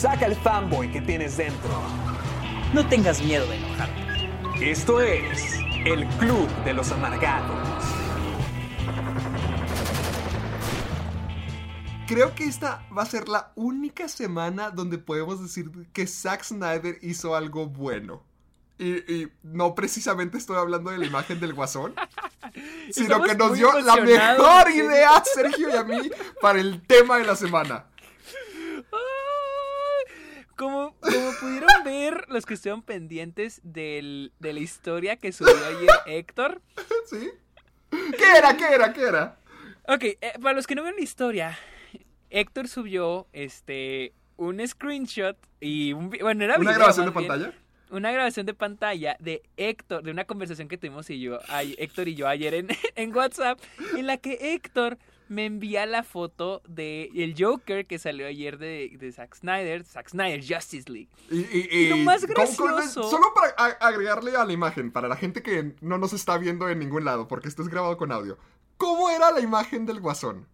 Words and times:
Saca 0.00 0.24
el 0.24 0.34
fanboy 0.34 0.90
que 0.90 1.02
tienes 1.02 1.36
dentro. 1.36 1.68
No 2.72 2.88
tengas 2.88 3.22
miedo 3.22 3.46
de 3.46 3.56
enojarte. 3.56 4.70
Esto 4.70 4.98
es 5.02 5.58
el 5.84 6.06
Club 6.16 6.48
de 6.64 6.72
los 6.72 6.90
Amargados. 6.90 7.84
Creo 12.06 12.34
que 12.34 12.44
esta 12.44 12.82
va 12.96 13.02
a 13.02 13.04
ser 13.04 13.28
la 13.28 13.52
única 13.56 14.08
semana 14.08 14.70
donde 14.70 14.96
podemos 14.96 15.42
decir 15.42 15.70
que 15.92 16.06
Zack 16.06 16.44
Snyder 16.44 16.96
hizo 17.02 17.36
algo 17.36 17.66
bueno. 17.66 18.22
Y, 18.78 19.00
y 19.12 19.32
no 19.42 19.74
precisamente 19.74 20.38
estoy 20.38 20.56
hablando 20.56 20.90
de 20.90 20.96
la 20.96 21.04
imagen 21.04 21.40
del 21.40 21.52
guasón, 21.52 21.94
sino 22.90 23.16
Estamos 23.16 23.28
que 23.28 23.34
nos 23.34 23.52
dio 23.52 23.78
la 23.80 23.96
mejor 23.96 24.70
idea 24.70 25.16
a 25.16 25.24
Sergio 25.26 25.68
y 25.68 25.76
a 25.76 25.84
mí 25.84 26.10
para 26.40 26.58
el 26.58 26.80
tema 26.86 27.18
de 27.18 27.24
la 27.24 27.36
semana. 27.36 27.89
Como, 30.60 30.94
como 31.00 31.32
pudieron 31.40 31.70
ver 31.86 32.26
los 32.28 32.44
que 32.44 32.52
estuvieron 32.52 32.82
pendientes 32.82 33.62
del- 33.64 34.30
de 34.40 34.52
la 34.52 34.60
historia 34.60 35.16
que 35.16 35.32
subió 35.32 35.54
ayer 35.56 35.88
Héctor. 36.04 36.60
¿Sí? 37.06 37.30
¿Qué 37.90 38.36
era? 38.36 38.54
¿Qué 38.58 38.66
era? 38.74 38.92
¿Qué 38.92 39.00
era? 39.04 39.38
Ok, 39.88 40.04
eh, 40.04 40.18
para 40.42 40.52
los 40.54 40.66
que 40.66 40.74
no 40.74 40.82
ven 40.82 40.96
la 40.96 41.00
historia, 41.02 41.58
Héctor 42.28 42.68
subió 42.68 43.26
este 43.32 44.12
un 44.36 44.60
screenshot 44.68 45.38
y 45.60 45.94
un 45.94 46.10
bueno, 46.10 46.44
era 46.44 46.56
¿Una 46.56 46.72
video, 46.72 46.74
grabación 46.78 47.06
de 47.06 47.12
bien, 47.12 47.28
pantalla? 47.28 47.54
Una 47.90 48.12
grabación 48.12 48.44
de 48.44 48.52
pantalla 48.52 49.16
de 49.18 49.42
Héctor, 49.56 50.02
de 50.02 50.10
una 50.10 50.26
conversación 50.26 50.68
que 50.68 50.76
tuvimos 50.76 51.08
y 51.08 51.20
yo, 51.20 51.38
ay, 51.48 51.74
Héctor 51.78 52.06
y 52.08 52.16
yo 52.16 52.28
ayer 52.28 52.52
en, 52.52 52.68
en 52.96 53.16
WhatsApp, 53.16 53.58
en 53.96 54.06
la 54.06 54.18
que 54.18 54.52
Héctor 54.54 54.98
me 55.30 55.46
envía 55.46 55.86
la 55.86 56.02
foto 56.02 56.60
de 56.68 57.08
el 57.14 57.34
Joker 57.38 57.86
que 57.86 57.98
salió 58.00 58.26
ayer 58.26 58.58
de, 58.58 58.96
de 58.98 59.12
Zack 59.12 59.36
Snyder, 59.36 59.84
Zack 59.84 60.08
Snyder 60.10 60.40
Justice 60.44 60.90
League. 60.90 61.08
Y, 61.30 61.38
y- 61.56 61.68
Y 61.70 61.88
lo 61.88 61.96
más 61.98 62.26
¿cómo- 62.26 62.34
cómo- 62.56 62.74
gracioso- 62.76 63.08
Solo 63.08 63.26
para 63.32 63.50
agregarle 63.80 64.36
a 64.36 64.44
la 64.44 64.52
imagen, 64.52 64.90
para 64.90 65.06
la 65.06 65.14
gente 65.16 65.40
que 65.42 65.74
no 65.80 65.98
nos 65.98 66.12
está 66.12 66.36
viendo 66.36 66.68
en 66.68 66.80
ningún 66.80 67.04
lado, 67.04 67.28
porque 67.28 67.46
esto 67.48 67.62
es 67.62 67.68
grabado 67.68 67.96
con 67.96 68.10
audio. 68.10 68.38
¿Cómo 68.76 69.08
era 69.08 69.30
la 69.30 69.40
imagen 69.40 69.86
del 69.86 70.00
guasón? 70.00 70.48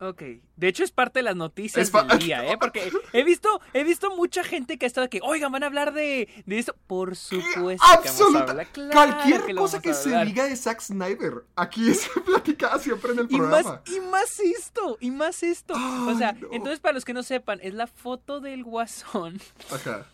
Ok, 0.00 0.22
de 0.54 0.68
hecho 0.68 0.84
es 0.84 0.92
parte 0.92 1.18
de 1.18 1.22
las 1.24 1.34
noticias 1.34 1.90
del 1.90 2.18
día, 2.20 2.44
¿eh? 2.52 2.56
Porque 2.56 2.92
he 3.12 3.24
visto, 3.24 3.60
he 3.72 3.82
visto 3.82 4.14
mucha 4.14 4.44
gente 4.44 4.78
que 4.78 4.86
ha 4.86 4.88
estado 4.88 5.10
que, 5.10 5.18
oigan, 5.24 5.50
van 5.50 5.64
a 5.64 5.66
hablar 5.66 5.92
de, 5.92 6.28
de 6.46 6.58
eso. 6.58 6.76
Por 6.86 7.16
supuesto 7.16 7.50
que 7.54 7.60
vamos 7.60 7.82
a 7.82 7.94
Absoluta. 7.94 8.50
hablar. 8.52 8.66
Claro 8.68 8.92
Cualquier 8.92 9.42
que 9.44 9.54
cosa 9.56 9.82
que 9.82 9.94
se 9.94 10.24
diga 10.24 10.44
de 10.44 10.54
Zack 10.54 10.80
Snyder, 10.82 11.44
aquí 11.56 11.90
es 11.90 12.08
platicada 12.26 12.78
siempre 12.78 13.10
en 13.12 13.18
el 13.18 13.26
Y 13.28 13.38
más, 13.40 13.62
programa. 13.64 13.82
y 13.86 14.00
más 14.08 14.38
esto, 14.38 14.98
y 15.00 15.10
más 15.10 15.42
esto. 15.42 15.74
o 16.08 16.14
sea, 16.16 16.32
no. 16.32 16.48
entonces 16.52 16.78
para 16.78 16.94
los 16.94 17.04
que 17.04 17.12
no 17.14 17.24
sepan, 17.24 17.58
es 17.60 17.74
la 17.74 17.88
foto 17.88 18.40
del 18.40 18.62
guasón 18.62 19.40
Ajá. 19.72 20.06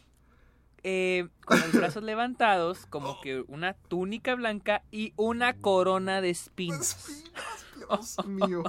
eh, 0.83 1.29
con 1.45 1.61
los 1.61 1.73
brazos 1.73 2.03
levantados, 2.03 2.87
como 2.87 3.21
que 3.23 3.45
una 3.49 3.75
túnica 3.75 4.35
blanca 4.35 4.83
y 4.91 5.13
una 5.17 5.53
corona 5.59 6.23
de 6.23 6.31
espinas. 6.31 7.23
Dios 7.89 8.17
mío. 8.27 8.63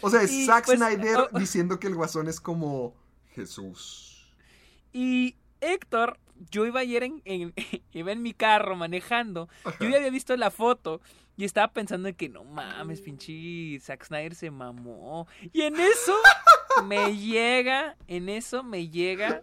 O 0.00 0.10
sea, 0.10 0.22
es 0.22 0.32
Y, 0.32 0.46
Zack 0.46 0.66
pues, 0.66 0.78
Snyder 0.78 1.28
oh. 1.32 1.38
diciendo 1.38 1.78
que 1.78 1.86
el 1.86 1.94
guasón 1.94 2.28
es 2.28 2.40
como 2.40 2.94
Jesús. 3.34 4.32
Y 4.92 5.36
Héctor, 5.60 6.18
yo 6.50 6.66
iba 6.66 6.80
ayer 6.80 7.02
en, 7.04 7.22
en- 7.24 7.54
iba 7.92 8.12
en 8.12 8.22
mi 8.22 8.32
carro 8.32 8.76
manejando. 8.76 9.48
Yo 9.80 9.88
ya 9.88 9.96
había 9.98 10.10
visto 10.10 10.36
la 10.36 10.50
foto 10.50 11.00
y 11.36 11.44
estaba 11.44 11.72
pensando 11.72 12.08
en 12.08 12.14
que 12.14 12.28
no 12.28 12.44
mames, 12.44 13.00
pinche 13.00 13.78
Zack 13.80 14.04
Snyder 14.04 14.34
se 14.34 14.50
mamó. 14.50 15.26
Y 15.52 15.62
en 15.62 15.78
eso 15.80 16.14
me 16.84 17.16
llega, 17.16 17.96
en 18.08 18.28
eso 18.28 18.62
me 18.62 18.88
llega 18.88 19.40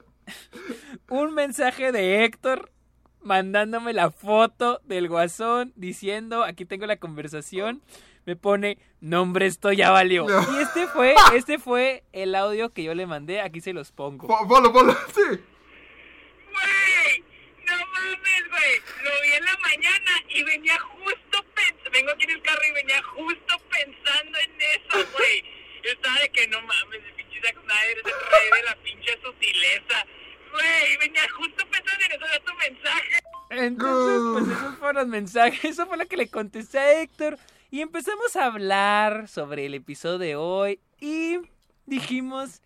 un 1.10 1.34
mensaje 1.34 1.92
de 1.92 2.24
Héctor 2.24 2.72
mandándome 3.22 3.94
la 3.94 4.12
foto 4.12 4.80
del 4.86 5.10
guasón 5.10 5.74
diciendo, 5.76 6.44
aquí 6.44 6.66
tengo 6.66 6.86
la 6.86 6.98
conversación. 6.98 7.82
Me 8.28 8.36
pone, 8.36 8.78
nombre, 9.00 9.46
esto 9.46 9.72
ya 9.72 9.90
valió. 9.90 10.28
No. 10.28 10.42
Y 10.60 10.62
este 10.62 10.86
fue, 10.88 11.16
este 11.34 11.60
fue 11.60 12.04
el 12.12 12.36
audio 12.36 12.72
que 12.74 12.84
yo 12.84 12.94
le 12.94 13.08
mandé, 13.08 13.40
aquí 13.40 13.62
se 13.62 13.72
los 13.72 13.94
pongo. 13.94 14.28
Po- 14.28 14.46
Polo, 14.46 14.74
polo, 14.74 14.94
sí. 15.16 15.22
Güey, 16.52 17.24
no 17.66 17.74
mames, 17.78 18.50
güey. 18.50 18.82
Lo 19.06 19.12
vi 19.24 19.32
en 19.32 19.46
la 19.46 19.58
mañana 19.60 20.12
y 20.28 20.44
venía 20.44 20.78
justo 20.78 21.46
pensando. 21.56 21.90
Vengo 21.92 22.12
aquí 22.12 22.26
en 22.26 22.32
el 22.32 22.42
carro 22.42 22.62
y 22.70 22.72
venía 22.74 23.02
justo 23.04 23.62
pensando 23.72 24.38
en 24.40 24.62
eso, 24.62 25.10
güey. 25.18 25.44
Yo 25.86 25.92
estaba 25.96 26.20
de 26.20 26.30
que 26.30 26.48
no 26.50 26.62
mames, 26.64 27.02
el 27.06 27.14
pinche 27.14 27.40
Zack 27.42 27.56
Snyder 27.64 27.98
es 27.98 28.06
el 28.06 28.12
rey 28.12 28.60
de 28.60 28.64
la 28.66 28.76
pinche 28.84 29.20
sutileza. 29.24 30.06
Güey, 30.52 30.98
venía 30.98 31.22
justo 31.30 31.66
pensando 31.72 32.04
en 32.06 32.12
eso 32.12 32.26
de 32.26 32.40
tu 32.42 32.54
mensaje. 32.56 33.20
Entonces, 33.52 34.22
pues 34.50 34.58
esos 34.60 34.78
fueron 34.80 34.96
los 34.98 35.08
mensajes. 35.08 35.64
Eso 35.72 35.88
fue 35.88 35.96
lo 35.96 36.06
que 36.08 36.18
le 36.18 36.30
contesté 36.30 36.80
a 36.80 37.02
Héctor. 37.02 37.38
Y 37.70 37.82
empezamos 37.82 38.36
a 38.36 38.46
hablar 38.46 39.28
sobre 39.28 39.66
el 39.66 39.74
episodio 39.74 40.18
de 40.18 40.36
hoy. 40.36 40.80
Y 41.00 41.40
dijimos. 41.86 42.62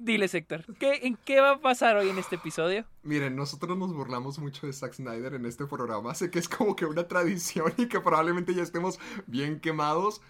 Diles, 0.00 0.32
Héctor, 0.32 0.64
¿qué, 0.78 1.00
¿en 1.02 1.16
qué 1.24 1.40
va 1.40 1.52
a 1.52 1.60
pasar 1.60 1.96
hoy 1.96 2.08
en 2.08 2.18
este 2.18 2.36
episodio? 2.36 2.84
Miren, 3.02 3.34
nosotros 3.34 3.76
nos 3.76 3.92
burlamos 3.92 4.38
mucho 4.38 4.64
de 4.68 4.72
Zack 4.72 4.94
Snyder 4.94 5.34
en 5.34 5.44
este 5.44 5.66
programa. 5.66 6.14
Sé 6.14 6.30
que 6.30 6.38
es 6.38 6.48
como 6.48 6.76
que 6.76 6.86
una 6.86 7.08
tradición 7.08 7.74
y 7.76 7.88
que 7.88 7.98
probablemente 7.98 8.54
ya 8.54 8.62
estemos 8.62 9.00
bien 9.26 9.58
quemados. 9.58 10.20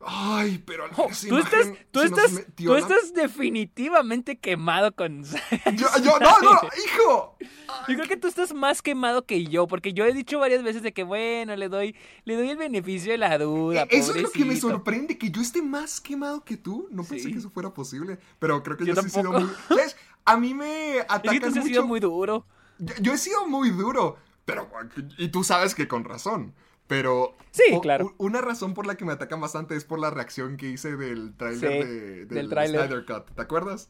Ay, 0.00 0.62
pero 0.66 0.84
al 0.84 0.90
Oh, 0.96 1.08
tú 1.28 1.38
estás, 1.38 1.72
tú 1.90 2.00
estás, 2.02 2.44
tú 2.54 2.72
la- 2.74 2.78
estás 2.78 3.14
definitivamente 3.14 4.38
quemado 4.38 4.94
con. 4.94 5.22
Yo, 5.74 5.86
yo, 6.02 6.18
no, 6.20 6.40
no, 6.42 6.60
hijo. 6.84 7.36
Yo 7.88 7.94
creo 7.94 8.06
que 8.08 8.16
tú 8.16 8.28
estás 8.28 8.52
más 8.54 8.82
quemado 8.82 9.24
que 9.26 9.44
yo, 9.46 9.66
porque 9.66 9.92
yo 9.92 10.04
he 10.04 10.12
dicho 10.12 10.38
varias 10.38 10.62
veces 10.62 10.82
de 10.82 10.92
que 10.92 11.02
bueno, 11.02 11.56
le 11.56 11.68
doy, 11.68 11.96
le 12.24 12.36
doy 12.36 12.50
el 12.50 12.56
beneficio 12.56 13.12
de 13.12 13.18
la 13.18 13.38
duda. 13.38 13.82
Eh, 13.84 13.88
Eso 13.90 14.14
es 14.14 14.22
lo 14.22 14.30
que 14.30 14.44
me 14.44 14.56
sorprende, 14.56 15.18
que 15.18 15.30
yo 15.30 15.40
esté 15.40 15.62
más 15.62 16.00
quemado 16.00 16.44
que 16.44 16.56
tú. 16.56 16.88
No 16.90 17.02
pensé 17.04 17.24
Sí. 17.26 17.32
que 17.32 17.38
eso 17.38 17.50
fuera 17.50 17.72
posible. 17.72 18.18
Pero 18.38 18.62
creo 18.62 18.76
que 18.76 18.84
Yo 18.86 18.94
yo, 18.94 19.00
sí 19.02 19.06
he 19.08 19.10
sido 19.10 19.32
muy. 19.32 19.48
¿Sabes? 19.68 19.96
A 20.24 20.36
mí 20.36 20.54
me 20.54 20.98
Es 20.98 21.04
atacan 21.08 21.40
que 21.40 21.50
tú 21.50 21.58
has 21.58 21.64
sido 21.64 21.86
muy 21.86 22.00
duro. 22.00 22.44
Yo, 22.78 22.94
yo 23.00 23.12
he 23.14 23.18
sido 23.18 23.46
muy 23.46 23.70
duro, 23.70 24.16
pero 24.44 24.68
y 25.18 25.28
tú 25.28 25.42
sabes 25.44 25.74
que 25.74 25.88
con 25.88 26.04
razón. 26.04 26.54
Pero 26.86 27.34
Sí, 27.50 27.64
o- 27.72 27.80
claro. 27.80 28.14
una 28.18 28.40
razón 28.40 28.74
por 28.74 28.86
la 28.86 28.96
que 28.96 29.04
me 29.04 29.12
atacan 29.12 29.40
bastante 29.40 29.76
es 29.76 29.84
por 29.84 29.98
la 29.98 30.10
reacción 30.10 30.56
que 30.56 30.68
hice 30.70 30.96
del 30.96 31.34
tráiler 31.36 31.82
Sí, 31.82 31.88
de, 31.88 32.26
del. 32.26 32.48
Snyder 32.48 33.04
Cut. 33.06 33.30
¿Te 33.34 33.42
acuerdas? 33.42 33.88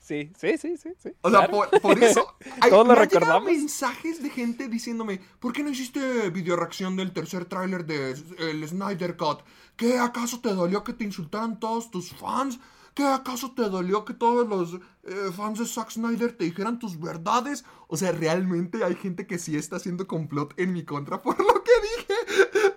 Sí, 0.00 0.30
sí, 0.38 0.58
sí, 0.58 0.76
sí. 0.76 0.90
sí 1.02 1.12
O 1.22 1.30
sea, 1.30 1.48
por, 1.48 1.70
por 1.80 2.02
eso. 2.02 2.26
hay- 2.60 2.70
Todos 2.70 2.86
lo 2.86 2.92
me 2.94 3.00
recordamos. 3.00 3.44
mensajes 3.50 4.22
de 4.22 4.30
gente 4.30 4.68
diciéndome: 4.68 5.20
¿Por 5.40 5.52
qué 5.52 5.62
no 5.62 5.70
hiciste 5.70 6.28
video 6.30 6.56
reacción 6.56 6.96
del 6.96 7.12
tercer 7.12 7.44
tráiler 7.46 7.86
de 7.86 8.10
el 8.38 8.68
Snyder 8.68 9.16
Cut? 9.16 9.40
¿Qué 9.76 9.98
acaso 9.98 10.40
te 10.40 10.50
dolió 10.50 10.84
que 10.84 10.92
te 10.92 11.04
insultaran 11.04 11.58
todos 11.58 11.90
tus 11.90 12.10
fans? 12.14 12.58
¿Qué 12.94 13.02
acaso 13.02 13.52
te 13.56 13.62
dolió 13.62 14.04
que 14.04 14.14
todos 14.14 14.46
los 14.46 14.74
eh, 15.02 15.30
fans 15.36 15.58
de 15.58 15.66
Zack 15.66 15.90
Snyder 15.90 16.30
te 16.36 16.44
dijeran 16.44 16.78
tus 16.78 17.00
verdades? 17.00 17.64
O 17.88 17.96
sea, 17.96 18.12
realmente 18.12 18.84
hay 18.84 18.94
gente 18.94 19.26
que 19.26 19.38
sí 19.38 19.56
está 19.56 19.76
haciendo 19.76 20.06
complot 20.06 20.54
en 20.60 20.72
mi 20.72 20.84
contra 20.84 21.20
por 21.20 21.36
lo 21.40 21.64
que 21.64 21.72
dije 21.82 22.14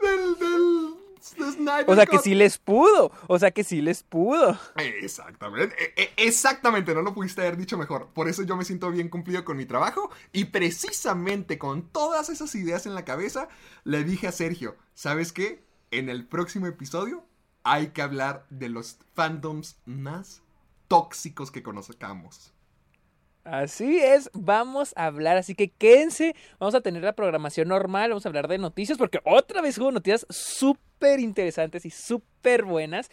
del, 0.07 0.39
del, 0.39 0.97
Snyder 1.27 1.85
O 1.87 1.95
sea 1.95 2.05
que 2.05 2.19
sí 2.19 2.35
les 2.35 2.57
pudo. 2.57 3.11
O 3.27 3.37
sea 3.39 3.51
que 3.51 3.63
sí 3.63 3.81
les 3.81 4.03
pudo. 4.03 4.57
Exactamente, 4.77 5.75
e- 5.83 6.03
e- 6.03 6.13
exactamente, 6.27 6.93
no 6.93 7.01
lo 7.01 7.13
pudiste 7.13 7.41
haber 7.41 7.57
dicho 7.57 7.77
mejor. 7.77 8.07
Por 8.13 8.27
eso 8.27 8.43
yo 8.43 8.55
me 8.55 8.65
siento 8.65 8.91
bien 8.91 9.09
cumplido 9.09 9.43
con 9.43 9.57
mi 9.57 9.65
trabajo 9.65 10.09
y 10.31 10.45
precisamente 10.45 11.57
con 11.57 11.83
todas 11.89 12.29
esas 12.29 12.53
ideas 12.55 12.85
en 12.85 12.95
la 12.95 13.05
cabeza 13.05 13.49
le 13.83 14.03
dije 14.03 14.27
a 14.27 14.31
Sergio, 14.31 14.75
¿sabes 14.93 15.33
qué? 15.33 15.63
En 15.91 16.09
el 16.09 16.25
próximo 16.25 16.67
episodio 16.67 17.23
hay 17.63 17.87
que 17.87 18.01
hablar 18.01 18.45
de 18.49 18.69
los 18.69 18.97
fandoms 19.13 19.77
más 19.85 20.41
tóxicos 20.87 21.51
que 21.51 21.63
conozcamos. 21.63 22.53
Así 23.49 23.97
es, 23.99 24.29
vamos 24.33 24.91
a 24.97 25.05
hablar, 25.05 25.37
así 25.37 25.55
que 25.55 25.69
quédense, 25.69 26.35
vamos 26.59 26.75
a 26.75 26.81
tener 26.81 27.01
la 27.01 27.13
programación 27.13 27.69
normal, 27.69 28.09
vamos 28.09 28.25
a 28.25 28.29
hablar 28.29 28.49
de 28.49 28.57
noticias, 28.57 28.97
porque 28.97 29.21
otra 29.23 29.61
vez 29.61 29.77
hubo 29.77 29.89
noticias 29.91 30.25
súper 30.29 31.21
interesantes 31.21 31.85
y 31.85 31.89
súper 31.89 32.65
buenas. 32.65 33.09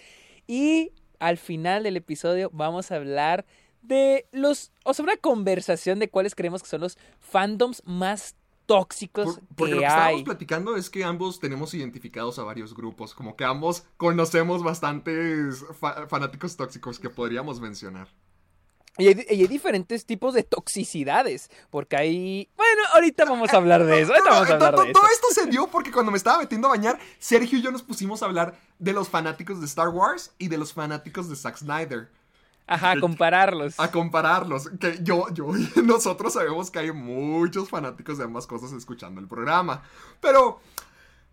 Y 0.49 0.91
al 1.21 1.39
final 1.39 1.85
del 1.85 1.97
episodio 1.97 2.51
vamos 2.53 2.91
a 2.91 2.97
hablar 2.97 3.45
de 3.83 4.27
los, 4.33 4.73
o 4.85 4.93
sea, 4.93 5.05
una 5.05 5.17
conversación 5.19 6.01
de 6.01 6.11
cuáles 6.11 6.35
creemos 6.35 6.63
que 6.63 6.69
son 6.69 6.81
los 6.81 6.99
fandoms 7.21 7.81
más 7.85 8.35
tóxicos 8.67 9.37
Por- 9.37 9.41
porque 9.55 9.65
que 9.71 9.75
lo 9.77 9.81
que 9.83 9.87
estábamos 9.87 10.19
hay. 10.19 10.25
platicando 10.25 10.77
es 10.77 10.91
que 10.91 11.05
ambos 11.05 11.39
tenemos 11.39 11.75
identificados 11.75 12.41
a 12.41 12.43
varios 12.43 12.75
grupos, 12.75 13.15
como 13.15 13.37
que 13.37 13.45
ambos 13.45 13.85
conocemos 13.99 14.65
bastantes 14.65 15.65
fa- 15.79 16.09
fanáticos 16.09 16.57
tóxicos 16.57 16.99
que 16.99 17.09
podríamos 17.11 17.61
mencionar. 17.61 18.09
Y 18.97 19.09
hay, 19.09 19.27
y 19.29 19.41
hay 19.41 19.47
diferentes 19.49 20.07
tipos 20.07 20.35
de 20.35 20.45
toxicidades, 20.45 21.51
porque 21.71 21.97
hay... 21.97 22.49
Bueno, 22.57 22.83
ahorita 22.95 23.25
vamos 23.25 23.53
a 23.53 23.57
hablar 23.57 23.85
de 23.85 24.03
eso, 24.03 24.13
ahorita 24.13 24.31
vamos 24.31 24.51
a 24.51 24.55
hablar 24.55 24.77
de 24.77 24.83
eso. 24.91 24.93
Todo 24.93 25.11
esto 25.11 25.27
se 25.33 25.47
dio 25.47 25.67
porque 25.67 25.91
cuando 25.91 26.13
me 26.13 26.19
estaba 26.19 26.39
metiendo 26.39 26.69
a 26.69 26.71
bañar, 26.71 26.99
Sergio 27.19 27.59
y 27.59 27.63
yo 27.63 27.73
nos 27.73 27.83
pusimos 27.83 28.23
a 28.23 28.27
hablar 28.27 28.55
de 28.79 28.93
los 28.93 29.09
fanáticos 29.09 29.59
de 29.61 29.67
Star 29.67 29.89
Wars 29.89 30.33
y 30.39 30.49
de 30.49 30.59
los 30.59 30.73
fanáticos 30.73 31.29
de 31.29 31.35
Zack 31.35 31.57
Snyder. 31.57 32.09
Ajá, 32.67 32.99
compararlos. 32.99 33.79
A 33.79 33.91
compararlos. 33.91 34.71
Que 34.81 34.99
yo, 35.03 35.27
yo 35.33 35.57
y 35.57 35.71
nosotros 35.83 36.33
sabemos 36.33 36.71
que 36.71 36.79
hay 36.79 36.93
muchos 36.93 37.69
fanáticos 37.69 38.19
de 38.19 38.25
ambas 38.25 38.47
cosas 38.47 38.73
escuchando 38.73 39.21
el 39.21 39.29
programa. 39.29 39.83
Pero 40.21 40.61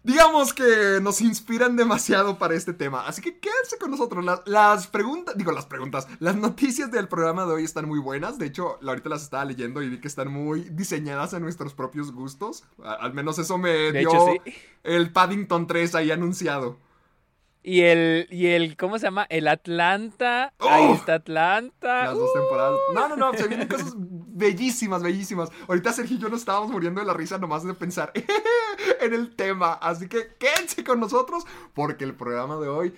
digamos 0.04 0.54
que 0.54 1.00
nos 1.02 1.22
inspiran 1.22 1.76
demasiado 1.76 2.38
para 2.38 2.56
este 2.56 2.74
tema. 2.74 3.06
Así 3.08 3.22
que 3.22 3.40
quédense 3.40 3.78
con 3.80 3.92
nosotros. 3.92 4.24
Las, 4.24 4.42
las 4.46 4.88
preguntas, 4.88 5.38
digo 5.38 5.52
las 5.52 5.66
preguntas, 5.66 6.08
las 6.20 6.36
noticias 6.36 6.92
del 6.92 7.08
programa 7.08 7.46
de 7.46 7.54
hoy 7.54 7.64
están 7.64 7.88
muy 7.88 8.00
buenas. 8.00 8.38
De 8.38 8.48
hecho, 8.48 8.80
ahorita 8.86 9.10
las 9.10 9.24
estaba 9.24 9.46
leyendo 9.46 9.82
y 9.82 9.90
vi 9.90 10.00
que 10.00 10.08
están 10.08 10.32
muy 10.32 10.62
diseñadas 10.70 11.34
a 11.34 11.40
nuestros 11.40 11.74
propios 11.74 12.12
gustos. 12.12 12.64
Al 12.84 13.14
menos 13.14 13.40
eso 13.40 13.58
me 13.58 13.70
De 13.70 14.00
dio 14.00 14.10
hecho, 14.10 14.44
sí. 14.46 14.54
el 14.84 15.12
Paddington 15.12 15.68
3 15.68 15.96
ahí 15.96 16.12
anunciado. 16.12 16.78
Y 17.64 17.82
el, 17.82 18.28
y 18.32 18.48
el, 18.48 18.76
¿cómo 18.76 18.98
se 18.98 19.06
llama? 19.06 19.28
El 19.30 19.48
Atlanta. 19.48 20.52
¡Oh! 20.58 20.68
Ahí 20.68 20.92
está 20.94 21.16
Atlanta. 21.16 22.06
Las 22.06 22.16
dos 22.16 22.34
temporadas. 22.34 22.80
No, 22.96 23.08
no, 23.08 23.16
no, 23.16 23.34
se 23.38 23.48
vienen 23.48 23.68
cosas 23.68 23.94
bellísimas, 24.34 25.04
bellísimas. 25.04 25.50
Ahorita 25.68 25.94
Sergio 25.94 26.18
y 26.18 26.20
yo 26.20 26.30
nos 26.30 26.40
estábamos 26.40 26.72
muriendo 26.72 27.02
de 27.02 27.08
la 27.08 27.14
risa 27.14 27.38
nomás 27.38 27.64
de 27.64 27.74
pensar 27.74 28.12
en 29.02 29.14
el 29.14 29.36
tema. 29.36 29.74
Así 29.74 30.08
que 30.08 30.36
quédense 30.40 30.84
con 30.84 31.00
nosotros 31.00 31.46
porque 31.74 32.04
el 32.04 32.16
programa 32.16 32.58
de 32.58 32.68
hoy 32.68 32.94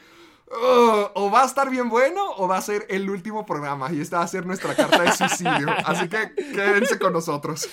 uh, 0.51 1.07
o 1.13 1.31
va 1.31 1.43
a 1.43 1.45
estar 1.45 1.69
bien 1.69 1.89
bueno 1.89 2.23
o 2.37 2.47
va 2.47 2.57
a 2.57 2.61
ser 2.61 2.85
el 2.89 3.09
último 3.09 3.45
programa 3.45 3.91
y 3.91 4.01
esta 4.01 4.19
va 4.19 4.23
a 4.23 4.27
ser 4.27 4.45
nuestra 4.45 4.75
carta 4.75 5.01
de 5.01 5.11
suicidio. 5.11 5.67
Así 5.85 6.07
que 6.07 6.33
quédense 6.35 6.99
con 6.99 7.13
nosotros. 7.13 7.67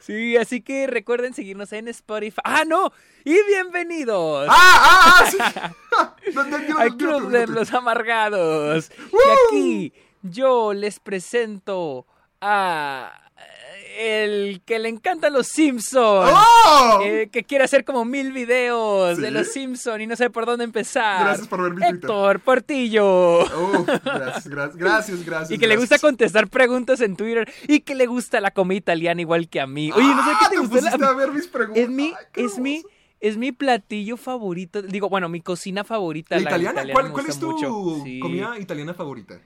Sí, 0.00 0.38
así 0.38 0.62
que 0.62 0.86
recuerden 0.86 1.34
seguirnos 1.34 1.70
en 1.74 1.88
Spotify. 1.88 2.40
¡Ah, 2.42 2.64
no! 2.66 2.92
¡Y 3.26 3.36
bienvenidos! 3.46 4.48
¡Ah, 4.48 4.56
ah, 4.56 5.14
ah! 5.20 5.30
Sí. 5.30 5.36
No, 6.34 6.44
no, 6.44 6.78
al 6.78 6.96
Club 6.96 7.30
de 7.30 7.46
los 7.46 7.72
Amargados. 7.74 8.90
¡Woo! 9.10 9.20
Y 9.20 9.88
aquí 9.88 9.92
yo 10.22 10.72
les 10.72 11.00
presento 11.00 12.06
a 12.40 13.12
el 14.00 14.62
que 14.64 14.78
le 14.78 14.88
encantan 14.88 15.32
los 15.32 15.48
Simpsons. 15.48 16.30
¡Oh! 16.32 17.00
eh, 17.04 17.28
que 17.32 17.42
quiere 17.42 17.64
hacer 17.64 17.84
como 17.84 18.04
mil 18.04 18.32
videos 18.32 19.16
¿Sí? 19.16 19.22
de 19.22 19.30
los 19.32 19.48
Simpsons 19.48 20.00
y 20.00 20.06
no 20.06 20.14
sabe 20.14 20.30
por 20.30 20.46
dónde 20.46 20.64
empezar. 20.64 21.24
Gracias 21.24 21.48
por 21.48 21.62
ver 21.62 21.70
mi 21.72 21.76
Twitter. 21.80 21.94
Héctor 21.96 22.40
Portillo. 22.40 23.40
Oh, 23.40 23.84
gracias, 24.04 24.46
gracias, 24.46 24.76
gracias, 24.76 25.24
gracias. 25.24 25.50
Y 25.50 25.58
que 25.58 25.66
le 25.66 25.76
gusta 25.76 25.98
contestar 25.98 26.48
preguntas 26.48 27.00
en 27.00 27.16
Twitter. 27.16 27.52
Y 27.66 27.80
que 27.80 27.94
le 27.96 28.06
gusta 28.06 28.40
la 28.40 28.52
comida 28.52 28.78
italiana 28.78 29.20
igual 29.20 29.48
que 29.48 29.60
a 29.60 29.66
mí. 29.66 29.90
Oye, 29.90 30.04
no 30.14 30.24
sé 30.24 30.30
Ah, 30.32 30.38
qué 30.42 30.56
te 30.56 30.60
te 30.62 30.66
gusta. 30.68 30.96
la- 30.96 31.08
a 31.08 31.14
ver 31.14 31.32
mis 31.32 31.48
preguntas. 31.48 31.82
Es 31.82 31.88
mi, 31.90 32.12
Ay, 32.16 32.44
es 32.44 32.58
mi, 32.58 32.82
es 33.20 33.36
mi 33.36 33.50
platillo 33.50 34.16
favorito. 34.16 34.80
Digo, 34.80 35.08
bueno, 35.08 35.28
mi 35.28 35.40
cocina 35.40 35.82
favorita. 35.82 36.36
¿La 36.36 36.42
la 36.42 36.50
italiana? 36.50 36.72
italiana 36.82 37.00
¿Cuál, 37.00 37.12
cuál 37.12 37.26
es 37.26 37.38
tu 37.40 37.50
mucho. 37.50 38.04
Sí. 38.04 38.20
comida 38.20 38.56
italiana 38.60 38.94
favorita? 38.94 39.40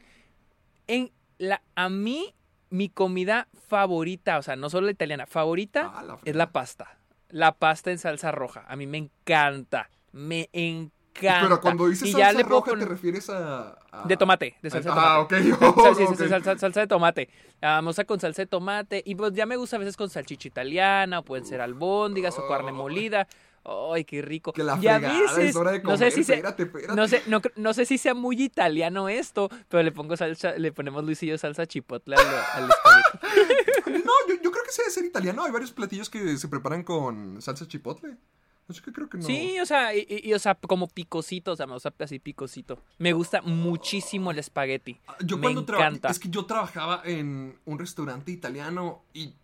En 0.88 1.10
la, 1.38 1.62
a 1.74 1.88
mí, 1.88 2.34
mi 2.72 2.88
comida 2.88 3.48
favorita, 3.68 4.38
o 4.38 4.42
sea, 4.42 4.56
no 4.56 4.70
solo 4.70 4.86
la 4.86 4.92
italiana, 4.92 5.26
favorita 5.26 5.92
Ah, 5.94 6.02
la 6.02 6.18
es 6.24 6.34
la 6.34 6.50
pasta. 6.50 6.96
La 7.28 7.52
pasta 7.52 7.90
en 7.90 7.98
salsa 7.98 8.32
roja. 8.32 8.64
A 8.68 8.76
mí 8.76 8.86
me 8.86 8.98
encanta. 8.98 9.88
Me 10.12 10.48
encanta. 10.52 11.40
Pero 11.42 11.60
cuando 11.60 11.88
dices 11.88 12.08
Y 12.08 12.12
salsa 12.12 12.32
ya 12.32 12.42
roja, 12.48 12.70
poner- 12.72 12.84
¿te 12.86 12.90
refieres 12.90 13.28
a, 13.30 13.78
a- 13.90 14.06
De 14.06 14.16
tomate, 14.16 14.56
de 14.62 14.70
salsa 14.70 14.90
de 14.94 15.00
Ah, 15.00 15.26
tomate. 15.28 15.52
ok. 15.52 15.60
O 15.78 15.82
sea, 15.82 15.94
sí, 15.94 16.06
sí, 16.06 16.12
ok. 16.14 16.18
sí, 16.20 16.28
salsa, 16.28 16.58
salsa 16.58 16.80
de 16.80 16.86
tomate. 16.86 17.28
Ah, 17.60 17.80
me 17.82 17.88
gusta 17.88 18.04
con 18.04 18.20
salsa 18.20 18.42
de 18.42 18.46
tomate. 18.46 19.02
Y 19.04 19.14
pues 19.14 19.32
ya 19.32 19.46
me 19.46 19.56
gusta 19.56 19.76
a 19.76 19.78
veces 19.78 19.96
con 19.96 20.08
salchicha 20.10 20.48
italiana, 20.48 21.20
o 21.20 21.22
pueden 21.24 21.44
ser 21.46 21.60
albóndigas 21.60 22.38
o 22.38 22.46
carne 22.48 22.72
molida. 22.72 23.28
Ay, 23.64 24.04
qué 24.04 24.22
rico. 24.22 24.52
Que 24.52 24.64
la 24.64 24.78
y 24.80 24.88
a 24.88 24.98
veces, 24.98 25.54
hora 25.54 25.72
de 25.72 25.82
no 25.82 25.96
sé 25.96 26.10
comer, 26.10 26.12
si 26.12 26.24
sea, 26.24 26.56
no 26.94 27.06
sé, 27.06 27.22
no, 27.56 27.74
sé 27.74 27.84
si 27.84 27.96
sea 27.96 28.14
muy 28.14 28.42
italiano 28.42 29.08
esto, 29.08 29.48
pero 29.68 29.82
le 29.82 29.92
pongo 29.92 30.16
salsa, 30.16 30.58
le 30.58 30.72
ponemos 30.72 31.04
Luis 31.04 31.22
y 31.22 31.26
yo 31.28 31.38
salsa 31.38 31.66
chipotle 31.66 32.16
al, 32.16 32.26
al. 32.64 32.70
No, 33.86 34.12
yo, 34.28 34.34
yo 34.42 34.50
creo 34.50 34.64
que 34.64 34.72
sí 34.72 34.80
debe 34.82 34.90
ser 34.90 35.04
italiano. 35.04 35.44
Hay 35.44 35.52
varios 35.52 35.70
platillos 35.70 36.10
que 36.10 36.36
se 36.36 36.48
preparan 36.48 36.82
con 36.82 37.40
salsa 37.40 37.68
chipotle. 37.68 38.16
Así 38.68 38.80
que 38.80 38.92
creo 38.92 39.08
que 39.08 39.18
no. 39.18 39.24
Sí, 39.24 39.58
o 39.60 39.66
sea, 39.66 39.94
y, 39.94 40.32
o 40.32 40.38
sea, 40.38 40.54
como 40.54 40.88
picosito, 40.88 41.52
o 41.52 41.56
sea, 41.56 41.66
me 41.66 41.74
gusta 41.74 41.92
así 41.98 42.18
picosito. 42.18 42.78
Me 42.98 43.12
gusta 43.12 43.42
muchísimo 43.42 44.30
el 44.30 44.38
espagueti. 44.38 44.98
Yo 45.24 45.36
me 45.36 45.42
cuando 45.42 45.60
encanta. 45.60 46.08
es 46.08 46.18
que 46.18 46.28
yo 46.28 46.46
trabajaba 46.46 47.02
en 47.04 47.58
un 47.64 47.78
restaurante 47.78 48.32
italiano 48.32 49.04
y 49.12 49.34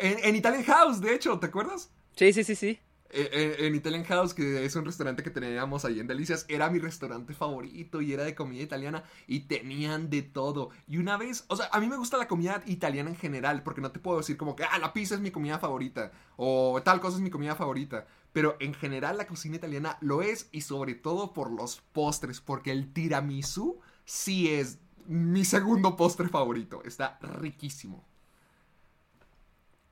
en, 0.00 0.18
en 0.24 0.36
Italian 0.36 0.64
House, 0.64 1.00
de 1.00 1.14
hecho, 1.14 1.38
¿te 1.38 1.46
acuerdas? 1.46 1.90
Sí, 2.14 2.32
sí, 2.32 2.44
sí, 2.44 2.54
sí. 2.54 2.78
Eh, 3.10 3.30
eh, 3.32 3.66
en 3.66 3.74
Italian 3.74 4.04
House, 4.04 4.34
que 4.34 4.64
es 4.64 4.74
un 4.74 4.84
restaurante 4.84 5.22
que 5.22 5.30
teníamos 5.30 5.84
ahí 5.84 6.00
en 6.00 6.06
Delicias, 6.06 6.44
era 6.48 6.68
mi 6.70 6.78
restaurante 6.78 7.34
favorito 7.34 8.02
y 8.02 8.12
era 8.12 8.24
de 8.24 8.34
comida 8.34 8.62
italiana 8.62 9.04
y 9.26 9.40
tenían 9.40 10.10
de 10.10 10.22
todo. 10.22 10.70
Y 10.88 10.98
una 10.98 11.16
vez, 11.16 11.44
o 11.48 11.56
sea, 11.56 11.68
a 11.72 11.80
mí 11.80 11.86
me 11.86 11.96
gusta 11.96 12.16
la 12.16 12.28
comida 12.28 12.62
italiana 12.66 13.10
en 13.10 13.16
general, 13.16 13.62
porque 13.62 13.80
no 13.80 13.92
te 13.92 14.00
puedo 14.00 14.18
decir 14.18 14.36
como 14.36 14.56
que, 14.56 14.64
ah, 14.64 14.78
la 14.78 14.92
pizza 14.92 15.14
es 15.14 15.20
mi 15.20 15.30
comida 15.30 15.58
favorita 15.58 16.12
o 16.36 16.80
tal 16.84 17.00
cosa 17.00 17.16
es 17.16 17.22
mi 17.22 17.30
comida 17.30 17.54
favorita. 17.54 18.06
Pero 18.32 18.56
en 18.60 18.74
general 18.74 19.16
la 19.16 19.26
cocina 19.26 19.56
italiana 19.56 19.96
lo 20.00 20.20
es 20.20 20.48
y 20.52 20.60
sobre 20.60 20.94
todo 20.94 21.32
por 21.32 21.50
los 21.50 21.80
postres, 21.92 22.40
porque 22.40 22.70
el 22.70 22.92
tiramisú 22.92 23.80
sí 24.04 24.52
es 24.52 24.78
mi 25.06 25.44
segundo 25.44 25.96
postre 25.96 26.28
favorito. 26.28 26.82
Está 26.84 27.18
riquísimo. 27.20 28.04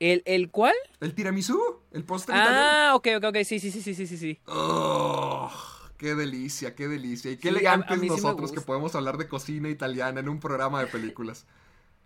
¿El, 0.01 0.23
el 0.27 0.51
cuál? 0.51 0.75
¿El 1.01 1.15
tiramisú? 1.15 1.59
¿El 1.95 2.05
postre 2.05 2.35
italiano? 2.37 2.61
Ah, 2.71 2.93
ok, 2.97 3.09
ok, 3.19 3.25
ok, 3.29 3.37
sí, 3.45 3.59
sí, 3.61 3.71
sí, 3.71 3.81
sí, 3.81 3.95
sí, 3.95 4.07
sí, 4.07 4.19
sí. 4.19 4.41
Oh, 4.47 5.51
qué 5.97 6.15
delicia, 6.15 6.75
qué 6.75 6.89
delicia. 6.89 7.31
Y 7.31 7.37
qué 7.37 7.43
Sí, 7.43 7.49
a- 7.49 7.51
elegantes 7.59 7.91
a 7.93 7.95
mí 7.97 8.09
sí 8.09 8.15
nosotros 8.17 8.53
que 8.53 8.61
podemos 8.61 8.95
hablar 8.95 9.17
de 9.17 9.29
cocina 9.29 9.69
italiana 9.69 10.21
en 10.21 10.29
un 10.29 10.41
programa 10.41 10.81
de 10.81 10.89
películas. 10.89 11.47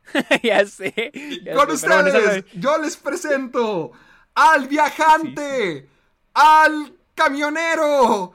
ya 0.43 0.65
sé. 0.67 1.11
ya 1.45 1.55
Con 1.55 1.77
sé, 1.77 1.87
pero 1.87 2.03
bueno, 2.03 2.19
ustedes, 2.19 2.45
yo 2.55 2.79
les 2.79 2.97
presento 2.97 3.93
al 4.35 4.69
viajante, 4.69 5.89
al 6.35 6.95
camionero, 7.15 8.33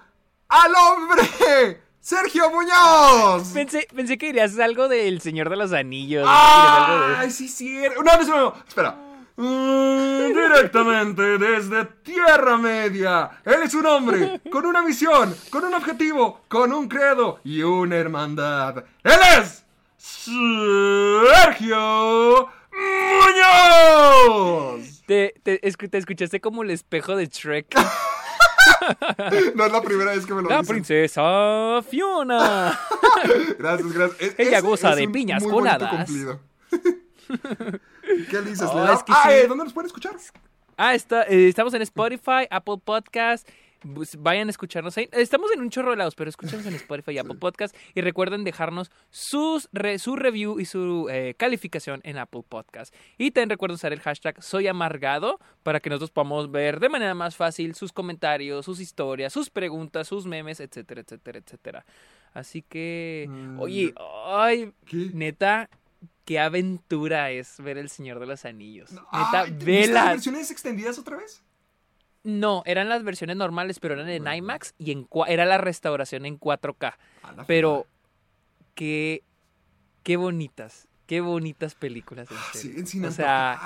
al 0.49 0.71
hombre, 0.75 1.81
Sergio 1.99 2.49
Muñoz. 2.51 3.49
Pensé, 3.53 3.87
pensé 3.95 4.17
que 4.17 4.25
dirías 4.27 4.57
algo 4.59 4.87
del 4.87 5.21
Señor 5.21 5.49
de 5.49 5.55
los 5.57 5.71
Anillos. 5.71 6.23
dirías 6.23 6.39
algo 6.89 7.07
de- 7.07 7.15
¡Ay, 7.15 7.31
sí, 7.31 7.47
sí! 7.47 7.77
No, 7.95 8.03
no, 8.03 8.21
no, 8.23 8.37
no, 8.37 8.55
espera. 8.67 8.97
Mm, 9.35 10.27
directamente 10.27 11.37
desde 11.39 11.85
Tierra 12.03 12.55
Media. 12.57 13.31
Él 13.43 13.63
es 13.63 13.73
un 13.73 13.85
hombre 13.87 14.39
con 14.51 14.65
una 14.65 14.81
misión, 14.83 15.35
con 15.49 15.63
un 15.65 15.73
objetivo, 15.73 16.41
con 16.47 16.71
un 16.71 16.87
credo 16.87 17.39
y 17.43 17.63
una 17.63 17.95
hermandad. 17.95 18.83
Él 19.03 19.19
es 19.39 19.65
Sergio 21.33 22.47
Muñoz. 24.27 25.01
Te, 25.07 25.33
te, 25.43 25.59
escu- 25.61 25.89
te 25.89 25.97
escuchaste 25.97 26.39
como 26.39 26.61
el 26.63 26.69
espejo 26.69 27.15
de 27.15 27.25
Shrek. 27.27 27.75
No 29.55 29.65
es 29.65 29.71
la 29.71 29.81
primera 29.81 30.11
vez 30.11 30.25
que 30.25 30.33
me 30.33 30.41
lo 30.41 30.49
La 30.49 30.57
dicen. 30.59 30.75
princesa 30.75 31.81
Fiona. 31.89 32.77
Gracias, 33.59 33.91
gracias. 33.93 34.21
Es- 34.21 34.35
Ella 34.37 34.57
es- 34.57 34.63
goza 34.63 34.89
es 34.91 34.97
de 34.97 35.07
piñas 35.07 35.41
coladas. 35.43 36.09
¿Qué 38.29 38.41
dices? 38.41 38.69
Oh, 38.71 38.75
¿Le 38.75 38.81
das- 38.81 38.97
es 38.99 39.03
que 39.03 39.11
ah, 39.13 39.21
sí. 39.25 39.29
eh, 39.31 39.47
¿dónde 39.47 39.63
nos 39.65 39.73
pueden 39.73 39.87
escuchar? 39.87 40.13
Ah, 40.77 40.95
está, 40.95 41.23
eh, 41.23 41.47
estamos 41.47 41.73
en 41.73 41.81
Spotify, 41.83 42.47
Apple 42.49 42.77
Podcast. 42.83 43.47
Pues, 43.93 44.15
Vayan 44.15 44.47
a 44.47 44.51
escucharnos 44.51 44.97
ahí. 44.97 45.09
Estamos 45.11 45.51
en 45.51 45.59
un 45.59 45.69
chorro 45.69 45.91
de 45.91 45.97
lados, 45.97 46.15
pero 46.15 46.29
escúchenos 46.29 46.65
en 46.65 46.73
Spotify 46.75 47.11
y 47.11 47.17
Apple 47.17 47.35
Podcast. 47.35 47.75
Y 47.93 47.99
recuerden 47.99 48.45
dejarnos 48.45 48.89
sus 49.09 49.67
re- 49.73 49.99
su 49.99 50.15
review 50.15 50.57
y 50.61 50.63
su 50.65 51.09
eh, 51.11 51.35
calificación 51.37 51.99
en 52.05 52.17
Apple 52.17 52.43
Podcast. 52.47 52.95
Y 53.17 53.31
también 53.31 53.49
recuerden 53.49 53.75
usar 53.75 53.91
el 53.91 53.99
hashtag 53.99 54.41
Soy 54.41 54.67
Amargado 54.67 55.37
para 55.63 55.81
que 55.81 55.89
nosotros 55.89 56.11
podamos 56.11 56.49
ver 56.49 56.79
de 56.79 56.87
manera 56.87 57.13
más 57.13 57.35
fácil 57.35 57.75
sus 57.75 57.91
comentarios, 57.91 58.63
sus 58.65 58.79
historias, 58.79 59.33
sus 59.33 59.49
preguntas, 59.49 60.07
sus 60.07 60.25
memes, 60.25 60.61
etcétera, 60.61 61.01
etcétera, 61.01 61.39
etcétera. 61.39 61.85
Así 62.33 62.61
que, 62.61 63.25
Mm. 63.29 63.59
oye, 63.59 63.93
ay, 64.27 64.71
¿Qué? 64.85 65.09
neta, 65.13 65.69
qué 66.25 66.39
aventura 66.39 67.31
es 67.31 67.59
ver 67.59 67.77
El 67.77 67.89
Señor 67.89 68.19
de 68.19 68.25
los 68.25 68.45
Anillos. 68.45 68.91
Neta, 68.91 69.41
Ay, 69.41 69.51
¿viste 69.51 69.87
las 69.93 70.05
versiones 70.05 70.51
extendidas 70.51 70.97
otra 70.99 71.17
vez? 71.17 71.43
No, 72.23 72.63
eran 72.65 72.87
las 72.87 73.03
versiones 73.03 73.35
normales, 73.35 73.79
pero 73.79 73.95
eran 73.95 74.09
en 74.09 74.27
IMAX 74.27 74.73
y 74.77 74.91
en 74.91 75.07
era 75.27 75.45
la 75.45 75.57
restauración 75.57 76.25
en 76.25 76.39
4K. 76.39 76.95
A 77.23 77.31
la 77.33 77.45
Pero 77.45 77.85
qué 78.75 79.23
qué 80.03 80.15
bonitas, 80.17 80.87
qué 81.05 81.19
bonitas 81.21 81.75
películas. 81.75 82.29
en 82.31 82.37
fregada. 82.37 82.53
serio. 82.53 82.71
Siguen 82.71 82.87
sin 82.87 83.05
o 83.05 83.11
sea. 83.11 83.59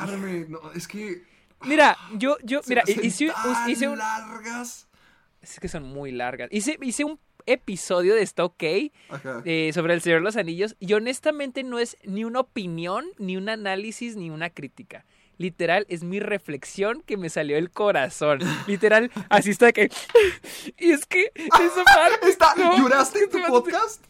No, 0.49 0.71
es 0.73 0.87
que. 0.87 1.23
mira, 1.61 1.97
yo 2.15 2.37
yo 2.43 2.61
mira, 2.67 2.83
hice, 2.87 3.31
hice 3.67 3.87
un 3.87 3.97
largas. 3.99 4.87
es 5.41 5.59
que 5.59 5.67
son 5.67 5.83
muy 5.83 6.11
largas. 6.11 6.49
Hice 6.51 6.77
hice 6.81 7.03
un 7.03 7.19
episodio 7.47 8.13
de 8.13 8.21
Está 8.21 8.45
OK 8.45 8.63
eh, 8.63 9.71
sobre 9.73 9.93
El 9.93 10.01
Señor 10.01 10.19
de 10.19 10.25
los 10.25 10.37
Anillos 10.37 10.75
y 10.79 10.93
honestamente 10.93 11.63
no 11.63 11.79
es 11.79 11.97
ni 12.03 12.23
una 12.23 12.41
opinión, 12.41 13.05
ni 13.17 13.37
un 13.37 13.49
análisis, 13.49 14.15
ni 14.15 14.29
una 14.29 14.49
crítica. 14.51 15.05
Literal, 15.37 15.85
es 15.89 16.03
mi 16.03 16.19
reflexión 16.19 17.03
que 17.05 17.15
me 17.15 17.29
salió 17.29 17.55
del 17.55 17.69
corazón. 17.69 18.39
Literal, 18.67 19.11
así 19.29 19.51
está 19.51 19.71
que... 19.71 19.89
Y 20.77 20.91
es 20.91 21.05
que 21.05 21.31
esa 21.35 21.83
parte... 21.83 22.29
Está, 22.29 22.53
no, 22.55 22.77
¿Lloraste 22.77 23.19
en 23.23 23.29
tu 23.29 23.39
podcast? 23.47 24.03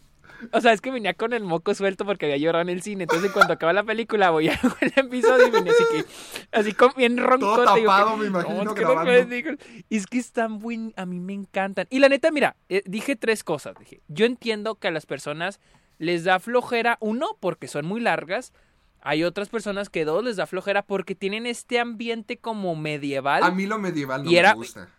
O 0.54 0.62
sea, 0.62 0.74
es 0.74 0.82
que 0.82 0.92
venía 0.92 1.14
con 1.14 1.34
el 1.34 1.44
moco 1.44 1.74
suelto 1.74 2.06
porque 2.06 2.26
había 2.26 2.38
llorado 2.38 2.62
en 2.62 2.70
el 2.70 2.82
cine. 2.82 3.04
Entonces, 3.04 3.32
cuando 3.32 3.54
acaba 3.54 3.74
la 3.74 3.84
película, 3.84 4.30
voy 4.30 4.50
a 4.50 4.54
el 4.82 4.94
episodio 4.96 5.48
y 5.48 5.52
venía 5.52 5.72
así 5.74 5.84
que... 5.92 6.06
Así 6.58 6.74
con 6.74 6.92
bien 6.96 7.18
roncote. 7.18 7.64
Todo 7.66 7.76
que, 7.76 7.82
tapado, 7.82 8.18
me 8.18 8.28
imagino, 8.28 8.64
"No, 8.64 8.72
es 9.90 10.08
que 10.08 10.18
están 10.18 10.60
buen... 10.60 10.94
A 10.96 11.06
mí 11.06 11.20
me 11.20 11.34
encantan. 11.34 11.88
Y 11.90 12.00
la 12.00 12.10
neta, 12.10 12.32
mira, 12.32 12.56
eh, 12.70 12.84
dije 12.86 13.16
tres 13.16 13.44
cosas. 13.44 13.76
Dije, 13.80 14.02
yo 14.08 14.26
entiendo 14.26 14.76
que 14.76 14.88
a 14.88 14.92
las 14.92 15.06
personas 15.06 15.60
les 15.98 16.24
da 16.24 16.40
flojera, 16.40 16.98
uno, 17.00 17.28
porque 17.40 17.68
son 17.68 17.86
muy 17.86 18.00
largas. 18.00 18.54
Hay 19.02 19.24
otras 19.24 19.50
personas 19.50 19.90
que 19.90 20.06
dos 20.06 20.24
les 20.24 20.36
da 20.36 20.46
flojera 20.48 20.82
porque 20.84 21.16
tienen 21.16 21.46
este 21.46 21.80
ambiente 21.80 22.38
como 22.38 22.76
medieval. 22.76 23.44
A 23.44 23.52
mí 23.52 23.66
lo 23.66 23.80
medieval 23.80 24.24
no 24.24 24.32
Y 24.32 24.38
era- 24.38 24.50
me 24.52 24.56
gusta. 24.58 24.90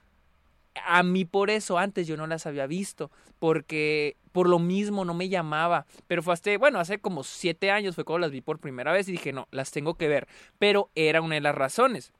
A 0.87 1.02
mí 1.02 1.25
por 1.25 1.50
eso 1.50 1.76
antes 1.76 2.07
yo 2.07 2.16
no 2.16 2.28
las 2.28 2.47
había 2.47 2.66
visto, 2.68 3.11
porque 3.40 4.16
por 4.38 4.49
lo 4.49 4.61
mismo 4.61 5.04
no 5.04 5.14
me 5.14 5.28
llamaba. 5.28 5.85
Pero 6.07 6.23
fue 6.23 6.33
hasta, 6.33 6.57
bueno, 6.59 6.78
hace 6.78 7.00
como 7.00 7.25
siete 7.25 7.73
años 7.73 7.97
fue 7.97 8.04
cuando 8.04 8.21
las 8.28 8.30
vi 8.30 8.40
por 8.40 8.61
primera 8.61 8.92
vez 8.92 9.09
y 9.09 9.12
dije, 9.12 9.33
no, 9.33 9.49
las 9.50 9.73
tengo 9.73 9.95
que 9.95 10.07
ver. 10.07 10.28
Pero 10.61 10.90
era 10.95 11.21
una 11.23 11.35
de 11.35 11.40
las 11.40 11.57
razones. 11.57 12.12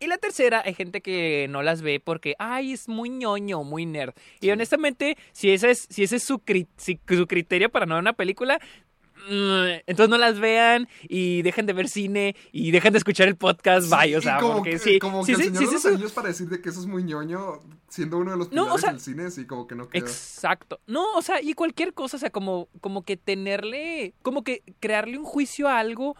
Y 0.00 0.08
la 0.08 0.18
tercera, 0.18 0.62
hay 0.66 0.74
gente 0.74 1.00
que 1.00 1.46
no 1.48 1.62
las 1.62 1.80
ve 1.80 2.00
porque, 2.00 2.34
ay, 2.40 2.72
es 2.72 2.88
muy 2.88 3.08
ñoño, 3.08 3.62
muy 3.62 3.86
nerd. 3.86 4.14
Y 4.40 4.50
honestamente, 4.50 5.16
si 5.30 5.52
ese 5.52 5.70
es, 5.70 5.86
si 5.88 6.02
ese 6.02 6.16
es 6.16 6.24
su, 6.24 6.38
cri- 6.40 6.66
si- 6.76 6.98
su 7.08 7.28
criterio 7.28 7.70
para 7.70 7.86
no 7.86 7.94
ver 7.94 8.02
una 8.02 8.14
película, 8.14 8.58
entonces 9.86 10.08
no 10.10 10.18
las 10.18 10.38
vean 10.38 10.88
y 11.08 11.42
dejen 11.42 11.66
de 11.66 11.72
ver 11.72 11.88
cine 11.88 12.36
y 12.52 12.70
dejen 12.70 12.92
de 12.92 12.98
escuchar 12.98 13.28
el 13.28 13.36
podcast, 13.36 13.90
bye, 13.90 14.16
o 14.16 14.20
sea, 14.20 14.38
como 14.38 14.54
porque 14.56 14.70
que, 14.72 14.78
sí, 14.78 14.98
como 14.98 15.24
sí, 15.24 15.32
que 15.32 15.36
sí, 15.42 15.48
el 15.48 15.54
Señor 15.54 15.58
sí, 15.58 15.64
de 15.64 15.68
sí, 15.68 15.74
los 15.74 15.82
sí, 15.82 15.88
Anillos 15.88 16.12
para 16.12 16.28
decir 16.28 16.48
de 16.48 16.60
que 16.60 16.68
eso 16.68 16.80
es 16.80 16.86
muy 16.86 17.02
ñoño, 17.04 17.60
siendo 17.88 18.18
uno 18.18 18.32
de 18.32 18.36
los 18.36 18.52
No, 18.52 18.62
o 18.62 18.64
pilares 18.64 18.80
sea- 18.82 18.90
del 18.92 19.00
cine, 19.00 19.30
sí, 19.30 19.46
como 19.46 19.66
que 19.66 19.74
no 19.74 19.88
queda. 19.88 20.04
Exacto. 20.06 20.80
No, 20.86 21.04
o 21.14 21.22
sea, 21.22 21.40
y 21.42 21.54
cualquier 21.54 21.94
cosa, 21.94 22.16
o 22.16 22.20
sea, 22.20 22.30
como, 22.30 22.68
como 22.80 23.02
que 23.04 23.16
tenerle, 23.16 24.14
como 24.22 24.42
que 24.44 24.62
crearle 24.80 25.18
un 25.18 25.24
juicio 25.24 25.68
a 25.68 25.78
algo, 25.78 26.16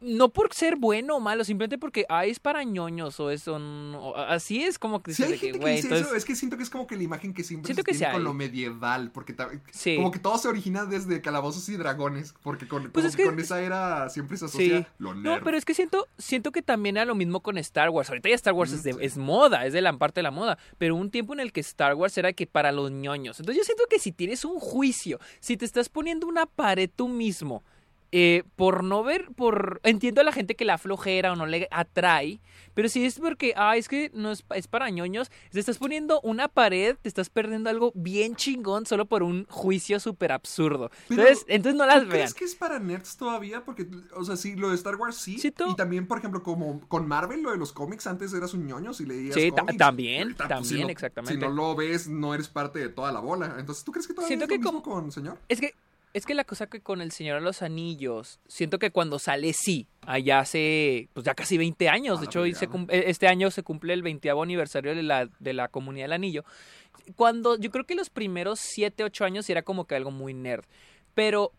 no 0.00 0.28
por 0.28 0.52
ser 0.52 0.76
bueno 0.76 1.16
o 1.16 1.20
malo, 1.20 1.42
simplemente 1.42 1.78
porque, 1.78 2.04
ay, 2.10 2.30
es 2.30 2.38
para 2.38 2.62
ñoños 2.64 3.18
o 3.18 3.30
eso, 3.30 3.58
no, 3.58 4.14
así 4.14 4.62
es 4.62 4.78
como 4.78 5.02
que 5.02 5.14
Sí, 5.14 5.22
hay 5.22 5.30
que, 5.32 5.38
gente 5.38 5.52
que 5.58 5.62
güey, 5.62 5.76
dice 5.76 5.86
entonces, 5.88 6.06
eso, 6.08 6.16
es 6.16 6.24
que 6.26 6.36
siento 6.36 6.58
que 6.58 6.62
es 6.64 6.68
como 6.70 6.86
que 6.86 6.96
la 6.96 7.02
imagen 7.02 7.32
que 7.32 7.42
siempre 7.44 7.68
Siento 7.68 7.80
se 7.80 7.84
que 7.86 7.92
tiene 7.96 8.12
con 8.12 8.20
hay. 8.20 8.24
lo 8.24 8.34
medieval, 8.34 9.10
porque 9.10 9.34
Sí. 9.72 9.96
como 9.96 10.10
que 10.10 10.18
todo 10.18 10.36
se 10.36 10.48
origina 10.48 10.84
desde 10.84 11.22
calabozos 11.22 11.66
y 11.70 11.76
dragones, 11.78 12.34
porque 12.42 12.68
con, 12.68 12.90
Pues 12.90 13.06
es 13.06 13.16
que 13.16 13.24
con 13.24 13.38
esa 13.40 13.62
era 13.62 14.10
siempre 14.10 14.36
se 14.36 14.44
asocia 14.44 14.78
Sí. 14.80 14.86
lo 14.98 15.14
nerd. 15.14 15.38
No, 15.38 15.44
pero 15.44 15.56
es 15.56 15.64
que 15.64 15.72
siento, 15.72 16.06
siento 16.18 16.52
que 16.52 16.60
también 16.60 16.98
era 16.98 17.06
lo 17.06 17.14
mismo 17.14 17.40
con 17.40 17.56
Star 17.56 17.88
Wars. 17.88 18.10
Ahorita 18.10 18.28
ya 18.28 18.34
Star 18.34 18.52
Wars 18.52 18.72
Mm, 18.72 18.74
es, 18.74 18.82
de- 18.82 18.96
es 19.00 19.16
moda, 19.16 19.64
es 19.64 19.72
de 19.72 19.80
la 19.80 19.96
parte 19.96 20.20
de 20.20 20.24
la 20.24 20.30
moda. 20.30 20.58
Pero 20.76 20.94
un 20.94 21.10
tiempo 21.10 21.32
en 21.32 21.40
el 21.40 21.52
que 21.52 21.60
Star 21.60 21.94
Wars 21.94 22.18
era 22.18 22.34
que 22.34 22.46
para 22.46 22.70
los 22.70 22.90
ñoños. 22.90 23.40
Entonces 23.40 23.56
yo 23.62 23.64
siento 23.64 23.84
que 23.88 23.98
si 23.98 24.12
tienes 24.12 24.44
un 24.44 24.58
juicio, 24.60 25.18
si 25.40 25.56
te 25.56 25.64
estás 25.64 25.88
poniendo 25.88 26.26
una 26.26 26.44
pared 26.44 26.90
tú 26.94 27.08
mismo, 27.08 27.62
eh, 28.12 28.42
por 28.56 28.82
no 28.82 29.02
ver, 29.04 29.28
por... 29.36 29.80
Entiendo 29.84 30.20
a 30.20 30.24
la 30.24 30.32
gente 30.32 30.56
que 30.56 30.64
la 30.64 30.78
flojera 30.78 31.32
o 31.32 31.36
no 31.36 31.46
le 31.46 31.68
atrae, 31.70 32.40
pero 32.74 32.88
si 32.88 33.04
es 33.04 33.18
porque, 33.20 33.52
ah, 33.56 33.76
es 33.76 33.88
que 33.88 34.10
no 34.14 34.32
es, 34.32 34.44
es 34.54 34.66
para 34.66 34.90
ñoños, 34.90 35.30
te 35.50 35.60
estás 35.60 35.78
poniendo 35.78 36.20
una 36.22 36.48
pared, 36.48 36.96
te 37.00 37.08
estás 37.08 37.30
perdiendo 37.30 37.70
algo 37.70 37.92
bien 37.94 38.34
chingón 38.36 38.84
solo 38.86 39.06
por 39.06 39.22
un 39.22 39.46
juicio 39.48 40.00
súper 40.00 40.32
absurdo. 40.32 40.90
Pero, 41.08 41.22
Entonces, 41.22 41.44
entonces 41.48 41.78
no 41.78 41.86
las 41.86 41.96
¿Tú 42.02 42.08
vean. 42.08 42.10
crees 42.10 42.34
que 42.34 42.44
es 42.44 42.54
para 42.56 42.78
nerds 42.80 43.16
todavía? 43.16 43.64
Porque, 43.64 43.86
o 44.16 44.24
sea, 44.24 44.36
sí, 44.36 44.56
lo 44.56 44.70
de 44.70 44.74
Star 44.74 44.96
Wars 44.96 45.16
sí. 45.16 45.38
Siento- 45.38 45.68
Y 45.68 45.76
también, 45.76 46.06
por 46.08 46.18
ejemplo, 46.18 46.42
como 46.42 46.80
con 46.88 47.06
Marvel, 47.06 47.42
lo 47.42 47.52
de 47.52 47.58
los 47.58 47.72
cómics, 47.72 48.06
antes 48.08 48.32
eras 48.32 48.54
un 48.54 48.66
ñoño 48.66 48.92
si 48.92 49.06
leías 49.06 49.34
Sí, 49.34 49.50
cómics. 49.50 49.76
también, 49.78 50.34
pues, 50.34 50.48
si 50.48 50.48
también, 50.48 50.82
no- 50.82 50.88
exactamente. 50.90 51.34
Si 51.34 51.40
no 51.40 51.48
lo 51.50 51.76
ves, 51.76 52.08
no 52.08 52.34
eres 52.34 52.48
parte 52.48 52.78
de 52.80 52.88
toda 52.88 53.12
la 53.12 53.20
bola. 53.20 53.54
Entonces, 53.58 53.84
¿tú 53.84 53.92
crees 53.92 54.06
que 54.08 54.14
todavía 54.14 54.28
Siento 54.36 54.44
es 54.46 54.50
lo 54.50 54.52
que 54.54 54.58
mismo 54.58 54.82
como- 54.82 55.02
con 55.02 55.12
señor? 55.12 55.38
Es 55.48 55.60
que, 55.60 55.74
es 56.12 56.26
que 56.26 56.34
la 56.34 56.44
cosa 56.44 56.66
que 56.66 56.80
con 56.80 57.00
El 57.00 57.12
Señor 57.12 57.38
de 57.38 57.44
los 57.44 57.62
Anillos, 57.62 58.40
siento 58.48 58.78
que 58.78 58.90
cuando 58.90 59.18
sale 59.18 59.52
sí, 59.52 59.86
allá 60.02 60.40
hace, 60.40 61.08
pues 61.12 61.24
ya 61.24 61.34
casi 61.34 61.56
20 61.56 61.88
años, 61.88 62.20
de 62.20 62.26
la 62.26 62.30
hecho 62.30 62.58
se 62.58 62.64
eh, 62.64 63.04
este 63.06 63.28
año 63.28 63.50
se 63.50 63.62
cumple 63.62 63.94
el 63.94 64.02
20 64.02 64.30
aniversario 64.30 64.94
de 64.94 65.02
la, 65.02 65.28
de 65.38 65.52
la 65.52 65.68
Comunidad 65.68 66.04
del 66.04 66.12
Anillo. 66.14 66.44
Cuando, 67.16 67.56
yo 67.56 67.70
creo 67.70 67.86
que 67.86 67.94
los 67.94 68.10
primeros 68.10 68.58
7, 68.60 69.04
8 69.04 69.24
años 69.24 69.48
era 69.50 69.62
como 69.62 69.86
que 69.86 69.94
algo 69.94 70.10
muy 70.10 70.34
nerd, 70.34 70.64
pero 71.14 71.52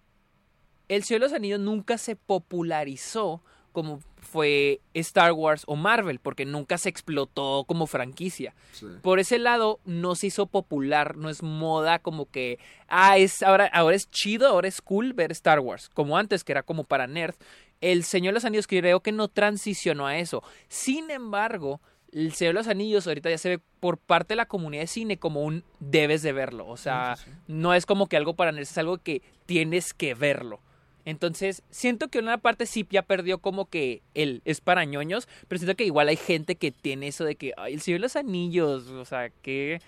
El 0.89 1.03
Señor 1.03 1.22
de 1.22 1.27
los 1.27 1.34
Anillos 1.34 1.60
nunca 1.60 1.98
se 1.98 2.15
popularizó 2.17 3.41
como 3.72 4.01
fue 4.32 4.80
Star 4.94 5.34
Wars 5.34 5.64
o 5.68 5.76
Marvel, 5.76 6.20
porque 6.20 6.46
nunca 6.46 6.78
se 6.78 6.88
explotó 6.90 7.66
como 7.68 7.86
franquicia 7.86 8.54
Sí. 8.72 8.86
por 9.02 9.20
ese 9.20 9.38
lado 9.40 9.80
no 9.86 10.16
se 10.16 10.28
hizo 10.28 10.46
popular, 10.46 11.18
no 11.18 11.30
es 11.30 11.44
moda 11.44 12.00
como 12.00 12.30
que 12.32 12.58
ah 12.88 13.18
es 13.18 13.44
ahora 13.44 13.66
ahora 13.74 13.96
es 13.96 14.10
chido, 14.10 14.48
ahora 14.48 14.68
es 14.70 14.82
cool 14.82 15.14
ver 15.14 15.32
Star 15.32 15.60
Wars, 15.60 15.90
como 15.94 16.18
antes 16.18 16.44
que 16.44 16.54
era 16.54 16.64
como 16.64 16.84
para 16.86 17.08
nerds. 17.08 17.38
El 17.82 18.04
Señor 18.04 18.32
de 18.32 18.36
los 18.36 18.46
Anillos 18.46 18.68
creo 18.68 19.00
que 19.02 19.12
no 19.12 19.28
transicionó 19.28 20.06
a 20.06 20.18
eso. 20.20 20.44
Sin 20.68 21.10
embargo, 21.10 21.82
el 22.12 22.32
Señor 22.34 22.54
de 22.54 22.60
los 22.60 22.68
Anillos 22.68 23.08
ahorita 23.08 23.30
ya 23.30 23.38
se 23.38 23.50
ve 23.50 23.60
por 23.80 23.98
parte 23.98 24.34
de 24.34 24.36
la 24.36 24.46
comunidad 24.46 24.84
de 24.84 24.88
cine 24.88 25.18
como 25.18 25.42
un 25.42 25.64
debes 25.80 26.22
de 26.22 26.32
verlo, 26.32 26.68
o 26.68 26.78
sea, 26.78 27.16
Sí, 27.18 27.24
sí, 27.26 27.32
sí. 27.32 27.38
no 27.48 27.74
es 27.74 27.86
como 27.86 28.08
que 28.08 28.18
algo 28.18 28.36
para 28.36 28.52
nerds, 28.52 28.72
es 28.72 28.78
algo 28.78 28.98
que 29.00 29.22
tienes 29.46 29.94
que 29.94 30.14
verlo. 30.14 30.60
Entonces, 31.05 31.63
siento 31.70 32.10
que 32.10 32.20
una 32.20 32.38
parte 32.38 32.65
sí 32.65 32.86
ya 32.89 33.01
perdió 33.01 33.39
como 33.39 33.70
que 33.70 34.01
el 34.13 34.41
es 34.46 34.62
para 34.62 34.86
ñoños, 34.86 35.27
pero 35.48 35.60
siento 35.60 35.75
que 35.75 35.86
igual 35.86 36.08
hay 36.08 36.17
gente 36.17 36.55
que 36.55 36.72
tiene 36.72 37.08
eso 37.08 37.25
de 37.25 37.36
que, 37.36 37.53
ay, 37.58 37.74
el 37.74 37.81
Señor 37.81 38.00
de 38.00 38.03
los 38.03 38.15
Anillos, 38.15 38.88
o 38.88 39.05
sea, 39.05 39.29
qué, 39.41 39.81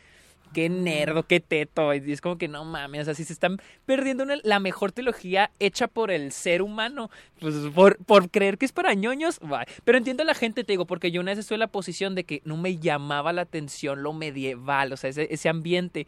qué 0.54 0.70
nerdo, 0.70 1.24
qué 1.24 1.40
teto, 1.40 1.94
y 1.94 2.12
es 2.12 2.22
como 2.22 2.38
que 2.38 2.48
no 2.48 2.64
mames, 2.66 3.02
o 3.02 3.06
sea, 3.06 3.14
si 3.16 3.24
se 3.24 3.34
están 3.34 3.58
perdiendo 3.86 4.24
una- 4.24 4.38
la 4.44 4.60
mejor 4.60 4.92
teología 4.92 5.52
hecha 5.60 5.88
por 5.88 6.12
el 6.12 6.32
ser 6.32 6.62
humano, 6.62 7.10
pues 7.40 7.56
por, 7.74 7.98
por 7.98 8.30
creer 8.30 8.58
que 8.58 8.66
es 8.66 8.72
para 8.72 8.94
ñoños, 8.94 9.40
va. 9.40 9.66
Pero 9.84 9.98
entiendo 9.98 10.24
a 10.24 10.26
la 10.26 10.34
gente, 10.36 10.64
te 10.64 10.74
digo, 10.74 10.86
porque 10.86 11.12
yo 11.12 11.22
una 11.22 11.32
vez 11.32 11.40
estuve 11.40 11.56
en 11.56 11.60
la 11.62 11.68
posición 11.68 12.16
de 12.16 12.24
que 12.24 12.42
no 12.46 12.56
me 12.58 12.78
llamaba 12.78 13.34
la 13.34 13.42
atención 13.42 14.04
lo 14.04 14.14
medieval, 14.14 14.94
o 14.94 14.98
sea, 14.98 15.10
ese, 15.10 15.28
ese 15.34 15.50
ambiente. 15.50 16.08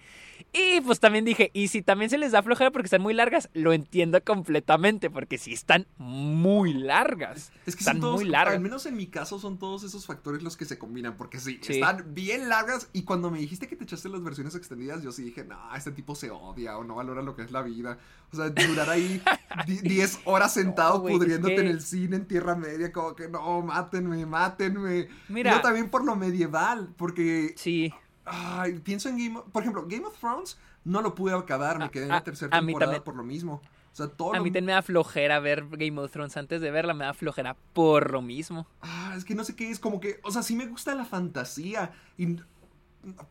Y 0.54 0.82
pues 0.82 1.00
también 1.00 1.26
dije, 1.26 1.50
y 1.54 1.68
si 1.70 1.82
también 1.82 2.10
se 2.10 2.18
les 2.18 2.32
da 2.32 2.44
flojera 2.44 2.72
porque 2.72 2.86
están 2.88 3.02
muy 3.02 3.14
largas, 3.14 3.50
lo 3.54 3.74
entiendo 3.74 4.22
completamente, 4.24 5.10
porque 5.10 5.38
sí 5.38 5.54
están 5.54 5.88
muy 5.98 6.74
largas. 6.74 7.52
Es 7.66 7.76
que 7.76 7.80
están 7.80 7.96
son 7.96 8.02
todos, 8.02 8.16
muy 8.22 8.30
largas. 8.30 8.56
al 8.56 8.62
menos 8.62 8.86
en 8.86 8.96
mi 8.96 9.08
caso, 9.08 9.40
son 9.40 9.58
todos 9.58 9.84
esos 9.84 10.06
factores 10.06 10.44
los 10.44 10.56
que 10.56 10.66
se 10.66 10.78
combinan, 10.78 11.18
porque 11.18 11.40
sí, 11.40 11.60
Sí. 11.62 11.74
están 11.74 12.14
bien 12.14 12.48
largas. 12.50 12.90
Y 12.94 13.04
cuando 13.04 13.32
me 13.32 13.40
dijiste 13.40 13.68
que 13.68 13.76
te 13.76 13.84
echaste 13.86 14.08
las 14.10 14.22
versiones 14.24 14.35
extendidas, 14.40 15.02
yo 15.04 15.12
sí 15.12 15.24
dije, 15.24 15.44
no, 15.44 15.58
este 15.76 15.92
tipo 15.92 16.16
se 16.16 16.30
odia 16.32 16.78
o 16.78 16.84
no 16.84 16.96
valora 16.96 17.22
lo 17.22 17.36
que 17.36 17.44
es 17.44 17.52
la 17.52 17.62
vida. 17.62 17.98
O 18.32 18.36
sea, 18.36 18.50
durar 18.50 18.90
ahí 18.90 19.22
di- 19.66 19.80
10 19.82 20.20
horas 20.26 20.54
sentado 20.54 20.96
No, 20.96 21.00
güey, 21.02 21.14
es 21.14 21.20
pudriéndote 21.20 21.56
que- 21.56 21.62
en 21.62 21.68
el 21.68 21.82
cine 21.82 22.18
en 22.18 22.28
Tierra 22.28 22.56
Media, 22.56 22.92
como 22.92 23.16
que 23.16 23.30
no, 23.30 23.62
mátenme, 23.62 24.26
mátenme. 24.26 25.08
Mira. 25.30 25.54
Yo 25.54 25.62
también 25.62 25.90
por 25.90 26.04
lo 26.04 26.16
medieval, 26.16 26.90
porque 26.98 27.54
Sí. 27.58 27.94
Ay, 28.26 28.80
pienso 28.80 29.08
en 29.10 29.18
Game 29.18 29.38
of... 29.40 29.46
Por 29.52 29.62
ejemplo, 29.62 29.86
Game 29.88 30.06
of 30.06 30.18
Thrones 30.20 30.58
no 30.84 31.02
lo 31.02 31.14
pude 31.16 31.34
acabar, 31.34 31.80
me 31.80 31.90
quedé 31.92 32.04
en 32.04 32.10
la 32.10 32.24
tercera 32.24 32.58
a 32.58 32.60
temporada 32.60 33.04
por 33.04 33.16
lo 33.16 33.24
mismo. 33.24 33.62
O 33.92 33.96
sea, 33.96 34.08
todo 34.08 34.34
A 34.36 34.40
mí 34.40 34.50
también 34.50 34.66
me 34.66 34.72
da 34.74 34.82
flojera 34.82 35.40
ver 35.40 35.66
Game 35.70 35.98
of 36.02 36.12
Thrones 36.12 36.36
antes 36.36 36.60
de 36.60 36.70
verla, 36.70 36.94
me 36.94 37.06
da 37.06 37.14
flojera 37.14 37.56
por 37.72 38.12
lo 38.12 38.22
mismo. 38.22 38.68
Ah, 38.82 39.14
es 39.16 39.24
que 39.24 39.36
no 39.36 39.44
sé 39.46 39.56
qué 39.56 39.72
es, 39.72 39.80
como 39.80 40.02
que... 40.02 40.20
O 40.24 40.32
sea, 40.32 40.44
sí 40.44 40.54
me 40.56 40.66
gusta 40.68 40.94
la 40.96 41.06
fantasía, 41.06 41.94
y... 42.18 42.36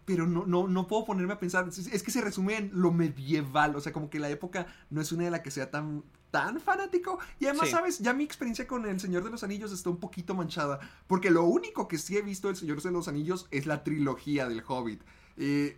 pero 0.05 0.27
no, 0.27 0.47
no, 0.47 0.69
no 0.69 0.87
puedo 0.87 1.05
ponerme 1.05 1.33
a 1.35 1.39
pensar. 1.39 1.67
Es 1.69 1.79
es 1.79 2.03
que 2.03 2.11
se 2.11 2.21
resume 2.21 2.57
en 2.57 2.71
lo 2.73 2.93
medieval, 2.93 3.75
o 3.77 3.81
sea, 3.81 3.93
como 3.93 4.11
que 4.11 4.19
la 4.19 4.31
época 4.31 4.67
no 4.91 5.01
es 5.01 5.13
una 5.13 5.25
de 5.25 5.31
la 5.31 5.43
que 5.43 5.51
sea 5.51 5.71
tan 5.71 6.03
tan 6.31 6.61
fanático 6.61 7.21
y 7.39 7.47
además 7.47 7.67
Sí. 7.69 7.73
sabes 7.75 7.99
ya 8.01 8.13
mi 8.13 8.25
experiencia 8.25 8.67
con 8.67 8.87
el 8.87 8.99
Señor 8.99 9.23
de 9.23 9.31
los 9.31 9.45
Anillos 9.45 9.71
está 9.73 9.89
un 9.91 9.99
poquito 9.99 10.35
manchada 10.35 10.81
porque 11.07 11.31
lo 11.31 11.45
único 11.45 11.87
que 11.87 11.97
sí 11.97 12.17
he 12.17 12.23
visto 12.23 12.49
del 12.49 12.57
Señor 12.57 12.83
de 12.83 12.91
los 12.91 13.07
Anillos 13.07 13.47
es 13.53 13.67
la 13.67 13.85
trilogía 13.85 14.49
del 14.49 14.61
Hobbit 14.67 15.01
y 15.37 15.75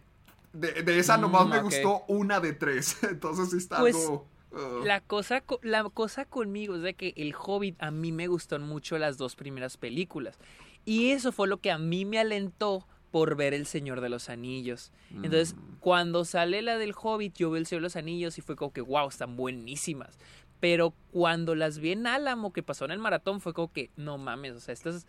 de, 0.54 0.82
de 0.82 0.98
esa 0.98 1.18
Mm, 1.18 1.20
nomás 1.20 1.46
me 1.46 1.60
gustó 1.60 2.04
una 2.08 2.40
de 2.40 2.54
tres 2.54 2.96
entonces 3.02 3.50
sí 3.50 3.58
está 3.58 3.80
Pues, 3.80 3.96
algo 3.96 4.26
Oh. 4.52 4.82
La 4.84 5.02
cosa, 5.02 5.42
co- 5.42 5.60
la 5.62 5.84
cosa 5.90 6.24
conmigo 6.24 6.76
es 6.76 6.80
de 6.82 6.94
que 6.94 7.12
El 7.16 7.34
Hobbit 7.38 7.76
a 7.82 7.90
mí 7.90 8.10
me 8.10 8.26
gustaron 8.26 8.66
mucho 8.66 8.96
las 8.96 9.18
dos 9.18 9.36
primeras 9.36 9.76
películas. 9.76 10.38
Y 10.86 11.10
eso 11.10 11.30
fue 11.32 11.46
lo 11.46 11.58
que 11.60 11.70
a 11.70 11.76
mí 11.76 12.06
me 12.06 12.18
alentó 12.18 12.86
por 13.16 13.34
ver 13.34 13.54
El 13.54 13.64
Señor 13.64 14.02
de 14.02 14.10
los 14.10 14.28
Anillos. 14.28 14.92
Entonces, 15.10 15.54
Mm. 15.54 15.76
cuando 15.80 16.26
sale 16.26 16.60
la 16.60 16.76
del 16.76 16.92
Hobbit, 16.94 17.34
yo 17.38 17.50
vi 17.50 17.60
El 17.60 17.64
Señor 17.66 17.80
de 17.80 17.86
los 17.86 17.96
Anillos 17.96 18.36
y 18.36 18.42
fue 18.42 18.56
como 18.56 18.74
que, 18.74 18.82
wow, 18.82 19.08
están 19.08 19.36
buenísimas. 19.36 20.18
Pero 20.60 20.92
cuando 21.12 21.54
las 21.54 21.78
vi 21.78 21.92
en 21.92 22.06
Álamo, 22.06 22.52
que 22.52 22.62
pasó 22.62 22.84
en 22.84 22.90
el 22.90 22.98
maratón, 22.98 23.40
fue 23.40 23.54
como 23.54 23.72
que, 23.72 23.88
no 23.96 24.18
mames, 24.18 24.52
o 24.52 24.60
sea, 24.60 24.74
esto 24.74 24.90
es, 24.90 25.06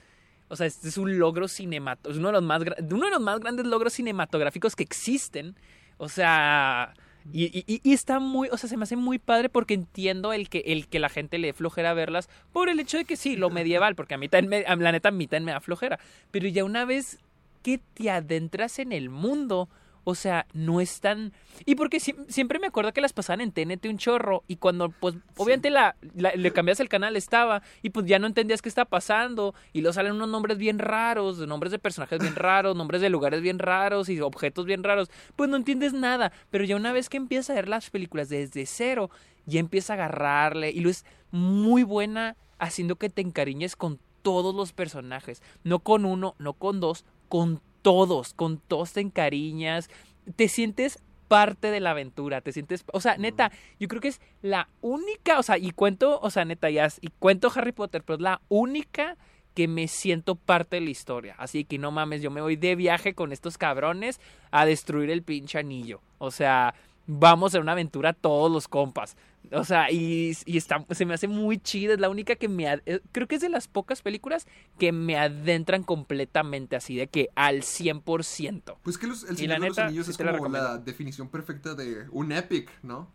o 0.47 0.55
sea, 0.55 0.67
este 0.67 0.87
es 0.87 0.97
un 0.97 1.19
logro 1.19 1.49
cinematográfico, 1.49 2.11
es 2.13 2.17
uno 2.17 2.27
de, 2.29 2.31
los 2.35 2.43
más, 2.43 2.61
uno 2.91 3.05
de 3.05 3.11
los 3.11 3.19
más 3.19 3.41
grandes 3.41 3.65
logros 3.65 3.91
cinematográficos 3.91 4.73
que 4.77 4.83
existen. 4.83 5.57
O 5.97 6.07
sea, 6.07 6.93
y, 7.33 7.43
y- 7.59 7.65
y- 7.67 7.81
y 7.83 7.91
está 7.91 8.19
muy, 8.21 8.47
o 8.53 8.57
sea, 8.57 8.69
se 8.69 8.77
me 8.77 8.83
hace 8.83 8.95
muy 8.95 9.19
padre 9.19 9.49
porque 9.49 9.73
entiendo 9.73 10.31
el 10.31 10.47
que, 10.47 10.59
el 10.67 10.87
que 10.87 10.99
la 10.99 11.09
gente 11.09 11.39
le 11.39 11.47
dé 11.47 11.53
flojera 11.53 11.93
verlas 11.93 12.29
por 12.53 12.69
el 12.69 12.79
hecho 12.79 12.97
de 12.97 13.03
que 13.03 13.17
sí, 13.17 13.35
lo 13.35 13.49
medieval, 13.49 13.95
porque 13.95 14.13
a 14.13 14.17
mí 14.17 14.29
también, 14.29 14.61
me- 14.63 14.65
a- 14.65 14.77
la 14.77 14.93
neta, 14.93 15.09
a 15.09 15.11
mí 15.11 15.27
también 15.27 15.43
me 15.43 15.51
da 15.51 15.59
flojera. 15.59 15.99
Pero 16.31 16.47
ya 16.47 16.63
una 16.63 16.85
vez 16.85 17.19
que 17.67 17.79
te 17.95 18.09
adentras 18.09 18.79
en 18.79 18.93
el 18.93 19.09
mundo, 19.09 19.67
o 20.05 20.15
sea, 20.15 20.45
no 20.53 20.79
es 20.79 21.01
tan... 21.01 21.33
Y 21.65 21.75
porque 21.75 21.97
siem- 21.97 22.25
siempre 22.29 22.59
me 22.59 22.67
acuerdo 22.67 22.93
que 22.93 23.01
las 23.01 23.11
pasaban 23.11 23.41
en 23.41 23.51
TNT 23.51 23.89
un 23.89 23.97
chorro 23.97 24.45
y 24.47 24.55
cuando, 24.55 24.87
pues, 24.89 25.15
obviamente 25.35 25.69
la, 25.69 25.97
la- 26.15 26.31
le 26.33 26.53
cambias 26.53 26.79
el 26.79 26.87
canal 26.87 27.17
estaba 27.17 27.61
y 27.81 27.89
pues 27.89 28.05
ya 28.05 28.19
no 28.19 28.25
entendías 28.27 28.61
qué 28.61 28.69
estaba 28.69 28.89
pasando 28.89 29.53
y 29.73 29.81
luego 29.81 29.91
salen 29.91 30.13
unos 30.13 30.29
nombres 30.29 30.57
bien 30.57 30.79
raros, 30.79 31.39
nombres 31.39 31.73
de 31.73 31.79
personajes 31.79 32.19
bien 32.21 32.35
raros, 32.35 32.73
nombres 32.77 33.01
de 33.01 33.09
lugares 33.09 33.41
bien 33.41 33.59
raros 33.59 34.07
y 34.07 34.21
objetos 34.21 34.65
bien 34.65 34.81
raros, 34.85 35.09
pues 35.35 35.49
no 35.49 35.57
entiendes 35.57 35.91
nada, 35.91 36.31
pero 36.51 36.63
ya 36.63 36.77
una 36.77 36.93
vez 36.93 37.09
que 37.09 37.17
empiezas 37.17 37.49
a 37.49 37.55
ver 37.55 37.67
las 37.67 37.89
películas 37.89 38.29
desde 38.29 38.65
cero, 38.65 39.09
ya 39.45 39.59
empieza 39.59 39.91
a 39.91 39.95
agarrarle 39.95 40.71
y 40.71 40.79
lo 40.79 40.89
es 40.89 41.03
muy 41.31 41.83
buena 41.83 42.37
haciendo 42.59 42.95
que 42.95 43.09
te 43.09 43.21
encariñes 43.21 43.75
con 43.75 43.99
todos 44.21 44.55
los 44.55 44.71
personajes, 44.73 45.41
no 45.65 45.79
con 45.79 46.03
uno, 46.05 46.35
no 46.39 46.53
con 46.53 46.79
dos, 46.79 47.03
con 47.27 47.61
todos, 47.81 48.33
con 48.33 48.59
todos 48.59 48.93
te 48.93 49.01
encariñas, 49.01 49.89
te 50.35 50.47
sientes 50.47 50.99
parte 51.27 51.71
de 51.71 51.79
la 51.79 51.91
aventura, 51.91 52.41
te 52.41 52.51
sientes, 52.51 52.85
o 52.91 53.01
sea, 53.01 53.17
neta, 53.17 53.51
yo 53.79 53.87
creo 53.87 54.01
que 54.01 54.07
es 54.07 54.21
la 54.41 54.69
única, 54.81 55.39
o 55.39 55.43
sea, 55.43 55.57
y 55.57 55.71
cuento, 55.71 56.19
o 56.21 56.29
sea, 56.29 56.45
neta, 56.45 56.69
ya, 56.69 56.87
y 57.01 57.09
cuento 57.19 57.51
Harry 57.53 57.71
Potter, 57.71 58.03
pero 58.03 58.15
es 58.15 58.21
la 58.21 58.41
única 58.49 59.17
que 59.53 59.67
me 59.67 59.87
siento 59.87 60.35
parte 60.35 60.77
de 60.77 60.81
la 60.81 60.89
historia, 60.89 61.35
así 61.37 61.65
que 61.65 61.77
no 61.77 61.91
mames, 61.91 62.21
yo 62.21 62.31
me 62.31 62.41
voy 62.41 62.55
de 62.55 62.75
viaje 62.75 63.13
con 63.13 63.31
estos 63.31 63.57
cabrones 63.57 64.21
a 64.51 64.65
destruir 64.65 65.09
el 65.09 65.23
pinche 65.23 65.57
anillo, 65.57 66.01
o 66.19 66.31
sea, 66.31 66.75
vamos 67.07 67.55
a 67.55 67.59
una 67.59 67.71
aventura 67.71 68.13
todos 68.13 68.51
los 68.51 68.67
compas. 68.67 69.15
O 69.53 69.63
sea, 69.63 69.89
y, 69.91 70.35
y 70.45 70.57
está, 70.57 70.85
se 70.91 71.05
me 71.05 71.13
hace 71.13 71.29
muy 71.29 71.57
chida. 71.57 71.93
Es 71.93 71.99
la 72.01 72.09
única 72.09 72.35
que 72.35 72.49
me. 72.49 72.65
eh, 72.85 72.99
Creo 73.13 73.27
que 73.29 73.35
es 73.35 73.41
de 73.41 73.47
las 73.47 73.69
pocas 73.69 74.01
películas 74.01 74.45
que 74.77 74.91
me 74.91 75.17
adentran 75.17 75.83
completamente 75.83 76.75
así, 76.75 76.97
de 76.97 77.07
que 77.07 77.29
al 77.33 77.61
100%. 77.63 78.77
Pues 78.83 78.97
que 78.97 79.07
los- 79.07 79.23
el 79.23 79.37
Señor 79.37 79.49
la 79.51 79.55
de 79.63 79.67
los 79.69 79.77
neta, 79.77 79.87
Anillos 79.87 80.05
sí 80.07 80.11
es 80.11 80.19
la 80.19 80.37
como 80.37 80.49
la, 80.49 80.77
definición 80.77 81.29
perfecta 81.29 81.75
de 81.75 82.05
un 82.11 82.33
epic, 82.33 82.69
¿no? 82.83 83.09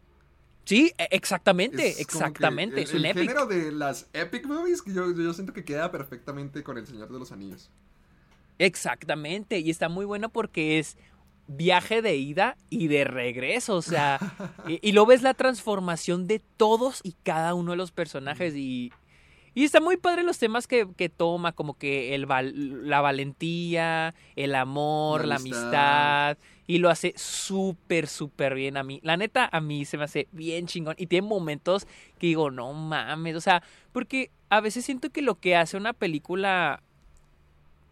Sí, 0.65 0.93
e- 0.97 1.09
exactamente, 1.11 1.89
Es 1.89 2.01
exactamente. 2.01 2.77
el, 2.77 2.83
es 2.85 2.91
un 2.95 3.01
el 3.01 3.07
epic. 3.07 3.23
género 3.25 3.47
de 3.47 3.71
las 3.73 4.09
epic 4.15 4.47
movies 4.47 4.81
que 4.81 4.95
yo, 4.95 5.13
yo 5.15 5.35
siento 5.35 5.53
que 5.53 5.65
queda 5.67 5.91
perfectamente 5.91 6.63
con 6.63 6.79
El 6.79 6.87
Señor 6.87 7.13
de 7.13 7.19
los 7.19 7.31
Anillos. 7.33 7.69
Exactamente. 8.59 9.59
Y 9.59 9.71
está 9.71 9.89
muy 9.89 10.05
bueno 10.05 10.29
porque 10.31 10.79
es 10.79 10.97
viaje 11.49 12.03
de 12.03 12.17
ida 12.17 12.57
y 12.71 12.89
de 12.89 13.05
regreso. 13.05 13.77
O 13.77 13.83
sea, 13.83 14.19
y, 14.69 14.79
y 14.87 14.93
lo 14.93 15.07
ves 15.07 15.23
la 15.23 15.35
transformación 15.35 16.27
de 16.27 16.41
todos 16.57 17.01
y 17.03 17.15
cada 17.23 17.55
uno 17.55 17.73
de 17.73 17.77
los 17.77 17.93
personajes. 17.93 18.55
Y, 18.55 18.93
y 19.55 19.65
está 19.65 19.81
muy 19.81 19.97
padre 19.99 20.23
los 20.23 20.39
temas 20.39 20.67
que, 20.67 20.89
que 20.97 21.09
toma, 21.09 21.53
como 21.53 21.75
que 21.77 22.15
el 22.15 22.25
val- 22.27 22.89
la 22.89 23.01
valentía, 23.03 24.15
el 24.37 24.55
amor, 24.55 25.27
La 25.27 25.37
amistad. 25.37 26.39
Y 26.67 26.79
lo 26.79 26.89
hace 26.89 27.13
súper, 27.17 28.07
súper 28.07 28.55
bien 28.55 28.77
a 28.79 28.83
mí. 28.83 29.01
La 29.03 29.17
neta, 29.19 29.49
a 29.53 29.61
mí 29.61 29.85
se 29.85 29.99
me 29.99 30.05
hace 30.05 30.29
bien 30.33 30.67
chingón. 30.67 30.95
Y 30.97 31.07
tiene 31.07 31.27
momentos 31.27 31.87
que 32.19 32.29
digo, 32.29 32.51
no 32.51 32.73
mames. 32.73 33.37
O 33.37 33.41
sea, 33.43 33.63
porque 33.93 34.31
a 34.49 34.61
veces 34.61 34.85
siento 34.85 35.11
que 35.11 35.21
lo 35.23 35.35
que 35.35 35.55
hace 35.57 35.77
una 35.77 35.93
película 35.93 36.83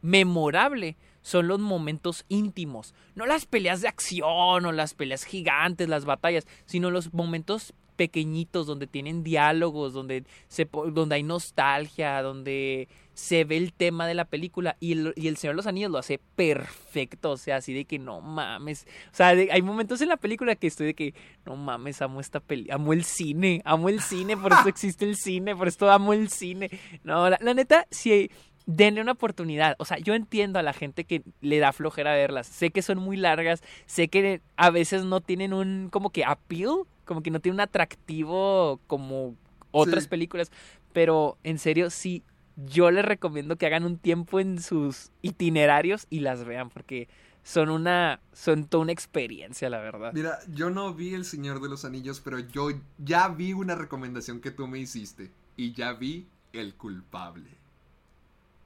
memorable 0.03 0.97
son 1.23 1.49
los 1.49 1.59
momentos 1.61 2.25
íntimos, 2.29 2.95
no 3.15 3.27
las 3.27 3.47
peleas 3.47 3.81
de 3.81 3.89
acción 3.89 4.65
o 4.67 4.73
las 4.73 4.95
peleas 4.95 5.25
gigantes, 5.25 5.89
las 5.89 6.05
batallas, 6.05 6.47
sino 6.67 6.91
los 6.91 7.13
momentos 7.13 7.75
pequeñitos 7.97 8.67
donde 8.67 8.87
tienen 8.87 9.23
diálogos, 9.23 9.93
donde 9.93 10.25
se 10.49 10.67
donde 10.95 11.17
hay 11.17 11.23
nostalgia, 11.23 12.23
donde 12.23 12.89
se 13.13 13.45
ve 13.45 13.59
el 13.59 13.75
tema 13.75 14.07
de 14.07 14.15
la 14.15 14.25
película 14.25 14.79
y 14.81 14.93
el, 14.93 15.13
y 15.17 15.29
el 15.29 15.37
Señor 15.37 15.53
de 15.53 15.57
los 15.59 15.67
Anillos 15.67 15.91
lo 15.91 15.99
hace 15.99 16.19
perfecto, 16.35 17.33
o 17.33 17.37
sea, 17.37 17.57
así 17.57 17.75
de 17.75 17.85
que 17.85 17.99
no 17.99 18.23
mames, 18.23 18.87
o 19.13 19.15
sea, 19.15 19.35
de- 19.35 19.53
hay 19.53 19.61
momentos 19.61 20.01
en 20.01 20.09
la 20.09 20.17
película 20.17 20.57
que 20.57 20.67
estoy 20.67 20.87
de 20.87 20.95
que 20.95 21.15
no 21.45 21.57
mames, 21.57 22.01
amo 22.01 22.21
esta 22.23 22.41
peli, 22.41 22.71
amo 22.71 22.95
el 22.95 23.05
cine, 23.05 23.61
amo 23.67 23.91
el 23.91 24.01
cine, 24.01 24.35
por 24.37 24.53
eso 24.55 24.63
existe 24.69 25.05
el 25.05 25.17
cine, 25.17 25.55
por 25.55 25.69
esto 25.69 25.91
amo 25.91 26.15
el 26.15 26.31
cine, 26.31 26.71
no, 27.05 27.29
la, 27.29 27.39
la 27.43 27.53
neta, 27.53 27.87
sí, 27.91 28.31
denle 28.77 29.01
una 29.01 29.13
oportunidad. 29.13 29.75
O 29.79 29.85
sea, 29.85 29.99
yo 29.99 30.15
entiendo 30.15 30.59
a 30.59 30.63
la 30.63 30.73
gente 30.73 31.05
que 31.05 31.23
le 31.41 31.59
da 31.59 31.73
flojera 31.73 32.13
verlas. 32.15 32.47
Sé 32.47 32.71
que 32.71 32.83
son 32.83 32.99
muy 32.99 33.17
largas, 33.17 33.63
sé 33.87 34.09
que 34.09 34.41
a 34.57 34.71
veces 34.71 35.05
no 35.05 35.21
tienen 35.21 35.53
un 35.53 35.89
como 35.91 36.11
que 36.11 36.25
appeal, 36.25 36.83
como 37.05 37.23
que 37.23 37.31
no 37.31 37.41
tienen 37.41 37.57
un 37.57 37.61
atractivo 37.61 38.81
como 38.87 39.35
otras 39.73 40.05
Sí. 40.05 40.09
películas, 40.11 40.51
pero 40.93 41.37
en 41.45 41.59
serio 41.59 41.91
sí 41.91 42.23
yo 42.67 42.91
les 42.91 43.05
recomiendo 43.05 43.57
que 43.57 43.67
hagan 43.67 43.85
un 43.85 43.97
tiempo 43.97 44.39
en 44.41 44.61
sus 44.61 45.11
itinerarios 45.23 46.07
y 46.11 46.21
las 46.21 46.45
vean 46.45 46.69
porque 46.69 47.09
son 47.43 47.71
una 47.71 48.21
son 48.33 48.67
toda 48.67 48.83
una 48.83 48.93
experiencia, 48.93 49.71
la 49.71 49.79
verdad. 49.79 50.13
Mira, 50.13 50.39
yo 50.53 50.69
no 50.71 50.93
vi 50.93 51.15
El 51.15 51.25
Señor 51.25 51.61
de 51.61 51.69
los 51.71 51.85
Anillos, 51.85 52.21
pero 52.21 52.39
yo 52.39 52.69
ya 52.99 53.29
vi 53.29 53.53
una 53.55 53.75
recomendación 53.77 54.41
que 54.41 54.51
tú 54.51 54.67
me 54.67 54.79
hiciste. 54.79 55.31
Y 55.57 55.73
ya 55.73 55.93
vi 55.95 56.27
El 56.53 56.75
Culpable. 56.75 57.49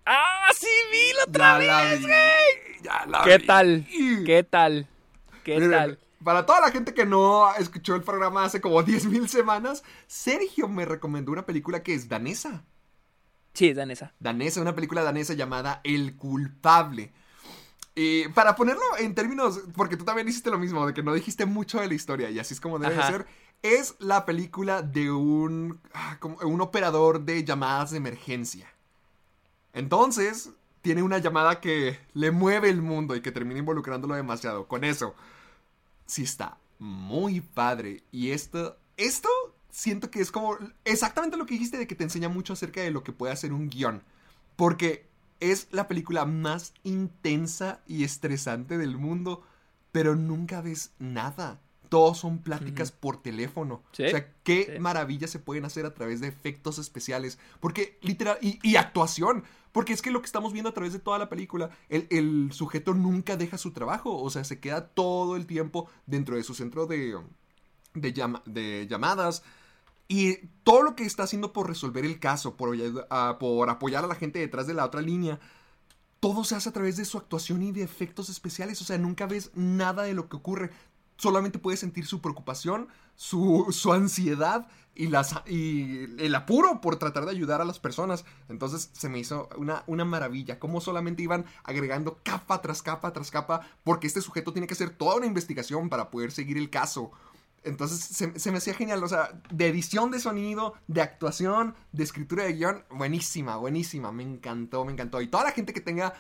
¡Ah, 0.06 0.50
sí 0.58 0.66
vi 0.92 1.12
la 1.18 1.24
otra 1.24 1.52
Ya 1.52 1.58
la 1.58 1.84
vez, 1.84 2.00
vi, 2.00 2.06
güey! 2.06 2.82
ya 2.82 3.06
la 3.06 3.22
¿Qué 3.22 3.38
vi. 3.38 3.46
tal? 3.46 3.86
¿Qué 4.22 4.42
tal? 4.44 4.88
¿Qué 5.42 5.60
Miren, 5.60 5.70
tal? 5.70 6.00
Para 6.22 6.46
toda 6.46 6.60
la 6.60 6.70
gente 6.70 6.94
que 6.94 7.06
no 7.06 7.54
escuchó 7.56 7.94
el 7.94 8.02
programa 8.02 8.44
hace 8.44 8.60
como 8.60 8.82
10.000 8.84 9.26
semanas, 9.28 9.84
Sergio 10.06 10.68
me 10.68 10.84
recomendó 10.84 11.32
una 11.32 11.46
película 11.46 11.82
que 11.82 11.94
es 11.94 12.08
danesa. 12.08 12.64
Sí, 13.54 13.68
es 13.68 13.76
danesa. 13.76 14.14
danesa, 14.18 14.60
una 14.60 14.74
película 14.74 15.02
danesa 15.02 15.34
llamada 15.34 15.80
El 15.84 16.16
culpable. 16.16 17.12
Y 17.94 18.28
para 18.30 18.56
ponerlo 18.56 18.82
en 18.98 19.14
términos, 19.14 19.60
porque 19.76 19.96
tú 19.96 20.04
también 20.04 20.28
hiciste 20.28 20.50
lo 20.50 20.58
mismo, 20.58 20.86
de 20.86 20.94
que 20.94 21.02
no 21.04 21.14
dijiste 21.14 21.46
mucho 21.46 21.80
de 21.80 21.88
la 21.88 21.94
historia 21.94 22.30
y 22.30 22.38
así 22.40 22.54
es 22.54 22.60
como 22.60 22.78
debe 22.80 22.96
de 22.96 23.04
ser, 23.04 23.26
es 23.62 23.96
la 24.00 24.26
película 24.26 24.82
de 24.82 25.12
un, 25.12 25.80
ah, 25.94 26.18
como 26.20 26.38
un 26.38 26.60
operador 26.60 27.22
de 27.22 27.44
llamadas 27.44 27.92
de 27.92 27.98
emergencia. 27.98 28.73
Entonces, 29.74 30.50
tiene 30.80 31.02
una 31.02 31.18
llamada 31.18 31.60
que 31.60 31.98
le 32.14 32.30
mueve 32.30 32.70
el 32.70 32.80
mundo 32.80 33.16
y 33.16 33.20
que 33.20 33.32
termina 33.32 33.60
involucrándolo 33.60 34.14
demasiado. 34.14 34.66
Con 34.68 34.84
eso, 34.84 35.14
sí 36.06 36.22
está 36.22 36.58
muy 36.78 37.40
padre. 37.40 38.02
Y 38.12 38.30
esto, 38.30 38.78
esto 38.96 39.28
siento 39.70 40.10
que 40.10 40.20
es 40.20 40.30
como 40.30 40.56
exactamente 40.84 41.36
lo 41.36 41.46
que 41.46 41.54
dijiste 41.54 41.78
de 41.78 41.86
que 41.86 41.94
te 41.94 42.04
enseña 42.04 42.28
mucho 42.28 42.52
acerca 42.52 42.80
de 42.80 42.90
lo 42.90 43.02
que 43.02 43.12
puede 43.12 43.32
hacer 43.32 43.52
un 43.52 43.68
guion. 43.68 44.02
Porque 44.56 45.08
es 45.40 45.68
la 45.72 45.88
película 45.88 46.24
más 46.24 46.72
intensa 46.84 47.80
y 47.86 48.04
estresante 48.04 48.78
del 48.78 48.96
mundo, 48.96 49.42
pero 49.90 50.14
nunca 50.14 50.60
ves 50.60 50.92
nada. 50.98 51.60
Todos 51.88 52.18
son 52.18 52.38
pláticas 52.38 52.90
por 52.92 53.22
teléfono. 53.22 53.82
Sí, 53.92 54.04
O 54.04 54.10
sea, 54.10 54.32
qué 54.42 54.72
sí. 54.74 54.78
maravillas 54.80 55.30
se 55.30 55.38
pueden 55.38 55.64
hacer 55.64 55.86
a 55.86 55.94
través 55.94 56.20
de 56.20 56.28
efectos 56.28 56.78
especiales. 56.78 57.38
Porque, 57.60 57.98
literal, 58.02 58.38
y, 58.40 58.58
y 58.62 58.76
actuación. 58.76 59.44
Porque 59.72 59.92
es 59.92 60.02
que 60.02 60.10
lo 60.10 60.20
que 60.20 60.26
estamos 60.26 60.52
viendo 60.52 60.70
a 60.70 60.74
través 60.74 60.92
de 60.92 60.98
toda 61.00 61.18
la 61.18 61.28
película, 61.28 61.70
el, 61.88 62.06
el 62.10 62.50
sujeto 62.52 62.94
nunca 62.94 63.36
deja 63.36 63.58
su 63.58 63.72
trabajo. 63.72 64.16
O 64.20 64.30
sea, 64.30 64.44
se 64.44 64.60
queda 64.60 64.88
todo 64.88 65.36
el 65.36 65.46
tiempo 65.46 65.88
dentro 66.06 66.36
de 66.36 66.42
su 66.44 66.54
centro 66.54 66.86
de, 66.86 67.18
de, 67.94 68.12
llama- 68.12 68.42
de 68.46 68.86
llamadas. 68.88 69.42
Y 70.06 70.36
todo 70.64 70.82
lo 70.82 70.94
que 70.96 71.04
está 71.04 71.22
haciendo 71.24 71.52
por 71.52 71.66
resolver 71.68 72.04
el 72.04 72.18
caso, 72.20 72.56
por, 72.56 72.76
por 73.38 73.70
apoyar 73.70 74.04
a 74.04 74.08
la 74.08 74.14
gente 74.14 74.38
detrás 74.38 74.66
de 74.66 74.74
la 74.74 74.84
otra 74.84 75.00
línea, 75.00 75.40
todo 76.20 76.44
se 76.44 76.54
hace 76.54 76.68
a 76.68 76.72
través 76.72 76.96
de 76.96 77.04
su 77.04 77.18
actuación 77.18 77.62
y 77.62 77.72
de 77.72 77.82
efectos 77.82 78.28
especiales. 78.28 78.80
O 78.80 78.84
sea, 78.84 78.98
nunca 78.98 79.26
ves 79.26 79.50
nada 79.54 80.02
de 80.04 80.14
lo 80.14 80.28
que 80.28 80.36
ocurre. 80.36 80.70
Solamente 81.16 81.58
puedes 81.58 81.80
sentir 81.80 82.06
su 82.06 82.20
preocupación, 82.20 82.88
su, 83.14 83.66
su 83.70 83.92
ansiedad 83.92 84.66
y, 84.94 85.08
las, 85.08 85.34
y 85.46 86.04
el 86.18 86.34
apuro 86.34 86.80
por 86.80 86.96
tratar 86.96 87.24
de 87.24 87.30
ayudar 87.30 87.60
a 87.60 87.64
las 87.64 87.78
personas. 87.78 88.24
Entonces 88.48 88.90
se 88.92 89.08
me 89.08 89.18
hizo 89.18 89.48
una, 89.56 89.84
una 89.86 90.04
maravilla. 90.04 90.58
Cómo 90.58 90.80
solamente 90.80 91.22
iban 91.22 91.44
agregando 91.62 92.18
capa 92.22 92.60
tras 92.60 92.82
capa 92.82 93.12
tras 93.12 93.30
capa. 93.30 93.60
Porque 93.82 94.06
este 94.06 94.20
sujeto 94.20 94.52
tiene 94.52 94.66
que 94.66 94.74
hacer 94.74 94.90
toda 94.90 95.16
una 95.16 95.26
investigación 95.26 95.88
para 95.88 96.10
poder 96.10 96.32
seguir 96.32 96.58
el 96.58 96.70
caso. 96.70 97.12
Entonces 97.64 97.98
se, 97.98 98.38
se 98.38 98.50
me 98.50 98.58
hacía 98.58 98.74
genial, 98.74 99.02
o 99.02 99.08
sea, 99.08 99.40
de 99.50 99.68
edición 99.68 100.10
de 100.10 100.20
sonido, 100.20 100.74
de 100.86 101.00
actuación, 101.00 101.74
de 101.92 102.04
escritura 102.04 102.44
de 102.44 102.52
guion, 102.52 102.84
buenísima, 102.90 103.56
buenísima, 103.56 104.12
me 104.12 104.22
encantó, 104.22 104.84
me 104.84 104.92
encantó. 104.92 105.22
Y 105.22 105.28
toda 105.28 105.44
la 105.44 105.52
gente 105.52 105.72
que 105.72 105.80
tenga 105.80 106.12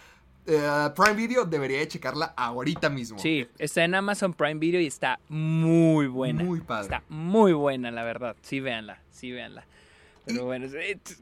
eh, 0.46 0.90
Prime 0.96 1.14
Video 1.14 1.44
debería 1.44 1.78
de 1.78 1.88
checarla 1.88 2.34
ahorita 2.36 2.90
mismo. 2.90 3.18
Sí, 3.18 3.46
está 3.58 3.84
en 3.84 3.94
Amazon 3.94 4.32
Prime 4.34 4.54
Video 4.60 4.80
y 4.80 4.86
está 4.86 5.18
muy 5.28 6.06
buena. 6.06 6.42
Muy 6.42 6.60
padre. 6.60 6.84
Está 6.84 7.02
muy 7.08 7.52
buena, 7.52 7.90
la 7.90 8.02
verdad. 8.04 8.36
Sí, 8.42 8.60
véanla, 8.60 9.00
sí, 9.10 9.32
véanla. 9.32 9.66
Pero 10.26 10.40
Y- 10.40 10.44
bueno, 10.44 10.66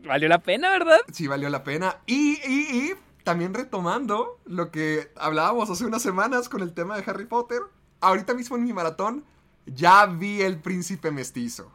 valió 0.05 0.29
la 0.29 0.39
pena, 0.39 0.71
¿verdad? 0.71 0.99
Sí, 1.13 1.27
valió 1.27 1.49
la 1.51 1.65
pena. 1.65 1.97
Y, 2.07 2.39
y, 2.47 2.77
y 2.77 2.93
también 3.25 3.55
retomando 3.55 4.39
lo 4.45 4.71
que 4.71 5.11
hablábamos 5.17 5.71
hace 5.71 5.85
unas 5.85 6.03
semanas 6.03 6.49
con 6.49 6.61
el 6.63 6.73
tema 6.75 6.97
de 6.97 7.05
Harry 7.11 7.27
Potter, 7.27 7.61
ahorita 8.01 8.35
mismo 8.35 8.57
en 8.57 8.65
mi 8.65 8.73
maratón 8.73 9.25
ya 9.67 10.07
vi 10.07 10.43
el 10.43 10.59
príncipe 10.59 11.11
mestizo. 11.11 11.73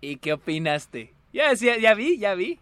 ¿Y 0.00 0.16
qué 0.16 0.32
opinaste? 0.32 1.12
Ya, 1.32 1.54
sí, 1.54 1.68
ya 1.80 1.94
vi, 1.94 2.18
ya 2.18 2.34
vi. 2.34 2.58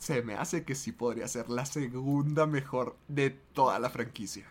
Se 0.00 0.22
me 0.22 0.34
hace 0.34 0.64
que 0.64 0.74
sí 0.74 0.92
podría 0.92 1.28
ser 1.28 1.50
la 1.50 1.66
segunda 1.66 2.46
mejor 2.46 2.96
de 3.06 3.28
toda 3.30 3.78
la 3.78 3.90
franquicia. 3.90 4.46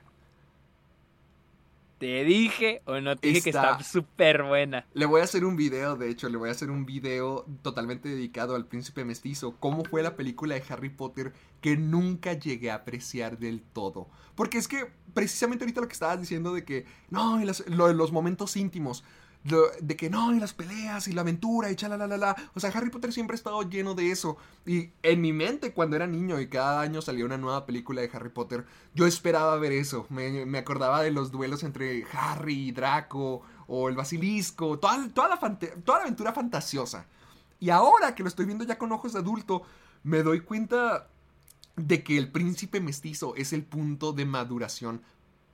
Te 1.97 2.23
dije 2.23 2.81
o 2.85 3.01
no 3.01 3.17
te 3.17 3.27
dije 3.27 3.41
que 3.41 3.49
Está- 3.49 3.81
súper 3.83 4.43
buena. 4.43 4.85
Le 4.93 5.05
voy 5.07 5.19
a 5.21 5.23
hacer 5.25 5.43
un 5.43 5.55
video, 5.57 5.95
de 5.97 6.09
hecho, 6.09 6.29
le 6.29 6.37
voy 6.37 6.49
a 6.49 6.51
hacer 6.53 6.69
un 6.69 6.85
video 6.85 7.45
totalmente 7.63 8.07
dedicado 8.07 8.55
al 8.55 8.67
príncipe 8.67 9.03
mestizo. 9.03 9.55
Cómo 9.59 9.83
fue 9.83 10.03
la 10.03 10.15
película 10.15 10.53
de 10.55 10.63
Harry 10.69 10.89
Potter 10.89 11.33
que 11.61 11.75
nunca 11.77 12.33
llegué 12.33 12.69
a 12.69 12.75
apreciar 12.75 13.37
del 13.39 13.61
todo. 13.61 14.07
Porque 14.35 14.59
es 14.59 14.67
que 14.67 14.85
precisamente 15.15 15.63
ahorita 15.65 15.81
lo 15.81 15.87
que 15.87 15.93
estabas 15.93 16.21
diciendo 16.21 16.53
de 16.53 16.63
que, 16.63 16.85
no, 17.09 17.41
y 17.41 17.45
las- 17.45 17.67
lo 17.67 17.91
los 17.91 18.11
momentos 18.13 18.55
íntimos. 18.55 19.03
Lo- 19.45 19.69
de 19.81 19.95
que 19.95 20.09
no, 20.09 20.33
y 20.35 20.39
las 20.39 20.53
peleas 20.53 21.07
y 21.07 21.13
la 21.13 21.21
aventura 21.21 21.71
y 21.71 21.75
chalalala. 21.75 22.35
O 22.55 22.59
sea, 22.59 22.69
Harry 22.71 22.89
Potter 22.89 23.13
siempre 23.13 23.35
ha 23.35 23.37
estado 23.37 23.61
lleno 23.63 23.95
de 23.95 24.11
eso. 24.11 24.37
Y 24.65 24.91
en 25.03 25.21
mi 25.21 25.31
mente, 25.33 25.73
cuando 25.73 25.95
era 25.95 26.07
niño 26.07 26.39
y 26.39 26.47
cada 26.47 26.81
año 26.81 27.01
salía 27.01 27.25
una 27.25 27.37
nueva 27.37 27.65
película 27.65 28.01
de 28.01 28.09
Harry 28.13 28.29
Potter, 28.29 28.65
yo 28.95 29.05
esperaba 29.07 29.55
ver 29.57 29.71
eso. 29.71 30.05
Me, 30.09 30.45
me 30.45 30.57
acordaba 30.57 31.01
de 31.01 31.11
los 31.11 31.31
duelos 31.31 31.63
entre 31.63 32.05
Harry 32.11 32.67
y 32.69 32.71
Draco 32.71 33.41
o 33.67 33.87
el 33.89 33.95
basilisco, 33.95 34.77
toda, 34.79 35.07
toda, 35.13 35.29
la, 35.29 35.39
toda 35.39 35.97
la 35.99 36.03
aventura 36.03 36.33
fantasiosa. 36.33 37.05
Y 37.59 37.69
ahora 37.69 38.15
que 38.15 38.23
lo 38.23 38.29
estoy 38.29 38.45
viendo 38.45 38.63
ya 38.65 38.77
con 38.77 38.91
ojos 38.91 39.13
de 39.13 39.19
adulto, 39.19 39.61
me 40.03 40.23
doy 40.23 40.41
cuenta 40.41 41.07
de 41.75 42.03
que 42.03 42.17
el 42.17 42.31
príncipe 42.31 42.81
mestizo 42.81 43.35
es 43.35 43.53
el 43.53 43.63
punto 43.63 44.11
de 44.11 44.25
maduración 44.25 45.01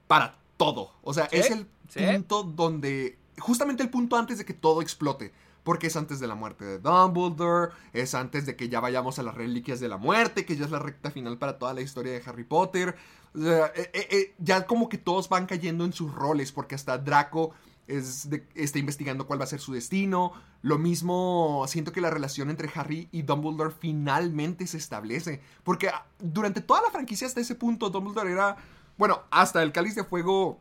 para 0.07 0.37
todo. 0.57 0.91
O 1.03 1.13
sea, 1.13 1.27
Sí, 1.29 1.37
es 1.37 1.51
el 1.51 1.67
sí. 1.89 1.99
punto 2.03 2.43
donde. 2.43 3.17
Justamente 3.39 3.83
el 3.83 3.89
punto 3.89 4.15
antes 4.15 4.37
de 4.37 4.45
que 4.45 4.53
todo 4.53 4.81
explote. 4.81 5.33
Porque 5.63 5.87
es 5.87 5.95
antes 5.95 6.19
de 6.19 6.27
la 6.27 6.35
muerte 6.35 6.63
de 6.63 6.77
Dumbledore, 6.77 7.71
es 7.91 8.13
antes 8.13 8.45
de 8.45 8.55
que 8.55 8.69
ya 8.69 8.79
vayamos 8.79 9.17
a 9.17 9.23
las 9.23 9.33
reliquias 9.33 9.79
de 9.79 9.87
la 9.87 9.97
muerte, 9.97 10.45
que 10.45 10.55
ya 10.55 10.65
es 10.65 10.71
la 10.71 10.77
recta 10.77 11.09
final 11.09 11.39
para 11.39 11.57
toda 11.57 11.73
la 11.73 11.81
historia 11.81 12.13
de 12.13 12.21
Harry 12.23 12.43
Potter. 12.43 12.95
Eh, 13.35 13.71
eh, 13.75 14.07
eh, 14.11 14.35
ya 14.37 14.67
como 14.67 14.89
que 14.89 14.99
todos 14.99 15.27
van 15.27 15.47
cayendo 15.47 15.83
en 15.83 15.91
sus 15.91 16.13
roles, 16.13 16.51
porque 16.51 16.75
hasta 16.75 16.99
Draco 16.99 17.51
es 17.87 18.27
está 18.55 18.79
investigando 18.79 19.27
cuál 19.27 19.39
va 19.39 19.43
a 19.43 19.47
ser 19.47 19.59
su 19.59 19.73
destino. 19.73 20.33
Lo 20.61 20.77
mismo, 20.77 21.65
siento 21.67 21.91
que 21.91 22.01
la 22.01 22.09
relación 22.09 22.49
entre 22.49 22.69
Harry 22.73 23.09
y 23.11 23.21
Dumbledore 23.21 23.73
finalmente 23.77 24.65
se 24.67 24.77
establece. 24.77 25.41
Porque 25.63 25.89
ah, 25.89 26.05
durante 26.19 26.61
toda 26.61 26.81
la 26.81 26.89
franquicia 26.89 27.27
hasta 27.27 27.41
ese 27.41 27.55
punto, 27.55 27.89
Dumbledore 27.89 28.31
era, 28.31 28.57
bueno, 28.97 29.23
hasta 29.29 29.61
el 29.61 29.71
Cáliz 29.71 29.95
de 29.95 30.03
Fuego, 30.03 30.59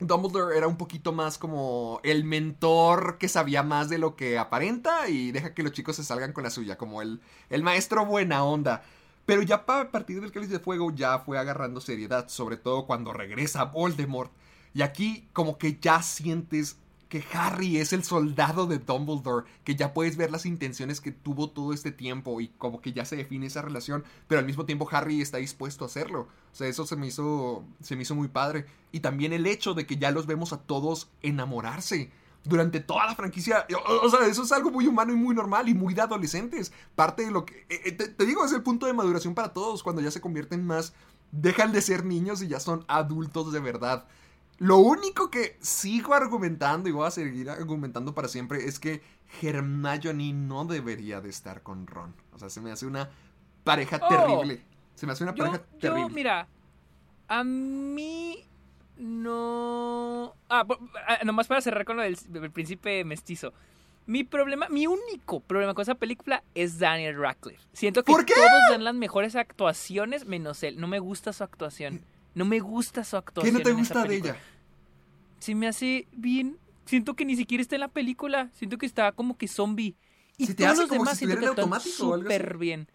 Dumbledore 0.00 0.56
era 0.56 0.66
un 0.66 0.76
poquito 0.76 1.12
más 1.12 1.38
como 1.38 2.00
el 2.02 2.24
mentor 2.24 3.18
que 3.18 3.28
sabía 3.28 3.62
más 3.62 3.88
de 3.88 3.98
lo 3.98 4.16
que 4.16 4.38
aparenta 4.38 5.08
y 5.08 5.30
deja 5.30 5.54
que 5.54 5.62
los 5.62 5.72
chicos 5.72 5.96
se 5.96 6.04
salgan 6.04 6.32
con 6.32 6.44
la 6.44 6.50
suya, 6.50 6.76
como 6.76 7.00
el, 7.02 7.20
el 7.50 7.62
maestro 7.62 8.04
buena 8.04 8.44
onda. 8.44 8.82
Pero 9.26 9.42
ya 9.42 9.64
a 9.66 9.90
partir 9.90 10.20
del 10.20 10.32
Cáliz 10.32 10.50
de 10.50 10.58
Fuego 10.58 10.90
ya 10.90 11.18
fue 11.20 11.38
agarrando 11.38 11.80
seriedad, 11.80 12.28
sobre 12.28 12.56
todo 12.56 12.86
cuando 12.86 13.12
regresa 13.12 13.64
Voldemort. 13.64 14.32
Y 14.74 14.82
aquí 14.82 15.28
como 15.32 15.56
que 15.56 15.78
ya 15.80 16.02
sientes 16.02 16.76
que 17.14 17.24
Harry 17.32 17.76
es 17.76 17.92
el 17.92 18.02
soldado 18.02 18.66
de 18.66 18.80
Dumbledore, 18.80 19.46
que 19.62 19.76
ya 19.76 19.94
puedes 19.94 20.16
ver 20.16 20.32
las 20.32 20.46
intenciones 20.46 21.00
que 21.00 21.12
tuvo 21.12 21.48
todo 21.48 21.72
este 21.72 21.92
tiempo 21.92 22.40
y 22.40 22.48
como 22.58 22.80
que 22.80 22.92
ya 22.92 23.04
se 23.04 23.14
define 23.14 23.46
esa 23.46 23.62
relación, 23.62 24.02
pero 24.26 24.40
al 24.40 24.46
mismo 24.46 24.64
tiempo 24.64 24.88
Harry 24.90 25.20
está 25.20 25.38
dispuesto 25.38 25.84
a 25.84 25.86
hacerlo. 25.86 26.22
O 26.52 26.56
sea, 26.56 26.66
eso 26.66 26.84
se 26.86 26.96
me 26.96 27.06
hizo 27.06 27.62
se 27.80 27.94
me 27.94 28.02
hizo 28.02 28.16
muy 28.16 28.26
padre 28.26 28.66
y 28.90 28.98
también 28.98 29.32
el 29.32 29.46
hecho 29.46 29.74
de 29.74 29.86
que 29.86 29.96
ya 29.96 30.10
los 30.10 30.26
vemos 30.26 30.52
a 30.52 30.62
todos 30.62 31.08
enamorarse 31.22 32.10
durante 32.42 32.80
toda 32.80 33.06
la 33.06 33.14
franquicia. 33.14 33.64
O, 34.02 34.08
sea, 34.08 34.26
eso 34.26 34.42
es 34.42 34.50
algo 34.50 34.72
muy 34.72 34.88
humano 34.88 35.12
y 35.12 35.16
muy 35.16 35.36
normal 35.36 35.68
y 35.68 35.74
muy 35.74 35.94
de 35.94 36.02
adolescentes. 36.02 36.72
Parte 36.96 37.24
de 37.24 37.30
lo 37.30 37.44
que 37.46 37.64
eh, 37.68 37.80
eh, 37.84 37.92
te, 37.92 38.08
te 38.08 38.26
digo 38.26 38.44
es 38.44 38.52
el 38.52 38.64
punto 38.64 38.86
de 38.86 38.92
maduración 38.92 39.36
para 39.36 39.52
todos 39.52 39.84
cuando 39.84 40.02
ya 40.02 40.10
se 40.10 40.20
convierten 40.20 40.66
más 40.66 40.94
dejan 41.30 41.70
de 41.70 41.80
ser 41.80 42.04
niños 42.04 42.42
y 42.42 42.48
ya 42.48 42.58
son 42.58 42.84
adultos 42.88 43.52
de 43.52 43.60
verdad. 43.60 44.04
Lo 44.58 44.78
único 44.78 45.30
que 45.30 45.56
sigo 45.60 46.14
argumentando 46.14 46.88
y 46.88 46.92
voy 46.92 47.06
a 47.06 47.10
seguir 47.10 47.50
argumentando 47.50 48.14
para 48.14 48.28
siempre 48.28 48.66
es 48.66 48.78
que 48.78 49.02
Hermione 49.42 50.32
no 50.32 50.64
debería 50.64 51.20
de 51.20 51.28
estar 51.28 51.62
con 51.62 51.86
Ron. 51.86 52.14
O 52.32 52.38
sea, 52.38 52.48
se 52.50 52.60
me 52.60 52.70
hace 52.70 52.86
una 52.86 53.10
pareja 53.64 53.98
Oh. 54.02 54.08
terrible. 54.08 54.62
Se 54.94 55.06
me 55.06 55.12
hace 55.12 55.24
una 55.24 55.34
Yo, 55.34 55.44
pareja 55.44 55.64
yo, 55.72 55.78
terrible. 55.80 56.14
mira, 56.14 56.48
a 57.26 57.42
mí 57.42 58.44
no... 58.96 60.34
Ah, 60.48 60.64
ah, 61.08 61.18
nomás 61.24 61.46
para 61.48 61.60
cerrar 61.60 61.84
con 61.84 61.96
lo 61.96 62.02
del, 62.02 62.16
del 62.28 62.50
príncipe 62.50 63.04
mestizo. 63.04 63.52
Mi 64.06 64.22
problema, 64.22 64.68
mi 64.68 64.86
único 64.86 65.40
problema 65.40 65.72
con 65.74 65.82
esa 65.82 65.94
película 65.94 66.44
es 66.54 66.78
Daniel 66.78 67.16
Radcliffe. 67.18 67.62
Siento 67.72 68.04
que 68.04 68.12
todos 68.12 68.26
dan 68.70 68.84
las 68.84 68.94
mejores 68.94 69.34
actuaciones 69.34 70.26
menos 70.26 70.62
él. 70.62 70.78
No 70.78 70.86
me 70.86 70.98
gusta 70.98 71.32
su 71.32 71.42
actuación. 71.42 72.02
No 72.34 72.44
me 72.44 72.60
gusta 72.60 73.04
su 73.04 73.12
¿Qué 73.12 73.16
actuación. 73.18 73.54
no 73.54 73.60
te 73.60 73.72
gusta 73.72 74.04
de 74.04 74.16
ella? 74.16 74.36
Se 75.38 75.54
me 75.54 75.68
hace 75.68 76.08
bien. 76.12 76.58
Siento 76.86 77.14
que 77.14 77.24
ni 77.24 77.36
siquiera 77.36 77.62
está 77.62 77.76
en 77.76 77.80
la 77.80 77.88
película. 77.88 78.50
Siento 78.54 78.78
que 78.78 78.86
está 78.86 79.12
como 79.12 79.36
que 79.36 79.48
zombie. 79.48 79.94
Y 80.36 80.46
¿Se 80.46 80.54
te 80.54 80.64
todos 80.64 80.78
los 80.78 80.90
demás 80.90 81.18
si 81.18 81.26
siento 81.26 81.54
que 81.54 81.60
están 81.62 81.80
súper 81.80 82.58
bien. 82.58 82.88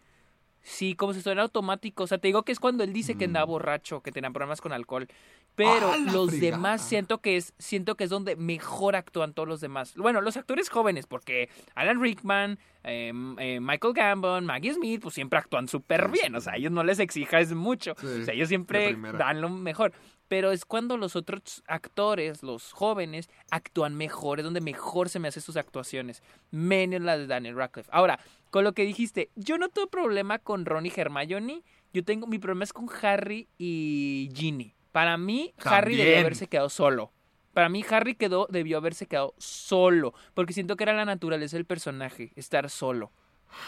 Sí, 0.62 0.94
como 0.96 1.14
si 1.14 1.20
estuviera 1.20 1.42
automático. 1.44 2.04
O 2.04 2.08
sea, 2.08 2.18
te 2.18 2.28
digo 2.28 2.44
que 2.44 2.52
es 2.52 2.60
cuando 2.60 2.84
él 2.84 2.94
dice 2.94 3.16
que 3.16 3.26
andaba 3.26 3.46
Mm. 3.46 3.50
borracho, 3.50 4.02
que 4.02 4.12
tenía 4.12 4.30
problemas 4.32 4.62
con 4.62 4.72
alcohol. 4.74 5.08
Pero 5.56 5.92
¡Ah, 5.92 5.98
la 5.98 6.12
los 6.14 6.40
demás 6.40 6.82
siento 6.82 7.20
que 7.20 7.36
es 7.38 7.54
siento 7.58 7.96
que 7.96 8.04
es 8.06 8.10
donde 8.10 8.36
mejor 8.36 8.96
actúan 8.96 9.34
todos 9.34 9.48
los 9.48 9.62
demás. 9.62 9.96
Bueno, 9.96 10.22
los 10.22 10.38
actores 10.38 10.70
jóvenes, 10.70 11.06
porque 11.08 11.50
Alan 11.76 12.02
Rickman, 12.02 12.60
eh, 12.84 13.12
eh, 13.40 13.60
Michael 13.60 13.94
Gambon, 13.94 14.46
Maggie 14.46 14.74
Smith, 14.74 15.02
pues 15.02 15.16
siempre 15.16 15.40
actúan 15.40 15.68
súper 15.68 16.10
bien. 16.10 16.36
O 16.36 16.42
sea, 16.42 16.54
sí. 16.54 16.60
ellos 16.60 16.72
no 16.72 16.84
les 16.84 17.00
exijas 17.00 17.52
mucho. 17.54 17.94
Sí, 18.00 18.06
o 18.22 18.26
sea, 18.26 18.34
ellos 18.34 18.48
siempre 18.50 18.96
dan 19.18 19.42
lo 19.42 19.50
mejor. 19.50 19.92
Pero 20.30 20.52
es 20.52 20.64
cuando 20.64 20.96
los 20.96 21.18
otros 21.18 21.64
actores, 21.68 22.44
los 22.44 22.72
jóvenes, 22.72 23.30
actúan 23.52 23.96
mejor, 23.96 24.40
es 24.40 24.46
donde 24.46 24.62
mejor 24.62 25.10
se 25.10 25.20
me 25.20 25.28
hacen 25.28 25.44
sus 25.44 25.58
actuaciones. 25.58 26.24
Menos 26.52 27.02
la 27.02 27.18
de 27.18 27.28
Daniel 27.28 27.56
Radcliffe. 27.56 27.90
Ahora, 27.92 28.20
con 28.52 28.64
lo 28.64 28.74
que 28.74 28.86
dijiste, 28.86 29.32
yo 29.36 29.58
no 29.58 29.70
tengo 29.70 29.88
problema 29.88 30.40
con 30.40 30.66
Ron 30.66 30.86
y 30.86 30.94
Hermione. 30.96 31.64
Yo 31.94 32.06
tengo, 32.06 32.28
mi 32.28 32.38
problema 32.38 32.64
es 32.64 32.74
con 32.74 32.88
Harry 33.02 33.50
y 33.58 34.30
Ginny. 34.34 34.76
Para 34.92 35.18
mí, 35.18 35.54
Harry 35.66 35.98
debió 35.98 36.20
haberse 36.20 36.48
quedado 36.48 36.70
solo. 36.70 37.12
Para 37.54 37.68
mí, 37.68 37.84
Harry 37.90 38.14
quedó, 38.14 38.48
debió 38.50 38.78
haberse 38.78 39.08
quedado 39.08 39.34
solo. 39.40 40.14
Porque 40.36 40.54
siento 40.54 40.78
que 40.78 40.84
era 40.84 40.94
la 40.94 41.06
naturaleza 41.06 41.58
del 41.58 41.66
personaje, 41.66 42.32
estar 42.36 42.70
solo. 42.70 43.12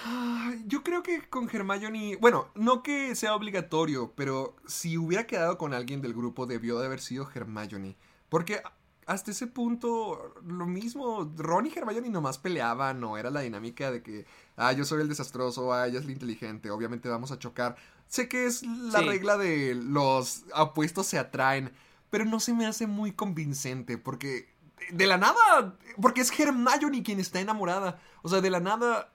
Ay, 0.05 0.63
Yo 0.67 0.83
creo 0.83 1.03
que 1.03 1.27
con 1.29 1.49
Hermione, 1.51 2.17
bueno, 2.19 2.49
no 2.55 2.83
que 2.83 3.15
sea 3.15 3.35
obligatorio, 3.35 4.13
pero 4.15 4.55
si 4.67 4.97
hubiera 4.97 5.25
quedado 5.27 5.57
con 5.57 5.73
alguien 5.73 6.01
del 6.01 6.13
grupo 6.13 6.45
debió 6.45 6.79
de 6.79 6.85
haber 6.85 7.01
sido 7.01 7.27
Hermione, 7.33 7.97
porque 8.29 8.61
hasta 9.07 9.31
ese 9.31 9.47
punto 9.47 10.35
lo 10.45 10.65
mismo, 10.67 11.31
Ron 11.35 11.65
y 11.65 11.73
Hermione 11.75 12.09
nomás 12.09 12.37
peleaban, 12.37 12.99
no 12.99 13.17
era 13.17 13.29
la 13.31 13.41
dinámica 13.41 13.91
de 13.91 14.03
que, 14.03 14.25
ah, 14.55 14.71
yo 14.71 14.85
soy 14.85 15.01
el 15.01 15.09
desastroso, 15.09 15.73
ah, 15.73 15.87
ella 15.87 15.99
es 15.99 16.05
la 16.05 16.11
inteligente, 16.11 16.69
obviamente 16.71 17.09
vamos 17.09 17.31
a 17.31 17.39
chocar. 17.39 17.75
Sé 18.07 18.29
que 18.29 18.45
es 18.45 18.63
la 18.63 18.99
Sí. 18.99 19.05
regla 19.07 19.37
de 19.37 19.73
los 19.75 20.43
apuestos 20.53 21.07
se 21.07 21.17
atraen, 21.17 21.71
pero 22.09 22.25
no 22.25 22.39
se 22.39 22.53
me 22.53 22.65
hace 22.67 22.87
muy 22.87 23.11
convincente 23.13 23.97
porque 23.97 24.49
de 24.91 25.07
la 25.07 25.17
nada, 25.17 25.77
porque 26.01 26.21
es 26.21 26.39
Hermione 26.39 27.03
quien 27.03 27.19
está 27.19 27.39
enamorada, 27.39 27.99
o 28.21 28.29
sea, 28.29 28.41
de 28.41 28.49
la 28.49 28.59
nada 28.59 29.11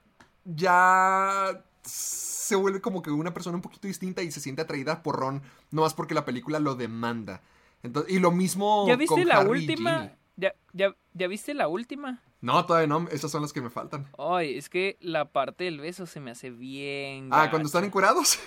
ya 0.55 1.63
se 1.83 2.55
vuelve 2.55 2.81
como 2.81 3.01
que 3.01 3.11
una 3.11 3.33
persona 3.33 3.55
un 3.55 3.61
poquito 3.61 3.87
distinta 3.87 4.21
y 4.21 4.31
se 4.31 4.39
siente 4.39 4.61
atraída 4.61 5.03
por 5.03 5.17
Ron, 5.17 5.41
no 5.71 5.81
más 5.81 5.93
porque 5.93 6.13
la 6.13 6.25
película 6.25 6.59
lo 6.59 6.75
demanda. 6.75 7.41
Entonces, 7.83 8.11
y 8.13 8.19
lo 8.19 8.31
mismo 8.31 8.85
¿Ya 8.87 8.95
viste 8.95 9.15
con 9.15 9.27
la 9.27 9.37
Harry 9.37 9.59
y 9.59 9.69
última? 9.69 10.11
¿Ya, 10.35 10.53
ya, 10.73 10.95
¿Ya 11.13 11.27
viste 11.27 11.53
la 11.53 11.67
última? 11.67 12.21
No, 12.41 12.65
todavía 12.65 12.87
no, 12.87 13.07
esas 13.09 13.31
son 13.31 13.41
las 13.41 13.51
que 13.53 13.61
me 13.61 13.69
faltan. 13.69 14.07
Ay, 14.17 14.57
es 14.57 14.69
que 14.69 14.97
la 15.01 15.31
parte 15.31 15.63
del 15.63 15.79
beso 15.79 16.05
se 16.05 16.19
me 16.19 16.31
hace 16.31 16.49
bien. 16.51 17.29
Ah, 17.31 17.49
cuando 17.49 17.67
están 17.67 17.83
encurados. 17.83 18.39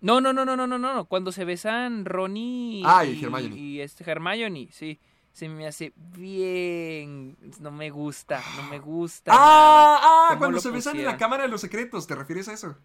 No, 0.00 0.20
no, 0.20 0.32
no, 0.32 0.44
no, 0.44 0.56
no, 0.56 0.66
no, 0.66 0.78
no. 0.78 1.04
Cuando 1.04 1.30
se 1.30 1.44
besan 1.44 2.04
Ronnie 2.04 2.82
Ah, 2.84 3.04
y 3.04 3.22
Hermione. 3.22 3.56
y 3.56 3.80
este 3.80 4.02
Hermione, 4.10 4.68
sí. 4.72 4.98
Se 5.32 5.48
me 5.48 5.66
hace 5.66 5.92
bien. 5.96 7.36
No 7.60 7.70
me 7.70 7.90
gusta, 7.90 8.42
no 8.56 8.64
me 8.70 8.78
gusta. 8.78 9.32
Ah, 9.34 9.98
nada. 10.00 10.32
ah, 10.34 10.38
cuando 10.38 10.60
se 10.60 10.70
besan 10.70 10.98
en 10.98 11.04
la 11.06 11.16
cámara 11.16 11.44
de 11.44 11.48
los 11.48 11.60
secretos, 11.60 12.06
¿te 12.06 12.14
refieres 12.14 12.48
a 12.48 12.52
eso? 12.52 12.76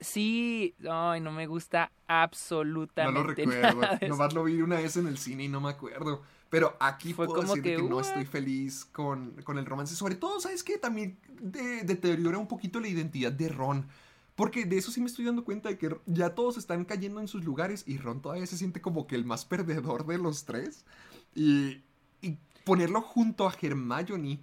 Sí, 0.00 0.74
ay, 0.88 1.20
no 1.20 1.32
me 1.32 1.46
gusta 1.46 1.90
No 1.90 2.14
lo 2.14 2.14
absolutamente 2.22 3.34
recuerdo. 3.34 3.80
nada. 3.80 3.98
Nomás 4.08 4.32
lo 4.32 4.44
vi 4.44 4.60
una 4.62 4.76
vez 4.76 4.96
en 4.96 5.06
el 5.08 5.18
cine 5.18 5.44
y 5.44 5.48
no 5.48 5.60
me 5.60 5.70
acuerdo. 5.70 6.22
Pero 6.50 6.76
aquí 6.80 7.12
Fue 7.12 7.26
puedo 7.26 7.40
como 7.42 7.54
decir 7.54 7.62
que, 7.62 7.76
que, 7.76 7.82
no 7.82 8.00
estoy 8.00 8.24
feliz 8.24 8.84
con, 8.86 9.32
con 9.44 9.58
el 9.58 9.66
romance. 9.66 9.94
Sobre 9.94 10.14
todo, 10.14 10.40
¿sabes 10.40 10.62
qué? 10.62 10.78
También 10.78 11.18
de- 11.40 11.82
deteriora 11.82 12.38
un 12.38 12.46
poquito 12.48 12.80
la 12.80 12.88
identidad 12.88 13.32
de 13.32 13.48
Ron. 13.50 13.86
Porque 14.34 14.64
de 14.64 14.78
eso 14.78 14.92
sí 14.92 15.00
me 15.00 15.08
estoy 15.08 15.24
dando 15.24 15.44
cuenta 15.44 15.68
de 15.68 15.76
que 15.76 15.94
ya 16.06 16.30
todos 16.34 16.56
están 16.56 16.84
cayendo 16.84 17.20
en 17.20 17.26
sus 17.26 17.44
lugares 17.44 17.82
y 17.86 17.98
Ron 17.98 18.22
todavía 18.22 18.46
se 18.46 18.56
siente 18.56 18.80
como 18.80 19.06
que 19.08 19.16
el 19.16 19.24
más 19.24 19.44
perdedor 19.44 20.06
de 20.06 20.16
los 20.16 20.44
tres. 20.44 20.84
Y, 21.34 21.82
y 22.22 22.36
ponerlo 22.64 23.00
junto 23.00 23.48
a 23.48 23.54
Hermione 23.60 24.38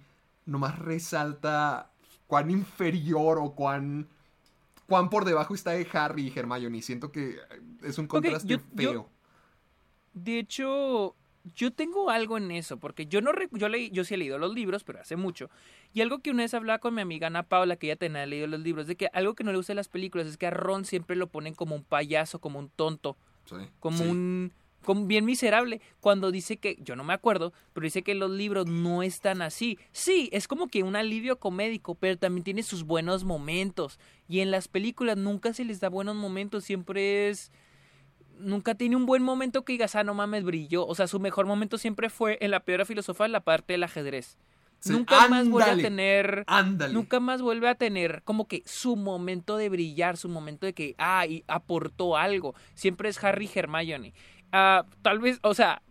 nomás 0.46 0.78
resalta 0.78 1.90
cuán 2.26 2.50
inferior 2.50 3.38
o 3.38 3.52
cuán, 3.54 4.06
cuán 4.86 5.10
por 5.10 5.24
debajo 5.24 5.54
está 5.54 5.72
de 5.72 5.86
Harry 5.92 6.28
y 6.28 6.38
Hermione. 6.38 6.82
Siento 6.82 7.10
que 7.12 7.36
es 7.82 7.98
un 7.98 8.06
contraste 8.06 8.48
yo- 8.48 8.58
feo. 8.76 9.10
De 10.14 10.38
hecho, 10.38 11.14
yo 11.54 11.72
tengo 11.72 12.08
algo 12.10 12.38
en 12.38 12.50
eso, 12.50 12.78
porque 12.78 13.06
yo 13.06 13.20
no 13.20 13.32
yo 13.52 13.68
leí, 13.68 13.90
yo 13.90 14.02
sí 14.04 14.14
he 14.14 14.16
leído 14.16 14.38
los 14.38 14.54
libros, 14.54 14.82
pero 14.82 15.00
hace 15.00 15.14
mucho. 15.16 15.50
Y 15.92 16.00
algo 16.00 16.20
que 16.20 16.30
una 16.30 16.42
vez 16.42 16.54
hablaba 16.54 16.78
con 16.78 16.94
mi 16.94 17.02
amiga 17.02 17.26
Ana 17.26 17.42
Paula, 17.42 17.76
que 17.76 17.86
ella 17.88 17.96
tenía 17.96 18.24
leído 18.24 18.46
los 18.46 18.60
libros, 18.60 18.86
de 18.86 18.96
que 18.96 19.08
algo 19.12 19.34
que 19.34 19.44
no 19.44 19.50
le 19.50 19.58
gusta 19.58 19.72
de 19.72 19.76
las 19.76 19.88
películas 19.88 20.26
es 20.26 20.38
que 20.38 20.46
a 20.46 20.50
Ron 20.50 20.84
siempre 20.86 21.16
lo 21.16 21.26
ponen 21.26 21.54
como 21.54 21.74
un 21.74 21.84
payaso, 21.84 22.40
como 22.40 22.58
un 22.58 22.70
tonto, 22.70 23.16
Sí, 23.44 23.56
como 23.78 23.98
sí. 23.98 24.04
un 24.04 24.52
bien 24.94 25.24
miserable 25.24 25.80
cuando 26.00 26.30
dice 26.30 26.56
que 26.56 26.76
yo 26.80 26.96
no 26.96 27.04
me 27.04 27.12
acuerdo, 27.12 27.52
pero 27.72 27.84
dice 27.84 28.02
que 28.02 28.14
los 28.14 28.30
libros 28.30 28.66
no 28.66 29.02
están 29.02 29.42
así. 29.42 29.78
Sí, 29.92 30.28
es 30.32 30.48
como 30.48 30.68
que 30.68 30.82
un 30.82 30.96
alivio 30.96 31.38
comédico, 31.38 31.94
pero 31.94 32.18
también 32.18 32.44
tiene 32.44 32.62
sus 32.62 32.84
buenos 32.84 33.24
momentos 33.24 33.98
y 34.28 34.40
en 34.40 34.50
las 34.50 34.68
películas 34.68 35.16
nunca 35.16 35.52
se 35.52 35.64
les 35.64 35.80
da 35.80 35.88
buenos 35.88 36.16
momentos, 36.16 36.64
siempre 36.64 37.28
es 37.28 37.52
nunca 38.38 38.74
tiene 38.74 38.96
un 38.96 39.06
buen 39.06 39.22
momento 39.22 39.64
que 39.64 39.72
digas, 39.72 39.94
ah, 39.94 40.04
no 40.04 40.14
mames, 40.14 40.44
brilló. 40.44 40.86
O 40.86 40.94
sea, 40.94 41.06
su 41.06 41.20
mejor 41.20 41.46
momento 41.46 41.78
siempre 41.78 42.10
fue 42.10 42.38
en 42.40 42.50
la 42.50 42.60
piedra 42.60 42.84
filosofal, 42.84 43.32
la 43.32 43.40
parte 43.40 43.72
del 43.72 43.84
ajedrez. 43.84 44.36
Sí, 44.78 44.92
nunca 44.92 45.26
más 45.28 45.48
vuelve 45.48 45.70
a 45.70 45.76
tener. 45.76 46.44
Ándale. 46.46 46.92
Nunca 46.92 47.18
más 47.18 47.40
vuelve 47.40 47.68
a 47.68 47.74
tener 47.76 48.22
como 48.24 48.46
que 48.46 48.62
su 48.66 48.96
momento 48.96 49.56
de 49.56 49.68
brillar, 49.68 50.16
su 50.16 50.28
momento 50.28 50.66
de 50.66 50.74
que, 50.74 50.94
ah, 50.98 51.26
y 51.26 51.44
aportó 51.48 52.16
algo. 52.16 52.54
Siempre 52.74 53.08
es 53.08 53.22
Harry 53.24 53.50
Hermione. 53.52 54.12
Ah, 54.58 54.86
tal 55.02 55.18
vez, 55.18 55.38
o 55.42 55.52
sea, 55.52 55.82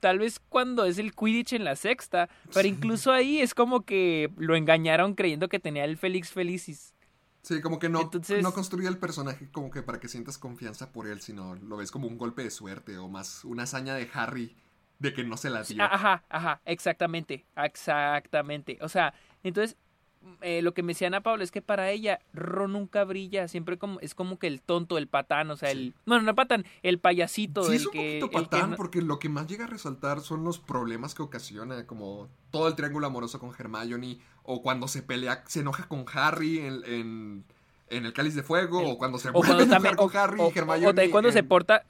tal 0.00 0.18
vez 0.18 0.40
cuando 0.48 0.84
es 0.84 0.98
el 0.98 1.14
Quidditch 1.14 1.52
en 1.52 1.62
la 1.64 1.76
sexta, 1.76 2.28
pero 2.52 2.66
incluso 2.66 3.12
ahí 3.12 3.38
es 3.38 3.54
como 3.54 3.82
que 3.82 4.28
lo 4.36 4.56
engañaron 4.56 5.14
creyendo 5.14 5.48
que 5.48 5.60
tenía 5.60 5.84
el 5.84 5.96
Félix 5.96 6.32
Felicis. 6.32 6.94
Sí, 7.42 7.60
como 7.60 7.78
que 7.78 7.88
no, 7.88 8.00
Entonces- 8.02 8.42
no 8.42 8.52
construye 8.52 8.88
el 8.88 8.98
personaje 8.98 9.48
como 9.52 9.70
que 9.70 9.82
para 9.82 10.00
que 10.00 10.08
sientas 10.08 10.36
confianza 10.36 10.90
por 10.90 11.06
él, 11.06 11.20
sino 11.20 11.54
lo 11.54 11.76
ves 11.76 11.92
como 11.92 12.08
un 12.08 12.18
golpe 12.18 12.42
de 12.42 12.50
suerte 12.50 12.98
o 12.98 13.08
más 13.08 13.44
una 13.44 13.62
hazaña 13.62 13.94
de 13.94 14.10
Harry 14.12 14.56
de 14.98 15.14
que 15.14 15.22
no 15.22 15.36
se 15.36 15.48
la 15.48 15.62
dio. 15.62 15.80
Ajá, 15.84 16.24
ajá, 16.28 16.60
exactamente, 16.64 17.46
exactamente. 17.56 18.78
O 18.80 18.88
sea, 18.88 19.14
entonces, 19.44 19.76
eh, 20.40 20.62
lo 20.62 20.74
que 20.74 20.82
me 20.82 20.92
decía 20.92 21.08
Ana 21.08 21.20
Paula 21.22 21.42
es 21.44 21.50
que 21.50 21.62
para 21.62 21.90
ella 21.90 22.20
Ron 22.32 22.72
nunca 22.72 23.04
brilla, 23.04 23.48
siempre 23.48 23.78
como, 23.78 23.98
es 24.00 24.14
como 24.14 24.38
que 24.38 24.46
el 24.46 24.60
tonto, 24.60 24.98
el 24.98 25.06
patán, 25.08 25.50
o 25.50 25.56
sea, 25.56 25.70
el... 25.70 25.94
Bueno, 26.06 26.22
no 26.22 26.30
el 26.30 26.36
patán, 26.36 26.64
el 26.82 26.98
payasito, 26.98 27.64
Sí, 27.64 27.70
el 27.70 27.76
es 27.76 27.86
un 27.86 27.92
que... 27.92 27.98
poquito 28.20 28.24
el 28.26 28.30
que 28.30 28.50
patán 28.50 28.76
porque 28.76 29.02
lo 29.02 29.18
que 29.18 29.28
más 29.28 29.46
llega 29.46 29.64
a 29.64 29.68
resaltar 29.68 30.20
son 30.20 30.44
los 30.44 30.58
problemas 30.58 31.14
que 31.14 31.22
ocasiona, 31.22 31.86
como 31.86 32.28
todo 32.50 32.68
el 32.68 32.74
triángulo 32.74 33.06
amoroso 33.06 33.38
con 33.40 33.50
Hermione, 33.58 34.18
o 34.42 34.62
cuando 34.62 34.88
se 34.88 35.02
pelea, 35.02 35.44
se 35.46 35.60
enoja 35.60 35.88
con 35.88 36.04
Harry 36.12 36.58
en, 36.60 36.82
en, 36.84 37.44
en 37.90 38.06
el 38.06 38.12
Cáliz 38.12 38.34
de 38.34 38.42
Fuego, 38.42 38.80
El- 38.80 38.86
o 38.92 38.98
cuando 38.98 39.18
se 39.18 39.28
o 39.28 39.32
vuelve 39.32 39.46
a 39.48 39.56
cuando 39.56 39.64
enojar 39.64 39.76
también, 39.82 39.96
con 39.96 40.06
o, 40.16 40.18
Harry 40.20 40.40
o- 40.40 40.48
y 40.54 40.58
Hermione. 40.58 40.86
o 40.86 40.88
también 40.90 41.10
cuando 41.10 41.32
se 41.32 41.38
en- 41.40 41.48
porta, 41.48 41.84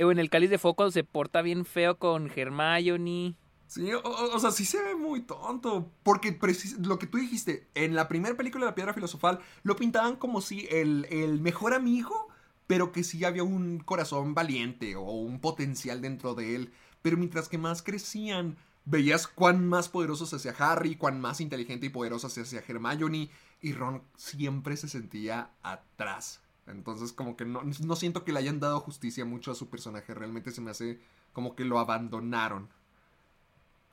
o 0.00 0.10
en 0.10 0.18
el 0.18 0.30
cáliz 0.30 0.50
de 0.50 0.58
fuego 0.58 0.74
cuando 0.74 0.90
se 0.92 1.04
porta 1.04 1.42
bien 1.42 1.64
feo 1.64 1.96
con 1.98 2.30
Hermione. 2.34 3.34
Sí, 3.72 3.90
o, 3.94 4.38
sea, 4.38 4.50
sí 4.50 4.66
se 4.66 4.82
ve 4.82 4.94
muy 4.94 5.22
tonto. 5.22 5.90
Porque 6.02 6.38
lo 6.80 6.98
que 6.98 7.06
tú 7.06 7.16
dijiste, 7.16 7.70
en 7.74 7.94
la 7.94 8.06
primera 8.06 8.36
película 8.36 8.66
de 8.66 8.70
la 8.70 8.74
Piedra 8.74 8.92
Filosofal, 8.92 9.38
lo 9.62 9.76
pintaban 9.76 10.16
como 10.16 10.42
si 10.42 10.66
el, 10.70 11.06
el 11.08 11.40
mejor 11.40 11.72
amigo, 11.72 12.28
pero 12.66 12.92
que 12.92 13.02
sí 13.02 13.24
había 13.24 13.44
un 13.44 13.78
corazón 13.78 14.34
valiente 14.34 14.94
o 14.94 15.04
un 15.12 15.40
potencial 15.40 16.02
dentro 16.02 16.34
de 16.34 16.54
él. 16.54 16.72
Pero 17.00 17.16
mientras 17.16 17.48
que 17.48 17.56
más 17.56 17.80
crecían, 17.80 18.58
veías 18.84 19.26
cuán 19.26 19.66
más 19.66 19.88
poderoso 19.88 20.26
se 20.26 20.36
hacía 20.36 20.54
Harry, 20.58 20.96
cuán 20.96 21.18
más 21.18 21.40
inteligente 21.40 21.86
y 21.86 21.88
poderoso 21.88 22.28
se 22.28 22.42
hacía 22.42 22.62
Hermione, 22.68 23.30
y 23.62 23.72
Ron 23.72 24.02
siempre 24.16 24.76
se 24.76 24.88
sentía 24.90 25.50
atrás. 25.62 26.42
Entonces, 26.66 27.14
como 27.14 27.38
que 27.38 27.46
no, 27.46 27.62
no 27.62 27.96
siento 27.96 28.22
que 28.22 28.32
le 28.32 28.40
hayan 28.40 28.60
dado 28.60 28.80
justicia 28.80 29.24
mucho 29.24 29.50
a 29.50 29.54
su 29.54 29.70
personaje. 29.70 30.12
Realmente 30.12 30.50
se 30.50 30.60
me 30.60 30.72
hace 30.72 31.00
como 31.32 31.56
que 31.56 31.64
lo 31.64 31.78
abandonaron. 31.78 32.68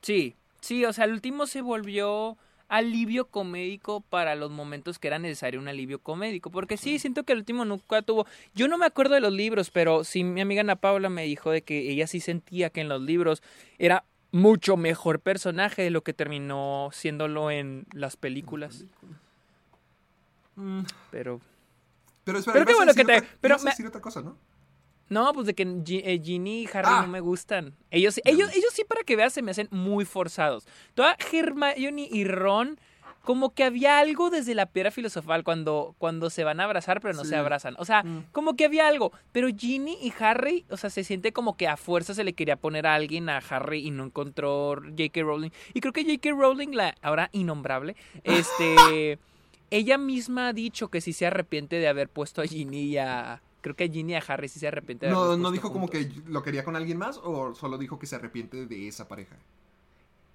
Sí, 0.01 0.35
sí, 0.62 0.85
o 0.85 0.93
sea, 0.93 1.05
el 1.05 1.12
último 1.13 1.45
se 1.47 1.62
volvió 1.62 2.38
alivio 2.67 3.25
comédico 3.25 4.01
para 4.01 4.35
los 4.35 4.51
momentos 4.51 4.99
que 4.99 5.07
era 5.07 5.17
necesario 5.17 5.59
un 5.59 5.67
alivio 5.67 5.99
comédico. 5.99 6.51
Porque 6.51 6.77
sí, 6.77 6.99
siento 6.99 7.23
que 7.23 7.33
el 7.33 7.39
último 7.39 7.65
nunca 7.65 8.01
tuvo. 8.03 8.27
Yo 8.53 8.67
no 8.67 8.77
me 8.77 8.85
acuerdo 8.85 9.15
de 9.15 9.21
los 9.21 9.33
libros, 9.33 9.71
pero 9.71 10.03
sí 10.03 10.23
mi 10.23 10.41
amiga 10.41 10.62
Ana 10.62 10.75
Paula 10.75 11.09
me 11.09 11.23
dijo 11.23 11.49
de 11.51 11.63
que 11.63 11.89
ella 11.91 12.05
sí 12.05 12.19
sentía 12.19 12.69
que 12.69 12.81
en 12.81 12.89
los 12.89 13.01
libros 13.01 13.41
era 13.79 14.05
mucho 14.31 14.77
mejor 14.77 15.19
personaje 15.19 15.81
de 15.81 15.89
lo 15.89 16.03
que 16.03 16.13
terminó 16.13 16.89
siéndolo 16.93 17.49
en 17.49 17.88
las 17.93 18.15
películas. 18.17 18.85
Pero. 21.12 21.41
Pero 22.23 22.39
espera, 22.39 22.53
Pero 22.53 22.65
qué 22.65 22.75
bueno 22.75 22.93
que 22.93 23.05
te- 23.05 23.17
otra- 23.17 23.29
pero 23.41 23.57
me- 23.59 23.71
decir 23.71 23.88
otra 23.88 24.01
cosa, 24.01 24.21
¿no? 24.21 24.38
No, 25.10 25.34
pues 25.34 25.48
de 25.48 25.54
que 25.56 25.63
eh, 25.63 26.22
Ginny 26.24 26.63
y 26.63 26.67
Harry 26.74 26.88
Ah. 26.89 27.02
no 27.02 27.08
me 27.08 27.19
gustan. 27.19 27.74
Ellos, 27.91 28.19
ellos, 28.26 28.50
ellos 28.56 28.72
sí, 28.74 28.84
para 28.88 29.04
que 29.04 29.15
veas, 29.15 29.34
se 29.34 29.41
me 29.41 29.52
hacen 29.52 29.67
muy 29.72 30.06
forzados. 30.06 30.67
Toda 30.93 31.17
Hermione 31.32 32.08
y 32.12 32.24
Ron, 32.26 32.80
como 33.24 33.54
que 33.54 33.63
había 33.63 34.00
algo 34.00 34.30
desde 34.30 34.56
la 34.56 34.65
piedra 34.67 34.91
filosofal 34.91 35.43
cuando, 35.43 35.93
cuando 35.98 36.30
se 36.30 36.43
van 36.43 36.60
a 36.60 36.63
abrazar, 36.63 37.02
pero 37.02 37.13
no 37.13 37.24
Sí. 37.24 37.30
se 37.32 37.36
abrazan. 37.36 37.76
O 37.78 37.86
sea, 37.86 38.04
Mm. 38.04 38.26
como 38.32 38.56
que 38.56 38.65
había 38.65 38.88
algo. 38.88 39.12
Pero 39.32 39.50
Ginny 39.56 39.98
y 40.02 40.13
Harry, 40.19 40.65
o 40.69 40.78
sea, 40.78 40.89
se 40.89 41.04
siente 41.04 41.32
como 41.34 41.58
que 41.58 41.67
a 41.67 41.76
fuerza 41.78 42.13
se 42.13 42.24
le 42.24 42.34
quería 42.34 42.56
poner 42.56 42.88
a 42.88 42.95
alguien 42.95 43.30
a 43.30 43.38
Harry 43.39 43.86
y 43.86 43.91
no 43.91 44.06
encontró 44.06 44.76
J.K. 44.82 45.22
Rowling. 45.22 45.50
Y 45.74 45.82
creo 45.82 45.91
que 45.93 46.04
J.K. 46.06 46.32
Rowling, 46.32 46.69
la 46.72 46.95
ahora 47.02 47.30
innombrable, 47.34 47.95
este. 48.24 49.19
ella 49.72 49.98
misma 50.00 50.48
ha 50.48 50.54
dicho 50.54 50.88
que 50.88 51.02
sí 51.02 51.13
se 51.13 51.28
arrepiente 51.28 51.76
de 51.76 51.88
haber 51.88 52.10
puesto 52.10 52.41
a 52.41 52.45
Ginny 52.48 52.84
y 52.84 52.98
a. 52.98 53.41
Creo 53.62 53.76
que 53.76 53.84
a 53.86 53.88
Ginny 53.89 54.13
y 54.13 54.15
a 54.15 54.24
Harry 54.28 54.48
sí 54.48 54.60
se 54.60 54.67
arrepiente 54.67 55.06
de 55.08 55.12
No, 55.12 55.36
no 55.38 55.52
dijo 55.52 55.72
como 55.74 55.89
que 55.89 56.12
lo 56.28 56.43
quería 56.43 56.63
con 56.63 56.76
alguien 56.76 56.98
más 56.98 57.19
o 57.24 57.54
solo 57.56 57.78
dijo 57.78 58.00
que 58.00 58.08
se 58.08 58.15
arrepiente 58.15 58.65
de 58.65 58.88
esa 58.88 59.08
pareja. 59.08 59.36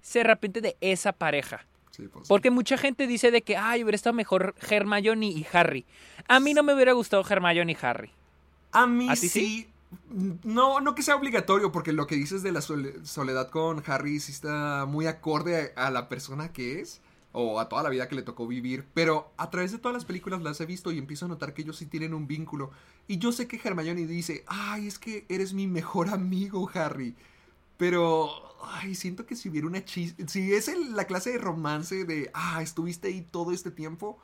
Se 0.01 0.21
arrepiente 0.21 0.61
de 0.61 0.77
esa 0.81 1.11
pareja. 1.11 1.65
Sí, 1.91 2.07
pues. 2.11 2.27
Porque 2.27 2.51
mucha 2.51 2.77
gente 2.77 3.07
dice 3.07 3.31
de 3.31 3.41
que, 3.41 3.57
ay, 3.57 3.83
hubiera 3.83 3.95
estado 3.95 4.13
mejor 4.13 4.53
Hermione 4.69 5.27
y 5.27 5.47
Harry. 5.53 5.85
A 6.27 6.39
mí 6.39 6.53
no 6.53 6.61
me 6.61 6.73
hubiera 6.73 6.93
gustado 6.93 7.23
Hermione 7.27 7.71
y 7.71 7.77
Harry. 7.81 8.11
A 8.71 8.85
mí 8.85 9.09
¿A 9.09 9.13
ti 9.15 9.29
sí. 9.29 9.69
No, 10.43 10.81
no 10.81 10.93
que 10.93 11.03
sea 11.03 11.15
obligatorio, 11.15 11.71
porque 11.71 11.93
lo 11.93 12.05
que 12.05 12.15
dices 12.15 12.43
de 12.43 12.51
la 12.51 12.59
sole- 12.61 13.03
soledad 13.05 13.49
con 13.49 13.81
Harry 13.87 14.19
sí 14.19 14.31
está 14.33 14.85
muy 14.85 15.07
acorde 15.07 15.71
a, 15.77 15.87
a 15.87 15.91
la 15.91 16.09
persona 16.09 16.51
que 16.51 16.81
es, 16.81 16.99
o 17.35 17.59
a 17.59 17.69
toda 17.69 17.83
la 17.83 17.89
vida 17.89 18.07
que 18.07 18.15
le 18.15 18.23
tocó 18.23 18.47
vivir, 18.47 18.85
pero 18.93 19.31
a 19.37 19.49
través 19.51 19.71
de 19.71 19.77
todas 19.77 19.93
las 19.93 20.05
películas 20.05 20.41
las 20.41 20.59
he 20.61 20.65
visto 20.65 20.91
y 20.91 20.97
empiezo 20.97 21.25
a 21.25 21.27
notar 21.27 21.53
que 21.53 21.61
ellos 21.63 21.77
sí 21.77 21.85
tienen 21.85 22.13
un 22.13 22.27
vínculo. 22.27 22.71
Y 23.07 23.17
yo 23.17 23.31
sé 23.31 23.47
que 23.47 23.59
Hermione 23.63 24.07
dice, 24.07 24.43
ay, 24.47 24.87
es 24.87 24.97
que 24.97 25.25
eres 25.29 25.53
mi 25.53 25.67
mejor 25.67 26.09
amigo, 26.09 26.69
Harry. 26.73 27.15
Pero, 27.77 28.29
ay, 28.63 28.95
siento 28.95 29.25
que 29.25 29.35
si 29.35 29.49
hubiera 29.49 29.67
una 29.67 29.83
chis... 29.83 30.15
Si 30.27 30.53
es 30.53 30.67
el- 30.69 30.95
la 30.95 31.05
clase 31.05 31.31
de 31.31 31.37
romance 31.37 32.05
de, 32.05 32.31
ah, 32.33 32.61
estuviste 32.61 33.09
ahí 33.09 33.21
todo 33.29 33.51
este 33.51 33.69
tiempo, 33.69 34.17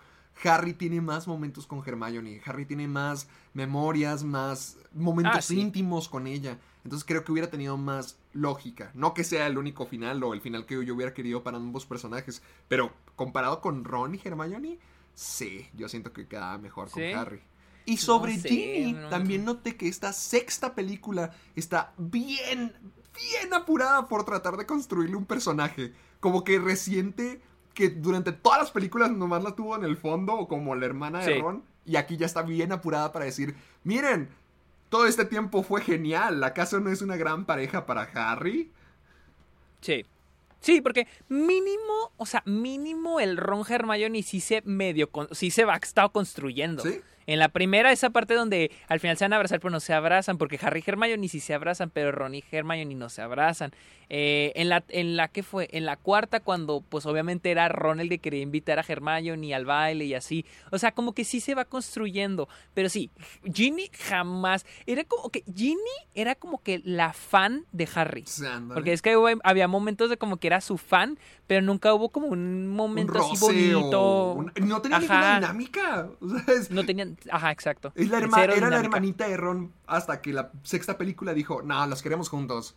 Harry 0.45 0.73
tiene 0.73 1.01
más 1.01 1.27
momentos 1.27 1.67
con 1.67 1.83
Hermione. 1.85 2.41
Harry 2.45 2.65
tiene 2.65 2.87
más 2.87 3.27
memorias, 3.53 4.23
más 4.23 4.77
momentos 4.93 5.35
Ah, 5.35 5.41
sí. 5.41 5.59
íntimos 5.59 6.07
con 6.07 6.27
ella. 6.27 6.57
Entonces 6.85 7.05
creo 7.05 7.23
que 7.23 7.31
hubiera 7.31 7.51
tenido 7.51 7.75
más 7.77 8.17
lógica. 8.33 8.89
No 8.95 9.13
que 9.13 9.23
sea 9.25 9.45
el 9.47 9.57
único 9.57 9.85
final 9.85 10.23
o 10.23 10.33
el 10.33 10.41
final 10.41 10.65
que 10.65 10.83
yo 10.85 10.95
hubiera 10.95 11.13
querido 11.13 11.43
para 11.43 11.57
ambos 11.57 11.85
personajes. 11.85 12.41
Pero 12.69 12.91
comparado 13.21 13.61
con 13.61 13.83
Ron 13.83 14.15
y 14.15 14.21
Hermione, 14.23 14.79
sí, 15.13 15.69
yo 15.75 15.87
siento 15.87 16.11
que 16.11 16.27
quedaba 16.27 16.57
mejor 16.57 16.89
con. 16.89 17.03
Harry. 17.03 17.39
Y 17.85 17.97
sobre 17.97 18.35
sé, 18.39 18.49
Ginny, 18.49 18.93
no. 18.93 19.09
también 19.09 19.45
noté 19.45 19.77
que 19.77 19.87
esta 19.87 20.11
sexta 20.11 20.73
película 20.73 21.31
está 21.55 21.93
bien, 21.97 22.73
bien 23.13 23.53
apurada 23.53 24.07
por 24.07 24.25
tratar 24.25 24.57
de 24.57 24.65
construirle 24.65 25.15
un 25.15 25.25
personaje. 25.25 25.93
Como 26.19 26.43
que 26.43 26.57
reciente 26.57 27.41
que 27.75 27.89
durante 27.89 28.31
todas 28.31 28.59
las 28.59 28.71
películas 28.71 29.11
nomás 29.11 29.43
la 29.43 29.55
tuvo 29.55 29.75
en 29.75 29.83
el 29.83 29.97
fondo, 29.97 30.33
o 30.33 30.47
como 30.47 30.73
la 30.73 30.87
hermana 30.87 31.19
de. 31.19 31.39
Ron. 31.39 31.63
Y 31.85 31.97
aquí 31.97 32.17
ya 32.17 32.25
está 32.25 32.41
bien 32.41 32.71
apurada 32.71 33.11
para 33.11 33.25
decir, 33.25 33.55
miren, 33.83 34.29
todo 34.89 35.05
este 35.05 35.25
tiempo 35.25 35.61
fue 35.61 35.81
genial. 35.81 36.43
¿Acaso 36.43 36.79
no 36.79 36.89
es 36.89 37.03
una 37.03 37.17
gran 37.17 37.45
pareja 37.45 37.85
para 37.85 38.01
Harry? 38.01 38.71
Sí. 39.81 40.07
Sí, 40.61 40.79
porque 40.81 41.07
mínimo, 41.27 42.13
o 42.17 42.25
sea, 42.25 42.43
mínimo 42.45 43.19
el 43.19 43.35
Ron 43.37 43.63
Hermione 43.67 44.23
sí 44.23 44.39
se 44.39 44.61
medio, 44.63 45.09
con- 45.11 45.27
sí 45.33 45.51
se 45.51 45.65
va, 45.65 45.73
ha 45.73 45.77
estado 45.77 46.11
construyendo. 46.11 46.83
¿Sí? 46.83 47.01
En 47.31 47.39
la 47.39 47.49
primera, 47.49 47.91
esa 47.91 48.09
parte 48.09 48.33
donde 48.33 48.71
al 48.87 48.99
final 48.99 49.15
se 49.17 49.23
van 49.25 49.33
a 49.33 49.37
abrazar, 49.37 49.59
pero 49.59 49.71
no 49.71 49.79
se 49.79 49.93
abrazan, 49.93 50.37
porque 50.37 50.59
Harry 50.61 50.83
y 50.85 50.89
Hermione 50.89 51.27
sí 51.29 51.39
se 51.39 51.53
abrazan, 51.53 51.89
pero 51.89 52.11
Ron 52.11 52.35
y 52.35 52.43
Hermione 52.51 52.95
no 52.95 53.09
se 53.09 53.21
abrazan. 53.21 53.71
Eh, 54.13 54.51
en 54.55 54.67
la, 54.67 54.83
en 54.89 55.15
la 55.15 55.29
que 55.29 55.41
fue, 55.41 55.69
en 55.71 55.85
la 55.85 55.95
cuarta, 55.95 56.41
cuando 56.41 56.81
pues 56.81 57.05
obviamente 57.05 57.49
era 57.49 57.69
Ron 57.69 58.01
el 58.01 58.09
que 58.09 58.19
quería 58.19 58.41
invitar 58.41 58.77
a 58.77 58.83
Hermione 58.85 59.55
al 59.55 59.63
baile 59.65 60.03
y 60.03 60.13
así. 60.13 60.45
O 60.71 60.77
sea, 60.77 60.91
como 60.91 61.13
que 61.13 61.23
sí 61.23 61.39
se 61.39 61.55
va 61.55 61.63
construyendo. 61.63 62.49
Pero 62.73 62.89
sí, 62.89 63.09
Ginny 63.53 63.89
jamás. 64.07 64.65
Era 64.85 65.05
como 65.05 65.29
que 65.29 65.45
Ginny 65.55 65.77
era 66.13 66.35
como 66.35 66.61
que 66.61 66.81
la 66.83 67.13
fan 67.13 67.65
de 67.71 67.87
Harry. 67.95 68.23
Sí. 68.27 68.43
Porque 68.73 68.91
es 68.91 69.01
que 69.01 69.15
hubo- 69.15 69.39
había 69.45 69.69
momentos 69.69 70.09
de 70.09 70.17
como 70.17 70.35
que 70.35 70.47
era 70.47 70.59
su 70.59 70.77
fan, 70.77 71.17
pero 71.47 71.61
nunca 71.61 71.93
hubo 71.93 72.09
como 72.09 72.27
un 72.27 72.41
un 72.41 72.67
momento 72.67 73.13
roce 73.13 73.33
así 73.33 73.71
bonito. 73.73 74.45
No 74.61 74.81
tenía 74.81 74.97
Ajá. 74.97 75.07
ninguna 75.07 75.35
dinámica. 75.39 76.09
O 76.21 76.27
sea, 76.29 76.53
es, 76.55 76.69
No 76.71 76.85
tenían. 76.85 77.17
Ajá, 77.29 77.51
exacto. 77.51 77.91
es 77.95 78.09
la 78.09 78.19
herma- 78.19 78.43
era 78.43 78.69
la 78.69 78.79
hermanita 78.79 79.27
de 79.27 79.37
Ron 79.37 79.71
hasta 79.87 80.21
que 80.21 80.33
la 80.33 80.51
sexta 80.63 80.97
película 80.97 81.33
dijo, 81.33 81.61
no, 81.61 81.85
los 81.87 82.01
queremos 82.01 82.29
juntos. 82.29 82.75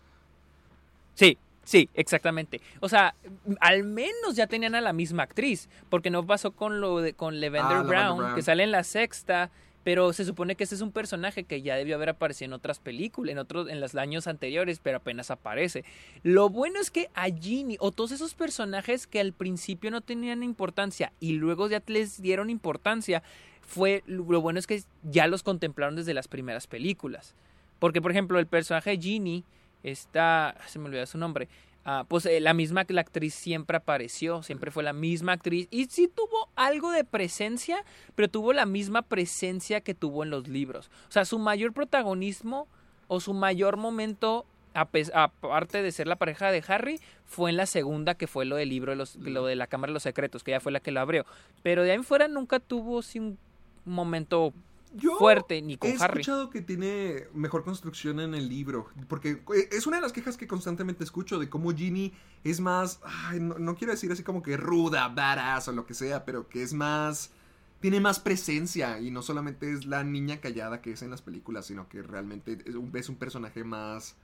Sí, 1.14 1.38
sí, 1.62 1.88
exactamente. 1.94 2.60
O 2.80 2.88
sea, 2.88 3.14
al 3.60 3.84
menos 3.84 4.34
ya 4.36 4.46
tenían 4.46 4.74
a 4.74 4.80
la 4.80 4.92
misma 4.92 5.22
actriz, 5.22 5.68
porque 5.90 6.10
no 6.10 6.26
pasó 6.26 6.50
con 6.52 6.80
lo 6.80 7.00
de 7.00 7.14
con 7.14 7.34
Ah, 7.34 7.38
Lavender 7.38 7.82
Brown, 7.86 8.18
Brown. 8.18 8.34
que 8.34 8.42
sale 8.42 8.64
en 8.64 8.70
la 8.72 8.82
sexta, 8.84 9.50
pero 9.84 10.14
se 10.14 10.24
supone 10.24 10.56
que 10.56 10.64
ese 10.64 10.74
es 10.76 10.80
un 10.80 10.92
personaje 10.92 11.44
que 11.44 11.60
ya 11.60 11.76
debió 11.76 11.96
haber 11.96 12.08
aparecido 12.08 12.46
en 12.46 12.52
otras 12.54 12.78
películas, 12.80 13.32
en 13.32 13.38
otros 13.38 13.68
en 13.68 13.80
los 13.82 13.94
años 13.94 14.26
anteriores, 14.26 14.80
pero 14.82 14.96
apenas 14.96 15.30
aparece. 15.30 15.84
Lo 16.22 16.48
bueno 16.48 16.80
es 16.80 16.90
que 16.90 17.10
a 17.14 17.26
Ginny 17.26 17.76
o 17.80 17.92
todos 17.92 18.10
esos 18.10 18.34
personajes 18.34 19.06
que 19.06 19.20
al 19.20 19.34
principio 19.34 19.90
no 19.90 20.00
tenían 20.00 20.42
importancia 20.42 21.12
y 21.20 21.32
luego 21.34 21.68
ya 21.68 21.82
les 21.86 22.20
dieron 22.22 22.48
importancia, 22.48 23.22
fue 23.66 24.02
lo 24.06 24.40
bueno 24.40 24.58
es 24.58 24.66
que 24.66 24.82
ya 25.02 25.26
los 25.26 25.42
contemplaron 25.42 25.96
desde 25.96 26.14
las 26.14 26.28
primeras 26.28 26.66
películas. 26.66 27.34
Porque 27.78 28.00
por 28.00 28.10
ejemplo, 28.10 28.38
el 28.38 28.46
personaje 28.46 28.90
de 28.90 28.98
Ginny 28.98 29.44
está, 29.82 30.56
se 30.66 30.78
me 30.78 30.86
olvidó 30.86 31.06
su 31.06 31.18
nombre, 31.18 31.48
ah, 31.84 32.04
pues 32.08 32.26
eh, 32.26 32.40
la 32.40 32.54
misma 32.54 32.84
la 32.88 33.00
actriz 33.00 33.34
siempre 33.34 33.76
apareció, 33.76 34.42
siempre 34.42 34.70
fue 34.70 34.82
la 34.82 34.92
misma 34.92 35.32
actriz 35.32 35.68
y 35.70 35.86
sí 35.86 36.08
tuvo 36.08 36.48
algo 36.56 36.90
de 36.90 37.04
presencia, 37.04 37.84
pero 38.14 38.28
tuvo 38.28 38.52
la 38.52 38.66
misma 38.66 39.02
presencia 39.02 39.80
que 39.80 39.94
tuvo 39.94 40.22
en 40.22 40.30
los 40.30 40.48
libros. 40.48 40.90
O 41.08 41.12
sea, 41.12 41.24
su 41.24 41.38
mayor 41.38 41.72
protagonismo 41.72 42.68
o 43.08 43.20
su 43.20 43.34
mayor 43.34 43.76
momento, 43.76 44.46
aparte 44.72 45.82
de 45.82 45.92
ser 45.92 46.06
la 46.06 46.16
pareja 46.16 46.50
de 46.50 46.64
Harry, 46.66 47.00
fue 47.26 47.50
en 47.50 47.56
la 47.56 47.66
segunda, 47.66 48.14
que 48.14 48.26
fue 48.26 48.44
lo 48.44 48.56
del 48.56 48.70
libro, 48.70 48.92
de 48.92 48.96
los, 48.96 49.16
lo 49.16 49.44
de 49.46 49.56
la 49.56 49.66
Cámara 49.66 49.90
de 49.90 49.94
los 49.94 50.02
Secretos, 50.04 50.42
que 50.42 50.52
ella 50.52 50.60
fue 50.60 50.72
la 50.72 50.80
que 50.80 50.90
lo 50.90 51.00
abrió. 51.00 51.26
Pero 51.62 51.82
de 51.82 51.90
ahí 51.90 51.96
en 51.96 52.04
fuera 52.04 52.28
nunca 52.28 52.60
tuvo 52.60 53.02
sí, 53.02 53.18
un 53.18 53.38
momento 53.84 54.52
Yo 54.94 55.16
fuerte 55.18 55.60
ni 55.62 55.76
con 55.76 55.90
He 55.90 55.94
Harry. 55.94 56.20
escuchado 56.20 56.50
que 56.50 56.62
tiene 56.62 57.24
mejor 57.34 57.64
construcción 57.64 58.20
en 58.20 58.34
el 58.34 58.48
libro, 58.48 58.88
porque 59.08 59.40
es 59.72 59.86
una 59.86 59.96
de 59.96 60.02
las 60.02 60.12
quejas 60.12 60.36
que 60.36 60.46
constantemente 60.46 61.02
escucho 61.04 61.38
de 61.38 61.48
cómo 61.48 61.72
Ginny 61.74 62.12
es 62.44 62.60
más, 62.60 63.00
ay, 63.04 63.40
no, 63.40 63.58
no 63.58 63.74
quiero 63.74 63.92
decir 63.92 64.12
así 64.12 64.22
como 64.22 64.42
que 64.42 64.56
ruda, 64.56 65.08
badass 65.08 65.68
o 65.68 65.72
lo 65.72 65.84
que 65.86 65.94
sea, 65.94 66.24
pero 66.24 66.48
que 66.48 66.62
es 66.62 66.74
más, 66.74 67.32
tiene 67.80 68.00
más 68.00 68.20
presencia 68.20 69.00
y 69.00 69.10
no 69.10 69.20
solamente 69.22 69.72
es 69.72 69.84
la 69.86 70.04
niña 70.04 70.40
callada 70.40 70.80
que 70.80 70.92
es 70.92 71.02
en 71.02 71.10
las 71.10 71.22
películas, 71.22 71.66
sino 71.66 71.88
que 71.88 72.00
realmente 72.02 72.58
es 72.64 72.74
un, 72.76 72.90
es 72.94 73.08
un 73.08 73.16
personaje 73.16 73.64
más, 73.64 74.16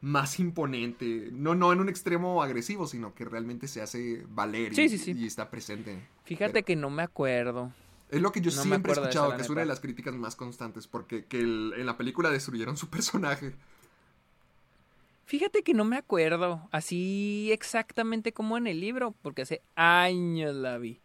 más 0.00 0.38
imponente, 0.38 1.30
no, 1.32 1.54
no 1.54 1.72
en 1.72 1.80
un 1.80 1.88
extremo 1.88 2.42
agresivo, 2.42 2.86
sino 2.86 3.14
que 3.14 3.24
realmente 3.24 3.66
se 3.68 3.80
hace 3.82 4.24
valer 4.28 4.72
y, 4.72 4.76
Sí, 4.76 4.88
sí, 4.90 4.98
sí. 4.98 5.12
y 5.12 5.26
está 5.26 5.50
presente. 5.50 6.06
Fíjate 6.24 6.52
Pero- 6.52 6.66
que 6.66 6.76
no 6.76 6.88
me 6.90 7.02
acuerdo. 7.02 7.72
Es 8.10 8.20
lo 8.20 8.32
que 8.32 8.40
yo 8.40 8.50
No 8.50 8.62
siempre 8.62 8.90
he 8.90 8.94
escuchado, 8.94 9.26
esa, 9.26 9.36
que 9.36 9.42
es 9.42 9.50
una 9.50 9.60
de 9.60 9.66
las 9.66 9.80
críticas 9.80 10.14
más 10.14 10.36
constantes, 10.36 10.86
porque 10.86 11.24
que 11.26 11.40
el- 11.40 11.74
en 11.76 11.86
la 11.86 11.96
película 11.96 12.30
destruyeron 12.30 12.76
su 12.76 12.88
personaje. 12.90 13.54
Fíjate 15.26 15.62
que 15.62 15.72
no 15.72 15.84
me 15.84 15.96
acuerdo 15.96 16.68
así 16.70 17.48
exactamente 17.50 18.32
como 18.32 18.58
en 18.58 18.66
el 18.66 18.80
libro, 18.80 19.14
porque 19.22 19.42
hace 19.42 19.62
años 19.74 20.54
la 20.54 20.76
vi. 20.78 21.00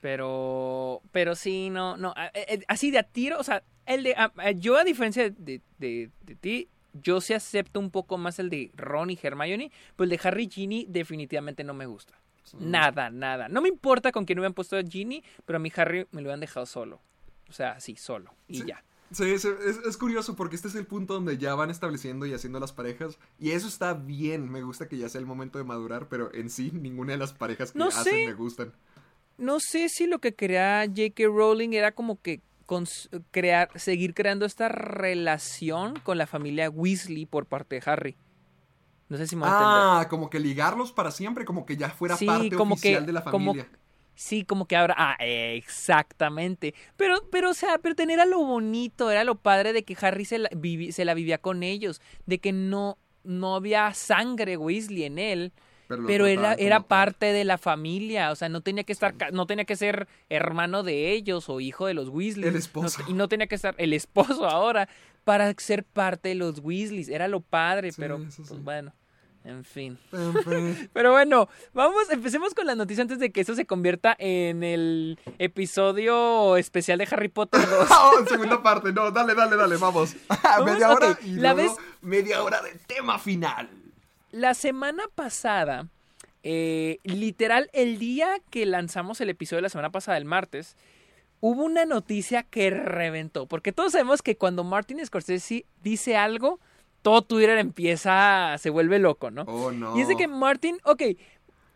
Pero, 0.00 1.02
pero 1.12 1.34
sí, 1.34 1.70
no, 1.70 1.96
no, 1.96 2.14
eh, 2.34 2.46
eh, 2.48 2.64
así 2.68 2.90
de 2.90 2.98
a 2.98 3.02
tiro, 3.04 3.38
o 3.38 3.44
sea, 3.44 3.62
el 3.86 4.02
de, 4.04 4.14
a- 4.14 4.32
a- 4.36 4.50
yo 4.52 4.76
a 4.76 4.84
diferencia 4.84 5.30
de, 5.30 5.60
de, 5.78 6.10
de 6.22 6.34
ti, 6.36 6.68
yo 6.94 7.20
sí 7.20 7.34
acepto 7.34 7.80
un 7.80 7.90
poco 7.90 8.18
más 8.18 8.38
el 8.38 8.50
de 8.50 8.70
Ron 8.76 9.10
y 9.10 9.18
Hermione, 9.22 9.72
pues 9.96 10.10
el 10.10 10.16
de 10.18 10.28
Harry 10.28 10.44
y 10.44 10.50
Ginny 10.50 10.86
definitivamente 10.88 11.64
no 11.64 11.74
me 11.74 11.86
gusta. 11.86 12.14
Nada, 12.58 13.10
nada. 13.10 13.48
No 13.48 13.60
me 13.62 13.68
importa 13.68 14.12
con 14.12 14.24
quién 14.24 14.38
hubieran 14.38 14.54
puesto 14.54 14.76
a 14.76 14.82
Ginny, 14.82 15.22
pero 15.44 15.56
a 15.56 15.60
mi 15.60 15.72
Harry 15.76 16.06
me 16.12 16.20
lo 16.20 16.26
hubieran 16.26 16.40
dejado 16.40 16.66
solo. 16.66 17.00
O 17.48 17.52
sea, 17.52 17.80
sí, 17.80 17.96
solo. 17.96 18.34
Y 18.48 18.60
Sí. 18.60 18.64
ya. 18.66 18.82
Sí, 19.12 19.38
sí, 19.38 19.48
es, 19.64 19.76
es 19.86 19.96
curioso 19.96 20.34
porque 20.34 20.56
este 20.56 20.66
es 20.68 20.74
el 20.74 20.86
punto 20.86 21.14
donde 21.14 21.38
ya 21.38 21.54
van 21.54 21.70
estableciendo 21.70 22.26
y 22.26 22.34
haciendo 22.34 22.58
las 22.58 22.72
parejas. 22.72 23.18
Y 23.38 23.52
eso 23.52 23.68
está 23.68 23.94
bien, 23.94 24.50
me 24.50 24.62
gusta 24.62 24.88
que 24.88 24.96
ya 24.98 25.08
sea 25.08 25.20
el 25.20 25.26
momento 25.26 25.58
de 25.58 25.64
madurar, 25.64 26.08
pero 26.08 26.34
en 26.34 26.50
sí 26.50 26.70
ninguna 26.72 27.12
de 27.12 27.18
las 27.18 27.32
parejas 27.32 27.72
que 27.72 27.78
No 27.78 27.86
hacen 27.88 28.02
sé. 28.04 28.26
me 28.26 28.32
gustan. 28.34 28.72
no 29.38 29.58
sé 29.60 29.88
si 29.88 30.06
lo 30.06 30.18
que 30.20 30.34
quería 30.34 30.84
J.K. 30.86 31.24
Rowling 31.26 31.74
era 31.74 31.92
como 31.92 32.20
que 32.20 32.40
crear, 33.30 33.68
seguir 33.78 34.14
creando 34.14 34.46
esta 34.46 34.68
relación 34.68 35.94
con 36.02 36.18
la 36.18 36.26
familia 36.26 36.70
Weasley 36.70 37.26
por 37.26 37.46
parte 37.46 37.76
de 37.76 37.82
Harry. 37.90 38.16
No 39.08 39.16
sé 39.18 39.26
si 39.26 39.36
me 39.36 39.42
voy 39.42 39.50
a 39.50 39.52
entender. 39.52 39.78
Ah, 39.78 40.06
como 40.08 40.30
que 40.30 40.40
ligarlos 40.40 40.92
para 40.92 41.10
siempre, 41.10 41.44
como 41.44 41.66
que 41.66 41.76
ya 41.76 41.90
fuera 41.90 42.16
Sí, 42.16 42.26
parte 42.26 42.50
como 42.56 42.74
oficial 42.74 43.02
que- 43.02 43.06
de 43.06 43.12
la 43.12 43.22
como- 43.24 43.52
familia. 43.52 43.68
Sí, 44.16 44.44
como 44.44 44.66
que 44.66 44.76
ahora. 44.76 44.94
Ah, 44.96 45.16
exactamente. 45.88 46.74
Pero, 46.96 47.28
pero, 47.30 47.50
o 47.50 47.54
sea, 47.54 47.78
pero 47.78 47.94
tener 47.94 48.20
a 48.20 48.26
lo 48.26 48.38
bonito, 48.38 49.10
era 49.10 49.24
lo 49.24 49.34
padre 49.36 49.72
de 49.72 49.84
que 49.84 49.96
Harry 50.00 50.24
se 50.24 50.38
la, 50.38 50.48
vivi- 50.50 50.92
se 50.92 51.04
la 51.04 51.14
vivía 51.14 51.38
con 51.38 51.62
ellos, 51.62 52.00
de 52.26 52.38
que 52.38 52.52
no, 52.52 52.96
no 53.24 53.56
había 53.56 53.92
sangre 53.94 54.56
Weasley 54.56 55.04
en 55.04 55.18
él. 55.18 55.52
pero 56.06 56.26
era, 56.26 56.54
era 56.54 56.80
parte 56.80 57.26
de 57.26 57.44
la 57.44 57.58
familia, 57.58 58.30
o 58.30 58.34
sea, 58.36 58.48
no 58.48 58.62
tenía 58.62 58.84
que 58.84 58.92
estar, 58.92 59.14
no 59.32 59.46
tenía 59.46 59.64
que 59.66 59.76
ser 59.76 60.08
hermano 60.30 60.82
de 60.82 61.12
ellos 61.12 61.48
o 61.50 61.60
hijo 61.60 61.86
de 61.86 61.92
los 61.94 62.08
Weasley. 62.08 62.48
El 62.48 62.56
esposo. 62.56 63.02
No- 63.02 63.10
y 63.10 63.12
no 63.12 63.28
tenía 63.28 63.46
que 63.46 63.54
estar 63.54 63.74
el 63.78 63.92
esposo 63.92 64.46
ahora 64.48 64.88
para 65.24 65.52
ser 65.58 65.84
parte 65.84 66.28
de 66.30 66.34
los 66.36 66.60
Weasleys. 66.60 67.08
Era 67.08 67.28
lo 67.28 67.40
padre, 67.40 67.90
Sí, 67.92 68.00
pero 68.00 68.18
sí. 68.30 68.42
pues, 68.46 68.62
bueno, 68.62 68.92
en 69.44 69.64
fin. 69.64 69.98
En 70.12 70.34
fin. 70.42 70.90
Pero 70.94 71.12
bueno, 71.12 71.48
vamos, 71.74 72.08
empecemos 72.10 72.54
con 72.54 72.66
la 72.66 72.74
noticia 72.74 73.02
antes 73.02 73.18
de 73.18 73.30
que 73.30 73.42
eso 73.42 73.54
se 73.54 73.66
convierta 73.66 74.16
en 74.18 74.62
el 74.62 75.18
episodio 75.38 76.56
especial 76.56 76.98
de 76.98 77.08
Harry 77.10 77.28
Potter 77.28 77.60
2. 77.68 77.88
Oh, 77.90 78.24
segunda 78.28 78.62
parte, 78.62 78.92
no, 78.92 79.10
dale, 79.10 79.34
dale, 79.34 79.56
dale, 79.56 79.76
vamos. 79.76 80.14
Vamos, 80.42 80.70
media 80.72 80.90
hora 80.90 81.18
y 81.24 81.32
la 81.36 81.52
luego 81.54 81.74
vez- 81.74 81.84
media 82.00 82.42
hora 82.42 82.62
de 82.62 82.70
tema 82.86 83.18
final. 83.18 83.68
La 84.30 84.54
semana 84.54 85.04
pasada, 85.14 85.88
eh, 86.42 86.98
literal, 87.04 87.70
el 87.72 87.98
día 87.98 88.28
que 88.50 88.66
lanzamos 88.66 89.20
el 89.20 89.30
episodio 89.30 89.58
de 89.58 89.62
la 89.62 89.68
semana 89.68 89.90
pasada, 89.90 90.16
el 90.18 90.24
martes, 90.24 90.76
hubo 91.46 91.62
una 91.64 91.84
noticia 91.84 92.42
que 92.42 92.70
reventó. 92.70 93.44
Porque 93.46 93.70
todos 93.70 93.92
sabemos 93.92 94.22
que 94.22 94.38
cuando 94.38 94.64
Martin 94.64 95.04
Scorsese 95.04 95.66
dice 95.82 96.16
algo, 96.16 96.58
todo 97.02 97.20
Twitter 97.20 97.58
empieza, 97.58 98.56
se 98.58 98.70
vuelve 98.70 98.98
loco, 98.98 99.30
¿no? 99.30 99.42
Oh, 99.42 99.70
no. 99.70 99.94
Y 99.98 100.00
es 100.00 100.08
de 100.08 100.16
que 100.16 100.26
Martin, 100.26 100.78
ok, 100.84 101.02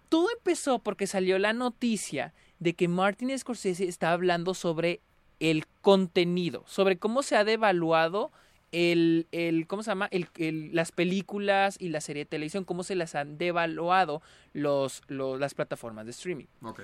todo 0.08 0.28
empezó 0.34 0.78
porque 0.78 1.06
salió 1.06 1.38
la 1.38 1.52
noticia 1.52 2.32
de 2.60 2.72
que 2.72 2.88
Martin 2.88 3.38
Scorsese 3.38 3.86
está 3.86 4.12
hablando 4.12 4.54
sobre 4.54 5.02
el 5.38 5.66
contenido, 5.82 6.64
sobre 6.66 6.96
cómo 6.96 7.22
se 7.22 7.36
ha 7.36 7.44
devaluado 7.44 8.32
el, 8.72 9.26
el 9.32 9.66
¿cómo 9.66 9.82
se 9.82 9.90
llama? 9.90 10.08
El, 10.10 10.28
el- 10.38 10.74
las 10.74 10.92
películas 10.92 11.76
y 11.78 11.90
la 11.90 12.00
serie 12.00 12.24
de 12.24 12.30
televisión, 12.30 12.64
cómo 12.64 12.84
se 12.84 12.94
las 12.94 13.14
han 13.14 13.36
devaluado 13.36 14.22
los, 14.54 15.02
los- 15.08 15.38
las 15.38 15.52
plataformas 15.52 16.06
de 16.06 16.12
streaming. 16.12 16.46
Ok. 16.62 16.80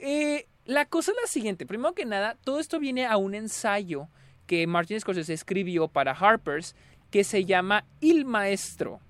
Eh, 0.00 0.46
la 0.64 0.86
cosa 0.86 1.10
es 1.12 1.16
la 1.20 1.26
siguiente. 1.28 1.66
Primero 1.66 1.94
que 1.94 2.04
nada, 2.04 2.36
todo 2.44 2.60
esto 2.60 2.78
viene 2.78 3.06
a 3.06 3.16
un 3.16 3.34
ensayo 3.34 4.08
que 4.46 4.66
Martin 4.66 5.00
Scorsese 5.00 5.32
escribió 5.34 5.88
para 5.88 6.12
Harper's 6.12 6.74
que 7.10 7.24
se 7.24 7.44
llama 7.44 7.84
Il 8.00 8.24
Maestro, 8.24 9.00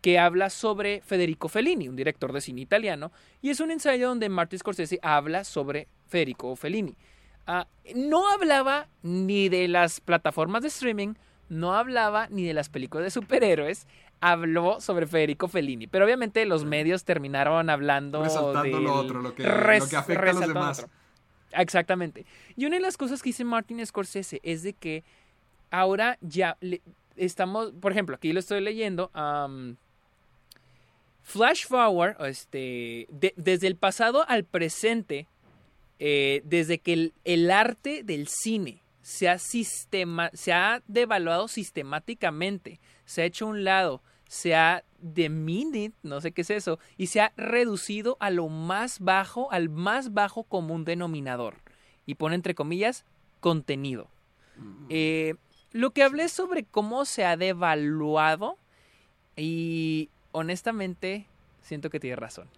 que 0.00 0.18
habla 0.18 0.50
sobre 0.50 1.00
Federico 1.02 1.48
Fellini, 1.48 1.88
un 1.88 1.96
director 1.96 2.32
de 2.32 2.40
cine 2.40 2.60
italiano, 2.60 3.12
y 3.40 3.50
es 3.50 3.60
un 3.60 3.70
ensayo 3.70 4.08
donde 4.08 4.28
Martin 4.28 4.58
Scorsese 4.58 4.98
habla 5.02 5.44
sobre 5.44 5.86
Federico 6.08 6.56
Fellini. 6.56 6.96
Ah, 7.46 7.66
no 7.94 8.28
hablaba 8.30 8.88
ni 9.02 9.48
de 9.48 9.68
las 9.68 10.00
plataformas 10.00 10.62
de 10.62 10.68
streaming, 10.68 11.14
no 11.48 11.74
hablaba 11.74 12.26
ni 12.30 12.44
de 12.44 12.54
las 12.54 12.68
películas 12.68 13.04
de 13.04 13.10
superhéroes, 13.10 13.86
habló 14.20 14.80
sobre 14.80 15.06
Federico 15.06 15.48
Fellini, 15.48 15.86
pero 15.86 16.04
obviamente 16.04 16.44
los 16.46 16.64
medios 16.64 17.04
terminaron 17.04 17.70
hablando 17.70 18.22
Resaltando 18.22 18.80
lo 18.80 18.94
otro, 18.94 19.20
lo 19.20 19.34
que- 19.34 19.42
res- 19.44 19.84
lo 19.84 19.88
que 19.88 19.96
afecta 19.96 20.30
a 20.30 20.32
los 20.32 20.46
demás. 20.48 20.78
otro. 20.80 20.90
Exactamente. 21.52 22.24
Y 22.56 22.66
una 22.66 22.76
de 22.76 22.82
las 22.82 22.96
cosas 22.96 23.22
que 23.22 23.30
dice 23.30 23.44
Martin 23.44 23.84
Scorsese 23.84 24.40
es 24.42 24.62
de 24.62 24.72
que 24.72 25.04
ahora 25.70 26.18
ya 26.20 26.56
estamos, 27.16 27.72
por 27.80 27.92
ejemplo, 27.92 28.16
aquí 28.16 28.32
lo 28.32 28.40
estoy 28.40 28.60
leyendo, 28.60 29.10
Flash 31.22 31.66
forward, 31.66 32.16
este, 32.26 33.06
de- 33.10 33.32
desde 33.36 33.68
el 33.68 33.76
pasado 33.76 34.24
al 34.28 34.44
presente, 34.44 35.28
eh, 36.00 36.42
desde 36.44 36.78
que 36.78 36.92
el, 36.94 37.12
el 37.24 37.50
arte 37.50 38.02
del 38.02 38.26
cine 38.26 38.80
se 39.02 39.28
ha, 39.28 39.38
sistema, 39.38 40.30
se 40.34 40.52
ha 40.52 40.82
devaluado 40.88 41.46
sistemáticamente, 41.48 42.80
se 43.04 43.22
ha 43.22 43.24
hecho 43.24 43.46
a 43.46 43.50
un 43.50 43.62
lado, 43.64 44.02
se 44.28 44.54
ha 44.56 44.82
diminuido, 45.02 45.94
no 46.02 46.20
sé 46.20 46.32
qué 46.32 46.42
es 46.42 46.50
eso, 46.50 46.78
y 46.96 47.08
se 47.08 47.20
ha 47.20 47.32
reducido 47.36 48.16
a 48.20 48.30
lo 48.30 48.48
más 48.48 49.00
bajo, 49.00 49.52
al 49.52 49.68
más 49.68 50.14
bajo 50.14 50.44
común 50.44 50.84
denominador. 50.84 51.56
Y 52.06 52.14
pone 52.14 52.34
entre 52.34 52.54
comillas, 52.54 53.04
contenido. 53.40 54.08
Eh, 54.88 55.34
lo 55.72 55.90
que 55.90 56.02
hablé 56.02 56.28
sobre 56.28 56.64
cómo 56.64 57.04
se 57.04 57.24
ha 57.24 57.36
devaluado 57.36 58.58
y 59.36 60.10
honestamente 60.32 61.26
siento 61.62 61.90
que 61.90 62.00
tiene 62.00 62.16
razón. 62.16 62.48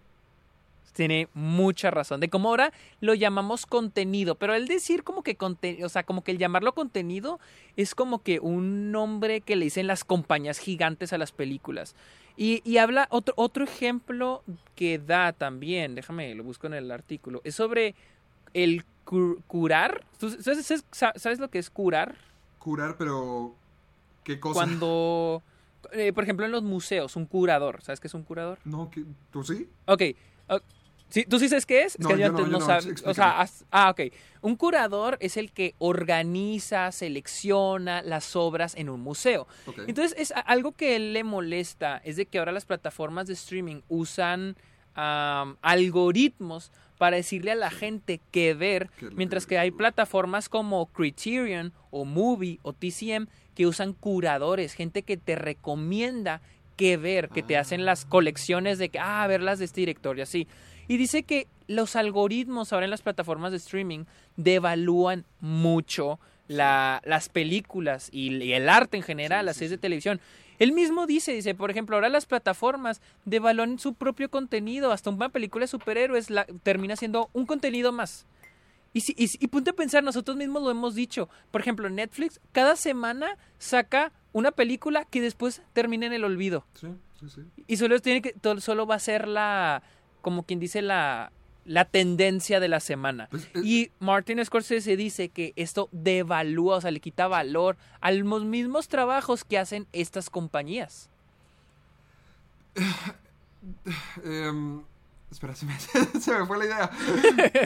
Tiene 0.93 1.29
mucha 1.35 1.91
razón. 1.91 2.21
De 2.21 2.29
cómo 2.29 2.51
ahora 2.51 2.73
lo 3.01 3.15
llamamos 3.15 3.67
contenido. 3.67 4.37
Pero 4.37 4.55
el 4.55 4.69
decir 4.69 5.03
como 5.03 5.25
que 5.25 5.35
contenido, 5.35 5.87
o 5.87 5.89
sea, 5.89 6.05
como 6.05 6.23
que 6.23 6.31
el 6.31 6.39
llamarlo 6.39 6.73
contenido 6.73 7.41
es 7.77 7.97
como 7.97 8.23
que 8.23 8.39
un 8.39 8.93
nombre 8.93 9.41
que 9.41 9.57
le 9.57 9.65
dicen 9.65 9.89
las 9.89 10.05
compañías 10.05 10.59
gigantes 10.59 11.13
a 11.13 11.19
las 11.19 11.33
películas. 11.33 11.97
Y, 12.37 12.63
y 12.65 12.79
habla 12.79 13.07
otro, 13.11 13.35
otro 13.37 13.65
ejemplo 13.65 14.43
que 14.75 14.99
da 14.99 15.33
también, 15.33 15.95
déjame, 15.95 16.35
lo 16.35 16.43
busco 16.43 16.67
en 16.67 16.75
el 16.75 16.91
artículo, 16.91 17.41
es 17.45 17.55
sobre 17.55 17.95
el 18.55 18.85
cu- 19.05 19.41
curar. 19.47 20.05
¿Tú 20.19 20.31
sabes, 20.31 21.39
lo 21.39 21.49
que 21.49 21.59
es 21.59 21.71
curar? 21.71 22.17
Curar, 22.59 22.97
pero. 22.97 23.55
¿Qué 24.25 24.41
cosa? 24.41 24.55
Cuando, 24.61 25.43
eh, 25.93 26.13
por 26.13 26.25
ejemplo, 26.25 26.47
en 26.47 26.53
los 26.53 26.63
museos, 26.63 27.15
un 27.15 27.27
curador. 27.27 27.83
¿Sabes 27.83 28.01
qué 28.01 28.09
es 28.09 28.15
un 28.15 28.23
curador? 28.25 28.59
No. 28.65 28.91
¿tú 29.31 29.45
sí? 29.45 29.69
Ok. 29.87 30.03
ok. 30.49 30.63
¿Sí? 31.15 31.25
¿Tú 31.27 31.39
sí 31.39 31.49
sabes 31.49 31.65
qué 31.65 31.83
es? 31.85 31.95
Es 31.95 32.01
No, 32.01 32.09
que 32.09 32.19
yo 32.19 32.27
antes 32.27 32.45
yo 32.47 32.51
no, 32.51 32.59
sab- 32.59 32.77
explícame. 32.79 33.09
O 33.13 33.15
sea, 33.15 33.47
ah, 33.71 33.91
ok. 33.91 34.01
Un 34.41 34.57
curador 34.57 35.17
es 35.21 35.37
el 35.37 35.53
que 35.53 35.77
organiza, 35.79 36.91
selecciona 36.91 38.03
las 38.03 38.35
obras 38.35 38.75
en 38.75 38.89
un 38.89 39.01
museo. 39.01 39.47
Entonces, 39.87 40.17
es 40.19 40.33
algo 40.45 40.73
que 40.73 40.97
él 40.97 41.13
le 41.13 41.23
molesta 41.23 41.99
es 42.05 42.17
de 42.17 42.27
que 42.27 42.41
ahora 42.41 42.51
las 42.51 42.65
plataformas 42.67 43.29
de 43.29 43.35
streaming 43.35 43.83
usan 43.89 44.57
am, 44.97 45.57
algoritmos 45.63 46.73
para 46.99 47.17
decirle 47.17 47.53
a 47.53 47.57
la 47.57 47.71
gente 47.71 48.21
qué 48.33 48.55
ver, 48.55 48.91
¿Qué 48.99 49.07
es 49.07 49.11
lo 49.13 49.17
mientras 49.17 49.45
que- 49.47 49.51
que 49.51 49.59
hay 49.61 49.71
plataformas 49.71 50.49
como 50.49 50.87
Criterion 50.87 51.73
o 51.93 52.05
Movie 52.05 52.59
o 52.63 52.73
TCM 52.73 53.29
que 53.55 53.67
usan 53.69 53.93
curadores, 53.93 54.75
gente 54.75 55.03
que 55.05 55.17
te 55.17 55.37
recomienda 55.37 56.41
qué 56.77 56.97
ver, 56.97 57.29
que 57.29 57.45
te 57.45 57.57
hacen 57.57 57.85
las 57.85 58.05
colecciones 58.05 58.79
de 58.79 58.89
que, 58.89 58.99
ah, 58.99 59.25
verlas 59.29 59.61
de 59.61 59.65
este 59.67 59.81
director 59.81 60.19
y 60.19 60.23
así. 60.23 60.49
Y 60.89 60.97
dice 60.97 61.23
que 61.23 61.47
los 61.67 61.97
algoritmos 61.97 62.73
ahora 62.73 62.85
en 62.87 62.91
las 62.91 63.03
plataformas 63.03 63.51
de 63.53 63.57
streaming 63.59 64.05
devalúan 64.37 65.25
mucho 65.41 66.19
la- 66.49 67.01
las 67.05 67.29
películas 67.29 68.09
y, 68.13 68.35
y 68.43 68.53
el 68.53 68.69
arte 68.69 68.97
en 68.99 69.03
general, 69.03 69.47
las 69.47 69.57
series 69.57 69.71
de 69.71 69.79
televisión. 69.79 70.21
Él 70.59 70.73
mismo 70.73 71.07
dice, 71.07 71.33
dice, 71.33 71.55
por 71.55 71.71
ejemplo, 71.71 71.97
ahora 71.97 72.09
las 72.11 72.27
plataformas 72.27 73.01
devalúan 73.25 73.79
su 73.79 73.95
propio 73.95 74.29
contenido, 74.31 74.93
hasta 74.93 75.11
una 75.11 75.31
película 75.31 75.65
de 75.65 75.69
superhéroes 75.69 76.31
la- 76.31 76.47
termina 76.63 76.97
siendo 76.97 77.31
un 77.33 77.47
contenido 77.47 77.91
más. 77.93 78.27
Y, 78.93 79.01
si, 79.01 79.13
y, 79.19 79.29
y 79.43 79.49
ponte 79.49 79.71
a 79.71 79.73
pensar, 79.73 80.05
nosotros 80.05 80.37
mismos 80.37 80.63
lo 80.63 80.71
hemos 80.71 80.95
dicho. 80.95 81.29
Por 81.51 81.61
ejemplo, 81.61 81.89
Netflix 81.91 82.41
cada 82.53 82.77
semana 82.77 83.37
saca 83.59 84.13
una 84.33 84.53
película 84.53 85.05
que 85.07 85.21
después 85.21 85.63
termina 85.73 86.07
en 86.07 86.13
el 86.13 86.23
olvido. 86.25 86.65
Sí, 86.75 86.87
sí, 87.19 87.27
sí. 87.29 87.41
Y 87.67 87.77
solo 87.77 87.99
tiene 88.01 88.23
que, 88.23 88.35
solo 88.61 88.87
va 88.87 88.95
a 88.95 89.01
ser 89.01 89.27
la, 89.27 89.83
como 90.25 90.43
quien 90.43 90.59
dice, 90.59 90.83
la, 90.83 91.31
la 91.65 91.85
tendencia 91.85 92.59
de 92.59 92.67
la 92.69 92.81
semana. 92.81 93.29
Pues, 93.31 93.45
eh, 93.55 93.61
y 93.63 93.91
Martin 94.01 94.45
Scorsese 94.45 94.97
dice 94.97 95.29
que 95.29 95.53
esto 95.55 95.89
devalúa, 95.93 96.79
o 96.79 96.81
sea, 96.81 96.91
le 96.91 96.99
quita 96.99 97.29
valor 97.29 97.77
a 98.01 98.11
los 98.11 98.45
mismos 98.45 98.89
trabajos 98.89 99.45
que 99.45 99.59
hacen 99.59 99.87
estas 99.93 100.29
compañías. 100.31 101.09
Em, 104.25 104.83
espera, 105.31 105.55
se 105.55 105.65
me, 105.67 105.79
se 106.21 106.39
me 106.39 106.47
fue 106.47 106.59
la 106.59 106.65
idea. 106.67 106.91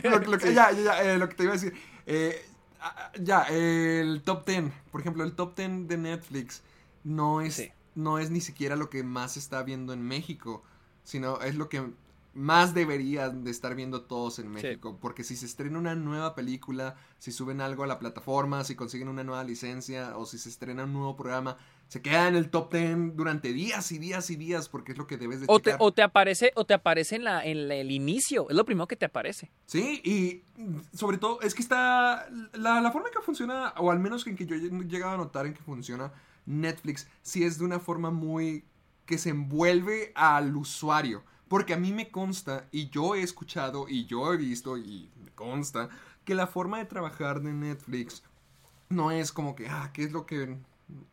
Lo, 0.11 0.19
lo 0.21 0.39
que, 0.39 0.55
ya, 0.55 0.71
ya, 0.73 0.83
ya, 0.83 1.03
eh, 1.03 1.19
lo 1.19 1.29
que 1.29 1.35
te 1.35 1.43
iba 1.45 1.53
a 1.53 1.57
decir. 1.57 1.75
Eh, 2.07 2.45
ah, 2.81 3.11
ya, 3.21 3.43
el 3.51 4.23
top 4.25 4.47
10. 4.47 4.73
Por 4.93 5.01
ejemplo, 5.01 5.25
el 5.25 5.33
top 5.35 5.57
10 5.57 5.89
de 5.89 5.97
Netflix 5.97 6.63
no 7.05 7.41
es, 7.41 7.55
Sí. 7.55 7.73
no 7.97 8.19
es 8.19 8.31
ni 8.31 8.41
siquiera 8.41 8.77
lo 8.77 8.91
que 8.91 9.03
más 9.03 9.33
se 9.33 9.41
está 9.41 9.63
viendo 9.65 9.93
en 9.93 10.03
México, 10.03 10.63
sino 11.03 11.41
es 11.41 11.57
lo 11.57 11.69
que 11.69 11.91
más 12.39 12.73
deberían 12.73 13.43
de 13.45 13.51
estar 13.51 13.75
viendo 13.75 14.03
todos 14.03 14.39
en 14.39 14.51
México. 14.51 14.97
Porque 15.01 15.25
si 15.25 15.37
se 15.37 15.45
estrena 15.47 15.79
una 15.79 15.95
nueva 15.95 16.35
película, 16.35 16.95
si 17.19 17.33
suben 17.33 17.61
algo 17.61 17.83
a 17.83 17.87
la 17.87 17.99
plataforma, 17.99 18.65
si 18.65 18.75
consiguen 18.77 19.09
una 19.09 19.25
nueva 19.25 19.43
licencia 19.45 20.17
o 20.17 20.25
si 20.25 20.39
se 20.39 20.49
estrena 20.49 20.85
un 20.85 20.93
nuevo 20.93 21.17
programa, 21.17 21.57
se 21.89 22.01
queda 22.03 22.29
en 22.29 22.37
el 22.37 22.51
top 22.51 22.73
10 22.75 23.17
durante 23.17 23.53
días 23.53 23.91
y 23.93 23.99
días 23.99 24.31
y 24.31 24.37
días 24.37 24.69
porque 24.69 24.93
es 24.93 24.99
lo 24.99 25.07
que 25.07 25.17
debes 25.17 25.41
de 25.41 25.47
O 25.49 25.59
te, 25.59 25.75
o 25.79 25.93
te 25.93 26.03
aparece, 26.03 26.53
o 26.55 26.65
te 26.65 26.75
aparece 26.75 27.17
en, 27.17 27.25
la, 27.25 27.45
en 27.45 27.67
la- 27.67 27.75
el 27.75 27.91
inicio. 27.91 28.49
Es 28.51 28.57
lo 28.57 28.65
primero 28.65 28.87
que 28.87 28.97
te 28.97 29.07
aparece. 29.07 29.51
Sí, 29.67 30.01
y 30.05 30.43
sobre 30.97 31.19
todo 31.19 31.41
es 31.41 31.55
que 31.55 31.63
está 31.63 32.29
la, 32.53 32.81
la 32.81 32.93
forma 32.93 33.09
en 33.09 33.15
que 33.15 33.21
funciona, 33.23 33.75
o 33.79 33.91
al 33.91 33.99
menos 34.01 34.27
en 34.27 34.37
que 34.37 34.47
yo 34.47 34.55
he 34.55 34.61
llegado 34.61 35.13
a 35.15 35.17
notar 35.17 35.47
en 35.47 35.55
que 35.55 35.63
funciona 35.63 36.13
Netflix, 36.47 37.09
sí 37.23 37.43
es 37.45 37.59
de 37.59 37.65
una 37.65 37.81
forma 37.81 38.11
muy 38.11 38.65
que 39.07 39.19
se 39.19 39.31
envuelve 39.31 40.13
al 40.15 40.55
usuario. 40.57 41.25
Porque 41.49 41.75
a 41.75 41.79
mí 41.79 41.93
me 41.93 42.11
consta, 42.11 42.69
y 42.71 42.91
yo 42.91 43.15
he 43.15 43.23
escuchado, 43.23 43.89
y 43.89 44.07
yo 44.07 44.33
he 44.33 44.37
visto, 44.37 44.77
y 44.77 45.11
me 45.23 45.31
consta, 45.31 45.89
que 46.25 46.35
la 46.35 46.47
forma 46.47 46.79
de 46.79 46.85
trabajar 46.85 47.41
de 47.41 47.53
Netflix 47.53 48.23
no 48.91 49.11
es 49.11 49.33
como 49.33 49.55
que, 49.55 49.69
ah, 49.69 49.91
¿qué 49.93 50.05
es 50.05 50.13
lo 50.13 50.27
que 50.27 50.59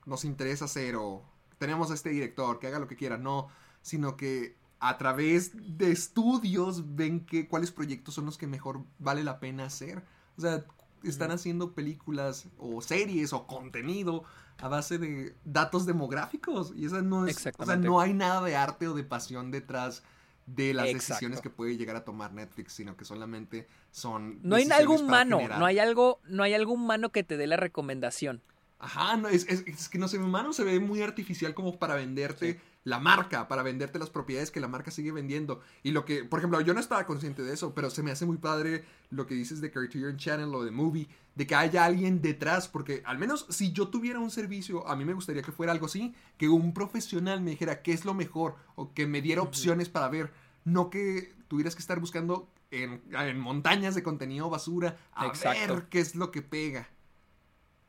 nos 0.06 0.26
interesa 0.26 0.66
hacer? 0.66 0.96
O 0.96 1.24
tenemos 1.58 1.92
a 1.92 1.94
este 1.94 2.10
director, 2.10 2.60
que 2.60 2.68
haga 2.68 2.80
lo 2.80 2.88
que 2.88 2.96
quiera. 2.96 3.18
No, 3.18 3.48
sino 3.82 4.18
que 4.18 4.58
a 4.80 4.98
través 4.98 5.52
de 5.78 5.92
estudios 5.92 6.96
ven 6.96 7.26
que 7.26 7.48
cuáles 7.48 7.72
proyectos 7.72 8.14
son 8.14 8.26
los 8.26 8.38
que 8.38 8.48
mejor 8.48 8.84
vale 9.00 9.24
la 9.24 9.40
pena 9.40 9.66
hacer. 9.66 10.04
O 10.38 10.42
sea, 10.42 10.66
están 11.04 11.32
haciendo 11.32 11.74
películas 11.74 12.48
o 12.58 12.82
series 12.82 13.32
o 13.34 13.48
contenido 13.48 14.24
a 14.58 14.68
base 14.68 14.98
de 14.98 15.36
datos 15.46 15.86
demográficos. 15.86 16.74
Y 16.76 16.86
esa 16.86 17.02
no 17.02 17.26
es. 17.26 17.48
O 17.58 17.66
sea, 17.66 17.78
no 17.78 18.00
hay 18.00 18.14
nada 18.14 18.42
de 18.44 18.56
arte 18.56 18.88
o 18.88 18.94
de 18.94 19.04
pasión 19.04 19.52
detrás 19.52 20.04
de 20.46 20.74
las 20.74 20.86
Exacto. 20.88 21.08
decisiones 21.14 21.42
que 21.42 21.50
puede 21.50 21.76
llegar 21.78 21.96
a 21.96 22.04
tomar 22.06 22.34
Netflix, 22.34 22.74
sino 22.74 22.96
que 22.96 23.06
solamente 23.06 23.68
son. 23.92 24.40
No 24.44 24.56
hay 24.56 24.70
algo 24.72 24.94
humano, 24.96 25.40
no 25.58 25.66
hay 25.66 25.80
algo, 25.80 26.20
no 26.28 26.44
hay 26.44 26.54
algo 26.54 26.74
humano 26.74 27.12
que 27.12 27.24
te 27.24 27.38
dé 27.38 27.48
la 27.48 27.58
recomendación. 27.58 28.42
Ajá, 28.78 29.18
no, 29.18 29.30
es, 29.30 29.48
es- 29.48 29.64
es 29.66 29.90
que 29.90 29.98
no 29.98 30.08
se 30.08 30.18
ve 30.18 30.24
humano, 30.26 30.54
se 30.54 30.64
ve 30.64 30.80
muy 30.80 31.02
artificial 31.02 31.54
como 31.54 31.80
para 31.80 31.96
venderte 31.96 32.54
Sí. 32.54 32.60
La 32.86 33.00
marca, 33.00 33.48
para 33.48 33.64
venderte 33.64 33.98
las 33.98 34.12
propiedades 34.12 34.52
que 34.52 34.60
la 34.60 34.68
marca 34.68 34.92
sigue 34.92 35.12
vendiendo. 35.12 35.60
Y 35.82 35.90
lo 35.90 36.06
que, 36.06 36.24
por 36.24 36.40
ejemplo, 36.40 36.62
yo 36.62 36.76
no 36.76 36.80
estaba 36.80 37.06
consciente 37.08 37.42
de 37.42 37.52
eso, 37.52 37.74
pero 37.74 37.90
se 37.90 38.04
me 38.04 38.12
hace 38.12 38.28
muy 38.28 38.38
padre 38.38 38.86
lo 39.10 39.26
que 39.26 39.34
dices 39.34 39.60
de 39.60 39.72
Criterion 39.72 40.18
Channel 40.18 40.54
o 40.54 40.64
de 40.64 40.70
Movie, 40.70 41.08
de 41.34 41.48
que 41.48 41.56
haya 41.56 41.84
alguien 41.84 42.22
detrás, 42.22 42.68
porque 42.68 43.02
al 43.06 43.18
menos 43.18 43.48
si 43.50 43.74
yo 43.74 43.88
tuviera 43.88 44.20
un 44.20 44.30
servicio, 44.30 44.88
a 44.88 44.96
mí 44.96 45.04
me 45.04 45.14
gustaría 45.14 45.42
que 45.42 45.52
fuera 45.52 45.72
algo 45.72 45.88
así, 45.88 46.14
que 46.38 46.48
un 46.48 46.76
profesional 46.76 47.42
me 47.42 47.52
dijera 47.52 47.82
qué 47.82 47.92
es 47.92 48.06
lo 48.06 48.14
mejor 48.14 48.56
o 48.76 48.94
que 48.94 49.08
me 49.08 49.22
diera 49.22 49.42
opciones 49.42 49.90
para 49.90 50.08
ver, 50.08 50.32
no 50.64 50.92
que 50.92 51.34
tuvieras 51.48 51.74
que 51.76 51.82
estar 51.82 52.00
buscando 52.00 52.48
en, 52.70 53.02
en 53.12 53.40
montañas 53.40 53.96
de 53.96 54.04
contenido 54.04 54.48
basura 54.52 54.96
a 55.14 55.26
Exacto. 55.26 55.74
ver 55.74 55.86
qué 55.90 56.02
es 56.02 56.14
lo 56.14 56.30
que 56.30 56.44
pega. 56.44 56.88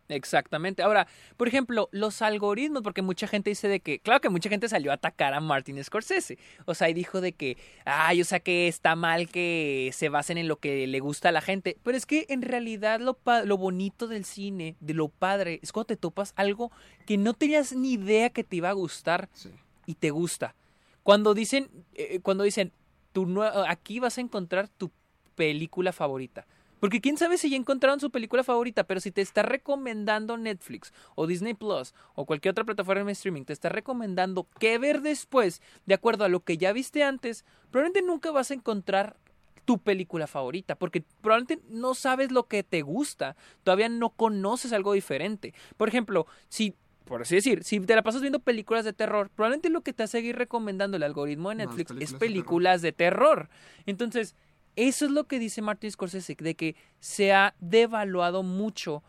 Exactamente. 0.09 0.83
Ahora, 0.83 1.07
por 1.37 1.49
ejemplo, 1.49 1.89
los 1.93 2.23
algoritmos, 2.23 2.83
porque 2.83 3.03
mucha 3.03 3.27
gente 3.27 3.51
dice 3.51 3.69
de 3.69 3.81
que, 3.81 3.99
claro 3.99 4.21
que 4.21 4.29
mucha 4.29 4.49
gente 4.49 4.69
salió 4.69 4.91
a 4.91 4.95
atacar 4.95 5.35
a 5.35 5.41
Martin 5.41 5.83
Scorsese. 5.83 6.39
O 6.65 6.75
sea, 6.75 6.89
y 6.89 6.95
dijo 6.95 7.21
de 7.21 7.33
que, 7.33 7.57
ay, 7.85 8.21
o 8.21 8.25
sea, 8.25 8.41
que 8.41 8.69
está 8.69 8.95
mal 8.95 9.29
que 9.29 9.91
se 9.93 10.09
basen 10.09 10.39
en 10.39 10.49
lo 10.49 10.57
que 10.57 10.87
le 10.87 11.01
gusta 11.01 11.31
a 11.31 11.33
la 11.33 11.41
gente. 11.41 11.77
Pero 11.83 11.97
es 11.97 12.07
que 12.07 12.27
en 12.29 12.43
realidad 12.43 13.01
lo, 13.01 13.19
lo 13.45 13.57
bonito 13.57 14.07
del 14.07 14.25
cine, 14.25 14.77
de 14.81 14.95
lo 14.95 15.09
padre, 15.09 15.59
es 15.63 15.73
cuando 15.73 15.87
te 15.87 15.97
topas 15.97 16.33
algo 16.37 16.71
que 17.07 17.17
no 17.19 17.35
tenías 17.35 17.73
ni 17.75 17.95
idea 17.95 18.31
que 18.31 18.45
te 18.45 18.57
iba 18.57 18.69
a 18.69 18.73
gustar 18.73 19.29
Sí. 19.33 19.51
y 19.87 19.95
te 19.95 20.11
gusta. 20.11 20.55
Cuando 21.03 21.35
dicen, 21.35 21.69
eh, 21.95 22.21
cuando 22.21 22.45
dicen, 22.45 22.73
tu 23.13 23.43
aquí 23.43 23.99
vas 24.01 24.19
a 24.19 24.21
encontrar 24.21 24.69
tu 24.69 24.91
película 25.35 25.93
favorita. 25.93 26.47
Porque 26.87 27.01
quién 27.01 27.17
sabe 27.17 27.37
si 27.37 27.51
ya 27.51 27.57
encontraron 27.57 27.99
su 27.99 28.13
película 28.13 28.45
favorita, 28.45 28.85
pero 28.85 29.01
si 29.01 29.11
te 29.11 29.21
está 29.21 29.43
recomendando 29.43 30.37
Netflix 30.37 30.93
o 31.17 31.27
Disney 31.27 31.53
Plus 31.53 31.95
o 32.15 32.27
cualquier 32.27 32.53
otra 32.53 32.63
plataforma 32.63 33.07
de 33.07 33.11
streaming, 33.11 33.43
te 33.43 33.53
está 33.53 33.69
recomendando 33.69 34.47
qué 34.61 34.79
ver 34.79 35.03
después, 35.03 35.63
de 35.85 35.95
acuerdo 35.95 36.25
a 36.25 36.29
lo 36.29 36.45
que 36.45 36.59
ya 36.59 36.73
viste 36.73 37.03
antes, 37.03 37.45
probablemente 37.73 38.07
nunca 38.07 38.31
vas 38.31 38.53
a 38.53 38.55
encontrar 38.55 39.17
tu 39.65 39.79
película 39.79 40.29
favorita, 40.29 40.77
porque 40.77 41.03
probablemente 41.23 41.61
no 41.71 41.95
sabes 41.95 42.31
lo 42.31 42.47
que 42.47 42.63
te 42.63 42.83
gusta, 42.83 43.35
todavía 43.65 43.89
no 43.89 44.11
conoces 44.11 44.73
algo 44.73 44.93
diferente. 44.93 45.55
Por 45.77 45.89
ejemplo, 45.89 46.29
si 46.49 46.77
por 47.05 47.23
así 47.23 47.37
decir, 47.37 47.65
si 47.65 47.81
te 47.81 47.95
la 47.95 48.03
pasas 48.03 48.21
viendo 48.21 48.41
películas 48.41 48.85
de 48.85 48.93
terror, 48.93 49.31
probablemente 49.31 49.71
lo 49.71 49.81
que 49.81 49.93
te 49.93 50.03
va 50.03 50.07
a 50.07 50.09
seguir 50.09 50.37
recomendando 50.37 50.97
el 50.97 51.05
algoritmo 51.05 51.51
de 51.51 51.57
Netflix 51.57 51.91
es 52.01 52.13
películas 52.13 52.13
de 52.13 52.19
películas 52.19 52.83
de 52.83 52.93
terror. 52.93 53.49
Entonces, 53.87 54.35
eso 54.77 55.07
es 55.07 55.11
lo 55.11 55.27
que 55.27 55.39
dice 55.39 55.63
Martin 55.63 55.91
Scorsese, 55.91 56.37
de 56.39 56.55
que 56.55 56.77
se 57.01 57.33
ha 57.33 57.55
devaluado 57.61 58.43
mucho 58.43 59.03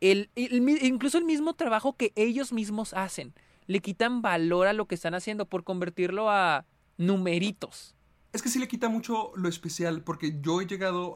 el, 0.00 0.30
incluso 0.34 1.18
el 1.18 1.24
mismo 1.24 1.54
trabajo 1.54 1.96
que 1.96 2.12
ellos 2.16 2.52
mismos 2.52 2.92
hacen. 2.94 3.34
Le 3.66 3.80
quitan 3.80 4.22
valor 4.22 4.66
a 4.66 4.72
lo 4.72 4.86
que 4.86 4.94
están 4.94 5.14
haciendo 5.14 5.46
por 5.46 5.64
convertirlo 5.64 6.30
a 6.30 6.66
numeritos. 6.98 7.94
Es 8.32 8.42
que 8.42 8.50
sí 8.50 8.58
le 8.58 8.68
quita 8.68 8.88
mucho 8.88 9.32
lo 9.34 9.48
especial, 9.48 10.02
porque 10.02 10.38
yo 10.40 10.60
he 10.60 10.66
llegado 10.66 11.14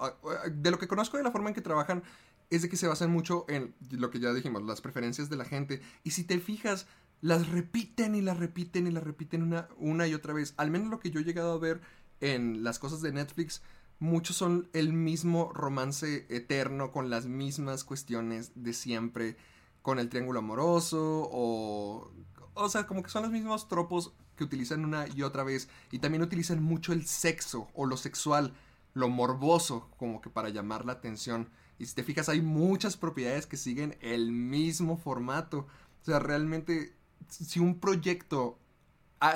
de 0.51 0.70
lo 0.70 0.78
que 0.78 0.88
conozco 0.88 1.18
de 1.18 1.22
la 1.22 1.30
forma 1.30 1.51
en 1.51 1.55
que 1.55 1.61
trabajan, 1.61 2.03
es 2.48 2.62
de 2.62 2.68
que 2.68 2.76
se 2.76 2.88
basan 2.88 3.11
mucho 3.11 3.44
en 3.48 3.74
lo 3.90 4.11
que 4.11 4.18
ya 4.18 4.32
dijimos, 4.32 4.62
las 4.62 4.80
preferencias 4.80 5.28
de 5.28 5.36
la 5.36 5.44
gente. 5.44 5.82
Y 6.03 6.12
si 6.12 6.24
te 6.24 6.40
fijas, 6.40 6.86
las 7.20 7.48
repiten 7.48 8.14
y 8.14 8.22
las 8.22 8.38
repiten 8.38 8.86
y 8.86 8.90
las 8.90 9.05
repiten 9.05 9.42
una, 9.42 9.68
una 9.76 10.09
y 10.09 10.14
otra 10.14 10.32
vez. 10.32 10.55
Al 10.57 10.70
menos 10.70 10.88
lo 10.88 10.98
que 10.98 11.11
yo 11.11 11.20
he 11.20 11.24
llegado 11.24 11.53
a 11.53 11.59
ver 11.59 11.80
en 12.20 12.64
las 12.64 12.78
cosas 12.78 13.03
de 13.03 13.12
Netflix, 13.12 13.62
muchos 14.01 14.36
son 14.36 14.68
el 14.72 14.92
mismo 14.92 15.53
romance 15.53 16.26
eterno 16.28 16.90
con 16.90 17.11
las 17.11 17.26
mismas 17.26 17.84
cuestiones 17.84 18.51
de 18.57 18.72
siempre, 18.72 19.36
con 19.82 19.98
el 19.98 20.09
triángulo 20.09 20.40
amoroso 20.40 21.28
o... 21.30 22.11
O 22.55 22.68
sea, 22.68 22.86
como 22.86 23.03
que 23.03 23.11
son 23.11 23.22
los 23.22 23.30
mismos 23.30 23.68
tropos 23.68 24.12
que 24.36 24.44
utilizan 24.44 24.84
una 24.84 25.07
y 25.07 25.22
otra 25.22 25.44
vez. 25.44 25.68
Y 25.92 26.01
también 26.01 26.22
utilizan 26.22 26.62
mucho 26.62 26.92
el 26.92 27.07
sexo 27.07 27.68
o 27.74 27.86
lo 27.86 27.96
sexual, 27.96 28.55
lo 28.92 29.09
morboso, 29.09 29.88
como 29.96 30.20
que 30.20 30.30
para 30.30 30.48
llamar 30.48 30.84
la 30.84 30.92
atención. 30.92 31.48
Y 31.78 31.86
si 31.86 31.94
te 31.94 32.03
fijas, 32.03 32.28
hay 32.28 32.42
muchas 32.42 32.96
propiedades 32.96 33.46
que 33.46 33.57
siguen 33.57 33.96
el 34.01 34.32
mismo 34.32 34.96
formato. 34.96 35.68
O 36.03 36.05
sea, 36.05 36.18
realmente, 36.18 36.94
si 37.28 37.61
un 37.61 37.78
proyecto 37.78 38.59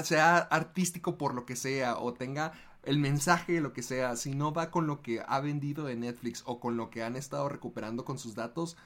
sea 0.03 0.39
artístico 0.39 1.19
por 1.19 1.35
lo 1.35 1.47
que 1.47 1.57
sea 1.57 1.99
o 1.99 2.15
tenga 2.15 2.53
el 2.85 2.99
mensaje 2.99 3.61
lo 3.61 3.73
que 3.73 3.83
sea, 3.83 4.17
si 4.17 4.35
no 4.35 4.53
va 4.53 4.71
con 4.71 4.87
lo 4.87 5.03
que 5.03 5.23
ha 5.27 5.41
vendido 5.41 5.85
de 5.85 5.97
Netflix 5.97 6.43
o 6.47 6.61
con 6.61 6.77
lo 6.77 6.91
que 6.91 7.03
han 7.03 7.17
estado 7.17 7.49
recuperando 7.49 8.05
con 8.05 8.19
sus 8.19 8.35
datos, 8.35 8.77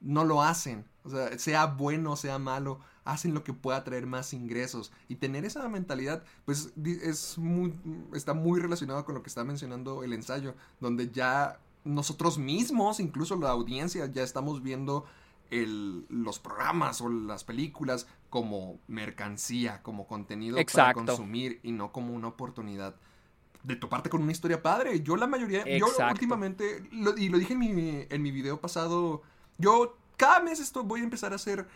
no 0.00 0.24
lo 0.24 0.42
hacen. 0.42 0.84
O 1.04 1.10
sea, 1.10 1.38
sea 1.38 1.66
bueno, 1.66 2.16
sea 2.16 2.38
malo, 2.38 2.80
hacen 3.04 3.32
lo 3.34 3.44
que 3.44 3.52
pueda 3.52 3.82
traer 3.84 4.06
más 4.06 4.32
ingresos. 4.34 4.92
Y 5.08 5.16
tener 5.16 5.44
esa 5.44 5.68
mentalidad, 5.68 6.22
pues 6.44 6.72
es 6.84 7.38
muy, 7.38 7.72
está 8.14 8.34
muy 8.34 8.60
relacionado 8.60 9.04
con 9.04 9.14
lo 9.14 9.22
que 9.22 9.28
está 9.28 9.44
mencionando 9.44 10.02
el 10.04 10.12
ensayo, 10.12 10.54
donde 10.80 11.10
ya 11.10 11.58
nosotros 11.84 12.36
mismos, 12.38 13.00
incluso 13.00 13.36
la 13.36 13.50
audiencia, 13.50 14.06
ya 14.06 14.22
estamos 14.22 14.62
viendo 14.62 15.06
el- 15.50 16.04
los 16.08 16.40
programas 16.40 17.00
o 17.00 17.08
las 17.08 17.44
películas 17.44 18.08
como 18.28 18.80
mercancía, 18.88 19.82
como 19.82 20.06
contenido 20.08 20.58
Exacto. 20.58 21.00
para 21.04 21.06
consumir 21.06 21.60
y 21.62 21.70
no 21.70 21.92
como 21.92 22.12
una 22.12 22.26
oportunidad 22.28 22.96
de 23.66 23.76
toparte 23.76 24.08
con 24.08 24.22
una 24.22 24.32
historia 24.32 24.62
padre. 24.62 25.00
Yo 25.02 25.16
la 25.16 25.26
mayoría, 25.26 25.64
yo 25.78 25.86
últimamente, 26.12 26.88
lo- 26.92 27.16
y 27.18 27.28
lo 27.28 27.38
dije 27.38 27.54
en 27.54 27.58
mi, 27.58 28.06
en 28.08 28.22
mi 28.22 28.30
video 28.30 28.60
pasado, 28.60 29.22
yo 29.58 29.96
cada 30.16 30.40
mes 30.40 30.60
esto 30.60 30.84
voy 30.84 31.00
a 31.00 31.04
empezar 31.04 31.32
a 31.32 31.36
hacer 31.36 31.66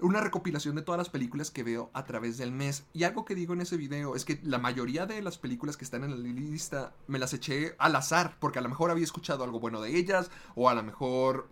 una 0.00 0.20
recopilación 0.20 0.76
de 0.76 0.82
todas 0.82 0.98
las 0.98 1.08
películas 1.08 1.50
que 1.50 1.62
veo 1.62 1.90
a 1.94 2.04
través 2.04 2.36
del 2.36 2.52
mes. 2.52 2.84
Y 2.92 3.04
algo 3.04 3.24
que 3.24 3.34
digo 3.34 3.54
en 3.54 3.60
ese 3.62 3.76
video 3.76 4.14
es 4.16 4.24
que 4.24 4.40
la 4.42 4.58
mayoría 4.58 5.06
de 5.06 5.22
las 5.22 5.38
películas 5.38 5.76
que 5.76 5.84
están 5.84 6.04
en 6.04 6.10
la 6.10 6.16
lista 6.16 6.92
me 7.06 7.18
las 7.18 7.32
eché 7.32 7.74
al 7.78 7.96
azar, 7.96 8.36
porque 8.38 8.58
a 8.58 8.62
lo 8.62 8.68
mejor 8.68 8.90
había 8.90 9.04
escuchado 9.04 9.44
algo 9.44 9.58
bueno 9.60 9.80
de 9.80 9.96
ellas, 9.96 10.30
o 10.54 10.68
a 10.68 10.74
lo 10.74 10.82
mejor 10.82 11.48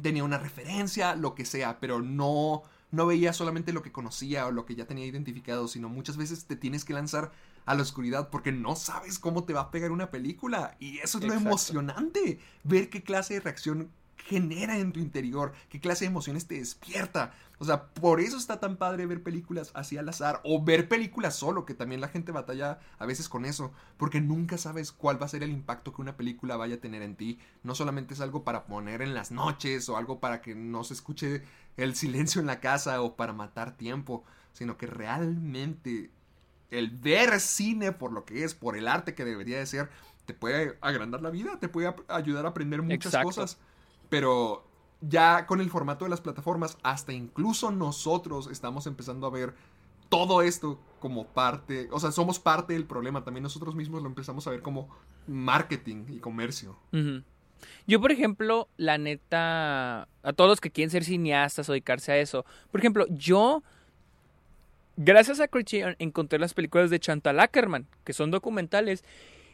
tenía 0.00 0.24
una 0.24 0.38
referencia, 0.38 1.14
lo 1.14 1.34
que 1.34 1.44
sea, 1.44 1.78
pero 1.80 2.00
no, 2.00 2.62
no 2.92 3.06
veía 3.06 3.32
solamente 3.32 3.72
lo 3.72 3.82
que 3.82 3.90
conocía 3.90 4.46
o 4.46 4.52
lo 4.52 4.64
que 4.64 4.76
ya 4.76 4.86
tenía 4.86 5.06
identificado, 5.06 5.66
sino 5.66 5.88
muchas 5.88 6.16
veces 6.16 6.44
te 6.44 6.56
tienes 6.56 6.84
que 6.84 6.92
lanzar 6.92 7.32
a 7.64 7.74
la 7.74 7.82
oscuridad 7.82 8.28
porque 8.30 8.52
no 8.52 8.76
sabes 8.76 9.18
cómo 9.18 9.44
te 9.44 9.54
va 9.54 9.62
a 9.62 9.70
pegar 9.70 9.90
una 9.90 10.10
película. 10.10 10.76
Y 10.78 10.98
eso 10.98 11.18
es 11.18 11.24
lo 11.24 11.32
emocionante, 11.32 12.38
ver 12.64 12.90
qué 12.90 13.02
clase 13.02 13.34
de 13.34 13.40
reacción 13.40 13.90
genera 14.16 14.78
en 14.78 14.92
tu 14.92 15.00
interior, 15.00 15.52
qué 15.68 15.80
clase 15.80 16.04
de 16.04 16.10
emociones 16.10 16.46
te 16.46 16.54
despierta. 16.56 17.34
O 17.58 17.64
sea, 17.64 17.86
por 17.86 18.20
eso 18.20 18.36
está 18.36 18.58
tan 18.60 18.76
padre 18.76 19.06
ver 19.06 19.22
películas 19.22 19.70
así 19.74 19.96
al 19.96 20.08
azar 20.08 20.40
o 20.44 20.62
ver 20.64 20.88
películas 20.88 21.36
solo, 21.36 21.64
que 21.64 21.74
también 21.74 22.00
la 22.00 22.08
gente 22.08 22.32
batalla 22.32 22.80
a 22.98 23.06
veces 23.06 23.28
con 23.28 23.44
eso, 23.44 23.72
porque 23.96 24.20
nunca 24.20 24.58
sabes 24.58 24.90
cuál 24.90 25.20
va 25.20 25.26
a 25.26 25.28
ser 25.28 25.42
el 25.42 25.50
impacto 25.50 25.92
que 25.92 26.02
una 26.02 26.16
película 26.16 26.56
vaya 26.56 26.76
a 26.76 26.80
tener 26.80 27.02
en 27.02 27.16
ti. 27.16 27.38
No 27.62 27.74
solamente 27.74 28.14
es 28.14 28.20
algo 28.20 28.42
para 28.42 28.64
poner 28.66 29.02
en 29.02 29.14
las 29.14 29.30
noches 29.30 29.88
o 29.88 29.96
algo 29.96 30.18
para 30.18 30.40
que 30.40 30.54
no 30.54 30.82
se 30.84 30.94
escuche 30.94 31.42
el 31.76 31.94
silencio 31.94 32.40
en 32.40 32.46
la 32.46 32.60
casa 32.60 33.00
o 33.02 33.16
para 33.16 33.32
matar 33.32 33.76
tiempo, 33.76 34.24
sino 34.52 34.76
que 34.76 34.86
realmente 34.86 36.10
el 36.70 36.90
ver 36.90 37.38
cine 37.38 37.92
por 37.92 38.12
lo 38.12 38.24
que 38.24 38.44
es, 38.44 38.54
por 38.54 38.76
el 38.76 38.88
arte 38.88 39.14
que 39.14 39.24
debería 39.24 39.58
de 39.58 39.66
ser, 39.66 39.90
te 40.24 40.34
puede 40.34 40.78
agrandar 40.80 41.20
la 41.20 41.30
vida, 41.30 41.58
te 41.60 41.68
puede 41.68 41.94
ayudar 42.08 42.46
a 42.46 42.50
aprender 42.50 42.82
muchas 42.82 43.06
Exacto. 43.06 43.26
cosas. 43.26 43.58
Pero 44.12 44.62
ya 45.00 45.46
con 45.46 45.62
el 45.62 45.70
formato 45.70 46.04
de 46.04 46.10
las 46.10 46.20
plataformas, 46.20 46.76
hasta 46.82 47.14
incluso 47.14 47.70
nosotros 47.70 48.46
estamos 48.48 48.86
empezando 48.86 49.26
a 49.26 49.30
ver 49.30 49.54
todo 50.10 50.42
esto 50.42 50.78
como 51.00 51.26
parte, 51.28 51.88
o 51.90 51.98
sea, 51.98 52.12
somos 52.12 52.38
parte 52.38 52.74
del 52.74 52.84
problema, 52.84 53.24
también 53.24 53.42
nosotros 53.42 53.74
mismos 53.74 54.02
lo 54.02 54.08
empezamos 54.08 54.46
a 54.46 54.50
ver 54.50 54.60
como 54.60 54.90
marketing 55.26 56.04
y 56.10 56.18
comercio. 56.18 56.76
Yo, 57.86 58.02
por 58.02 58.12
ejemplo, 58.12 58.68
la 58.76 58.98
neta, 58.98 60.02
a 60.22 60.32
todos 60.36 60.50
los 60.50 60.60
que 60.60 60.70
quieren 60.70 60.90
ser 60.90 61.04
cineastas 61.04 61.70
o 61.70 61.72
dedicarse 61.72 62.12
a 62.12 62.18
eso, 62.18 62.44
por 62.70 62.82
ejemplo, 62.82 63.06
yo, 63.08 63.62
gracias 64.98 65.40
a 65.40 65.48
Criterion, 65.48 65.96
encontré 65.98 66.38
las 66.38 66.52
películas 66.52 66.90
de 66.90 67.00
Chantal 67.00 67.40
Ackerman, 67.40 67.86
que 68.04 68.12
son 68.12 68.30
documentales, 68.30 69.04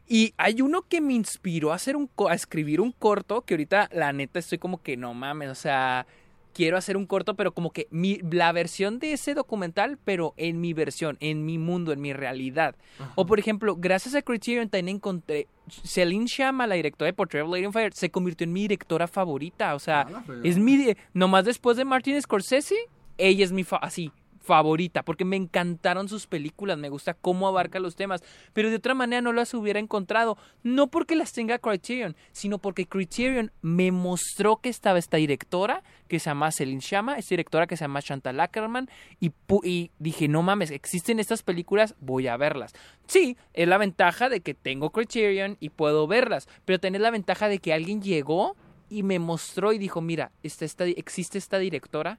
y 0.09 0.33
hay 0.39 0.63
uno 0.63 0.83
que 0.83 1.01
me 1.01 1.13
inspiró 1.15 1.73
a, 1.73 1.75
hacer 1.77 1.97
un, 1.97 2.11
a 2.29 2.35
escribir 2.35 2.81
un 2.81 2.93
corto, 2.93 3.43
que 3.43 3.55
ahorita, 3.55 3.89
la 3.93 4.13
neta, 4.13 4.39
estoy 4.39 4.59
como 4.59 4.83
que 4.83 4.97
no 4.97 5.13
mames, 5.15 5.51
o 5.51 5.55
sea, 5.55 6.07
quiero 6.55 6.77
hacer 6.77 6.97
un 6.97 7.07
corto, 7.07 7.35
pero 7.35 7.53
como 7.53 7.71
que 7.71 7.87
mi, 7.91 8.19
la 8.31 8.51
versión 8.53 8.99
de 8.99 9.13
ese 9.13 9.35
documental, 9.35 9.99
pero 10.05 10.35
en 10.37 10.61
mi 10.61 10.73
versión, 10.73 11.17
en 11.21 11.45
mi 11.45 11.59
mundo, 11.59 11.93
en 11.93 12.01
mi 12.01 12.13
realidad. 12.13 12.75
O 13.15 13.27
por 13.27 13.39
ejemplo, 13.39 13.77
gracias 13.77 14.15
a 14.15 14.23
Criterion 14.23 14.69
también 14.69 14.97
encontré 14.97 15.47
Celine 15.85 16.27
Sciamma, 16.27 16.67
la 16.67 16.75
directora 16.75 17.07
de 17.07 17.13
Portrait 17.13 17.45
of 17.45 17.51
Lady 17.53 17.67
on 17.67 17.73
Fire, 17.73 17.93
se 17.93 18.11
convirtió 18.11 18.45
en 18.45 18.53
mi 18.53 18.63
directora 18.63 19.07
favorita. 19.07 19.75
O 19.75 19.79
sea, 19.79 20.07
Ah, 20.11 20.25
es 20.43 20.59
mi 20.59 20.95
nomás 21.13 21.45
después 21.45 21.77
de 21.77 21.85
Martin 21.85 22.21
Scorsese, 22.21 22.75
ella 23.19 23.45
es 23.45 23.53
mi 23.53 23.63
fa- 23.63 23.77
así 23.77 24.11
favorita 24.49 25.03
porque 25.03 25.27
me 25.27 25.37
encantaron 25.37 26.09
sus 26.09 26.27
películas, 26.27 26.79
me 26.79 26.89
gusta 26.89 27.13
cómo 27.13 27.47
abarca 27.47 27.81
los 27.81 27.97
temas, 27.97 28.23
pero 28.55 28.71
de 28.71 28.77
otra 28.77 28.95
manera 28.95 29.21
no 29.21 29.35
las 29.35 29.53
hubiera 29.53 29.79
encontrado, 29.79 30.39
no 30.63 30.87
porque 30.87 31.17
las 31.17 31.35
tenga 31.35 31.59
Criterion, 31.59 32.17
sino 32.33 32.57
porque 32.57 32.87
Criterion 32.87 33.53
me 33.61 33.93
mostró 33.93 34.57
que 34.57 34.71
estaba 34.71 34.99
esta 34.99 35.19
directora 35.19 35.83
que 36.09 36.19
se 36.19 36.31
llama 36.31 36.51
Celine 36.51 36.81
Sciamma, 36.81 37.19
esta 37.19 37.35
directora 37.35 37.67
que 37.67 37.77
se 37.77 37.85
llama 37.85 38.01
Chantal 38.01 38.41
Ackerman 38.41 38.89
y, 39.21 39.91
dije, 39.99 40.29
no 40.29 40.43
mames, 40.43 40.71
existen 40.71 41.21
estas 41.21 41.43
películas, 41.43 41.95
voy 42.01 42.27
a 42.27 42.39
verlas. 42.39 42.73
Sí, 43.07 43.37
es 43.53 43.69
la 43.69 43.77
ventaja 43.77 44.31
de 44.31 44.41
que 44.41 44.55
tengo 44.55 44.91
Criterion 44.91 45.59
y 45.61 45.69
puedo 45.69 46.07
verlas, 46.07 46.49
pero 46.65 46.81
tenés 46.81 47.03
la 47.03 47.11
ventaja 47.11 47.49
de 47.49 47.59
que 47.59 47.75
alguien 47.75 48.01
llegó 48.01 48.57
y 48.89 49.03
me 49.03 49.19
mostró 49.19 49.75
y 49.75 49.79
dijo, 49.79 50.01
mira, 50.01 50.33
esta, 50.43 50.65
esta, 50.65 50.87
existe 50.87 51.37
esta 51.37 51.59
directora, 51.59 52.19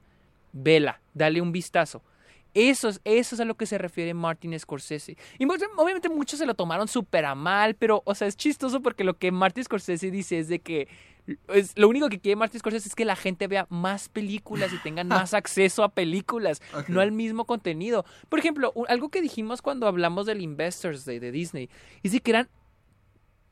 vela, 0.52 1.00
dale 1.12 1.40
un 1.40 1.50
vistazo. 1.50 2.04
Eso 2.54 2.88
es, 2.88 3.00
eso 3.04 3.34
es 3.34 3.40
a 3.40 3.44
lo 3.44 3.54
que 3.56 3.66
se 3.66 3.78
refiere 3.78 4.12
Martin 4.14 4.58
Scorsese. 4.58 5.16
Y 5.38 5.46
mu- 5.46 5.54
obviamente 5.76 6.08
muchos 6.08 6.38
se 6.38 6.46
lo 6.46 6.54
tomaron 6.54 6.88
súper 6.88 7.24
a 7.24 7.34
mal, 7.34 7.74
pero, 7.74 8.02
o 8.04 8.14
sea, 8.14 8.26
es 8.28 8.36
chistoso 8.36 8.80
porque 8.82 9.04
lo 9.04 9.16
que 9.18 9.30
Martin 9.32 9.64
Scorsese 9.64 10.10
dice 10.10 10.38
es 10.38 10.48
de 10.48 10.58
que 10.60 10.88
es, 11.48 11.78
lo 11.78 11.88
único 11.88 12.08
que 12.08 12.18
quiere 12.18 12.34
Martin 12.34 12.58
Scorsese 12.58 12.88
es 12.88 12.94
que 12.96 13.04
la 13.04 13.14
gente 13.14 13.46
vea 13.46 13.66
más 13.68 14.08
películas 14.08 14.72
y 14.72 14.78
tengan 14.78 15.06
más 15.28 15.32
acceso 15.34 15.84
a 15.84 15.90
películas, 15.90 16.60
no 16.88 17.00
al 17.00 17.12
mismo 17.12 17.44
contenido. 17.44 18.04
Por 18.28 18.38
ejemplo, 18.40 18.72
algo 18.88 19.10
que 19.10 19.20
dijimos 19.22 19.62
cuando 19.62 19.86
hablamos 19.86 20.26
del 20.26 20.40
Investors 20.40 21.04
Day 21.04 21.18
de 21.20 21.30
Disney, 21.30 21.68
es 22.02 22.12
de 22.12 22.20
que 22.20 22.30
eran 22.32 22.48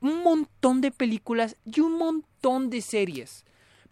un 0.01 0.23
montón 0.23 0.81
de 0.81 0.91
películas 0.91 1.55
y 1.65 1.79
un 1.81 1.97
montón 1.97 2.69
de 2.69 2.81
series. 2.81 3.45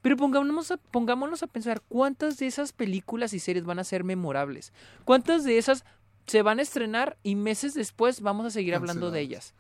Pero 0.08 0.16
pongámonos 0.16 0.72
a, 0.72 0.78
pongámonos 0.78 1.44
a 1.44 1.48
pensar 1.48 1.82
cuántas 1.90 2.38
de 2.38 2.48
esas 2.48 2.72
películas 2.72 3.34
y 3.34 3.40
series 3.40 3.66
van 3.66 3.78
a 3.78 3.84
ser 3.84 4.06
memorables. 4.06 4.72
¿Cuántas 5.04 5.44
de 5.44 5.58
esas 5.58 5.84
se 6.28 6.44
van 6.44 6.60
a 6.60 6.62
estrenar 6.62 7.18
y 7.24 7.36
meses 7.36 7.74
después 7.74 8.22
vamos 8.22 8.46
a 8.46 8.50
seguir 8.50 8.74
hablando 8.74 9.12
de 9.12 9.20
ellas? 9.20 9.54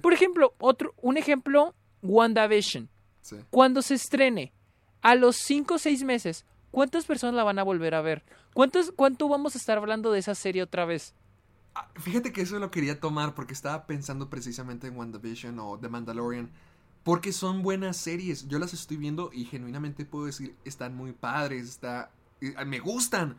Por 0.00 0.14
ejemplo, 0.14 0.54
otro, 0.58 0.94
un 1.02 1.18
ejemplo, 1.18 1.74
WandaVision. 2.00 2.88
Sí. 3.20 3.36
Cuando 3.50 3.82
se 3.82 3.92
estrene, 3.92 4.54
a 5.02 5.16
los 5.16 5.36
5 5.36 5.74
o 5.74 5.78
6 5.78 6.02
meses, 6.04 6.46
¿cuántas 6.70 7.04
personas 7.04 7.34
la 7.34 7.44
van 7.44 7.58
a 7.58 7.62
volver 7.62 7.94
a 7.94 8.00
ver? 8.00 8.24
¿Cuántos, 8.54 8.92
¿Cuánto 8.96 9.28
vamos 9.28 9.54
a 9.54 9.58
estar 9.58 9.76
hablando 9.76 10.12
de 10.12 10.20
esa 10.20 10.34
serie 10.34 10.62
otra 10.62 10.86
vez? 10.86 11.12
Ah, 11.74 11.90
Fíjate 11.96 12.32
que 12.32 12.40
eso 12.40 12.58
lo 12.58 12.70
quería 12.70 13.00
tomar 13.00 13.34
porque 13.34 13.52
estaba 13.52 13.86
pensando 13.86 14.30
precisamente 14.30 14.86
en 14.86 14.96
WandaVision 14.96 15.58
o 15.58 15.78
The 15.78 15.90
Mandalorian. 15.90 16.50
Porque 17.02 17.32
son 17.32 17.62
buenas 17.62 17.96
series. 17.96 18.46
Yo 18.48 18.58
las 18.58 18.74
estoy 18.74 18.96
viendo 18.96 19.30
y 19.32 19.44
genuinamente 19.44 20.04
puedo 20.04 20.26
decir, 20.26 20.54
están 20.64 20.94
muy 20.94 21.12
padres, 21.12 21.68
está, 21.68 22.10
eh, 22.40 22.54
me 22.66 22.78
gustan. 22.80 23.36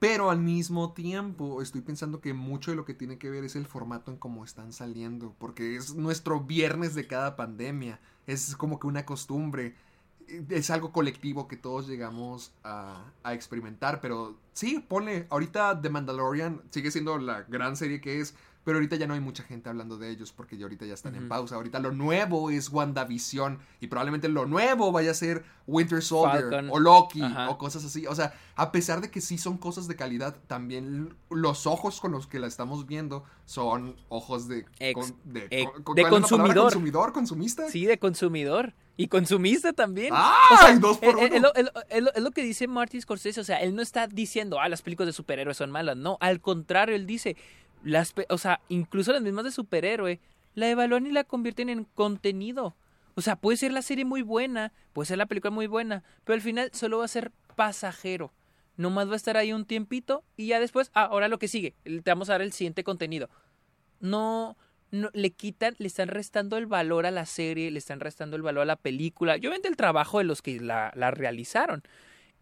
Pero 0.00 0.30
al 0.30 0.40
mismo 0.40 0.92
tiempo 0.94 1.60
estoy 1.60 1.82
pensando 1.82 2.22
que 2.22 2.32
mucho 2.32 2.70
de 2.70 2.76
lo 2.76 2.86
que 2.86 2.94
tiene 2.94 3.18
que 3.18 3.28
ver 3.28 3.44
es 3.44 3.54
el 3.54 3.66
formato 3.66 4.10
en 4.10 4.16
cómo 4.16 4.44
están 4.44 4.72
saliendo, 4.72 5.34
porque 5.38 5.76
es 5.76 5.94
nuestro 5.94 6.40
viernes 6.40 6.94
de 6.94 7.06
cada 7.06 7.36
pandemia, 7.36 8.00
es 8.26 8.56
como 8.56 8.80
que 8.80 8.86
una 8.86 9.04
costumbre, 9.04 9.74
es 10.48 10.70
algo 10.70 10.90
colectivo 10.90 11.48
que 11.48 11.58
todos 11.58 11.86
llegamos 11.86 12.52
a, 12.64 13.12
a 13.22 13.34
experimentar, 13.34 14.00
pero 14.00 14.38
sí, 14.54 14.78
ponle, 14.78 15.26
ahorita 15.28 15.82
The 15.82 15.90
Mandalorian 15.90 16.62
sigue 16.70 16.90
siendo 16.90 17.18
la 17.18 17.42
gran 17.42 17.76
serie 17.76 18.00
que 18.00 18.20
es, 18.20 18.34
pero 18.64 18.76
ahorita 18.76 18.96
ya 18.96 19.06
no 19.06 19.14
hay 19.14 19.20
mucha 19.20 19.42
gente 19.42 19.68
hablando 19.68 19.96
de 19.96 20.10
ellos 20.10 20.32
porque 20.32 20.56
ya 20.56 20.64
ahorita 20.64 20.84
ya 20.86 20.94
están 20.94 21.14
en 21.14 21.28
pausa. 21.28 21.54
Ahorita 21.56 21.78
lo 21.78 21.92
nuevo 21.92 22.50
es 22.50 22.68
WandaVision 22.68 23.58
y 23.80 23.86
probablemente 23.86 24.28
lo 24.28 24.46
nuevo 24.46 24.92
vaya 24.92 25.12
a 25.12 25.14
ser 25.14 25.44
Winter 25.66 26.02
Soldier 26.02 26.42
Falcon. 26.50 26.68
o 26.70 26.78
Loki 26.78 27.22
Ajá. 27.22 27.48
o 27.50 27.56
cosas 27.58 27.84
así. 27.84 28.06
O 28.06 28.14
sea, 28.14 28.34
a 28.56 28.70
pesar 28.72 29.00
de 29.00 29.10
que 29.10 29.20
sí 29.20 29.38
son 29.38 29.56
cosas 29.56 29.88
de 29.88 29.96
calidad, 29.96 30.36
también 30.46 31.14
los 31.30 31.66
ojos 31.66 32.00
con 32.00 32.12
los 32.12 32.26
que 32.26 32.38
la 32.38 32.46
estamos 32.48 32.86
viendo 32.86 33.24
son 33.46 33.96
ojos 34.08 34.46
de... 34.48 34.66
Ex- 34.78 35.14
con- 35.82 35.94
de, 35.96 36.02
consumidor. 36.08 36.62
consumidor, 36.64 37.12
consumista. 37.12 37.68
Sí, 37.70 37.86
de 37.86 37.98
consumidor. 37.98 38.74
Y 38.96 39.08
consumista 39.08 39.72
también. 39.72 40.12
¡Ay, 40.14 40.78
dos 40.78 40.98
por 40.98 41.18
es, 41.18 41.30
uno! 41.30 41.40
lo, 41.40 41.54
es 41.54 41.64
lo- 41.64 41.82
es 41.88 42.02
lo- 42.02 42.12
es 42.14 42.22
lo 42.22 42.30
que 42.32 42.42
dice 42.42 42.68
Martin 42.68 43.00
Scorsese. 43.00 43.40
O 43.40 43.44
sea, 43.44 43.56
él 43.62 43.74
no 43.74 43.80
está 43.80 44.06
diciendo, 44.06 44.60
ah, 44.60 44.68
las 44.68 44.82
películas 44.82 45.06
de 45.06 45.12
superhéroes 45.14 45.56
son 45.56 45.70
malas. 45.70 45.96
No, 45.96 46.18
al 46.20 46.40
contrario, 46.42 46.94
él 46.94 47.06
dice, 47.06 47.36
las, 47.82 48.14
o 48.28 48.38
sea, 48.38 48.60
incluso 48.68 49.12
las 49.12 49.22
mismas 49.22 49.44
de 49.44 49.50
superhéroe, 49.50 50.20
la 50.54 50.68
evalúan 50.68 51.06
y 51.06 51.12
la 51.12 51.24
convierten 51.24 51.68
en 51.68 51.84
contenido. 51.84 52.76
O 53.14 53.22
sea, 53.22 53.36
puede 53.36 53.56
ser 53.56 53.72
la 53.72 53.82
serie 53.82 54.04
muy 54.04 54.22
buena, 54.22 54.72
puede 54.92 55.06
ser 55.06 55.18
la 55.18 55.26
película 55.26 55.50
muy 55.50 55.66
buena, 55.66 56.02
pero 56.24 56.34
al 56.34 56.40
final 56.40 56.70
solo 56.72 56.98
va 56.98 57.04
a 57.04 57.08
ser 57.08 57.32
pasajero. 57.56 58.32
Nomás 58.76 59.08
va 59.08 59.14
a 59.14 59.16
estar 59.16 59.36
ahí 59.36 59.52
un 59.52 59.66
tiempito 59.66 60.24
y 60.36 60.46
ya 60.48 60.60
después, 60.60 60.90
ah, 60.94 61.04
ahora 61.04 61.28
lo 61.28 61.38
que 61.38 61.48
sigue, 61.48 61.74
te 61.84 62.10
vamos 62.10 62.30
a 62.30 62.34
dar 62.34 62.42
el 62.42 62.52
siguiente 62.52 62.84
contenido. 62.84 63.28
No, 64.00 64.56
no, 64.90 65.10
le 65.12 65.30
quitan, 65.32 65.74
le 65.78 65.86
están 65.86 66.08
restando 66.08 66.56
el 66.56 66.66
valor 66.66 67.04
a 67.04 67.10
la 67.10 67.26
serie, 67.26 67.70
le 67.70 67.78
están 67.78 68.00
restando 68.00 68.36
el 68.36 68.42
valor 68.42 68.62
a 68.62 68.66
la 68.66 68.76
película. 68.76 69.36
Yo 69.36 69.50
vendo 69.50 69.68
el 69.68 69.76
trabajo 69.76 70.18
de 70.18 70.24
los 70.24 70.40
que 70.40 70.60
la, 70.60 70.92
la 70.94 71.10
realizaron. 71.10 71.82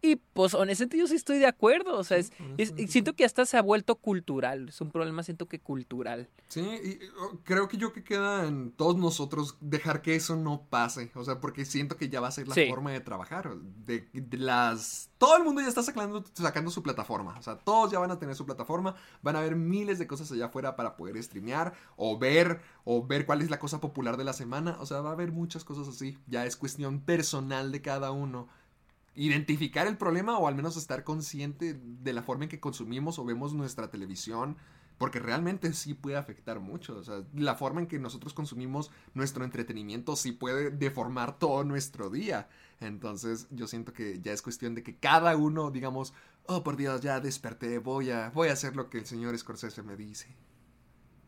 Y 0.01 0.15
pues 0.15 0.53
honestamente 0.53 0.97
yo 0.97 1.07
sí 1.07 1.15
estoy 1.15 1.39
de 1.39 1.45
acuerdo. 1.47 1.97
O 1.97 2.03
sea, 2.05 2.17
es, 2.17 2.31
es- 2.57 2.73
siento 2.89 3.13
que 3.13 3.25
hasta 3.25 3.45
se 3.45 3.57
ha 3.57 3.61
vuelto 3.61 3.95
cultural. 3.95 4.69
Es 4.69 4.79
un 4.79 4.91
problema, 4.91 5.23
siento 5.23 5.47
que 5.47 5.59
cultural. 5.59 6.29
Sí, 6.47 6.61
y 6.61 6.99
creo 7.43 7.67
que 7.67 7.77
yo 7.77 7.91
que 7.91 8.03
queda 8.03 8.47
en 8.47 8.71
todos 8.71 8.95
nosotros 8.95 9.57
dejar 9.59 10.01
que 10.01 10.15
eso 10.15 10.35
no 10.37 10.63
pase. 10.69 11.11
O 11.15 11.23
sea, 11.25 11.39
porque 11.41 11.65
siento 11.65 11.97
que 11.97 12.07
ya 12.09 12.21
va 12.21 12.29
a 12.29 12.31
ser 12.31 12.47
la 12.47 12.55
Sí. 12.55 12.67
forma 12.69 12.91
de 12.91 13.01
trabajar. 13.01 13.55
De, 13.85 14.07
de 14.13 14.37
las. 14.37 15.09
Todo 15.17 15.35
el 15.35 15.43
mundo 15.43 15.59
ya 15.61 15.67
está 15.67 15.83
sacando, 15.83 16.23
sacando 16.33 16.71
su 16.71 16.81
plataforma. 16.81 17.37
O 17.37 17.41
sea, 17.43 17.57
todos 17.57 17.91
ya 17.91 17.99
van 17.99 18.11
a 18.11 18.19
tener 18.19 18.35
su 18.35 18.45
plataforma. 18.45 18.95
Van 19.21 19.35
a 19.35 19.39
haber 19.39 19.55
miles 19.57 19.99
de 19.99 20.07
cosas 20.07 20.31
allá 20.31 20.45
afuera 20.45 20.75
para 20.77 20.95
poder 20.95 21.21
streamear. 21.21 21.73
O 21.97 22.17
ver. 22.17 22.61
O 22.85 23.05
ver 23.05 23.25
cuál 23.25 23.41
es 23.41 23.49
la 23.49 23.59
cosa 23.59 23.81
popular 23.81 24.15
de 24.17 24.23
la 24.23 24.33
semana. 24.33 24.77
O 24.79 24.85
sea, 24.85 25.01
va 25.01 25.09
a 25.09 25.13
haber 25.13 25.31
muchas 25.33 25.63
cosas 25.65 25.87
así. 25.89 26.17
Ya 26.27 26.45
es 26.45 26.55
cuestión 26.55 27.01
personal 27.01 27.71
de 27.73 27.81
cada 27.81 28.11
uno. 28.11 28.47
Identificar 29.15 29.87
el 29.87 29.97
problema 29.97 30.37
o 30.37 30.47
al 30.47 30.55
menos 30.55 30.77
estar 30.77 31.03
consciente 31.03 31.73
de 31.79 32.13
la 32.13 32.23
forma 32.23 32.45
en 32.45 32.49
que 32.49 32.59
consumimos 32.59 33.19
o 33.19 33.25
vemos 33.25 33.53
nuestra 33.53 33.89
televisión. 33.89 34.57
Porque 34.97 35.19
realmente 35.19 35.71
sí 35.73 35.93
puede 35.93 36.17
afectar 36.17 36.59
mucho. 36.59 36.97
O 36.97 37.03
sea, 37.03 37.23
la 37.33 37.55
forma 37.55 37.79
en 37.79 37.87
que 37.87 37.99
nosotros 37.99 38.33
consumimos 38.33 38.91
nuestro 39.13 39.45
entretenimiento 39.45 40.17
sí 40.17 40.33
puede 40.33 40.71
deformar 40.71 41.39
todo 41.39 41.63
nuestro 41.63 42.09
día. 42.09 42.49
Entonces, 42.81 43.47
yo 43.49 43.65
siento 43.67 43.93
que 43.93 44.19
ya 44.21 44.33
es 44.33 44.41
cuestión 44.41 44.75
de 44.75 44.83
que 44.83 44.97
cada 44.97 45.37
uno, 45.37 45.71
digamos, 45.71 46.13
oh 46.47 46.63
por 46.63 46.75
Dios, 46.75 46.99
ya 46.99 47.21
desperté, 47.21 47.77
voy 47.77 48.11
a, 48.11 48.29
voy 48.31 48.49
a 48.49 48.53
hacer 48.53 48.75
lo 48.75 48.89
que 48.89 48.97
el 48.97 49.05
señor 49.05 49.37
Scorsese 49.37 49.83
me 49.83 49.95
dice. 49.95 50.35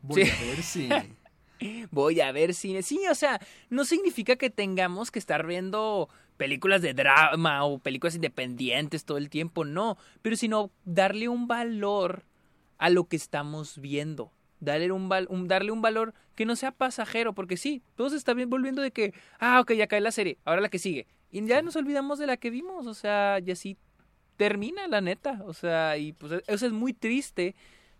Voy 0.01 0.25
Sí. 0.25 0.31
a 0.31 0.45
ver 0.45 0.63
si. 0.63 0.89
Voy 1.91 2.19
a 2.21 2.31
ver 2.31 2.55
cine. 2.55 2.81
Sí, 2.81 2.99
o 3.09 3.13
sea, 3.13 3.39
no 3.69 3.85
significa 3.85 4.35
que 4.35 4.49
tengamos 4.49 5.11
que 5.11 5.19
estar 5.19 5.45
viendo 5.45 6.09
películas 6.41 6.81
de 6.81 6.93
drama 6.93 7.63
o 7.63 7.77
películas 7.79 8.15
independientes 8.15 9.05
todo 9.05 9.17
el 9.17 9.29
tiempo, 9.29 9.63
no. 9.63 9.97
Pero 10.21 10.35
sino 10.35 10.71
darle 10.85 11.29
un 11.29 11.47
valor 11.47 12.23
a 12.77 12.89
lo 12.89 13.05
que 13.05 13.15
estamos 13.15 13.77
viendo. 13.79 14.31
Darle 14.59 14.91
un, 14.91 15.07
val- 15.09 15.27
un- 15.29 15.47
darle 15.47 15.71
un 15.71 15.81
valor 15.81 16.13
que 16.35 16.45
no 16.45 16.55
sea 16.55 16.71
pasajero, 16.71 17.33
porque 17.33 17.57
sí, 17.57 17.81
todo 17.95 18.09
se 18.09 18.15
está 18.17 18.33
bien 18.33 18.49
volviendo 18.49 18.81
de 18.81 18.91
que, 18.91 19.13
ah, 19.39 19.59
ok, 19.61 19.73
ya 19.73 19.87
cae 19.87 20.01
la 20.01 20.11
serie, 20.11 20.37
ahora 20.45 20.61
la 20.61 20.69
que 20.69 20.79
sigue. 20.79 21.05
Y 21.31 21.45
ya 21.45 21.61
nos 21.61 21.75
olvidamos 21.75 22.19
de 22.19 22.27
la 22.27 22.37
que 22.37 22.49
vimos, 22.49 22.87
o 22.87 22.93
sea, 22.93 23.39
y 23.45 23.51
así 23.51 23.77
termina, 24.37 24.87
la 24.87 25.01
neta. 25.01 25.41
O 25.45 25.53
sea, 25.53 25.97
y 25.97 26.13
pues 26.13 26.43
eso 26.47 26.65
es 26.65 26.71
muy 26.71 26.93
triste, 26.93 27.55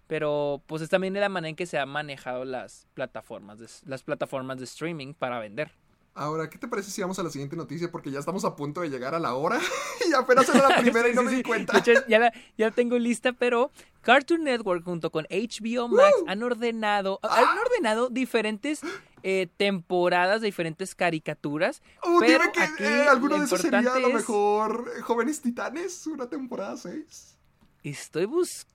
pero 0.07 0.61
pues 0.67 0.81
es 0.81 0.89
también 0.89 1.13
de 1.13 1.19
la 1.19 1.29
manera 1.29 1.49
en 1.49 1.55
que 1.55 1.65
se 1.65 1.77
han 1.77 1.89
manejado 1.89 2.43
las 2.45 2.87
plataformas 2.93 3.59
de, 3.59 3.67
las 3.85 4.03
plataformas 4.03 4.57
de 4.57 4.65
streaming 4.65 5.13
para 5.13 5.39
vender. 5.39 5.71
Ahora, 6.13 6.49
¿qué 6.49 6.57
te 6.57 6.67
parece 6.67 6.91
si 6.91 7.01
vamos 7.01 7.17
a 7.19 7.23
la 7.23 7.29
siguiente 7.29 7.55
noticia? 7.55 7.89
Porque 7.89 8.11
ya 8.11 8.19
estamos 8.19 8.43
a 8.43 8.55
punto 8.55 8.81
de 8.81 8.89
llegar 8.89 9.15
a 9.15 9.19
la 9.19 9.33
hora. 9.35 9.59
y 10.09 10.13
apenas 10.13 10.49
era 10.49 10.67
la 10.67 10.77
primera 10.81 11.07
y 11.07 11.13
no 11.13 11.21
Sí, 11.21 11.25
me 11.25 11.31
sí, 11.31 11.37
di 11.37 11.43
cuenta. 11.43 11.73
De 11.73 11.79
hecho, 11.79 11.93
ya 12.07 12.19
la, 12.19 12.33
ya 12.57 12.71
tengo 12.71 12.99
lista, 12.99 13.31
pero 13.31 13.71
Cartoon 14.01 14.43
Network 14.43 14.83
junto 14.83 15.09
con 15.09 15.25
HBO 15.29 15.87
Max 15.87 16.13
han 16.27 16.43
ordenado, 16.43 17.19
han 17.23 17.57
ordenado 17.57 18.09
diferentes 18.09 18.81
eh, 19.23 19.47
temporadas 19.55 20.41
de 20.41 20.47
diferentes 20.47 20.95
caricaturas. 20.95 21.81
Uh, 22.03 22.19
pero 22.19 22.51
que 22.51 22.61
aquí 22.61 22.83
eh, 22.83 23.07
alguno 23.07 23.37
de 23.37 23.45
esos 23.45 23.61
sería 23.61 23.79
a 23.79 23.99
lo 23.99 24.09
mejor 24.09 25.01
Jóvenes 25.03 25.41
Titanes, 25.41 26.07
una 26.07 26.27
temporada 26.27 26.75
6. 26.75 27.37
Estoy 27.83 28.25
bus... 28.25 28.65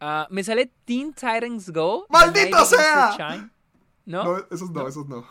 Ah, 0.00 0.26
me 0.30 0.44
sale 0.44 0.70
Teen 0.84 1.14
Titans 1.14 1.70
Go. 1.70 2.06
¡Maldito 2.10 2.64
sea! 2.64 3.50
No, 4.04 4.36
esos 4.50 4.70
no, 4.70 4.86
esos 4.86 5.08
no. 5.08 5.24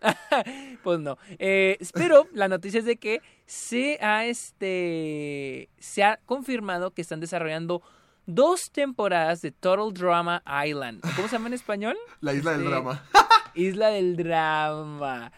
Pues 0.82 0.98
no. 1.00 1.18
Eh, 1.38 1.76
pero 1.94 2.26
la 2.32 2.48
noticia 2.48 2.78
es 2.80 2.86
de 2.86 2.96
que 2.96 3.20
se 3.46 3.98
ha 4.02 4.24
este 4.26 5.68
se 5.78 6.02
ha 6.04 6.18
confirmado 6.26 6.92
que 6.92 7.02
están 7.02 7.20
desarrollando 7.20 7.82
dos 8.26 8.70
temporadas 8.70 9.42
de 9.42 9.50
Total 9.52 9.92
Drama 9.92 10.42
Island. 10.66 11.00
¿Cómo 11.16 11.28
se 11.28 11.32
llama 11.36 11.48
en 11.48 11.54
español? 11.54 11.96
La 12.20 12.32
isla 12.32 12.52
del 12.52 12.60
Este, 12.60 12.70
drama. 12.70 13.04
Isla 13.54 13.88
del 13.88 14.16
Drama. 14.16 15.32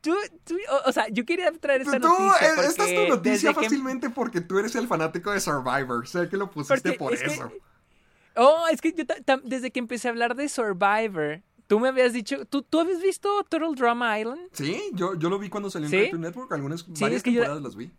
Tú, 0.00 0.14
tú- 0.44 0.56
o, 0.86 0.92
sea, 0.92 1.08
yo 1.08 1.24
quería 1.24 1.50
traer 1.50 1.80
esta 1.82 1.98
Tú, 1.98 2.06
noticia. 2.08 2.46
eh, 2.48 2.66
esta 2.68 2.84
es 2.88 2.94
tu 2.94 3.08
noticia 3.08 3.52
que- 3.52 3.62
fácilmente 3.62 4.10
porque 4.10 4.40
tú 4.40 4.58
eres 4.60 4.76
el 4.76 4.86
fanático 4.86 5.32
de 5.32 5.40
Survivor. 5.40 6.06
Sé 6.06 6.28
que 6.28 6.36
lo 6.36 6.48
pusiste 6.50 6.92
Porque 6.92 6.98
por 6.98 7.12
es 7.14 7.20
que- 7.22 7.26
eso. 7.32 7.50
Oh, 8.36 8.64
es 8.70 8.80
que 8.80 8.92
yo 8.92 9.04
desde 9.42 9.70
que 9.72 9.80
empecé 9.80 10.06
a 10.08 10.12
hablar 10.12 10.36
de 10.36 10.48
Survivor, 10.48 11.42
tú 11.72 11.80
me 11.80 11.88
habías 11.88 12.12
dicho, 12.12 12.44
¿tú, 12.44 12.60
tú 12.60 12.80
habías 12.80 13.00
visto 13.00 13.30
Total 13.48 13.74
Drama 13.74 14.18
Island? 14.20 14.40
Sí, 14.52 14.78
yo, 14.92 15.14
yo 15.14 15.30
lo 15.30 15.38
vi 15.38 15.48
cuando 15.48 15.70
salió 15.70 15.86
en 15.86 15.90
¿Sí? 15.90 16.00
Cartoon 16.02 16.20
Network. 16.20 16.52
Algunas, 16.52 16.86
varias 16.86 17.12
es 17.16 17.22
que 17.22 17.32
yo- 17.32 17.40
temporadas 17.40 17.62
las 17.62 17.76
vi. 17.76 17.90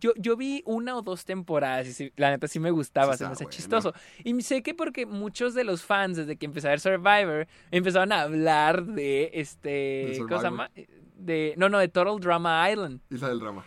Yo, 0.00 0.12
yo 0.16 0.36
vi 0.36 0.62
una 0.64 0.96
o 0.96 1.02
dos 1.02 1.24
temporadas 1.24 1.88
y 1.88 1.92
sí, 1.92 2.12
la 2.16 2.30
neta 2.30 2.46
sí 2.46 2.60
me 2.60 2.70
gustaba, 2.70 3.14
Sí 3.14 3.18
se 3.18 3.26
me 3.26 3.32
hacía 3.32 3.48
chistoso. 3.48 3.92
Y 4.22 4.40
sé 4.42 4.62
que 4.62 4.74
porque 4.74 5.06
muchos 5.06 5.54
de 5.54 5.64
los 5.64 5.82
fans, 5.82 6.16
desde 6.18 6.36
que 6.36 6.46
empecé 6.46 6.68
a 6.68 6.70
ver 6.70 6.80
Survivor, 6.80 7.48
empezaron 7.72 8.12
a 8.12 8.20
hablar 8.22 8.84
de 8.86 9.30
este. 9.34 9.68
De 9.68 10.02
¿Cómo 10.04 10.12
se 10.14 10.18
Survivor. 10.20 10.42
llama? 10.44 10.70
De, 11.16 11.54
no, 11.58 11.68
no, 11.68 11.78
de 11.80 11.88
Total 11.88 12.18
Drama 12.20 12.70
Island, 12.70 13.00
Isla 13.10 13.28
del 13.28 13.40
drama. 13.40 13.66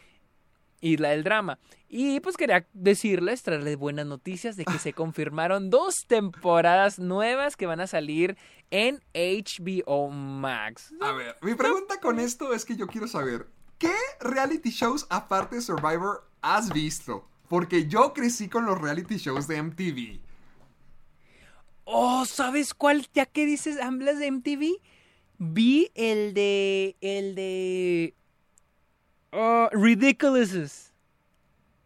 Isla 0.84 1.10
del 1.10 1.24
Drama. 1.24 1.60
Y 1.88 2.20
pues 2.20 2.38
quería 2.38 2.68
decirles, 2.74 3.42
traerles 3.42 3.78
buenas 3.78 4.06
noticias 4.06 4.56
de 4.56 4.66
que 4.66 4.78
se 4.80 4.94
confirmaron 4.94 5.70
dos 5.70 6.06
temporadas 6.08 7.00
nuevas 7.00 7.56
que 7.56 7.66
van 7.66 7.80
a 7.80 7.88
salir 7.88 8.38
en 8.70 9.02
HBO 9.14 10.10
Max. 10.10 10.94
A 11.02 11.12
ver, 11.14 11.38
mi 11.42 11.56
pregunta 11.56 12.00
con 12.00 12.20
esto 12.20 12.54
es 12.54 12.66
que 12.66 12.76
yo 12.76 12.88
quiero 12.88 13.08
saber, 13.08 13.48
¿qué 13.78 13.96
reality 14.20 14.70
shows 14.72 15.08
aparte 15.10 15.56
de 15.56 15.62
Survivor 15.62 16.28
has 16.42 16.72
visto? 16.74 17.28
Porque 17.48 17.88
yo 17.88 18.14
crecí 18.14 18.50
con 18.50 18.66
los 18.66 18.80
reality 18.80 19.18
shows 19.18 19.48
de 19.48 19.62
MTV. 19.62 20.20
Oh, 21.86 22.26
¿sabes 22.26 22.74
cuál? 22.74 23.08
Ya 23.14 23.26
que 23.26 23.46
dices, 23.46 23.80
hablas 23.80 24.18
de 24.20 24.32
MTV, 24.32 24.82
vi 25.38 25.92
el 25.96 26.34
de. 26.34 26.96
El 27.02 27.36
de. 27.36 28.16
Oh, 29.36 29.68
Ridiculous. 29.72 30.92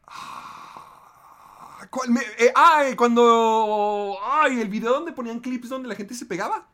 Ah, 0.05 1.87
¿cuál 1.89 2.09
me- 2.11 2.21
eh, 2.39 2.51
ay, 2.55 2.95
cuando... 2.95 4.17
Ay, 4.23 4.59
el 4.61 4.67
video 4.69 4.91
donde 4.93 5.11
ponían 5.13 5.39
clips 5.39 5.69
donde 5.69 5.87
la 5.87 5.95
gente 5.95 6.13
se 6.13 6.25
pegaba. 6.25 6.67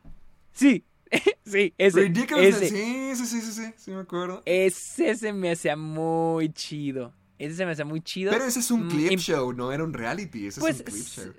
Sí, 0.53 0.84
sí, 1.45 1.74
ese. 1.78 1.99
Ridiculous. 2.01 2.45
ese. 2.55 2.69
Sí, 2.69 3.15
sí, 3.15 3.26
sí, 3.28 3.41
sí, 3.41 3.51
sí, 3.51 3.74
sí 3.78 3.91
me 3.91 4.01
acuerdo. 4.01 4.41
Ese 4.45 5.15
se 5.15 5.32
me 5.34 5.51
hacía 5.51 5.76
muy 5.76 6.51
chido. 6.51 7.13
Ese 7.38 7.55
se 7.55 7.65
me 7.65 7.71
hacía 7.74 7.86
muy 7.86 8.01
chido. 8.01 8.32
Pero 8.32 8.45
ese 8.45 8.59
es 8.59 8.71
un 8.71 8.86
Mm, 8.88 8.89
clip 8.89 9.19
show, 9.19 9.53
no 9.53 9.71
era 9.71 9.84
un 9.84 9.93
reality, 9.93 10.47
ese 10.47 10.59
Pues, 10.59 10.76
es 10.76 10.80
un 10.82 10.86
clip 10.86 11.05
show. 11.07 11.34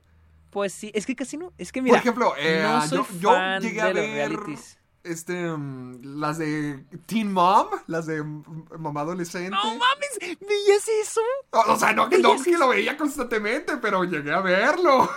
Pues 0.50 0.72
sí, 0.72 0.90
es 0.94 1.06
que 1.06 1.16
casi 1.16 1.36
no. 1.36 1.52
Es 1.58 1.72
que 1.72 1.82
mira. 1.82 1.94
Por 1.94 2.00
ejemplo, 2.00 2.34
eh, 2.38 2.60
no 2.62 2.80
soy 2.86 3.04
yo, 3.18 3.30
llegué 3.60 3.74
de 3.74 3.80
a 3.80 3.86
los 3.88 3.94
ver... 3.94 4.14
realities. 4.30 4.78
Este, 5.04 5.34
mm, 5.34 6.18
las 6.18 6.38
de 6.38 6.84
Teen 7.06 7.32
Mom, 7.32 7.68
las 7.86 8.06
de 8.06 8.22
mamá 8.22 9.02
adolescente. 9.02 9.50
¡No 9.50 9.62
mames! 9.62 10.18
¿Veías 10.40 10.88
eso? 11.02 11.20
O, 11.50 11.72
o 11.72 11.78
sea, 11.78 11.92
no 11.92 12.08
que, 12.08 12.18
no 12.18 12.42
que 12.42 12.56
lo 12.56 12.68
veía 12.68 12.96
constantemente, 12.96 13.76
pero 13.76 14.04
llegué 14.04 14.32
a 14.32 14.40
verlo. 14.40 15.08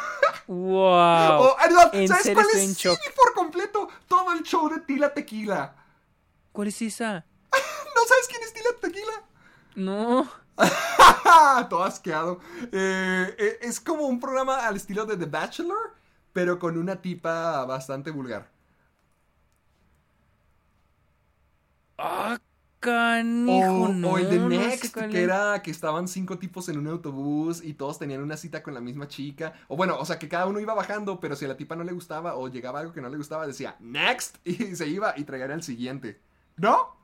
¡Wow! 0.48 1.56
No, 1.70 1.94
En 1.94 2.08
¿Sabes 2.08 2.32
cuál 2.34 2.46
es? 2.54 2.64
en 2.64 2.76
Sí, 2.76 2.90
por 3.16 3.34
completo. 3.34 3.90
Todo 4.08 4.32
el 4.34 4.44
show 4.44 4.70
de 4.70 4.80
Tila 4.82 5.14
Tequila. 5.14 5.76
¿Cuál 6.52 6.70
es 6.70 6.82
esa? 6.82 7.26
¿No 7.52 8.02
sabes 8.08 8.28
quién 8.30 8.42
es 8.44 8.54
Tila 8.54 8.70
Tequila? 8.82 9.24
No. 9.76 10.30
Todo 11.70 11.84
asqueado. 11.84 12.40
Eh, 12.72 13.36
eh, 13.38 13.60
es 13.62 13.80
como 13.80 14.04
un 14.04 14.20
programa 14.20 14.66
al 14.66 14.76
estilo 14.76 15.06
de 15.06 15.18
The 15.18 15.26
Bachelor, 15.26 15.96
pero 16.34 16.58
con 16.58 16.78
una 16.78 17.02
tipa 17.02 17.66
bastante 17.66 18.12
vulgar. 18.12 18.50
¡Ah, 21.98 22.40
canijo! 22.80 23.74
O, 23.74 23.88
no, 23.90 24.12
o 24.12 24.18
el 24.18 24.30
de 24.30 24.38
no 24.40 24.50
Next, 24.50 24.96
que 24.96 25.24
era 25.24 25.62
que 25.62 25.72
estaban 25.72 26.08
cinco 26.08 26.38
tipos 26.38 26.70
en 26.70 26.78
un 26.78 26.88
autobús 26.88 27.64
y 27.64 27.74
todos 27.74 27.98
tenían 28.00 28.22
una 28.22 28.38
cita 28.38 28.62
con 28.62 28.74
la 28.74 28.82
misma 28.82 29.08
chica. 29.08 29.54
O 29.68 29.76
bueno, 29.76 29.98
o 29.98 30.06
sea, 30.06 30.20
que 30.20 30.30
cada 30.30 30.46
uno 30.46 30.60
iba 30.60 30.74
bajando, 30.74 31.20
pero 31.20 31.36
si 31.36 31.46
a 31.46 31.48
la 31.48 31.58
tipa 31.58 31.76
no 31.76 31.84
le 31.84 31.92
gustaba 31.94 32.36
o 32.36 32.48
llegaba 32.50 32.80
algo 32.80 32.94
que 32.94 33.02
no 33.02 33.10
le 33.10 33.18
gustaba, 33.18 33.48
decía 33.48 33.76
Next 33.80 34.38
y 34.46 34.54
se 34.76 34.88
iba 34.88 35.14
y 35.18 35.24
traía 35.24 35.46
el 35.46 35.64
siguiente. 35.64 36.22
¿No? 36.58 36.96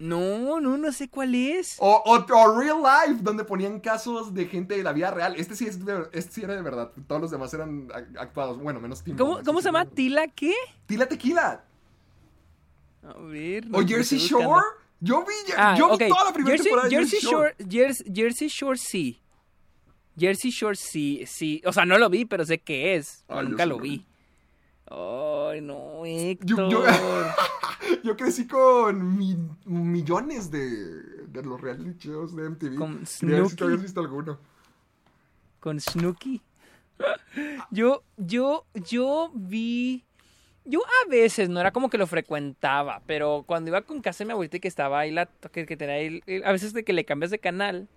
No, 0.00 0.60
no, 0.60 0.76
no 0.76 0.90
sé 0.90 1.08
cuál 1.08 1.36
es. 1.36 1.76
O, 1.78 2.02
o- 2.04 2.26
o 2.34 2.58
Real 2.60 2.78
Life, 2.82 3.22
donde 3.22 3.44
ponían 3.44 3.78
casos 3.78 4.34
de 4.34 4.46
gente 4.46 4.76
de 4.76 4.82
la 4.82 4.92
vida 4.92 5.12
real. 5.12 5.36
Este 5.36 5.54
sí, 5.54 5.66
es 5.68 5.84
de- 5.84 6.08
este 6.12 6.32
sí 6.32 6.42
era 6.42 6.54
de 6.56 6.62
verdad. 6.62 6.90
Todos 7.06 7.20
los 7.22 7.30
demás 7.30 7.54
eran 7.54 7.88
ac- 7.90 8.18
actuados. 8.18 8.58
Bueno, 8.58 8.80
menos 8.80 9.04
tiempo. 9.04 9.24
¿Cómo, 9.24 9.42
cómo 9.44 9.60
se 9.60 9.66
llama? 9.66 9.84
¿Tila 9.86 10.26
qué? 10.26 10.52
Tila 10.86 11.06
Tequila. 11.06 11.64
A 13.06 13.18
ver. 13.20 13.64
O 13.72 13.80
lo 13.80 13.86
Jersey. 13.86 14.18
Shore. 14.18 14.62
Yo 15.00 15.24
vi, 15.24 15.52
Ah, 15.56 15.74
yo 15.76 15.96
vi 15.96 16.08
toda 16.08 16.24
la 16.24 16.32
primera 16.32 16.52
Jersey, 16.56 16.64
temporada 16.70 16.88
de 16.88 16.96
Jersey 16.96 17.18
Jersey 17.20 17.30
Shore. 17.30 17.54
Shore. 17.58 17.70
Jersey, 17.70 18.12
Jersey 18.14 18.48
Shore 18.48 18.78
sí. 18.78 19.20
Jersey 20.18 20.50
Shore 20.50 20.76
sí, 20.76 21.24
sí. 21.26 21.60
O 21.66 21.72
sea, 21.72 21.84
no 21.84 21.98
lo 21.98 22.08
vi, 22.08 22.24
pero 22.24 22.44
sé 22.46 22.58
qué 22.58 22.94
es. 22.94 23.24
Nunca 23.28 23.66
lo 23.66 23.78
vi. 23.78 24.04
Ay, 24.86 25.60
no, 25.60 26.04
Héctor. 26.06 26.70
yo- 26.70 26.84
yo 28.04 28.16
crecí 28.16 28.46
con 28.46 29.16
mi- 29.18 29.36
millones 29.64 30.50
de, 30.50 31.26
de 31.26 31.42
los 31.42 31.60
reality 31.60 32.08
shows 32.08 32.34
de 32.36 32.48
MTV. 32.50 32.76
Con 32.76 33.06
si 33.06 33.26
Snooki. 33.26 33.64
habías 33.64 33.82
visto 33.82 34.00
alguno. 34.00 34.38
Con 35.60 35.80
Snooki. 35.80 36.40
Yo, 37.72 38.04
yo, 38.16 38.66
yo 38.88 39.30
vi. 39.34 40.04
Yo 40.64 40.80
a 40.80 41.08
veces, 41.10 41.48
no 41.50 41.60
era 41.60 41.72
como 41.72 41.90
que 41.90 41.98
lo 41.98 42.06
frecuentaba, 42.06 43.02
pero 43.06 43.44
cuando 43.46 43.68
iba 43.68 43.82
con 43.82 44.00
casa 44.00 44.24
de 44.24 44.26
mi 44.28 44.32
abuelita 44.32 44.56
y 44.56 44.60
que 44.60 44.68
estaba 44.68 45.00
ahí, 45.00 45.10
la, 45.10 45.26
que, 45.52 45.66
que 45.66 45.76
tenía 45.76 45.96
ahí, 45.96 46.22
el- 46.26 46.44
a 46.44 46.52
veces 46.52 46.72
de 46.72 46.84
que 46.84 46.92
le 46.94 47.04
cambias 47.04 47.30
de 47.30 47.38
canal, 47.38 47.88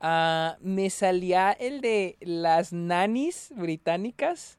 ah, 0.00 0.56
me 0.60 0.90
salía 0.90 1.52
el 1.52 1.80
de 1.80 2.16
las 2.20 2.72
nanis 2.72 3.52
británicas. 3.56 4.58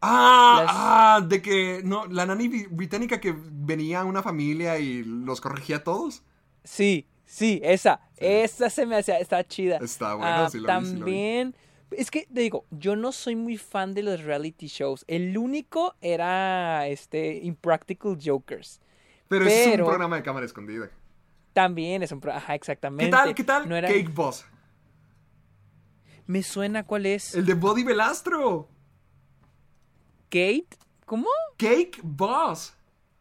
Ah, 0.00 0.56
Las- 0.62 0.70
ah, 0.72 1.26
de 1.28 1.42
que, 1.42 1.82
no, 1.84 2.06
la 2.06 2.26
nani 2.26 2.48
británica 2.70 3.20
que 3.20 3.34
venía 3.36 4.00
a 4.00 4.04
una 4.04 4.22
familia 4.22 4.78
y 4.78 5.04
los 5.04 5.40
corregía 5.40 5.76
a 5.76 5.84
todos. 5.84 6.22
Sí, 6.64 7.06
sí, 7.26 7.60
esa, 7.64 8.00
esa 8.16 8.70
se 8.70 8.86
me 8.86 8.96
hacía, 8.96 9.18
está 9.18 9.46
chida. 9.46 9.78
Está 9.78 10.14
bueno, 10.14 10.44
Ah, 10.44 10.48
sí 10.50 10.58
lo 10.60 10.68
vi, 10.68 10.84
sí 10.84 10.96
lo 10.96 11.06
vi. 11.06 11.24
Es 11.90 12.10
que 12.10 12.26
te 12.32 12.40
digo, 12.42 12.64
yo 12.70 12.96
no 12.96 13.12
soy 13.12 13.34
muy 13.36 13.56
fan 13.56 13.94
de 13.94 14.02
los 14.02 14.22
reality 14.22 14.66
shows. 14.66 15.04
El 15.08 15.36
único 15.38 15.94
era 16.00 16.86
este 16.86 17.38
Impractical 17.42 18.18
Jokers. 18.22 18.80
Pero, 19.28 19.46
ese 19.46 19.64
es 19.64 19.70
pero- 19.70 19.84
un 19.84 19.90
programa 19.90 20.16
de 20.16 20.22
cámara 20.22 20.44
escondida. 20.46 20.90
También 21.52 22.02
es 22.02 22.12
un 22.12 22.20
pro- 22.20 22.32
ajá, 22.32 22.54
exactamente. 22.54 23.06
¿Qué 23.06 23.10
tal, 23.10 23.34
qué 23.34 23.44
tal? 23.44 23.68
No 23.68 23.76
era- 23.76 23.88
Cake 23.88 24.10
Boss. 24.12 24.44
Me 26.26 26.42
suena 26.42 26.84
cuál 26.84 27.06
es. 27.06 27.34
El 27.34 27.46
de 27.46 27.54
Body 27.54 27.82
Belastro. 27.84 28.68
Kate, 30.30 30.68
¿cómo? 31.06 31.28
Cake 31.56 32.00
Boss. 32.02 32.74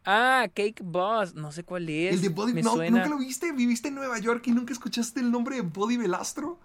Ah, 0.03 0.47
Cake 0.53 0.81
Boss, 0.83 1.33
no 1.35 1.51
sé 1.51 1.63
cuál 1.63 1.89
es. 1.89 2.13
El 2.13 2.21
de 2.21 2.29
Body 2.29 2.53
Me 2.53 2.61
no, 2.61 2.73
suena. 2.73 2.97
¿Nunca 2.97 3.09
lo 3.09 3.17
viste? 3.17 3.51
¿Viviste 3.53 3.87
en 3.87 3.95
Nueva 3.95 4.19
York 4.19 4.45
y 4.47 4.51
nunca 4.51 4.73
escuchaste 4.73 5.19
el 5.21 5.31
nombre 5.31 5.55
de 5.55 5.61
Body 5.61 5.97
Belastro? 5.97 6.59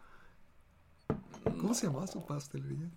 ¿Cómo 1.44 1.74
se 1.74 1.86
llamaba 1.86 2.06
su 2.06 2.24
pastelería? 2.24 2.90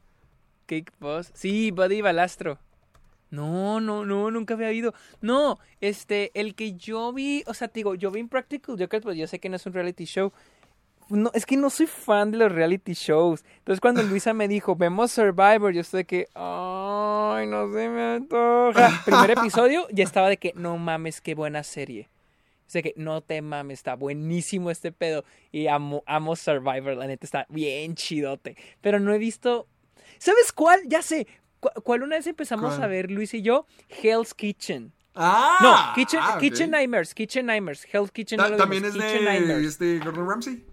Cake 0.65 0.91
Boss. 0.99 1.31
Sí, 1.33 1.71
Buddy 1.71 2.01
Balastro. 2.01 2.59
No, 3.31 3.79
no, 3.81 4.05
no, 4.05 4.31
nunca 4.31 4.53
había 4.53 4.69
oído. 4.69 4.93
No, 5.21 5.59
este, 5.81 6.31
el 6.39 6.55
que 6.55 6.73
yo 6.73 7.11
vi, 7.11 7.43
o 7.47 7.53
sea, 7.53 7.67
te 7.67 7.79
digo, 7.79 7.95
yo 7.95 8.11
vi 8.11 8.19
Impractical 8.19 8.77
Jokers, 8.77 9.03
pues 9.03 9.17
yo 9.17 9.27
sé 9.27 9.39
que 9.39 9.49
no 9.49 9.55
es 9.55 9.65
un 9.65 9.73
reality 9.73 10.05
show. 10.05 10.31
No, 11.09 11.29
es 11.33 11.45
que 11.45 11.55
no 11.57 11.69
soy 11.69 11.85
fan 11.85 12.31
de 12.31 12.37
los 12.37 12.51
reality 12.51 12.93
shows. 12.93 13.43
Entonces 13.57 13.79
cuando 13.79 14.01
Luisa 14.03 14.33
me 14.33 14.47
dijo, 14.47 14.75
vemos 14.75 15.11
Survivor, 15.11 15.71
yo 15.71 15.81
estoy 15.81 15.99
de 15.99 16.05
que, 16.05 16.27
ay, 16.33 17.45
no 17.47 17.71
se 17.73 17.89
me 17.89 18.15
antoja. 18.15 19.03
Primer 19.05 19.31
episodio, 19.31 19.87
ya 19.91 20.03
estaba 20.03 20.29
de 20.29 20.37
que, 20.37 20.53
no 20.55 20.77
mames, 20.77 21.21
qué 21.21 21.35
buena 21.35 21.63
serie. 21.63 22.09
O 22.67 22.69
sea 22.69 22.81
que, 22.81 22.93
no 22.97 23.21
te 23.21 23.41
mames, 23.41 23.79
está 23.79 23.95
buenísimo 23.95 24.71
este 24.71 24.91
pedo. 24.91 25.23
Y 25.51 25.67
amo, 25.67 26.03
amo 26.07 26.35
Survivor, 26.35 26.97
la 26.97 27.07
neta, 27.07 27.25
está 27.25 27.45
bien 27.49 27.95
chidote. 27.95 28.57
Pero 28.81 28.99
no 28.99 29.13
he 29.13 29.17
visto... 29.19 29.67
¿Sabes 30.17 30.51
cuál? 30.51 30.79
Ya 30.87 31.01
sé. 31.01 31.27
¿Cu- 31.59 31.69
¿Cuál 31.83 32.03
una 32.03 32.15
vez 32.15 32.25
empezamos 32.27 32.71
¿Cuál? 32.73 32.83
a 32.83 32.87
ver, 32.87 33.11
Luis 33.11 33.33
y 33.33 33.41
yo? 33.41 33.65
Hell's 34.01 34.33
Kitchen. 34.33 34.91
Ah, 35.13 35.57
No, 35.61 35.93
Kitchen, 35.95 36.19
ah. 36.21 36.37
Kitchen 36.39 36.71
Nightmares, 36.71 37.13
Kitchen 37.13 37.45
Nightmares, 37.45 37.85
Hell's 37.91 38.11
Kitchen. 38.11 38.37
Ta- 38.37 38.49
no 38.49 38.57
También 38.57 38.83
vimos, 38.83 38.97
es 38.97 39.01
Kitchen 39.03 39.19
de 39.25 39.31
Nightmares. 39.31 39.65
este 39.67 39.99
Gordon 39.99 40.27
Ramsay. 40.27 40.63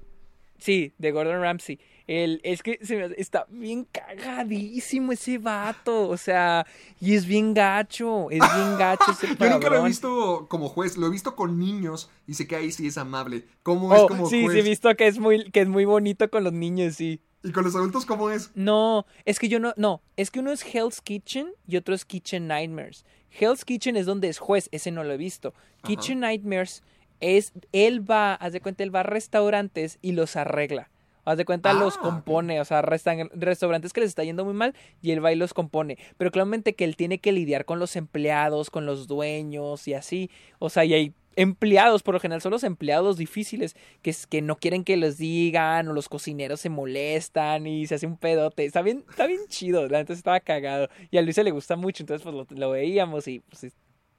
Sí, 0.58 0.92
de 0.98 1.10
Gordon 1.12 1.40
Ramsay. 1.40 1.78
El, 2.06 2.40
es 2.42 2.62
que 2.62 2.78
se 2.82 2.96
me 2.96 3.14
está 3.16 3.46
bien 3.48 3.86
cagadísimo 3.90 5.12
ese 5.12 5.38
vato. 5.38 6.08
O 6.08 6.16
sea, 6.16 6.66
y 7.00 7.14
es 7.14 7.26
bien 7.26 7.54
gacho. 7.54 8.30
Es 8.30 8.40
bien 8.40 8.76
gacho 8.78 9.10
ese 9.12 9.28
Yo 9.36 9.50
nunca 9.50 9.70
lo 9.70 9.84
he 9.84 9.88
visto 9.88 10.46
como 10.48 10.68
juez, 10.68 10.96
lo 10.96 11.06
he 11.06 11.10
visto 11.10 11.36
con 11.36 11.58
niños 11.58 12.10
y 12.26 12.34
sé 12.34 12.46
que 12.46 12.56
ahí 12.56 12.72
sí 12.72 12.86
es 12.86 12.98
amable. 12.98 13.44
¿Cómo 13.62 13.94
es 13.94 14.00
Oh, 14.02 14.08
como 14.08 14.28
sí, 14.28 14.42
juez? 14.42 14.54
sí, 14.54 14.58
he 14.60 14.62
visto 14.62 14.94
que 14.96 15.06
es 15.06 15.18
muy, 15.18 15.50
que 15.50 15.60
es 15.60 15.68
muy 15.68 15.84
bonito 15.84 16.28
con 16.30 16.44
los 16.44 16.52
niños, 16.52 16.96
sí. 16.96 17.20
¿Y 17.44 17.50
con 17.50 17.64
los 17.64 17.74
adultos 17.74 18.06
cómo 18.06 18.30
es? 18.30 18.52
No, 18.54 19.04
es 19.24 19.40
que 19.40 19.48
yo 19.48 19.58
no, 19.58 19.74
no, 19.76 20.00
es 20.16 20.30
que 20.30 20.38
uno 20.38 20.52
es 20.52 20.62
Hell's 20.64 21.00
Kitchen 21.00 21.52
y 21.66 21.76
otro 21.76 21.92
es 21.94 22.04
Kitchen 22.04 22.46
Nightmares. 22.46 23.04
Hell's 23.36 23.64
Kitchen 23.64 23.96
es 23.96 24.06
donde 24.06 24.28
es 24.28 24.38
juez, 24.38 24.68
ese 24.70 24.92
no 24.92 25.02
lo 25.02 25.12
he 25.12 25.16
visto. 25.16 25.52
Kitchen 25.82 26.20
Nightmares 26.20 26.84
es, 27.18 27.52
él 27.72 28.08
va, 28.08 28.34
haz 28.34 28.52
de 28.52 28.60
cuenta, 28.60 28.84
él 28.84 28.94
va 28.94 29.00
a 29.00 29.04
restaurantes 29.04 29.98
y 30.02 30.12
los 30.12 30.36
arregla. 30.36 30.88
Haz 31.24 31.38
de 31.38 31.44
cuenta, 31.44 31.70
Ah, 31.70 31.74
los 31.74 31.96
ok. 31.96 32.02
compone, 32.02 32.60
o 32.60 32.64
sea, 32.64 32.82
restan- 32.82 33.30
restaurantes 33.34 33.92
que 33.92 34.00
les 34.00 34.08
está 34.08 34.24
yendo 34.24 34.44
muy 34.44 34.54
mal 34.54 34.74
y 35.00 35.12
él 35.12 35.24
va 35.24 35.32
y 35.32 35.36
los 35.36 35.54
compone. 35.54 35.96
Pero 36.16 36.30
claramente 36.32 36.74
que 36.74 36.84
él 36.84 36.96
tiene 36.96 37.18
que 37.18 37.30
lidiar 37.32 37.64
con 37.64 37.78
los 37.78 37.94
empleados, 37.96 38.70
con 38.70 38.86
los 38.86 39.06
dueños 39.06 39.86
y 39.86 39.94
así. 39.94 40.30
O 40.58 40.68
sea, 40.68 40.84
y 40.84 40.94
hay 40.94 41.12
empleados, 41.34 42.02
por 42.02 42.12
lo 42.14 42.20
general 42.20 42.42
son 42.42 42.50
los 42.52 42.62
empleados 42.64 43.16
difíciles 43.16 43.74
que, 44.02 44.10
es- 44.10 44.26
que 44.26 44.42
no 44.42 44.56
quieren 44.56 44.84
que 44.84 44.96
les 44.98 45.16
digan 45.16 45.88
o 45.88 45.92
los 45.94 46.08
cocineros 46.08 46.60
se 46.60 46.68
molestan 46.68 47.66
y 47.66 47.86
se 47.86 47.94
hace 47.94 48.06
un 48.06 48.16
pedote. 48.16 48.64
Está 48.64 48.82
bien, 48.82 49.04
está 49.08 49.26
bien 49.26 49.40
chido, 49.48 49.88
la 49.88 49.98
neta 49.98 50.12
estaba 50.12 50.40
cagado. 50.40 50.88
Y 51.10 51.18
a 51.18 51.22
Luis 51.22 51.36
se 51.36 51.44
le 51.44 51.50
gusta 51.50 51.76
mucho, 51.76 52.02
entonces 52.02 52.22
pues 52.22 52.34
lo, 52.34 52.46
lo 52.58 52.70
veíamos 52.70 53.28
y 53.28 53.40
pues 53.40 53.72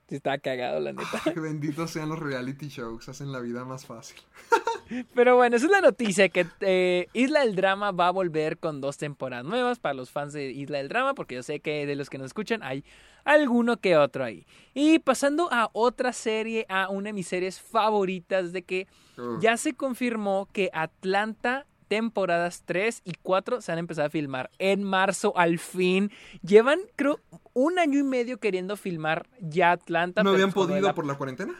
sí, 0.08 0.16
estaba 0.16 0.38
cagado, 0.38 0.80
la 0.80 0.94
neta. 0.94 1.22
Que 1.24 1.40
benditos 1.40 1.92
sean 1.92 2.10
los 2.10 2.20
reality 2.20 2.68
shows, 2.68 3.10
hacen 3.10 3.32
la 3.32 3.40
vida 3.40 3.66
más 3.66 3.86
fácil. 3.86 4.18
Pero 5.16 5.36
bueno, 5.36 5.56
esa 5.56 5.66
es 5.66 5.72
la 5.72 5.82
noticia 5.82 6.30
que 6.30 6.46
eh, 6.62 7.08
Isla 7.14 7.42
del 7.42 7.56
Drama 7.56 7.92
va 7.92 8.08
a 8.08 8.12
volver 8.12 8.58
con 8.58 8.82
dos 8.82 8.98
temporadas 8.98 9.46
nuevas 9.46 9.80
para 9.80 9.94
los 9.94 10.12
fans 10.12 10.34
de 10.34 10.52
Isla 10.52 10.78
del 10.80 10.90
Drama, 10.90 11.14
porque 11.14 11.36
yo 11.36 11.44
sé 11.44 11.60
que 11.60 11.86
de 11.86 11.96
los 11.96 12.10
que 12.10 12.18
nos 12.18 12.28
escuchan 12.28 12.62
hay 12.64 12.84
alguno 13.24 13.78
que 13.78 13.98
otro 13.98 14.24
ahí. 14.24 14.46
Y 14.74 15.00
pasando 15.00 15.50
a 15.52 15.70
otra 15.74 16.14
serie, 16.14 16.66
a 16.70 16.90
una 16.90 17.10
de 17.10 17.14
mis 17.14 17.28
series 17.28 17.62
favoritas 17.62 18.52
de 18.52 18.64
que 18.64 18.88
ya 19.40 19.58
se 19.58 19.74
confirmó 19.74 20.50
que 20.52 20.70
Atlanta 20.74 21.66
temporadas 21.94 22.64
3 22.66 23.02
y 23.06 23.14
4 23.22 23.62
se 23.62 23.72
han 23.72 23.78
empezado 23.78 24.08
a 24.08 24.10
filmar 24.10 24.50
en 24.58 24.82
marzo 24.84 25.38
al 25.38 25.60
fin. 25.60 26.12
Llevan, 26.42 26.80
creo, 26.96 27.20
un 27.54 27.78
año 27.78 28.00
y 28.00 28.04
medio 28.04 28.40
queriendo 28.40 28.76
filmar 28.78 29.28
ya 29.40 29.70
Atlanta. 29.72 30.24
¿No 30.24 30.32
habían 30.32 30.52
pues 30.52 30.66
podido 30.68 30.88
la- 30.88 30.96
por 30.96 31.06
la 31.06 31.16
cuarentena? 31.16 31.54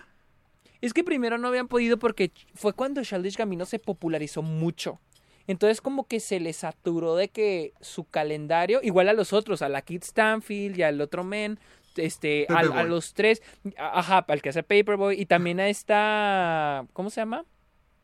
es 0.82 0.92
que 0.94 1.04
primero 1.04 1.38
no 1.38 1.48
habían 1.48 1.68
podido 1.68 1.98
porque 2.00 2.32
fue 2.56 2.74
cuando 2.74 3.04
Childish 3.04 3.38
Gambino 3.38 3.66
se 3.66 3.78
popularizó 3.80 4.42
mucho. 4.42 5.00
Entonces 5.46 5.82
como 5.82 6.08
que 6.08 6.20
se 6.20 6.40
les 6.40 6.58
saturó 6.58 7.16
de 7.16 7.30
que 7.30 7.74
su 7.80 8.06
calendario, 8.06 8.80
igual 8.82 9.08
a 9.10 9.14
los 9.14 9.34
otros, 9.34 9.62
a 9.62 9.70
la 9.70 9.82
Kid 9.84 10.02
Stanfield 10.04 10.78
y 10.80 10.82
al 10.84 11.00
otro 11.00 11.24
men, 11.24 11.60
este, 11.96 12.48
a, 12.50 12.60
a 12.60 12.84
los 12.84 13.14
tres, 13.14 13.44
ajá, 13.78 14.26
al 14.28 14.42
que 14.42 14.50
hace 14.50 14.64
Paperboy 14.64 15.20
y 15.22 15.26
también 15.28 15.60
a 15.60 15.70
esta, 15.70 16.86
¿cómo 16.94 17.10
se 17.12 17.22
llama? 17.22 17.46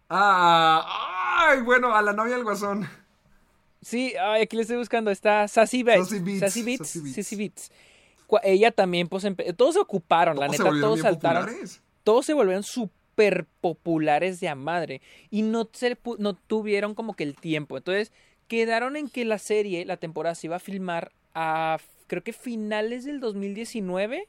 Ah, 0.10 1.48
ay, 1.50 1.62
bueno, 1.62 1.96
a 1.96 2.02
la 2.02 2.14
novia 2.14 2.36
del 2.36 2.44
guasón. 2.44 2.88
Sí, 3.82 4.14
ay, 4.20 4.42
aquí 4.42 4.56
le 4.56 4.64
estoy 4.64 4.78
buscando, 4.78 5.12
está 5.12 5.48
Sassy 5.48 5.84
Beats. 5.84 6.10
Sassy 6.10 6.20
Beats, 6.22 6.40
Sassy 6.40 6.64
Beats. 6.64 6.78
Sassy 6.80 7.00
Beats. 7.02 7.16
Sassy 7.16 7.36
Beats. 7.36 7.72
cua- 8.28 8.42
ella 8.44 8.72
también, 8.72 9.08
pues, 9.08 9.26
todos 9.56 9.76
se 9.76 9.80
ocuparon, 9.80 10.38
la 10.38 10.48
Todos 10.48 10.60
neta, 10.60 10.82
todos 10.82 11.00
saltaron. 11.00 11.44
populares. 11.46 11.82
Todos 12.04 12.26
se 12.26 12.34
volvieron 12.34 12.64
súper 12.64 13.46
populares 13.62 14.40
de 14.40 14.50
a 14.50 14.56
madre. 14.56 15.02
Y 15.30 15.44
no, 15.44 15.70
se, 15.72 15.98
no 16.18 16.34
tuvieron 16.34 16.94
como 16.96 17.14
que 17.16 17.24
el 17.24 17.36
tiempo. 17.36 17.78
Entonces, 17.78 18.12
quedaron 18.48 18.96
en 18.98 19.10
que 19.10 19.26
la 19.26 19.38
serie, 19.38 19.86
la 19.86 19.98
temporada, 19.98 20.36
se 20.36 20.48
iba 20.48 20.56
a 20.56 20.60
filmar 20.60 21.12
a, 21.36 21.78
creo 22.08 22.24
que 22.24 22.34
finales 22.34 23.06
del 23.06 23.20
2019 23.20 24.28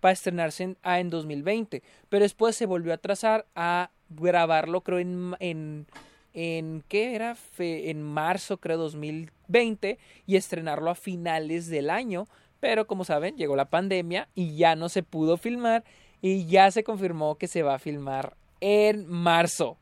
para 0.00 0.12
estrenarse 0.12 0.64
en, 0.64 0.76
ah, 0.82 0.98
en 1.00 1.08
2020. 1.10 1.82
Pero 2.08 2.22
después 2.24 2.56
se 2.56 2.66
volvió 2.66 2.92
a 2.92 2.98
trazar 2.98 3.46
a 3.54 3.90
grabarlo, 4.10 4.82
creo, 4.82 4.98
en, 4.98 5.34
en, 5.40 5.86
en 6.34 6.84
¿qué 6.88 7.14
era? 7.14 7.34
Fe- 7.34 7.90
en 7.90 8.02
marzo, 8.02 8.58
creo, 8.58 8.76
2020 8.78 9.98
y 10.26 10.36
estrenarlo 10.36 10.90
a 10.90 10.94
finales 10.94 11.68
del 11.68 11.90
año. 11.90 12.26
Pero 12.60 12.86
como 12.86 13.04
saben, 13.04 13.36
llegó 13.36 13.56
la 13.56 13.70
pandemia 13.70 14.28
y 14.34 14.56
ya 14.56 14.76
no 14.76 14.88
se 14.90 15.02
pudo 15.02 15.36
filmar 15.38 15.82
y 16.20 16.44
ya 16.46 16.70
se 16.70 16.84
confirmó 16.84 17.36
que 17.36 17.48
se 17.48 17.62
va 17.62 17.74
a 17.74 17.78
filmar 17.78 18.36
en 18.60 19.06
marzo. 19.08 19.78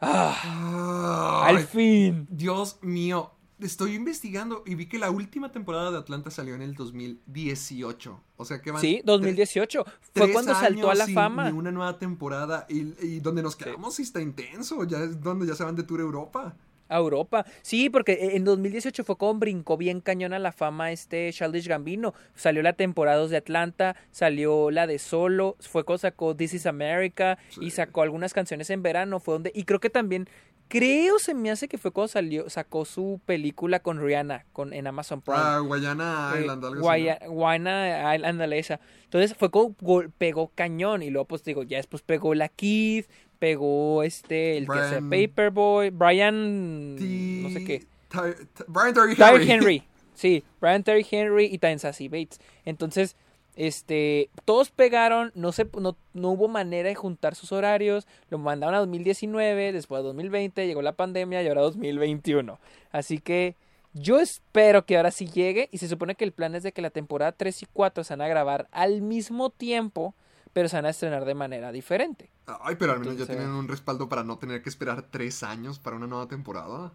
Ah, 0.00 1.42
Ay, 1.46 1.56
al 1.56 1.62
fin. 1.66 2.26
Dios 2.28 2.78
mío. 2.82 3.30
Estoy 3.58 3.94
investigando 3.94 4.62
y 4.66 4.74
vi 4.74 4.86
que 4.86 4.98
la 4.98 5.10
última 5.10 5.50
temporada 5.50 5.90
de 5.90 5.98
Atlanta 5.98 6.30
salió 6.30 6.54
en 6.54 6.62
el 6.62 6.74
2018. 6.74 8.20
O 8.36 8.44
sea 8.44 8.60
que 8.60 8.70
van 8.70 8.80
Sí, 8.80 8.98
tre- 8.98 9.04
2018. 9.04 9.84
Fue 9.84 9.92
tres 10.12 10.30
cuando 10.32 10.54
saltó 10.54 10.90
a 10.90 10.94
la 10.94 11.06
sin 11.06 11.14
fama. 11.14 11.50
Ni 11.50 11.56
una 11.58 11.72
nueva 11.72 11.98
temporada. 11.98 12.66
Y, 12.68 12.92
y 13.04 13.20
donde 13.20 13.42
nos 13.42 13.56
quedamos 13.56 13.94
sí 13.94 14.02
está 14.02 14.20
intenso. 14.20 14.84
Ya 14.84 14.98
es 14.98 15.20
donde 15.22 15.46
ya 15.46 15.54
se 15.54 15.64
van 15.64 15.74
de 15.76 15.82
tour 15.84 16.00
a 16.00 16.02
Europa. 16.02 16.54
A 16.88 16.98
Europa. 16.98 17.44
Sí, 17.62 17.90
porque 17.90 18.36
en 18.36 18.44
2018 18.44 19.02
fue 19.04 19.16
como 19.16 19.40
brincó 19.40 19.76
bien 19.76 20.00
cañón 20.00 20.32
a 20.32 20.38
la 20.38 20.52
fama 20.52 20.92
este 20.92 21.32
Childish 21.32 21.66
Gambino. 21.66 22.14
Salió 22.34 22.62
la 22.62 22.74
temporada 22.74 23.16
2 23.18 23.30
de 23.30 23.38
Atlanta, 23.38 23.96
salió 24.12 24.70
la 24.70 24.86
de 24.86 24.98
Solo, 25.00 25.56
fue 25.60 25.82
cuando 25.84 25.98
sacó 25.98 26.36
This 26.36 26.54
is 26.54 26.66
America 26.66 27.38
y 27.60 27.70
sacó 27.70 28.02
algunas 28.02 28.32
canciones 28.34 28.70
en 28.70 28.82
verano. 28.82 29.18
Fue 29.18 29.34
donde. 29.34 29.50
Y 29.54 29.64
creo 29.64 29.80
que 29.80 29.90
también. 29.90 30.28
Creo 30.68 31.18
se 31.20 31.32
me 31.34 31.50
hace 31.50 31.68
que 31.68 31.78
fue 31.78 31.92
cuando 31.92 32.08
salió, 32.08 32.50
sacó 32.50 32.84
su 32.84 33.20
película 33.24 33.78
con 33.80 34.00
Rihanna 34.02 34.44
con, 34.52 34.72
en 34.72 34.86
Amazon 34.86 35.20
Prime. 35.22 35.38
Ah, 35.40 35.58
Guayana 35.60 36.32
Eh, 36.34 36.40
Island, 36.40 36.64
algo 36.64 36.80
Guaya- 36.80 37.14
así. 37.20 37.24
¿no? 37.26 37.30
Guayana 37.32 38.14
Island, 38.16 38.52
esa. 38.52 38.80
Entonces 39.04 39.34
fue 39.36 39.50
como 39.50 39.74
pegó 40.18 40.50
cañón 40.54 41.02
y 41.02 41.10
luego 41.10 41.26
pues 41.28 41.44
digo, 41.44 41.62
ya 41.62 41.76
después 41.76 42.02
pegó 42.02 42.34
la 42.34 42.48
Keith, 42.48 43.06
pegó 43.38 44.02
este, 44.02 44.56
el 44.58 44.66
que 44.66 44.72
hace 44.78 45.00
Brian- 45.00 45.28
Paperboy, 45.30 45.90
Brian, 45.90 46.96
T- 46.98 47.04
no 47.42 47.50
sé 47.50 47.64
qué. 47.64 47.86
Ty- 48.08 48.64
Brian 48.66 48.94
Terry 48.94 49.14
Terry 49.14 49.42
Henry. 49.42 49.52
Henry. 49.52 49.82
Sí, 50.16 50.42
Brian 50.62 50.82
Terry 50.82 51.06
Henry 51.10 51.44
y 51.44 51.58
también 51.58 51.78
Sassy 51.78 52.08
Bates. 52.08 52.40
Entonces, 52.64 53.16
este, 53.56 54.30
todos 54.44 54.70
pegaron, 54.70 55.32
no, 55.34 55.50
se, 55.52 55.68
no, 55.80 55.96
no 56.14 56.30
hubo 56.30 56.46
manera 56.48 56.88
de 56.88 56.94
juntar 56.94 57.34
sus 57.34 57.52
horarios, 57.52 58.06
lo 58.30 58.38
mandaron 58.38 58.74
a 58.74 58.78
2019, 58.78 59.72
después 59.72 60.00
a 60.00 60.02
2020, 60.02 60.66
llegó 60.66 60.82
la 60.82 60.92
pandemia 60.92 61.42
y 61.42 61.48
ahora 61.48 61.62
2021. 61.62 62.58
Así 62.92 63.18
que 63.18 63.56
yo 63.94 64.20
espero 64.20 64.84
que 64.84 64.96
ahora 64.98 65.10
sí 65.10 65.26
llegue 65.26 65.68
y 65.72 65.78
se 65.78 65.88
supone 65.88 66.14
que 66.14 66.24
el 66.24 66.32
plan 66.32 66.54
es 66.54 66.62
de 66.62 66.72
que 66.72 66.82
la 66.82 66.90
temporada 66.90 67.32
3 67.32 67.62
y 67.62 67.66
4 67.72 68.04
se 68.04 68.12
van 68.12 68.20
a 68.20 68.28
grabar 68.28 68.68
al 68.70 69.00
mismo 69.00 69.48
tiempo, 69.50 70.14
pero 70.52 70.68
se 70.68 70.76
van 70.76 70.86
a 70.86 70.90
estrenar 70.90 71.24
de 71.24 71.34
manera 71.34 71.72
diferente. 71.72 72.30
Ay, 72.60 72.76
pero 72.78 72.92
al 72.92 72.98
menos 73.00 73.14
Entonces- 73.14 73.34
ya 73.36 73.40
tienen 73.42 73.56
un 73.56 73.68
respaldo 73.68 74.08
para 74.08 74.22
no 74.22 74.38
tener 74.38 74.62
que 74.62 74.68
esperar 74.68 75.02
tres 75.10 75.42
años 75.42 75.78
para 75.78 75.96
una 75.96 76.06
nueva 76.06 76.28
temporada. 76.28 76.92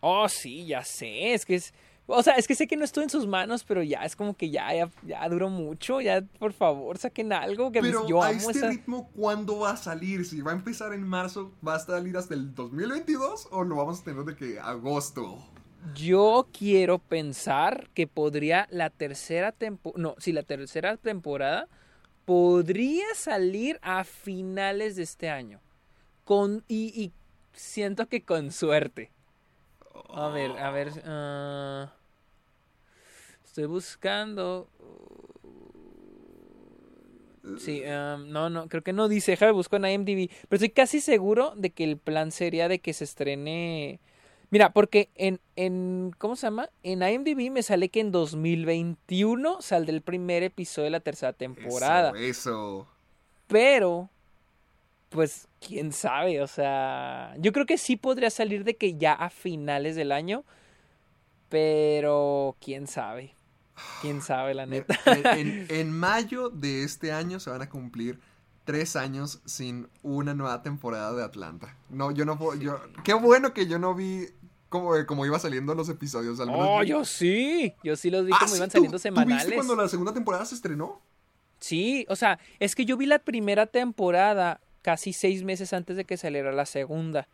Oh, 0.00 0.28
sí, 0.28 0.66
ya 0.66 0.82
sé, 0.82 1.34
es 1.34 1.46
que 1.46 1.54
es... 1.56 1.74
O 2.12 2.22
sea, 2.22 2.34
es 2.34 2.46
que 2.48 2.54
sé 2.54 2.66
que 2.66 2.76
no 2.76 2.84
estuvo 2.84 3.04
en 3.04 3.10
sus 3.10 3.26
manos, 3.26 3.64
pero 3.64 3.82
ya 3.82 4.04
es 4.04 4.16
como 4.16 4.34
que 4.36 4.50
ya, 4.50 4.74
ya, 4.74 4.90
ya 5.02 5.28
duró 5.28 5.48
mucho, 5.48 6.00
ya 6.00 6.22
por 6.22 6.52
favor 6.52 6.98
saquen 6.98 7.32
algo 7.32 7.70
que 7.72 7.80
Pero 7.80 8.06
yo 8.08 8.22
a 8.22 8.28
amo 8.28 8.50
este 8.50 8.58
esa... 8.58 8.68
ritmo, 8.68 9.10
¿cuándo 9.14 9.60
va 9.60 9.70
a 9.72 9.76
salir? 9.76 10.24
Si 10.26 10.40
va 10.40 10.52
a 10.52 10.54
empezar 10.54 10.92
en 10.92 11.06
marzo, 11.06 11.52
¿va 11.66 11.76
a 11.76 11.78
salir 11.78 12.16
hasta 12.16 12.34
el 12.34 12.54
2022 12.54 13.48
o 13.50 13.64
lo 13.64 13.76
vamos 13.76 14.00
a 14.00 14.04
tener 14.04 14.24
de 14.24 14.36
que 14.36 14.58
agosto? 14.60 15.38
Yo 15.94 16.48
quiero 16.52 16.98
pensar 16.98 17.88
que 17.94 18.06
podría 18.06 18.66
la 18.70 18.90
tercera 18.90 19.52
temporada, 19.52 20.02
no, 20.02 20.14
si 20.18 20.32
la 20.32 20.42
tercera 20.42 20.96
temporada 20.98 21.68
podría 22.26 23.06
salir 23.14 23.78
a 23.82 24.04
finales 24.04 24.96
de 24.96 25.02
este 25.04 25.30
año. 25.30 25.60
Con 26.24 26.64
y, 26.68 26.92
y 27.02 27.12
siento 27.52 28.08
que 28.08 28.22
con 28.24 28.52
suerte. 28.52 29.10
A 30.10 30.28
ver, 30.28 30.52
a 30.58 30.70
ver. 30.70 31.02
ah, 31.06 31.92
estoy 33.50 33.66
buscando. 33.66 34.68
Sí, 37.58 37.82
ah, 37.84 38.18
no, 38.24 38.48
no, 38.48 38.68
creo 38.68 38.82
que 38.82 38.92
no 38.92 39.08
dice. 39.08 39.32
Déjame 39.32 39.52
busco 39.52 39.76
en 39.76 39.86
IMDb. 39.86 40.30
Pero 40.48 40.56
estoy 40.56 40.70
casi 40.70 41.00
seguro 41.00 41.54
de 41.56 41.70
que 41.70 41.84
el 41.84 41.96
plan 41.98 42.30
sería 42.30 42.68
de 42.68 42.78
que 42.78 42.92
se 42.92 43.04
estrene. 43.04 43.98
Mira, 44.50 44.72
porque 44.72 45.10
en, 45.16 45.40
en. 45.56 46.12
¿Cómo 46.18 46.36
se 46.36 46.46
llama? 46.46 46.70
En 46.82 47.02
IMDb 47.02 47.50
me 47.50 47.62
sale 47.62 47.88
que 47.88 48.00
en 48.00 48.12
2021 48.12 49.60
saldrá 49.60 49.94
el 49.94 50.02
primer 50.02 50.42
episodio 50.44 50.84
de 50.84 50.90
la 50.90 51.00
tercera 51.00 51.32
temporada. 51.32 52.10
Eso, 52.10 52.20
eso. 52.20 52.86
Pero, 53.48 54.10
pues, 55.08 55.48
quién 55.60 55.92
sabe, 55.92 56.40
o 56.40 56.46
sea, 56.46 57.34
yo 57.38 57.52
creo 57.52 57.66
que 57.66 57.78
sí 57.78 57.96
podría 57.96 58.30
salir 58.30 58.62
de 58.62 58.76
que 58.76 58.94
ya 58.94 59.12
a 59.12 59.28
finales 59.28 59.96
del 59.96 60.12
año, 60.12 60.44
pero 61.48 62.56
quién 62.60 62.86
sabe, 62.86 63.34
quién 64.02 64.22
sabe, 64.22 64.54
la 64.54 64.66
neta. 64.66 64.98
En, 65.06 65.26
en- 65.26 65.66
en 65.70 65.90
mayo 65.92 66.50
de 66.50 66.84
este 66.84 67.12
año 67.12 67.40
se 67.40 67.50
van 67.50 67.62
a 67.62 67.68
cumplir 67.68 68.18
tres 68.64 68.94
años 68.96 69.40
sin 69.46 69.88
una 70.02 70.34
nueva 70.34 70.62
temporada 70.62 71.12
de 71.14 71.24
Atlanta. 71.24 71.76
No, 71.88 72.10
yo 72.10 72.24
no 72.24 72.38
puedo. 72.38 72.58
Yo, 72.60 72.80
qué 73.04 73.14
bueno 73.14 73.52
que 73.52 73.66
yo 73.66 73.78
no 73.78 73.94
vi 73.94 74.26
cómo, 74.68 74.92
cómo 75.06 75.26
iba 75.26 75.38
saliendo 75.38 75.74
los 75.74 75.88
episodios. 75.88 76.38
Al 76.40 76.46
menos 76.48 76.66
Oh, 76.68 76.82
yo 76.82 77.04
sí, 77.04 77.74
yo 77.82 77.96
sí 77.96 78.10
los 78.10 78.24
vi 78.26 78.32
Ah, 78.32 78.36
como 78.40 78.50
sí, 78.52 78.56
iban 78.58 78.68
¿tú- 78.68 78.72
saliendo 78.72 78.96
¿tú 78.98 79.02
semanales. 79.02 79.44
viste 79.44 79.54
cuando 79.54 79.74
la 79.76 79.88
segunda 79.88 80.12
temporada 80.14 80.44
se 80.44 80.54
estrenó? 80.54 81.00
Sí, 81.58 82.06
o 82.08 82.16
sea, 82.16 82.38
es 82.58 82.74
que 82.74 82.84
yo 82.86 82.96
vi 82.96 83.06
la 83.06 83.18
primera 83.18 83.66
temporada 83.66 84.60
casi 84.82 85.12
seis 85.12 85.42
meses 85.42 85.72
antes 85.74 85.96
de 85.96 86.04
que 86.04 86.16
saliera 86.16 86.52
la 86.52 86.64
segunda. 86.64 87.28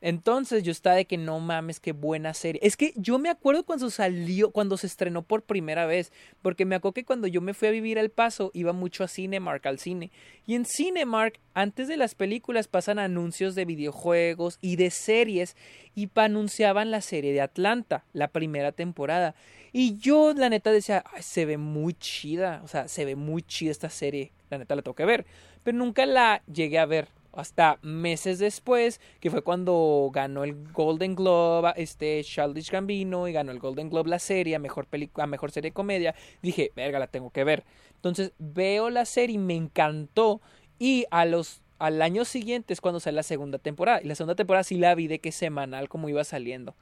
Entonces 0.00 0.62
yo 0.62 0.72
estaba 0.72 0.96
de 0.96 1.06
que 1.06 1.16
no 1.16 1.40
mames, 1.40 1.80
qué 1.80 1.92
buena 1.92 2.34
serie. 2.34 2.60
Es 2.62 2.76
que 2.76 2.92
yo 2.96 3.18
me 3.18 3.30
acuerdo 3.30 3.64
cuando 3.64 3.88
salió, 3.90 4.50
cuando 4.50 4.76
se 4.76 4.86
estrenó 4.86 5.22
por 5.22 5.42
primera 5.42 5.86
vez, 5.86 6.12
porque 6.42 6.64
me 6.64 6.74
acuerdo 6.74 6.94
que 6.94 7.04
cuando 7.04 7.26
yo 7.26 7.40
me 7.40 7.54
fui 7.54 7.68
a 7.68 7.70
vivir 7.70 7.98
al 7.98 8.10
Paso 8.10 8.50
iba 8.52 8.72
mucho 8.72 9.04
a 9.04 9.08
Cinemark, 9.08 9.66
al 9.66 9.78
cine. 9.78 10.10
Y 10.46 10.54
en 10.54 10.66
Cinemark, 10.66 11.40
antes 11.54 11.88
de 11.88 11.96
las 11.96 12.14
películas 12.14 12.68
pasan 12.68 12.98
anuncios 12.98 13.54
de 13.54 13.64
videojuegos 13.64 14.58
y 14.60 14.76
de 14.76 14.90
series 14.90 15.56
y 15.94 16.10
anunciaban 16.14 16.90
la 16.90 17.00
serie 17.00 17.32
de 17.32 17.40
Atlanta, 17.40 18.04
la 18.12 18.28
primera 18.28 18.72
temporada. 18.72 19.34
Y 19.72 19.96
yo 19.96 20.34
la 20.34 20.50
neta 20.50 20.72
decía, 20.72 21.04
"Ay, 21.12 21.22
se 21.22 21.46
ve 21.46 21.56
muy 21.56 21.94
chida, 21.94 22.60
o 22.64 22.68
sea, 22.68 22.88
se 22.88 23.04
ve 23.04 23.16
muy 23.16 23.42
chida 23.42 23.70
esta 23.70 23.90
serie, 23.90 24.32
la 24.50 24.58
neta 24.58 24.76
la 24.76 24.82
tengo 24.82 24.94
que 24.94 25.04
ver, 25.04 25.26
pero 25.62 25.76
nunca 25.76 26.06
la 26.06 26.42
llegué 26.46 26.78
a 26.78 26.86
ver 26.86 27.08
hasta 27.36 27.78
meses 27.82 28.38
después, 28.38 29.00
que 29.20 29.30
fue 29.30 29.42
cuando 29.42 30.10
ganó 30.12 30.42
el 30.44 30.54
Golden 30.72 31.14
Globe 31.14 31.72
este 31.76 32.22
Childish 32.24 32.70
Gambino 32.70 33.28
y 33.28 33.32
ganó 33.32 33.52
el 33.52 33.58
Golden 33.58 33.90
Globe 33.90 34.10
la 34.10 34.18
serie 34.18 34.56
a 34.56 34.58
mejor 34.58 34.86
película, 34.86 35.24
a 35.24 35.26
mejor 35.26 35.50
serie 35.52 35.70
de 35.70 35.74
comedia, 35.74 36.14
dije, 36.42 36.72
"Verga, 36.74 36.98
la 36.98 37.06
tengo 37.06 37.30
que 37.30 37.44
ver." 37.44 37.64
Entonces, 37.94 38.32
veo 38.38 38.90
la 38.90 39.04
serie 39.04 39.34
y 39.36 39.38
me 39.38 39.54
encantó 39.54 40.40
y 40.78 41.04
a 41.10 41.24
los 41.24 41.62
al 41.78 42.00
año 42.00 42.24
siguiente 42.24 42.72
es 42.72 42.80
cuando 42.80 43.00
sale 43.00 43.16
la 43.16 43.22
segunda 43.22 43.58
temporada. 43.58 44.00
Y 44.02 44.06
la 44.06 44.14
segunda 44.14 44.34
temporada 44.34 44.64
sí 44.64 44.78
la 44.78 44.94
vi 44.94 45.08
de 45.08 45.18
que 45.18 45.30
semanal 45.30 45.90
como 45.90 46.08
iba 46.08 46.24
saliendo. 46.24 46.74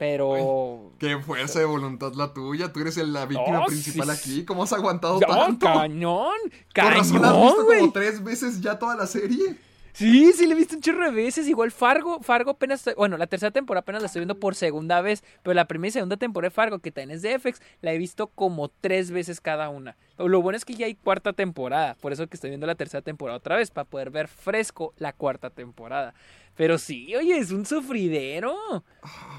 Pero 0.00 0.90
Qué 0.98 1.16
fuerza 1.18 1.60
de 1.60 1.64
voluntad 1.64 2.12
la 2.14 2.32
tuya. 2.34 2.72
Tú 2.72 2.80
eres 2.80 2.96
el- 2.96 3.12
la 3.12 3.24
víctima 3.26 3.64
principal 3.66 4.10
sí, 4.16 4.30
aquí. 4.32 4.44
¿Cómo 4.44 4.64
has 4.64 4.72
aguantado 4.72 5.20
¡No, 5.20 5.26
tanto? 5.26 5.66
cañón! 5.66 6.32
Con 6.74 6.84
razón 6.84 7.24
has 7.24 7.30
¡Cañón, 7.30 7.42
visto 7.46 7.64
güey! 7.64 7.80
como 7.80 7.92
tres 7.92 8.24
veces 8.24 8.60
ya 8.60 8.78
toda 8.78 8.96
la 8.96 9.06
serie. 9.06 9.56
Sí, 9.92 10.32
sí, 10.32 10.46
le 10.46 10.54
he 10.54 10.56
visto 10.56 10.76
un 10.76 10.80
chorro 10.80 11.04
de 11.04 11.10
veces. 11.10 11.48
Igual 11.48 11.70
Fargo, 11.70 12.20
Fargo 12.22 12.52
apenas, 12.52 12.88
bueno, 12.96 13.16
la 13.18 13.26
tercera 13.26 13.50
temporada 13.50 13.82
apenas 13.82 14.02
la 14.02 14.06
estoy 14.06 14.20
viendo 14.20 14.38
por 14.38 14.54
segunda 14.54 15.00
vez, 15.00 15.22
pero 15.42 15.54
la 15.54 15.66
primera 15.66 15.88
y 15.88 15.92
segunda 15.92 16.16
temporada 16.16 16.48
de 16.48 16.54
Fargo, 16.54 16.78
que 16.78 16.90
también 16.90 17.16
es 17.16 17.22
de 17.22 17.38
FX, 17.38 17.60
la 17.82 17.92
he 17.92 17.98
visto 17.98 18.28
como 18.28 18.68
tres 18.68 19.10
veces 19.10 19.40
cada 19.40 19.68
una. 19.68 19.96
Lo 20.18 20.40
bueno 20.40 20.56
es 20.56 20.64
que 20.64 20.74
ya 20.74 20.86
hay 20.86 20.94
cuarta 20.94 21.32
temporada, 21.32 21.96
por 22.00 22.12
eso 22.12 22.26
que 22.26 22.36
estoy 22.36 22.50
viendo 22.50 22.66
la 22.66 22.74
tercera 22.74 23.02
temporada 23.02 23.38
otra 23.38 23.56
vez, 23.56 23.70
para 23.70 23.84
poder 23.84 24.10
ver 24.10 24.28
fresco 24.28 24.94
la 24.96 25.12
cuarta 25.12 25.50
temporada. 25.50 26.14
Pero 26.54 26.78
sí, 26.78 27.14
oye, 27.16 27.38
es 27.38 27.50
un 27.50 27.64
sufridero. 27.64 28.54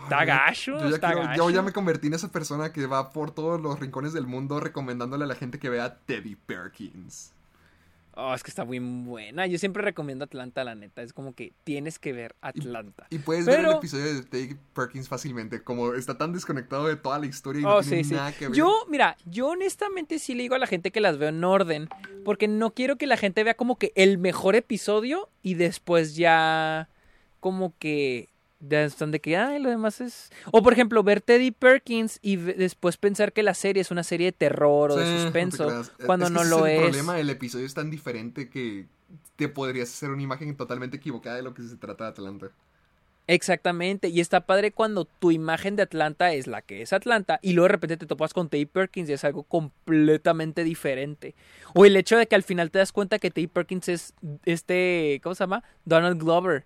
Está 0.03 0.25
gacho, 0.25 0.89
Yo 0.89 1.33
yo 1.35 1.49
ya 1.51 1.61
me 1.61 1.71
convertí 1.71 2.07
en 2.07 2.15
esa 2.15 2.31
persona 2.31 2.73
que 2.73 2.85
va 2.87 3.11
por 3.11 3.31
todos 3.31 3.61
los 3.61 3.79
rincones 3.79 4.13
del 4.13 4.25
mundo 4.27 4.59
recomendándole 4.59 5.23
a 5.23 5.27
la 5.27 5.35
gente 5.35 5.59
que 5.59 5.69
vea 5.69 5.95
Teddy 6.05 6.35
Perkins. 6.35 7.33
Oh, 8.15 8.33
es 8.33 8.43
que 8.43 8.51
está 8.51 8.63
muy 8.63 8.79
buena. 8.79 9.47
Yo 9.47 9.57
siempre 9.57 9.81
recomiendo 9.83 10.25
Atlanta, 10.25 10.63
la 10.63 10.75
neta. 10.75 11.01
Es 11.01 11.13
como 11.13 11.33
que 11.33 11.53
tienes 11.63 11.97
que 11.99 12.13
ver 12.13 12.35
Atlanta. 12.41 13.07
Y 13.09 13.17
puedes 13.19 13.45
ver 13.45 13.61
el 13.61 13.71
episodio 13.71 14.05
de 14.05 14.21
Dave 14.21 14.57
Perkins 14.75 15.07
fácilmente, 15.09 15.63
como 15.63 15.93
está 15.93 16.17
tan 16.17 16.31
desconectado 16.33 16.87
de 16.87 16.95
toda 16.95 17.17
la 17.19 17.25
historia 17.25 17.61
y 17.61 17.63
no 17.63 17.75
Oh, 17.77 17.81
tiene 17.81 18.03
sí, 18.03 18.09
sí. 18.09 18.15
nada 18.15 18.31
que 18.31 18.47
ver. 18.49 18.57
Yo, 18.57 18.71
mira, 18.87 19.17
yo 19.25 19.47
honestamente 19.47 20.19
sí 20.19 20.35
le 20.35 20.43
digo 20.43 20.55
a 20.55 20.59
la 20.59 20.67
gente 20.67 20.91
que 20.91 21.01
las 21.01 21.17
veo 21.17 21.29
en 21.29 21.43
orden, 21.43 21.89
porque 22.23 22.47
no 22.47 22.73
quiero 22.73 22.97
que 22.97 23.07
la 23.07 23.17
gente 23.17 23.43
vea 23.43 23.55
como 23.55 23.77
que 23.77 23.91
el 23.95 24.17
mejor 24.19 24.55
episodio 24.55 25.29
y 25.41 25.55
después 25.55 26.15
ya 26.15 26.89
como 27.39 27.73
que 27.77 28.29
ya 28.67 28.83
están 28.83 29.11
de 29.11 29.19
que, 29.19 29.37
ay, 29.37 29.59
lo 29.61 29.69
demás 29.69 30.01
es... 30.01 30.31
O 30.51 30.63
por 30.63 30.73
ejemplo, 30.73 31.03
ver 31.03 31.21
Teddy 31.21 31.51
Perkins 31.51 32.19
y 32.21 32.37
después 32.37 32.97
pensar 32.97 33.33
que 33.33 33.43
la 33.43 33.53
serie 33.53 33.81
es 33.81 33.91
una 33.91 34.03
serie 34.03 34.27
de 34.27 34.31
terror 34.31 34.91
o 34.91 34.97
Sí, 34.97 35.03
de 35.03 35.21
suspenso, 35.23 35.67
cuando 36.05 36.25
Es 36.25 36.31
que 36.31 36.37
no 36.37 36.43
lo 36.43 36.65
el 36.65 36.73
es. 36.73 36.81
problema, 36.81 37.19
el 37.19 37.29
episodio 37.29 37.65
es 37.65 37.73
tan 37.73 37.89
diferente 37.89 38.49
que 38.49 38.85
te 39.35 39.49
podrías 39.49 39.89
hacer 39.89 40.09
una 40.09 40.21
imagen 40.21 40.55
totalmente 40.55 40.97
equivocada 40.97 41.35
de 41.35 41.43
lo 41.43 41.53
que 41.53 41.63
se 41.63 41.75
trata 41.75 42.05
de 42.05 42.09
Atlanta. 42.11 42.51
Exactamente, 43.25 44.09
y 44.09 44.19
está 44.19 44.41
padre 44.41 44.71
cuando 44.71 45.05
tu 45.05 45.31
imagen 45.31 45.77
de 45.77 45.83
Atlanta 45.83 46.33
es 46.33 46.45
la 46.45 46.61
que 46.61 46.81
es 46.81 46.91
Atlanta 46.91 47.39
y 47.41 47.53
luego 47.53 47.67
de 47.67 47.71
repente 47.71 47.95
te 47.95 48.05
topas 48.05 48.33
con 48.33 48.49
Teddy 48.49 48.65
Perkins 48.65 49.09
y 49.09 49.13
es 49.13 49.23
algo 49.23 49.43
completamente 49.43 50.65
diferente. 50.65 51.33
O 51.73 51.85
el 51.85 51.95
hecho 51.95 52.17
de 52.17 52.27
que 52.27 52.35
al 52.35 52.43
final 52.43 52.69
te 52.69 52.79
das 52.79 52.91
cuenta 52.91 53.19
que 53.19 53.31
Teddy 53.31 53.47
Perkins 53.47 53.87
es 53.87 54.13
este, 54.43 55.21
¿cómo 55.23 55.35
se 55.35 55.43
llama? 55.43 55.63
Donald 55.85 56.21
Glover. 56.21 56.65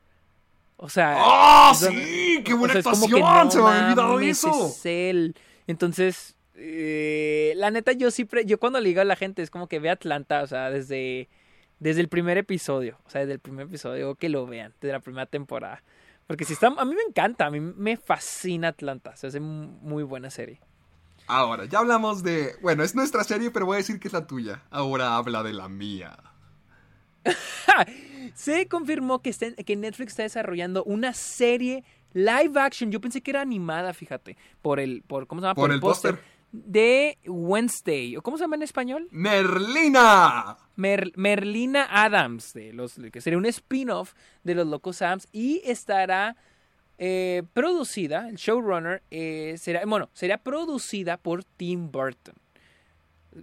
O 0.78 0.90
sea, 0.90 1.16
¡Ah, 1.18 1.74
sí! 1.76 2.42
¡Qué 2.46 2.54
o 2.54 2.58
buena 2.58 2.74
sea, 2.74 2.84
como 2.84 3.06
actuación! 3.06 3.46
no 3.46 3.52
¡Se 3.52 3.62
me 3.62 3.68
había 3.68 3.86
olvidado 3.88 4.20
eso! 4.20 4.68
Es 4.68 4.86
él. 4.86 5.36
Entonces, 5.66 6.36
eh, 6.54 7.54
la 7.56 7.72
neta, 7.72 7.92
yo 7.92 8.12
siempre, 8.12 8.46
yo 8.46 8.60
cuando 8.60 8.80
le 8.80 8.90
digo 8.90 9.02
a 9.02 9.06
la 9.06 9.16
gente, 9.16 9.42
es 9.42 9.50
como 9.50 9.68
que 9.68 9.80
ve 9.80 9.90
Atlanta, 9.90 10.44
o 10.44 10.48
sea, 10.48 10.70
desde, 10.70 11.30
desde 11.80 12.02
el 12.02 12.10
primer 12.10 12.38
episodio, 12.38 13.00
o 13.06 13.10
sea, 13.10 13.22
desde 13.22 13.34
el 13.34 13.40
primer 13.40 13.68
episodio, 13.68 14.16
que 14.16 14.30
lo 14.30 14.46
vean, 14.46 14.74
desde 14.80 14.94
la 14.94 15.00
primera 15.00 15.26
temporada. 15.26 15.84
Porque 16.28 16.46
si 16.46 16.54
está, 16.54 16.68
a 16.68 16.86
mí 16.86 16.94
me 16.94 17.04
encanta, 17.08 17.48
a 17.48 17.52
mí 17.52 17.60
me 17.60 17.98
fascina 17.98 18.70
Atlanta, 18.70 19.16
se 19.16 19.28
hace 19.28 19.40
muy 19.40 20.04
buena 20.04 20.30
serie. 20.30 20.60
Ahora, 21.28 21.66
ya 21.66 21.80
hablamos 21.80 22.24
de... 22.24 22.56
Bueno, 22.62 22.84
es 22.84 22.96
nuestra 22.96 23.24
serie, 23.24 23.52
pero 23.52 23.66
voy 23.66 23.76
a 23.76 23.78
decir 23.78 24.00
que 24.00 24.08
es 24.08 24.14
la 24.14 24.28
tuya. 24.28 24.64
Ahora 24.70 25.18
habla 25.18 25.44
de 25.44 25.54
la 25.54 25.68
mía. 25.68 26.18
Se 28.38 28.68
confirmó 28.68 29.24
que, 29.24 29.32
Netflix 29.76 30.12
está 30.12 30.22
desarrollando 30.22 30.84
una 30.84 31.12
serie 31.14 31.84
live 32.14 32.60
action. 32.60 32.92
Yo 32.92 33.02
pensé 33.02 33.22
que 33.22 33.32
era 33.32 33.42
animada, 33.42 33.94
fíjate, 33.94 34.38
por 34.62 34.80
el, 34.80 35.02
por, 35.02 35.26
¿cómo 35.26 35.42
se 35.42 35.46
llama? 35.48 35.56
Por 35.56 35.72
el 35.72 35.80
póster. 35.80 36.20
De 36.52 37.18
Wednesday. 37.26 38.16
¿O 38.16 38.22
cómo 38.22 38.38
se 38.38 38.44
llama 38.44 38.56
en 38.56 38.62
español? 38.62 39.08
¡Merlina! 39.10 40.56
Mer- 40.76 41.12
Merlina 41.16 41.88
Adams, 41.90 42.54
de 42.54 42.74
los, 42.74 43.00
que 43.12 43.22
sería 43.22 43.40
un 43.40 43.48
spin-off 43.48 44.14
de 44.44 44.54
los 44.54 44.68
Locos 44.68 45.02
Adams. 45.02 45.28
Y 45.32 45.64
estará 45.66 46.36
eh, 47.00 47.42
producida, 47.54 48.30
el 48.30 48.36
showrunner, 48.36 49.02
eh, 49.10 49.56
será, 49.58 49.84
bueno, 49.88 50.12
será 50.14 50.38
producida 50.38 51.18
por 51.18 51.44
Tim 51.44 51.92
Burton. 51.92 52.36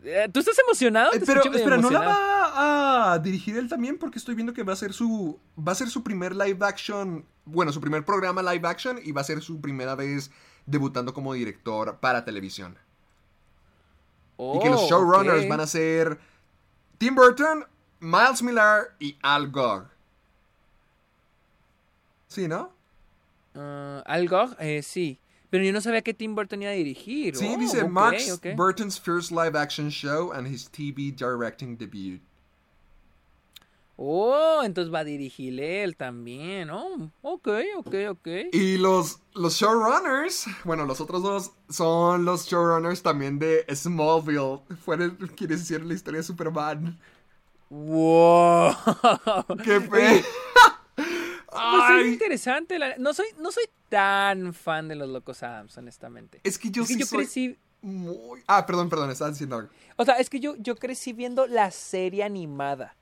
Eh, 0.03 0.29
¿Tú 0.33 0.41
estás 0.41 0.59
emocionado? 0.59 1.13
Eh, 1.13 1.23
pero, 1.25 1.43
espera, 1.45 1.77
¿no 1.77 1.91
la 1.91 2.01
va 2.01 3.13
a 3.13 3.19
dirigir 3.19 3.57
él 3.57 3.69
también? 3.69 3.99
Porque 3.99 4.19
estoy 4.19 4.35
viendo 4.35 4.53
que 4.53 4.63
va 4.63 4.73
a 4.73 4.77
ser 4.77 4.93
su... 4.93 5.39
Va 5.57 5.73
a 5.73 5.75
ser 5.75 5.89
su 5.89 6.03
primer 6.03 6.35
live 6.35 6.59
action... 6.67 7.25
Bueno, 7.45 7.73
su 7.73 7.81
primer 7.81 8.05
programa 8.05 8.43
live 8.43 8.67
action 8.67 8.99
y 9.03 9.13
va 9.13 9.21
a 9.21 9.25
ser 9.25 9.43
su 9.43 9.61
primera 9.61 9.95
vez 9.95 10.31
debutando 10.67 11.13
como 11.13 11.35
director 11.35 11.99
para 12.01 12.25
televisión. 12.25 12.79
y 14.39 14.59
que 14.61 14.71
los 14.71 14.83
Oh, 14.83 14.89
showrunners 14.89 15.47
van 15.49 15.61
a 15.61 15.67
ser 15.67 16.19
Tim 16.99 17.15
Burton, 17.15 17.67
Miles 18.01 18.43
Millar 18.43 18.97
y 18.99 19.17
Al 19.23 19.51
Gore. 19.51 19.87
Sí, 22.29 22.49
¿no? 22.49 22.73
Ah, 23.55 24.03
Al 24.07 24.27
Gore, 24.29 24.57
eh, 24.59 24.83
sí. 24.83 25.19
Pero 25.55 25.63
yo 25.63 25.73
no 25.73 25.81
sabía 25.81 26.03
que 26.03 26.13
Tim 26.13 26.35
Burton 26.35 26.63
iba 26.63 26.73
a 26.73 26.75
dirigir. 26.75 27.37
Sí, 27.37 27.47
Oh, 27.55 27.57
dice 27.57 27.83
ok, 27.85 27.89
Max. 27.89 28.41
Burton's 28.57 28.99
first 28.99 29.31
live 29.31 29.57
action 29.57 29.89
show 29.89 30.33
and 30.33 30.49
his 30.49 30.69
TV 30.69 31.13
directing 31.13 31.77
debut. 31.77 32.21
Oh, 33.97 34.63
entonces 34.65 34.93
va 34.93 34.99
a 34.99 35.05
dirigir 35.05 35.61
él 35.63 35.97
también. 35.97 36.71
Oh, 36.71 37.09
ok, 37.23 37.49
ok, 37.77 37.95
ok. 38.11 38.27
Y 38.53 38.79
los, 38.79 39.21
los 39.35 39.55
showrunners, 39.55 40.47
bueno, 40.65 40.87
los 40.87 41.01
otros 41.01 41.23
dos 41.23 41.53
son 41.69 42.25
los 42.25 42.47
showrunners 42.49 43.03
también 43.05 43.39
de 43.39 43.65
Smallville. 43.73 44.59
Fueron 44.85 45.17
quienes 45.37 45.61
hicieron 45.63 45.87
la 45.87 45.95
historia 45.95 46.19
de 46.19 46.25
Superman. 46.25 46.99
Wow. 47.71 48.75
¡Qué 49.63 49.81
fe! 49.81 50.25
Pues 51.57 52.01
es 52.07 52.13
interesante. 52.15 52.81
la- 52.81 52.97
No 52.99 53.15
soy, 53.15 53.27
no 53.41 53.53
soy 53.53 53.63
tan 53.95 54.53
fan 54.55 54.89
de 54.89 54.97
los 54.97 55.09
Locos 55.09 55.43
Adams, 55.43 55.77
honestamente. 55.79 56.41
es 56.43 56.59
que 56.59 56.71
yo 56.71 56.83
es 56.83 56.89
que 56.89 56.95
sí 56.95 57.01
yo 57.01 57.07
soy 57.07 57.19
crecí. 57.19 57.59
muy... 57.83 58.43
Ah, 58.47 58.67
perdón, 58.67 58.89
perdón, 58.89 59.11
estaba 59.11 59.31
diciendo 59.31 59.57
algo. 59.57 59.71
O 59.97 60.05
sea, 60.05 60.17
es 60.17 60.29
que 60.29 60.41
yo, 60.41 60.57
yo 60.57 60.75
crecí 60.77 61.13
viendo 61.13 61.47
la 61.47 61.71
serie 61.71 62.25
animada. 62.25 62.97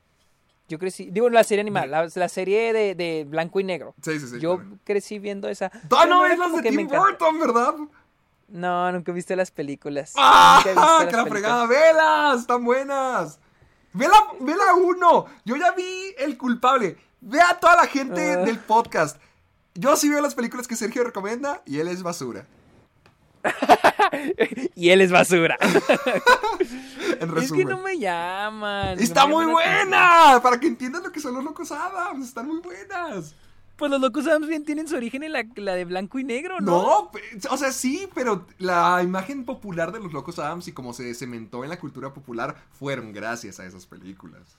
Yo 0.69 0.79
crecí. 0.79 1.11
Digo, 1.11 1.29
la 1.31 1.45
serie 1.45 1.61
animada, 1.63 1.87
la, 1.87 2.09
la 2.15 2.29
serie 2.29 2.73
de, 2.73 2.95
de 2.95 3.25
blanco 3.29 3.59
y 3.61 3.65
negro. 3.65 3.95
Sí, 4.03 4.19
sí, 4.21 4.27
sí. 4.29 4.41
yo 4.41 4.57
claro. 4.59 4.79
crecí 4.85 5.19
viendo 5.19 5.49
esa. 5.49 5.71
Ah, 5.91 6.07
no, 6.07 6.25
es 6.27 6.39
las 6.39 6.53
de 6.63 6.71
Tim. 6.71 6.89
Burton, 6.89 7.41
¿verdad? 7.41 7.75
No, 8.49 8.93
nunca 8.93 9.11
he 9.13 9.15
visto 9.15 9.35
las 9.35 9.51
películas. 9.51 10.13
¡Ah! 10.17 10.63
Nunca 10.65 10.71
he 10.71 10.75
visto 10.75 10.99
¡Que 11.11 11.17
las 11.17 11.25
la 11.25 11.31
fregada! 11.31 11.67
¡Velas! 11.67 12.41
¡Están 12.41 12.65
buenas! 12.65 13.39
¡Vela, 13.95 14.17
vela 14.41 14.75
uno! 14.75 15.27
Yo 15.45 15.57
ya 15.57 15.73
vi 15.73 16.15
El 16.19 16.37
Culpable. 16.37 16.97
Ve 17.21 17.41
a 17.41 17.59
toda 17.59 17.77
la 17.77 17.87
gente 17.87 18.33
Ah. 18.33 18.37
del 18.39 18.59
podcast. 18.59 19.19
Yo 19.75 19.97
sí 19.97 20.09
veo 20.09 20.21
las 20.21 20.35
películas 20.35 20.69
que 20.69 20.77
Sergio 20.77 21.05
recomienda 21.05 21.63
y 21.65 21.79
él 21.79 21.89
es 21.89 22.03
basura. 22.03 22.47
y 24.75 24.91
él 24.91 25.01
es 25.01 25.11
basura. 25.11 25.59
En 27.21 27.37
es 27.39 27.53
que 27.53 27.65
no 27.65 27.81
me 27.81 27.99
llaman. 27.99 28.97
no 28.97 29.03
¡Está 29.03 29.27
me 29.27 29.35
muy 29.35 29.47
buena! 29.47 30.41
Para 30.43 30.59
que 30.59 30.67
entiendan 30.67 31.05
lo 31.05 31.13
que 31.13 31.21
son 31.21 31.35
los 31.35 31.45
locos 31.45 31.71
Adams. 31.71 32.27
Están 32.27 32.49
muy 32.49 32.59
buenas. 32.59 33.35
Pues 33.77 33.91
los 33.91 34.01
locos 34.01 34.27
Adams 34.27 34.49
bien 34.49 34.65
tienen 34.65 34.89
su 34.89 34.97
origen 34.97 35.23
en 35.23 35.33
la, 35.33 35.45
la 35.57 35.75
de 35.75 35.85
blanco 35.85 36.19
y 36.19 36.25
negro, 36.25 36.61
¿no? 36.61 37.11
No, 37.11 37.11
o 37.51 37.57
sea, 37.57 37.73
sí, 37.73 38.09
pero 38.15 38.47
la 38.59 39.01
imagen 39.03 39.45
popular 39.45 39.93
de 39.93 40.01
los 40.01 40.13
locos 40.13 40.39
Adams 40.39 40.69
y 40.69 40.73
como 40.73 40.93
se 40.93 41.15
cementó 41.15 41.65
en 41.65 41.71
la 41.71 41.79
cultura 41.79 42.13
popular 42.13 42.57
fueron 42.73 43.13
gracias 43.13 43.61
a 43.61 43.67
esas 43.67 43.87
películas. 43.87 44.57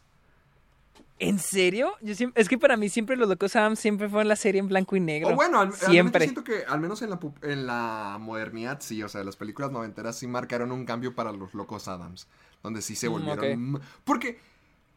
¿En 1.19 1.39
serio? 1.39 1.93
Yo 2.01 2.15
siempre, 2.15 2.41
es 2.41 2.49
que 2.49 2.57
para 2.57 2.75
mí 2.75 2.89
siempre 2.89 3.15
los 3.15 3.29
locos 3.29 3.55
Adams 3.55 3.79
siempre 3.79 4.09
fueron 4.09 4.27
la 4.27 4.35
serie 4.35 4.59
en 4.59 4.67
blanco 4.67 4.95
y 4.95 4.99
negro. 4.99 5.29
O 5.29 5.35
bueno, 5.35 5.59
al, 5.61 5.67
al 5.85 5.95
menos 5.95 6.13
yo 6.15 6.19
siempre. 6.19 6.23
siento 6.23 6.43
que 6.43 6.65
al 6.65 6.81
menos 6.81 7.01
en 7.01 7.09
la, 7.09 7.19
pu- 7.19 7.33
en 7.43 7.65
la 7.65 8.17
modernidad 8.19 8.79
sí, 8.81 9.01
o 9.03 9.09
sea, 9.09 9.23
las 9.23 9.37
películas 9.37 9.71
noventeras 9.71 10.17
sí 10.17 10.27
marcaron 10.27 10.71
un 10.71 10.85
cambio 10.85 11.15
para 11.15 11.31
los 11.31 11.53
locos 11.53 11.87
Adams, 11.87 12.27
donde 12.61 12.81
sí 12.81 12.95
se 12.95 13.07
Mm, 13.07 13.11
volvieron... 13.13 13.81
Porque, 14.03 14.39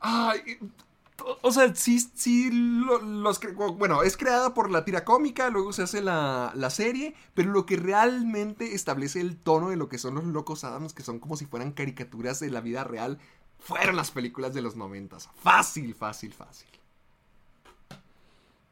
ay, 0.01 0.41
o- 1.25 1.39
o 1.43 1.53
sea, 1.53 1.75
sí, 1.77 2.01
sí, 2.15 2.51
lo- 2.53 3.01
los... 3.01 3.41
Bueno, 3.79 4.03
es 4.03 4.17
creada 4.17 4.53
por 4.55 4.71
la 4.71 4.85
tira 4.85 5.05
cómica, 5.05 5.49
luego 5.51 5.73
se 5.73 5.83
hace 5.83 6.03
la, 6.03 6.53
la 6.57 6.71
serie, 6.71 7.15
pero 7.35 7.53
lo 7.53 7.65
que 7.67 7.77
realmente 7.77 8.75
establece 8.75 9.21
el 9.21 9.37
tono 9.37 9.71
de 9.71 9.77
lo 9.77 9.89
que 9.89 9.99
son 9.99 10.15
los 10.17 10.25
locos 10.25 10.65
Adams, 10.65 10.93
que 10.93 11.05
son 11.05 11.21
como 11.21 11.37
si 11.37 11.47
fueran 11.47 11.73
caricaturas 11.73 12.41
de 12.41 12.51
la 12.51 12.61
vida 12.61 12.83
real, 12.85 13.19
fueron 13.67 13.97
las 13.97 14.13
películas 14.13 14.55
de 14.55 14.63
los 14.63 14.77
noventas. 14.77 15.29
Fácil, 15.43 15.93
fácil, 15.95 16.33
fácil. 16.33 16.69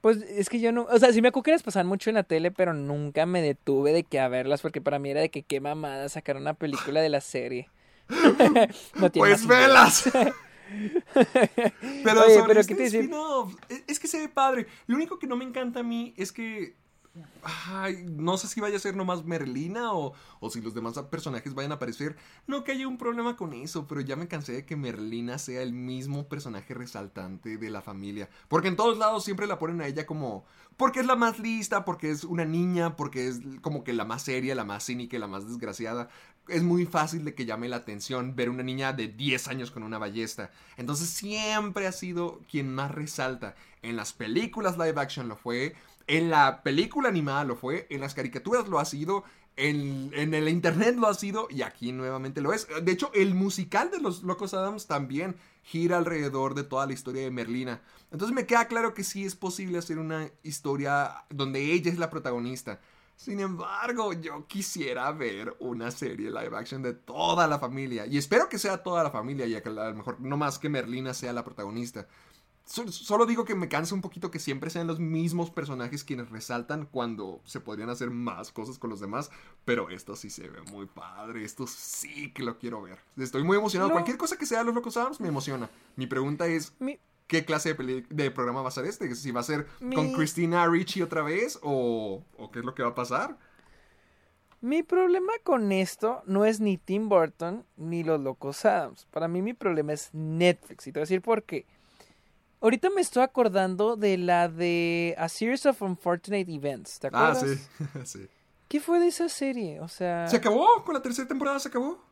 Pues 0.00 0.18
es 0.18 0.48
que 0.48 0.60
yo 0.60 0.70
no, 0.70 0.82
o 0.82 0.98
sea, 0.98 1.12
sí 1.12 1.20
me 1.20 1.28
acuerdo 1.28 1.44
que 1.44 1.50
las 1.50 1.62
pasaban 1.62 1.86
mucho 1.86 2.10
en 2.10 2.14
la 2.14 2.22
tele, 2.22 2.50
pero 2.50 2.74
nunca 2.74 3.26
me 3.26 3.42
detuve 3.42 3.92
de 3.92 4.04
que 4.04 4.20
a 4.20 4.28
verlas, 4.28 4.60
porque 4.62 4.80
para 4.80 4.98
mí 4.98 5.10
era 5.10 5.20
de 5.20 5.30
que 5.30 5.42
qué 5.42 5.60
mamada 5.60 6.08
sacar 6.08 6.36
una 6.36 6.54
película 6.54 7.00
de 7.00 7.08
la 7.08 7.20
serie. 7.20 7.68
no 8.94 9.10
tiene 9.10 9.28
Pues 9.28 9.46
velas. 9.46 10.10
Pero 12.04 12.22
Oye, 12.22 12.34
sobre 12.34 12.46
pero 12.48 12.60
este 12.60 12.74
¿qué 12.74 12.82
te 12.82 12.86
spin-off, 12.86 13.54
es 13.86 14.00
que 14.00 14.08
se 14.08 14.18
ve 14.18 14.28
padre. 14.28 14.66
Lo 14.86 14.96
único 14.96 15.18
que 15.18 15.26
no 15.26 15.36
me 15.36 15.44
encanta 15.44 15.80
a 15.80 15.82
mí 15.82 16.14
es 16.16 16.32
que. 16.32 16.74
No 18.10 18.36
sé 18.36 18.48
si 18.48 18.60
vaya 18.60 18.76
a 18.76 18.80
ser 18.80 18.96
nomás 18.96 19.24
Merlina 19.24 19.92
o, 19.92 20.14
o 20.40 20.50
si 20.50 20.60
los 20.60 20.74
demás 20.74 20.98
personajes 21.10 21.54
vayan 21.54 21.72
a 21.72 21.76
aparecer. 21.76 22.16
No 22.46 22.64
que 22.64 22.72
haya 22.72 22.88
un 22.88 22.98
problema 22.98 23.36
con 23.36 23.52
eso, 23.52 23.86
pero 23.86 24.00
ya 24.00 24.16
me 24.16 24.28
cansé 24.28 24.52
de 24.52 24.66
que 24.66 24.76
Merlina 24.76 25.38
sea 25.38 25.62
el 25.62 25.72
mismo 25.72 26.28
personaje 26.28 26.74
resaltante 26.74 27.56
de 27.56 27.70
la 27.70 27.82
familia. 27.82 28.28
Porque 28.48 28.68
en 28.68 28.76
todos 28.76 28.98
lados 28.98 29.24
siempre 29.24 29.46
la 29.46 29.58
ponen 29.58 29.80
a 29.80 29.86
ella 29.86 30.06
como. 30.06 30.44
Porque 30.76 31.00
es 31.00 31.06
la 31.06 31.14
más 31.14 31.38
lista, 31.38 31.84
porque 31.84 32.10
es 32.10 32.24
una 32.24 32.44
niña, 32.44 32.96
porque 32.96 33.28
es 33.28 33.40
como 33.60 33.84
que 33.84 33.92
la 33.92 34.04
más 34.04 34.22
seria, 34.22 34.56
la 34.56 34.64
más 34.64 34.84
cínica 34.84 35.14
la 35.18 35.26
más 35.28 35.46
desgraciada. 35.46 36.08
Es 36.48 36.62
muy 36.62 36.84
fácil 36.84 37.24
de 37.24 37.34
que 37.34 37.46
llame 37.46 37.68
la 37.68 37.76
atención 37.76 38.36
ver 38.36 38.50
una 38.50 38.62
niña 38.62 38.92
de 38.92 39.08
10 39.08 39.48
años 39.48 39.70
con 39.70 39.82
una 39.82 39.98
ballesta. 39.98 40.50
Entonces 40.76 41.08
siempre 41.08 41.86
ha 41.86 41.92
sido 41.92 42.40
quien 42.50 42.74
más 42.74 42.90
resalta. 42.90 43.54
En 43.82 43.96
las 43.96 44.12
películas 44.12 44.76
live 44.76 45.00
action 45.00 45.28
lo 45.28 45.36
fue, 45.36 45.74
en 46.06 46.30
la 46.30 46.62
película 46.62 47.08
animada 47.08 47.44
lo 47.44 47.56
fue, 47.56 47.86
en 47.90 48.00
las 48.00 48.14
caricaturas 48.14 48.68
lo 48.68 48.78
ha 48.78 48.84
sido, 48.84 49.24
En, 49.56 50.10
en 50.14 50.34
el 50.34 50.48
internet 50.48 50.96
lo 50.96 51.06
ha 51.06 51.14
sido 51.14 51.46
y 51.48 51.62
aquí 51.62 51.92
nuevamente 51.92 52.40
lo 52.40 52.52
es. 52.52 52.66
De 52.82 52.90
hecho, 52.90 53.12
el 53.14 53.34
musical 53.34 53.88
de 53.90 54.00
los 54.00 54.24
Locos 54.24 54.52
Adams 54.52 54.88
también 54.88 55.36
gira 55.62 55.96
alrededor 55.96 56.54
de 56.54 56.64
toda 56.64 56.86
la 56.86 56.92
historia 56.92 57.22
de 57.22 57.30
Merlina. 57.30 57.80
Entonces 58.10 58.34
me 58.34 58.46
queda 58.46 58.66
claro 58.66 58.94
que 58.94 59.04
sí 59.04 59.24
es 59.24 59.36
posible 59.36 59.78
hacer 59.78 59.98
una 59.98 60.28
historia 60.42 61.24
donde 61.30 61.72
ella 61.72 61.90
es 61.92 61.98
la 61.98 62.10
protagonista. 62.10 62.80
Sin 63.16 63.38
embargo, 63.38 64.12
yo 64.12 64.44
quisiera 64.48 65.10
ver 65.12 65.56
una 65.60 65.92
serie 65.92 66.30
live 66.30 66.56
action 66.56 66.82
de 66.82 66.94
toda 66.94 67.46
la 67.46 67.60
familia. 67.60 68.06
Y 68.06 68.18
espero 68.18 68.48
que 68.48 68.58
sea 68.58 68.82
toda 68.82 69.04
la 69.04 69.10
familia, 69.10 69.46
ya 69.46 69.62
que 69.62 69.68
a 69.68 69.72
lo 69.72 69.94
mejor 69.94 70.20
no 70.20 70.36
más 70.36 70.58
que 70.58 70.68
Merlina 70.68 71.14
sea 71.14 71.32
la 71.32 71.44
protagonista. 71.44 72.08
So- 72.66 72.90
Solo 72.90 73.26
digo 73.26 73.44
que 73.44 73.54
me 73.54 73.68
cansa 73.68 73.94
un 73.94 74.00
poquito 74.00 74.30
que 74.30 74.38
siempre 74.38 74.70
sean 74.70 74.86
los 74.86 74.98
mismos 74.98 75.50
personajes 75.50 76.02
quienes 76.04 76.30
resaltan 76.30 76.86
cuando 76.86 77.40
se 77.44 77.60
podrían 77.60 77.90
hacer 77.90 78.10
más 78.10 78.52
cosas 78.52 78.78
con 78.78 78.90
los 78.90 79.00
demás. 79.00 79.30
Pero 79.64 79.90
esto 79.90 80.16
sí 80.16 80.30
se 80.30 80.48
ve 80.48 80.62
muy 80.72 80.86
padre. 80.86 81.44
Esto 81.44 81.66
sí 81.66 82.32
que 82.32 82.42
lo 82.42 82.58
quiero 82.58 82.80
ver. 82.82 82.98
Estoy 83.18 83.44
muy 83.44 83.56
emocionado. 83.58 83.90
No. 83.90 83.94
Cualquier 83.94 84.16
cosa 84.16 84.36
que 84.38 84.46
sea 84.46 84.62
Los 84.64 84.74
Locos 84.74 84.96
Adams 84.96 85.20
me 85.20 85.28
emociona. 85.28 85.68
Mi 85.96 86.06
pregunta 86.06 86.46
es: 86.46 86.72
Mi- 86.78 86.98
¿qué 87.26 87.44
clase 87.44 87.74
de, 87.74 88.30
programa 88.30 88.62
va 88.62 88.68
a 88.68 88.72
ser 88.72 88.86
este? 88.86 89.14
Si 89.14 89.30
va 89.30 89.40
a 89.40 89.44
ser 89.44 89.66
con 89.94 90.12
Christina 90.14 90.66
Ricci 90.66 91.02
otra 91.02 91.22
vez 91.22 91.58
o, 91.62 92.22
o 92.38 92.50
qué 92.50 92.60
es 92.60 92.64
lo 92.64 92.74
que 92.74 92.82
va 92.82 92.90
a 92.90 92.94
pasar. 92.94 93.38
Mi 94.60 94.82
problema 94.82 95.32
con 95.42 95.72
esto 95.72 96.22
no 96.26 96.46
es 96.46 96.58
ni 96.60 96.78
Tim 96.78 97.10
Burton 97.10 97.66
ni 97.76 98.02
los 98.02 98.18
Locos 98.20 98.64
Adams. 98.64 99.06
Para 99.10 99.28
mí 99.28 99.42
mi 99.42 99.52
problema 99.52 99.92
es 99.92 100.08
Netflix. 100.14 100.86
Y 100.86 100.92
te 100.92 101.00
voy 101.00 101.02
a 101.02 101.04
decir 101.06 101.20
por 101.20 101.42
qué. 101.42 101.66
Ahorita 102.60 102.88
me 102.90 103.00
estoy 103.00 103.22
acordando 103.22 103.96
de 103.96 104.16
la 104.16 104.48
de 104.48 105.14
A 105.18 105.28
Series 105.28 105.66
of 105.66 105.82
Unfortunate 105.82 106.50
Events. 106.50 106.98
¿Te 106.98 107.08
Ah, 107.12 107.30
acuerdas? 107.32 107.58
sí. 107.76 107.84
sí. 108.04 108.28
¿Qué 108.68 108.80
fue 108.80 108.98
de 109.00 109.08
esa 109.08 109.28
serie? 109.28 109.80
O 109.80 109.88
sea, 109.88 110.26
¿Se 110.28 110.36
acabó? 110.36 110.66
¿Con 110.84 110.94
la 110.94 111.02
tercera 111.02 111.28
temporada 111.28 111.58
se 111.58 111.68
acabó? 111.68 112.02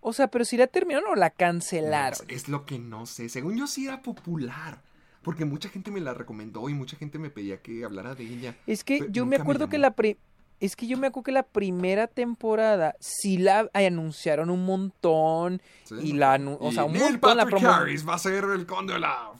o 0.00 0.12
sea, 0.12 0.28
pero 0.28 0.44
si 0.44 0.56
la 0.56 0.68
terminaron 0.68 1.10
o 1.10 1.14
la 1.16 1.28
cancelaron. 1.30 2.18
No, 2.28 2.34
es 2.34 2.48
lo 2.48 2.64
que 2.64 2.78
no 2.78 3.04
sé. 3.04 3.28
Según 3.28 3.56
yo 3.56 3.66
sí 3.66 3.86
era 3.86 4.00
popular. 4.02 4.80
Porque 5.22 5.44
mucha 5.44 5.68
gente 5.68 5.90
me 5.90 6.00
la 6.00 6.14
recomendó 6.14 6.68
y 6.68 6.74
mucha 6.74 6.96
gente 6.96 7.18
me 7.18 7.28
pedía 7.30 7.60
que 7.60 7.84
hablara 7.84 8.14
de 8.14 8.24
ella. 8.24 8.56
Es 8.66 8.84
que 8.84 8.98
Pero 9.00 9.10
yo 9.12 9.26
me 9.26 9.36
acuerdo 9.36 9.68
que 9.68 9.76
la 9.76 9.90
pri- 9.90 10.16
es 10.60 10.76
que 10.76 10.86
yo 10.86 10.96
me 10.96 11.08
acuerdo 11.08 11.24
que 11.24 11.32
la 11.32 11.42
primera 11.42 12.06
temporada 12.06 12.94
sí 13.00 13.36
la 13.38 13.68
anunciaron 13.74 14.48
un 14.50 14.64
montón 14.64 15.60
¿sí? 15.84 15.96
y 16.02 16.12
la 16.12 16.36
o 16.60 16.70
Y 16.70 16.74
sea, 16.74 16.84
un 16.84 16.92
Neil 16.92 17.02
montón 17.14 17.36
la 17.36 17.44
Patrick 17.44 17.62
promo- 17.62 17.74
Harris 17.74 18.08
va 18.08 18.14
a 18.14 18.18
ser 18.18 18.44
el 18.44 18.64
conde 18.66 18.94
de 18.94 19.00
la... 19.00 19.32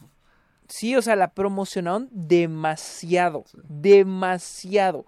Sí, 0.68 0.94
o 0.96 1.02
sea, 1.02 1.16
la 1.16 1.32
promocionaron 1.32 2.08
demasiado, 2.12 3.44
Sí. 3.50 3.58
demasiado. 3.68 5.06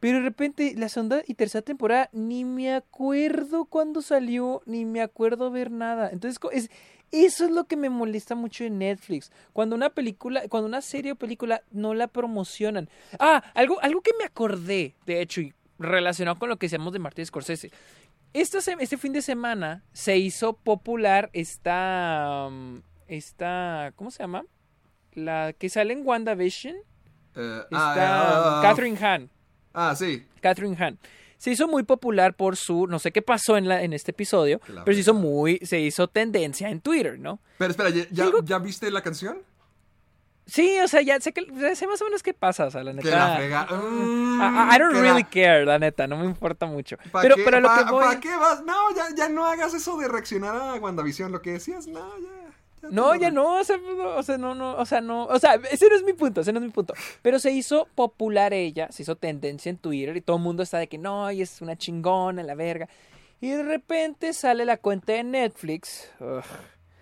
Pero 0.00 0.18
de 0.18 0.24
repente 0.24 0.74
la 0.76 0.88
segunda 0.88 1.22
y 1.26 1.34
tercera 1.34 1.62
temporada 1.62 2.08
ni 2.12 2.44
me 2.44 2.74
acuerdo 2.74 3.64
cuándo 3.64 4.00
salió, 4.02 4.62
ni 4.66 4.84
me 4.84 5.00
acuerdo 5.00 5.50
ver 5.50 5.70
nada. 5.72 6.10
Entonces, 6.12 6.38
es, 6.52 6.70
eso 7.10 7.44
es 7.44 7.50
lo 7.50 7.64
que 7.64 7.76
me 7.76 7.90
molesta 7.90 8.34
mucho 8.36 8.62
en 8.64 8.78
Netflix. 8.78 9.32
Cuando 9.52 9.74
una 9.74 9.90
película, 9.90 10.42
cuando 10.48 10.68
una 10.68 10.82
serie 10.82 11.12
o 11.12 11.16
película 11.16 11.62
no 11.72 11.94
la 11.94 12.06
promocionan. 12.06 12.88
Ah, 13.18 13.42
algo, 13.54 13.80
algo 13.82 14.00
que 14.02 14.12
me 14.18 14.24
acordé, 14.24 14.94
de 15.06 15.20
hecho, 15.20 15.40
y 15.40 15.52
relacionado 15.80 16.38
con 16.38 16.48
lo 16.48 16.58
que 16.58 16.66
decíamos 16.66 16.92
de 16.92 16.98
Martin 17.00 17.26
Scorsese. 17.26 17.70
Esta 18.34 18.60
se- 18.60 18.76
este 18.78 18.98
fin 18.98 19.12
de 19.12 19.22
semana 19.22 19.82
se 19.92 20.16
hizo 20.18 20.52
popular 20.52 21.30
esta, 21.32 22.46
um, 22.48 22.82
esta, 23.08 23.92
¿cómo 23.96 24.10
se 24.12 24.22
llama? 24.22 24.44
La 25.18 25.52
que 25.52 25.68
sale 25.68 25.92
en 25.92 26.06
WandaVision. 26.06 26.76
Eh, 27.36 27.60
Está 27.70 28.58
ah, 28.58 28.62
Catherine 28.62 28.96
Hahn. 28.98 29.30
Ah, 29.74 29.94
sí. 29.96 30.26
Catherine 30.40 30.76
Hahn. 30.76 30.98
Se 31.36 31.50
hizo 31.52 31.68
muy 31.68 31.84
popular 31.84 32.34
por 32.34 32.56
su, 32.56 32.86
no 32.88 32.98
sé 32.98 33.12
qué 33.12 33.22
pasó 33.22 33.56
en, 33.56 33.68
la, 33.68 33.82
en 33.82 33.92
este 33.92 34.10
episodio, 34.10 34.60
la 34.68 34.84
pero 34.84 34.94
se 34.96 35.02
hizo 35.02 35.14
muy, 35.14 35.58
se 35.58 35.78
hizo 35.78 36.08
tendencia 36.08 36.68
en 36.68 36.80
Twitter, 36.80 37.16
¿no? 37.20 37.38
Pero 37.58 37.70
espera, 37.70 37.90
¿ya, 37.90 38.06
ya, 38.44 38.58
viste 38.58 38.90
la 38.90 39.02
canción? 39.02 39.38
Sí, 40.46 40.78
o 40.82 40.88
sea, 40.88 41.02
ya 41.02 41.20
sé 41.20 41.32
que 41.32 41.46
ya 41.60 41.74
sé 41.76 41.86
más 41.86 42.00
o 42.00 42.06
menos 42.06 42.22
qué 42.24 42.32
pasa, 42.34 42.64
o 42.66 42.70
sea, 42.70 42.82
la 42.82 42.92
neta. 42.92 43.08
Que 43.08 43.14
la 43.14 43.36
frega. 43.36 43.66
Mm, 43.66 44.40
I, 44.40 44.74
I 44.74 44.78
don't 44.78 44.94
really 44.96 45.22
la- 45.22 45.28
care, 45.30 45.64
la 45.66 45.78
neta, 45.78 46.06
no 46.06 46.16
me 46.16 46.24
importa 46.24 46.64
mucho. 46.66 46.96
¿Pa' 47.12 47.20
Pero, 47.20 47.36
qué- 47.36 47.44
pero 47.44 47.60
lo 47.60 47.68
pa- 47.68 47.84
que 47.84 47.90
voy. 47.92 48.04
¿Para 48.04 48.18
qué 48.20 48.34
vas? 48.34 48.64
No, 48.64 48.74
ya, 48.96 49.14
ya 49.14 49.28
no 49.28 49.44
hagas 49.44 49.74
eso 49.74 49.96
de 49.98 50.08
reaccionar 50.08 50.56
a 50.56 50.74
WandaVision, 50.76 51.30
lo 51.30 51.40
que 51.42 51.52
decías, 51.52 51.86
no, 51.86 52.00
ya. 52.18 52.47
No, 52.90 53.14
ya 53.14 53.30
no, 53.30 53.58
o 53.58 53.64
sea, 53.64 53.76
no, 53.76 54.16
o 54.16 54.22
sea, 54.22 54.38
no, 54.38 54.54
no, 54.54 54.76
o 54.76 54.84
sea, 54.86 55.00
no, 55.00 55.26
o 55.26 55.38
sea, 55.38 55.54
ese 55.70 55.88
no 55.88 55.96
es 55.96 56.04
mi 56.04 56.12
punto, 56.12 56.40
ese 56.40 56.52
no 56.52 56.58
es 56.58 56.64
mi 56.64 56.70
punto. 56.70 56.94
Pero 57.22 57.38
se 57.38 57.50
hizo 57.50 57.86
popular 57.94 58.52
ella, 58.52 58.88
se 58.90 59.02
hizo 59.02 59.16
tendencia 59.16 59.70
en 59.70 59.78
Twitter 59.78 60.16
y 60.16 60.20
todo 60.20 60.36
el 60.36 60.42
mundo 60.42 60.62
está 60.62 60.78
de 60.78 60.88
que 60.88 60.98
no, 60.98 61.30
y 61.30 61.42
es 61.42 61.60
una 61.60 61.76
chingona, 61.76 62.42
la 62.42 62.54
verga. 62.54 62.88
Y 63.40 63.50
de 63.50 63.62
repente 63.62 64.32
sale 64.32 64.64
la 64.64 64.76
cuenta 64.76 65.12
de 65.12 65.24
Netflix 65.24 66.10
ugh, 66.20 66.42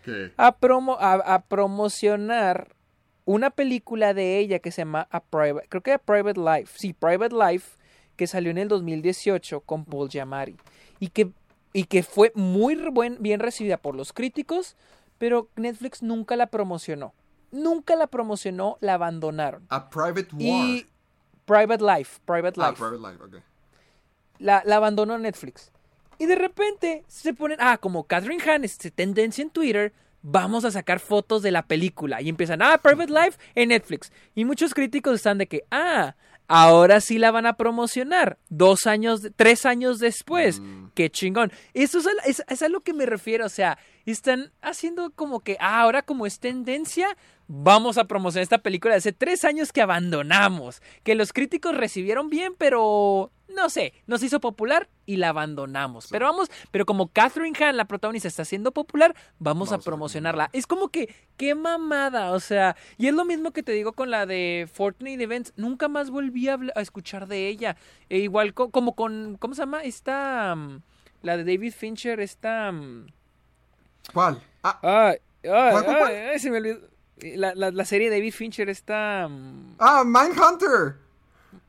¿Qué? 0.04 0.32
a, 0.36 0.56
promo, 0.56 0.96
a, 1.00 1.14
a 1.14 1.42
promocionar 1.42 2.76
una 3.24 3.50
película 3.50 4.14
de 4.14 4.38
ella 4.38 4.60
que 4.60 4.70
se 4.70 4.82
llama 4.82 5.08
A 5.10 5.20
Private, 5.20 5.66
creo 5.68 5.82
que 5.82 5.90
era 5.90 5.98
Private 5.98 6.40
Life, 6.40 6.74
sí, 6.78 6.92
Private 6.92 7.34
Life, 7.34 7.76
que 8.16 8.26
salió 8.26 8.50
en 8.50 8.58
el 8.58 8.68
2018 8.68 9.60
con 9.60 9.84
Paul 9.84 10.08
Giamatti 10.08 10.56
y 11.00 11.08
que, 11.08 11.30
y 11.72 11.84
que 11.84 12.02
fue 12.02 12.32
muy 12.34 12.76
buen, 12.90 13.18
bien 13.20 13.40
recibida 13.40 13.76
por 13.76 13.94
los 13.94 14.12
críticos, 14.12 14.76
pero 15.18 15.48
Netflix 15.56 16.02
nunca 16.02 16.36
la 16.36 16.46
promocionó. 16.46 17.14
Nunca 17.52 17.96
la 17.96 18.06
promocionó, 18.08 18.76
la 18.80 18.94
abandonaron. 18.94 19.64
A 19.68 19.88
Private 19.88 20.28
War. 20.32 20.40
Y 20.42 20.86
Private 21.44 21.82
Life, 21.84 22.20
Private 22.26 22.60
Ah, 22.60 22.70
Life, 22.70 22.82
Private 22.82 23.12
Life, 23.12 23.22
ok. 23.38 23.42
la, 24.38 24.62
la 24.64 24.76
abandonó 24.76 25.16
Netflix. 25.18 25.70
Y 26.18 26.26
de 26.26 26.34
repente 26.34 27.04
se 27.08 27.34
ponen, 27.34 27.58
ah, 27.60 27.78
como 27.78 28.04
Catherine 28.04 28.42
Hahn 28.42 28.64
es 28.64 28.76
tendencia 28.78 29.42
en 29.42 29.50
Twitter, 29.50 29.92
vamos 30.22 30.64
a 30.64 30.70
sacar 30.70 30.98
fotos 30.98 31.42
de 31.42 31.50
la 31.50 31.62
película. 31.66 32.20
Y 32.20 32.28
empiezan, 32.28 32.62
ah, 32.62 32.78
Private 32.82 33.12
Life 33.12 33.38
en 33.54 33.68
Netflix. 33.68 34.10
Y 34.34 34.44
muchos 34.44 34.74
críticos 34.74 35.14
están 35.14 35.38
de 35.38 35.46
que, 35.46 35.64
ah, 35.70 36.16
ahora 36.48 37.00
sí 37.00 37.18
la 37.18 37.30
van 37.30 37.46
a 37.46 37.56
promocionar. 37.56 38.38
Dos 38.48 38.86
años, 38.86 39.20
tres 39.36 39.66
años 39.66 39.98
después. 39.98 40.60
Mm. 40.60 40.86
Qué 40.94 41.10
chingón. 41.10 41.52
Eso 41.74 41.98
es, 41.98 42.06
a- 42.06 42.10
es, 42.24 42.42
es 42.48 42.62
a 42.62 42.68
lo 42.68 42.80
que 42.80 42.92
me 42.94 43.04
refiero. 43.06 43.44
O 43.46 43.50
sea, 43.50 43.78
están 44.12 44.52
haciendo 44.62 45.10
como 45.10 45.40
que, 45.40 45.56
ah, 45.60 45.80
ahora 45.80 46.02
como 46.02 46.26
es 46.26 46.38
tendencia, 46.38 47.16
vamos 47.48 47.98
a 47.98 48.04
promocionar 48.04 48.42
esta 48.42 48.58
película 48.58 48.94
de 48.94 48.98
hace 48.98 49.12
tres 49.12 49.44
años 49.44 49.72
que 49.72 49.82
abandonamos. 49.82 50.82
Que 51.02 51.14
los 51.14 51.32
críticos 51.32 51.76
recibieron 51.76 52.30
bien, 52.30 52.54
pero 52.56 53.32
no 53.48 53.70
sé, 53.70 53.94
nos 54.06 54.22
hizo 54.22 54.40
popular 54.40 54.88
y 55.06 55.16
la 55.16 55.30
abandonamos. 55.30 56.08
Pero 56.10 56.26
vamos, 56.26 56.50
pero 56.70 56.84
como 56.84 57.08
Catherine 57.08 57.56
Hahn, 57.58 57.76
la 57.76 57.86
protagonista, 57.86 58.28
está 58.28 58.44
siendo 58.44 58.72
popular, 58.72 59.14
vamos, 59.38 59.56
Vamos 59.56 59.72
a 59.72 59.76
a 59.76 59.78
promocionarla. 59.78 60.50
Es 60.52 60.66
como 60.66 60.88
que, 60.88 61.14
qué 61.36 61.54
mamada, 61.54 62.32
o 62.32 62.40
sea, 62.40 62.76
y 62.98 63.06
es 63.06 63.14
lo 63.14 63.24
mismo 63.24 63.52
que 63.52 63.62
te 63.62 63.72
digo 63.72 63.92
con 63.92 64.10
la 64.10 64.26
de 64.26 64.68
Fortnite 64.72 65.22
Events, 65.22 65.52
nunca 65.56 65.88
más 65.88 66.10
volví 66.10 66.48
a, 66.48 66.58
escuchar 66.76 67.26
de 67.26 67.48
ella. 67.48 67.76
E 68.08 68.18
igual 68.18 68.52
co- 68.52 68.70
como 68.70 68.94
con, 68.94 69.36
¿cómo 69.38 69.54
se 69.54 69.62
llama? 69.62 69.82
Esta, 69.82 70.54
mm, 70.54 70.82
la 71.22 71.36
de 71.36 71.44
David 71.44 71.72
Fincher, 71.72 72.20
esta... 72.20 72.72
¿Cuál? 74.12 74.40
Ah, 74.62 74.78
Ay, 74.82 75.16
ay, 75.44 75.70
¿Cuál, 75.72 75.84
cuál, 75.84 75.98
cuál? 75.98 76.10
ay, 76.12 76.16
ay, 76.32 76.38
se 76.38 76.50
me 76.50 76.58
olvidó. 76.58 76.80
La, 77.18 77.54
la, 77.54 77.70
la 77.70 77.84
serie 77.84 78.10
de 78.10 78.16
David 78.16 78.32
Fincher 78.34 78.68
está... 78.68 79.26
mm, 79.28 79.76
ah 79.78 80.02
Mindhunter. 80.04 80.96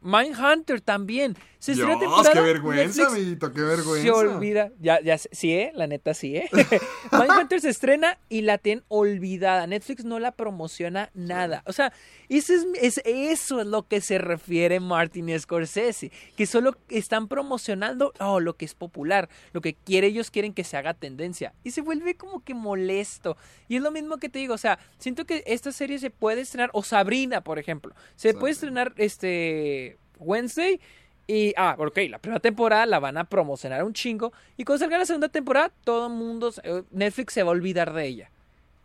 Mindhunter 0.01 0.81
también. 0.81 1.37
Se 1.59 1.71
estrena 1.71 1.95
Dios, 1.95 2.01
temporada, 2.01 2.33
qué 2.33 2.41
vergüenza, 2.41 2.83
Netflix 3.01 3.07
amiguito, 3.07 3.53
qué 3.53 3.61
vergüenza. 3.61 4.03
Se 4.03 4.11
olvida. 4.11 4.71
Ya, 4.79 5.01
ya, 5.01 5.17
sí, 5.17 5.53
¿eh? 5.53 5.71
La 5.73 5.87
neta, 5.87 6.13
sí, 6.13 6.35
¿eh? 6.37 6.49
Mindhunter 7.11 7.61
se 7.61 7.69
estrena 7.69 8.19
y 8.29 8.41
la 8.41 8.57
tienen 8.59 8.83
olvidada. 8.89 9.65
Netflix 9.65 10.05
no 10.05 10.19
la 10.19 10.31
promociona 10.33 11.09
nada. 11.15 11.63
O 11.65 11.73
sea, 11.73 11.91
ese 12.29 12.55
es, 12.55 12.65
es- 12.79 13.01
eso 13.05 13.61
es 13.61 13.67
lo 13.67 13.87
que 13.87 14.01
se 14.01 14.19
refiere 14.19 14.79
Martin 14.79 15.37
Scorsese. 15.39 16.11
Que 16.35 16.45
solo 16.45 16.75
están 16.89 17.27
promocionando 17.27 18.13
oh, 18.19 18.39
lo 18.39 18.55
que 18.55 18.65
es 18.65 18.75
popular. 18.75 19.27
Lo 19.51 19.61
que 19.61 19.73
quiere, 19.73 20.07
ellos 20.07 20.29
quieren 20.29 20.53
que 20.53 20.63
se 20.63 20.77
haga 20.77 20.93
tendencia. 20.93 21.53
Y 21.63 21.71
se 21.71 21.81
vuelve 21.81 22.15
como 22.15 22.43
que 22.43 22.53
molesto. 22.53 23.35
Y 23.67 23.77
es 23.77 23.81
lo 23.81 23.89
mismo 23.91 24.17
que 24.17 24.29
te 24.29 24.37
digo. 24.39 24.53
O 24.53 24.59
sea, 24.59 24.77
siento 24.99 25.25
que 25.25 25.43
esta 25.47 25.71
serie 25.71 25.97
se 25.97 26.11
puede 26.11 26.41
estrenar. 26.41 26.69
O 26.73 26.83
Sabrina, 26.83 27.41
por 27.41 27.57
ejemplo. 27.57 27.95
Se 28.15 28.35
puede 28.35 28.53
estrenar 28.53 28.93
este 28.97 29.97
Wednesday. 30.19 30.79
Y, 31.27 31.53
ah, 31.57 31.75
ok, 31.77 31.97
la 32.09 32.19
primera 32.19 32.39
temporada 32.39 32.85
la 32.85 32.99
van 32.99 33.17
a 33.17 33.25
promocionar 33.25 33.83
un 33.83 33.93
chingo. 33.93 34.31
Y 34.55 34.63
cuando 34.63 34.79
salga 34.79 34.97
la 34.97 35.05
segunda 35.05 35.27
temporada, 35.27 35.71
todo 35.83 36.07
el 36.07 36.13
mundo, 36.13 36.53
eh, 36.63 36.83
Netflix 36.91 37.33
se 37.33 37.43
va 37.43 37.49
a 37.49 37.51
olvidar 37.51 37.93
de 37.93 38.05
ella. 38.07 38.31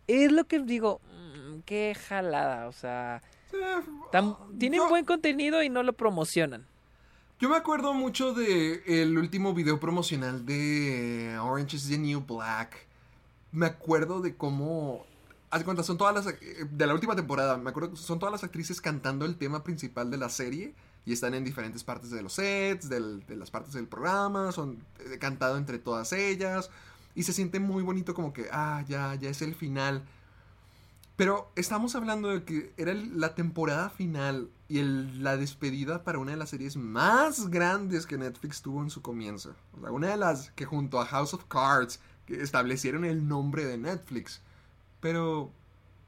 Es 0.08 0.32
lo 0.32 0.44
que 0.44 0.58
digo, 0.58 1.00
mm, 1.12 1.60
qué 1.64 1.94
jalada, 2.08 2.66
o 2.66 2.72
sea, 2.72 3.22
Eh, 3.52 3.56
tan- 4.10 4.34
tienen 4.58 4.80
yo- 4.80 4.88
buen 4.88 5.04
contenido 5.04 5.62
y 5.62 5.68
no 5.68 5.82
lo 5.84 5.92
promocionan. 5.92 6.66
Yo 7.38 7.48
me 7.48 7.56
acuerdo 7.56 7.92
mucho 7.94 8.34
de 8.34 8.82
el 8.86 9.16
último 9.18 9.52
video 9.54 9.78
promocional 9.78 10.44
de 10.46 11.36
Orange 11.40 11.76
is 11.76 11.88
the 11.88 11.98
New 11.98 12.20
Black. 12.26 12.86
Me 13.52 13.66
acuerdo 13.66 14.20
de 14.20 14.34
cómo. 14.36 15.04
Haz 15.50 15.62
cuenta, 15.64 15.82
son 15.82 15.98
todas 15.98 16.14
las. 16.14 16.26
ac- 16.26 16.68
De 16.70 16.86
la 16.86 16.94
última 16.94 17.14
temporada, 17.16 17.56
me 17.58 17.70
acuerdo 17.70 17.94
son 17.96 18.18
todas 18.18 18.32
las 18.32 18.42
actrices 18.44 18.80
cantando 18.80 19.26
el 19.26 19.36
tema 19.36 19.62
principal 19.64 20.10
de 20.10 20.16
la 20.18 20.28
serie. 20.28 20.72
Y 21.04 21.12
están 21.12 21.34
en 21.34 21.44
diferentes 21.44 21.84
partes 21.84 22.10
de 22.10 22.22
los 22.22 22.34
sets, 22.34 22.88
de 22.88 23.36
las 23.36 23.50
partes 23.50 23.72
del 23.74 23.88
programa, 23.88 24.52
son 24.52 24.84
eh, 25.00 25.18
cantado 25.18 25.56
entre 25.56 25.78
todas 25.78 26.12
ellas 26.12 26.70
y 27.14 27.24
se 27.24 27.32
siente 27.32 27.60
muy 27.60 27.82
bonito 27.82 28.14
como 28.14 28.32
que, 28.32 28.48
ah, 28.52 28.84
ya, 28.88 29.14
ya 29.16 29.30
es 29.30 29.42
el 29.42 29.54
final. 29.54 30.04
Pero 31.16 31.52
estamos 31.56 31.94
hablando 31.94 32.30
de 32.30 32.44
que 32.44 32.72
era 32.76 32.94
la 32.94 33.34
temporada 33.34 33.90
final 33.90 34.48
y 34.68 34.82
la 34.82 35.36
despedida 35.36 36.04
para 36.04 36.18
una 36.18 36.30
de 36.30 36.38
las 36.38 36.50
series 36.50 36.76
más 36.76 37.48
grandes 37.48 38.06
que 38.06 38.16
Netflix 38.16 38.62
tuvo 38.62 38.82
en 38.82 38.90
su 38.90 39.02
comienzo. 39.02 39.54
O 39.76 39.80
sea, 39.80 39.90
una 39.90 40.08
de 40.08 40.16
las 40.16 40.50
que 40.52 40.64
junto 40.64 41.00
a 41.00 41.06
House 41.06 41.34
of 41.34 41.44
Cards 41.44 42.00
establecieron 42.28 43.04
el 43.04 43.28
nombre 43.28 43.66
de 43.66 43.76
Netflix. 43.76 44.40
Pero 45.00 45.50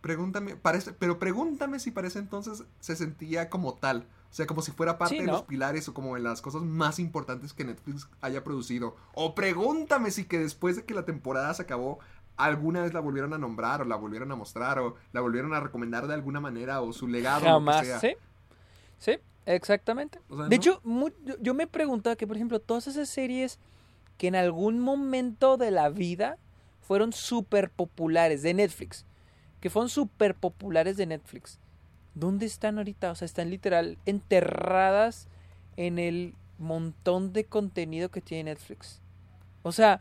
pregúntame, 0.00 0.56
parece, 0.56 0.92
pero 0.92 1.18
pregúntame 1.18 1.78
si 1.78 1.90
para 1.90 2.08
ese 2.08 2.20
entonces 2.20 2.64
se 2.80 2.96
sentía 2.96 3.50
como 3.50 3.74
tal. 3.74 4.06
O 4.34 4.36
sea, 4.36 4.46
como 4.46 4.62
si 4.62 4.72
fuera 4.72 4.98
parte 4.98 5.14
Sí, 5.14 5.20
de 5.20 5.28
los 5.28 5.42
pilares 5.42 5.88
o 5.88 5.94
como 5.94 6.16
de 6.16 6.20
las 6.20 6.42
cosas 6.42 6.62
más 6.62 6.98
importantes 6.98 7.52
que 7.52 7.62
Netflix 7.64 8.08
haya 8.20 8.42
producido. 8.42 8.96
O 9.12 9.32
pregúntame 9.36 10.10
si 10.10 10.24
que 10.24 10.40
después 10.40 10.74
de 10.74 10.84
que 10.84 10.92
la 10.92 11.04
temporada 11.04 11.54
se 11.54 11.62
acabó, 11.62 12.00
alguna 12.36 12.82
vez 12.82 12.92
la 12.92 12.98
volvieron 12.98 13.32
a 13.32 13.38
nombrar 13.38 13.82
o 13.82 13.84
la 13.84 13.94
volvieron 13.94 14.32
a 14.32 14.34
mostrar 14.34 14.80
o 14.80 14.96
la 15.12 15.20
volvieron 15.20 15.54
a 15.54 15.60
recomendar 15.60 16.08
de 16.08 16.14
alguna 16.14 16.40
manera 16.40 16.80
o 16.80 16.92
su 16.92 17.06
legado. 17.06 17.42
lo 17.42 17.46
que 17.46 17.50
Jamás, 17.52 17.86
sea. 17.86 18.00
sí. 18.00 18.16
Sí, 18.98 19.18
exactamente. 19.46 20.18
O 20.28 20.36
sea, 20.36 20.48
de 20.48 20.50
¿no? 20.50 20.56
hecho, 20.56 20.82
yo 21.40 21.54
me 21.54 21.68
preguntaba 21.68 22.16
que, 22.16 22.26
por 22.26 22.34
ejemplo, 22.34 22.58
todas 22.58 22.88
esas 22.88 23.08
series 23.08 23.60
que 24.18 24.26
en 24.26 24.34
algún 24.34 24.80
momento 24.80 25.58
de 25.58 25.70
la 25.70 25.90
vida 25.90 26.38
fueron 26.80 27.12
súper 27.12 27.70
populares 27.70 28.42
de 28.42 28.52
Netflix, 28.52 29.06
que 29.60 29.70
fueron 29.70 29.90
súper 29.90 30.34
populares 30.34 30.96
de 30.96 31.06
Netflix, 31.06 31.60
¿dónde 32.14 32.46
están 32.46 32.78
ahorita? 32.78 33.10
O 33.10 33.14
sea, 33.14 33.26
están 33.26 33.50
literal 33.50 33.98
enterradas 34.06 35.28
en 35.76 35.98
el 35.98 36.34
montón 36.58 37.32
de 37.32 37.44
contenido 37.44 38.10
que 38.10 38.20
tiene 38.20 38.50
Netflix. 38.50 39.00
O 39.62 39.72
sea, 39.72 40.00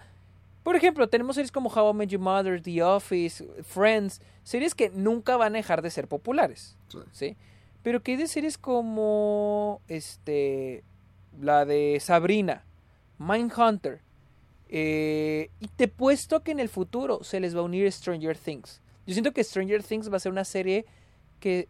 por 0.63 0.75
ejemplo, 0.75 1.09
tenemos 1.09 1.35
series 1.35 1.51
como 1.51 1.69
How 1.69 1.91
I 1.91 1.93
Met 1.93 2.09
Your 2.09 2.21
Mother, 2.21 2.61
The 2.61 2.83
Office, 2.83 3.45
Friends, 3.63 4.21
series 4.43 4.75
que 4.75 4.89
nunca 4.89 5.35
van 5.37 5.55
a 5.55 5.57
dejar 5.57 5.81
de 5.81 5.89
ser 5.89 6.07
populares. 6.07 6.77
Sí. 6.87 6.99
¿sí? 7.11 7.37
Pero 7.81 8.01
que 8.01 8.11
hay 8.11 8.17
de 8.17 8.27
series 8.27 8.57
como 8.57 9.81
este 9.87 10.83
la 11.41 11.65
de 11.65 11.99
Sabrina, 11.99 12.63
Mindhunter, 13.17 14.01
eh, 14.69 15.49
y 15.59 15.67
te 15.67 15.85
he 15.85 15.87
puesto 15.87 16.43
que 16.43 16.51
en 16.51 16.59
el 16.59 16.69
futuro 16.69 17.23
se 17.23 17.39
les 17.39 17.55
va 17.55 17.59
a 17.59 17.63
unir 17.63 17.91
Stranger 17.91 18.37
Things. 18.37 18.81
Yo 19.05 19.13
siento 19.13 19.33
que 19.33 19.43
Stranger 19.43 19.83
Things 19.83 20.11
va 20.11 20.17
a 20.17 20.19
ser 20.19 20.31
una 20.31 20.45
serie 20.45 20.85
que 21.39 21.67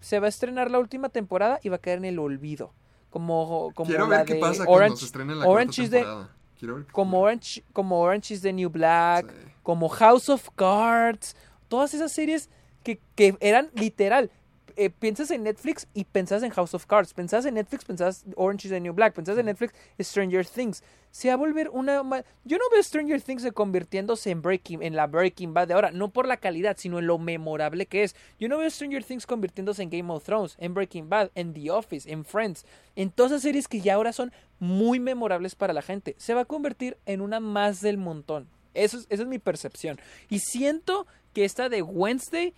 se 0.00 0.18
va 0.20 0.26
a 0.26 0.28
estrenar 0.28 0.70
la 0.70 0.78
última 0.78 1.08
temporada 1.08 1.60
y 1.62 1.68
va 1.68 1.76
a 1.76 1.78
quedar 1.80 1.98
en 1.98 2.04
el 2.06 2.18
olvido. 2.18 2.72
Como, 3.10 3.72
como 3.74 3.88
Quiero 3.88 4.06
la 4.06 4.18
ver 4.18 4.26
qué 4.26 4.34
pasa 4.36 4.64
cuando 4.64 4.72
Orange, 4.72 4.96
se 4.98 5.04
estrene 5.06 5.34
la 5.34 5.46
Orange 5.46 5.82
is 5.82 5.90
the- 5.90 5.96
temporada. 5.98 6.30
Quiero 6.58 6.74
ver 6.76 6.84
qué- 6.86 6.92
como 6.92 7.20
Orange, 7.20 7.64
como 7.72 8.00
Orange 8.00 8.34
is 8.34 8.42
the 8.42 8.52
New 8.52 8.68
Black, 8.70 9.30
Sí. 9.30 9.50
como 9.62 9.88
House 9.88 10.28
of 10.28 10.48
Cards, 10.56 11.34
todas 11.68 11.94
esas 11.94 12.12
series 12.12 12.50
que, 12.82 13.00
que 13.14 13.36
eran 13.40 13.70
literal. 13.74 14.30
Eh, 14.78 14.90
piensas 14.90 15.32
en 15.32 15.42
Netflix 15.42 15.88
y 15.92 16.04
pensás 16.04 16.44
en 16.44 16.50
House 16.50 16.72
of 16.72 16.86
Cards, 16.86 17.12
pensás 17.12 17.44
en 17.46 17.54
Netflix, 17.54 17.84
pensás 17.84 18.24
Orange 18.36 18.68
is 18.68 18.72
the 18.72 18.80
New 18.80 18.92
Black, 18.92 19.12
pensás 19.12 19.36
en 19.36 19.46
Netflix 19.46 19.74
Stranger 19.98 20.46
Things. 20.46 20.84
Se 21.10 21.26
va 21.28 21.34
a 21.34 21.36
volver 21.36 21.68
una... 21.70 22.00
Yo 22.44 22.58
no 22.58 22.64
veo 22.70 22.80
Stranger 22.80 23.20
Things 23.20 23.44
convirtiéndose 23.52 24.30
en 24.30 24.40
Breaking, 24.40 24.84
en 24.84 24.94
la 24.94 25.08
Breaking 25.08 25.52
Bad 25.52 25.66
de 25.66 25.74
ahora, 25.74 25.90
no 25.90 26.10
por 26.10 26.28
la 26.28 26.36
calidad, 26.36 26.76
sino 26.78 27.00
en 27.00 27.08
lo 27.08 27.18
memorable 27.18 27.86
que 27.86 28.04
es. 28.04 28.14
Yo 28.38 28.48
no 28.48 28.58
veo 28.58 28.70
Stranger 28.70 29.02
Things 29.02 29.26
convirtiéndose 29.26 29.82
en 29.82 29.90
Game 29.90 30.12
of 30.12 30.22
Thrones, 30.22 30.54
en 30.58 30.74
Breaking 30.74 31.08
Bad, 31.08 31.30
en 31.34 31.52
The 31.52 31.72
Office, 31.72 32.08
en 32.08 32.24
Friends, 32.24 32.64
en 32.94 33.10
todas 33.10 33.32
esas 33.32 33.42
series 33.42 33.66
que 33.66 33.80
ya 33.80 33.94
ahora 33.94 34.12
son 34.12 34.32
muy 34.60 35.00
memorables 35.00 35.56
para 35.56 35.72
la 35.72 35.82
gente. 35.82 36.14
Se 36.18 36.34
va 36.34 36.42
a 36.42 36.44
convertir 36.44 36.98
en 37.04 37.20
una 37.20 37.40
más 37.40 37.80
del 37.80 37.98
montón. 37.98 38.48
Eso 38.74 38.98
es, 38.98 39.06
esa 39.10 39.22
es 39.24 39.28
mi 39.28 39.40
percepción. 39.40 39.98
Y 40.30 40.38
siento 40.38 41.08
que 41.32 41.44
esta 41.44 41.68
de 41.68 41.82
Wednesday 41.82 42.54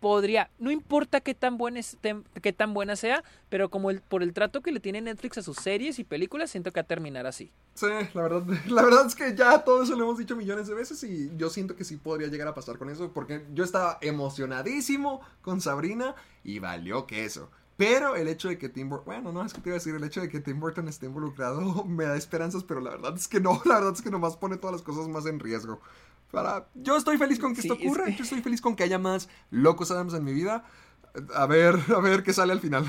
podría, 0.00 0.50
no 0.58 0.70
importa 0.70 1.20
qué 1.20 1.34
tan 1.34 1.58
buena, 1.58 1.80
qué 2.42 2.52
tan 2.52 2.74
buena 2.74 2.96
sea, 2.96 3.24
pero 3.48 3.70
como 3.70 3.90
el, 3.90 4.00
por 4.00 4.22
el 4.22 4.32
trato 4.32 4.60
que 4.60 4.72
le 4.72 4.80
tiene 4.80 5.00
Netflix 5.00 5.38
a 5.38 5.42
sus 5.42 5.56
series 5.56 5.98
y 5.98 6.04
películas, 6.04 6.50
siento 6.50 6.72
que 6.72 6.80
va 6.80 6.84
a 6.84 6.86
terminar 6.86 7.26
así. 7.26 7.52
Sí, 7.74 7.86
la 8.14 8.22
verdad, 8.22 8.42
la 8.68 8.82
verdad 8.82 9.06
es 9.06 9.14
que 9.14 9.34
ya 9.34 9.64
todo 9.64 9.82
eso 9.82 9.96
lo 9.96 10.04
hemos 10.04 10.18
dicho 10.18 10.36
millones 10.36 10.66
de 10.66 10.74
veces 10.74 11.02
y 11.04 11.30
yo 11.36 11.50
siento 11.50 11.76
que 11.76 11.84
sí 11.84 11.96
podría 11.96 12.28
llegar 12.28 12.48
a 12.48 12.54
pasar 12.54 12.78
con 12.78 12.88
eso 12.90 13.12
porque 13.12 13.44
yo 13.52 13.64
estaba 13.64 13.98
emocionadísimo 14.00 15.20
con 15.42 15.60
Sabrina 15.60 16.14
y 16.44 16.58
valió 16.58 17.06
queso. 17.06 17.50
Pero 17.76 18.16
el 18.16 18.28
hecho 18.28 18.48
de 18.48 18.56
que 18.56 18.70
Tim 18.70 18.88
Burton, 18.88 19.04
bueno, 19.04 19.32
no, 19.32 19.44
es 19.44 19.52
que 19.52 19.60
te 19.60 19.68
iba 19.68 19.74
a 19.74 19.78
decir, 19.78 19.94
el 19.94 20.04
hecho 20.04 20.22
de 20.22 20.30
que 20.30 20.40
Tim 20.40 20.58
Burton 20.58 20.88
esté 20.88 21.06
involucrado 21.06 21.84
me 21.86 22.04
da 22.04 22.16
esperanzas, 22.16 22.64
pero 22.64 22.80
la 22.80 22.90
verdad 22.90 23.14
es 23.14 23.28
que 23.28 23.40
no, 23.40 23.60
la 23.66 23.74
verdad 23.74 23.92
es 23.92 24.02
que 24.02 24.10
nomás 24.10 24.36
pone 24.36 24.56
todas 24.56 24.72
las 24.72 24.82
cosas 24.82 25.08
más 25.08 25.26
en 25.26 25.38
riesgo. 25.38 25.80
Para, 26.30 26.66
yo 26.74 26.96
estoy 26.96 27.16
feliz 27.18 27.38
con 27.38 27.54
que 27.54 27.62
Sí, 27.62 27.68
esto 27.68 27.80
es 27.80 27.86
ocurra, 27.86 28.04
que- 28.06 28.16
yo 28.16 28.24
estoy 28.24 28.40
feliz 28.42 28.60
con 28.60 28.76
que 28.76 28.82
haya 28.84 28.98
más 28.98 29.28
Locos 29.50 29.90
Adams 29.90 30.14
en 30.14 30.24
mi 30.24 30.32
vida. 30.34 30.64
A 31.34 31.46
ver, 31.46 31.78
a 31.94 32.00
ver 32.00 32.22
qué 32.22 32.32
sale 32.32 32.52
al 32.52 32.60
final. 32.60 32.84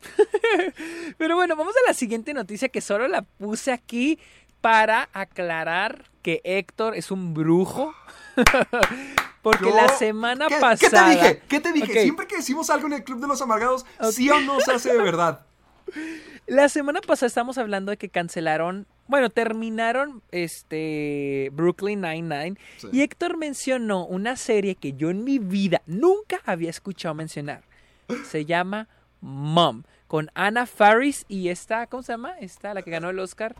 Pero 1.18 1.36
bueno, 1.36 1.56
vamos 1.56 1.74
a 1.76 1.88
la 1.88 1.94
siguiente 1.94 2.34
noticia 2.34 2.68
que 2.68 2.80
solo 2.80 3.08
la 3.08 3.22
puse 3.22 3.72
aquí 3.72 4.18
para 4.60 5.08
aclarar 5.12 6.10
que 6.22 6.40
Héctor 6.44 6.94
es 6.96 7.10
un 7.10 7.34
brujo. 7.34 7.94
Porque 9.42 9.66
Yo- 9.66 9.76
la 9.76 9.88
semana 9.88 10.46
¿Qué, 10.48 10.56
pasada... 10.56 11.10
¿Qué 11.10 11.16
te 11.16 11.22
dije? 11.22 11.42
¿Qué 11.48 11.60
te 11.60 11.72
dije? 11.72 12.02
Siempre 12.02 12.26
que 12.26 12.36
decimos 12.36 12.70
algo 12.70 12.86
en 12.86 12.94
el 12.94 13.04
Club 13.04 13.20
de 13.20 13.26
los 13.28 13.42
Amargados, 13.42 13.84
Ok. 14.00 14.10
sí 14.12 14.30
o 14.30 14.40
no 14.40 14.60
se 14.60 14.72
hace 14.72 14.92
de 14.92 15.02
verdad. 15.02 15.44
La 16.46 16.68
semana 16.68 17.00
pasada 17.00 17.26
estamos 17.26 17.56
hablando 17.58 17.90
de 17.90 17.96
que 17.96 18.08
cancelaron, 18.10 18.86
bueno, 19.06 19.30
terminaron 19.30 20.22
este 20.30 21.50
Brooklyn 21.52 22.00
Nine-Nine 22.00 22.56
Sí. 22.78 22.88
y 22.92 23.02
Héctor 23.02 23.36
mencionó 23.36 24.04
una 24.06 24.36
serie 24.36 24.74
que 24.76 24.92
yo 24.94 25.10
en 25.10 25.24
mi 25.24 25.38
vida 25.38 25.82
nunca 25.86 26.40
había 26.46 26.70
escuchado 26.70 27.14
mencionar. 27.14 27.62
Se 28.30 28.44
llama 28.44 28.88
Mom, 29.20 29.82
con 30.06 30.30
Anna 30.34 30.66
Faris 30.66 31.24
y 31.28 31.48
esta, 31.48 31.86
¿cómo 31.86 32.02
se 32.02 32.12
llama? 32.12 32.34
Esta, 32.40 32.74
la 32.74 32.82
que 32.82 32.90
ganó 32.90 33.10
el 33.10 33.18
Oscar. 33.18 33.54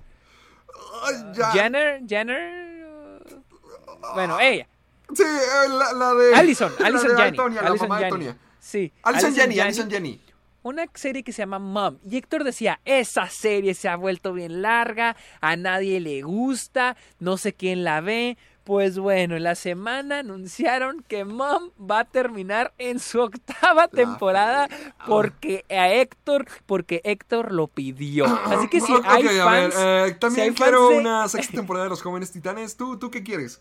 Ya. 1.34 1.50
Jenner, 1.52 2.02
Jenner. 2.06 3.22
uh, 3.26 4.14
Bueno, 4.14 4.38
ella. 4.40 4.66
Sí, 5.14 5.22
eh, 5.22 5.68
la, 5.68 5.92
la 5.92 6.14
de. 6.14 6.34
Allison, 6.34 6.72
la 6.78 6.86
Allison 6.86 7.08
de 7.08 7.14
Janney. 7.14 7.28
Antonia, 7.30 7.62
la 7.62 7.68
Allison 7.68 7.88
mamá 7.88 8.00
de 8.00 8.10
Janney. 8.10 8.28
Antonia. 8.28 8.48
Sí. 8.58 8.92
Alison 9.02 9.26
Allison 9.28 9.42
Jenny. 9.42 9.60
Alison 9.60 9.90
Jenny. 9.90 10.20
Una 10.64 10.86
serie 10.94 11.22
que 11.22 11.32
se 11.32 11.42
llama 11.42 11.60
Mom. 11.60 11.98
Y 12.04 12.16
Héctor 12.16 12.42
decía, 12.42 12.80
esa 12.84 13.28
serie 13.28 13.74
se 13.74 13.88
ha 13.88 13.94
vuelto 13.96 14.32
bien 14.32 14.62
larga, 14.62 15.14
a 15.40 15.54
nadie 15.56 16.00
le 16.00 16.22
gusta, 16.22 16.96
no 17.20 17.36
sé 17.36 17.52
quién 17.52 17.84
la 17.84 18.00
ve. 18.00 18.36
Pues 18.64 18.98
bueno, 18.98 19.36
en 19.36 19.42
la 19.42 19.56
semana 19.56 20.20
anunciaron 20.20 21.04
que 21.06 21.26
Mom 21.26 21.68
va 21.78 21.98
a 22.00 22.04
terminar 22.06 22.72
en 22.78 22.98
su 22.98 23.20
octava 23.20 23.88
temporada 23.88 24.68
porque 25.06 25.66
a 25.68 25.90
Héctor, 25.90 26.46
porque 26.64 27.02
Héctor 27.04 27.52
lo 27.52 27.66
pidió. 27.66 28.24
Así 28.46 28.68
que 28.68 28.80
si 28.80 28.90
hay 29.04 29.26
a 29.38 29.44
ver, 29.44 29.70
fans, 29.70 29.74
eh, 29.78 30.04
si 30.14 30.18
también 30.18 30.48
hay 30.48 30.54
quiero 30.54 30.78
fans 30.86 30.90
de- 30.94 30.98
una 30.98 31.28
sexta 31.28 31.52
temporada 31.52 31.84
de 31.84 31.90
Los 31.90 32.00
Jóvenes 32.00 32.32
Titanes. 32.32 32.78
¿Tú, 32.78 32.98
¿Tú 32.98 33.10
qué 33.10 33.22
quieres? 33.22 33.60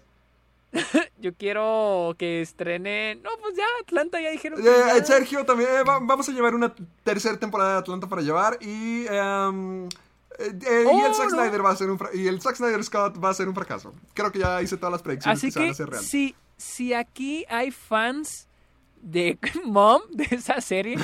yo 1.19 1.33
quiero 1.35 2.15
que 2.17 2.41
estrene, 2.41 3.15
no, 3.23 3.29
pues 3.41 3.55
ya 3.55 3.63
Atlanta 3.81 4.19
ya 4.19 4.31
dijeron 4.31 4.61
que 4.61 4.67
Eh, 4.67 4.73
ya. 4.97 5.05
Sergio, 5.05 5.45
también 5.45 5.69
eh, 5.71 5.83
va- 5.83 5.99
vamos 6.01 6.27
a 6.27 6.31
llevar 6.31 6.55
una 6.55 6.73
tercera 7.03 7.37
temporada 7.37 7.73
de 7.73 7.79
Atlanta 7.79 8.07
para 8.07 8.21
llevar 8.21 8.57
y. 8.61 9.05
em, 9.07 9.85
eh, 9.85 9.89
eh, 10.65 10.83
y 10.83 10.87
Oh, 10.87 11.05
el 11.07 11.13
Zack 11.13 11.31
no. 11.31 11.37
Snyder 11.41 11.63
va 11.65 11.69
a 11.71 11.75
ser 11.75 11.89
un 11.91 11.99
y 12.13 12.27
el 12.27 12.41
Zack 12.41 12.55
Snyder 12.55 12.83
Scott 12.83 13.23
va 13.23 13.29
a 13.29 13.33
ser 13.35 13.47
un 13.47 13.53
fracaso. 13.55 13.93
Creo 14.15 14.31
que 14.31 14.39
ya 14.39 14.61
hice 14.63 14.77
todas 14.77 14.91
las 14.91 15.01
predicciones 15.03 15.37
Así 15.37 15.47
que 15.47 15.51
se 15.51 15.59
van 15.59 15.67
a 15.69 15.71
hacer 15.71 15.89
real. 15.89 16.03
si, 16.03 16.35
si 16.57 16.93
aquí 16.93 17.45
hay 17.49 17.69
fans 17.71 18.47
de 19.01 19.37
Mom, 19.65 20.01
de 20.09 20.27
esa 20.31 20.59
serie, 20.61 20.97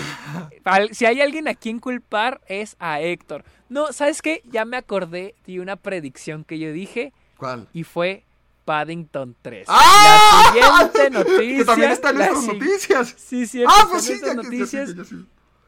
si 0.91 1.05
hay 1.05 1.21
alguien 1.21 1.47
a 1.47 1.53
quien 1.53 1.79
culpar 1.79 2.41
es 2.47 2.75
a 2.79 3.01
Héctor. 3.01 3.43
No, 3.69 3.91
¿sabes 3.93 4.21
qué? 4.23 4.41
Ya 4.45 4.65
me 4.65 4.77
acordé 4.77 5.35
de 5.45 5.59
una 5.59 5.75
predicción 5.75 6.43
que 6.43 6.57
yo 6.57 6.71
dije 6.71 7.13
¿Cuál? 7.37 7.67
y 7.73 7.83
fue 7.83 8.23
Paddington 8.69 9.35
3. 9.41 9.65
¡Ah! 9.67 10.53
La 10.55 10.91
siguiente 10.91 11.09
noticia. 11.09 11.57
que 11.57 11.65
también 11.65 11.91
está 11.91 12.11
en 12.11 12.19
la 12.19 12.27
nuestras 12.27 12.45
si- 12.53 12.59
noticias. 12.59 13.15
Sí, 13.17 13.47
cierto. 13.47 13.73
Ah, 13.75 13.87
pues 13.89 14.03
sí, 14.03 14.13
ya 14.21 14.35
que- 14.35 14.57
ya 14.59 14.85
ya. 14.85 15.03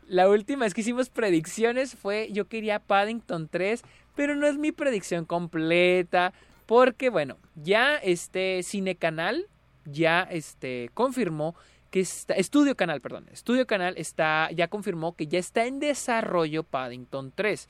La 0.08 0.30
última 0.30 0.66
vez 0.66 0.76
que 0.76 0.82
hicimos 0.82 1.10
predicciones 1.10 1.96
fue 1.96 2.30
yo 2.32 2.48
quería 2.48 2.78
Paddington 2.78 3.48
3, 3.50 3.82
pero 4.16 4.36
no 4.36 4.46
es 4.46 4.60
mi 4.60 4.72
predicción 4.72 5.26
completa 5.26 6.32
porque 6.68 7.10
bueno, 7.10 7.38
ya 7.56 7.96
este 7.96 8.62
Cine 8.62 8.96
Canal 8.96 9.48
ya 9.86 10.22
este 10.22 10.92
confirmó 10.94 11.56
que 11.90 12.02
está 12.02 12.36
Estudio 12.36 12.78
Canal, 12.78 13.02
perdón, 13.02 13.26
Estudio 13.32 13.66
Canal 13.66 13.96
está 13.98 14.48
ya 14.52 14.68
confirmó 14.68 15.16
que 15.16 15.26
ya 15.26 15.40
está 15.40 15.66
en 15.66 15.80
desarrollo 15.80 16.62
Paddington 16.62 17.32
3. 17.34 17.68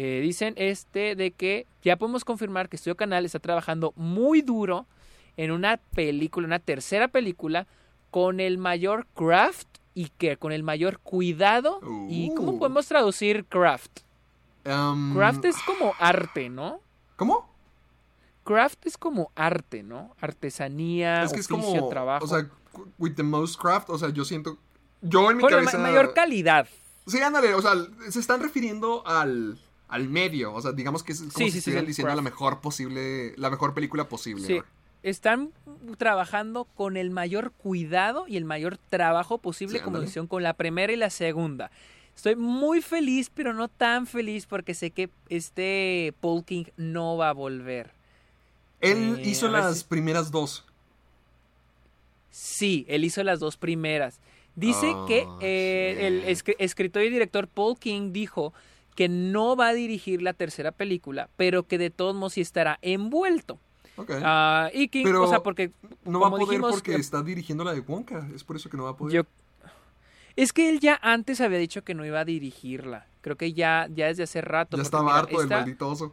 Eh, 0.00 0.20
dicen 0.22 0.54
este 0.56 1.16
de 1.16 1.32
que 1.32 1.66
ya 1.82 1.96
podemos 1.96 2.24
confirmar 2.24 2.68
que 2.68 2.76
Estudio 2.76 2.96
Canal 2.96 3.24
está 3.24 3.40
trabajando 3.40 3.92
muy 3.96 4.42
duro 4.42 4.86
en 5.36 5.50
una 5.50 5.78
película, 5.78 6.46
una 6.46 6.60
tercera 6.60 7.08
película 7.08 7.66
con 8.12 8.38
el 8.38 8.58
mayor 8.58 9.06
craft 9.16 9.66
y 9.94 10.10
que 10.16 10.36
con 10.36 10.52
el 10.52 10.62
mayor 10.62 11.00
cuidado 11.00 11.80
y 12.08 12.32
¿cómo 12.36 12.52
Uh. 12.52 12.58
podemos 12.60 12.86
traducir 12.86 13.44
craft? 13.46 14.00
Um, 14.64 15.14
Craft 15.16 15.46
es 15.46 15.56
como 15.66 15.92
arte, 15.98 16.48
¿no? 16.48 16.80
¿Cómo? 17.16 17.52
Craft 18.44 18.86
es 18.86 18.96
como 18.98 19.32
arte, 19.34 19.82
¿no? 19.82 20.14
Artesanía, 20.20 21.24
es 21.24 21.32
que 21.32 21.40
es 21.40 21.50
oficio, 21.50 21.80
como. 21.80 21.88
trabajo. 21.88 22.24
O 22.24 22.28
sea, 22.28 22.48
with 22.98 23.14
the 23.16 23.22
most 23.24 23.60
craft, 23.60 23.90
o 23.90 23.98
sea, 23.98 24.10
yo 24.10 24.24
siento. 24.24 24.58
Yo 25.00 25.30
en 25.30 25.38
mi 25.38 25.42
con 25.42 25.50
la 25.50 25.58
ma- 25.58 25.64
cabeza. 25.70 25.78
mayor 25.78 26.14
calidad. 26.14 26.68
Sí, 27.06 27.20
ándale, 27.20 27.54
o 27.54 27.62
sea, 27.62 27.72
se 28.10 28.20
están 28.20 28.40
refiriendo 28.42 29.04
al, 29.06 29.58
al 29.88 30.08
medio, 30.08 30.52
o 30.52 30.60
sea, 30.60 30.72
digamos 30.72 31.02
que 31.02 31.12
es 31.12 31.18
como 31.20 31.30
Sí, 31.32 31.44
si 31.46 31.50
sí, 31.52 31.58
estuvieran 31.58 31.86
diciendo 31.86 32.14
la 32.14 32.22
mejor 32.22 32.60
posible, 32.60 33.34
la 33.36 33.48
mejor 33.50 33.72
película 33.74 34.08
posible. 34.08 34.46
Sí. 34.46 34.56
¿no? 34.58 34.64
Están 35.02 35.50
trabajando 35.96 36.64
con 36.64 36.96
el 36.96 37.10
mayor 37.10 37.52
cuidado 37.52 38.26
y 38.28 38.36
el 38.36 38.44
mayor 38.44 38.78
trabajo 38.90 39.38
posible 39.38 39.80
como 39.80 40.02
hicieron 40.02 40.26
con 40.26 40.42
la 40.42 40.54
primera 40.54 40.92
y 40.92 40.96
la 40.96 41.08
segunda. 41.10 41.70
Estoy 42.16 42.34
muy 42.34 42.82
feliz, 42.82 43.30
pero 43.32 43.54
no 43.54 43.68
tan 43.68 44.06
feliz 44.08 44.46
porque 44.46 44.74
sé 44.74 44.90
que 44.90 45.08
este 45.28 46.12
Paul 46.20 46.44
King 46.44 46.64
no 46.76 47.16
va 47.16 47.28
a 47.30 47.32
volver. 47.32 47.92
Él 48.80 49.20
Eh, 49.20 49.22
hizo 49.28 49.48
las 49.48 49.78
si- 49.78 49.84
primeras 49.84 50.30
dos. 50.32 50.64
Sí, 52.30 52.84
él 52.88 53.04
hizo 53.04 53.22
las 53.24 53.40
dos 53.40 53.56
primeras. 53.56 54.18
Dice 54.56 54.90
Oh, 54.94 55.06
que 55.06 55.26
eh, 55.40 56.06
el 56.08 56.24
escritor 56.58 57.02
y 57.04 57.10
director 57.10 57.46
Paul 57.48 57.78
King 57.78 58.12
dijo 58.12 58.52
que 58.98 59.08
no 59.08 59.54
va 59.54 59.68
a 59.68 59.74
dirigir 59.74 60.22
la 60.22 60.32
tercera 60.32 60.72
película, 60.72 61.28
pero 61.36 61.62
que 61.68 61.78
de 61.78 61.88
todos 61.88 62.16
modos 62.16 62.32
sí 62.32 62.40
estará 62.40 62.80
envuelto. 62.82 63.60
Ok. 63.96 64.10
Ah, 64.24 64.70
y 64.74 64.88
King, 64.88 65.04
Pero 65.04 65.22
o 65.22 65.28
sea, 65.28 65.40
porque 65.44 65.70
no 66.04 66.18
va 66.18 66.26
a 66.26 66.30
poder 66.30 66.48
dijimos, 66.48 66.72
porque 66.72 66.94
eh, 66.94 66.98
está 66.98 67.22
dirigiendo 67.22 67.62
la 67.62 67.74
de 67.74 67.78
Wonka. 67.78 68.26
Es 68.34 68.42
por 68.42 68.56
eso 68.56 68.68
que 68.68 68.76
no 68.76 68.82
va 68.82 68.90
a 68.90 68.96
poder. 68.96 69.14
Yo 69.14 69.22
es 70.34 70.52
que 70.52 70.68
él 70.68 70.80
ya 70.80 70.98
antes 71.00 71.40
había 71.40 71.58
dicho 71.58 71.84
que 71.84 71.94
no 71.94 72.04
iba 72.04 72.18
a 72.18 72.24
dirigirla. 72.24 73.06
Creo 73.20 73.36
que 73.36 73.52
ya, 73.52 73.86
ya 73.94 74.08
desde 74.08 74.24
hace 74.24 74.40
rato. 74.40 74.76
ya 74.76 74.82
estaba 74.82 75.04
mira, 75.04 75.18
harto 75.18 75.36
del 75.36 75.44
esta- 75.44 75.56
maldito 75.58 75.88
oso. 75.88 76.12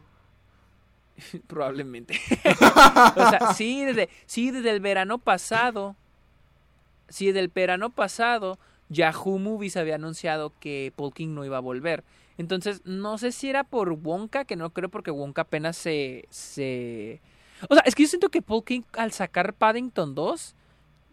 Probablemente. 1.48 2.20
o 3.16 3.30
sea, 3.30 3.52
sí 3.52 3.84
desde, 3.84 4.08
sí, 4.26 4.52
desde 4.52 4.70
el 4.70 4.78
verano 4.78 5.18
pasado. 5.18 5.96
Sí, 7.08 7.26
desde 7.26 7.40
el 7.40 7.48
verano 7.48 7.90
pasado, 7.90 8.60
Yahoo 8.90 9.40
Movies 9.40 9.76
había 9.76 9.96
anunciado 9.96 10.52
que 10.60 10.92
Paul 10.94 11.12
King 11.12 11.34
no 11.34 11.44
iba 11.44 11.56
a 11.56 11.60
volver. 11.60 12.04
Entonces, 12.38 12.82
no 12.84 13.18
sé 13.18 13.32
si 13.32 13.48
era 13.48 13.64
por 13.64 13.92
Wonka, 13.92 14.44
que 14.44 14.56
no 14.56 14.70
creo 14.70 14.88
porque 14.90 15.10
Wonka 15.10 15.42
apenas 15.42 15.76
se, 15.76 16.26
se... 16.30 17.20
O 17.68 17.74
sea, 17.74 17.82
es 17.86 17.94
que 17.94 18.02
yo 18.02 18.08
siento 18.08 18.28
que 18.28 18.42
Paul 18.42 18.64
King 18.64 18.82
al 18.92 19.12
sacar 19.12 19.54
Paddington 19.54 20.14
2 20.14 20.54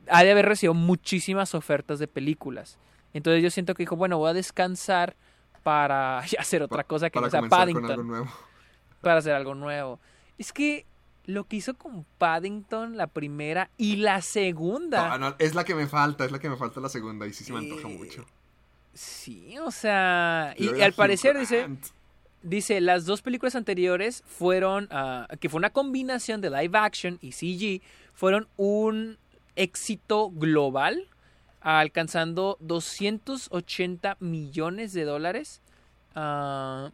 ha 0.09 0.23
de 0.23 0.31
haber 0.31 0.45
recibido 0.45 0.73
muchísimas 0.73 1.55
ofertas 1.55 1.99
de 1.99 2.07
películas. 2.07 2.77
Entonces 3.13 3.41
yo 3.41 3.49
siento 3.51 3.73
que 3.73 3.83
dijo, 3.83 3.95
bueno, 3.95 4.17
voy 4.17 4.31
a 4.31 4.33
descansar 4.33 5.15
para 5.63 6.19
hacer 6.39 6.61
otra 6.63 6.83
cosa 6.83 7.09
que 7.09 7.13
para 7.13 7.27
no 7.27 7.31
sea 7.31 7.39
con 7.39 7.49
Paddington 7.49 7.91
algo 7.91 8.03
nuevo. 8.03 8.27
para 9.01 9.19
hacer 9.19 9.33
algo 9.33 9.55
nuevo. 9.55 9.99
Es 10.37 10.51
que 10.51 10.85
lo 11.25 11.45
que 11.45 11.55
hizo 11.55 11.75
con 11.75 12.03
Paddington, 12.17 12.97
la 12.97 13.07
primera 13.07 13.69
y 13.77 13.95
la 13.95 14.21
segunda. 14.21 15.17
No, 15.17 15.29
no, 15.29 15.35
es 15.39 15.55
la 15.55 15.63
que 15.63 15.73
me 15.73 15.87
falta, 15.87 16.25
es 16.25 16.31
la 16.33 16.39
que 16.39 16.49
me 16.49 16.57
falta 16.57 16.81
la 16.81 16.89
segunda 16.89 17.25
y 17.27 17.31
sí 17.31 17.45
se 17.45 17.53
me 17.53 17.59
antoja 17.59 17.87
Eh, 17.87 17.97
mucho. 17.97 18.25
Sí, 18.93 19.57
o 19.59 19.71
sea. 19.71 20.53
Y, 20.57 20.81
al 20.81 20.93
parecer 20.93 21.37
dice. 21.37 21.67
Dice, 22.43 22.81
las 22.81 23.05
dos 23.05 23.21
películas 23.21 23.55
anteriores 23.55 24.21
fueron, 24.27 24.89
ah, 24.91 25.29
que 25.39 25.47
fue 25.47 25.59
una 25.59 25.69
combinación 25.69 26.41
de 26.41 26.49
live 26.49 26.77
action 26.77 27.17
y 27.21 27.31
CG, 27.31 27.81
fueron 28.13 28.49
un 28.57 29.17
éxito 29.55 30.29
global, 30.29 31.07
alcanzando 31.61 32.57
280 32.59 34.17
millones 34.19 34.91
de 34.91 35.05
dólares. 35.05 35.61
Ah, 36.15 36.91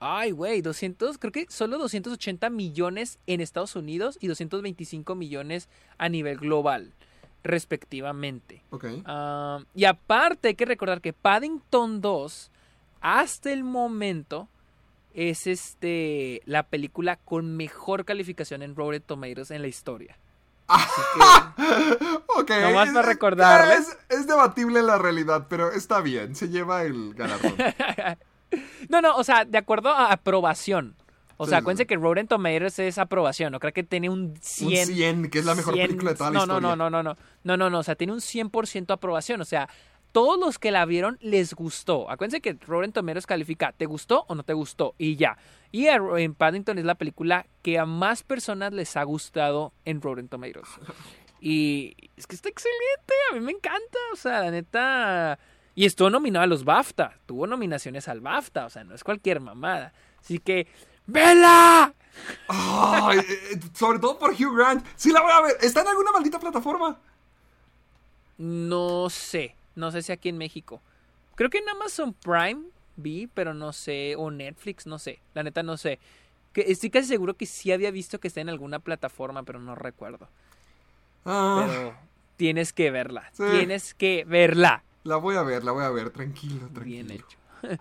ay, 0.00 0.32
güey, 0.32 0.60
200, 0.60 1.18
creo 1.18 1.32
que 1.32 1.46
solo 1.48 1.78
280 1.78 2.50
millones 2.50 3.18
en 3.28 3.40
Estados 3.40 3.76
Unidos 3.76 4.18
y 4.20 4.26
225 4.26 5.14
millones 5.14 5.68
a 5.98 6.08
nivel 6.08 6.38
global, 6.38 6.92
respectivamente. 7.44 8.62
Ok. 8.70 8.84
Ah, 9.04 9.60
y 9.74 9.84
aparte 9.84 10.48
hay 10.48 10.54
que 10.54 10.64
recordar 10.64 11.00
que 11.00 11.12
Paddington 11.12 12.00
2 12.00 12.50
hasta 13.00 13.52
el 13.52 13.64
momento 13.64 14.48
es 15.14 15.46
este 15.46 16.40
la 16.46 16.62
película 16.62 17.16
con 17.16 17.56
mejor 17.56 18.04
calificación 18.04 18.62
en 18.62 18.74
Rotten 18.76 19.02
Tomatoes 19.02 19.50
en 19.50 19.60
la 19.62 19.68
historia. 19.68 20.16
Así 20.68 21.00
ok. 22.38 22.50
Nomás 22.62 22.88
es- 22.88 22.94
para 22.94 23.06
recordarles. 23.08 23.80
Es, 24.08 24.20
es 24.20 24.26
debatible 24.26 24.82
la 24.82 24.98
realidad, 24.98 25.46
pero 25.48 25.72
está 25.72 26.00
bien, 26.00 26.34
se 26.34 26.48
lleva 26.48 26.84
el 26.84 27.14
galardón. 27.14 27.56
que- 27.56 28.18
no, 28.88 29.00
no, 29.02 29.16
o 29.16 29.24
sea, 29.24 29.44
de 29.44 29.58
acuerdo 29.58 29.90
a 29.90 30.12
aprobación. 30.12 30.94
O 31.42 31.46
sea, 31.46 31.58
acuérdense 31.58 31.86
que 31.86 31.96
Rotten 31.96 32.28
Tomatoes 32.28 32.78
es 32.78 32.98
aprobación, 32.98 33.52
no 33.52 33.60
creo 33.60 33.72
que 33.72 33.82
tiene 33.82 34.08
un 34.08 34.34
100 34.40 34.88
Un 34.88 34.94
100, 34.94 35.30
que 35.30 35.38
es 35.40 35.44
la 35.44 35.54
mejor 35.54 35.74
100, 35.74 35.86
película 35.86 36.10
de 36.12 36.16
toda 36.16 36.30
la 36.30 36.34
no, 36.34 36.40
historia. 36.40 36.60
No, 36.60 36.76
no, 36.76 36.76
no, 36.76 36.90
no, 36.90 37.02
no, 37.02 37.16
no, 37.44 37.56
no, 37.56 37.70
no, 37.70 37.78
o 37.78 37.82
sea, 37.82 37.94
tiene 37.94 38.12
un 38.12 38.20
100% 38.20 38.92
aprobación, 38.92 39.40
o 39.40 39.44
sea, 39.44 39.68
todos 40.12 40.38
los 40.38 40.58
que 40.58 40.70
la 40.70 40.84
vieron 40.84 41.18
les 41.20 41.54
gustó. 41.54 42.10
Acuérdense 42.10 42.40
que 42.40 42.56
Rotten 42.66 42.92
Tomatoes 42.92 43.26
califica, 43.26 43.72
¿te 43.72 43.86
gustó 43.86 44.24
o 44.28 44.34
no 44.34 44.42
te 44.42 44.52
gustó? 44.52 44.94
Y 44.98 45.16
ya. 45.16 45.38
Y 45.72 45.86
en 45.86 46.34
Paddington 46.34 46.78
es 46.78 46.84
la 46.84 46.96
película 46.96 47.46
que 47.62 47.78
a 47.78 47.86
más 47.86 48.22
personas 48.22 48.72
les 48.74 48.96
ha 48.96 49.02
gustado 49.04 49.72
en 49.84 50.00
Rotten 50.00 50.28
Tomatoes. 50.28 50.68
Y 51.44 51.96
es 52.16 52.28
que 52.28 52.36
está 52.36 52.48
excelente, 52.48 53.14
a 53.28 53.34
mí 53.34 53.40
me 53.40 53.50
encanta, 53.50 53.98
o 54.12 54.16
sea, 54.16 54.42
la 54.42 54.52
neta... 54.52 55.40
Y 55.74 55.86
estuvo 55.86 56.08
nominado 56.08 56.44
a 56.44 56.46
los 56.46 56.64
BAFTA, 56.64 57.18
tuvo 57.26 57.48
nominaciones 57.48 58.06
al 58.06 58.20
BAFTA, 58.20 58.66
o 58.66 58.70
sea, 58.70 58.84
no 58.84 58.94
es 58.94 59.02
cualquier 59.02 59.40
mamada. 59.40 59.92
Así 60.20 60.38
que, 60.38 60.68
¡vela! 61.06 61.94
Ay, 62.48 63.18
eh, 63.18 63.24
eh, 63.52 63.60
sobre 63.74 63.98
todo 63.98 64.18
por 64.18 64.30
Hugh 64.32 64.56
Grant. 64.56 64.86
Sí 64.96 65.10
la 65.12 65.22
voy 65.22 65.32
a 65.32 65.40
ver. 65.40 65.56
¿Está 65.60 65.80
en 65.82 65.88
alguna 65.88 66.12
maldita 66.12 66.38
plataforma? 66.38 66.98
No 68.38 69.08
sé, 69.10 69.54
no 69.74 69.90
sé 69.90 70.02
si 70.02 70.12
aquí 70.12 70.28
en 70.28 70.38
México. 70.38 70.80
Creo 71.34 71.50
que 71.50 71.58
en 71.58 71.68
Amazon 71.68 72.12
Prime 72.14 72.62
vi, 72.96 73.26
pero 73.26 73.54
no 73.54 73.72
sé, 73.72 74.14
o 74.16 74.30
Netflix, 74.30 74.86
no 74.86 74.98
sé, 74.98 75.20
la 75.34 75.42
neta 75.42 75.62
no 75.62 75.76
sé. 75.76 75.98
Que 76.52 76.62
estoy 76.68 76.90
casi 76.90 77.08
seguro 77.08 77.34
que 77.34 77.46
sí 77.46 77.72
había 77.72 77.90
visto 77.90 78.20
que 78.20 78.28
está 78.28 78.40
en 78.40 78.48
alguna 78.50 78.78
plataforma, 78.78 79.42
pero 79.42 79.58
no 79.60 79.74
recuerdo. 79.74 80.28
Ah, 81.24 81.64
Pero 81.66 81.94
tienes 82.36 82.72
que 82.72 82.90
verla, 82.90 83.30
Sí. 83.32 83.44
tienes 83.52 83.94
que 83.94 84.24
verla. 84.26 84.82
la 85.04 85.16
voy 85.16 85.36
a 85.36 85.42
ver, 85.42 85.64
la 85.64 85.72
voy 85.72 85.84
a 85.84 85.90
ver. 85.90 86.10
Tranquilo, 86.10 86.68
tranquilo. 86.72 86.84
Bien 86.84 87.10
hecho. 87.10 87.38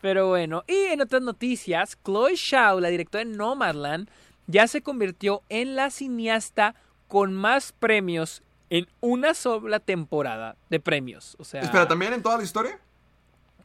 Pero 0.00 0.28
bueno, 0.28 0.62
y 0.68 0.74
en 0.92 1.00
otras 1.00 1.22
noticias, 1.22 1.98
Chloe 2.04 2.36
Zhao, 2.36 2.80
la 2.80 2.88
directora 2.88 3.24
de 3.24 3.30
Nomadland, 3.36 4.08
ya 4.46 4.66
se 4.68 4.80
convirtió 4.82 5.42
en 5.48 5.74
la 5.76 5.90
cineasta 5.90 6.74
con 7.08 7.32
más 7.34 7.72
premios 7.72 8.42
en 8.70 8.86
una 9.00 9.34
sola 9.34 9.80
temporada 9.80 10.56
de 10.70 10.78
premios. 10.78 11.36
O 11.38 11.44
sea, 11.44 11.62
Espera, 11.62 11.88
¿también 11.88 12.12
en 12.12 12.22
toda 12.22 12.36
la 12.38 12.44
historia? 12.44 12.78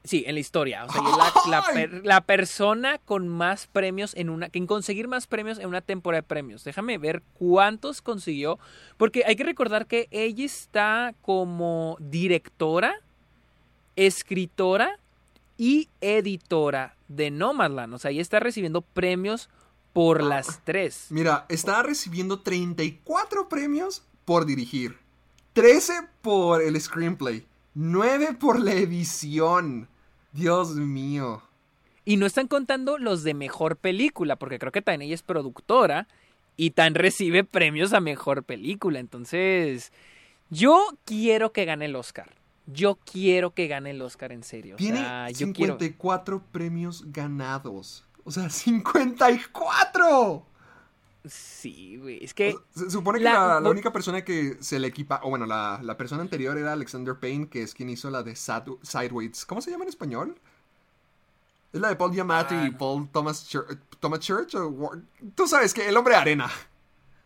Sí, 0.06 0.24
en 0.28 0.34
la 0.36 0.42
historia. 0.42 0.84
O 0.86 0.92
sea, 0.92 1.02
ella 1.02 1.28
es 1.28 1.48
la, 1.50 1.58
la 1.60 1.74
per- 1.74 2.06
la 2.06 2.22
persona 2.22 2.98
con 3.06 3.30
más 3.30 3.68
premios 3.68 4.14
en 4.16 4.30
una. 4.30 4.50
En 4.52 4.68
conseguir 4.68 5.08
más 5.08 5.28
premios 5.28 5.60
en 5.60 5.68
una 5.68 5.80
temporada 5.82 6.22
de 6.22 6.28
premios. 6.28 6.64
Déjame 6.66 6.98
ver 6.98 7.22
cuántos 7.40 8.02
consiguió. 8.02 8.60
Porque 8.98 9.24
hay 9.26 9.38
que 9.38 9.46
recordar 9.46 9.86
que 9.86 10.08
ella 10.12 10.44
está 10.46 11.14
como 11.22 11.96
directora, 12.02 12.96
escritora 13.96 15.00
y 15.58 15.90
editora 16.02 16.96
de 17.08 17.32
Nomadland. 17.32 17.94
O 17.94 17.98
sea, 17.98 18.12
ella 18.12 18.22
está 18.22 18.40
recibiendo 18.40 18.82
premios 18.82 19.50
por 19.94 20.24
las 20.24 20.62
tres. 20.64 21.08
Mira, 21.10 21.46
está 21.50 21.84
recibiendo 21.84 22.42
34 22.42 23.48
premios 23.50 24.04
por 24.26 24.46
dirigir, 24.46 24.98
13 25.54 25.94
por 26.22 26.62
el 26.62 26.80
screenplay, 26.80 27.46
9 27.76 28.38
por 28.40 28.60
la 28.60 28.74
edición. 28.74 29.88
Dios 30.34 30.72
mío. 30.72 31.44
Y 32.06 32.18
no 32.18 32.26
están 32.26 32.48
contando 32.48 32.98
los 32.98 33.24
de 33.24 33.34
mejor 33.34 33.78
película, 33.78 34.36
porque 34.36 34.60
creo 34.60 34.72
que 34.72 34.82
también 34.82 35.04
ella 35.04 35.16
es 35.16 35.22
productora 35.22 36.08
y 36.58 36.72
tan 36.72 36.96
recibe 36.96 37.44
premios 37.44 37.94
a 37.94 38.00
mejor 38.00 38.44
película. 38.44 39.00
Entonces, 39.00 39.94
yo 40.50 40.98
quiero 41.06 41.54
que 41.54 41.66
gane 41.66 41.86
el 41.86 41.96
Oscar. 41.96 42.34
Yo 42.66 42.96
quiero 42.96 43.54
que 43.54 43.68
gane 43.68 43.92
el 43.92 44.02
Oscar 44.02 44.32
en 44.32 44.44
serio. 44.44 44.76
O 44.76 44.78
Tiene 44.78 45.00
sea, 45.00 45.30
yo 45.32 45.52
quiero. 45.54 45.74
54 45.74 46.42
premios 46.52 47.04
ganados. 47.12 48.06
O 48.24 48.32
sea, 48.32 48.50
54. 48.50 50.46
Sí, 51.26 51.98
güey. 51.98 52.24
Es 52.24 52.34
que. 52.34 52.50
O 52.54 52.62
sea, 52.74 52.84
se 52.86 52.90
supone 52.92 53.20
que 53.20 53.26
la- 53.26 53.34
la, 53.34 53.48
la 53.56 53.60
no- 53.62 53.70
única 53.70 53.92
persona 53.94 54.24
que 54.24 54.58
se 54.60 54.80
le 54.80 54.88
equipa, 54.88 55.22
o 55.24 55.30
bueno, 55.30 55.46
la, 55.46 55.80
la 55.82 55.96
persona 55.98 56.22
anterior 56.22 56.58
era 56.58 56.74
Alexander 56.74 57.16
Payne, 57.18 57.48
que 57.48 57.64
es 57.64 57.74
quien 57.74 57.90
hizo 57.90 58.10
la 58.10 58.24
de 58.24 58.34
Sad- 58.36 58.78
Sideways. 58.82 59.46
¿Cómo 59.46 59.62
se 59.62 59.72
llama 59.72 59.84
en 59.84 59.90
español? 59.90 60.36
Es 61.72 61.80
la 61.82 61.88
de 61.90 61.96
Paul 61.96 62.14
Giamatti 62.14 62.56
Ah, 62.56 62.66
y 62.68 62.72
no. 62.72 62.78
Paul 62.78 63.10
Thomas, 63.10 63.50
Chur- 63.50 63.80
Thomas 64.00 64.20
Church. 64.20 64.54
o 64.56 64.92
Tú 65.34 65.48
sabes 65.48 65.74
que 65.74 65.88
el 65.88 65.96
hombre 65.98 66.14
de 66.16 66.20
arena. 66.22 66.52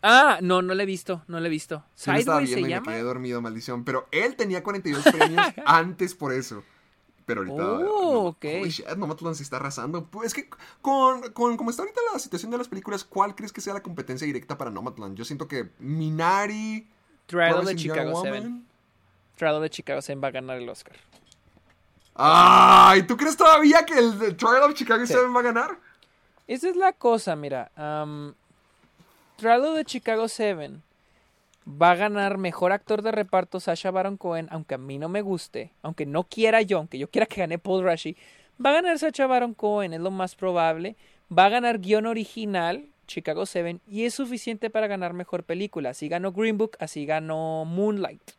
Ah, 0.02 0.40
no, 0.41 0.61
no 0.61 0.74
la 0.76 0.84
he 0.84 0.86
visto, 0.86 1.24
no 1.28 1.40
la 1.40 1.48
he 1.48 1.49
visto. 1.49 1.84
Sí, 1.95 2.11
estaba 2.11 2.40
Sideways 2.40 2.49
se 2.49 2.56
viendo 2.56 2.68
y 2.68 2.69
me 2.72 2.76
llama. 2.78 2.91
quedé 2.91 3.02
dormido, 3.03 3.41
maldición. 3.41 3.84
Pero 3.84 4.07
él 4.11 4.36
tenía 4.36 4.64
42 4.64 5.03
premios 5.03 5.45
antes 5.65 6.14
por 6.14 6.34
eso. 6.34 6.64
Pero 7.26 7.41
ahorita. 7.41 7.56
Oh, 7.72 7.80
no, 7.80 8.19
ok. 8.30 8.45
Holy 8.61 8.69
shit, 8.69 8.88
Nomadland 8.95 9.36
se 9.36 9.44
está 9.44 9.57
arrasando. 9.57 10.06
Pues 10.06 10.28
es 10.28 10.34
que 10.34 10.49
con, 10.82 11.22
con 11.34 11.57
como 11.57 11.72
está 11.72 11.82
ahorita 11.82 11.99
la 12.14 12.19
situación 12.19 12.52
de 12.52 12.57
las 12.57 12.68
películas, 12.69 13.03
¿cuál 13.03 13.36
crees 13.36 13.52
que 13.52 13.60
sea 13.60 13.74
la 13.74 13.84
competencia 13.84 14.26
directa 14.26 14.57
para 14.57 14.72
Nomadland? 14.72 15.18
Yo 15.18 15.26
siento 15.26 15.48
que 15.48 15.69
Minari. 15.80 16.88
Trial 17.26 17.56
of 17.56 17.60
the 17.60 17.64
Promising 17.65 17.78
Young 17.88 17.95
Chicago 17.98 18.11
Woman. 18.24 18.44
7. 18.44 18.61
Trial 19.38 19.56
of 19.56 19.61
the 19.64 19.69
Chicago 19.69 20.02
7 20.02 20.22
va 20.22 20.28
a 20.30 20.32
ganar 20.32 20.57
el 20.57 20.69
Oscar. 20.69 20.95
¡Ay! 22.15 23.03
¿Tú 23.03 23.15
crees 23.18 23.38
todavía 23.38 23.86
que 23.86 23.98
el 23.98 24.18
de 24.18 24.34
Trial 24.34 24.64
of 24.64 24.74
Chicago 24.74 25.06
Sí. 25.06 25.14
7 25.14 25.28
va 25.36 25.40
a 25.40 25.44
ganar? 25.44 25.80
Esa 26.48 26.69
es 26.69 26.76
la 26.76 26.94
cosa, 26.94 27.36
mira. 27.36 27.72
am, 27.76 28.34
Trial 29.38 29.65
of 29.65 29.76
the 29.76 29.84
Chicago 29.85 30.27
7 30.27 30.81
va 31.68 31.91
a 31.91 31.95
ganar 31.95 32.39
mejor 32.39 32.72
actor 32.72 33.03
de 33.03 33.11
reparto 33.11 33.59
Sasha 33.59 33.91
Baron 33.91 34.18
Cohen, 34.18 34.47
aunque 34.49 34.73
a 34.73 34.80
mí 34.80 34.97
no 34.97 35.09
me 35.09 35.22
guste, 35.22 35.73
aunque 35.84 36.07
no 36.07 36.23
quiera 36.23 36.64
yo, 36.64 36.80
aunque 36.80 36.97
yo 36.97 37.11
quiera 37.11 37.27
que 37.27 37.41
gane 37.41 37.59
Paul 37.59 37.84
Rashi, 37.84 38.18
va 38.64 38.72
a 38.72 38.73
ganar 38.73 38.97
Sasha 38.97 39.27
Baron 39.27 39.53
Cohen, 39.53 39.93
es 39.93 39.99
lo 39.99 40.09
más 40.09 40.34
probable. 40.34 40.95
Va 41.31 41.45
a 41.45 41.49
ganar 41.49 41.77
guion 41.77 42.07
original, 42.07 42.88
Chicago 43.05 43.45
7, 43.45 43.80
y 43.88 44.05
es 44.05 44.15
suficiente 44.15 44.72
para 44.72 44.88
ganar 44.88 45.14
mejor 45.14 45.43
película. 45.43 45.91
Así 45.91 46.07
ganó 46.07 46.31
Green 46.31 46.57
Book, 46.57 46.76
así 46.80 47.05
ganó 47.05 47.64
Moonlight. 47.64 48.31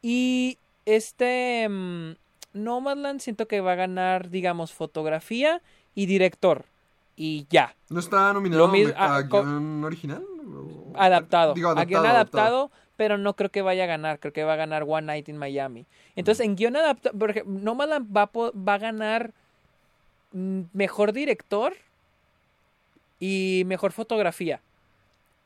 Y 0.00 0.56
este 0.86 1.68
mm, 1.68 2.12
Nomadland 2.54 3.20
siento 3.20 3.46
que 3.48 3.60
va 3.60 3.72
a 3.72 3.76
ganar, 3.76 4.30
digamos, 4.30 4.72
fotografía 4.72 5.60
y 5.94 6.06
director. 6.06 6.71
Y 7.16 7.46
ya. 7.50 7.74
¿No 7.90 8.00
está 8.00 8.32
nominado 8.32 8.66
Lo 8.66 8.72
a 8.96 9.22
guion 9.22 9.84
original? 9.84 10.24
O- 10.24 10.92
Adaptado. 10.96 11.54
Digo, 11.54 11.70
a 11.70 11.84
guion 11.84 12.06
adaptado, 12.06 12.70
pero 12.96 13.18
no 13.18 13.34
creo 13.34 13.50
que 13.50 13.62
vaya 13.62 13.84
a 13.84 13.86
ganar. 13.86 14.18
Creo 14.18 14.32
que 14.32 14.44
va 14.44 14.54
a 14.54 14.56
ganar 14.56 14.84
One 14.86 15.06
Night 15.06 15.28
in 15.28 15.36
Miami. 15.38 15.86
Entonces, 16.16 16.44
en 16.44 16.56
guion 16.56 16.76
adaptado, 16.76 17.18
por 17.18 17.30
ejemplo, 17.30 17.52
Nomadland 17.60 18.16
va, 18.16 18.30
va 18.34 18.74
a 18.74 18.78
ganar 18.78 19.32
mm, 20.32 20.62
mejor 20.72 21.12
director 21.12 21.74
y 23.20 23.62
mejor 23.66 23.92
fotografía. 23.92 24.60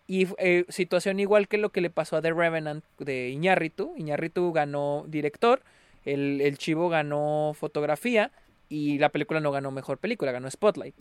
Y 0.08 0.28
eh, 0.38 0.64
situación 0.68 1.18
igual 1.18 1.48
que 1.48 1.58
lo 1.58 1.70
que 1.70 1.80
le 1.80 1.90
pasó 1.90 2.16
a 2.16 2.22
The 2.22 2.32
Revenant 2.32 2.84
de 2.98 3.30
Iñárritu. 3.30 3.92
Iñárritu 3.96 4.52
ganó 4.52 5.04
director, 5.08 5.62
el, 6.04 6.40
el 6.40 6.58
Chivo 6.58 6.88
ganó 6.88 7.52
fotografía 7.58 8.30
y 8.68 8.98
la 8.98 9.08
película 9.08 9.40
no 9.40 9.50
ganó 9.50 9.70
mejor 9.72 9.98
película, 9.98 10.30
ganó 10.32 10.48
Spotlight. 10.50 10.94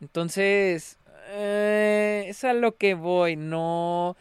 Entonces, 0.00 0.98
eh, 1.28 2.24
es 2.28 2.44
a 2.44 2.52
lo 2.52 2.76
que 2.76 2.94
voy, 2.94 3.36
no. 3.36 4.16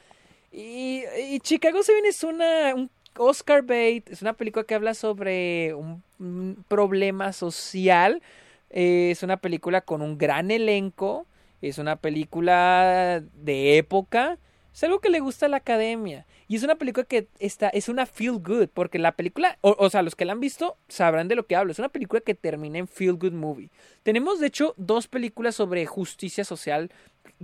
Y, 0.52 1.04
y 1.30 1.40
Chicago 1.42 1.80
7 1.84 2.08
es 2.08 2.24
una, 2.24 2.74
un 2.76 2.90
Oscar 3.18 3.64
bait, 3.64 4.10
es 4.10 4.22
una 4.22 4.34
película 4.34 4.64
que 4.66 4.76
habla 4.76 4.94
sobre 4.94 5.74
un, 5.74 6.04
un 6.20 6.64
problema 6.68 7.34
social. 7.34 8.22
eh, 8.70 9.10
es 9.12 9.24
una 9.24 9.38
película 9.38 9.82
con 9.82 10.02
un 10.02 10.18
gran 10.18 10.52
elenco. 10.52 11.26
Es 11.62 11.78
una 11.80 11.96
película 11.98 13.24
de 13.44 13.78
época. 13.78 14.38
Es 14.76 14.84
algo 14.84 15.00
que 15.00 15.10
le 15.10 15.22
gusta 15.22 15.46
a 15.46 15.50
la 15.50 15.56
academia. 15.56 16.26
Y 16.50 16.58
es 16.58 16.64
una 16.64 16.76
película 16.76 17.06
que 17.06 17.30
está, 17.40 17.70
es 17.70 17.88
una 17.88 18.06
feel 18.06 18.40
good. 18.40 18.68
Porque 18.74 19.00
la 19.00 19.14
película, 19.14 19.58
o, 19.62 19.74
o 19.80 19.90
sea, 19.90 20.02
los 20.02 20.18
que 20.18 20.26
la 20.26 20.34
han 20.34 20.42
visto 20.42 20.76
sabrán 20.90 21.30
de 21.30 21.36
lo 21.36 21.48
que 21.48 21.56
hablo. 21.56 21.72
Es 21.72 21.80
una 21.80 21.88
película 21.88 22.20
que 22.20 22.36
termina 22.36 22.78
en 22.78 22.90
feel 22.90 23.14
good 23.14 23.32
movie. 23.32 23.72
Tenemos, 24.04 24.42
de 24.42 24.48
hecho, 24.48 24.74
dos 24.76 25.08
películas 25.08 25.56
sobre 25.56 25.86
justicia 25.86 26.44
social 26.44 26.92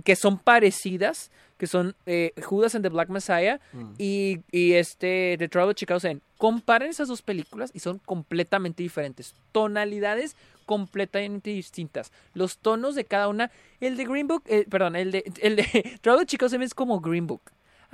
que 0.04 0.16
son 0.16 0.38
parecidas. 0.38 1.30
Que 1.58 1.68
son 1.68 1.94
eh, 2.06 2.32
Judas 2.42 2.74
and 2.74 2.82
the 2.82 2.88
Black 2.88 3.08
Messiah 3.08 3.60
y, 3.96 4.40
y 4.50 4.72
este 4.72 5.36
The 5.38 5.60
of 5.60 5.74
Chicago 5.76 6.00
7. 6.00 6.20
Comparen 6.36 6.90
esas 6.90 7.06
dos 7.06 7.22
películas 7.22 7.70
y 7.72 7.78
son 7.78 8.00
completamente 8.00 8.82
diferentes. 8.82 9.36
Tonalidades 9.52 10.34
completamente 10.66 11.50
distintas. 11.50 12.10
Los 12.34 12.58
tonos 12.58 12.96
de 12.96 13.04
cada 13.04 13.28
una. 13.28 13.52
El 13.80 13.96
de 13.96 14.04
Green 14.06 14.26
Book, 14.26 14.42
eh, 14.46 14.66
perdón, 14.68 14.96
el 14.96 15.12
de, 15.12 15.30
el 15.40 15.54
de 15.56 16.00
of 16.10 16.24
Chicago 16.26 16.48
7 16.48 16.64
es 16.64 16.74
como 16.74 17.00
Green 17.00 17.28
Book. 17.28 17.42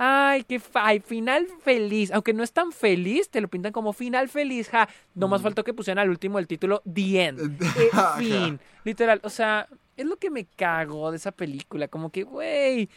Ay, 0.01 0.43
qué 0.45 0.61
ay, 0.75 1.01
final 1.01 1.45
feliz. 1.61 2.09
Aunque 2.13 2.33
no 2.33 2.41
es 2.41 2.53
tan 2.53 2.71
feliz, 2.71 3.29
te 3.29 3.41
lo 3.41 3.49
pintan 3.49 3.73
como 3.73 3.91
final 3.91 4.29
feliz. 4.29 4.69
Ja, 4.69 4.87
nomás 5.13 5.41
faltó 5.41 5.65
que 5.65 5.73
pusieran 5.73 6.01
al 6.01 6.09
último 6.09 6.39
el 6.39 6.47
título 6.47 6.81
The 6.91 7.25
End. 7.25 7.61
Eh, 7.77 7.89
Ajá. 7.91 8.17
fin. 8.17 8.59
Literal. 8.85 9.19
O 9.23 9.29
sea, 9.29 9.67
es 10.01 10.05
lo 10.07 10.17
que 10.17 10.29
me 10.29 10.45
cago 10.45 11.11
de 11.11 11.17
esa 11.17 11.31
película. 11.31 11.87
Como 11.87 12.11
que, 12.11 12.23
güey. 12.23 12.89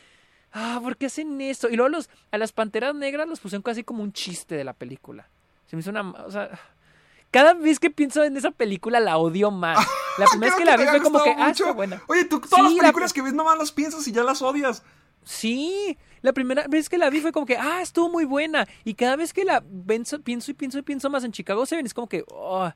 Ah, 0.52 0.80
¿por 0.82 0.96
qué 0.96 1.06
hacen 1.06 1.40
esto? 1.40 1.68
Y 1.70 1.76
luego 1.76 1.88
los, 1.88 2.10
a 2.30 2.38
las 2.38 2.52
panteras 2.52 2.94
negras 2.94 3.26
los 3.28 3.40
pusieron 3.40 3.62
casi 3.62 3.84
como 3.84 4.02
un 4.02 4.12
chiste 4.12 4.54
de 4.54 4.64
la 4.64 4.72
película. 4.74 5.28
Se 5.66 5.76
me 5.76 5.80
hizo 5.80 5.90
una. 5.90 6.10
O 6.10 6.30
sea. 6.30 6.50
Cada 7.30 7.54
vez 7.54 7.80
que 7.80 7.90
pienso 7.90 8.22
en 8.24 8.36
esa 8.36 8.50
película 8.50 9.00
la 9.00 9.16
odio 9.16 9.50
más. 9.50 9.78
La 10.18 10.26
primera 10.26 10.50
vez 10.54 10.58
que 10.58 10.64
la 10.66 10.76
vi 10.76 10.84
fue 10.84 11.00
como 11.00 11.24
que, 11.24 11.30
ah, 11.30 11.48
mucho. 11.48 11.64
está 11.64 11.72
buena. 11.72 12.02
Oye, 12.06 12.26
tú 12.26 12.38
todas 12.38 12.56
Sí, 12.56 12.62
las 12.62 12.72
la- 12.74 12.80
películas 12.82 13.12
que 13.14 13.22
ves 13.22 13.32
nomás 13.32 13.56
las 13.58 13.72
piensas 13.72 14.06
y 14.06 14.12
ya 14.12 14.22
las 14.22 14.42
odias. 14.42 14.82
Sí, 15.24 15.96
la 16.20 16.34
primera 16.34 16.66
vez 16.68 16.90
que 16.90 16.98
la 16.98 17.08
vi 17.08 17.22
fue 17.22 17.32
como 17.32 17.46
que, 17.46 17.56
ah, 17.56 17.80
estuvo 17.80 18.10
muy 18.10 18.26
buena. 18.26 18.68
Y 18.84 18.92
cada 18.92 19.16
vez 19.16 19.32
que 19.32 19.46
la 19.46 19.62
pienso, 19.86 20.20
pienso 20.20 20.50
y 20.50 20.54
pienso 20.54 20.78
y 20.78 20.82
pienso 20.82 21.08
más 21.08 21.24
en 21.24 21.32
Chicago 21.32 21.64
7, 21.64 21.82
es 21.86 21.94
como 21.94 22.10
que, 22.10 22.24
oh, 22.28 22.70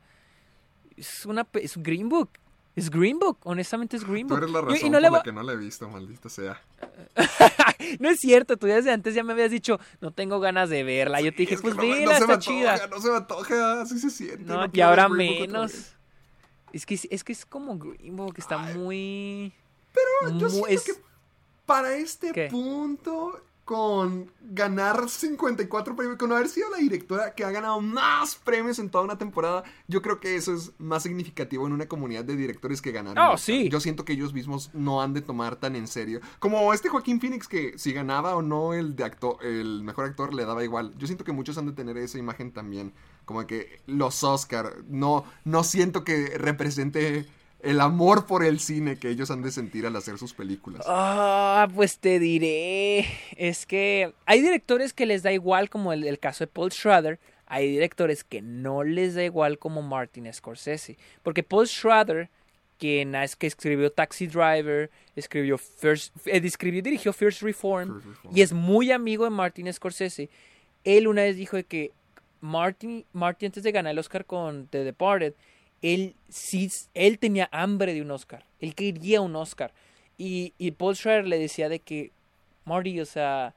es 0.96 1.26
una, 1.26 1.46
es 1.52 1.76
Green 1.76 2.08
Book. 2.08 2.30
Es 2.76 2.90
Green 2.90 3.18
Book, 3.18 3.38
honestamente 3.44 3.96
es 3.96 4.04
Green 4.04 4.28
Tú 4.28 4.36
eres 4.36 4.50
la 4.50 4.60
razón 4.60 4.76
y 4.76 4.90
no 4.90 4.92
por 4.98 5.02
le 5.02 5.10
la 5.10 5.22
que 5.22 5.32
no 5.32 5.42
la 5.42 5.52
he 5.54 5.56
visto, 5.56 5.88
maldita 5.88 6.28
sea. 6.28 6.60
no 8.00 8.10
es 8.10 8.20
cierto, 8.20 8.56
tú 8.58 8.66
desde 8.66 8.92
antes 8.92 9.14
ya 9.14 9.24
me 9.24 9.32
habías 9.32 9.50
dicho, 9.50 9.80
no 10.02 10.10
tengo 10.10 10.40
ganas 10.40 10.68
de 10.68 10.84
verla. 10.84 11.20
Yo 11.22 11.30
te 11.32 11.38
dije, 11.38 11.56
pues 11.56 11.74
vela, 11.74 12.04
no 12.04 12.12
está 12.12 12.38
chida. 12.38 12.86
No 12.88 13.00
se 13.00 13.10
me 13.10 13.16
antoja, 13.16 13.80
así 13.80 13.98
se 13.98 14.10
siente. 14.10 14.44
No, 14.44 14.66
y 14.70 14.80
ahora 14.82 15.08
menos. 15.08 15.92
Es 16.72 16.84
que, 16.84 17.00
es 17.10 17.24
que 17.24 17.32
es 17.32 17.46
como 17.46 17.78
Green 17.78 18.14
Book, 18.16 18.34
está 18.36 18.58
muy... 18.58 19.52
Pero 19.94 20.38
yo 20.38 20.48
muy- 20.50 20.50
siento 20.50 20.68
es- 20.68 20.82
que 20.84 20.92
para 21.64 21.96
este 21.96 22.32
¿Qué? 22.32 22.48
punto, 22.50 23.40
con 23.66 24.30
ganar 24.40 25.09
54 25.09 25.97
premios, 25.97 26.16
con 26.16 26.30
haber 26.30 26.48
sido 26.48 26.70
la 26.70 26.78
directora 26.78 27.34
que 27.34 27.44
ha 27.44 27.51
ganado 27.51 27.80
más 27.80 28.36
premios 28.36 28.78
en 28.78 28.88
toda 28.90 29.02
una 29.02 29.18
temporada, 29.18 29.64
yo 29.88 30.01
creo 30.02 30.20
que 30.20 30.36
eso 30.36 30.55
es 30.55 30.70
más 30.78 31.02
significativo 31.02 31.66
en 31.66 31.72
una 31.72 31.86
comunidad 31.86 32.24
de 32.24 32.36
directores 32.36 32.80
que 32.80 32.93
ganaron. 32.93 33.18
Oh, 33.18 33.36
sí. 33.36 33.68
Yo 33.68 33.80
siento 33.80 34.05
que 34.05 34.12
ellos 34.12 34.32
mismos 34.32 34.70
no 34.72 35.02
han 35.02 35.14
de 35.14 35.20
tomar 35.20 35.56
tan 35.56 35.74
en 35.74 35.88
serio. 35.88 36.20
Como 36.38 36.72
este 36.72 36.88
Joaquín 36.88 37.20
Phoenix 37.20 37.48
que 37.48 37.76
si 37.76 37.93
ganaba 37.93 38.36
o 38.36 38.43
no 38.43 38.72
el 38.72 38.94
de 38.94 39.02
actor, 39.02 39.44
el 39.44 39.82
mejor 39.82 40.05
actor 40.05 40.32
le 40.32 40.44
daba 40.44 40.62
igual. 40.62 40.94
Yo 40.97 41.09
siento 41.09 41.24
que 41.24 41.32
muchos 41.32 41.59
han 41.59 41.66
de 41.66 41.72
tener 41.72 41.97
esa 41.97 42.18
imagen 42.18 42.52
también. 42.52 42.93
Como 43.24 43.44
que 43.48 43.80
los 43.86 44.22
Oscar 44.22 44.76
no, 44.88 45.24
no 45.44 45.64
siento 45.64 46.05
que 46.05 46.38
represente 46.38 47.26
el 47.66 47.80
amor 47.80 48.26
por 48.26 48.44
el 48.44 48.60
cine 48.60 48.97
que 48.97 49.09
ellos 49.09 49.30
han 49.30 49.43
de 49.43 49.51
sentir 49.51 49.86
al 49.86 49.97
hacer 49.97 50.18
sus 50.18 50.32
películas. 50.32 50.82
Ah, 50.86 51.68
pues 51.74 51.98
te 51.98 52.18
diré. 52.18 53.06
Es 53.36 53.66
que 53.66 54.14
hay 54.24 54.40
directores 54.40 54.93
que 54.93 55.05
les 55.05 55.22
da 55.22 55.32
igual, 55.32 55.68
como 55.68 55.93
el, 55.93 56.05
el 56.06 56.18
caso 56.18 56.44
de 56.44 56.48
Paul 56.48 56.70
Schrader. 56.70 57.18
Hay 57.47 57.70
directores 57.70 58.24
que 58.24 58.40
no 58.40 58.84
les 58.84 59.14
da 59.14 59.24
igual, 59.24 59.59
como 59.59 59.82
Martin 59.82 60.32
Scorsese. 60.32 60.97
Porque 61.22 61.43
Paul 61.43 61.66
Schrader, 61.66 62.28
quien 62.78 63.14
es 63.16 63.34
que 63.34 63.47
escribió 63.47 63.90
Taxi 63.90 64.28
Driver, 64.28 64.90
escribió 65.16 65.59
First, 65.59 66.14
eh, 66.26 66.40
escribió 66.44 66.82
dirigió 66.82 67.12
First 67.12 67.43
Reform, 67.43 67.94
First 67.94 68.06
Reform. 68.06 68.36
y 68.36 68.43
es 68.43 68.52
muy 68.52 68.93
amigo 68.93 69.24
de 69.24 69.30
Martin 69.30 69.72
Scorsese. 69.72 70.28
Él 70.84 71.09
una 71.09 71.22
vez 71.22 71.36
dijo 71.36 71.56
de 71.56 71.64
que 71.64 71.90
Martin, 72.40 73.05
Martin 73.12 73.47
antes 73.47 73.62
de 73.62 73.72
ganar 73.72 73.90
el 73.93 73.98
Oscar 73.98 74.24
con 74.24 74.68
The 74.68 74.84
Departed, 74.84 75.34
él 75.94 76.14
sí, 76.28 76.70
él 76.94 77.18
tenía 77.18 77.48
hambre 77.52 77.94
de 77.94 78.02
un 78.02 78.10
Oscar. 78.10 78.44
Él 78.60 78.74
quería 78.74 79.20
un 79.20 79.36
Oscar. 79.36 79.72
Y, 80.18 80.54
y 80.58 80.70
Paul 80.72 80.96
Schrader 80.96 81.26
le 81.26 81.38
decía 81.38 81.68
de 81.68 81.80
que, 81.80 82.12
Marty, 82.64 83.00
o 83.00 83.06
sea, 83.06 83.54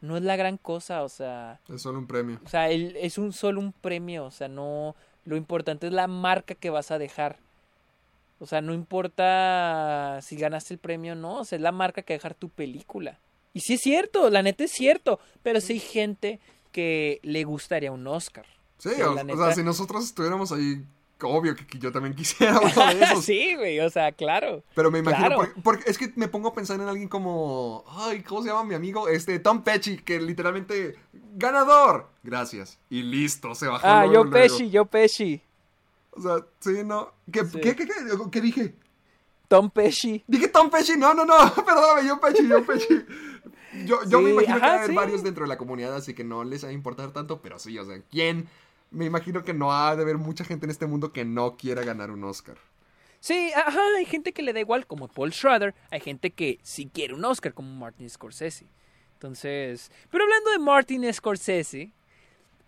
no 0.00 0.16
es 0.16 0.22
la 0.22 0.36
gran 0.36 0.56
cosa, 0.56 1.02
o 1.02 1.08
sea, 1.08 1.60
Es 1.68 1.82
solo 1.82 1.98
un 1.98 2.06
premio. 2.06 2.40
o 2.44 2.48
sea, 2.48 2.70
él, 2.70 2.96
es 3.00 3.18
un 3.18 3.32
solo 3.32 3.60
un 3.60 3.72
premio, 3.72 4.24
o 4.24 4.30
sea, 4.30 4.48
no, 4.48 4.96
lo 5.24 5.36
importante 5.36 5.86
es 5.86 5.92
la 5.92 6.06
marca 6.06 6.54
que 6.54 6.70
vas 6.70 6.90
a 6.90 6.98
dejar. 6.98 7.38
O 8.38 8.46
sea, 8.46 8.62
no 8.62 8.72
importa 8.72 10.20
si 10.22 10.36
ganaste 10.36 10.74
el 10.74 10.80
premio 10.80 11.12
o 11.12 11.16
no, 11.16 11.40
o 11.40 11.44
sea, 11.44 11.56
es 11.56 11.62
la 11.62 11.72
marca 11.72 12.02
que 12.02 12.14
dejar 12.14 12.34
tu 12.34 12.48
película. 12.48 13.18
Y 13.52 13.60
sí 13.60 13.74
es 13.74 13.80
cierto, 13.80 14.30
la 14.30 14.42
neta 14.42 14.64
es 14.64 14.72
cierto, 14.72 15.20
pero 15.42 15.60
sí 15.60 15.74
hay 15.74 15.80
gente 15.80 16.40
que 16.72 17.20
le 17.22 17.44
gustaría 17.44 17.92
un 17.92 18.06
Oscar. 18.06 18.46
Sí, 18.78 18.88
o, 19.02 19.36
sea, 19.36 19.54
si 19.54 19.62
nosotros 19.62 20.04
estuviéramos 20.04 20.52
ahí, 20.52 20.82
obvio 21.26 21.54
que, 21.56 21.66
que 21.66 21.78
yo 21.78 21.90
también 21.92 22.14
quisiera 22.14 22.58
uno 22.60 22.86
de 22.94 23.00
esos. 23.04 23.24
sí, 23.24 23.54
güey, 23.56 23.80
o 23.80 23.90
sea, 23.90 24.12
claro. 24.12 24.62
Pero 24.74 24.90
me 24.90 25.00
imagino, 25.00 25.26
Claro. 25.26 25.36
porque, 25.36 25.60
porque 25.62 25.90
es 25.90 25.98
que 25.98 26.12
me 26.16 26.28
pongo 26.28 26.48
a 26.48 26.54
pensar 26.54 26.80
en 26.80 26.88
alguien 26.88 27.08
como, 27.08 27.84
ay, 27.88 28.22
¿cómo 28.22 28.42
se 28.42 28.48
llama 28.48 28.64
mi 28.64 28.74
amigo? 28.74 29.08
Este, 29.08 29.38
Tom 29.38 29.62
Pesci, 29.62 29.98
que 29.98 30.20
literalmente, 30.20 30.96
ganador, 31.34 32.08
gracias, 32.22 32.78
y 32.88 33.02
listo, 33.02 33.54
se 33.54 33.66
bajó. 33.68 33.86
Ah, 33.86 34.06
luego, 34.06 34.24
yo. 34.26 34.30
Pesci, 34.30 34.70
yo 34.70 34.84
Pesci. 34.86 35.40
O 36.12 36.20
sea, 36.22 36.44
sí, 36.58 36.82
no. 36.84 37.12
¿Qué, 37.32 37.44
Sí. 37.44 37.60
¿qué, 37.60 37.76
qué, 37.76 37.86
qué, 37.86 37.94
qué 38.30 38.40
dije? 38.40 38.74
Tom 39.48 39.70
Pesci. 39.70 40.22
Dije 40.26 40.48
Tom 40.48 40.70
Pesci, 40.70 40.96
no, 40.96 41.12
no, 41.14 41.24
no, 41.24 41.36
perdóname, 41.64 42.06
yo 42.08 42.20
Pesci, 42.20 42.46
yo 42.48 42.64
Pesci. 42.64 43.04
Yo, 43.84 44.00
yo 44.08 44.20
me 44.20 44.30
imagino 44.30 44.56
que 44.58 44.62
ajá, 44.64 44.72
a 44.72 44.76
haber 44.78 44.90
sí. 44.90 44.96
varios 44.96 45.22
dentro 45.22 45.44
de 45.44 45.48
la 45.48 45.56
comunidad, 45.56 45.94
así 45.94 46.12
que 46.12 46.24
no 46.24 46.42
les 46.42 46.64
va 46.64 46.70
a 46.70 46.72
importar 46.72 47.12
tanto, 47.12 47.40
pero 47.40 47.58
sí, 47.60 47.78
o 47.78 47.84
sea, 47.84 48.00
¿quién? 48.10 48.48
Me 48.90 49.04
imagino 49.04 49.44
que 49.44 49.54
no 49.54 49.72
ha 49.72 49.94
de 49.94 50.02
haber 50.02 50.18
mucha 50.18 50.44
gente 50.44 50.66
en 50.66 50.70
este 50.70 50.86
mundo 50.86 51.12
que 51.12 51.24
no 51.24 51.56
quiera 51.56 51.82
ganar 51.84 52.10
un 52.10 52.24
Oscar. 52.24 52.56
Sí, 53.20 53.50
ajá, 53.54 53.80
hay 53.98 54.04
gente 54.06 54.32
que 54.32 54.42
le 54.42 54.52
da 54.52 54.60
igual, 54.60 54.86
como 54.86 55.06
Paul 55.08 55.32
Schrader. 55.32 55.74
Hay 55.90 56.00
gente 56.00 56.30
que 56.30 56.58
sí 56.62 56.90
quiere 56.92 57.14
un 57.14 57.24
Oscar, 57.24 57.52
como 57.54 57.72
Martin 57.74 58.08
Scorsese. 58.08 58.66
Entonces, 59.14 59.92
pero 60.10 60.24
hablando 60.24 60.50
de 60.52 60.58
Martin 60.58 61.12
Scorsese, 61.12 61.92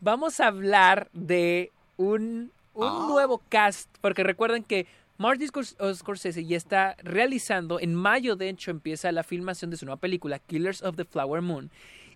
vamos 0.00 0.38
a 0.40 0.48
hablar 0.48 1.08
de 1.14 1.72
un, 1.96 2.52
un 2.74 2.86
Ah. 2.86 3.06
nuevo 3.08 3.42
cast, 3.48 3.88
porque 4.02 4.22
recuerden 4.22 4.62
que 4.62 4.86
Martin 5.16 5.48
Scors- 5.48 5.94
Scorsese 5.94 6.44
ya 6.44 6.56
está 6.58 6.96
realizando, 7.02 7.80
en 7.80 7.94
mayo 7.94 8.36
de 8.36 8.48
hecho 8.50 8.70
empieza 8.70 9.10
la 9.12 9.22
filmación 9.22 9.70
de 9.70 9.76
su 9.78 9.86
nueva 9.86 10.00
película, 10.00 10.38
Killers 10.40 10.82
of 10.82 10.96
the 10.96 11.04
Flower 11.04 11.40
Moon, 11.42 11.70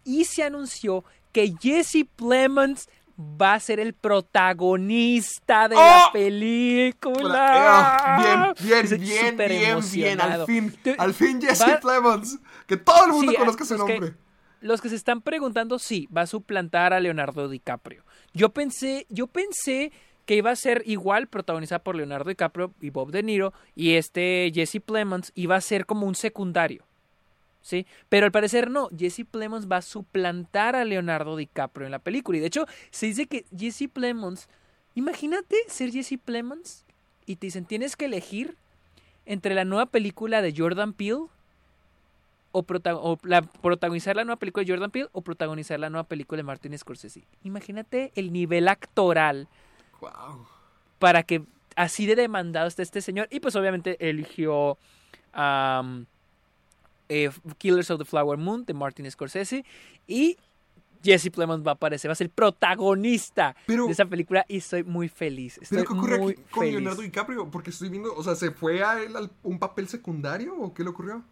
y 0.05 0.25
se 0.27 0.43
anunció 0.43 1.05
que 1.33 1.55
Jesse 1.61 2.05
Plemons 2.17 2.89
va 3.19 3.55
a 3.55 3.61
ser 3.61 3.81
el 3.81 3.95
protagonista 3.95 5.69
de 5.69 5.77
la 5.77 6.07
¡Oh! 6.09 6.13
película. 6.13 8.17
Bien, 8.19 8.55
bien, 8.89 9.01
bien, 9.01 9.31
súper 9.31 9.51
bien, 9.51 9.79
bien. 9.93 10.21
Al 10.21 10.47
fin, 10.47 10.73
Te- 10.83 10.97
al 10.99 11.15
fin 11.15 11.41
Jesse 11.41 11.63
va- 11.67 11.81
Plemons. 11.81 12.39
Que 12.67 12.77
todo 12.77 13.07
el 13.07 13.13
mundo 13.13 13.33
Sí, 13.33 13.39
conozca 13.39 13.65
que- 13.67 13.75
nombre. 13.77 14.15
Los 14.61 14.81
que 14.81 14.89
se 14.89 14.97
están 14.97 15.21
preguntando, 15.21 15.79
sí, 15.79 16.09
va 16.15 16.23
a 16.23 16.27
suplantar 16.27 16.93
a 16.93 17.01
Leonardo 17.01 17.49
DiCaprio. 17.49 18.05
Yo 18.33 18.51
pensé, 18.51 19.07
yo 19.11 19.27
pensé 19.27 19.93
que 20.25 20.35
iba 20.35 20.51
a 20.51 20.57
ser 20.57 20.83
igual 20.87 21.29
protagonizada 21.29 21.85
por 21.85 21.95
Leonardo 21.95 22.29
DiCaprio 22.31 22.73
y 22.81 22.91
Bob 22.91 23.13
De 23.13 23.23
Niro 23.23 23.53
y 23.77 23.95
este 23.95 24.51
Jesse 24.53 24.81
Plemons 24.85 25.31
iba 25.35 25.55
a 25.57 25.61
ser 25.61 25.87
como 25.87 26.07
un 26.07 26.15
secundario. 26.17 26.85
¿Sí? 27.67 27.85
Pero 28.09 28.27
al 28.27 28.31
parecer 28.31 28.71
no, 28.71 28.89
Jesse 28.97 29.25
Plemons 29.29 29.67
va 29.67 29.79
a 29.79 29.83
suplantar 29.83 30.77
a 30.77 30.85
Leonardo 30.85 31.35
DiCaprio 31.35 31.85
en 31.87 31.91
la 31.91 31.99
película. 31.99 32.39
Y 32.39 32.41
de 32.41 32.47
hecho, 32.47 32.65
se 32.93 33.07
dice 33.07 33.27
que 33.27 33.45
Jesse 33.59 33.89
Plemons, 33.93 34.49
imagínate 34.95 35.57
ser 35.67 35.91
Jesse 35.91 36.17
Plemons 36.25 36.85
y 37.27 37.35
te 37.35 37.49
dicen, 37.49 37.65
tienes 37.65 37.97
que 37.97 38.05
elegir 38.05 38.55
entre 39.25 39.53
la 39.57 39.65
nueva 39.65 39.87
película 39.87 40.43
de 40.43 40.55
Jordan 40.57 40.93
Peele 40.93 41.25
o, 42.53 42.63
prota- 42.63 42.95
o 42.95 43.19
la- 43.25 43.43
protagonizar 43.43 44.15
la 44.15 44.23
nueva 44.23 44.39
película 44.39 44.65
de 44.65 44.71
Jordan 44.73 44.93
Peele 44.93 45.09
o 45.11 45.23
protagonizar 45.23 45.81
la 45.81 45.91
nueva 45.91 46.05
película 46.07 46.37
de 46.37 46.45
Martin 46.45 46.79
Scorsese. 46.79 47.25
Imagínate 47.43 48.13
el 48.15 48.33
nivel 48.33 48.69
actoral 48.69 49.49
Wow. 50.01 50.47
para 51.01 51.25
que 51.25 51.43
así 51.75 52.07
de 52.07 52.15
demandado 52.15 52.69
esté 52.69 52.83
este 52.85 53.01
señor. 53.01 53.27
Y 53.33 53.41
pues 53.41 53.57
obviamente 53.57 53.97
eligió 54.09 54.79
eh, 57.09 57.31
Killers 57.59 57.91
of 57.91 57.99
the 57.99 58.05
Flower 58.05 58.37
Moon 58.39 58.65
de 58.65 58.75
Martin 58.75 59.11
Scorsese 59.11 59.65
y 60.07 60.37
Jesse 61.03 61.31
Plemons 61.31 61.65
va 61.65 61.73
a 61.73 61.75
aparecer, 61.75 62.09
va 62.09 62.13
a 62.13 62.17
ser 62.17 62.27
el 62.27 62.31
protagonista 62.33 63.55
Pero- 63.67 63.87
de 63.87 63.93
esa 63.93 64.07
película 64.07 64.45
y 64.49 64.57
estoy 64.57 64.83
muy 64.83 65.09
feliz. 65.09 65.59
Estoy 65.63 65.79
¿Pero 65.79 65.91
qué 65.93 65.99
ocurre 65.99 66.15
aquí 66.17 66.35
con 66.51 66.61
feliz. 66.63 66.73
Leonardo 66.75 67.03
DiCaprio? 67.03 67.51
Porque 67.51 67.71
estoy 67.71 67.89
viendo, 67.91 68.13
o 68.15 68.23
sea, 68.25 68.35
¿se 68.35 68.51
fue 68.51 68.83
a 68.83 69.01
él 69.03 69.15
al- 69.15 69.31
un 69.45 69.59
papel 69.59 69.87
secundario 69.89 70.57
o 70.59 70.75
qué 70.75 70.83
le 70.83 70.91
ocurrió? 70.91 71.23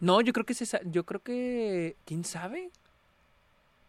No, 0.00 0.20
yo 0.20 0.32
creo 0.32 0.46
que 0.46 0.54
se 0.54 0.64
yo 0.84 1.04
creo 1.04 1.20
que 1.22 1.96
quién 2.04 2.22
sabe. 2.24 2.70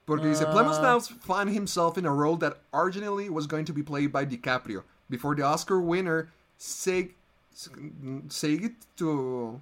Porque 0.06 0.28
dice, 0.28 0.46
Ah. 0.48 0.52
Plemons 0.52 0.82
now 0.82 1.00
found 1.22 1.56
himself 1.56 1.96
in 2.00 2.08
a 2.08 2.12
role 2.12 2.36
that 2.40 2.58
originally 2.74 3.30
was 3.30 3.46
going 3.48 3.66
to 3.66 3.74
be 3.74 3.84
played 3.84 4.12
by 4.12 4.26
DiCaprio, 4.26 4.84
before 5.08 5.36
the 5.36 5.44
Oscar 5.44 5.80
winner 5.80 6.32
seg 6.58 7.14
it 8.64 8.74
to, 8.96 9.62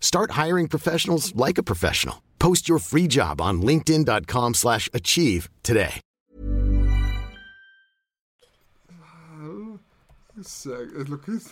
Start 0.00 0.32
hiring 0.32 0.66
professionals 0.68 1.32
like 1.36 1.58
a 1.58 1.62
professional. 1.62 2.22
Post 2.40 2.68
your 2.68 2.78
free 2.80 3.06
job 3.06 3.40
on 3.40 3.60
linkedin.com/achieve 3.62 4.54
slash 4.54 4.88
achieve 4.92 5.48
today. 5.62 6.00
Es, 10.40 10.66
es 10.66 11.08
lo 11.08 11.20
que 11.20 11.32
es. 11.32 11.50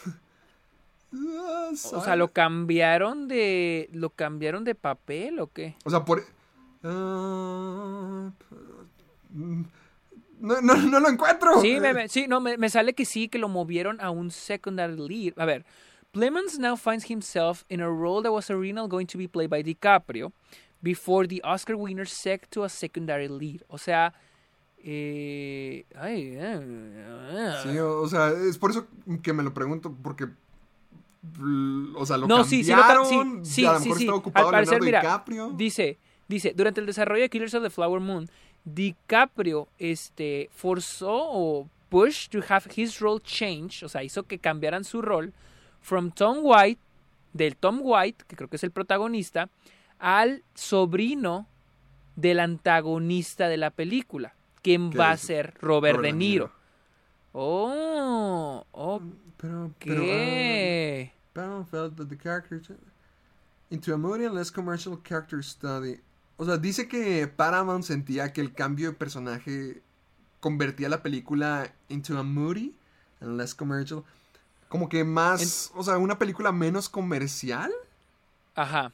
O 1.93 2.03
sea, 2.03 2.15
lo 2.17 2.29
cambiaron 2.33 3.27
de 3.29 3.89
lo 3.93 4.11
cambiaron 4.11 4.65
de 4.65 4.75
papel 4.75 5.41
o 5.41 5.49
qué? 5.49 5.75
O 5.85 5.91
sea, 5.91 6.05
por... 6.05 6.25
ah, 6.85 8.31
no, 9.33 10.61
no, 10.61 10.75
no 10.77 11.01
lo 11.01 11.09
encuentro. 11.09 11.61
Sí, 11.61 11.81
me, 11.81 11.95
me- 11.95 12.09
sí, 12.09 12.27
no, 12.29 12.41
me, 12.41 12.57
me 12.59 12.69
sale 12.69 12.93
que 12.95 13.05
sí, 13.05 13.29
que 13.29 13.39
lo 13.39 13.49
movieron 13.49 14.01
a 14.01 14.11
un 14.11 14.31
secondary 14.31 14.97
lead. 14.97 15.35
A 15.39 15.45
ver, 15.47 15.65
Plemons 16.17 16.59
now 16.59 16.77
finds 16.77 17.05
himself 17.05 17.67
in 17.69 17.81
a 17.83 17.91
role 17.91 18.23
that 18.23 18.33
was 18.33 18.51
originally 18.51 18.89
going 18.89 19.07
to 19.07 19.19
be 19.19 19.29
played 19.29 19.51
by 19.51 19.63
DiCaprio 19.63 20.33
before 20.83 21.27
the 21.27 21.43
Oscar 21.43 21.77
winner 21.77 22.07
set 22.07 22.51
to 22.53 22.65
a 22.65 22.71
secondary 22.71 23.29
lead. 23.29 23.63
O 23.69 23.77
sea, 23.77 24.15
eh, 24.83 25.85
ay, 25.95 26.37
eh, 26.39 26.61
eh, 26.63 27.53
Sí, 27.63 27.79
o, 27.79 28.01
o 28.01 28.09
sea, 28.09 28.31
es 28.31 28.57
por 28.57 28.71
eso 28.71 28.87
que 29.23 29.35
me 29.35 29.43
lo 29.43 29.53
pregunto, 29.53 29.95
porque... 30.03 30.25
O 31.97 32.07
sea, 32.07 32.17
lo 32.17 32.27
no, 32.27 32.45
sí, 32.45 32.65
sí, 32.65 32.73
lo 32.73 33.05
sí, 33.05 33.41
sí, 33.43 33.63
y 33.63 33.67
a 33.67 33.73
lo 33.73 33.79
sí, 33.81 33.85
mejor 33.85 33.99
sí. 33.99 34.05
está 34.05 34.15
ocupado 34.15 34.47
Al 34.47 34.53
parecer, 34.53 34.81
mira, 34.81 35.01
DiCaprio. 35.01 35.51
dice, 35.51 35.99
dice, 36.29 36.55
durante 36.57 36.81
el 36.81 36.87
desarrollo 36.87 37.21
de 37.21 37.29
Killers 37.29 37.53
of 37.53 37.63
the 37.63 37.69
Flower 37.69 38.01
Moon, 38.01 38.31
DiCaprio, 38.65 39.69
este, 39.79 40.49
forzó 40.55 41.13
o 41.13 41.69
pushed 41.91 42.31
to 42.31 42.41
have 42.49 42.65
his 42.75 43.01
role 43.01 43.21
change, 43.21 43.83
o 43.85 43.89
sea, 43.91 44.03
hizo 44.03 44.23
que 44.23 44.39
cambiaran 44.39 44.85
su 44.85 45.03
rol 45.03 45.35
from 45.87 46.11
Tom 46.11 46.39
White, 46.43 46.81
del 47.33 47.55
Tom 47.55 47.79
White, 47.81 48.25
que 48.27 48.35
creo 48.35 48.49
que 48.49 48.57
es 48.57 48.65
el 48.65 48.73
protagonista, 48.73 49.49
al 50.01 50.43
sobrino 50.55 51.47
del 52.17 52.41
antagonista 52.41 53.49
de 53.49 53.57
la 53.57 53.71
película, 53.71 54.35
quien 54.63 54.91
¿Qué 54.91 54.99
va 54.99 55.13
a 55.13 55.17
ser 55.17 55.55
Robert, 55.61 55.97
Robert 55.97 56.03
De 56.03 56.13
Niro. 56.13 56.51
Oh, 57.33 58.67
ok. 58.73 59.03
Pero, 59.37 59.71
pero, 59.79 60.03
ah, 60.03 61.13
Paramount 61.33 61.69
felt 61.69 61.97
that 61.97 62.09
the 62.09 62.17
character 62.17 62.61
into 63.71 63.95
a 63.95 63.97
moody 63.97 64.25
and 64.25 64.35
less 64.35 64.51
commercial 64.51 64.99
character 65.05 65.41
study. 65.41 66.01
O 66.37 66.45
sea, 66.45 66.57
dice 66.57 66.89
que 66.89 67.29
Paramount 67.29 67.85
sentía 67.85 68.33
que 68.33 68.41
el 68.41 68.53
cambio 68.55 68.89
de 68.89 68.97
personaje 68.97 69.83
convertía 70.41 70.89
la 70.89 71.03
película 71.03 71.73
into 71.89 72.19
a 72.19 72.25
moody 72.25 72.75
and 73.21 73.37
less 73.37 73.55
commercial. 73.55 74.05
Como 74.69 74.89
que 74.89 75.05
más, 75.05 75.71
o 75.75 75.83
sea, 75.83 75.99
una 75.99 76.19
película 76.19 76.53
menos 76.53 76.89
comercial. 76.89 77.73
Ajá. 78.55 78.93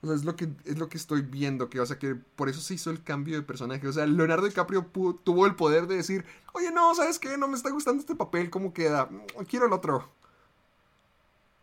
O 0.00 0.06
sea, 0.06 0.14
es 0.14 0.24
lo 0.24 0.36
que 0.36 0.48
es 0.64 0.78
lo 0.78 0.88
que 0.88 0.96
estoy 0.96 1.22
viendo, 1.22 1.68
que 1.68 1.80
o 1.80 1.86
sea, 1.86 1.98
que 1.98 2.14
por 2.14 2.48
eso 2.48 2.60
se 2.60 2.74
hizo 2.74 2.90
el 2.90 3.02
cambio 3.02 3.36
de 3.36 3.42
personaje. 3.42 3.86
O 3.88 3.92
sea, 3.92 4.06
Leonardo 4.06 4.46
DiCaprio 4.46 4.86
tuvo 5.24 5.46
el 5.46 5.56
poder 5.56 5.88
de 5.88 5.96
decir, 5.96 6.24
"Oye, 6.52 6.70
no, 6.70 6.94
¿sabes 6.94 7.18
qué? 7.18 7.36
No 7.36 7.48
me 7.48 7.56
está 7.56 7.70
gustando 7.70 8.00
este 8.00 8.14
papel, 8.14 8.48
¿cómo 8.48 8.72
queda? 8.72 9.08
Quiero 9.48 9.66
el 9.66 9.72
otro." 9.72 10.08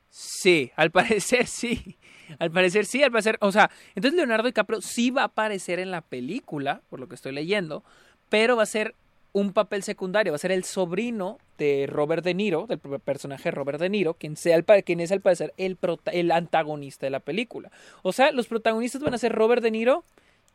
Sí, 0.09 0.71
al 0.75 0.91
parecer 0.91 1.47
sí. 1.47 1.97
Al 2.39 2.51
parecer 2.51 2.85
sí, 2.85 3.03
al 3.03 3.11
parecer. 3.11 3.37
O 3.39 3.51
sea, 3.51 3.69
entonces 3.95 4.17
Leonardo 4.17 4.47
DiCaprio 4.47 4.81
sí 4.81 5.11
va 5.11 5.21
a 5.23 5.25
aparecer 5.25 5.79
en 5.79 5.91
la 5.91 6.01
película, 6.01 6.81
por 6.89 6.99
lo 6.99 7.07
que 7.07 7.15
estoy 7.15 7.31
leyendo, 7.31 7.83
pero 8.29 8.55
va 8.57 8.63
a 8.63 8.67
ser 8.67 8.95
un 9.35 9.51
papel 9.51 9.83
secundario, 9.83 10.31
va 10.31 10.37
a 10.37 10.39
ser 10.39 10.53
el 10.53 10.63
sobrino 10.63 11.39
de 11.57 11.87
Robert 11.89 12.23
De 12.23 12.33
Niro, 12.33 12.67
del 12.67 12.79
personaje 12.79 13.51
Robert 13.51 13.81
De 13.81 13.89
Niro, 13.89 14.13
quien, 14.13 14.37
sea 14.37 14.55
el, 14.55 14.63
quien 14.85 15.01
es 15.01 15.11
al 15.11 15.19
parecer 15.19 15.53
el, 15.57 15.75
prota- 15.75 16.11
el 16.11 16.31
antagonista 16.31 17.05
de 17.05 17.09
la 17.09 17.19
película. 17.19 17.69
O 18.01 18.13
sea, 18.13 18.31
los 18.31 18.47
protagonistas 18.47 19.01
van 19.01 19.13
a 19.13 19.17
ser 19.17 19.33
Robert 19.33 19.61
De 19.61 19.71
Niro 19.71 20.05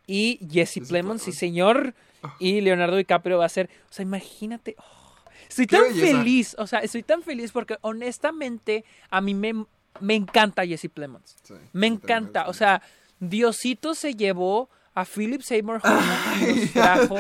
y 0.07 0.41
Jesse 0.51 0.81
Plemons, 0.89 1.21
sí 1.23 1.33
señor, 1.33 1.93
y 2.39 2.63
Leonardo 2.63 2.97
DiCaprio 2.97 3.37
va 3.37 3.45
a 3.45 3.51
ser, 3.51 3.69
o 3.91 3.93
sea, 3.93 4.03
imagínate, 4.03 4.77
oh, 4.79 5.15
estoy 5.47 5.67
tan 5.67 5.85
feliz, 5.95 6.57
o 6.59 6.67
sea, 6.67 6.79
estoy 6.79 7.03
tan 7.03 7.23
feliz 7.23 7.53
porque 7.53 7.77
honestamente 7.83 8.87
a 9.11 9.21
mí 9.21 9.35
me, 9.35 9.67
me 10.01 10.15
encanta 10.15 10.65
Jesse 10.67 10.89
Plemons. 10.93 11.37
Sí, 11.43 11.53
Me 11.75 11.87
encanta, 11.87 12.49
o 12.49 12.55
sea, 12.55 12.81
Diosito 13.19 13.95
se 13.95 14.15
llevó 14.15 14.71
a 14.95 15.05
Philip 15.05 15.43
Seymour 15.43 15.77
Hoffman 15.77 16.43
y 16.43 16.61
nos 16.61 16.73
trajo 16.73 17.17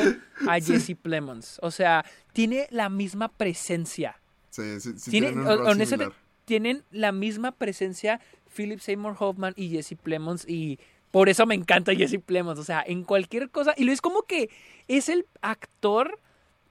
a 0.48 0.60
Jesse 0.60 0.96
Plemons. 1.00 1.58
O 1.62 1.70
sea, 1.70 2.04
tiene 2.32 2.66
la 2.70 2.88
misma 2.88 3.28
presencia. 3.28 4.20
Sí, 4.50 4.80
sí, 4.80 4.92
sí 4.96 5.10
tienen 5.10 5.38
un 5.38 5.46
honestamente, 5.46 6.14
tienen 6.44 6.84
la 6.90 7.12
misma 7.12 7.52
presencia 7.52 8.20
Philip 8.54 8.80
Seymour 8.80 9.14
Hoffman 9.18 9.54
y 9.56 9.68
Jesse 9.70 9.94
Plemons 10.00 10.48
y 10.48 10.78
Por 11.10 11.28
eso 11.28 11.46
me 11.46 11.54
encanta 11.54 11.94
Jesse 11.94 12.20
Plemons. 12.24 12.58
O 12.58 12.64
sea, 12.64 12.82
en 12.86 13.04
cualquier 13.04 13.50
cosa. 13.50 13.74
Y 13.76 13.84
lo 13.84 13.92
es 13.92 14.00
como 14.00 14.22
que 14.22 14.50
es 14.88 15.08
el 15.08 15.26
actor 15.40 16.18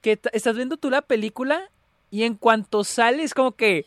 que 0.01 0.19
estás 0.33 0.55
viendo 0.55 0.77
tú 0.77 0.89
la 0.89 1.01
película 1.01 1.71
y 2.09 2.23
en 2.23 2.35
cuanto 2.35 2.83
sale 2.83 3.23
es 3.23 3.33
como 3.33 3.53
que. 3.53 3.85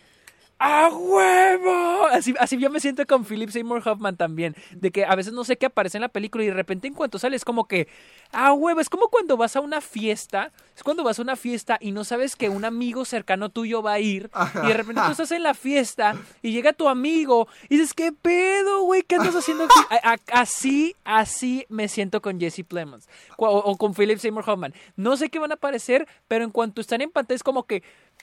¡A 0.64 0.90
huevo! 0.90 2.06
Así, 2.06 2.34
así 2.38 2.56
yo 2.56 2.70
me 2.70 2.78
siento 2.78 3.04
con 3.04 3.24
Philip 3.24 3.50
Seymour 3.50 3.82
Hoffman 3.84 4.16
también. 4.16 4.54
De 4.70 4.92
que 4.92 5.04
a 5.04 5.16
veces 5.16 5.32
no 5.32 5.42
sé 5.42 5.56
qué 5.56 5.66
aparece 5.66 5.96
en 5.96 6.02
la 6.02 6.08
película 6.08 6.44
y 6.44 6.46
de 6.46 6.54
repente 6.54 6.86
en 6.86 6.94
cuanto 6.94 7.18
sale 7.18 7.34
es 7.34 7.44
como 7.44 7.66
que. 7.66 7.88
¡A 8.30 8.52
huevo! 8.52 8.80
Es 8.80 8.88
como 8.88 9.08
cuando 9.08 9.36
vas 9.36 9.56
a 9.56 9.60
una 9.60 9.80
fiesta. 9.80 10.52
Es 10.76 10.84
cuando 10.84 11.02
vas 11.02 11.18
a 11.18 11.22
una 11.22 11.34
fiesta 11.34 11.78
y 11.80 11.90
no 11.90 12.04
sabes 12.04 12.36
que 12.36 12.48
un 12.48 12.64
amigo 12.64 13.04
cercano 13.04 13.48
tuyo 13.48 13.82
va 13.82 13.94
a 13.94 13.98
ir. 13.98 14.30
Y 14.62 14.68
de 14.68 14.74
repente 14.74 15.02
tú 15.04 15.10
estás 15.10 15.32
en 15.32 15.42
la 15.42 15.54
fiesta 15.54 16.14
y 16.42 16.52
llega 16.52 16.72
tu 16.72 16.88
amigo 16.88 17.48
y 17.68 17.78
dices, 17.78 17.92
¿qué 17.92 18.12
pedo, 18.12 18.82
güey? 18.84 19.02
¿Qué 19.02 19.16
andas 19.16 19.34
haciendo 19.34 19.64
aquí? 19.64 19.74
Así, 20.32 20.94
así 21.02 21.66
me 21.68 21.88
siento 21.88 22.22
con 22.22 22.38
Jesse 22.38 22.64
Plemons. 22.66 23.08
O, 23.36 23.48
o 23.48 23.76
con 23.76 23.94
Philip 23.94 24.18
Seymour 24.18 24.48
Hoffman. 24.48 24.74
No 24.94 25.16
sé 25.16 25.28
qué 25.28 25.40
van 25.40 25.50
a 25.50 25.54
aparecer, 25.54 26.06
pero 26.28 26.44
en 26.44 26.50
cuanto 26.50 26.80
están 26.80 27.00
en 27.00 27.10
pantalla 27.10 27.34
es 27.34 27.42
como 27.42 27.64
que, 27.64 27.82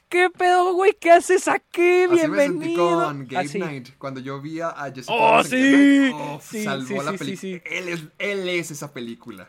¿qué 0.10 0.30
pedo, 0.30 0.74
güey? 0.74 0.96
¿Qué 1.00 1.12
haces 1.12 1.48
aquí? 1.48 2.04
Así 2.04 2.08
me 2.10 2.18
sentí 2.18 2.38
Bienvenido. 2.38 3.06
con 3.06 3.28
Game 3.28 3.46
Así. 3.46 3.60
Night. 3.60 3.90
Cuando 3.98 4.20
yo 4.20 4.42
vi 4.42 4.60
a 4.62 4.74
Jesse 4.94 5.08
¡Oh, 5.10 5.42
Plemons 5.42 5.50
sí! 5.50 6.12
Uf, 6.36 6.44
Sí, 6.52 6.64
salvó 6.64 6.88
sí, 6.88 6.94
la 7.06 7.12
sí, 7.12 7.18
película. 7.18 7.40
sí. 7.42 7.62
Él, 7.66 7.88
es, 7.90 8.02
él 8.18 8.50
es 8.50 8.72
esa 8.72 8.92
película. 8.92 9.48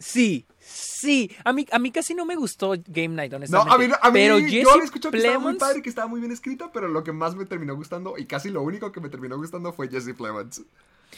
Sí, 0.00 0.46
sí. 0.60 1.30
A 1.44 1.52
mí, 1.52 1.66
a 1.72 1.78
mí 1.78 1.90
casi 1.90 2.14
no 2.14 2.24
me 2.24 2.36
gustó 2.36 2.72
Game 2.86 3.08
Night, 3.16 3.32
No, 3.32 3.36
honestamente. 3.38 3.74
a 3.74 3.78
mí, 3.78 3.94
a 4.00 4.06
mí 4.08 4.12
pero 4.12 4.38
yo 4.38 4.48
Jesse 4.48 4.68
había 4.70 4.84
escuchado 4.84 5.10
que 5.12 5.18
estaba 5.18 5.38
muy 5.40 5.52
Plemons- 5.54 5.58
padre, 5.58 5.82
que 5.82 5.88
estaba 5.88 6.06
muy 6.08 6.20
bien 6.20 6.32
escrita, 6.32 6.70
pero 6.72 6.86
lo 6.88 7.02
que 7.02 7.12
más 7.12 7.34
me 7.34 7.44
terminó 7.46 7.74
gustando, 7.74 8.16
y 8.16 8.26
casi 8.26 8.50
lo 8.50 8.62
único 8.62 8.92
que 8.92 9.00
me 9.00 9.08
terminó 9.08 9.36
gustando 9.36 9.72
fue 9.72 9.88
Jesse 9.88 10.14
Plemons. 10.16 10.62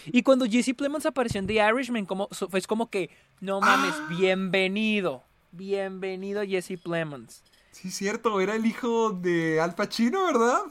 Y 0.06 0.22
cuando 0.22 0.46
Jesse 0.46 0.72
Plemons 0.74 1.04
apareció 1.04 1.40
en 1.40 1.46
The 1.46 1.54
Irishman, 1.68 2.06
como, 2.06 2.28
fue 2.28 2.62
como 2.62 2.88
que, 2.88 3.10
no 3.40 3.60
mames, 3.60 3.92
Ah. 3.94 4.06
bienvenido. 4.08 5.24
Bienvenido 5.52 6.42
Jesse 6.46 6.78
Plemons. 6.82 7.42
Sí, 7.72 7.90
cierto, 7.90 8.40
era 8.40 8.54
el 8.56 8.66
hijo 8.66 9.10
de 9.10 9.60
Al 9.60 9.74
Pacino, 9.74 10.24
¿verdad? 10.26 10.62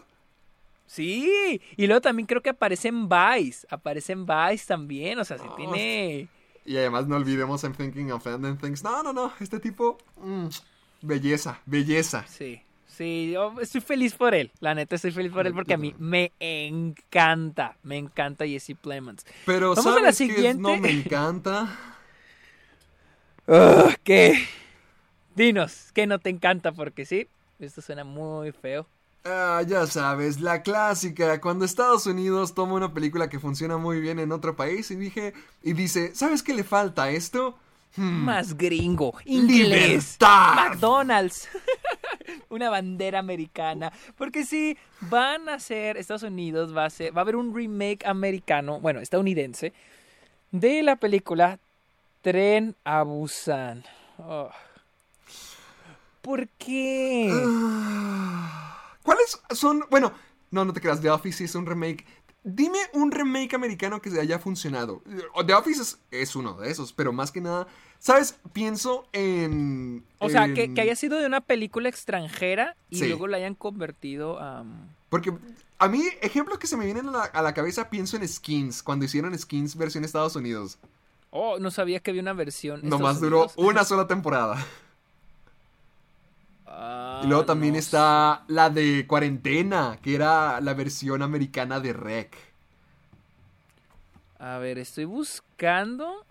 Sí, 0.86 1.62
y 1.78 1.86
luego 1.88 2.02
también 2.02 2.26
creo 2.26 2.42
que 2.42 2.50
aparece 2.50 2.88
en 2.88 3.08
Vice, 3.08 3.66
aparece 3.70 4.14
en 4.14 4.26
Vice 4.26 4.66
también, 4.68 5.20
o 5.20 5.26
sea, 5.26 5.38
sí 5.38 5.46
Oh, 5.48 5.56
tiene... 5.56 6.28
Y 6.66 6.78
además 6.78 7.08
no 7.08 7.16
olvidemos 7.16 7.64
I'm 7.64 7.74
Thinking 7.74 8.12
of 8.12 8.26
Ending 8.28 8.58
Things. 8.58 8.84
No, 8.84 9.02
no, 9.02 9.14
no, 9.14 9.32
este 9.40 9.60
tipo, 9.60 9.98
mm, 10.18 10.48
belleza, 11.02 11.60
belleza. 11.66 12.26
Sí, 12.28 12.62
sí, 12.88 13.32
yo 13.34 13.54
estoy 13.62 13.82
feliz 13.82 14.14
por 14.14 14.34
él, 14.36 14.52
la 14.60 14.76
neta 14.76 14.96
estoy 14.96 15.12
feliz 15.12 15.32
por 15.32 15.48
él 15.48 15.54
porque 15.54 15.76
a 15.76 15.78
mí 15.78 15.96
me 16.00 16.32
encanta, 16.40 17.78
me 17.84 17.98
encanta 17.98 18.46
Jesse 18.46 18.76
Plemons. 18.80 19.26
Pero 19.46 19.74
Vamos 19.76 19.96
a 19.96 20.02
la 20.02 20.12
siguiente. 20.12 20.62
no 20.62 20.78
me 20.78 20.92
encanta? 20.92 21.70
Ugh, 23.48 23.96
¿Qué? 24.04 24.44
Dinos, 25.40 25.94
que 25.94 26.06
no 26.06 26.20
te 26.20 26.30
encanta 26.30 26.74
porque 26.74 27.06
sí, 27.06 27.26
esto 27.60 27.82
suena 27.82 28.04
muy 28.04 28.52
feo. 28.52 28.86
Ah, 29.24 29.64
ya 29.66 29.88
sabes, 29.88 30.42
la 30.42 30.64
clásica, 30.64 31.40
cuando 31.40 31.64
Estados 31.64 32.06
Unidos 32.08 32.54
toma 32.54 32.74
una 32.74 32.94
película 32.94 33.30
que 33.30 33.40
funciona 33.40 33.78
muy 33.78 34.02
bien 34.02 34.20
en 34.20 34.34
otro 34.34 34.58
país 34.58 34.92
y 34.92 34.98
dije 34.98 35.34
y 35.64 35.72
dice, 35.72 36.14
¿sabes 36.14 36.44
qué 36.44 36.54
le 36.54 36.66
falta 36.66 37.04
a 37.04 37.12
esto? 37.12 37.58
Hmm, 37.96 38.26
Más 38.26 38.58
gringo, 38.58 39.14
inglés, 39.24 40.18
Libertad. 40.20 40.56
McDonald's, 40.72 41.48
una 42.50 42.70
bandera 42.70 43.20
americana. 43.20 43.94
Porque 44.18 44.44
sí, 44.44 44.78
van 45.00 45.48
a 45.48 45.54
hacer, 45.54 45.96
Estados 45.96 46.24
Unidos 46.24 46.76
va 46.76 46.84
a 46.84 46.88
hacer, 46.88 47.16
va 47.16 47.22
a 47.22 47.24
haber 47.24 47.38
un 47.38 47.56
remake 47.56 48.06
americano, 48.06 48.82
bueno, 48.82 49.00
estadounidense, 49.00 49.72
de 50.52 50.84
la 50.84 50.98
película 50.98 51.60
Tren 52.24 52.76
a 52.84 53.04
Busan. 53.04 53.86
Oh. 54.18 54.50
¿Por 56.22 56.48
qué? 56.50 57.32
¿Cuáles 59.04 59.42
son? 59.52 59.84
Bueno, 59.90 60.12
no, 60.52 60.66
no 60.66 60.74
te 60.74 60.82
creas, 60.82 61.02
The 61.02 61.10
Office 61.10 61.44
es 61.44 61.56
un 61.56 61.66
remake. 61.66 62.06
Dime 62.44 62.80
un 62.94 63.12
remake 63.12 63.54
americano 63.54 64.02
que 64.02 64.10
haya 64.20 64.40
funcionado. 64.40 65.02
The 65.46 65.54
Office 65.54 65.82
es, 65.82 66.00
es 66.12 66.36
uno 66.36 66.54
de 66.54 66.72
esos, 66.72 66.94
pero 66.94 67.12
más 67.12 67.32
que 67.32 67.42
nada, 67.42 67.68
¿sabes? 68.00 68.40
Pienso 68.54 69.08
en... 69.12 70.06
O 70.20 70.30
sea, 70.30 70.54
que, 70.54 70.74
que 70.74 70.82
haya 70.82 70.96
sido 70.96 71.20
de 71.20 71.26
una 71.26 71.42
película 71.42 71.90
extranjera 71.90 72.76
y 72.90 72.98
Sí. 73.00 73.08
luego 73.08 73.28
la 73.28 73.38
hayan 73.38 73.56
convertido 73.56 74.40
a... 74.40 74.64
Porque 75.10 75.34
a 75.80 75.88
mí, 75.90 76.04
ejemplos 76.22 76.60
que 76.60 76.68
se 76.68 76.78
me 76.78 76.86
vienen 76.86 77.10
a 77.10 77.12
la, 77.12 77.24
a 77.24 77.42
la 77.42 77.54
cabeza, 77.54 77.90
pienso 77.90 78.16
en 78.16 78.28
Skins, 78.28 78.84
cuando 78.84 79.06
hicieron 79.06 79.38
Skins 79.38 79.76
versión 79.76 80.04
Estados 80.06 80.36
Unidos. 80.36 80.78
Oh, 81.32 81.60
no 81.60 81.72
sabía 81.72 82.00
que 82.00 82.12
había 82.12 82.22
una 82.22 82.34
versión. 82.34 82.80
Nomás 82.84 83.20
duró 83.20 83.48
una 83.58 83.84
sola 83.84 84.08
temporada. 84.08 84.66
Ah, 86.72 87.22
Y 87.24 87.28
luego 87.28 87.46
también 87.46 87.74
no 87.74 87.80
está 87.80 88.44
la 88.48 88.70
de 88.70 89.06
Cuarentena, 89.08 89.98
que 90.02 90.16
era 90.16 90.62
la 90.62 90.74
versión 90.76 91.22
americana 91.24 91.80
de 91.80 91.94
Rec. 91.94 92.38
A 94.38 94.58
ver, 94.60 94.78
estoy 94.78 95.06
buscando 95.06 96.26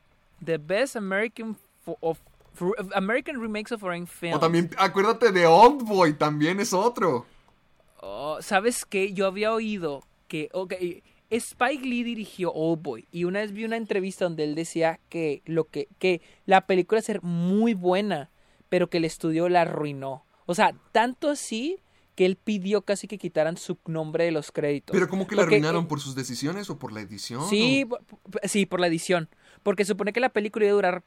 The 0.44 0.58
Best 0.58 0.96
American 0.96 1.56
of, 2.00 2.20
American 2.94 3.40
Remakes 3.40 3.72
of 3.72 3.80
Foreign 3.80 4.06
Films. 4.06 4.36
O 4.36 4.40
también, 4.40 4.70
acuérdate 4.78 5.32
de 5.32 5.46
Old 5.46 5.82
Boy, 5.82 6.14
también 6.14 6.60
es 6.60 6.72
otro. 6.72 7.26
Oh, 8.00 8.38
¿Sabes 8.40 8.84
qué? 8.84 9.12
Yo 9.12 9.26
había 9.26 9.52
oído 9.52 10.02
que 10.28 10.48
ok, 10.52 10.74
Spike 11.30 11.84
Lee 11.84 12.04
dirigió 12.04 12.52
Old 12.52 12.82
Boy 12.82 13.08
y 13.10 13.24
una 13.24 13.40
vez 13.40 13.52
vi 13.52 13.64
una 13.64 13.76
entrevista 13.76 14.24
donde 14.24 14.44
él 14.44 14.54
decía 14.54 15.00
que 15.08 15.42
lo 15.46 15.64
que 15.64 15.88
que 15.98 16.22
la 16.46 16.62
película 16.66 17.02
ser 17.02 17.22
muy 17.22 17.74
buena, 17.74 18.30
pero 18.68 18.88
que 18.88 18.98
el 18.98 19.04
estudio 19.04 19.48
la 19.48 19.62
arruinó. 19.62 20.24
O 20.50 20.54
sea, 20.54 20.74
tanto 20.92 21.28
así 21.28 21.76
que 22.14 22.24
él 22.26 22.36
pidió 22.36 22.82
casi 22.82 23.06
que 23.06 23.18
quitaran 23.18 23.56
su 23.58 23.78
nombre 23.86 24.24
de 24.24 24.32
los 24.32 24.50
créditos. 24.50 24.92
Pero 24.94 25.08
¿cómo 25.08 25.26
que 25.28 25.36
la 25.36 25.42
arruinaron? 25.42 25.84
eh, 25.84 25.88
¿Por 25.88 26.00
sus 26.00 26.14
decisiones 26.16 26.68
o 26.70 26.78
por 26.78 26.90
la 26.92 27.00
edición? 27.00 27.48
Sí, 27.48 27.86
o- 27.88 27.98
sí, 28.48 28.66
por 28.66 28.80
la 28.80 28.86
edición. 28.88 29.28
Porque 29.62 29.84
supone 29.84 30.12
que 30.12 30.20
la 30.20 30.30
película 30.30 30.64
iba 30.64 30.72
a 30.72 30.74
durar 30.74 31.04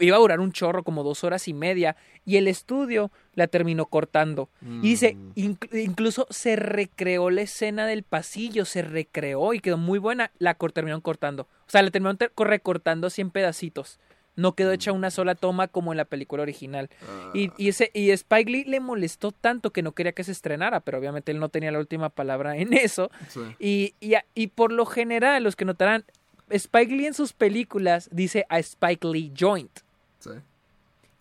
iba 0.00 0.16
a 0.16 0.20
durar 0.20 0.40
un 0.40 0.52
chorro, 0.52 0.84
como 0.84 1.02
dos 1.02 1.24
horas 1.24 1.48
y 1.48 1.54
media, 1.54 1.96
y 2.26 2.36
el 2.36 2.48
estudio 2.48 3.10
la 3.32 3.46
terminó 3.46 3.86
cortando. 3.86 4.50
Y 4.60 4.80
dice, 4.90 5.14
Mm. 5.14 5.32
inc- 5.36 5.82
incluso 5.82 6.26
se 6.28 6.54
recreó 6.56 7.30
la 7.30 7.40
escena 7.40 7.86
del 7.86 8.02
pasillo, 8.02 8.66
se 8.66 8.82
recreó 8.82 9.54
y 9.54 9.60
quedó 9.60 9.78
muy 9.78 9.98
buena, 9.98 10.32
la 10.38 10.54
cor- 10.54 10.72
terminaron 10.72 11.00
cortando. 11.00 11.44
O 11.66 11.70
sea, 11.70 11.80
la 11.80 11.90
terminaron 11.90 12.18
ter- 12.18 12.32
recortando 12.36 13.06
así 13.06 13.22
en 13.22 13.30
pedacitos. 13.30 13.98
No 14.36 14.54
quedó 14.54 14.72
hecha 14.72 14.92
una 14.92 15.10
sola 15.10 15.34
toma 15.34 15.68
como 15.68 15.92
en 15.92 15.96
la 15.96 16.04
película 16.04 16.42
original. 16.42 16.90
Y, 17.34 17.50
y 17.56 17.68
ese, 17.68 17.90
y 17.94 18.10
Spike 18.10 18.50
Lee 18.50 18.64
le 18.64 18.80
molestó 18.80 19.30
tanto 19.30 19.70
que 19.70 19.82
no 19.82 19.92
quería 19.92 20.12
que 20.12 20.24
se 20.24 20.32
estrenara, 20.32 20.80
pero 20.80 20.98
obviamente 20.98 21.30
él 21.30 21.38
no 21.38 21.48
tenía 21.48 21.70
la 21.70 21.78
última 21.78 22.08
palabra 22.08 22.56
en 22.56 22.72
eso. 22.72 23.10
Sí. 23.28 23.40
Y, 23.58 23.94
y, 24.00 24.14
y 24.34 24.48
por 24.48 24.72
lo 24.72 24.86
general, 24.86 25.44
los 25.44 25.54
que 25.56 25.64
notarán, 25.64 26.04
Spike 26.50 26.94
Lee 26.94 27.06
en 27.06 27.14
sus 27.14 27.32
películas 27.32 28.08
dice 28.12 28.44
a 28.48 28.58
Spike 28.58 29.06
Lee 29.06 29.32
Joint. 29.38 29.80
Sí. 30.18 30.30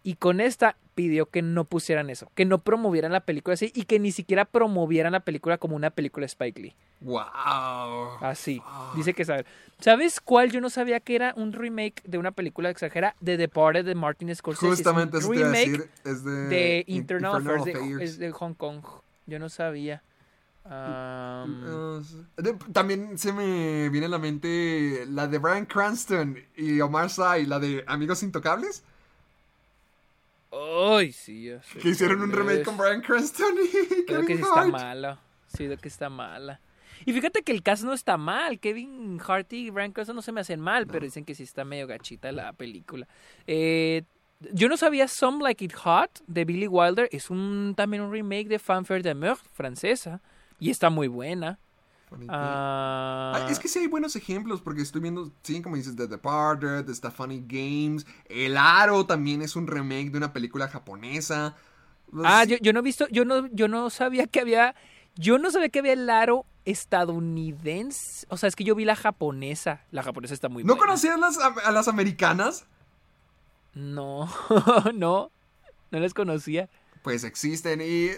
Y 0.03 0.15
con 0.15 0.41
esta 0.41 0.75
pidió 0.95 1.27
que 1.27 1.41
no 1.41 1.65
pusieran 1.65 2.09
eso, 2.09 2.31
que 2.35 2.45
no 2.45 2.59
promovieran 2.59 3.11
la 3.11 3.21
película 3.21 3.53
así 3.53 3.71
y 3.73 3.85
que 3.85 3.99
ni 3.99 4.11
siquiera 4.11 4.45
promovieran 4.45 5.13
la 5.13 5.21
película 5.21 5.57
como 5.57 5.75
una 5.75 5.89
película 5.91 6.23
de 6.23 6.27
Spike 6.27 6.61
Lee. 6.61 6.75
¡Wow! 7.03 8.17
Así. 8.21 8.61
Dice 8.95 9.13
que 9.13 9.25
sabe. 9.25 9.45
¿Sabes 9.79 10.21
cuál? 10.21 10.51
Yo 10.51 10.61
no 10.61 10.69
sabía 10.69 10.99
que 11.01 11.15
era 11.15 11.33
un 11.35 11.51
remake 11.51 12.01
de 12.05 12.17
una 12.17 12.31
película 12.31 12.69
extranjera 12.69 13.15
de 13.19 13.33
The 13.33 13.37
Departed 13.37 13.85
de 13.85 13.95
Martin 13.95 14.33
Scorsese. 14.35 14.67
Justamente 14.67 15.17
es 15.17 15.25
un 15.25 15.35
remake 15.35 15.69
decir. 15.71 15.89
Es 16.05 16.23
de, 16.23 16.31
de 16.31 16.83
In- 16.87 16.97
Internal 16.97 17.35
Affairs 17.35 17.65
de, 17.65 18.03
es 18.03 18.17
de 18.17 18.31
Hong 18.31 18.53
Kong. 18.53 18.81
Yo 19.25 19.39
no 19.39 19.49
sabía. 19.49 20.01
Uh, 20.65 22.01
de- 22.37 22.53
también 22.71 23.17
se 23.17 23.33
me 23.33 23.89
viene 23.89 24.05
a 24.05 24.09
la 24.09 24.17
mente 24.17 25.05
la 25.09 25.27
de 25.27 25.37
Brian 25.37 25.65
Cranston 25.65 26.37
y 26.55 26.79
Omar 26.79 27.09
Sy, 27.09 27.45
la 27.45 27.59
de 27.59 27.83
Amigos 27.85 28.23
Intocables, 28.23 28.81
Ay, 30.51 31.11
sí, 31.11 31.45
ya 31.45 31.61
sé 31.63 31.79
que 31.79 31.89
hicieron 31.89 32.21
un 32.21 32.31
remake 32.31 32.59
es. 32.59 32.65
con 32.65 32.77
Brian 32.77 33.01
Cranston 33.01 33.55
y 33.57 34.03
Creo 34.05 34.21
que 34.25 34.37
sí 34.37 34.41
está 34.43 34.65
mala. 34.67 35.19
Sí, 35.47 35.65
de 35.67 35.77
que 35.77 35.87
está 35.87 36.09
mala. 36.09 36.59
Y 37.05 37.13
fíjate 37.13 37.43
que 37.43 37.51
el 37.51 37.63
caso 37.63 37.85
no 37.85 37.93
está 37.93 38.17
mal. 38.17 38.59
Kevin 38.59 39.19
Hart 39.25 39.51
y 39.53 39.69
Brian 39.69 39.91
Cranston 39.91 40.15
no 40.15 40.21
se 40.21 40.31
me 40.31 40.41
hacen 40.41 40.59
mal, 40.59 40.87
pero 40.87 41.05
dicen 41.05 41.25
que 41.25 41.35
sí 41.35 41.43
está 41.43 41.65
medio 41.65 41.87
gachita 41.87 42.31
la 42.31 42.53
película. 42.53 43.07
Eh, 43.47 44.03
yo 44.51 44.67
no 44.67 44.77
sabía 44.77 45.07
Some 45.07 45.43
Like 45.43 45.65
It 45.65 45.73
Hot 45.73 46.23
de 46.27 46.45
Billy 46.45 46.67
Wilder. 46.67 47.09
Es 47.11 47.29
un 47.29 47.73
también 47.75 48.03
un 48.03 48.11
remake 48.11 48.47
de 48.47 48.59
Fanfare 48.59 49.01
de 49.01 49.13
Meurtre 49.15 49.49
francesa. 49.53 50.21
Y 50.59 50.69
está 50.69 50.89
muy 50.89 51.07
buena. 51.07 51.59
Ah, 52.29 53.47
es 53.49 53.59
que 53.59 53.67
sí 53.67 53.79
hay 53.79 53.87
buenos 53.87 54.15
ejemplos, 54.15 54.61
porque 54.61 54.81
estoy 54.81 55.01
viendo, 55.01 55.31
sí, 55.41 55.61
como 55.61 55.75
dices, 55.75 55.95
The 55.95 56.07
Departed, 56.07 56.89
está 56.89 57.11
Funny 57.11 57.43
Games, 57.47 58.05
El 58.25 58.57
Aro 58.57 59.05
también 59.05 59.41
es 59.41 59.55
un 59.55 59.67
remake 59.67 60.11
de 60.11 60.17
una 60.17 60.33
película 60.33 60.67
japonesa. 60.67 61.55
Ah, 62.23 62.43
yo, 62.45 62.57
yo 62.57 62.73
no 62.73 62.79
he 62.79 62.83
visto, 62.83 63.07
yo 63.09 63.25
no, 63.25 63.47
yo 63.47 63.67
no 63.67 63.89
sabía 63.89 64.27
que 64.27 64.39
había, 64.39 64.75
yo 65.15 65.39
no 65.39 65.49
sabía 65.49 65.69
que 65.69 65.79
había 65.79 65.93
el 65.93 66.09
aro 66.09 66.45
estadounidense. 66.65 68.25
O 68.29 68.37
sea, 68.37 68.47
es 68.49 68.55
que 68.55 68.63
yo 68.63 68.75
vi 68.75 68.85
la 68.85 68.95
japonesa. 68.95 69.81
La 69.91 70.03
japonesa 70.03 70.33
está 70.33 70.49
muy 70.49 70.63
¿No 70.63 70.73
buena. 70.75 70.87
conocías 70.87 71.19
las, 71.19 71.37
a, 71.39 71.47
a 71.47 71.71
las 71.71 71.87
americanas? 71.87 72.65
No, 73.73 74.29
no, 74.93 75.31
no 75.91 75.99
las 75.99 76.13
conocía. 76.13 76.69
Pues 77.01 77.23
existen 77.23 77.81
y... 77.81 78.05
eh, 78.05 78.17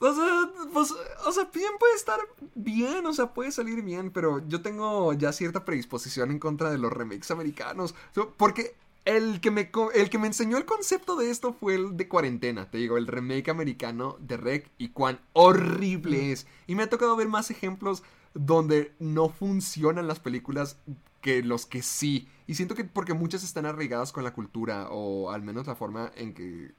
o 0.00 0.14
sea, 0.14 0.50
pues, 0.72 0.94
o 1.26 1.32
sea, 1.32 1.44
bien 1.52 1.72
puede 1.80 1.94
estar 1.94 2.20
bien, 2.54 3.04
o 3.04 3.12
sea, 3.12 3.32
puede 3.34 3.50
salir 3.50 3.82
bien, 3.82 4.12
pero 4.12 4.46
yo 4.46 4.62
tengo 4.62 5.12
ya 5.14 5.32
cierta 5.32 5.64
predisposición 5.64 6.30
en 6.30 6.38
contra 6.38 6.70
de 6.70 6.78
los 6.78 6.92
remakes 6.92 7.32
americanos. 7.32 7.96
Porque 8.36 8.76
el 9.08 9.40
que, 9.40 9.50
me, 9.50 9.70
el 9.94 10.10
que 10.10 10.18
me 10.18 10.26
enseñó 10.26 10.58
el 10.58 10.66
concepto 10.66 11.16
de 11.16 11.30
esto 11.30 11.54
fue 11.54 11.74
el 11.76 11.96
de 11.96 12.08
cuarentena, 12.08 12.70
te 12.70 12.78
digo, 12.78 12.98
el 12.98 13.06
remake 13.06 13.48
americano 13.50 14.16
de 14.20 14.36
Rec 14.36 14.70
y 14.78 14.90
cuán 14.90 15.20
horrible 15.32 16.32
es. 16.32 16.46
Y 16.66 16.74
me 16.74 16.82
ha 16.82 16.90
tocado 16.90 17.16
ver 17.16 17.28
más 17.28 17.50
ejemplos 17.50 18.02
donde 18.34 18.92
no 18.98 19.30
funcionan 19.30 20.06
las 20.06 20.20
películas 20.20 20.76
que 21.22 21.42
los 21.42 21.64
que 21.66 21.82
sí. 21.82 22.28
Y 22.46 22.54
siento 22.54 22.74
que 22.74 22.84
porque 22.84 23.14
muchas 23.14 23.42
están 23.44 23.66
arraigadas 23.66 24.12
con 24.12 24.24
la 24.24 24.32
cultura 24.34 24.88
o 24.90 25.30
al 25.30 25.42
menos 25.42 25.66
la 25.66 25.74
forma 25.74 26.12
en 26.16 26.34
que 26.34 26.72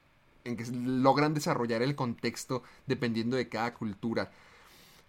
en 0.46 0.56
que 0.56 0.66
logran 0.72 1.34
desarrollar 1.34 1.82
el 1.82 1.96
contexto 1.96 2.64
dependiendo 2.88 3.36
de 3.38 3.50
cada 3.50 3.74
cultura. 3.74 4.32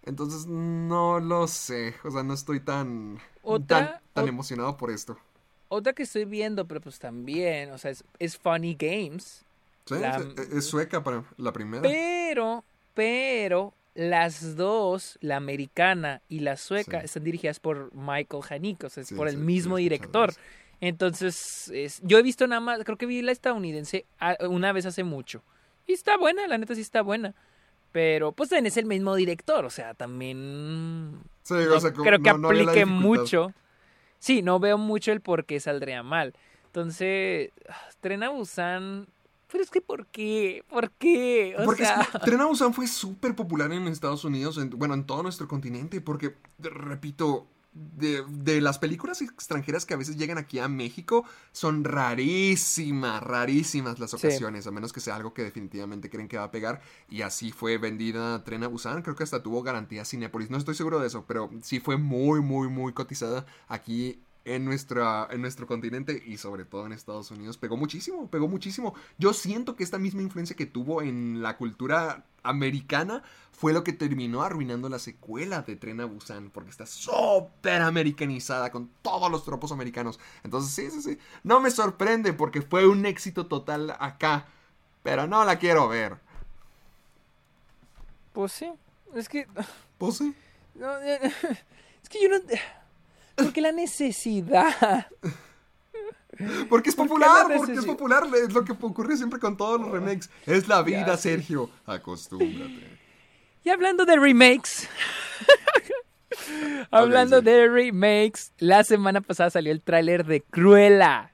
Entonces, 0.03 0.47
no 0.47 1.19
lo 1.19 1.47
sé. 1.47 1.95
O 2.03 2.11
sea, 2.11 2.23
no 2.23 2.33
estoy 2.33 2.59
tan, 2.61 3.19
Otra- 3.43 4.01
tan, 4.13 4.27
emocionado 4.27 4.77
por 4.77 4.91
esto. 4.91 5.17
Otra 5.73 5.93
que 5.93 6.03
estoy 6.03 6.25
viendo, 6.25 6.65
pero 6.67 6.81
pues 6.81 6.99
también, 6.99 7.71
o 7.71 7.77
sea, 7.77 7.91
es, 7.91 8.03
es 8.19 8.37
Funny 8.37 8.75
Games. 8.77 9.45
Sí, 9.85 9.95
La- 9.95 10.17
es, 10.17 10.49
es 10.51 10.65
sueca 10.65 11.01
para 11.01 11.23
la 11.37 11.53
primera. 11.53 11.81
Pero, 11.81 12.65
pero, 12.93 13.73
las 13.95 14.57
dos, 14.57 15.17
la 15.21 15.37
americana 15.37 16.21
y 16.27 16.39
la 16.41 16.57
sueca, 16.57 16.99
Sí. 16.99 17.05
están 17.05 17.23
dirigidas 17.23 17.59
por 17.61 17.89
Michael 17.95 18.43
Haneke, 18.49 18.85
o 18.85 18.89
sea, 18.89 19.01
es 19.01 19.07
Sí, 19.09 19.15
por 19.15 19.29
el 19.29 19.37
mismo 19.37 19.77
director. 19.77 20.33
Entonces, 20.81 21.69
es- 21.73 22.01
yo 22.03 22.17
he 22.17 22.23
visto 22.23 22.45
nada 22.47 22.59
más, 22.59 22.83
creo 22.83 22.97
que 22.97 23.05
vi 23.05 23.21
la 23.21 23.31
estadounidense 23.31 24.05
a- 24.19 24.35
una 24.49 24.73
vez 24.73 24.85
hace 24.85 25.03
mucho. 25.05 25.41
Y 25.87 25.93
está 25.93 26.17
buena, 26.17 26.47
la 26.47 26.57
neta 26.57 26.75
sí 26.75 26.81
está 26.81 27.01
buena. 27.01 27.33
Pero, 27.93 28.31
pues 28.33 28.49
también 28.49 28.65
es 28.67 28.77
el 28.77 28.85
mismo 28.85 29.15
director, 29.15 29.63
o 29.65 29.69
sea, 29.69 29.93
también... 29.93 31.13
Sí, 31.43 31.53
no 31.53 31.75
o 31.75 31.79
sea, 31.79 31.91
como- 31.93 32.03
creo 32.05 32.19
que 32.21 32.33
no- 32.33 32.51
la 32.51 32.61
aplique 32.63 32.85
mucho. 32.85 33.53
Sí, 34.21 34.43
no 34.43 34.59
veo 34.59 34.77
mucho 34.77 35.11
el 35.11 35.19
por 35.19 35.45
qué 35.45 35.59
saldría 35.59 36.03
mal. 36.03 36.33
Entonces, 36.67 37.49
ah, 37.67 37.89
Tren 37.99 38.21
a 38.23 38.29
Busan... 38.29 39.07
Pero 39.51 39.63
es 39.63 39.69
que, 39.71 39.81
¿por 39.81 40.05
qué? 40.05 40.63
¿Por 40.69 40.91
qué? 40.91 41.55
O 41.59 41.65
Porque 41.65 41.81
es 41.83 41.89
sea... 41.89 42.07
que 42.09 42.19
Tren 42.19 42.39
a 42.39 42.45
Busan 42.45 42.71
fue 42.73 42.87
súper 42.87 43.35
popular 43.35 43.71
en 43.73 43.87
Estados 43.87 44.23
Unidos, 44.23 44.57
en- 44.59 44.69
bueno, 44.69 44.93
en 44.93 45.05
todo 45.05 45.23
nuestro 45.23 45.47
continente, 45.47 45.99
porque, 45.99 46.35
repito, 46.59 47.47
de, 47.73 48.23
de 48.27 48.59
las 48.59 48.79
películas 48.79 49.21
extranjeras 49.21 49.85
que 49.85 49.93
a 49.93 49.97
veces 49.97 50.17
llegan 50.17 50.37
aquí 50.37 50.59
a 50.59 50.67
México, 50.67 51.25
son 51.51 51.83
rarísimas, 51.83 53.23
rarísimas 53.23 53.99
las 53.99 54.11
Sí. 54.11 54.17
ocasiones, 54.17 54.67
a 54.67 54.71
menos 54.71 54.91
que 54.91 54.99
sea 54.99 55.15
algo 55.15 55.33
que 55.33 55.43
definitivamente 55.43 56.09
creen 56.09 56.27
que 56.27 56.37
va 56.37 56.43
a 56.45 56.51
pegar, 56.51 56.81
y 57.09 57.21
así 57.21 57.51
fue 57.51 57.77
vendida 57.77 58.43
Tren 58.43 58.63
a 58.63 58.67
Busan, 58.67 59.01
creo 59.01 59.15
que 59.15 59.23
hasta 59.23 59.41
tuvo 59.41 59.63
garantía 59.63 60.03
Cinépolis, 60.05 60.49
no 60.49 60.57
estoy 60.57 60.75
seguro 60.75 60.99
de 60.99 61.07
eso, 61.07 61.25
pero 61.27 61.49
sí 61.61 61.79
fue 61.79 61.97
muy, 61.97 62.41
muy, 62.41 62.67
muy 62.67 62.93
cotizada 62.93 63.45
aquí 63.67 64.21
en, 64.45 64.65
nuestra, 64.65 65.27
en 65.31 65.41
nuestro 65.41 65.67
continente 65.67 66.21
y 66.25 66.37
sobre 66.37 66.65
todo 66.65 66.85
en 66.85 66.93
Estados 66.93 67.31
Unidos. 67.31 67.57
Pegó 67.57 67.77
muchísimo, 67.77 68.29
pegó 68.29 68.47
muchísimo. 68.47 68.95
Yo 69.17 69.33
siento 69.33 69.75
que 69.75 69.83
esta 69.83 69.99
misma 69.99 70.21
influencia 70.21 70.55
que 70.55 70.65
tuvo 70.65 71.01
en 71.01 71.41
la 71.41 71.57
cultura 71.57 72.25
americana 72.43 73.23
fue 73.51 73.73
lo 73.73 73.83
que 73.83 73.93
terminó 73.93 74.41
arruinando 74.41 74.89
la 74.89 74.97
secuela 74.97 75.61
de 75.61 75.75
Tren 75.75 76.01
a 76.01 76.05
Busan, 76.05 76.49
porque 76.49 76.71
está 76.71 76.85
súper 76.85 77.81
americanizada 77.81 78.71
con 78.71 78.89
todos 79.01 79.29
los 79.29 79.43
tropos 79.43 79.71
americanos. 79.71 80.19
Entonces, 80.43 80.73
sí, 80.73 80.89
sí, 80.89 81.01
sí. 81.01 81.19
No 81.43 81.59
me 81.59 81.69
sorprende 81.69 82.33
porque 82.33 82.61
fue 82.61 82.87
un 82.87 83.05
éxito 83.05 83.45
total 83.45 83.95
acá, 83.99 84.47
pero 85.03 85.27
no 85.27 85.45
la 85.45 85.59
quiero 85.59 85.87
ver. 85.87 86.17
Pues 88.33 88.51
sí, 88.53 88.71
es 89.13 89.29
que... 89.29 89.47
Pues 89.97 90.17
sí. 90.17 90.33
no, 90.75 90.97
eh, 90.99 91.19
es 92.01 92.09
que 92.09 92.23
yo 92.23 92.29
no... 92.29 92.39
Porque 93.43 93.61
la 93.61 93.71
necesidad... 93.71 95.07
Porque 96.69 96.89
es 96.89 96.95
¿Por 96.95 97.05
qué 97.05 97.09
popular, 97.09 97.49
la 97.49 97.57
porque 97.57 97.73
es 97.73 97.85
popular. 97.85 98.23
Es 98.33 98.51
lo 98.51 98.65
que 98.65 98.71
ocurre 98.71 99.15
siempre 99.15 99.39
con 99.39 99.55
todos 99.57 99.79
los 99.79 99.91
remakes. 99.91 100.27
Es 100.47 100.67
la 100.67 100.81
vida, 100.81 101.05
Ya. 101.05 101.17
Sergio. 101.17 101.69
Acostúmbrate. 101.85 102.97
Y 103.63 103.69
hablando 103.69 104.05
de 104.05 104.15
remakes... 104.17 104.89
hablando 106.91 107.39
sí. 107.39 107.45
de 107.45 107.67
remakes, 107.67 108.53
la 108.57 108.83
semana 108.83 109.21
pasada 109.21 109.49
salió 109.51 109.71
el 109.71 109.81
tráiler 109.81 110.25
de 110.25 110.41
Cruella. 110.41 111.31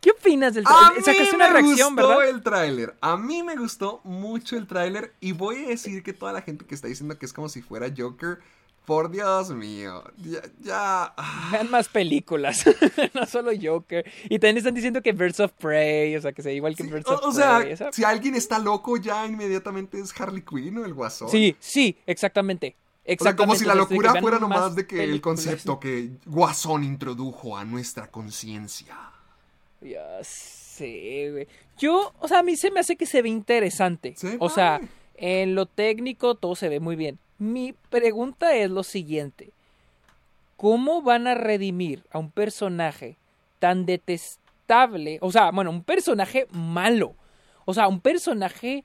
¿Qué 0.00 0.10
opinas 0.10 0.54
del 0.54 0.64
A 0.66 0.70
tráiler? 0.70 0.96
mí 0.98 1.02
Sacaste 1.04 1.34
una 1.36 1.46
me 1.48 1.52
reacción, 1.54 1.94
gustó 1.96 2.08
¿verdad? 2.08 2.28
el 2.28 2.42
tráiler. 2.42 2.94
A 3.00 3.16
mí 3.16 3.42
me 3.42 3.56
gustó 3.56 4.00
mucho 4.04 4.56
el 4.56 4.66
tráiler. 4.66 5.14
Y 5.20 5.32
voy 5.32 5.64
a 5.64 5.68
decir 5.68 6.02
que 6.02 6.12
toda 6.12 6.32
la 6.32 6.42
gente 6.42 6.64
que 6.66 6.74
está 6.74 6.88
diciendo 6.88 7.18
que 7.18 7.26
es 7.26 7.32
como 7.32 7.48
si 7.48 7.62
fuera 7.62 7.88
Joker. 7.96 8.38
Por 8.86 9.10
Dios 9.10 9.50
mío. 9.50 10.04
Ya. 10.18 10.42
ya 10.60 11.14
ah, 11.16 11.48
Vean 11.52 11.70
más 11.70 11.88
películas, 11.88 12.64
no 13.14 13.26
solo 13.26 13.50
Joker. 13.60 14.10
Y 14.24 14.38
también 14.38 14.58
están 14.58 14.74
diciendo 14.74 15.02
que 15.02 15.12
Birds 15.12 15.40
of 15.40 15.52
Prey, 15.52 16.14
o 16.16 16.22
sea, 16.22 16.32
que 16.32 16.40
sea 16.40 16.52
igual 16.52 16.76
que 16.76 16.84
sí, 16.84 16.88
Birds 16.90 17.08
o, 17.08 17.14
of 17.16 17.24
o 17.24 17.32
sea, 17.32 17.58
Prey. 17.58 17.76
si 17.92 18.04
alguien 18.04 18.36
está 18.36 18.60
loco, 18.60 18.96
ya 18.96 19.26
inmediatamente 19.26 19.98
es 19.98 20.18
Harley 20.18 20.42
Quinn 20.42 20.78
o 20.78 20.84
el 20.84 20.94
Guasón. 20.94 21.28
Sí, 21.28 21.56
sí, 21.58 21.96
exactamente. 22.06 22.76
O 23.18 23.22
sea, 23.22 23.36
como 23.36 23.54
si 23.54 23.64
la 23.64 23.74
locura 23.74 24.12
vean 24.12 24.22
fuera 24.22 24.38
más 24.38 24.48
nomás 24.48 24.74
de 24.76 24.86
que 24.86 25.02
el 25.02 25.20
concepto 25.20 25.78
que 25.78 26.10
Guasón 26.24 26.84
introdujo 26.84 27.56
a 27.56 27.64
nuestra 27.64 28.08
conciencia. 28.08 28.96
Ya 29.80 30.22
sé, 30.22 31.30
güey. 31.32 31.48
Yo, 31.78 32.12
o 32.20 32.28
sea, 32.28 32.40
a 32.40 32.42
mí 32.42 32.56
se 32.56 32.70
me 32.70 32.80
hace 32.80 32.96
que 32.96 33.06
se 33.06 33.22
ve 33.22 33.28
interesante. 33.28 34.14
Se 34.16 34.36
o 34.40 34.48
sea, 34.48 34.80
en 35.16 35.54
lo 35.54 35.66
técnico 35.66 36.34
todo 36.34 36.56
se 36.56 36.68
ve 36.68 36.80
muy 36.80 36.96
bien. 36.96 37.18
Mi 37.38 37.74
pregunta 37.90 38.54
es 38.54 38.70
lo 38.70 38.82
siguiente. 38.82 39.50
¿Cómo 40.56 41.02
van 41.02 41.26
a 41.26 41.34
redimir 41.34 42.02
a 42.10 42.18
un 42.18 42.30
personaje 42.30 43.16
tan 43.58 43.84
detestable? 43.86 45.18
O 45.20 45.30
sea, 45.30 45.50
bueno, 45.50 45.70
un 45.70 45.82
personaje 45.82 46.46
malo. 46.50 47.14
O 47.66 47.74
sea, 47.74 47.88
un 47.88 48.00
personaje 48.00 48.84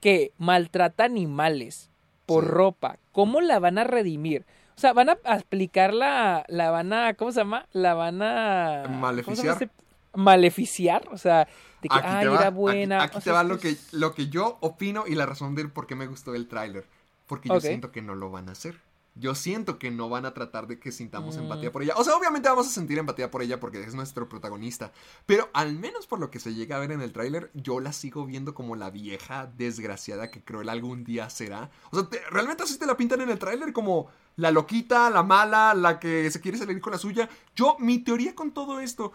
que 0.00 0.32
maltrata 0.38 1.04
animales 1.04 1.90
por 2.26 2.44
Sí. 2.44 2.50
ropa. 2.50 2.96
¿Cómo 3.12 3.40
la 3.40 3.58
van 3.58 3.76
a 3.78 3.84
redimir? 3.84 4.46
O 4.76 4.80
sea, 4.80 4.94
van 4.94 5.10
a 5.10 5.18
aplicar 5.24 5.92
la, 5.92 6.44
la 6.48 6.70
van 6.70 6.92
a, 6.94 7.12
¿cómo 7.14 7.32
se 7.32 7.40
llama? 7.40 7.66
La 7.72 7.92
van 7.92 8.22
a... 8.22 8.82
¿cómo 8.86 8.94
se 9.36 9.42
llama 9.42 9.58
Maleficiar. 9.58 9.70
Maleficiar, 10.14 11.08
o 11.12 11.18
sea, 11.18 11.46
de 11.82 11.88
que, 11.88 11.94
Aquí 11.94 12.06
va, 12.08 12.22
era 12.22 12.46
aquí- 12.48 12.56
buena. 12.56 13.02
Aquí, 13.02 13.16
o 13.16 13.20
te 13.20 13.24
sea, 13.24 13.32
va 13.34 13.44
lo 13.44 13.58
que, 13.58 13.76
lo 13.92 14.14
que 14.14 14.28
yo 14.28 14.56
opino 14.60 15.04
y 15.06 15.14
la 15.16 15.26
razón 15.26 15.54
del 15.54 15.70
por 15.70 15.86
qué 15.86 15.94
me 15.96 16.06
gustó 16.06 16.34
el 16.34 16.48
tráiler. 16.48 16.84
Porque 17.30 17.48
yo 17.48 17.54
siento 17.60 17.90
que 17.92 18.02
no 18.02 18.14
lo 18.14 18.30
van 18.30 18.48
a 18.50 18.52
hacer. 18.52 18.78
Yo 19.16 19.34
siento 19.34 19.78
que 19.78 19.90
no 19.90 20.08
van 20.08 20.24
a 20.24 20.34
tratar 20.34 20.66
de 20.68 20.78
que 20.78 20.92
sintamos 20.92 21.36
Mm. 21.36 21.40
empatía 21.40 21.72
por 21.72 21.82
ella. 21.82 21.94
O 21.96 22.04
sea, 22.04 22.14
obviamente 22.16 22.48
vamos 22.48 22.68
a 22.68 22.70
sentir 22.70 22.96
empatía 22.98 23.30
por 23.30 23.42
ella 23.42 23.58
porque 23.58 23.80
es 23.82 23.94
nuestro 23.94 24.28
protagonista. 24.28 24.92
Pero 25.26 25.48
al 25.52 25.74
menos 25.78 26.06
por 26.06 26.20
lo 26.20 26.30
que 26.30 26.38
se 26.38 26.54
llega 26.54 26.76
a 26.76 26.78
ver 26.80 26.92
en 26.92 27.00
el 27.00 27.12
tráiler, 27.12 27.50
yo 27.54 27.80
la 27.80 27.92
sigo 27.92 28.24
viendo 28.26 28.54
como 28.54 28.76
la 28.76 28.90
vieja 28.90 29.46
desgraciada 29.56 30.30
que 30.30 30.44
Cruella 30.44 30.72
algún 30.72 31.02
día 31.04 31.28
será. 31.28 31.70
O 31.90 31.98
sea, 31.98 32.08
te- 32.08 32.20
realmente 32.30 32.62
así 32.62 32.78
te 32.78 32.86
la 32.86 32.96
pintan 32.96 33.20
en 33.20 33.30
el 33.30 33.38
tráiler 33.38 33.72
como 33.72 34.08
la 34.36 34.52
loquita, 34.52 35.10
la 35.10 35.22
mala, 35.24 35.74
la 35.74 35.98
que 35.98 36.30
se 36.30 36.40
quiere 36.40 36.56
salir 36.58 36.80
con 36.80 36.92
la 36.92 36.98
suya. 36.98 37.28
Yo, 37.56 37.76
mi 37.80 37.98
teoría 37.98 38.34
con 38.36 38.52
todo 38.52 38.78
esto 38.80 39.12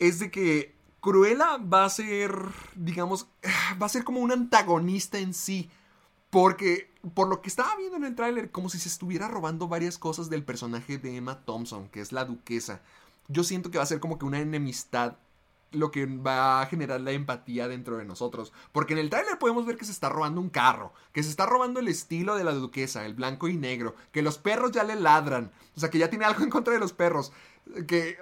es 0.00 0.18
de 0.18 0.30
que 0.32 0.74
Cruella 1.00 1.56
va 1.58 1.84
a 1.84 1.88
ser, 1.90 2.32
digamos, 2.74 3.28
va 3.80 3.86
a 3.86 3.88
ser 3.88 4.02
como 4.02 4.20
un 4.20 4.32
antagonista 4.32 5.18
en 5.18 5.34
sí. 5.34 5.70
Porque, 6.30 6.90
por 7.14 7.28
lo 7.28 7.42
que 7.42 7.48
estaba 7.48 7.76
viendo 7.76 7.96
en 7.96 8.04
el 8.04 8.14
tráiler, 8.14 8.50
como 8.50 8.68
si 8.68 8.78
se 8.78 8.88
estuviera 8.88 9.28
robando 9.28 9.68
varias 9.68 9.98
cosas 9.98 10.30
del 10.30 10.44
personaje 10.44 10.98
de 10.98 11.16
Emma 11.16 11.44
Thompson, 11.44 11.88
que 11.88 12.00
es 12.00 12.12
la 12.12 12.24
duquesa. 12.24 12.80
Yo 13.28 13.44
siento 13.44 13.70
que 13.70 13.78
va 13.78 13.84
a 13.84 13.88
ser 13.88 14.00
como 14.00 14.18
que 14.18 14.24
una 14.24 14.40
enemistad 14.40 15.16
lo 15.72 15.90
que 15.90 16.06
va 16.06 16.60
a 16.60 16.66
generar 16.66 17.00
la 17.00 17.12
empatía 17.12 17.68
dentro 17.68 17.96
de 17.96 18.04
nosotros. 18.04 18.52
Porque 18.72 18.92
en 18.92 18.98
el 18.98 19.10
tráiler 19.10 19.38
podemos 19.38 19.66
ver 19.66 19.76
que 19.76 19.84
se 19.84 19.92
está 19.92 20.08
robando 20.08 20.40
un 20.40 20.50
carro, 20.50 20.92
que 21.12 21.22
se 21.22 21.30
está 21.30 21.46
robando 21.46 21.80
el 21.80 21.88
estilo 21.88 22.36
de 22.36 22.44
la 22.44 22.52
duquesa, 22.52 23.06
el 23.06 23.14
blanco 23.14 23.48
y 23.48 23.56
negro, 23.56 23.94
que 24.12 24.22
los 24.22 24.38
perros 24.38 24.72
ya 24.72 24.84
le 24.84 24.96
ladran, 24.96 25.50
o 25.76 25.80
sea, 25.80 25.90
que 25.90 25.98
ya 25.98 26.10
tiene 26.10 26.24
algo 26.24 26.42
en 26.42 26.50
contra 26.50 26.72
de 26.74 26.80
los 26.80 26.92
perros, 26.92 27.32
que, 27.86 28.18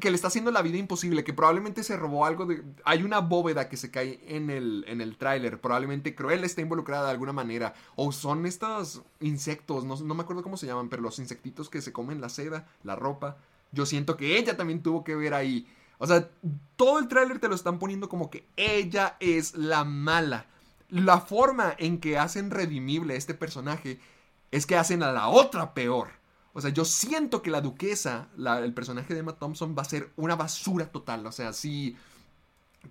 que 0.00 0.10
le 0.10 0.16
está 0.16 0.28
haciendo 0.28 0.50
la 0.50 0.62
vida 0.62 0.78
imposible, 0.78 1.24
que 1.24 1.32
probablemente 1.32 1.82
se 1.82 1.96
robó 1.96 2.26
algo 2.26 2.46
de... 2.46 2.62
Hay 2.84 3.02
una 3.02 3.20
bóveda 3.20 3.68
que 3.68 3.76
se 3.76 3.90
cae 3.90 4.20
en 4.26 4.50
el, 4.50 4.84
en 4.88 5.00
el 5.00 5.16
tráiler, 5.16 5.60
probablemente 5.60 6.14
Cruella 6.14 6.46
está 6.46 6.60
involucrada 6.60 7.06
de 7.06 7.10
alguna 7.10 7.32
manera, 7.32 7.74
o 7.96 8.12
son 8.12 8.46
estos 8.46 9.02
insectos, 9.20 9.84
no, 9.84 9.96
no 9.96 10.14
me 10.14 10.22
acuerdo 10.22 10.42
cómo 10.42 10.56
se 10.56 10.66
llaman, 10.66 10.88
pero 10.88 11.02
los 11.02 11.18
insectitos 11.18 11.68
que 11.68 11.82
se 11.82 11.92
comen 11.92 12.20
la 12.20 12.28
seda, 12.28 12.66
la 12.82 12.96
ropa. 12.96 13.36
Yo 13.72 13.86
siento 13.86 14.16
que 14.16 14.38
ella 14.38 14.56
también 14.56 14.82
tuvo 14.82 15.02
que 15.02 15.16
ver 15.16 15.34
ahí. 15.34 15.66
O 15.98 16.06
sea, 16.06 16.28
todo 16.76 16.98
el 16.98 17.08
tráiler 17.08 17.38
te 17.38 17.48
lo 17.48 17.54
están 17.54 17.78
poniendo 17.78 18.08
como 18.08 18.30
que 18.30 18.46
ella 18.56 19.16
es 19.20 19.54
la 19.54 19.84
mala. 19.84 20.46
La 20.88 21.20
forma 21.20 21.74
en 21.78 21.98
que 21.98 22.18
hacen 22.18 22.50
redimible 22.50 23.14
a 23.14 23.16
este 23.16 23.34
personaje 23.34 23.98
es 24.52 24.66
que 24.66 24.76
hacen 24.76 25.02
a 25.02 25.12
la 25.12 25.28
otra 25.28 25.74
peor. 25.74 26.10
O 26.54 26.60
sea, 26.60 26.70
yo 26.70 26.84
siento 26.84 27.42
que 27.42 27.50
la 27.50 27.60
duquesa, 27.60 28.28
la- 28.36 28.60
el 28.60 28.72
personaje 28.72 29.12
de 29.12 29.20
Emma 29.20 29.34
Thompson, 29.36 29.74
va 29.76 29.82
a 29.82 29.86
ser 29.86 30.08
una 30.16 30.36
basura 30.36 30.86
total. 30.86 31.26
O 31.26 31.32
sea, 31.32 31.52
si. 31.52 31.96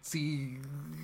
Si. 0.02 0.58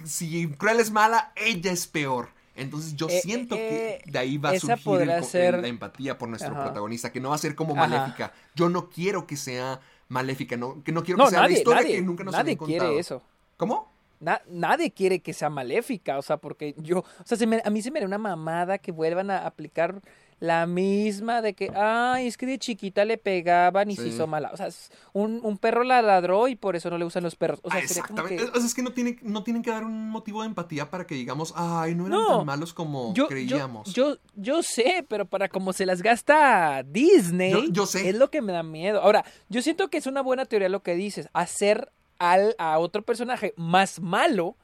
Si 0.06 0.48
Cruella 0.58 0.82
es 0.82 0.92
mala, 0.92 1.32
ella 1.36 1.72
es 1.72 1.88
peor. 1.88 2.30
Entonces 2.56 2.96
yo 2.96 3.08
Eh, 3.08 3.22
siento 3.22 3.56
eh, 3.56 4.02
que 4.04 4.12
de 4.12 4.20
ahí 4.20 4.38
va 4.38 4.50
a 4.50 4.60
surgir 4.60 4.78
el 4.78 4.84
podrá 4.84 5.20
co- 5.22 5.26
ser- 5.28 5.56
el- 5.56 5.62
la 5.62 5.68
empatía 5.70 6.18
por 6.18 6.28
nuestro 6.28 6.52
Ajá. 6.54 6.64
protagonista, 6.66 7.12
que 7.12 7.22
no 7.22 7.30
va 7.30 7.36
a 7.36 7.40
ser 7.40 7.56
como 7.56 7.74
Ajá. 7.74 7.88
maléfica. 7.88 8.34
Yo 8.56 8.68
no 8.70 8.90
quiero 8.90 9.26
que 9.28 9.38
sea 9.38 9.80
maléfica, 10.10 10.58
no, 10.58 10.84
que 10.84 10.92
no 10.92 11.04
quiero 11.04 11.18
No, 11.20 11.26
que 11.26 11.30
sea 11.32 11.42
nadie, 11.42 11.54
la 11.54 11.60
historia 11.60 11.82
nadie, 11.82 11.96
que 11.96 12.02
nunca 12.02 12.24
nos 12.26 12.34
nadie 12.34 12.58
contado. 12.58 12.80
quiere 12.80 13.00
eso. 13.00 13.22
¿Cómo? 13.56 13.90
Na- 14.20 14.42
nadie 14.50 14.92
quiere 14.92 15.22
que 15.22 15.32
sea 15.34 15.50
maléfica, 15.50 16.18
o 16.18 16.22
sea, 16.22 16.36
porque 16.38 16.76
yo, 16.78 17.00
o 17.00 17.06
sea, 17.24 17.38
se 17.38 17.48
me- 17.48 17.62
a 17.64 17.70
mí 17.70 17.82
se 17.82 17.92
me 17.92 18.02
da 18.02 18.06
una 18.06 18.18
mamada 18.18 18.78
que 18.80 18.92
vuelvan 18.92 19.32
a 19.32 19.46
aplicar 19.46 20.02
la 20.40 20.66
misma 20.66 21.42
de 21.42 21.54
que, 21.54 21.70
ay, 21.76 22.28
es 22.28 22.38
que 22.38 22.46
de 22.46 22.58
chiquita 22.60 23.04
le 23.06 23.18
pegaban 23.18 23.92
y 23.92 23.96
se 23.96 24.08
hizo 24.08 24.26
mala. 24.26 24.52
O 24.54 24.58
sea, 24.58 24.70
un, 25.14 25.42
un 25.44 25.58
perro 25.58 25.84
la 25.84 26.02
ladró 26.02 26.48
y 26.48 26.56
por 26.56 26.76
eso 26.78 26.90
no 26.90 26.98
le 26.98 27.04
gustan 27.04 27.24
los 27.24 27.36
perros. 27.36 27.60
O 27.64 27.70
sea, 27.70 27.80
Ah, 27.80 27.84
como 27.88 28.00
exactamente. 28.00 28.36
que... 28.38 28.44
O 28.52 28.56
sea, 28.56 28.66
es 28.66 28.74
que 28.74 28.82
no, 28.82 28.92
tiene, 28.94 29.18
no 29.22 29.44
tienen 29.44 29.62
que 29.64 29.70
dar 29.72 29.84
un 29.84 30.10
motivo 30.10 30.42
de 30.42 30.48
empatía 30.48 30.90
para 30.90 31.06
que 31.06 31.16
digamos, 31.16 31.54
ay, 31.58 31.94
no 31.96 32.08
eran 32.08 32.20
No. 32.20 32.38
tan 32.38 32.46
malos 32.46 32.74
como 32.74 33.14
Yo, 33.14 33.24
yo, 33.24 33.28
creíamos. 33.28 33.94
yo, 33.94 34.18
yo 34.36 34.64
sé, 34.64 35.06
pero 35.10 35.26
para 35.26 35.50
como 35.50 35.74
se 35.74 35.86
las 35.86 36.02
gasta 36.02 36.84
Disney, 36.84 37.52
Yo- 37.52 37.64
yo 37.72 37.86
sé. 37.86 38.08
es 38.10 38.16
lo 38.16 38.30
que 38.32 38.42
me 38.42 38.54
da 38.54 38.64
miedo. 38.64 39.02
Ahora, 39.02 39.26
yo 39.50 39.62
siento 39.62 39.90
que 39.90 39.98
es 39.98 40.08
una 40.08 40.22
buena 40.22 40.46
teoría 40.46 40.70
lo 40.70 40.84
que 40.84 40.96
dices, 40.96 41.28
hacer 41.34 41.92
al, 42.18 42.56
a 42.58 42.80
otro 42.80 43.02
personaje 43.02 43.54
más 43.58 44.00
malo 44.00 44.56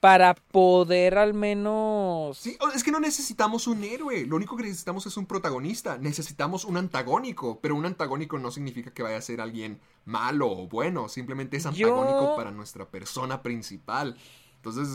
para 0.00 0.34
poder 0.34 1.18
al 1.18 1.34
menos... 1.34 2.38
Sí, 2.38 2.56
es 2.74 2.84
que 2.84 2.92
no 2.92 3.00
necesitamos 3.00 3.66
un 3.66 3.82
héroe. 3.82 4.26
Lo 4.26 4.36
único 4.36 4.56
que 4.56 4.62
necesitamos 4.62 5.06
es 5.06 5.16
un 5.16 5.26
protagonista. 5.26 5.98
Necesitamos 5.98 6.64
un 6.64 6.76
antagónico. 6.76 7.58
Pero 7.60 7.74
un 7.74 7.84
antagónico 7.84 8.38
no 8.38 8.50
significa 8.50 8.92
que 8.92 9.02
vaya 9.02 9.16
a 9.16 9.22
ser 9.22 9.40
alguien 9.40 9.80
malo 10.04 10.50
o 10.50 10.68
bueno. 10.68 11.08
Simplemente 11.08 11.56
es 11.56 11.64
Yo- 11.64 11.68
antagónico 11.88 12.36
para 12.36 12.52
nuestra 12.52 12.86
persona 12.86 13.42
principal. 13.42 14.16
Entonces, 14.56 14.88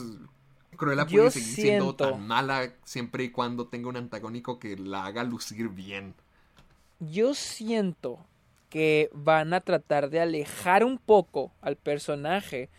Cruella 0.78 1.06
Yo 1.06 1.18
puede 1.18 1.32
seguir 1.32 1.56
siendo 1.56 1.96
tan 1.96 2.26
mala 2.26 2.74
siempre 2.84 3.26
y 3.26 3.30
cuando 3.30 3.68
tenga 3.68 3.90
un 3.90 3.98
antagónico 3.98 4.58
que 4.58 4.78
la 4.78 5.06
haga 5.06 5.24
lucir 5.24 5.70
bien. 5.70 6.16
Yo 7.00 7.34
siento 7.34 8.20
que 8.70 9.10
van 9.14 9.54
a 9.54 9.62
tratar 9.62 10.10
de 10.10 10.22
alejar 10.22 10.84
un 10.84 10.98
poco 10.98 11.52
al 11.62 11.76
personaje. 11.76 12.70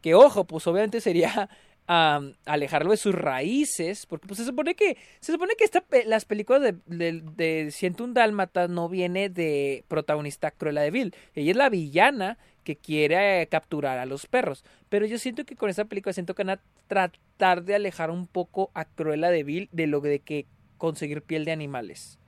Que 0.00 0.14
ojo, 0.14 0.44
pues 0.44 0.66
obviamente 0.66 1.00
sería 1.00 1.48
alejarlo 1.86 2.90
de 2.90 2.96
sus 2.96 3.14
raíces. 3.14 4.06
Porque 4.06 4.26
pues 4.26 4.38
se 4.38 4.44
supone 4.44 4.74
que. 4.74 4.96
Se 5.20 5.32
supone 5.32 5.54
que 5.56 5.64
esta, 5.64 5.84
las 6.06 6.24
películas 6.24 6.62
de, 6.62 6.76
de, 6.86 7.22
de 7.36 7.70
101 7.70 8.14
Dálmatas 8.14 8.70
no 8.70 8.88
viene 8.88 9.28
de 9.28 9.84
protagonista 9.88 10.50
Cruella 10.50 10.82
de 10.82 10.90
Vil. 10.90 11.14
Ella 11.34 11.50
es 11.50 11.56
la 11.56 11.68
villana 11.68 12.38
que 12.64 12.76
quiere 12.76 13.42
eh, 13.42 13.46
capturar 13.46 13.98
a 13.98 14.06
los 14.06 14.26
perros. 14.26 14.64
Pero 14.88 15.06
yo 15.06 15.18
siento 15.18 15.44
que 15.44 15.56
con 15.56 15.70
esta 15.70 15.84
película 15.84 16.12
siento 16.12 16.34
que 16.34 16.44
van 16.44 16.58
a 16.58 16.62
tratar 16.86 17.64
de 17.64 17.74
alejar 17.74 18.10
un 18.10 18.26
poco 18.26 18.70
a 18.74 18.84
Cruella 18.84 19.30
de 19.30 19.42
Vil 19.42 19.68
de 19.72 19.86
lo 19.86 20.00
de 20.00 20.20
que 20.20 20.46
conseguir 20.78 21.22
piel 21.22 21.44
de 21.44 21.52
animales. 21.52 22.18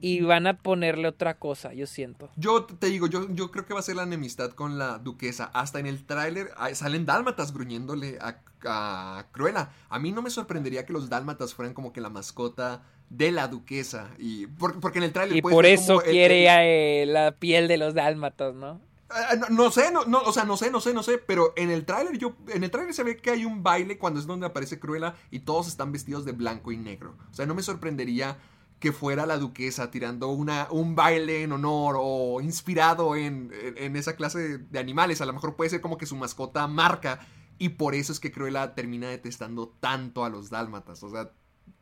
Y 0.00 0.20
van 0.22 0.46
a 0.46 0.58
ponerle 0.58 1.08
otra 1.08 1.38
cosa, 1.38 1.72
yo 1.74 1.86
siento. 1.86 2.30
Yo 2.36 2.64
te 2.64 2.86
digo, 2.88 3.06
yo, 3.06 3.26
yo 3.30 3.50
creo 3.50 3.66
que 3.66 3.74
va 3.74 3.80
a 3.80 3.82
ser 3.82 3.96
la 3.96 4.02
enemistad 4.04 4.50
con 4.52 4.78
la 4.78 4.98
duquesa. 4.98 5.50
Hasta 5.54 5.78
en 5.78 5.86
el 5.86 6.04
tráiler 6.04 6.50
ah, 6.56 6.74
salen 6.74 7.06
dálmatas 7.06 7.52
gruñéndole 7.52 8.18
a, 8.20 8.38
a 8.66 9.26
Cruella. 9.32 9.70
A 9.88 9.98
mí 9.98 10.12
no 10.12 10.22
me 10.22 10.30
sorprendería 10.30 10.86
que 10.86 10.92
los 10.92 11.08
dálmatas 11.08 11.54
fueran 11.54 11.74
como 11.74 11.92
que 11.92 12.00
la 12.00 12.10
mascota 12.10 12.82
de 13.08 13.32
la 13.32 13.48
duquesa. 13.48 14.10
Y 14.18 14.46
por- 14.46 14.80
porque 14.80 14.98
en 14.98 15.04
el 15.04 15.12
tráiler 15.12 15.36
Y 15.36 15.42
por 15.42 15.66
eso 15.66 15.96
como 15.98 16.10
quiere 16.10 16.44
el- 16.44 17.08
eh, 17.08 17.12
la 17.12 17.32
piel 17.32 17.68
de 17.68 17.76
los 17.76 17.94
dálmatas, 17.94 18.54
¿no? 18.54 18.80
Ah, 19.12 19.34
no, 19.34 19.48
no 19.48 19.70
sé, 19.72 19.90
no, 19.90 20.04
no, 20.04 20.20
o 20.20 20.32
sea, 20.32 20.44
no 20.44 20.56
sé, 20.56 20.70
no 20.70 20.80
sé, 20.80 20.94
no 20.94 21.02
sé, 21.02 21.18
pero 21.18 21.52
en 21.56 21.68
el 21.68 21.84
tráiler 21.84 22.16
yo, 22.16 22.36
en 22.46 22.62
el 22.62 22.70
tráiler 22.70 22.94
se 22.94 23.02
ve 23.02 23.16
que 23.16 23.30
hay 23.30 23.44
un 23.44 23.64
baile 23.64 23.98
cuando 23.98 24.20
es 24.20 24.26
donde 24.26 24.46
aparece 24.46 24.78
Cruella 24.78 25.16
y 25.32 25.40
todos 25.40 25.66
están 25.66 25.90
vestidos 25.90 26.24
de 26.24 26.30
blanco 26.30 26.70
y 26.70 26.76
negro. 26.76 27.16
O 27.28 27.34
sea, 27.34 27.44
no 27.44 27.56
me 27.56 27.62
sorprendería 27.64 28.36
que 28.80 28.92
fuera 28.92 29.26
la 29.26 29.36
duquesa 29.38 29.90
tirando 29.90 30.28
una, 30.28 30.66
un 30.70 30.96
baile 30.96 31.42
en 31.42 31.52
honor 31.52 31.96
o 31.98 32.40
inspirado 32.40 33.14
en, 33.14 33.52
en- 33.62 33.76
en 33.78 33.94
esa 33.96 34.16
clase 34.16 34.58
de 34.58 34.78
animales. 34.78 35.20
A 35.20 35.26
lo 35.26 35.32
mejor 35.34 35.54
puede 35.54 35.70
ser 35.70 35.80
como 35.82 35.98
que 35.98 36.06
su 36.06 36.16
mascota 36.16 36.66
marca 36.66 37.20
y 37.58 37.68
por 37.70 37.94
eso 37.94 38.10
es 38.12 38.18
que 38.20 38.32
Cruella 38.32 38.74
termina 38.74 39.08
detestando 39.08 39.68
tanto 39.80 40.24
a 40.24 40.30
los 40.30 40.48
dálmatas. 40.50 41.02
O 41.02 41.10
sea, 41.10 41.30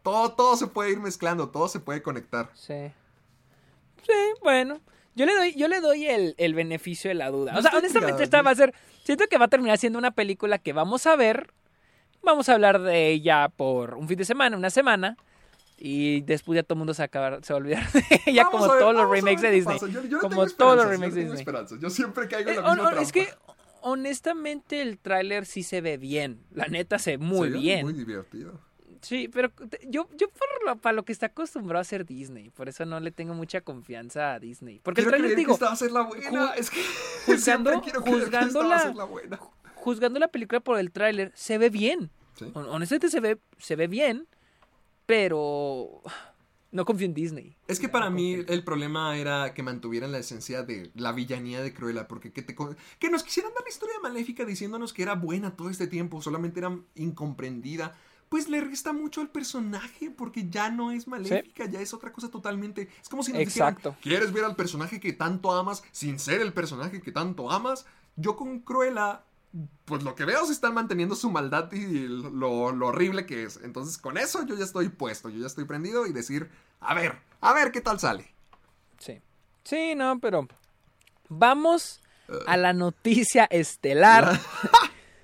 todo, 0.02 0.32
todo 0.32 0.56
se 0.56 0.66
puede 0.66 0.90
ir 0.90 0.98
mezclando, 1.00 1.50
todo 1.50 1.68
se 1.68 1.78
puede 1.80 2.02
conectar. 2.02 2.50
Sí. 2.54 2.90
Sí, 4.04 4.12
bueno. 4.42 4.80
Yo 5.14 5.26
le 5.26 5.34
doy, 5.34 5.54
yo 5.54 5.68
le 5.68 5.80
doy 5.80 6.06
el, 6.06 6.34
el 6.38 6.54
beneficio 6.54 7.08
de 7.08 7.14
la 7.14 7.30
duda. 7.30 7.56
O 7.58 7.62
sea, 7.62 7.70
honestamente 7.72 8.06
tirado, 8.12 8.22
esta 8.22 8.38
yo- 8.38 8.44
va 8.44 8.50
a 8.50 8.54
ser. 8.54 8.74
Siento 9.04 9.24
que 9.28 9.38
va 9.38 9.46
a 9.46 9.48
terminar 9.48 9.78
siendo 9.78 9.98
una 9.98 10.10
película 10.12 10.58
que 10.58 10.72
vamos 10.72 11.06
a 11.06 11.16
ver. 11.16 11.52
Vamos 12.22 12.48
a 12.48 12.54
hablar 12.54 12.80
de 12.82 13.08
ella 13.08 13.48
por 13.48 13.94
un 13.94 14.08
fin 14.08 14.18
de 14.18 14.24
semana, 14.24 14.56
una 14.56 14.70
semana. 14.70 15.16
Y 15.80 16.22
después 16.22 16.56
ya 16.56 16.62
todo 16.64 16.74
el 16.74 16.78
mundo 16.78 16.92
se 16.94 17.02
acabar, 17.04 17.38
se 17.44 17.52
va 17.52 17.58
a 17.58 17.62
olvidar 17.62 17.92
de 17.92 18.02
ella, 18.26 18.44
Vamos 18.44 18.60
como 18.60 18.72
ver, 18.72 18.80
todos 18.82 18.94
los 18.96 19.10
remakes 19.10 19.42
de 19.42 19.50
Disney. 19.52 19.78
Yo- 20.08 20.18
como 20.18 20.46
todos 20.48 20.76
los 20.76 20.84
yo 20.86 20.90
remakes 20.90 21.14
de 21.14 21.24
Disney. 21.30 21.46
Yo 21.80 21.90
siempre 21.90 22.26
caigo 22.26 22.50
en 22.50 22.56
Eh, 22.58 22.60
la 22.60 22.68
hon- 22.68 22.74
misma 22.76 22.90
hon- 22.90 22.98
es 23.02 23.12
trampa. 23.12 23.30
que 23.30 23.38
honestamente 23.82 24.82
el 24.82 24.98
tráiler 24.98 25.46
sí 25.46 25.62
se 25.62 25.80
ve 25.80 25.96
bien. 25.96 26.40
La 26.52 26.66
neta 26.66 26.98
se 26.98 27.12
ve 27.16 27.18
muy 27.18 27.50
Se 27.52 27.58
bien. 27.58 27.82
Muy 27.84 27.92
divertido. 27.94 28.60
Sí, 29.02 29.28
pero 29.32 29.52
yo, 29.88 30.08
yo 30.16 30.28
por 30.28 30.48
lo, 30.66 30.74
para 30.76 30.92
lo 30.94 31.04
que 31.04 31.12
está 31.12 31.26
acostumbrado 31.26 31.78
a 31.78 31.82
hacer 31.82 32.04
Disney, 32.04 32.50
por 32.50 32.68
eso 32.68 32.84
no 32.84 32.98
le 32.98 33.12
tengo 33.12 33.32
mucha 33.32 33.60
confianza 33.60 34.34
a 34.34 34.40
Disney. 34.40 34.80
Porque 34.82 35.02
Quiero 35.02 35.10
el 35.16 35.20
tráiler 35.22 35.36
creer 35.36 35.38
digo, 35.38 35.50
que 35.50 35.54
esta 35.54 35.66
va 35.66 35.72
a 35.72 35.76
ser 35.76 35.92
la 35.92 36.00
buena. 36.02 36.30
ju- 36.30 36.54
es 36.58 36.70
que 36.70 36.80
juzgando- 37.26 37.80
que 37.82 37.92
juzgando 37.92 38.58
va 38.60 38.64
a 38.64 38.68
la- 38.68 38.78
ser 38.80 38.96
la 38.96 39.04
buena. 39.04 39.38
juzgando 39.76 40.18
la 40.18 40.26
película 40.28 40.58
por 40.58 40.76
el 40.80 40.90
tráiler, 40.90 41.30
se 41.36 41.58
ve 41.58 41.70
bien. 41.70 42.10
Sí. 42.34 42.50
Honestamente 42.54 43.08
se 43.10 43.20
ve, 43.20 43.38
se 43.58 43.76
ve 43.76 43.86
bien, 43.86 44.26
pero 45.08 46.02
no 46.70 46.84
confío 46.84 47.06
en 47.06 47.14
Disney. 47.14 47.56
Es 47.66 47.80
que 47.80 47.86
No 47.86 47.92
para 47.92 48.10
mí 48.10 48.36
confío. 48.36 48.54
el 48.54 48.62
problema 48.62 49.16
era 49.16 49.54
que 49.54 49.62
mantuvieran 49.62 50.12
la 50.12 50.18
esencia 50.18 50.62
de 50.64 50.90
la 50.94 51.12
villanía 51.12 51.62
de 51.62 51.72
Cruella, 51.72 52.06
porque 52.06 52.30
que, 52.30 52.42
te, 52.42 52.54
que 52.98 53.08
nos 53.08 53.22
quisieran 53.22 53.54
dar 53.54 53.62
la 53.62 53.70
historia 53.70 53.94
maléfica 54.02 54.44
diciéndonos 54.44 54.92
que 54.92 55.02
era 55.02 55.14
buena 55.14 55.56
todo 55.56 55.70
este 55.70 55.86
tiempo, 55.86 56.20
solamente 56.20 56.60
era 56.60 56.78
incomprendida. 56.94 57.96
Pues 58.28 58.50
le 58.50 58.60
resta 58.60 58.92
mucho 58.92 59.22
al 59.22 59.30
personaje 59.30 60.10
porque 60.10 60.50
ya 60.50 60.68
no 60.68 60.92
es 60.92 61.08
maléfica, 61.08 61.64
ya 61.64 61.80
es 61.80 61.94
otra 61.94 62.12
cosa 62.12 62.30
totalmente. 62.30 62.90
Es 63.00 63.08
como 63.08 63.22
si 63.22 63.32
nos 63.32 63.40
Exacto. 63.40 63.96
dijeran, 63.96 64.02
¿quieres 64.02 64.32
ver 64.34 64.44
al 64.44 64.56
personaje 64.56 65.00
que 65.00 65.14
tanto 65.14 65.50
amas 65.52 65.82
sin 65.90 66.18
ser 66.18 66.42
el 66.42 66.52
personaje 66.52 67.00
que 67.00 67.12
tanto 67.12 67.50
amas? 67.50 67.86
Yo 68.16 68.36
con 68.36 68.60
Cruella, 68.60 69.24
pues 69.84 70.02
lo 70.02 70.14
que 70.14 70.24
veo 70.24 70.44
es 70.44 70.50
están 70.50 70.74
manteniendo 70.74 71.16
su 71.16 71.30
maldad 71.30 71.72
y 71.72 72.06
lo, 72.06 72.72
lo 72.72 72.86
horrible 72.86 73.24
que 73.26 73.44
es. 73.44 73.58
Entonces 73.62 73.98
con 73.98 74.18
eso 74.18 74.44
yo 74.46 74.54
ya 74.56 74.64
estoy 74.64 74.88
puesto, 74.90 75.28
yo 75.30 75.38
ya 75.40 75.46
estoy 75.46 75.64
prendido 75.64 76.06
y 76.06 76.12
decir, 76.12 76.50
a 76.80 76.94
ver, 76.94 77.16
a 77.40 77.52
ver 77.54 77.72
qué 77.72 77.80
tal 77.80 77.98
sale. 77.98 78.26
Sí. 78.98 79.20
Sí, 79.64 79.94
no, 79.94 80.18
pero 80.20 80.46
vamos 81.28 82.00
a 82.46 82.56
la 82.56 82.72
noticia 82.72 83.44
estelar. 83.50 84.38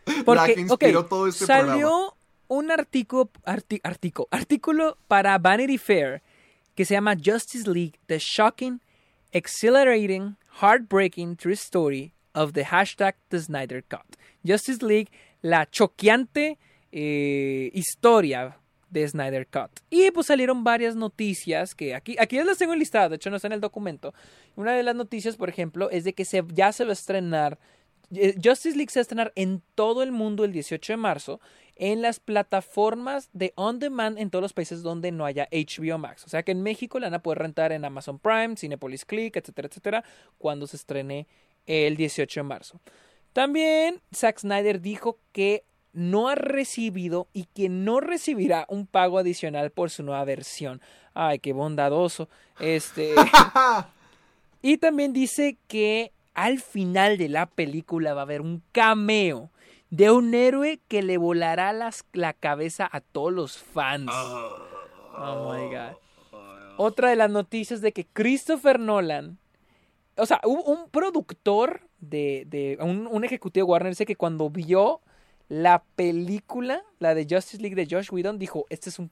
Porque, 0.25 0.55
que 0.55 0.61
inspiró 0.61 1.07
todo 1.07 1.27
este 1.27 1.47
salió 1.47 1.89
programa. 1.89 2.13
un 2.49 2.71
artículo, 2.71 3.31
artico- 3.45 4.29
artículo 4.31 4.99
para 5.09 5.39
Vanity 5.39 5.79
Fair 5.79 6.23
que 6.75 6.85
se 6.85 6.95
llama 6.95 7.15
Justice 7.23 7.71
League, 7.71 8.01
The 8.07 8.19
Shocking, 8.19 8.81
Exhilarating, 9.33 10.37
Heartbreaking 10.61 11.37
True 11.37 11.53
Story 11.55 12.14
of 12.35 12.53
the 12.53 12.65
Hashtag 12.65 13.15
The 13.29 13.41
Snyder 13.41 13.83
Cut. 13.85 14.17
Justice 14.47 14.85
League, 14.85 15.11
la 15.43 15.69
choqueante 15.71 16.59
eh, 16.93 17.71
historia 17.73 18.59
de 18.91 19.09
Snyder 19.09 19.47
Cut. 19.47 19.81
Y 19.91 20.11
pues 20.11 20.27
salieron 20.27 20.63
varias 20.63 20.95
noticias 20.95 21.75
que 21.75 21.95
aquí, 21.95 22.17
aquí 22.19 22.37
ya 22.37 22.45
las 22.45 22.59
tengo 22.59 22.75
listadas, 22.75 23.11
de 23.11 23.17
hecho 23.17 23.31
no 23.31 23.37
está 23.37 23.49
en 23.49 23.55
el 23.55 23.61
documento. 23.61 24.15
Una 24.57 24.73
de 24.73 24.83
las 24.83 24.95
noticias, 24.95 25.37
por 25.37 25.49
ejemplo, 25.49 25.91
es 25.91 26.05
de 26.05 26.13
que 26.13 26.25
se, 26.25 26.45
ya 26.53 26.73
se 26.73 26.85
va 26.85 26.91
a 26.91 26.93
estrenar 26.93 27.59
eh, 28.13 28.35
Justice 28.43 28.77
League 28.77 28.91
se 28.91 28.99
va 28.99 29.01
a 29.01 29.03
estrenar 29.03 29.33
en 29.35 29.63
todo 29.75 30.03
el 30.03 30.13
mundo 30.13 30.45
el 30.45 30.53
18 30.53 30.93
de 30.93 30.97
marzo 30.97 31.41
en 31.77 32.03
las 32.03 32.21
plataformas 32.21 33.31
de 33.33 33.53
on 33.57 33.79
demand 33.79 34.19
en 34.19 34.31
todos 34.31 34.43
los 34.43 34.53
países 34.53 34.83
donde 34.83 35.11
no 35.11 35.25
haya 35.25 35.49
HBO 35.51 35.99
Max. 35.99 36.25
O 36.25 36.29
sea 36.29 36.43
que 36.43 36.53
en 36.53 36.63
México 36.63 37.01
la 37.01 37.07
van 37.07 37.15
a 37.15 37.23
poder 37.23 37.39
rentar 37.39 37.73
en 37.73 37.85
Amazon 37.85 38.19
Prime, 38.19 38.57
Cinepolis 38.57 39.05
Click, 39.05 39.37
etcétera, 39.37 39.69
etcétera, 39.69 40.05
cuando 40.39 40.67
se 40.67 40.77
estrene 40.77 41.27
el 41.67 41.97
18 41.97 42.41
de 42.41 42.45
marzo. 42.45 42.81
También 43.33 44.01
Zack 44.15 44.39
Snyder 44.41 44.81
dijo 44.81 45.19
que 45.33 45.65
no 45.93 46.29
ha 46.29 46.35
recibido 46.35 47.29
y 47.33 47.45
que 47.55 47.69
no 47.69 48.01
recibirá 48.01 48.65
un 48.69 48.87
pago 48.87 49.19
adicional 49.19 49.71
por 49.71 49.91
su 49.91 50.03
nueva 50.03 50.25
versión. 50.25 50.81
Ay, 51.15 51.39
qué 51.39 51.53
bondadoso. 51.53 52.29
Este. 52.61 53.15
Y 54.63 54.79
también 54.79 55.13
dice 55.13 55.59
que 55.69 56.11
al 56.33 56.59
final 56.59 57.19
de 57.19 57.29
la 57.29 57.45
película 57.47 58.15
va 58.15 58.23
a 58.23 58.25
haber 58.25 58.41
un 58.41 58.63
cameo 58.73 59.51
de 59.91 60.11
un 60.11 60.33
héroe 60.35 60.81
que 60.89 61.03
le 61.03 61.19
volará 61.19 61.73
las- 61.75 62.05
la 62.15 62.33
cabeza 62.33 62.89
a 62.91 63.01
todos 63.01 63.31
los 63.33 63.59
fans. 63.59 64.11
Oh 64.11 65.53
my 65.53 65.67
god. 65.69 65.97
otra 66.79 67.11
de 67.11 67.17
las 67.17 67.31
noticias 67.31 67.81
de 67.83 67.93
que 67.93 68.07
Christopher 68.07 68.81
Nolan, 68.81 69.39
o 70.17 70.27
sea, 70.27 70.41
hubo 70.45 70.63
un 70.65 70.89
productor 70.91 71.89
de, 72.01 72.45
de 72.47 72.79
un, 72.81 73.07
un 73.07 73.25
ejecutivo 73.25 73.67
de 73.67 73.71
Warner 73.71 73.93
dice 73.93 74.07
que 74.07 74.17
cuando 74.17 74.51
vio 74.51 75.01
la 75.49 75.83
película, 75.97 76.83
la 76.99 77.15
de 77.15 77.27
Justice 77.29 77.63
League 77.63 77.77
de 77.77 77.87
Josh 77.89 78.11
Whedon, 78.11 78.39
dijo, 78.39 78.67
este 78.71 78.91
es 78.91 78.99
un 78.99 79.11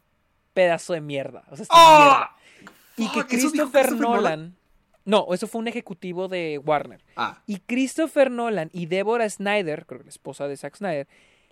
pedazo 0.54 0.92
de 0.92 1.00
mierda. 1.00 1.44
O 1.50 1.56
sea, 1.56 1.64
es 1.64 1.68
¡Oh! 1.70 1.98
mierda. 1.98 2.30
Y 2.96 3.08
que 3.08 3.20
Fuck, 3.22 3.32
¿eso 3.32 3.50
dijo 3.50 3.70
Christopher 3.70 3.92
Nolan... 3.92 4.56
No, 5.04 5.26
eso 5.32 5.48
fue 5.48 5.60
un 5.60 5.66
ejecutivo 5.66 6.28
de 6.28 6.60
Warner. 6.64 7.02
Ah, 7.16 7.42
Y 7.46 7.58
Christopher 7.58 8.30
Nolan 8.30 8.70
y 8.72 8.86
Deborah 8.86 9.28
Snyder, 9.28 9.84
creo 9.84 9.98
que 9.98 10.04
la 10.04 10.10
esposa 10.10 10.46
de 10.46 10.56
Zack 10.56 10.76
Snyder, 10.76 11.08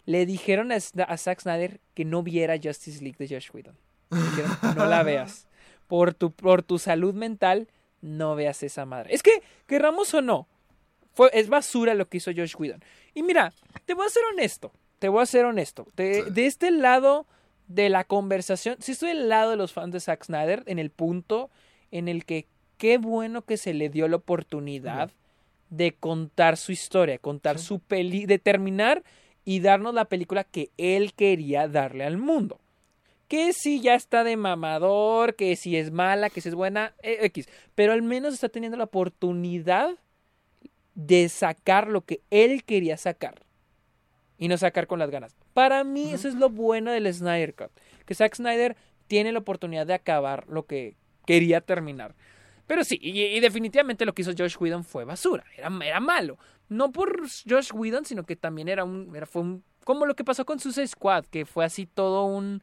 le 0.06 0.24
dijeron 0.24 0.70
a, 0.70 0.76
a 0.76 1.16
Zack 1.16 1.40
Snyder 1.40 1.80
que 1.94 2.04
no 2.04 2.22
viera 2.22 2.60
Justice 2.62 3.02
League 3.02 3.16
de 3.18 3.34
Josh 3.34 3.50
Whedon. 3.52 3.76
Le 4.10 4.22
dijeron, 4.22 4.50
no 4.76 4.86
la 4.86 5.02
veas. 5.02 5.48
Por 5.88 6.14
tu, 6.14 6.30
por 6.30 6.62
tu 6.62 6.78
salud 6.78 7.12
mental, 7.14 7.68
no 8.00 8.34
veas 8.34 8.62
esa 8.62 8.84
madre. 8.86 9.14
Es 9.14 9.22
que, 9.22 9.42
querramos 9.66 10.12
o 10.14 10.22
no, 10.22 10.46
fue, 11.12 11.30
es 11.32 11.48
basura 11.48 11.94
lo 11.94 12.08
que 12.08 12.18
hizo 12.18 12.30
Josh 12.34 12.54
Whedon. 12.58 12.82
Y 13.14 13.22
mira, 13.22 13.52
te 13.86 13.94
voy 13.94 14.06
a 14.06 14.10
ser 14.10 14.22
honesto. 14.32 14.72
Te 14.98 15.08
voy 15.08 15.22
a 15.22 15.26
ser 15.26 15.44
honesto. 15.44 15.86
Te- 15.94 16.24
Sí. 16.24 16.30
De 16.30 16.46
este 16.46 16.70
lado 16.70 17.26
de 17.68 17.88
la 17.88 18.04
conversación, 18.04 18.76
si 18.80 18.92
estoy 18.92 19.08
del 19.10 19.28
lado 19.28 19.50
de 19.50 19.56
los 19.56 19.72
fans 19.72 19.92
de 19.92 20.00
Zack 20.00 20.24
Snyder, 20.24 20.62
en 20.66 20.78
el 20.78 20.90
punto 20.90 21.50
en 21.90 22.08
el 22.08 22.24
que 22.24 22.46
qué 22.78 22.98
bueno 22.98 23.42
que 23.42 23.56
se 23.56 23.74
le 23.74 23.88
dio 23.88 24.08
la 24.08 24.16
oportunidad 24.16 25.10
de 25.70 25.92
contar 25.92 26.56
su 26.56 26.72
historia, 26.72 27.18
contar 27.18 27.58
su 27.58 27.78
peli, 27.78 28.26
de 28.26 28.38
terminar 28.38 29.02
y 29.44 29.60
darnos 29.60 29.94
la 29.94 30.04
película 30.06 30.44
que 30.44 30.70
él 30.78 31.12
quería 31.14 31.68
darle 31.68 32.04
al 32.04 32.16
mundo. 32.18 32.58
Que 33.30 33.52
si 33.52 33.80
ya 33.80 33.94
está 33.94 34.24
de 34.24 34.36
mamador, 34.36 35.36
que 35.36 35.54
si 35.54 35.76
es 35.76 35.92
mala, 35.92 36.30
que 36.30 36.40
si 36.40 36.48
es 36.48 36.56
buena, 36.56 36.94
eh, 37.00 37.18
X. 37.26 37.48
Pero 37.76 37.92
al 37.92 38.02
menos 38.02 38.34
está 38.34 38.48
teniendo 38.48 38.76
la 38.76 38.84
oportunidad 38.84 39.96
de 40.96 41.28
sacar 41.28 41.86
lo 41.86 42.00
que 42.00 42.22
él 42.30 42.64
quería 42.64 42.96
sacar. 42.96 43.44
Y 44.36 44.48
no 44.48 44.58
sacar 44.58 44.88
con 44.88 44.98
las 44.98 45.10
ganas. 45.10 45.36
Para 45.54 45.84
mí 45.84 46.12
eso 46.12 46.26
es 46.26 46.34
lo 46.34 46.50
bueno 46.50 46.90
del 46.90 47.12
Snyder 47.14 47.54
Cut. 47.54 47.70
Que 48.04 48.16
Zack 48.16 48.34
Snyder 48.34 48.76
tiene 49.06 49.30
la 49.30 49.38
oportunidad 49.38 49.86
de 49.86 49.94
acabar 49.94 50.48
lo 50.48 50.66
que 50.66 50.96
quería 51.24 51.60
terminar. 51.60 52.16
Pero 52.66 52.82
sí, 52.82 52.98
y, 53.00 53.20
y 53.20 53.38
definitivamente 53.38 54.06
lo 54.06 54.12
que 54.12 54.22
hizo 54.22 54.32
Josh 54.36 54.56
Whedon 54.58 54.82
fue 54.82 55.04
basura. 55.04 55.44
Era, 55.56 55.70
era 55.84 56.00
malo. 56.00 56.36
No 56.68 56.90
por 56.90 57.28
Josh 57.48 57.70
Whedon, 57.72 58.04
sino 58.06 58.24
que 58.24 58.34
también 58.34 58.68
era 58.68 58.82
un, 58.82 59.14
era, 59.14 59.26
fue 59.26 59.42
un... 59.42 59.62
Como 59.84 60.04
lo 60.04 60.16
que 60.16 60.24
pasó 60.24 60.44
con 60.44 60.58
Suicide 60.58 60.88
Squad, 60.88 61.26
que 61.26 61.46
fue 61.46 61.64
así 61.64 61.86
todo 61.86 62.24
un 62.24 62.60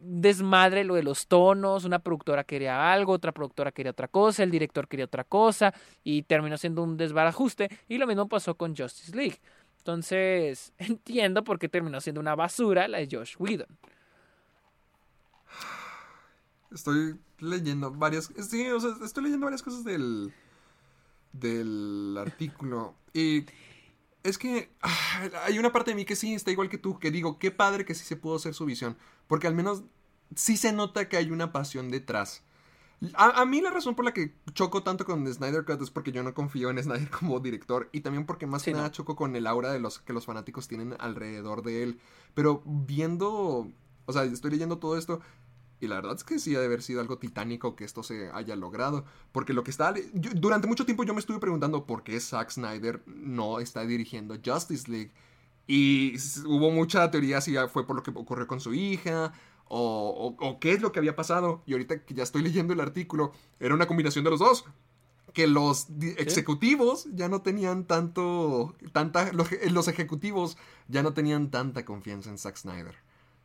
desmadre 0.00 0.84
lo 0.84 0.94
de 0.94 1.02
los 1.02 1.26
tonos, 1.26 1.84
una 1.84 1.98
productora 1.98 2.44
quería 2.44 2.92
algo, 2.92 3.12
otra 3.12 3.32
productora 3.32 3.72
quería 3.72 3.92
otra 3.92 4.08
cosa, 4.08 4.42
el 4.42 4.50
director 4.50 4.88
quería 4.88 5.04
otra 5.04 5.24
cosa 5.24 5.74
y 6.02 6.22
terminó 6.22 6.56
siendo 6.56 6.82
un 6.82 6.96
desbarajuste 6.96 7.68
y 7.88 7.98
lo 7.98 8.06
mismo 8.06 8.28
pasó 8.28 8.56
con 8.56 8.76
Justice 8.76 9.14
League. 9.14 9.40
Entonces, 9.78 10.72
entiendo 10.78 11.44
por 11.44 11.58
qué 11.58 11.68
terminó 11.68 12.00
siendo 12.00 12.20
una 12.20 12.34
basura 12.34 12.88
la 12.88 12.98
de 12.98 13.08
Josh 13.10 13.34
Whedon. 13.38 13.78
estoy 16.70 17.18
leyendo 17.38 17.90
varias. 17.90 18.30
Sí, 18.48 18.66
estoy 19.02 19.24
leyendo 19.24 19.46
varias 19.46 19.62
cosas 19.62 19.84
del. 19.84 20.32
del 21.32 22.16
artículo. 22.18 22.94
Y. 23.12 23.46
Es 24.22 24.36
que 24.36 24.70
ah, 24.82 25.30
hay 25.46 25.58
una 25.58 25.72
parte 25.72 25.92
de 25.92 25.94
mí 25.94 26.04
que 26.04 26.14
sí 26.14 26.34
está 26.34 26.50
igual 26.50 26.68
que 26.68 26.76
tú, 26.76 26.98
que 26.98 27.10
digo, 27.10 27.38
qué 27.38 27.50
padre 27.50 27.86
que 27.86 27.94
sí 27.94 28.04
se 28.04 28.16
pudo 28.16 28.36
hacer 28.36 28.52
su 28.52 28.66
visión. 28.66 28.98
Porque 29.30 29.46
al 29.46 29.54
menos 29.54 29.84
sí 30.34 30.56
se 30.56 30.72
nota 30.72 31.08
que 31.08 31.16
hay 31.16 31.30
una 31.30 31.52
pasión 31.52 31.88
detrás. 31.88 32.42
A, 33.14 33.40
a 33.40 33.46
mí 33.46 33.60
la 33.60 33.70
razón 33.70 33.94
por 33.94 34.04
la 34.04 34.12
que 34.12 34.34
choco 34.54 34.82
tanto 34.82 35.04
con 35.06 35.24
Snyder 35.32 35.64
Cut 35.64 35.80
es 35.80 35.90
porque 35.90 36.10
yo 36.10 36.24
no 36.24 36.34
confío 36.34 36.68
en 36.68 36.82
Snyder 36.82 37.08
como 37.20 37.38
director 37.38 37.88
y 37.92 38.00
también 38.00 38.26
porque 38.26 38.46
más 38.48 38.62
Sí, 38.62 38.72
que 38.72 38.74
nada 38.74 38.88
no. 38.88 38.92
choco 38.92 39.14
con 39.14 39.36
el 39.36 39.46
aura 39.46 39.72
de 39.72 39.78
los 39.78 40.00
que 40.00 40.12
los 40.12 40.26
fanáticos 40.26 40.66
tienen 40.66 40.96
alrededor 40.98 41.62
de 41.62 41.84
él. 41.84 42.00
Pero 42.34 42.62
viendo, 42.66 43.70
o 44.06 44.12
sea, 44.12 44.24
estoy 44.24 44.50
leyendo 44.50 44.78
todo 44.78 44.98
esto 44.98 45.20
y 45.80 45.86
la 45.86 45.94
verdad 45.94 46.16
es 46.16 46.24
que 46.24 46.38
sí 46.40 46.54
ha 46.56 46.60
de 46.60 46.66
haber 46.66 46.82
sido 46.82 47.00
algo 47.00 47.16
titánico 47.18 47.76
que 47.76 47.84
esto 47.84 48.02
se 48.02 48.30
haya 48.32 48.56
logrado. 48.56 49.04
Porque 49.32 49.54
lo 49.54 49.62
que 49.64 49.70
está... 49.70 49.94
yo- 50.12 50.32
durante 50.34 50.66
mucho 50.66 50.84
tiempo 50.84 51.04
yo 51.04 51.14
me 51.14 51.20
estuve 51.20 51.38
preguntando 51.38 51.86
por 51.86 52.02
qué 52.02 52.20
Zack 52.20 52.50
Snyder 52.50 53.02
no 53.06 53.60
está 53.60 53.86
dirigiendo 53.86 54.36
Justice 54.44 54.90
League. 54.90 55.12
Y 55.72 56.16
hubo 56.46 56.72
mucha 56.72 57.08
teoría 57.12 57.40
si 57.40 57.52
ya 57.52 57.68
fue 57.68 57.86
por 57.86 57.94
lo 57.94 58.02
que 58.02 58.10
ocurrió 58.10 58.48
con 58.48 58.60
su 58.60 58.74
hija 58.74 59.32
o, 59.68 60.34
o- 60.40 60.46
o 60.48 60.58
qué 60.58 60.72
es 60.72 60.80
lo 60.82 60.90
que 60.90 60.98
había 60.98 61.14
pasado. 61.14 61.62
Y 61.64 61.72
ahorita 61.74 62.04
que 62.04 62.12
ya 62.14 62.24
estoy 62.24 62.42
leyendo 62.42 62.72
el 62.72 62.80
artículo, 62.80 63.32
era 63.60 63.72
una 63.74 63.86
combinación 63.86 64.24
de 64.24 64.30
los 64.30 64.40
dos. 64.40 64.64
Que 65.32 65.46
los 65.46 65.86
ejecutivos 66.16 67.06
ya 67.12 67.28
no 67.28 67.42
tenían 67.42 67.84
tanto, 67.84 68.74
tanta, 68.92 69.32
los, 69.32 69.48
los 69.70 69.86
ejecutivos 69.86 70.56
ya 70.88 71.04
no 71.04 71.12
tenían 71.12 71.52
tanta 71.52 71.84
confianza 71.84 72.30
en 72.30 72.38
Zack 72.38 72.56
Snyder. 72.56 72.96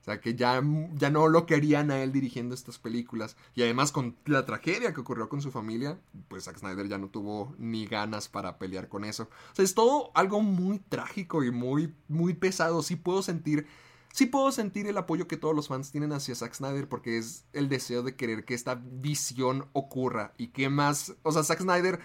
O 0.06 0.12
sea, 0.12 0.22
que 0.22 0.36
ya, 0.36 0.62
ya 0.94 1.10
no 1.10 1.28
lo 1.28 1.48
querían 1.48 1.90
a 1.90 2.04
él 2.04 2.12
dirigiendo 2.12 2.54
estas 2.54 2.78
películas. 2.78 3.36
Y 3.56 3.64
además 3.64 3.92
con 3.92 4.16
la 4.26 4.46
tragedia 4.46 4.94
que 4.94 5.02
ocurrió 5.02 5.30
con 5.30 5.42
su 5.42 5.50
familia, 5.50 5.98
pues 6.28 6.44
Zack 6.44 6.60
Snyder 6.60 6.88
ya 6.88 7.00
no 7.00 7.08
tuvo 7.08 7.56
ni 7.58 7.88
ganas 7.88 8.30
para 8.30 8.60
pelear 8.60 8.88
con 8.88 9.04
eso. 9.04 9.24
O 9.24 9.56
sea, 9.56 9.66
es 9.66 9.74
todo 9.74 10.12
algo 10.14 10.42
muy 10.42 10.78
trágico 10.78 11.44
y 11.44 11.50
muy, 11.50 11.96
muy 12.08 12.36
pesado. 12.36 12.84
Sí 12.84 12.98
puedo 12.98 13.24
sentir, 13.24 13.66
sí 14.14 14.28
puedo 14.28 14.52
sentir 14.52 14.86
el 14.86 15.00
apoyo 15.00 15.28
que 15.28 15.38
todos 15.38 15.56
los 15.56 15.70
fans 15.70 15.90
tienen 15.90 16.12
hacia 16.12 16.36
Zack 16.36 16.54
Snyder 16.54 16.88
porque 16.88 17.18
es 17.18 17.46
el 17.54 17.68
deseo 17.68 18.04
de 18.04 18.16
querer 18.16 18.46
que 18.46 18.54
esta 18.54 18.76
visión 18.76 19.70
ocurra. 19.74 20.36
Y 20.38 20.50
que 20.50 20.70
más, 20.70 21.16
o 21.24 21.32
sea, 21.32 21.44
Zack 21.44 21.62
Snyder 21.62 22.00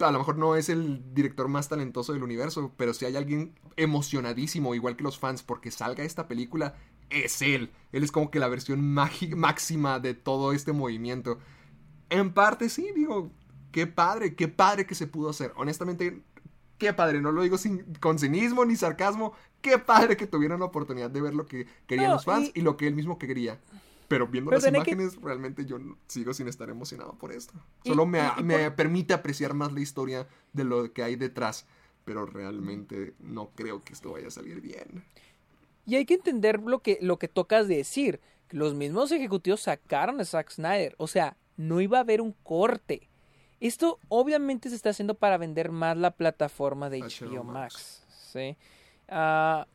a 0.00 0.10
lo 0.10 0.18
mejor 0.18 0.36
no 0.36 0.56
es 0.56 0.68
el 0.68 1.14
director 1.14 1.46
más 1.46 1.68
talentoso 1.68 2.12
del 2.12 2.24
universo, 2.24 2.72
pero 2.76 2.92
si 2.92 3.04
hay 3.04 3.14
alguien 3.14 3.54
emocionadísimo, 3.76 4.74
igual 4.74 4.96
que 4.96 5.04
los 5.04 5.18
fans, 5.18 5.44
porque 5.44 5.70
salga 5.70 6.02
esta 6.02 6.26
película, 6.26 6.74
es 7.10 7.42
él. 7.42 7.70
Él 7.92 8.02
es 8.04 8.12
como 8.12 8.30
que 8.30 8.38
la 8.38 8.48
versión 8.48 8.80
máxima 9.36 9.98
de 10.00 10.14
todo 10.14 10.52
este 10.52 10.72
movimiento. 10.72 11.38
En 12.08 12.32
parte 12.32 12.68
sí, 12.68 12.90
digo, 12.94 13.30
qué 13.72 13.86
padre, 13.86 14.34
qué 14.34 14.48
padre 14.48 14.86
que 14.86 14.94
se 14.94 15.06
pudo 15.06 15.30
hacer. 15.30 15.52
Honestamente, 15.56 16.22
qué 16.78 16.92
padre, 16.92 17.20
no 17.20 17.32
lo 17.32 17.42
digo 17.42 17.58
sin, 17.58 17.94
con 18.00 18.18
cinismo 18.18 18.64
ni 18.64 18.76
sarcasmo, 18.76 19.32
qué 19.60 19.78
padre 19.78 20.16
que 20.16 20.26
tuvieron 20.26 20.60
la 20.60 20.66
oportunidad 20.66 21.10
de 21.10 21.20
ver 21.20 21.34
lo 21.34 21.46
que 21.46 21.66
querían 21.86 22.08
No, 22.08 22.14
los 22.14 22.24
fans 22.24 22.50
y- 22.54 22.60
y... 22.60 22.62
lo 22.62 22.76
que 22.76 22.86
él 22.86 22.94
mismo 22.94 23.18
quería. 23.18 23.60
Pero 24.08 24.26
viendo 24.26 24.50
Pero 24.50 24.60
las 24.60 24.64
que- 24.72 24.76
imágenes, 24.92 25.20
realmente 25.22 25.64
yo 25.66 25.78
sigo 26.08 26.34
sin 26.34 26.48
estar 26.48 26.68
emocionado 26.68 27.14
por 27.14 27.30
esto. 27.32 27.54
Y- 27.84 27.90
Solo 27.90 28.06
me, 28.06 28.20
y 28.38 28.42
me 28.42 28.64
por- 28.66 28.74
permite 28.76 29.14
apreciar 29.14 29.54
más 29.54 29.72
la 29.72 29.80
historia 29.80 30.26
de 30.52 30.64
lo 30.64 30.92
que 30.92 31.02
hay 31.04 31.14
detrás. 31.16 31.66
Pero 32.04 32.26
realmente 32.26 33.14
no 33.20 33.50
creo 33.54 33.84
que 33.84 33.92
esto 33.92 34.12
vaya 34.12 34.28
a 34.28 34.30
salir 34.32 34.60
bien. 34.60 35.04
Y 35.86 35.96
hay 35.96 36.04
que 36.04 36.14
entender 36.14 36.60
lo 36.60 36.80
que, 36.80 36.98
lo 37.00 37.18
que 37.18 37.28
tocas 37.28 37.68
de 37.68 37.76
decir. 37.76 38.20
Los 38.50 38.74
mismos 38.74 39.12
ejecutivos 39.12 39.60
sacaron 39.60 40.20
a 40.20 40.24
Zack 40.24 40.50
Snyder. 40.50 40.94
O 40.98 41.06
sea, 41.06 41.36
no 41.56 41.80
iba 41.80 41.98
a 41.98 42.02
haber 42.02 42.20
un 42.20 42.32
corte. 42.42 43.08
Esto 43.60 43.98
obviamente 44.08 44.70
se 44.70 44.76
está 44.76 44.90
haciendo 44.90 45.14
para 45.14 45.36
vender 45.36 45.70
más 45.70 45.96
la 45.96 46.10
plataforma 46.12 46.88
de 46.88 47.00
HBO 47.00 47.42
HBO, 47.42 47.44
Max. 47.44 47.74
Max. 47.74 48.04
¿sí? 48.32 48.56
Ah, 49.08 49.66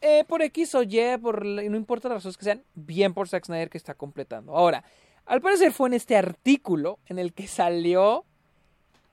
eh, 0.00 0.24
por 0.26 0.42
X 0.42 0.74
o 0.74 0.82
Y, 0.82 1.18
por, 1.20 1.44
no 1.44 1.76
importa 1.76 2.08
las 2.08 2.18
razones 2.18 2.36
que 2.36 2.44
sean, 2.44 2.62
bien 2.74 3.14
por 3.14 3.28
Zack 3.28 3.44
Snyder 3.46 3.70
que 3.70 3.78
está 3.78 3.94
completando. 3.94 4.56
Ahora, 4.56 4.84
al 5.26 5.40
parecer 5.40 5.72
fue 5.72 5.88
en 5.88 5.94
este 5.94 6.16
artículo 6.16 6.98
en 7.06 7.18
el 7.18 7.32
que 7.32 7.46
salió 7.46 8.24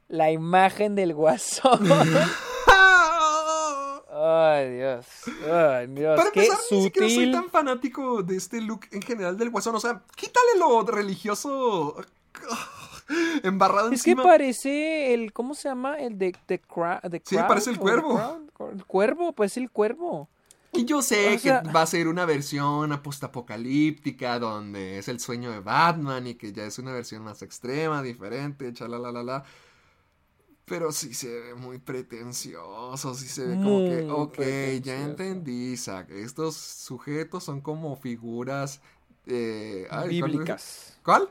la 0.07 0.31
imagen 0.31 0.95
del 0.95 1.13
guasón. 1.13 1.87
Ay, 4.21 4.75
Dios. 4.75 5.05
Ay, 5.49 5.87
Dios. 5.87 6.17
Para 6.17 6.31
Qué 6.31 6.41
empezar, 6.45 6.59
ni 6.71 6.83
siquiera 6.83 7.09
soy 7.09 7.31
tan 7.31 7.49
fanático 7.49 8.21
de 8.23 8.35
este 8.35 8.59
look 8.61 8.81
en 8.91 9.01
general 9.01 9.37
del 9.37 9.49
guasón. 9.49 9.75
O 9.75 9.79
sea, 9.79 10.01
quítale 10.15 10.57
lo 10.59 10.81
religioso 10.83 11.95
embarrado 13.43 13.91
Es 13.91 14.03
que 14.03 14.11
encima. 14.11 14.23
parece 14.23 15.13
el. 15.13 15.33
¿Cómo 15.33 15.53
se 15.55 15.69
llama? 15.69 15.95
El 15.99 16.17
de, 16.17 16.35
de, 16.47 16.61
Cra- 16.61 17.01
de 17.01 17.21
Sí, 17.25 17.35
parece 17.47 17.69
el 17.71 17.77
cuervo. 17.79 18.19
El 18.71 18.85
cuervo, 18.85 19.33
pues 19.33 19.57
el 19.57 19.69
cuervo. 19.69 20.27
Y 20.71 20.85
yo 20.85 21.01
sé 21.01 21.35
O 21.35 21.39
sea- 21.39 21.61
que 21.63 21.71
va 21.71 21.81
a 21.81 21.87
ser 21.87 22.07
una 22.07 22.25
versión 22.25 22.95
postapocalíptica 23.01 24.37
donde 24.37 24.99
es 24.99 25.07
el 25.07 25.19
sueño 25.19 25.49
de 25.51 25.61
Batman 25.61 26.27
y 26.27 26.35
que 26.35 26.53
ya 26.53 26.63
es 26.65 26.77
una 26.77 26.91
versión 26.91 27.23
más 27.23 27.41
extrema, 27.41 28.03
diferente, 28.03 28.71
chalalala. 28.73 29.43
Pero 30.69 30.91
sí 30.91 31.13
se 31.13 31.27
ve 31.27 31.55
muy 31.55 31.79
pretencioso, 31.79 33.15
sí 33.15 33.27
se 33.27 33.45
ve 33.47 33.55
como 33.55 33.79
que, 33.79 34.07
ok, 34.09 34.39
ya 34.83 35.01
entendí, 35.01 35.75
Zack. 35.75 36.11
Estos 36.11 36.55
sujetos 36.55 37.43
son 37.43 37.61
como 37.61 37.95
figuras... 37.97 38.81
eh, 39.25 39.87
ay, 39.89 40.19
¿cuál- 40.19 40.31
Bíblicas. 40.31 40.99
¿Cuál? 41.03 41.29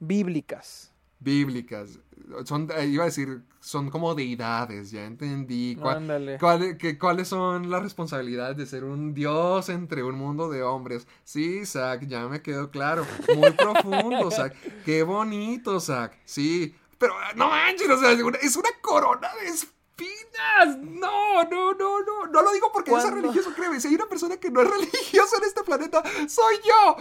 Bíblicas. 0.00 0.90
bíblicas. 1.20 1.98
Son, 2.44 2.68
eh, 2.76 2.86
iba 2.86 3.04
a 3.04 3.06
decir, 3.06 3.42
son 3.60 3.88
como 3.90 4.14
deidades, 4.14 4.90
ya 4.90 5.04
entendí. 5.06 5.74
¿Cuál- 5.76 5.96
Ándale. 5.98 6.38
cuál- 6.38 6.76
que- 6.76 6.98
¿Cuáles 6.98 7.28
son 7.28 7.70
las 7.70 7.82
responsabilidades 7.82 8.56
de 8.58 8.66
ser 8.66 8.84
un 8.84 9.14
dios 9.14 9.68
entre 9.70 10.02
un 10.02 10.16
mundo 10.16 10.50
de 10.50 10.62
hombres? 10.62 11.06
Sí, 11.24 11.64
Zack, 11.64 12.06
ya 12.06 12.28
me 12.28 12.42
quedó 12.42 12.70
claro. 12.70 13.06
Muy 13.34 13.52
profundo, 13.52 14.30
Zack. 14.30 14.54
Qué 14.84 15.02
bonito, 15.02 15.80
Zack. 15.80 16.18
Sí. 16.26 16.74
Pero 16.98 17.14
ah, 17.18 17.32
no 17.34 17.48
manches, 17.48 17.88
o 17.88 17.98
sea, 17.98 18.12
es 18.12 18.56
una- 18.56 18.70
corona 18.80 19.28
de 19.40 19.48
espinas. 19.48 20.78
No, 20.78 21.44
no, 21.44 21.72
no, 21.74 22.00
no. 22.02 22.26
No 22.26 22.42
lo 22.42 22.52
digo 22.52 22.70
porque 22.72 22.90
yo 22.90 22.98
sea 23.00 23.10
¿Cuándo? 23.10 23.28
religioso, 23.28 23.54
créeme. 23.54 23.80
Si 23.80 23.88
hay 23.88 23.94
una 23.94 24.06
persona 24.06 24.36
que 24.36 24.50
no 24.50 24.62
es 24.62 24.70
religiosa 24.70 25.36
en 25.38 25.44
este 25.44 25.62
planeta, 25.62 26.02
soy 26.28 26.56
yo. 26.66 26.96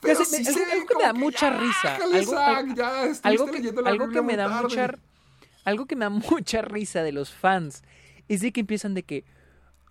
Pero 0.00 0.24
sí 0.24 0.36
algo- 0.46 0.86
que 0.86 0.94
me 0.96 1.02
da 1.04 1.12
mucha 1.12 1.50
ya, 1.50 1.58
risa, 1.60 1.94
ájale, 1.96 2.18
algo- 2.18 3.46
que, 4.10 4.22
me 4.22 4.36
da 4.36 4.48
mucha 4.48 4.94
algo 5.64 5.86
que 5.86 5.94
me 5.96 6.04
da 6.06 6.10
mucha 6.30 6.62
risa 6.62 7.02
de 7.02 7.12
los 7.12 7.34
fans 7.34 7.82
es 8.28 8.40
de 8.40 8.50
que 8.52 8.60
empiezan 8.60 8.94
de 8.94 9.02
que 9.02 9.24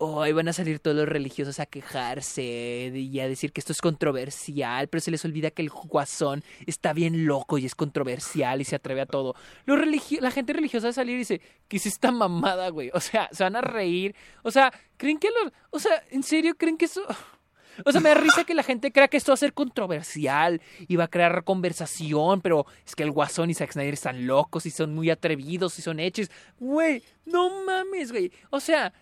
hoy 0.02 0.32
van 0.32 0.48
a 0.48 0.54
salir 0.54 0.80
todos 0.80 0.96
los 0.96 1.08
religiosos 1.08 1.60
a 1.60 1.66
quejarse 1.66 2.90
y 2.94 3.20
a 3.20 3.28
decir 3.28 3.52
que 3.52 3.60
esto 3.60 3.72
es 3.72 3.82
controversial, 3.82 4.88
pero 4.88 5.02
se 5.02 5.10
les 5.10 5.22
olvida 5.26 5.50
que 5.50 5.60
el 5.60 5.68
guasón 5.68 6.42
está 6.66 6.94
bien 6.94 7.26
loco 7.26 7.58
y 7.58 7.66
es 7.66 7.74
controversial 7.74 8.62
y 8.62 8.64
se 8.64 8.76
atreve 8.76 9.02
a 9.02 9.06
todo. 9.06 9.34
Los 9.66 9.78
la 10.20 10.30
gente 10.30 10.54
religiosa 10.54 10.86
va 10.86 10.90
a 10.90 10.94
salir 10.94 11.16
y 11.16 11.18
dice, 11.18 11.42
¿qué 11.68 11.76
es 11.76 11.84
esta 11.84 12.10
mamada, 12.12 12.70
güey? 12.70 12.90
O 12.94 13.00
sea, 13.00 13.28
se 13.30 13.44
van 13.44 13.56
a 13.56 13.60
reír. 13.60 14.14
O 14.42 14.50
sea, 14.50 14.72
¿creen 14.96 15.18
que 15.18 15.28
los... 15.28 15.52
O 15.68 15.78
sea, 15.78 16.02
¿en 16.10 16.22
serio 16.22 16.56
creen 16.56 16.76
que 16.78 16.86
eso... 16.86 17.02
O 17.84 17.92
sea, 17.92 18.00
me 18.02 18.10
da 18.10 18.16
risa 18.16 18.44
que 18.44 18.52
la 18.52 18.62
gente 18.62 18.92
crea 18.92 19.08
que 19.08 19.16
esto 19.16 19.32
va 19.32 19.34
a 19.34 19.38
ser 19.38 19.54
controversial 19.54 20.60
y 20.86 20.96
va 20.96 21.04
a 21.04 21.08
crear 21.08 21.44
conversación, 21.44 22.42
pero 22.42 22.66
es 22.84 22.94
que 22.94 23.04
el 23.04 23.10
Guasón 23.10 23.48
y 23.48 23.54
Zack 23.54 23.72
Snyder 23.72 23.94
están 23.94 24.26
locos 24.26 24.66
y 24.66 24.70
son 24.70 24.94
muy 24.94 25.08
atrevidos 25.08 25.78
y 25.78 25.82
son 25.82 25.98
hechos. 25.98 26.30
Güey, 26.58 27.02
no 27.24 27.64
mames, 27.64 28.12
güey. 28.12 28.32
O 28.50 28.60
sea... 28.60 28.92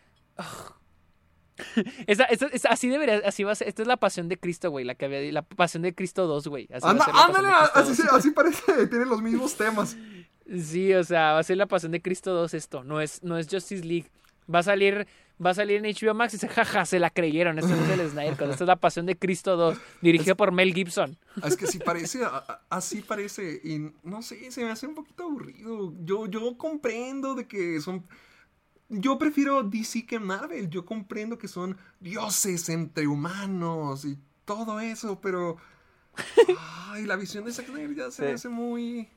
Esa- 2.06 2.24
esa- 2.24 2.46
esa- 2.46 2.68
así 2.70 2.88
debería, 2.88 3.20
así 3.24 3.44
va 3.44 3.52
a 3.52 3.54
ser. 3.54 3.68
Esta 3.68 3.82
es 3.82 3.88
la 3.88 3.96
pasión 3.96 4.28
de 4.28 4.38
Cristo, 4.38 4.70
güey. 4.70 4.84
La 4.84 4.94
que 4.94 5.04
había, 5.06 5.20
la 5.32 5.42
pasión 5.42 5.82
de 5.82 5.94
Cristo 5.94 6.26
2, 6.26 6.46
güey. 6.48 6.68
Así 6.72 6.86
Anda- 6.86 7.06
ándale, 7.12 7.48
así, 7.74 7.88
2. 7.88 7.96
se- 7.96 8.16
así 8.16 8.30
parece, 8.30 8.62
tienen 8.88 9.08
los 9.08 9.22
mismos 9.22 9.56
temas. 9.56 9.96
Sí, 10.62 10.94
o 10.94 11.04
sea, 11.04 11.32
va 11.34 11.40
a 11.40 11.42
ser 11.42 11.56
la 11.58 11.66
pasión 11.66 11.92
de 11.92 12.00
Cristo 12.00 12.32
2 12.32 12.54
esto. 12.54 12.84
No 12.84 13.00
es, 13.00 13.22
no 13.22 13.36
es 13.38 13.48
Justice 13.50 13.84
League. 13.84 14.10
Va 14.52 14.60
a 14.60 14.62
salir, 14.62 15.06
va 15.44 15.50
a 15.50 15.54
salir 15.54 15.84
en 15.84 15.94
HBO 15.94 16.14
Max 16.14 16.32
y 16.32 16.38
se 16.38 16.48
jaja, 16.48 16.86
se 16.86 16.98
la 16.98 17.10
creyeron. 17.10 17.58
Esto 17.58 17.76
no 17.76 17.84
es 17.84 17.90
el 18.00 18.08
Snyder 18.10 18.32
Esta 18.32 18.44
es 18.50 18.60
la 18.62 18.76
pasión 18.76 19.04
de 19.04 19.14
Cristo 19.14 19.58
2, 19.58 19.76
dirigido 20.00 20.36
por 20.38 20.52
Mel 20.52 20.72
Gibson. 20.72 21.18
Es 21.44 21.54
que 21.54 21.66
sí 21.66 21.78
parece, 21.78 22.24
a- 22.24 22.28
a- 22.48 22.62
así 22.70 23.02
parece, 23.02 23.60
y 23.62 23.92
no 24.04 24.22
sé, 24.22 24.50
se 24.50 24.64
me 24.64 24.70
hace 24.70 24.86
un 24.86 24.94
poquito 24.94 25.24
aburrido. 25.24 25.92
Yo, 26.02 26.26
yo 26.26 26.56
comprendo 26.56 27.34
de 27.34 27.46
que 27.46 27.78
son... 27.82 28.06
Yo 28.88 29.18
prefiero 29.18 29.62
DC 29.62 30.06
que 30.06 30.18
Marvel, 30.18 30.70
yo 30.70 30.84
comprendo 30.84 31.36
que 31.38 31.48
son 31.48 31.76
dioses 32.00 32.68
entre 32.70 33.06
humanos 33.06 34.04
y 34.04 34.18
todo 34.44 34.80
eso, 34.80 35.20
pero... 35.20 35.56
Ay, 36.90 37.04
la 37.04 37.16
visión 37.16 37.44
de 37.44 37.52
Zack 37.52 37.66
Snyder 37.66 37.94
ya 37.94 38.10
se 38.10 38.22
me 38.22 38.28
Sí. 38.28 38.34
hace 38.34 38.48
muy... 38.48 39.08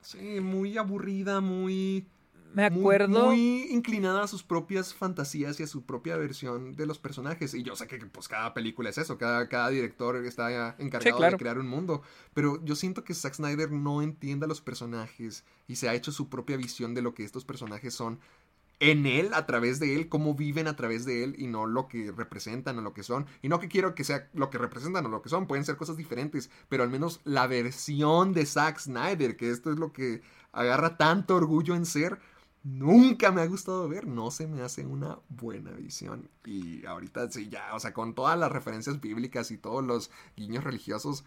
Sí, 0.00 0.40
muy 0.40 0.78
aburrida, 0.78 1.40
muy... 1.40 2.06
Me 2.54 2.64
acuerdo. 2.64 3.26
Muy, 3.26 3.66
inclinada 3.70 4.22
a 4.22 4.26
sus 4.26 4.42
propias 4.42 4.94
fantasías 4.94 5.60
y 5.60 5.64
a 5.64 5.66
su 5.66 5.84
propia 5.84 6.16
versión 6.16 6.76
de 6.76 6.86
los 6.86 6.98
personajes. 6.98 7.52
Y 7.52 7.62
yo 7.62 7.76
sé 7.76 7.86
que 7.86 7.98
pues 7.98 8.26
cada 8.26 8.54
película 8.54 8.88
es 8.88 8.96
eso, 8.98 9.18
cada, 9.18 9.48
cada 9.48 9.68
director 9.68 10.16
está 10.24 10.74
encargado 10.78 11.18
claro. 11.18 11.32
de 11.36 11.38
crear 11.38 11.58
un 11.58 11.68
mundo. 11.68 12.02
Pero 12.32 12.64
yo 12.64 12.74
siento 12.74 13.04
que 13.04 13.12
Zack 13.14 13.34
Snyder 13.34 13.70
no 13.70 14.00
entiende 14.00 14.46
a 14.46 14.48
los 14.48 14.62
personajes 14.62 15.44
y 15.66 15.76
se 15.76 15.88
ha 15.88 15.94
hecho 15.94 16.10
su 16.10 16.30
propia 16.30 16.56
visión 16.56 16.94
de 16.94 17.02
lo 17.02 17.12
que 17.14 17.24
estos 17.24 17.44
personajes 17.44 17.92
son 17.92 18.18
en 18.80 19.06
él, 19.06 19.34
a 19.34 19.46
través 19.46 19.80
de 19.80 19.96
él, 19.96 20.08
cómo 20.08 20.34
viven 20.34 20.68
a 20.68 20.76
través 20.76 21.04
de 21.04 21.24
él 21.24 21.34
y 21.38 21.46
no 21.46 21.66
lo 21.66 21.88
que 21.88 22.12
representan 22.12 22.78
o 22.78 22.82
lo 22.82 22.94
que 22.94 23.02
son. 23.02 23.26
Y 23.42 23.48
no 23.48 23.58
que 23.58 23.68
quiero 23.68 23.94
que 23.94 24.04
sea 24.04 24.28
lo 24.34 24.50
que 24.50 24.58
representan 24.58 25.06
o 25.06 25.08
lo 25.08 25.22
que 25.22 25.28
son, 25.28 25.46
pueden 25.46 25.64
ser 25.64 25.76
cosas 25.76 25.96
diferentes, 25.96 26.50
pero 26.68 26.82
al 26.84 26.90
menos 26.90 27.20
la 27.24 27.46
versión 27.46 28.32
de 28.32 28.46
Zack 28.46 28.78
Snyder, 28.78 29.36
que 29.36 29.50
esto 29.50 29.72
es 29.72 29.78
lo 29.78 29.92
que 29.92 30.22
agarra 30.52 30.96
tanto 30.96 31.36
orgullo 31.36 31.74
en 31.74 31.86
ser, 31.86 32.20
nunca 32.62 33.32
me 33.32 33.40
ha 33.40 33.46
gustado 33.46 33.88
ver, 33.88 34.06
no 34.06 34.30
se 34.30 34.46
me 34.46 34.62
hace 34.62 34.86
una 34.86 35.18
buena 35.28 35.72
visión. 35.72 36.30
Y 36.44 36.86
ahorita 36.86 37.30
sí, 37.30 37.48
ya, 37.48 37.74
o 37.74 37.80
sea, 37.80 37.92
con 37.92 38.14
todas 38.14 38.38
las 38.38 38.52
referencias 38.52 39.00
bíblicas 39.00 39.50
y 39.50 39.58
todos 39.58 39.84
los 39.84 40.10
guiños 40.36 40.64
religiosos, 40.64 41.24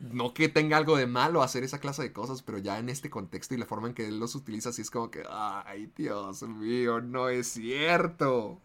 no 0.00 0.34
que 0.34 0.48
tenga 0.48 0.76
algo 0.76 0.96
de 0.96 1.06
malo 1.06 1.42
hacer 1.42 1.62
esa 1.62 1.78
clase 1.78 2.02
de 2.02 2.12
cosas, 2.12 2.42
pero 2.42 2.58
ya 2.58 2.78
en 2.78 2.88
este 2.88 3.10
contexto 3.10 3.54
y 3.54 3.58
la 3.58 3.66
forma 3.66 3.88
en 3.88 3.94
que 3.94 4.06
él 4.08 4.18
los 4.18 4.34
utiliza, 4.34 4.70
así 4.70 4.82
es 4.82 4.90
como 4.90 5.10
que, 5.10 5.22
ay, 5.28 5.92
Dios 5.96 6.42
mío, 6.42 7.00
no 7.00 7.28
es 7.28 7.48
cierto. 7.48 8.60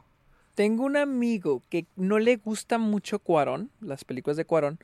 Tengo 0.56 0.86
un 0.86 0.96
amigo 0.96 1.62
que 1.70 1.86
no 1.98 2.18
le 2.18 2.38
gusta 2.38 2.78
mucho 2.78 3.20
Cuarón, 3.20 3.70
las 3.82 4.06
películas 4.06 4.38
de 4.38 4.46
Cuarón, 4.46 4.80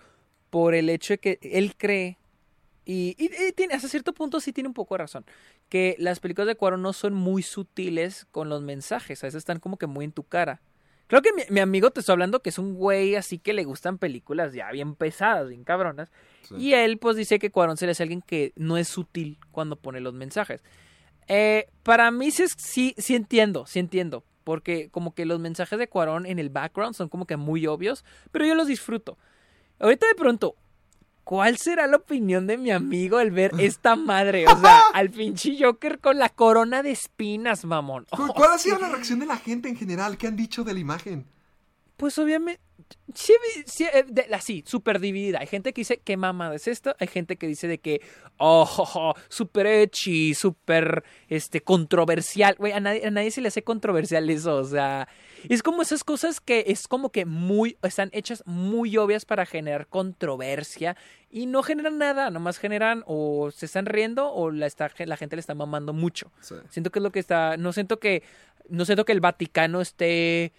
por 0.50 0.76
el 0.76 0.90
hecho 0.90 1.14
de 1.14 1.18
que 1.20 1.40
él 1.42 1.76
cree, 1.78 2.18
y 2.84 3.16
tiene, 3.56 3.74
hasta 3.74 3.88
cierto 3.88 4.12
punto 4.12 4.42
sí 4.42 4.52
tiene 4.52 4.68
un 4.68 4.74
poco 4.74 4.96
de 4.96 5.00
razón, 5.00 5.26
que 5.70 5.96
las 5.98 6.20
películas 6.20 6.48
de 6.48 6.56
Cuarón 6.56 6.82
no 6.82 6.92
son 6.92 7.14
muy 7.14 7.42
sutiles 7.42 8.28
con 8.32 8.50
los 8.50 8.62
mensajes, 8.62 9.24
a 9.24 9.28
veces 9.28 9.38
están 9.40 9.60
como 9.60 9.78
que 9.78 9.88
muy 9.88 10.04
en 10.04 10.12
tu 10.12 10.24
cara. 10.24 10.60
Creo 11.12 11.22
que 11.22 11.34
mi, 11.34 11.42
mi 11.50 11.60
amigo 11.60 11.92
te 11.92 12.00
estoy 12.00 12.14
hablando 12.14 12.42
que 12.42 12.52
es 12.52 12.58
un 12.58 12.74
güey 12.74 13.16
así 13.16 13.38
que 13.38 13.52
le 13.52 13.66
gustan 13.66 13.98
películas 13.98 14.54
ya 14.54 14.72
bien 14.72 14.96
pesadas, 14.96 15.50
bien 15.50 15.66
cabronas. 15.66 16.10
Y 16.58 16.72
él 16.74 17.00
pues 17.00 17.18
dice 17.18 17.38
que 17.38 17.52
Cuarón 17.52 17.76
se 17.76 17.86
le 17.86 17.92
hace 17.92 18.04
alguien 18.04 18.22
que 18.22 18.54
no 18.56 18.78
es 18.78 18.88
sutil 18.88 19.38
cuando 19.52 19.76
pone 19.76 20.00
los 20.00 20.14
mensajes. 20.14 20.64
Eh, 21.28 21.68
para 21.84 22.12
mí 22.12 22.32
sí, 22.32 22.44
es- 22.44 22.56
sí, 22.58 22.96
sí 22.98 23.16
entiendo, 23.16 23.66
sí 23.66 23.80
entiendo. 23.80 24.24
Porque 24.46 24.88
como 24.90 25.14
que 25.14 25.26
los 25.26 25.38
mensajes 25.42 25.78
de 25.78 25.90
Cuarón 25.90 26.26
en 26.26 26.40
el 26.40 26.50
background 26.50 26.96
son 26.96 27.10
como 27.10 27.26
que 27.28 27.36
muy 27.36 27.68
obvios, 27.68 28.06
pero 28.32 28.46
yo 28.46 28.56
los 28.56 28.68
disfruto. 28.68 29.18
Ahorita 29.80 30.08
de 30.08 30.16
pronto, 30.16 30.56
¿cuál 31.24 31.58
será 31.58 31.88
la 31.88 31.98
opinión 31.98 32.48
de 32.48 32.58
mi 32.58 32.72
amigo 32.72 33.18
al 33.18 33.32
ver 33.32 33.52
esta 33.60 33.96
madre? 33.96 34.48
O 34.48 34.60
sea, 34.60 34.82
al 34.94 35.10
pinche 35.10 35.56
Joker 35.60 36.00
con 36.00 36.18
la 36.20 36.30
corona 36.30 36.84
de 36.84 36.92
espinas, 36.92 37.66
mamón. 37.66 38.06
¿Cu- 38.10 38.28
¿Cuál 38.36 38.54
ha 38.54 38.58
sido 38.58 38.78
la 38.80 38.90
reacción 38.90 39.20
de 39.20 39.26
la 39.26 39.38
gente 39.38 39.70
en 39.70 39.76
general? 39.76 40.18
¿Qué 40.18 40.28
han 40.28 40.36
dicho 40.36 40.64
de 40.64 40.74
la 40.74 40.80
imagen? 40.80 41.26
Pues 41.98 42.18
obviamente. 42.18 42.62
Sí, 43.14 43.34
sí, 43.66 43.86
eh, 43.86 44.04
de- 44.08 44.28
así, 44.34 44.64
súper 44.66 45.00
dividida. 45.00 45.40
Hay 45.40 45.48
gente 45.48 45.72
que 45.72 45.82
dice, 45.82 46.02
¿qué 46.04 46.18
mamada 46.18 46.56
es 46.56 46.68
esto? 46.68 46.96
Hay 47.00 47.08
gente 47.08 47.38
que 47.38 47.48
dice 47.48 47.68
de 47.68 47.78
que, 47.80 48.02
oh, 48.38 48.66
jo, 48.66 48.86
jo, 48.86 49.14
súper 49.30 49.68
edgy, 49.68 50.34
súper, 50.34 51.04
este, 51.30 51.62
controversial. 51.62 52.56
Güey, 52.58 52.74
a 52.74 52.80
nadie, 52.80 53.06
a 53.06 53.12
nadie 53.12 53.32
se 53.32 53.40
le 53.42 53.48
hace 53.50 53.64
controversial 53.64 54.30
eso, 54.30 54.56
o 54.56 54.64
sea. 54.64 55.08
Es 55.50 55.64
como 55.64 55.82
esas 55.82 56.04
cosas 56.04 56.40
que 56.40 56.66
es 56.68 56.88
como 56.88 57.12
que 57.12 57.26
muy, 57.26 57.78
están 57.82 58.10
hechas 58.14 58.44
muy 58.46 58.98
obvias 58.98 59.26
para 59.26 59.46
generar 59.46 59.88
controversia 59.88 60.96
y 61.30 61.46
no 61.46 61.64
generan 61.64 61.98
nada, 61.98 62.30
nomás 62.30 62.58
generan 62.58 63.04
o 63.08 63.52
se 63.52 63.66
están 63.66 63.86
riendo 63.86 64.32
o 64.32 64.52
la, 64.52 64.66
está, 64.66 64.92
la 64.98 65.18
gente 65.18 65.36
le 65.36 65.40
está 65.40 65.56
mamando 65.56 65.94
mucho. 65.94 66.32
Siento 66.70 66.92
que 66.92 67.00
es 67.00 67.04
lo 67.04 67.12
que 67.12 67.20
está. 67.20 67.58
No 67.58 67.74
siento 67.74 68.00
que. 68.00 68.24
No 68.70 68.86
siento 68.86 69.06
que 69.06 69.12
el 69.12 69.22
Vaticano 69.22 69.82
esté 69.82 70.54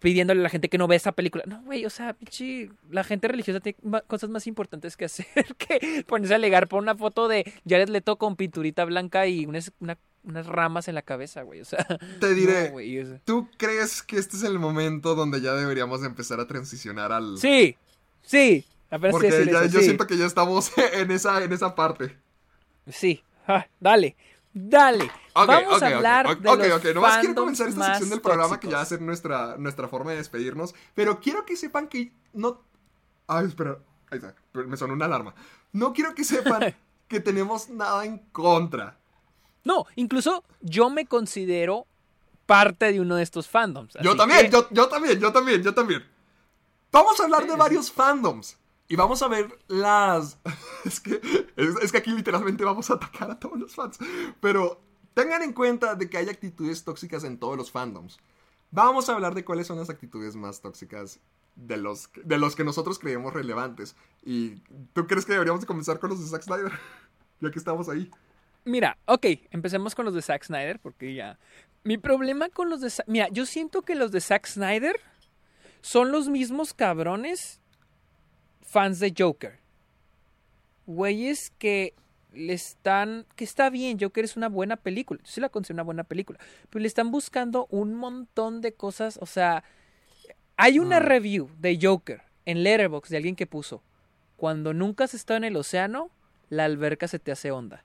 pidiéndole 0.00 0.40
a 0.40 0.42
la 0.44 0.48
gente 0.48 0.68
que 0.68 0.78
no 0.78 0.86
ve 0.86 0.96
esa 0.96 1.12
película. 1.12 1.44
No, 1.46 1.62
güey, 1.62 1.84
o 1.86 1.90
sea, 1.90 2.12
pichi, 2.12 2.70
la 2.90 3.02
gente 3.04 3.28
religiosa 3.28 3.60
tiene 3.60 3.78
cosas 4.06 4.30
más 4.30 4.46
importantes 4.46 4.96
que 4.96 5.06
hacer 5.06 5.26
que 5.58 6.04
ponerse 6.06 6.34
a 6.34 6.36
alegar 6.36 6.68
por 6.68 6.82
una 6.82 6.94
foto 6.96 7.28
de 7.28 7.50
Jared 7.68 7.88
Leto 7.88 8.16
con 8.16 8.36
pinturita 8.36 8.84
blanca 8.84 9.26
y 9.26 9.46
unas, 9.46 9.72
una- 9.80 9.98
unas 10.24 10.46
ramas 10.46 10.88
en 10.88 10.96
la 10.96 11.02
cabeza, 11.02 11.42
güey. 11.42 11.60
O 11.60 11.64
sea, 11.64 11.86
Te 12.20 12.34
diré, 12.34 12.66
no, 12.66 12.72
güey, 12.72 12.98
o 13.00 13.06
sea. 13.06 13.20
¿tú 13.24 13.48
crees 13.56 14.02
que 14.02 14.18
este 14.18 14.36
es 14.36 14.42
el 14.42 14.58
momento 14.58 15.14
donde 15.14 15.40
ya 15.40 15.54
deberíamos 15.54 16.02
empezar 16.04 16.40
a 16.40 16.46
transicionar 16.46 17.12
al... 17.12 17.38
Sí, 17.38 17.76
sí. 18.22 18.64
apenas 18.90 19.12
Porque 19.12 19.30
decir 19.30 19.52
ya, 19.52 19.60
eso, 19.62 19.72
yo 19.74 19.78
sí. 19.78 19.84
siento 19.84 20.06
que 20.06 20.16
ya 20.16 20.26
estamos 20.26 20.72
en 20.94 21.10
esa, 21.12 21.42
en 21.44 21.52
esa 21.52 21.74
parte. 21.74 22.16
Sí, 22.88 23.22
Ah, 23.48 23.64
dale, 23.78 24.16
dale. 24.52 25.08
Ok, 25.42 25.46
Vamos 25.48 25.76
ok, 25.76 25.82
a 25.82 25.86
ok, 25.88 25.92
hablar 25.94 26.26
ok, 26.26 26.38
de 26.38 26.48
ok, 26.50 26.58
los 26.58 26.78
ok. 26.78 26.94
Nomás 26.94 27.18
quiero 27.18 27.34
comenzar 27.34 27.68
esta 27.68 27.84
sección 27.86 28.10
del 28.10 28.20
programa 28.20 28.58
que 28.58 28.68
ya 28.68 28.76
va 28.76 28.82
a 28.82 28.86
ser 28.86 29.02
nuestra, 29.02 29.56
nuestra 29.58 29.86
forma 29.88 30.12
de 30.12 30.16
despedirnos. 30.18 30.74
Pero 30.94 31.20
quiero 31.20 31.44
que 31.44 31.56
sepan 31.56 31.88
que 31.88 32.12
no... 32.32 32.62
Ay, 33.26 33.46
espera. 33.46 33.78
Ahí 34.10 34.18
está. 34.18 34.34
Me 34.54 34.76
sonó 34.76 34.94
una 34.94 35.04
alarma. 35.04 35.34
No 35.72 35.92
quiero 35.92 36.14
que 36.14 36.24
sepan 36.24 36.74
que 37.08 37.20
tenemos 37.20 37.68
nada 37.68 38.04
en 38.06 38.18
contra. 38.32 38.96
No, 39.64 39.84
incluso 39.96 40.44
yo 40.60 40.88
me 40.90 41.06
considero 41.06 41.86
parte 42.46 42.92
de 42.92 43.00
uno 43.00 43.16
de 43.16 43.22
estos 43.24 43.48
fandoms. 43.48 43.94
Yo 44.00 44.16
también, 44.16 44.42
que- 44.46 44.50
yo, 44.52 44.68
yo 44.70 44.88
también, 44.88 45.18
yo 45.20 45.32
también, 45.32 45.62
yo 45.62 45.74
también. 45.74 46.02
Vamos 46.92 47.20
a 47.20 47.24
hablar 47.24 47.46
de 47.46 47.56
varios 47.56 47.90
fandoms. 47.92 48.56
Y 48.88 48.94
vamos 48.96 49.20
a 49.22 49.28
ver 49.28 49.58
las... 49.66 50.38
Es 50.84 51.00
que, 51.00 51.20
es, 51.56 51.74
es 51.82 51.90
que 51.90 51.98
aquí 51.98 52.12
literalmente 52.12 52.64
vamos 52.64 52.88
a 52.90 52.94
atacar 52.94 53.28
a 53.32 53.38
todos 53.40 53.58
los 53.58 53.74
fans. 53.74 53.98
Pero 54.40 54.80
tengan 55.16 55.42
en 55.42 55.54
cuenta 55.54 55.94
de 55.94 56.10
que 56.10 56.18
hay 56.18 56.28
actitudes 56.28 56.84
tóxicas 56.84 57.24
en 57.24 57.38
todos 57.38 57.56
los 57.56 57.70
fandoms. 57.70 58.18
Vamos 58.70 59.08
a 59.08 59.14
hablar 59.14 59.34
de 59.34 59.46
cuáles 59.46 59.66
son 59.66 59.78
las 59.78 59.88
actitudes 59.88 60.36
más 60.36 60.60
tóxicas 60.60 61.20
de 61.54 61.78
los, 61.78 62.10
de 62.22 62.36
los 62.36 62.54
que 62.54 62.64
nosotros 62.64 62.98
creemos 62.98 63.32
relevantes. 63.32 63.96
¿Y 64.22 64.56
tú 64.92 65.06
crees 65.06 65.24
que 65.24 65.32
deberíamos 65.32 65.62
de 65.62 65.66
comenzar 65.66 65.98
con 66.00 66.10
los 66.10 66.20
de 66.20 66.26
Zack 66.26 66.42
Snyder? 66.42 66.70
ya 67.40 67.50
que 67.50 67.58
estamos 67.58 67.88
ahí. 67.88 68.10
Mira, 68.66 68.98
ok, 69.06 69.24
empecemos 69.52 69.94
con 69.94 70.04
los 70.04 70.12
de 70.12 70.20
Zack 70.20 70.44
Snyder, 70.44 70.78
porque 70.80 71.14
ya. 71.14 71.38
Mi 71.82 71.96
problema 71.96 72.50
con 72.50 72.68
los 72.68 72.82
de. 72.82 72.92
Mira, 73.06 73.28
yo 73.28 73.46
siento 73.46 73.80
que 73.82 73.94
los 73.94 74.12
de 74.12 74.20
Zack 74.20 74.46
Snyder 74.46 75.00
son 75.80 76.12
los 76.12 76.28
mismos 76.28 76.74
cabrones 76.74 77.62
fans 78.60 78.98
de 78.98 79.14
Joker. 79.16 79.60
Güeyes 80.84 81.52
que 81.58 81.94
le 82.32 82.52
están. 82.52 83.26
Que 83.36 83.44
está 83.44 83.70
bien, 83.70 83.98
Joker 84.00 84.24
es 84.24 84.36
una 84.36 84.48
buena 84.48 84.76
película. 84.76 85.20
Yo 85.24 85.30
sí 85.30 85.40
la 85.40 85.48
considero 85.48 85.76
una 85.76 85.82
buena 85.84 86.04
película. 86.04 86.38
Pero 86.70 86.80
le 86.82 86.88
están 86.88 87.10
buscando 87.10 87.66
un 87.70 87.94
montón 87.94 88.60
de 88.60 88.74
cosas. 88.74 89.18
O 89.22 89.26
sea, 89.26 89.64
hay 90.56 90.78
una 90.78 91.00
review 91.00 91.48
de 91.58 91.78
Joker 91.80 92.22
en 92.44 92.62
Letterboxd 92.62 93.10
de 93.10 93.16
alguien 93.16 93.36
que 93.36 93.46
puso: 93.46 93.82
Cuando 94.36 94.72
nunca 94.74 95.04
has 95.04 95.14
estado 95.14 95.38
en 95.38 95.44
el 95.44 95.56
océano, 95.56 96.10
la 96.48 96.64
alberca 96.64 97.08
se 97.08 97.18
te 97.18 97.32
hace 97.32 97.50
onda. 97.50 97.84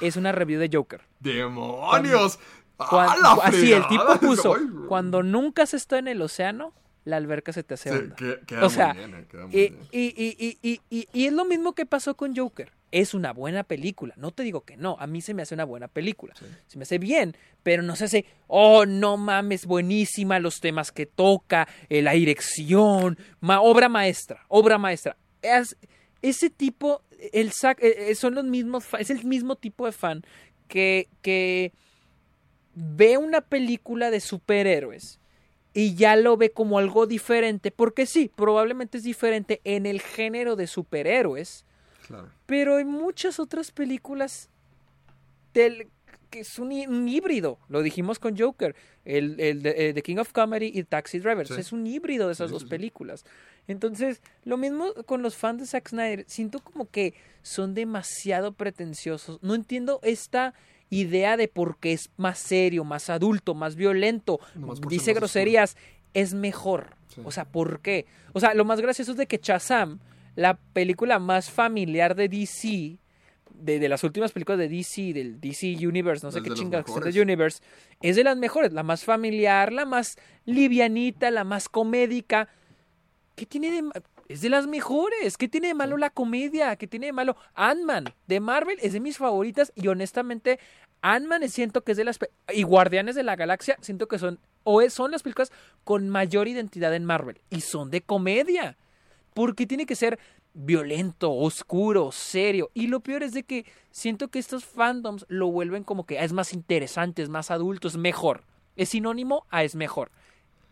Es 0.00 0.16
una 0.16 0.32
review 0.32 0.58
de 0.60 0.68
Joker. 0.72 1.02
¡Demonios! 1.20 2.38
Cuan- 2.76 3.08
¡A 3.10 3.16
la 3.16 3.32
así, 3.44 3.72
el 3.72 3.86
tipo 3.88 4.04
puso, 4.20 4.54
Ay, 4.54 4.62
cuando 4.86 5.22
nunca 5.24 5.62
has 5.64 5.74
estado 5.74 5.98
en 5.98 6.08
el 6.08 6.22
océano, 6.22 6.72
la 7.04 7.16
alberca 7.16 7.52
se 7.52 7.62
te 7.64 7.74
hace 7.74 7.90
onda. 7.90 8.14
que- 8.16 8.40
queda 8.46 8.64
o 8.66 8.70
sea, 8.70 8.94
muy 8.94 8.98
bien, 9.04 9.14
eh, 9.14 9.26
queda 9.28 9.46
muy 9.46 9.56
y, 9.56 9.68
bien. 9.70 9.78
y, 9.90 10.00
y, 10.00 10.36
y, 10.38 10.58
y, 10.62 10.80
y- 10.90 11.08
y 11.12 11.26
es 11.26 11.32
lo 11.32 11.44
mismo 11.44 11.74
que 11.74 11.86
pasó 11.86 12.16
con 12.16 12.36
Joker. 12.36 12.70
Es 12.90 13.12
una 13.12 13.32
buena 13.32 13.64
película. 13.64 14.14
No 14.16 14.30
te 14.30 14.42
digo 14.42 14.62
que 14.62 14.76
no. 14.76 14.96
A 14.98 15.06
mí 15.06 15.20
se 15.20 15.34
me 15.34 15.42
hace 15.42 15.54
una 15.54 15.64
buena 15.64 15.88
película. 15.88 16.34
Se 16.66 16.78
me 16.78 16.84
hace 16.84 16.98
bien. 16.98 17.36
Pero 17.62 17.82
no 17.82 17.96
se 17.96 18.06
hace, 18.06 18.24
oh, 18.46 18.86
no 18.86 19.16
mames, 19.18 19.66
buenísima 19.66 20.38
los 20.38 20.60
temas 20.60 20.90
que 20.90 21.04
toca, 21.06 21.68
eh, 21.90 22.00
la 22.02 22.12
dirección, 22.12 23.18
ma- 23.40 23.60
obra 23.60 23.88
maestra, 23.90 24.44
obra 24.48 24.78
maestra. 24.78 25.16
Es- 25.42 25.76
ese 26.22 26.48
tipo, 26.50 27.02
el 27.32 27.52
Zack- 27.52 27.82
eh, 27.82 28.10
eh, 28.10 28.14
son 28.14 28.34
los 28.34 28.44
mismos, 28.44 28.86
es 28.98 29.10
el 29.10 29.24
mismo 29.24 29.56
tipo 29.56 29.84
de 29.86 29.92
fan 29.92 30.22
que, 30.66 31.08
que 31.22 31.72
ve 32.74 33.16
una 33.18 33.40
película 33.40 34.10
de 34.10 34.20
superhéroes 34.20 35.20
y 35.74 35.94
ya 35.94 36.16
lo 36.16 36.36
ve 36.36 36.50
como 36.50 36.78
algo 36.78 37.06
diferente, 37.06 37.70
porque 37.70 38.06
sí, 38.06 38.30
probablemente 38.34 38.98
es 38.98 39.04
diferente 39.04 39.60
en 39.64 39.86
el 39.86 40.00
género 40.00 40.56
de 40.56 40.66
superhéroes, 40.66 41.64
Claro. 42.08 42.28
pero 42.46 42.76
hay 42.76 42.84
muchas 42.84 43.38
otras 43.38 43.70
películas 43.70 44.48
del 45.54 45.88
que 46.30 46.40
es 46.40 46.58
un, 46.58 46.72
hí- 46.72 46.86
un 46.86 47.08
híbrido, 47.08 47.58
lo 47.68 47.80
dijimos 47.82 48.18
con 48.18 48.36
Joker, 48.36 48.74
el, 49.06 49.40
el 49.40 49.62
de- 49.62 49.88
eh, 49.88 49.94
The 49.94 50.02
King 50.02 50.18
of 50.18 50.32
Comedy 50.32 50.70
y 50.74 50.84
Taxi 50.84 51.20
Drivers, 51.20 51.48
Sí. 51.48 51.58
es 51.60 51.72
un 51.72 51.86
híbrido 51.86 52.26
de 52.26 52.34
esas 52.34 52.48
Sí, 52.48 52.52
dos 52.52 52.62
sí, 52.64 52.68
películas. 52.68 53.24
Entonces, 53.66 54.20
lo 54.44 54.58
mismo 54.58 54.92
con 55.06 55.22
los 55.22 55.36
fans 55.36 55.60
de 55.60 55.66
Zack 55.66 55.88
Snyder, 55.88 56.24
siento 56.28 56.58
como 56.60 56.88
que 56.90 57.14
son 57.42 57.72
demasiado 57.74 58.52
pretenciosos. 58.52 59.38
No 59.42 59.54
entiendo 59.54 60.00
esta 60.02 60.52
idea 60.90 61.36
de 61.38 61.48
por 61.48 61.78
qué 61.78 61.92
es 61.94 62.10
más 62.18 62.38
serio, 62.38 62.84
más 62.84 63.08
adulto, 63.08 63.54
más 63.54 63.74
violento, 63.76 64.38
dice 64.88 65.14
groserías, 65.14 65.76
es 66.12 66.34
mejor. 66.34 66.96
O 67.24 67.30
sea, 67.30 67.46
¿por 67.46 67.80
qué? 67.80 68.04
O 68.34 68.40
sea, 68.40 68.52
lo 68.54 68.64
más 68.66 68.80
gracioso 68.82 69.12
es 69.12 69.16
de 69.18 69.26
que 69.26 69.40
Shazam, 69.42 69.98
la 70.38 70.54
película 70.72 71.18
más 71.18 71.50
familiar 71.50 72.14
de 72.14 72.28
DC, 72.28 72.98
de, 73.54 73.78
de 73.80 73.88
las 73.88 74.04
últimas 74.04 74.30
películas 74.30 74.58
de 74.60 74.68
DC, 74.68 75.12
del 75.12 75.40
DC 75.40 75.74
Universe, 75.84 76.24
no 76.24 76.30
sé 76.30 76.40
qué 76.42 76.50
mejores. 76.86 77.14
de 77.14 77.20
Universe, 77.22 77.60
es 78.00 78.14
de 78.14 78.22
las 78.22 78.36
mejores, 78.36 78.72
la 78.72 78.84
más 78.84 79.04
familiar, 79.04 79.72
la 79.72 79.84
más 79.84 80.16
livianita, 80.44 81.30
la 81.32 81.42
más 81.42 81.68
comédica. 81.68 82.48
¿Qué 83.34 83.46
tiene 83.46 83.70
de 83.70 83.82
Es 84.28 84.40
de 84.42 84.48
las 84.48 84.66
mejores. 84.68 85.36
¿Qué 85.36 85.48
tiene 85.48 85.68
de 85.68 85.74
malo 85.74 85.96
la 85.96 86.10
comedia? 86.10 86.76
¿Qué 86.76 86.86
tiene 86.86 87.06
de 87.06 87.12
malo? 87.12 87.36
Ant-Man 87.54 88.04
de 88.28 88.38
Marvel 88.40 88.78
es 88.80 88.92
de 88.92 89.00
mis 89.00 89.18
favoritas 89.18 89.72
y 89.74 89.88
honestamente 89.88 90.60
Ant-Man 91.02 91.48
siento 91.48 91.82
que 91.82 91.92
es 91.92 91.98
de 91.98 92.04
las... 92.04 92.18
Y 92.54 92.62
Guardianes 92.62 93.14
de 93.16 93.22
la 93.24 93.34
Galaxia 93.36 93.76
siento 93.80 94.06
que 94.06 94.18
son... 94.20 94.38
O 94.64 94.82
es- 94.82 94.92
son 94.94 95.10
las 95.10 95.22
películas 95.24 95.50
con 95.82 96.08
mayor 96.08 96.46
identidad 96.46 96.94
en 96.94 97.04
Marvel. 97.04 97.40
Y 97.50 97.60
son 97.62 97.90
de 97.90 98.02
comedia. 98.02 98.76
Porque 99.38 99.68
tiene 99.68 99.86
que 99.86 99.94
ser 99.94 100.18
violento, 100.52 101.30
oscuro, 101.32 102.10
serio. 102.10 102.72
Y 102.74 102.88
lo 102.88 102.98
peor 102.98 103.22
es 103.22 103.32
de 103.34 103.44
que 103.44 103.64
siento 103.92 104.26
que 104.32 104.40
estos 104.40 104.64
fandoms 104.64 105.24
lo 105.28 105.46
vuelven 105.52 105.84
como 105.84 106.06
que 106.06 106.18
"Ah, 106.18 106.24
es 106.24 106.32
más 106.32 106.52
interesante, 106.52 107.22
es 107.22 107.28
más 107.28 107.52
adulto, 107.52 107.86
es 107.86 107.96
mejor. 107.96 108.42
Es 108.74 108.88
sinónimo 108.88 109.46
a 109.50 109.62
es 109.62 109.76
mejor. 109.76 110.10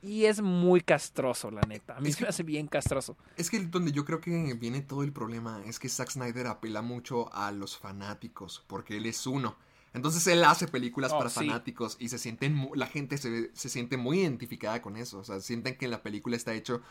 Y 0.02 0.24
es 0.24 0.43
muy 0.43 0.80
castroso, 0.80 1.52
la 1.52 1.60
neta. 1.62 1.97
A 1.97 2.01
mí 2.01 2.09
Es 2.09 2.16
se 2.16 2.22
me 2.22 2.28
hace 2.28 2.43
bien 2.43 2.66
castroso. 2.66 3.16
Es 3.36 3.51
que 3.51 3.60
donde 3.60 3.93
yo 3.93 4.05
creo 4.05 4.20
que 4.20 4.55
viene 4.55 4.80
todo 4.80 5.05
el 5.05 5.12
problema 5.12 5.62
es 5.64 5.78
que 5.78 5.88
Zack 5.88 6.10
Snyder 6.10 6.48
apela 6.48 6.82
mucho 6.82 7.32
a 7.32 7.52
los 7.52 7.78
fanáticos, 7.78 8.64
porque 8.66 8.97
él 8.97 9.06
es 9.06 9.28
uno. 9.28 9.55
Entonces 9.94 10.26
él 10.26 10.43
hace 10.43 10.66
películas 10.66 11.12
Oh, 11.12 11.18
para 11.18 11.30
sí. 11.30 11.36
fanáticos 11.36 11.97
y 12.01 12.09
se 12.09 12.18
sienten, 12.18 12.68
la 12.74 12.86
gente 12.88 13.16
se, 13.16 13.51
se 13.55 13.68
siente 13.68 13.97
muy 13.97 14.20
identificada 14.22 14.82
con 14.82 14.97
eso. 14.97 15.18
O 15.18 15.24
sea, 15.24 15.38
sienten 15.40 15.78
que 15.78 15.86
la 15.86 16.02
película 16.02 16.34
está 16.36 16.52
hecho 16.52 16.82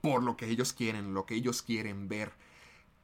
por 0.00 0.22
lo 0.22 0.36
que 0.36 0.46
ellos 0.48 0.72
quieren, 0.72 1.14
lo 1.14 1.26
que 1.26 1.34
ellos 1.36 1.62
quieren 1.62 2.08
ver. 2.08 2.32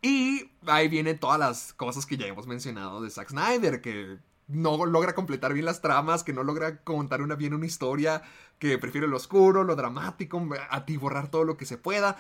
Y 0.03 0.51
ahí 0.67 0.89
vienen 0.89 1.19
todas 1.19 1.39
las 1.39 1.73
cosas 1.75 2.07
que 2.07 2.17
ya 2.17 2.27
hemos 2.27 2.47
mencionado 2.47 3.03
de 3.03 3.11
Zack 3.11 3.31
Snyder, 3.31 3.81
que 3.81 4.19
no 4.49 4.87
logra 4.87 5.15
completar 5.15 5.53
bien 5.55 5.67
las 5.67 5.83
tramas, 5.83 6.25
que 6.25 6.33
no 6.33 6.45
logra 6.45 6.83
contar 6.85 7.23
una, 7.23 7.35
bien 7.37 7.55
una 7.55 7.67
historia, 7.67 8.23
que 8.59 8.79
prefiere 8.79 9.09
lo 9.09 9.17
oscuro, 9.17 9.65
lo 9.65 9.77
dramático, 9.77 10.43
atiborrar 10.71 11.31
todo 11.31 11.45
lo 11.45 11.57
que 11.57 11.67
se 11.67 11.79
pueda. 11.79 12.17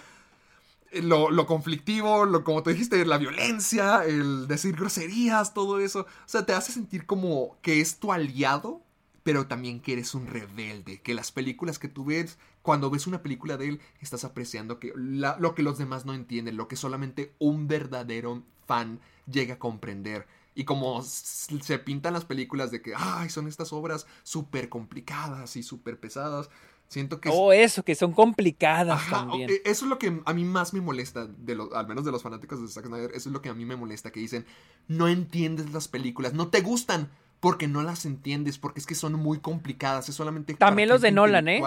Eh, 0.92 1.02
Lo, 1.02 1.30
lo 1.30 1.46
conflictivo, 1.46 2.24
lo, 2.26 2.44
como 2.44 2.62
te 2.62 2.70
dijiste, 2.72 3.04
la 3.04 3.18
violencia, 3.18 4.04
el 4.04 4.46
decir 4.48 4.76
groserías, 4.76 5.54
todo 5.54 5.80
eso. 5.80 6.00
O 6.02 6.06
sea, 6.28 6.46
te 6.46 6.52
hace 6.54 6.72
sentir 6.72 7.06
como 7.06 7.58
que 7.62 7.80
es 7.80 7.98
tu 7.98 8.12
aliado, 8.12 8.82
pero 9.26 9.48
también 9.48 9.80
que 9.80 9.94
eres 9.94 10.14
un 10.14 10.28
rebelde. 10.28 11.00
Que 11.00 11.12
las 11.12 11.32
películas 11.32 11.80
que 11.80 11.88
tú 11.88 12.04
ves, 12.04 12.38
cuando 12.62 12.90
ves 12.90 13.08
una 13.08 13.24
película 13.24 13.56
de 13.56 13.70
él, 13.70 13.80
estás 14.00 14.22
apreciando 14.22 14.78
que 14.78 14.92
la- 14.94 15.36
lo 15.40 15.56
que 15.56 15.64
los 15.64 15.78
demás 15.78 16.06
no 16.06 16.14
entienden, 16.14 16.56
lo 16.56 16.68
que 16.68 16.76
solamente 16.76 17.34
un 17.40 17.66
verdadero 17.66 18.44
fan 18.68 19.00
llega 19.28 19.54
a 19.54 19.58
comprender. 19.58 20.28
Y 20.54 20.62
como 20.62 21.02
se 21.02 21.78
pintan 21.80 22.12
las 22.12 22.24
películas 22.24 22.70
de 22.70 22.80
que, 22.82 22.92
ay, 22.96 23.28
son 23.28 23.48
estas 23.48 23.72
obras 23.72 24.06
súper 24.22 24.68
complicadas 24.68 25.56
y 25.56 25.64
súper 25.64 25.98
pesadas, 25.98 26.48
siento 26.86 27.20
que... 27.20 27.28
Oh, 27.32 27.52
eso, 27.52 27.82
que 27.82 27.96
son 27.96 28.12
complicadas 28.12 28.94
Ajá, 28.96 29.26
también. 29.26 29.50
eh, 29.50 29.62
Eso 29.64 29.86
es 29.86 29.88
lo 29.90 29.98
que 29.98 30.22
a 30.24 30.32
mí 30.34 30.44
más 30.44 30.72
me 30.72 30.80
molesta, 30.80 31.26
de 31.26 31.56
lo- 31.56 31.74
al 31.74 31.88
menos 31.88 32.04
de 32.04 32.12
los 32.12 32.22
fanáticos 32.22 32.62
de 32.62 32.68
Zack 32.68 32.86
Snyder, 32.86 33.10
eso 33.10 33.28
es 33.28 33.32
lo 33.32 33.42
que 33.42 33.48
a 33.48 33.54
mí 33.54 33.64
me 33.64 33.74
molesta, 33.74 34.12
que 34.12 34.20
dicen, 34.20 34.46
no 34.86 35.08
entiendes 35.08 35.72
las 35.72 35.88
películas, 35.88 36.32
no 36.32 36.46
te 36.46 36.60
gustan 36.60 37.10
porque 37.40 37.68
no 37.68 37.82
las 37.82 38.06
entiendes, 38.06 38.58
porque 38.58 38.80
es 38.80 38.86
que 38.86 38.94
son 38.94 39.14
muy 39.14 39.38
complicadas, 39.38 40.08
es 40.08 40.14
solamente... 40.14 40.54
También 40.54 40.88
los 40.88 41.00
de 41.00 41.12
Nolan, 41.12 41.48
¿eh? 41.48 41.62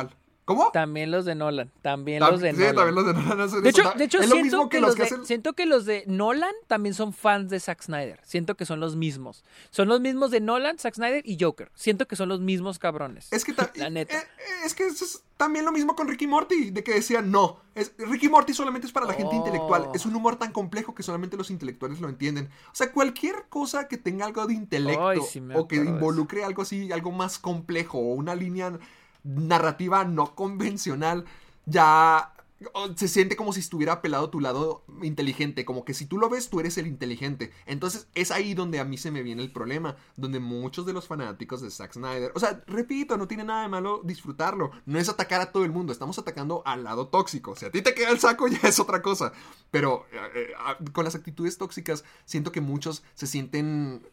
¿Cómo? 0.50 0.72
También 0.72 1.12
los 1.12 1.26
de 1.26 1.36
Nolan. 1.36 1.72
También 1.84 2.24
Tam- 2.24 2.32
los 2.32 2.42
de 2.42 2.54
sí, 2.54 2.58
Nolan. 2.58 2.76
también 2.76 2.96
los 2.96 3.06
de 3.06 3.14
Nolan 3.14 3.42
hacen 3.42 3.62
De 3.62 3.70
eso. 3.70 3.82
hecho, 3.82 3.94
de 3.96 4.04
hecho 4.04 4.20
es 4.20 4.30
lo 4.30 4.36
siento, 4.38 4.68
que 4.68 4.78
que 4.78 4.82
los 4.82 4.96
de, 4.96 5.04
hacen... 5.04 5.26
siento 5.28 5.54
que 5.54 5.66
los 5.68 5.86
de 5.86 6.04
Nolan 6.08 6.56
también 6.66 6.96
son 6.96 7.14
fans 7.14 7.52
de 7.52 7.60
Zack 7.60 7.84
Snyder. 7.84 8.20
Siento 8.24 8.56
que 8.56 8.66
son 8.66 8.80
los 8.80 8.96
mismos. 8.96 9.44
Son 9.70 9.88
los 9.88 10.02
mismos 10.02 10.32
de 10.32 10.40
Nolan, 10.42 10.80
Zack 10.80 10.96
Snyder 10.96 11.22
y 11.24 11.38
Joker. 11.40 11.72
Siento 11.76 12.08
que 12.08 12.16
son 12.16 12.30
los 12.30 12.40
mismos 12.40 12.80
cabrones. 12.80 13.28
Es 13.32 13.46
que, 13.46 13.54
La 13.76 13.92
neta. 13.92 14.18
eh, 14.18 14.26
es 14.66 14.74
que 14.74 14.88
eso 14.88 15.06
es 15.06 15.22
también 15.38 15.64
lo 15.66 15.72
mismo 15.72 15.96
con 15.96 16.08
Ricky 16.10 16.26
Morty, 16.28 16.72
de 16.72 16.84
que 16.84 16.96
decían, 16.96 17.30
no, 17.32 17.62
es, 17.74 17.94
Ricky 17.98 18.28
Morty 18.28 18.54
solamente 18.54 18.88
es 18.88 18.92
para 18.92 19.06
la 19.06 19.14
gente 19.14 19.36
intelectual, 19.38 19.88
es 19.94 20.06
un 20.06 20.14
humor 20.14 20.36
tan 20.36 20.52
complejo 20.52 20.94
que 20.94 21.02
solamente 21.02 21.38
los 21.38 21.50
intelectuales 21.50 22.02
lo 22.02 22.10
entienden. 22.10 22.50
O 22.74 22.76
sea, 22.76 22.92
cualquier 22.92 23.46
cosa 23.48 23.88
que 23.88 23.98
tenga 23.98 24.26
algo 24.26 24.46
de 24.48 24.54
intelecto 24.56 25.08
Ay, 25.08 25.20
sí 25.22 25.40
me 25.40 25.56
o 25.56 25.66
que 25.66 25.78
involucre 25.78 26.44
algo 26.44 26.64
así, 26.64 26.92
algo 26.92 27.12
más 27.12 27.40
complejo 27.40 28.00
o 28.00 28.16
una 28.16 28.36
línea 28.36 28.78
narrativa 29.24 30.04
no 30.06 30.36
convencional, 30.36 31.26
ya 31.66 32.34
se 32.96 33.08
siente 33.08 33.36
como 33.36 33.54
si 33.54 33.62
estuviera 33.62 33.94
apelado 33.94 34.26
a 34.26 34.32
tu 34.32 34.40
lado 34.40 34.84
inteligente, 35.02 35.64
como 35.64 35.86
que 35.86 35.94
si 35.94 36.06
tú 36.06 36.18
lo 36.18 36.30
ves, 36.30 36.50
tú 36.50 36.60
eres 36.60 36.78
el 36.78 36.88
inteligente. 36.88 37.52
Entonces 37.66 38.08
es 38.16 38.32
ahí 38.32 38.54
donde 38.54 38.80
a 38.80 38.86
mí 38.86 38.98
se 38.98 39.12
me 39.12 39.24
viene 39.24 39.42
el 39.42 39.52
problema, 39.52 39.96
donde 40.18 40.40
muchos 40.40 40.86
de 40.86 40.94
los 40.94 41.08
fanáticos 41.08 41.62
de 41.62 41.72
Zack 41.72 41.94
Snyder, 41.94 42.32
o 42.36 42.40
sea, 42.40 42.62
repito, 42.68 43.18
no 43.18 43.28
tiene 43.28 43.46
nada 43.46 43.62
de 43.62 43.70
malo 43.70 44.02
disfrutarlo, 44.04 44.72
no 44.86 45.00
es 45.00 45.08
atacar 45.08 45.42
a 45.42 45.52
todo 45.52 45.64
el 45.64 45.72
mundo, 45.72 45.94
estamos 45.94 46.20
atacando 46.20 46.62
al 46.66 46.84
lado 46.84 47.08
tóxico. 47.08 47.56
Si 47.56 47.66
a 47.66 47.72
ti 47.72 47.82
te 47.82 47.94
queda 47.94 48.10
el 48.10 48.20
saco 48.20 48.48
ya 48.50 48.68
es 48.68 48.80
otra 48.80 49.02
cosa, 49.02 49.32
pero 49.72 50.06
eh, 50.12 50.18
eh, 50.36 50.92
con 50.92 51.06
las 51.06 51.16
actitudes 51.16 51.58
tóxicas 51.58 52.04
siento 52.26 52.52
que 52.52 52.62
muchos 52.62 53.04
se 53.14 53.28
sienten 53.28 54.06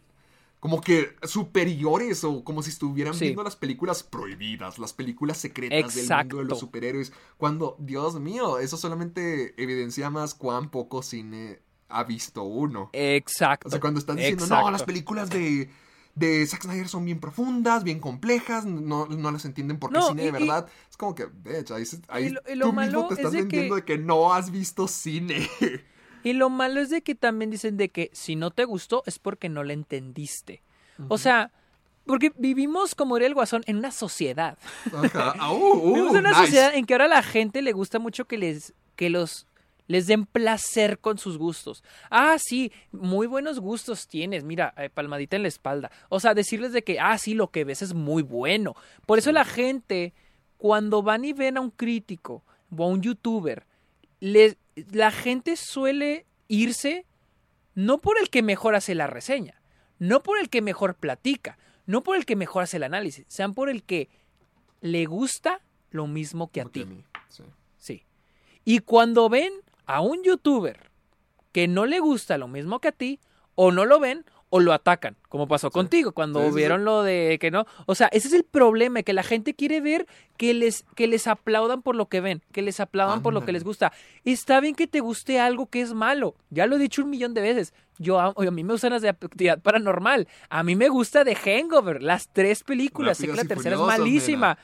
como 0.61 0.81
que 0.81 1.15
superiores 1.23 2.25
o 2.25 2.43
como 2.43 2.63
si 2.63 2.71
estuvieran 2.71 3.15
Sí. 3.15 3.27
viendo 3.27 3.43
las 3.45 3.57
películas 3.57 4.03
prohibidas, 4.03 4.79
las 4.79 4.93
películas 4.93 5.37
secretas 5.39 5.95
del 5.95 6.09
mundo 6.09 6.39
de 6.39 6.45
los 6.45 6.59
superhéroes, 6.59 7.13
cuando, 7.37 7.77
Dios 7.79 8.19
mío, 8.19 8.59
eso 8.59 8.77
solamente 8.77 9.55
evidencia 9.63 10.11
más 10.11 10.35
cuán 10.35 10.71
poco 10.71 11.03
cine 11.03 11.61
ha 11.89 12.03
visto 12.05 12.43
uno. 12.43 12.91
Exacto. 12.93 13.69
O 13.69 13.71
sea, 13.71 13.81
cuando 13.81 14.01
estás 14.01 14.17
diciendo, 14.17 14.47
no, 14.47 14.71
las 14.71 14.83
películas 14.83 15.31
de, 15.31 15.71
de 16.17 16.47
Zack 16.47 16.63
Snyder 16.63 16.89
son 16.89 17.05
bien 17.05 17.21
profundas, 17.21 17.85
bien 17.85 18.01
complejas, 18.01 18.65
no, 18.65 19.07
no 19.07 19.31
las 19.31 19.45
entienden 19.45 19.79
porque 19.79 19.99
No, 19.99 20.09
cine 20.09 20.23
de 20.23 20.29
y- 20.29 20.33
verdad. 20.33 20.67
Es 20.91 20.97
como 20.97 21.15
que, 21.15 21.29
ahí, 21.73 21.87
se- 21.87 22.01
ahí 22.09 22.31
lo- 22.31 22.41
y 22.51 22.55
lo 22.57 22.67
tú 22.67 22.73
mismo 22.73 23.07
te 23.09 23.15
es 23.15 23.19
estás 23.21 23.33
de 23.33 23.39
vendiendo 23.43 23.75
que- 23.77 23.81
de 23.83 23.85
que 23.85 23.99
no 23.99 24.33
has 24.35 24.51
visto 24.51 24.89
cine. 24.89 25.49
Y 26.27 26.33
lo 26.33 26.51
malo 26.51 26.81
es 26.81 26.91
de 26.91 27.03
que 27.03 27.15
también 27.15 27.53
dicen 27.53 27.77
de 27.77 27.89
que 27.89 28.11
si 28.13 28.35
no 28.35 28.51
te 28.51 28.65
gustó 28.65 29.05
es 29.07 29.21
porque 29.21 29.49
no 29.49 29.63
le 29.63 29.75
entendiste. 29.75 30.61
O 31.07 31.19
sea, 31.19 31.53
porque 32.05 32.33
vivimos, 32.37 32.97
como 32.97 33.15
diría 33.15 33.29
el 33.29 33.35
guasón, 33.35 33.63
en 33.67 33.77
una 33.77 33.93
sociedad. 33.93 34.59
Ajá. 34.93 35.53
Uh, 35.53 35.55
uh, 35.55 35.95
vivimos 35.95 36.15
en 36.15 36.19
una 36.19 36.31
nice. 36.31 36.47
sociedad 36.47 36.75
en 36.75 36.85
que 36.85 36.95
ahora 36.95 37.05
a 37.05 37.09
la 37.09 37.23
gente 37.23 37.63
le 37.63 37.71
gusta 37.71 38.01
mucho 38.01 38.25
que 38.25 38.39
les, 38.39 38.75
que 38.97 39.09
los 39.09 39.47
les 39.87 40.09
den 40.09 40.27
placer 40.27 40.99
con 40.99 41.17
sus 41.17 41.39
gustos. 41.39 41.85
Ah, 42.11 42.39
sí, 42.41 42.73
muy 42.91 43.29
buenos 43.29 43.61
gustos 43.61 44.09
tienes, 44.09 44.43
mira, 44.43 44.75
eh, 44.79 44.91
palmadita 44.91 45.37
en 45.37 45.43
la 45.43 45.49
espalda. 45.49 45.93
O 46.09 46.19
sea, 46.19 46.35
decirles 46.35 46.73
de 46.73 46.83
que, 46.83 46.99
ah, 46.99 47.17
sí, 47.19 47.35
lo 47.35 47.53
que 47.53 47.63
ves 47.63 47.83
es 47.83 47.95
muy 47.95 48.25
bueno. 48.25 48.75
Por 49.07 49.21
eso 49.21 49.31
la 49.31 49.45
gente, 49.45 50.13
cuando 50.57 51.05
van 51.05 51.25
y 51.25 51.33
ven 51.33 51.57
a 51.57 51.61
un 51.61 51.71
crítico 51.71 52.43
o 52.77 52.83
a 52.83 52.89
un 52.89 53.01
youtuber, 53.01 53.65
les, 54.19 54.57
la 54.91 55.11
gente 55.11 55.57
suele 55.57 56.27
irse 56.49 57.07
no 57.75 57.99
por 57.99 58.19
el 58.19 58.31
que 58.31 58.43
mejor 58.43 58.75
hace 58.75 58.95
la 58.95 59.07
reseña, 59.07 59.61
no 59.99 60.23
por 60.23 60.39
el 60.39 60.49
que 60.49 60.63
mejor 60.63 60.95
platica, 60.95 61.59
no 61.87 62.03
por 62.03 62.17
el 62.17 62.25
que 62.25 62.37
mejor 62.37 62.63
hace 62.63 62.79
el 62.79 62.85
análisis, 62.85 63.27
sean 63.29 63.55
por 63.55 63.69
el 63.69 63.83
que 63.83 64.09
le 64.81 65.05
gusta 65.07 65.61
lo 65.91 66.07
mismo 66.07 66.51
que 66.51 66.61
a 66.61 66.65
ti. 66.67 66.85
mí, 66.85 67.05
sí. 67.29 67.45
Sí. 67.79 68.05
Y 68.65 68.81
cuando 68.81 69.29
ven 69.29 69.53
a 69.87 70.01
un 70.01 70.23
youtuber 70.23 70.91
que 71.53 71.69
no 71.69 71.87
le 71.87 72.01
gusta 72.01 72.39
lo 72.39 72.49
mismo 72.49 72.81
que 72.81 72.89
a 72.89 72.93
ti, 72.93 73.21
o 73.55 73.73
no 73.73 73.85
lo 73.85 73.99
ven 74.01 74.25
o 74.49 74.61
lo 74.61 74.73
atacan, 74.73 75.17
como 75.29 75.49
pasó 75.49 75.71
contigo 75.71 76.13
cuando 76.13 76.39
Sí, 76.41 76.47
sí, 76.47 76.51
sí. 76.53 76.57
vieron 76.57 76.85
lo 76.85 77.03
de 77.03 77.37
que 77.41 77.51
no. 77.51 77.67
O 77.87 77.95
sea, 77.97 78.07
ese 78.13 78.29
es 78.29 78.35
el 78.35 78.45
problema, 78.45 79.03
que 79.03 79.13
la 79.13 79.23
gente 79.25 79.55
quiere 79.55 79.81
ver 79.81 80.07
que 80.37 80.55
les, 80.55 80.85
que 80.95 81.09
les 81.09 81.27
aplaudan 81.27 81.83
por 81.83 81.97
lo 81.97 82.07
que 82.07 82.21
ven, 82.21 82.43
que 82.53 82.63
les 82.63 82.79
aplaudan 82.79 83.23
por 83.23 83.35
lo 83.35 83.45
que 83.45 83.53
les 83.53 83.65
gusta. 83.65 83.93
Está 84.25 84.61
bien 84.61 84.75
que 84.77 84.87
te 84.87 85.01
guste 85.01 85.41
algo 85.41 85.67
que 85.67 85.81
es 85.81 85.95
malo, 85.95 86.37
ya 86.51 86.67
lo 86.67 86.77
he 86.77 86.79
dicho 86.79 87.03
un 87.03 87.11
millón 87.11 87.35
de 87.35 87.41
veces. 87.41 87.75
Yo 87.99 88.21
amo- 88.21 88.35
a 88.47 88.51
mí 88.51 88.63
me 88.63 88.75
gustan 88.75 88.93
las 88.93 89.03
de 89.03 89.09
actividad 89.09 89.59
paranormal. 89.61 90.29
A 90.51 90.63
mí 90.63 90.77
me 90.77 90.89
gusta 90.91 91.25
The 91.25 91.35
Hangover, 91.35 92.03
las 92.03 92.29
tres 92.29 92.63
películas. 92.63 93.17
sé 93.19 93.27
que 93.27 93.33
la 93.35 93.45
tercera 93.45 93.77
es 93.77 93.81
malísima. 93.83 94.59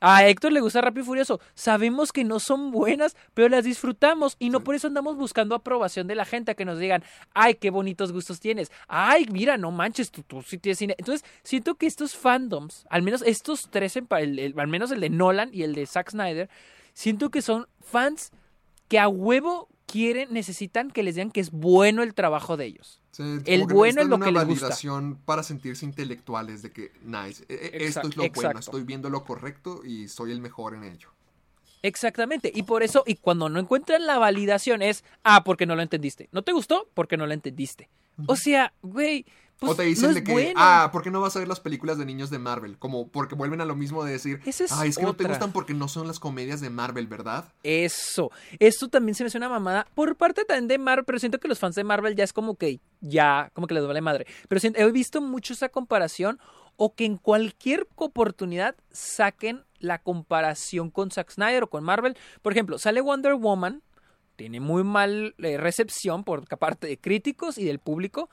A 0.00 0.26
Héctor 0.26 0.52
le 0.52 0.60
gusta 0.60 0.80
Rápido 0.80 1.02
y 1.02 1.06
Furioso. 1.06 1.40
Sabemos 1.54 2.12
que 2.12 2.24
no 2.24 2.40
son 2.40 2.70
buenas, 2.70 3.16
pero 3.34 3.48
las 3.48 3.64
disfrutamos 3.64 4.36
y 4.38 4.50
no 4.50 4.60
por 4.60 4.74
eso 4.74 4.86
andamos 4.86 5.16
buscando 5.16 5.54
aprobación 5.54 6.06
de 6.06 6.14
la 6.14 6.24
gente 6.24 6.52
a 6.52 6.54
que 6.54 6.64
nos 6.64 6.78
digan, 6.78 7.04
ay, 7.34 7.54
qué 7.54 7.70
bonitos 7.70 8.12
gustos 8.12 8.40
tienes. 8.40 8.70
Ay, 8.88 9.26
mira, 9.30 9.56
no 9.58 9.70
manches, 9.70 10.10
tú, 10.10 10.22
tú 10.22 10.42
sí 10.42 10.58
tienes 10.58 10.78
cine. 10.78 10.94
Entonces, 10.98 11.24
siento 11.42 11.74
que 11.74 11.86
estos 11.86 12.16
fandoms, 12.16 12.86
al 12.88 13.02
menos 13.02 13.22
estos 13.22 13.68
tres, 13.70 13.96
el- 13.96 14.38
el- 14.38 14.58
al 14.58 14.68
menos 14.68 14.90
el 14.90 15.00
de 15.00 15.10
Nolan 15.10 15.50
y 15.52 15.62
el 15.62 15.74
de 15.74 15.86
Zack 15.86 16.10
Snyder, 16.10 16.48
siento 16.94 17.30
que 17.30 17.42
son 17.42 17.66
fans 17.80 18.30
que 18.88 18.98
a 18.98 19.08
huevo 19.08 19.68
quieren, 19.86 20.32
necesitan 20.32 20.90
que 20.90 21.02
les 21.02 21.16
digan 21.16 21.30
que 21.30 21.40
es 21.40 21.50
bueno 21.50 22.02
el 22.02 22.14
trabajo 22.14 22.56
de 22.56 22.66
ellos. 22.66 22.99
El 23.18 23.66
que 23.66 23.74
bueno 23.74 24.02
es 24.02 24.08
lo 24.08 24.18
que 24.18 24.30
una 24.30 24.40
les 24.40 24.46
gusta. 24.46 24.66
validación 24.66 25.18
para 25.24 25.42
sentirse 25.42 25.84
intelectuales 25.84 26.62
de 26.62 26.70
que, 26.70 26.92
nice, 27.02 27.44
e- 27.48 27.54
e- 27.54 27.84
esto 27.86 28.08
es 28.08 28.16
lo 28.16 28.28
bueno, 28.30 28.58
estoy 28.60 28.84
viendo 28.84 29.10
lo 29.10 29.24
correcto 29.24 29.82
y 29.84 30.08
soy 30.08 30.32
el 30.32 30.40
mejor 30.40 30.74
en 30.74 30.84
ello. 30.84 31.08
Exactamente, 31.82 32.52
y 32.54 32.62
por 32.64 32.82
eso, 32.82 33.02
y 33.06 33.16
cuando 33.16 33.48
no 33.48 33.58
encuentran 33.58 34.06
la 34.06 34.18
validación 34.18 34.82
es, 34.82 35.02
ah, 35.24 35.44
porque 35.44 35.64
no 35.66 35.74
lo 35.76 35.82
entendiste. 35.82 36.28
¿No 36.30 36.42
te 36.42 36.52
gustó? 36.52 36.88
Porque 36.94 37.16
no 37.16 37.26
lo 37.26 37.32
entendiste. 37.32 37.88
O 38.26 38.36
sea, 38.36 38.72
güey, 38.82 39.24
pues 39.60 39.72
o 39.72 39.76
te 39.76 39.82
dicen 39.84 40.08
no 40.08 40.14
de 40.14 40.24
que, 40.24 40.32
bueno. 40.32 40.52
ah, 40.56 40.88
¿por 40.90 41.02
qué 41.02 41.10
no 41.10 41.20
vas 41.20 41.36
a 41.36 41.38
ver 41.38 41.46
las 41.46 41.60
películas 41.60 41.98
de 41.98 42.06
niños 42.06 42.30
de 42.30 42.38
Marvel? 42.38 42.78
Como 42.78 43.08
porque 43.08 43.34
vuelven 43.34 43.60
a 43.60 43.64
lo 43.64 43.76
mismo 43.76 44.02
de 44.04 44.12
decir, 44.12 44.40
Esa 44.46 44.64
es 44.64 44.72
ah, 44.72 44.86
es 44.86 44.96
que 44.96 45.04
no 45.04 45.14
te 45.14 45.24
gustan 45.24 45.52
porque 45.52 45.74
no 45.74 45.86
son 45.86 46.06
las 46.08 46.18
comedias 46.18 46.60
de 46.60 46.70
Marvel, 46.70 47.06
¿verdad? 47.06 47.52
Eso, 47.62 48.30
esto 48.58 48.88
también 48.88 49.14
se 49.14 49.22
me 49.22 49.28
hace 49.28 49.38
una 49.38 49.48
mamada 49.48 49.86
por 49.94 50.16
parte 50.16 50.44
también 50.44 50.66
de 50.68 50.78
Marvel, 50.78 51.04
pero 51.04 51.18
siento 51.18 51.38
que 51.38 51.46
los 51.48 51.58
fans 51.58 51.74
de 51.76 51.84
Marvel 51.84 52.16
ya 52.16 52.24
es 52.24 52.32
como 52.32 52.56
que 52.56 52.80
ya, 53.00 53.50
como 53.54 53.66
que 53.66 53.74
les 53.74 53.86
vale 53.86 54.00
madre. 54.00 54.26
Pero 54.48 54.60
siento- 54.60 54.80
he 54.80 54.90
visto 54.90 55.20
mucho 55.20 55.52
esa 55.52 55.68
comparación 55.68 56.38
o 56.76 56.94
que 56.94 57.04
en 57.04 57.18
cualquier 57.18 57.86
oportunidad 57.96 58.74
saquen 58.90 59.64
la 59.78 59.98
comparación 60.02 60.90
con 60.90 61.10
Zack 61.10 61.30
Snyder 61.32 61.64
o 61.64 61.70
con 61.70 61.84
Marvel. 61.84 62.16
Por 62.40 62.52
ejemplo, 62.52 62.78
sale 62.78 63.00
Wonder 63.02 63.34
Woman, 63.34 63.82
tiene 64.36 64.60
muy 64.60 64.84
mal 64.84 65.34
eh, 65.38 65.58
recepción 65.58 66.24
por 66.24 66.46
parte 66.58 66.86
de 66.86 66.98
críticos 66.98 67.58
y 67.58 67.64
del 67.66 67.78
público. 67.78 68.30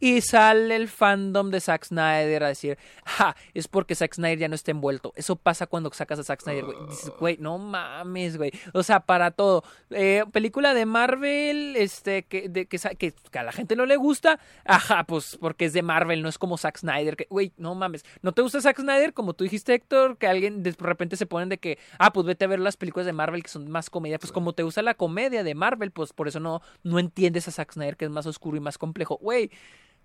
Y 0.00 0.22
sale 0.22 0.74
el 0.76 0.88
fandom 0.88 1.50
de 1.50 1.60
Zack 1.60 1.84
Snyder 1.84 2.42
a 2.44 2.48
decir, 2.48 2.78
ja, 3.04 3.36
es 3.52 3.68
porque 3.68 3.94
Zack 3.94 4.14
Snyder 4.14 4.38
ya 4.38 4.48
no 4.48 4.54
está 4.54 4.70
envuelto. 4.70 5.12
Eso 5.14 5.36
pasa 5.36 5.66
cuando 5.66 5.92
sacas 5.92 6.18
a 6.18 6.24
Zack 6.24 6.40
Snyder, 6.40 6.64
güey. 6.64 6.78
Dices, 6.88 7.12
Güey, 7.18 7.36
no 7.38 7.58
mames, 7.58 8.38
güey. 8.38 8.50
O 8.72 8.82
sea, 8.82 9.00
para 9.00 9.30
todo. 9.30 9.62
Eh, 9.90 10.24
película 10.32 10.72
de 10.72 10.86
Marvel, 10.86 11.76
este, 11.76 12.22
que, 12.22 12.48
de, 12.48 12.66
que, 12.66 12.78
que- 12.98 13.12
que 13.30 13.38
a 13.38 13.42
la 13.42 13.52
gente 13.52 13.76
no 13.76 13.84
le 13.84 13.96
gusta. 13.96 14.40
Ajá, 14.64 15.04
pues 15.04 15.36
porque 15.38 15.66
es 15.66 15.74
de 15.74 15.82
Marvel, 15.82 16.22
no 16.22 16.28
es 16.30 16.38
como 16.38 16.56
Zack 16.56 16.78
Snyder. 16.78 17.16
que- 17.16 17.26
Güey, 17.28 17.52
no 17.58 17.74
mames. 17.74 18.04
¿No 18.22 18.32
te 18.32 18.40
gusta 18.42 18.60
Zack 18.62 18.80
Snyder? 18.80 19.12
Como 19.12 19.34
tú 19.34 19.44
dijiste, 19.44 19.74
Héctor, 19.74 20.16
que 20.16 20.26
alguien 20.26 20.62
de 20.62 20.74
repente 20.78 21.16
se 21.16 21.26
ponen 21.26 21.50
de 21.50 21.58
que, 21.58 21.78
ah, 21.98 22.12
pues 22.12 22.24
vete 22.26 22.46
a 22.46 22.48
ver 22.48 22.60
las 22.60 22.78
películas 22.78 23.04
de 23.06 23.12
Marvel 23.12 23.42
que 23.42 23.50
son 23.50 23.70
más 23.70 23.90
comedia. 23.90 24.18
Pues 24.18 24.32
como 24.32 24.54
te 24.54 24.62
gusta 24.62 24.80
la 24.80 24.94
comedia 24.94 25.44
de 25.44 25.54
Marvel, 25.54 25.90
pues 25.90 26.14
por 26.14 26.26
eso 26.26 26.40
no, 26.40 26.62
no 26.84 26.98
entiendes 26.98 27.48
a 27.48 27.50
Zack 27.50 27.72
Snyder, 27.72 27.96
que 27.98 28.06
es 28.06 28.10
más 28.10 28.24
oscuro 28.24 28.56
y 28.56 28.60
más 28.60 28.78
complejo. 28.78 29.18
Güey. 29.20 29.50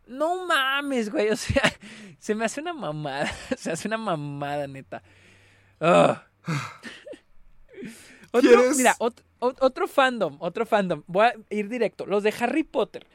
No 0.08 0.46
mames, 0.46 1.10
güey. 1.12 1.30
O 1.30 1.36
sea, 1.36 1.64
se 2.20 2.36
me 2.36 2.46
hace 2.46 2.62
una 2.62 2.74
mamada. 2.74 3.32
Se 3.58 3.72
hace 3.72 3.88
una 3.88 3.98
mamada, 3.98 4.68
neta. 4.68 5.02
Otro, 8.32 8.62
mira, 8.76 8.96
ot- 9.00 9.22
ot- 9.40 9.58
otro 9.62 9.88
fandom, 9.88 10.36
otro 10.40 10.66
fandom. 10.66 11.04
Voy 11.08 11.26
a 11.28 11.34
ir 11.50 11.70
directo. 11.70 12.06
Los 12.06 12.24
de 12.24 12.34
Harry 12.40 12.64
Potter. 12.64 13.08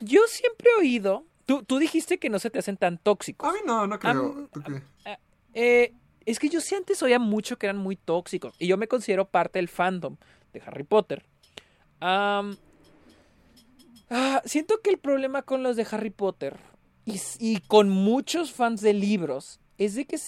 Yo 0.00 0.20
siempre 0.28 0.68
he 0.70 0.80
oído. 0.80 1.24
Tú, 1.46 1.62
tú 1.62 1.78
dijiste 1.78 2.18
que 2.18 2.28
no 2.28 2.38
se 2.38 2.50
te 2.50 2.58
hacen 2.58 2.76
tan 2.76 2.98
tóxicos. 2.98 3.48
A 3.48 3.52
mí 3.52 3.60
no, 3.64 3.86
no 3.86 3.98
creo. 3.98 4.10
Am- 4.10 4.48
¿Tú 4.48 4.62
qué? 4.62 4.82
Eh, 5.54 5.94
es 6.26 6.38
que 6.38 6.48
yo 6.50 6.60
sí 6.60 6.74
antes 6.74 7.02
oía 7.02 7.18
mucho 7.18 7.56
que 7.58 7.66
eran 7.66 7.78
muy 7.78 7.96
tóxicos. 7.96 8.54
Y 8.58 8.66
yo 8.66 8.76
me 8.76 8.88
considero 8.88 9.26
parte 9.28 9.58
del 9.58 9.68
fandom 9.68 10.16
de 10.52 10.60
Harry 10.66 10.82
Potter. 10.84 11.24
Am, 12.00 12.56
ah, 14.10 14.42
siento 14.44 14.80
que 14.82 14.90
el 14.90 14.98
problema 14.98 15.42
con 15.42 15.62
los 15.62 15.76
de 15.76 15.86
Harry 15.90 16.10
Potter 16.10 16.56
y, 17.04 17.60
con 17.68 17.88
muchos 17.88 18.52
fans 18.52 18.80
de 18.80 18.92
libros 18.92 19.60
es 19.78 19.94
de 19.94 20.06
que 20.06 20.18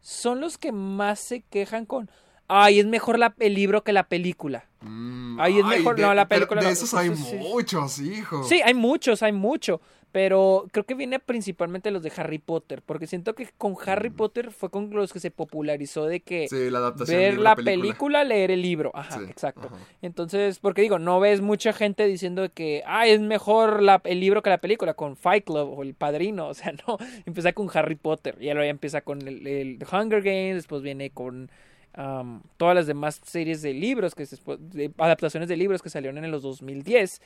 son 0.00 0.40
los 0.40 0.58
que 0.58 0.72
más 0.72 1.18
se 1.20 1.40
quejan 1.42 1.86
con. 1.86 2.10
Ay, 2.46 2.78
es 2.80 2.86
mejor 2.86 3.18
la- 3.18 3.34
el 3.40 3.54
libro 3.54 3.82
que 3.84 3.92
la 3.92 4.08
película. 4.08 4.64
Mm, 4.80 5.38
Ay, 5.40 5.58
es 5.58 5.64
mejor- 5.66 5.98
no, 5.98 6.14
la 6.14 6.28
película 6.28 6.60
De 6.60 6.66
no, 6.68 6.72
esos 6.72 6.88
eso 6.88 6.98
hay 6.98 7.14
sí. 7.14 7.34
muchos, 7.36 7.98
hijo. 7.98 8.44
Sí, 8.44 8.60
hay 8.64 8.74
muchos, 8.74 9.22
hay 9.22 9.32
mucho. 9.32 9.80
Pero 10.10 10.66
creo 10.72 10.84
que 10.86 10.94
viene 10.94 11.18
principalmente 11.18 11.90
los 11.90 12.02
de 12.02 12.10
Harry 12.16 12.38
Potter. 12.38 12.80
Porque 12.84 13.06
siento 13.06 13.34
que 13.34 13.46
con 13.58 13.74
Harry 13.86 14.08
Potter 14.08 14.50
fue 14.52 14.70
con 14.70 14.88
los 14.90 15.12
que 15.12 15.20
se 15.20 15.30
popularizó 15.30 16.06
de 16.06 16.20
que 16.20 16.48
Sí, 16.48 16.70
la 16.70 16.78
adaptación. 16.78 17.18
ver 17.18 17.28
libro, 17.32 17.42
la 17.44 17.56
película. 17.56 18.24
leer 18.24 18.50
el 18.50 18.62
libro. 18.62 18.90
Ajá, 18.94 19.18
Sí, 19.18 19.24
exacto. 19.28 19.66
ajá. 19.66 19.76
Entonces, 20.00 20.58
porque 20.60 20.80
digo, 20.80 20.98
no 20.98 21.20
ves 21.20 21.42
mucha 21.42 21.74
gente 21.74 22.06
diciendo 22.06 22.48
que, 22.54 22.82
ah, 22.86 23.06
es 23.06 23.20
mejor 23.20 23.82
la- 23.82 24.00
el 24.04 24.18
libro 24.20 24.42
que 24.42 24.48
la 24.50 24.58
película, 24.58 24.94
con 24.94 25.14
Fight 25.16 25.44
Club 25.44 25.78
o 25.78 25.82
El 25.82 25.92
Padrino. 25.94 26.48
O 26.48 26.54
sea, 26.54 26.72
no, 26.86 26.96
empieza 27.26 27.52
con 27.52 27.68
Harry 27.74 27.94
Potter. 27.96 28.36
Y 28.40 28.44
luego 28.46 28.62
ya 28.62 28.70
empieza 28.70 29.02
con 29.02 29.20
el, 29.28 29.46
el 29.46 29.78
The 29.78 29.86
Hunger 29.94 30.22
Games, 30.22 30.54
después 30.56 30.80
viene 30.82 31.10
con 31.10 31.50
am, 31.92 32.42
todas 32.56 32.74
las 32.74 32.86
demás 32.86 33.20
series 33.24 33.60
de 33.60 33.74
libros, 33.74 34.14
que 34.14 34.24
se- 34.24 34.38
de 34.58 34.90
adaptaciones 34.96 35.48
de 35.50 35.56
libros 35.58 35.82
que 35.82 35.90
salieron 35.90 36.24
en 36.24 36.30
los 36.30 36.42
2010. 36.42 37.20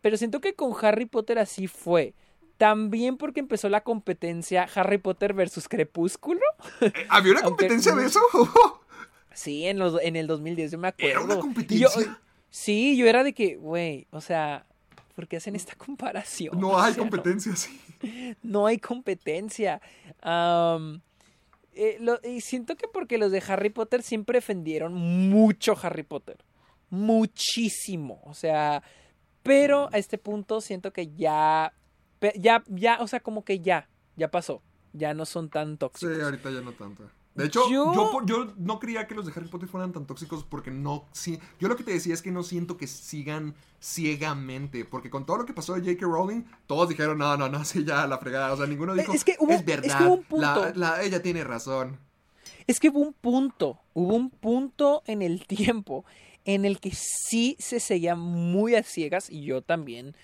Pero 0.00 0.16
siento 0.16 0.40
que 0.40 0.54
con 0.54 0.72
Harry 0.84 1.06
Potter 1.06 1.38
así 1.38 1.66
fue. 1.66 2.14
También 2.58 3.16
porque 3.16 3.40
empezó 3.40 3.68
la 3.68 3.82
competencia 3.82 4.66
Harry 4.74 4.98
Potter 4.98 5.34
versus 5.34 5.68
Crepúsculo. 5.68 6.40
Eh, 6.80 6.92
¿Había 7.08 7.32
una 7.32 7.40
Aunque- 7.44 7.66
competencia 7.66 7.94
de 7.94 8.06
eso? 8.06 8.20
Sí, 9.34 9.66
en, 9.66 9.78
los, 9.78 10.00
en 10.00 10.16
el 10.16 10.26
2010, 10.26 10.70
yo 10.72 10.78
me 10.78 10.88
acuerdo. 10.88 11.10
¿Era 11.10 11.20
una 11.20 11.34
yo- 11.34 11.40
competencia? 11.42 12.18
sí, 12.48 12.96
yo 12.96 13.06
era 13.06 13.22
de 13.22 13.34
que, 13.34 13.56
güey, 13.56 14.06
o 14.10 14.22
sea, 14.22 14.64
¿por 15.14 15.28
qué 15.28 15.36
hacen 15.36 15.54
esta 15.54 15.74
comparación? 15.74 16.58
No 16.58 16.68
O 16.72 16.78
hay 16.80 16.94
sea, 16.94 17.02
competencia, 17.02 17.54
sí. 17.54 17.78
No, 18.42 18.66
hay 18.66 18.78
competencia. 18.78 19.82
Eh, 21.74 21.98
lo- 22.00 22.18
y 22.24 22.40
siento 22.40 22.76
que 22.76 22.88
porque 22.88 23.18
los 23.18 23.30
de 23.30 23.42
Harry 23.48 23.68
Potter 23.68 24.02
siempre 24.02 24.38
defendieron 24.38 24.94
mucho 24.94 25.76
Harry 25.82 26.02
Potter. 26.02 26.38
Muchísimo. 26.88 28.20
O 28.24 28.32
sea, 28.32 28.82
pero 29.46 29.88
a 29.92 29.98
este 29.98 30.18
punto 30.18 30.60
siento 30.60 30.92
que 30.92 31.08
ya, 31.14 31.72
ya, 32.38 32.62
ya, 32.68 32.98
o 33.00 33.06
sea, 33.06 33.20
como 33.20 33.44
que 33.44 33.60
ya, 33.60 33.88
ya 34.16 34.30
pasó. 34.30 34.62
Ya 34.92 35.12
no 35.14 35.26
son 35.26 35.50
tan 35.50 35.72
Sí, 35.72 35.76
tóxicos. 35.78 36.22
ahorita 36.22 36.50
ya 36.50 36.60
no 36.62 36.72
tanto. 36.72 37.02
De 37.34 37.44
hecho, 37.44 37.60
Yo- 37.70 37.92
yo... 38.24 38.54
no 38.56 38.78
creía 38.80 39.06
que 39.06 39.14
los 39.14 39.26
de 39.26 39.32
Harry 39.36 39.46
Potter 39.48 39.68
fueran 39.68 39.92
tan 39.92 40.06
tóxicos 40.06 40.42
porque 40.42 40.70
no... 40.70 41.04
Sí, 41.12 41.38
yo 41.60 41.68
lo 41.68 41.76
que 41.76 41.84
te 41.84 41.92
decía 41.92 42.14
es 42.14 42.22
que 42.22 42.30
no 42.30 42.42
siento 42.42 42.78
que 42.78 42.86
sigan 42.86 43.54
ciegamente. 43.78 44.86
Porque 44.86 45.10
con 45.10 45.26
todo 45.26 45.36
lo 45.38 45.44
que 45.44 45.52
pasó 45.52 45.74
de 45.74 45.80
J.K. 45.80 46.06
Rowling, 46.06 46.44
todos 46.66 46.88
dijeron, 46.88 47.18
no, 47.18 47.36
no, 47.36 47.48
no, 47.50 47.62
sí, 47.66 47.84
ya, 47.84 48.06
la 48.06 48.16
fregada. 48.18 48.54
O 48.54 48.56
sea, 48.56 48.66
ninguno 48.66 48.94
dijo, 48.94 49.12
Es 49.12 49.24
que 49.24 49.36
hubo- 49.38 49.50
es 49.52 49.58
es 49.60 49.64
que 49.66 49.76
verdad, 49.76 50.06
hubo 50.06 50.14
un 50.14 50.22
punto. 50.24 50.46
la- 50.46 50.72
la- 50.74 51.02
ella 51.02 51.20
tiene 51.20 51.44
razón. 51.44 51.98
Es 52.66 52.80
que 52.80 52.88
hubo 52.88 53.00
un 53.00 53.12
punto, 53.12 53.78
hubo 53.92 54.14
un 54.14 54.30
punto 54.30 55.02
en 55.06 55.20
el 55.20 55.46
tiempo 55.46 56.04
en 56.46 56.64
el 56.64 56.80
que 56.80 56.92
sí 56.92 57.56
se 57.58 57.78
seguía 57.80 58.14
muy 58.14 58.74
a 58.74 58.82
ciegas 58.82 59.28
y 59.28 59.42
yo 59.42 59.60
también 59.60 60.14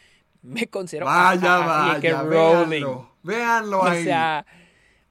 me 0.41 0.67
considero 0.69 1.07
Vaya, 1.07 1.59
vaya, 1.59 2.23
Rowling. 2.23 2.71
véanlo. 2.81 3.11
Véanlo 3.23 3.81
O 3.81 3.85
ahí. 3.85 4.05
sea, 4.05 4.47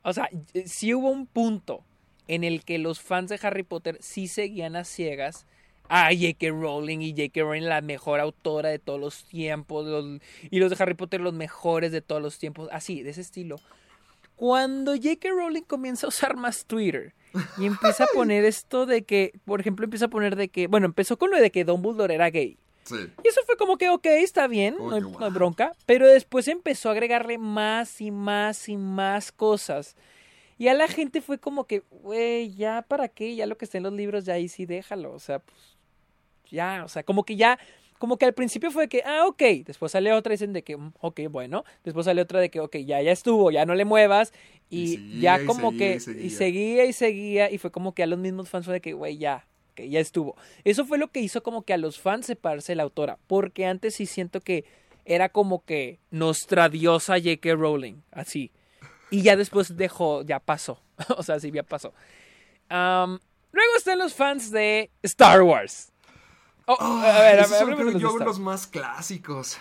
o 0.03 0.11
sea, 0.13 0.29
sí 0.65 0.93
hubo 0.95 1.09
un 1.09 1.27
punto 1.27 1.83
en 2.27 2.43
el 2.43 2.63
que 2.63 2.77
los 2.79 2.99
fans 3.01 3.29
de 3.29 3.39
Harry 3.43 3.63
Potter 3.63 3.97
sí 4.01 4.27
seguían 4.27 4.75
a 4.75 4.83
ciegas 4.83 5.45
a 5.89 6.05
J.K. 6.13 6.47
Rowling 6.49 6.99
y 7.01 7.11
J.K. 7.11 7.41
Rowling 7.41 7.63
la 7.67 7.81
mejor 7.81 8.19
autora 8.21 8.69
de 8.69 8.79
todos 8.79 8.99
los 8.99 9.25
tiempos 9.25 9.85
los- 9.85 10.21
y 10.49 10.59
los 10.59 10.69
de 10.69 10.81
Harry 10.81 10.93
Potter 10.93 11.19
los 11.19 11.33
mejores 11.33 11.91
de 11.91 12.01
todos 12.01 12.21
los 12.21 12.38
tiempos, 12.39 12.69
así, 12.71 13.03
de 13.03 13.09
ese 13.11 13.21
estilo. 13.21 13.59
Cuando 14.41 14.95
J.K. 14.95 15.30
Rowling 15.30 15.61
comienza 15.61 16.07
a 16.07 16.09
usar 16.09 16.35
más 16.35 16.65
Twitter 16.65 17.13
y 17.59 17.68
empieza 17.68 18.05
a 18.05 18.07
poner 18.07 18.43
esto 18.43 18.88
de 18.88 19.03
que, 19.03 19.39
por 19.45 19.59
ejemplo, 19.61 19.84
empieza 19.84 20.05
a 20.05 20.09
poner 20.09 20.35
de 20.35 20.47
que, 20.47 20.65
bueno, 20.65 20.88
empezó 20.88 21.19
con 21.19 21.30
lo 21.30 21.39
de 21.39 21.51
que 21.51 21.63
Dumbledore 21.63 22.15
era 22.15 22.31
gay. 22.31 22.57
Sí. 22.85 22.95
Y 23.23 23.27
eso 23.27 23.41
fue 23.45 23.55
como 23.55 23.77
que, 23.77 23.89
ok, 23.89 24.03
está 24.07 24.47
bien, 24.47 24.77
no 24.80 24.95
hay, 24.95 25.01
no 25.01 25.23
hay 25.23 25.30
bronca. 25.30 25.73
Pero 25.85 26.07
después 26.07 26.47
empezó 26.47 26.89
a 26.89 26.93
agregarle 26.93 27.38
más 27.38 28.01
y 28.01 28.09
más 28.09 28.68
y 28.68 28.77
más 28.77 29.31
cosas. 29.31 29.95
Y 30.57 30.69
a 30.69 30.73
la 30.73 30.88
gente 30.88 31.22
fue 31.22 31.38
como 31.38 31.65
que, 31.65 31.84
güey, 31.91 32.55
ya 32.55 32.81
para 32.81 33.09
qué, 33.09 33.35
ya 33.35 33.45
lo 33.45 33.59
que 33.59 33.65
está 33.65 33.77
en 33.77 33.84
los 33.84 33.93
libros, 33.93 34.26
ya 34.26 34.34
ahí 34.34 34.47
sí 34.47 34.65
déjalo. 34.65 35.13
O 35.13 35.19
sea, 35.19 35.38
pues, 35.38 35.77
ya, 36.49 36.84
o 36.84 36.88
sea, 36.88 37.03
como 37.03 37.26
que 37.26 37.35
ya, 37.35 37.59
como 38.01 38.17
que 38.17 38.25
al 38.25 38.33
principio 38.33 38.71
fue 38.71 38.89
que, 38.89 39.03
ah, 39.05 39.27
ok. 39.27 39.43
Después 39.63 39.91
sale 39.91 40.11
otra 40.11 40.33
y 40.33 40.35
dicen 40.35 40.53
de 40.53 40.63
que, 40.63 40.75
mm, 40.75 40.93
ok, 41.01 41.19
bueno. 41.29 41.63
Después 41.83 42.05
sale 42.05 42.19
otra 42.19 42.39
de 42.39 42.49
que, 42.49 42.59
ok, 42.59 42.77
ya, 42.77 42.99
ya 42.99 43.11
estuvo, 43.11 43.51
ya 43.51 43.63
no 43.63 43.75
le 43.75 43.85
muevas. 43.85 44.33
Y, 44.71 44.81
Y 44.81 44.87
seguía, 44.95 45.21
ya 45.37 45.43
y 45.43 45.45
como 45.45 45.69
seguía, 45.69 45.87
que, 45.87 45.95
y 45.95 45.99
seguía. 45.99 46.25
y 46.25 46.29
seguía 46.31 46.85
y 46.85 46.93
seguía. 46.93 47.51
Y 47.51 47.59
fue 47.59 47.71
como 47.71 47.93
que 47.93 48.01
a 48.01 48.07
los 48.07 48.17
mismos 48.17 48.49
fans 48.49 48.65
fue 48.65 48.73
de 48.73 48.81
que, 48.81 48.93
güey, 48.93 49.19
ya, 49.19 49.45
que 49.75 49.87
ya 49.87 49.99
estuvo. 49.99 50.35
Eso 50.63 50.83
fue 50.83 50.97
lo 50.97 51.11
que 51.11 51.19
hizo 51.19 51.43
como 51.43 51.61
que 51.61 51.73
a 51.73 51.77
los 51.77 51.99
fans 51.99 52.25
separarse 52.25 52.71
de 52.71 52.77
la 52.77 52.83
autora. 52.83 53.19
Porque 53.27 53.67
antes 53.67 53.93
sí 53.93 54.07
siento 54.07 54.41
que 54.41 54.65
era 55.05 55.29
como 55.29 55.63
que 55.63 55.99
nuestra 56.09 56.69
diosa 56.69 57.19
J.K. 57.19 57.53
Rowling. 57.53 58.01
Así. 58.09 58.51
Y 59.11 59.21
ya 59.21 59.35
después 59.35 59.77
dejó, 59.77 60.23
ya 60.23 60.39
pasó. 60.39 60.81
o 61.17 61.21
sea, 61.21 61.39
sí, 61.39 61.51
ya 61.51 61.61
pasó. 61.61 61.93
Luego 62.67 63.75
están 63.77 63.99
los 63.99 64.15
fans 64.15 64.49
de 64.49 64.89
Star 65.03 65.43
Wars. 65.43 65.90
Oh, 66.67 66.77
Ah, 66.79 67.17
a 67.17 67.19
ver, 67.21 67.39
a 67.39 67.41
esos 67.41 67.51
ver, 67.51 67.59
son, 67.59 67.75
creo 67.75 67.97
yo, 67.97 68.17
los 68.19 68.39
más 68.39 68.67
clásicos. 68.67 69.57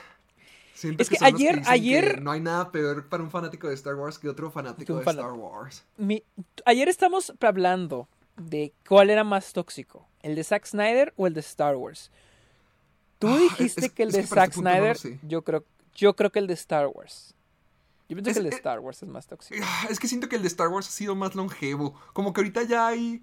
Siento 0.74 1.02
Es 1.02 1.08
que 1.10 1.16
los 1.16 1.22
ayer- 1.22 1.58
dicen 1.58 1.72
ayer- 1.72 2.14
que 2.16 2.20
no 2.20 2.30
hay 2.30 2.40
nada 2.40 2.70
peor 2.70 3.06
para 3.08 3.22
un 3.22 3.30
fanático 3.30 3.68
de 3.68 3.74
Star 3.74 3.94
Wars 3.96 4.18
que 4.18 4.28
otro 4.28 4.50
fanático 4.50 4.98
Que 4.98 5.04
de 5.04 5.10
Star 5.10 5.32
Wars. 5.32 5.84
Mi- 5.98 6.22
ayer 6.64 6.88
estamos 6.88 7.32
hablando 7.40 8.08
de 8.36 8.72
cuál 8.88 9.10
era 9.10 9.22
más 9.24 9.52
tóxico, 9.52 10.06
el 10.22 10.34
de 10.34 10.44
Zack 10.44 10.64
Snyder 10.66 11.12
o 11.16 11.26
el 11.26 11.34
de 11.34 11.40
Star 11.40 11.76
Wars. 11.76 12.10
Tú 13.18 13.28
Ah, 13.28 13.36
dijiste 13.38 13.86
es- 13.86 13.92
que 13.92 14.02
el 14.04 14.12
de 14.12 14.20
que 14.22 14.26
Zack 14.26 14.50
este 14.50 14.62
no 14.62 14.70
Snyder, 14.70 14.96
sé. 14.96 15.18
yo 15.22 15.42
creo, 15.42 15.64
yo 15.94 16.16
creo 16.16 16.30
que 16.32 16.38
el 16.38 16.46
de 16.46 16.54
Star 16.54 16.86
Wars. 16.86 17.34
Yo 18.08 18.16
pienso 18.16 18.30
Es- 18.30 18.34
que 18.36 18.40
el 18.40 18.44
de 18.50 18.54
eh, 18.56 18.58
Star 18.58 18.80
Wars 18.80 19.02
es 19.02 19.08
más 19.08 19.26
tóxico. 19.26 19.60
Ah, 19.62 19.86
Es 19.90 20.00
que 20.00 20.08
siento 20.08 20.28
que 20.30 20.36
el 20.36 20.42
de 20.42 20.48
Star 20.48 20.68
Wars 20.68 20.88
ha 20.88 20.90
sido 20.90 21.14
más 21.14 21.34
longevo. 21.34 21.94
Como 22.14 22.32
que 22.32 22.40
ahorita 22.40 22.62
ya 22.62 22.86
hay. 22.88 23.22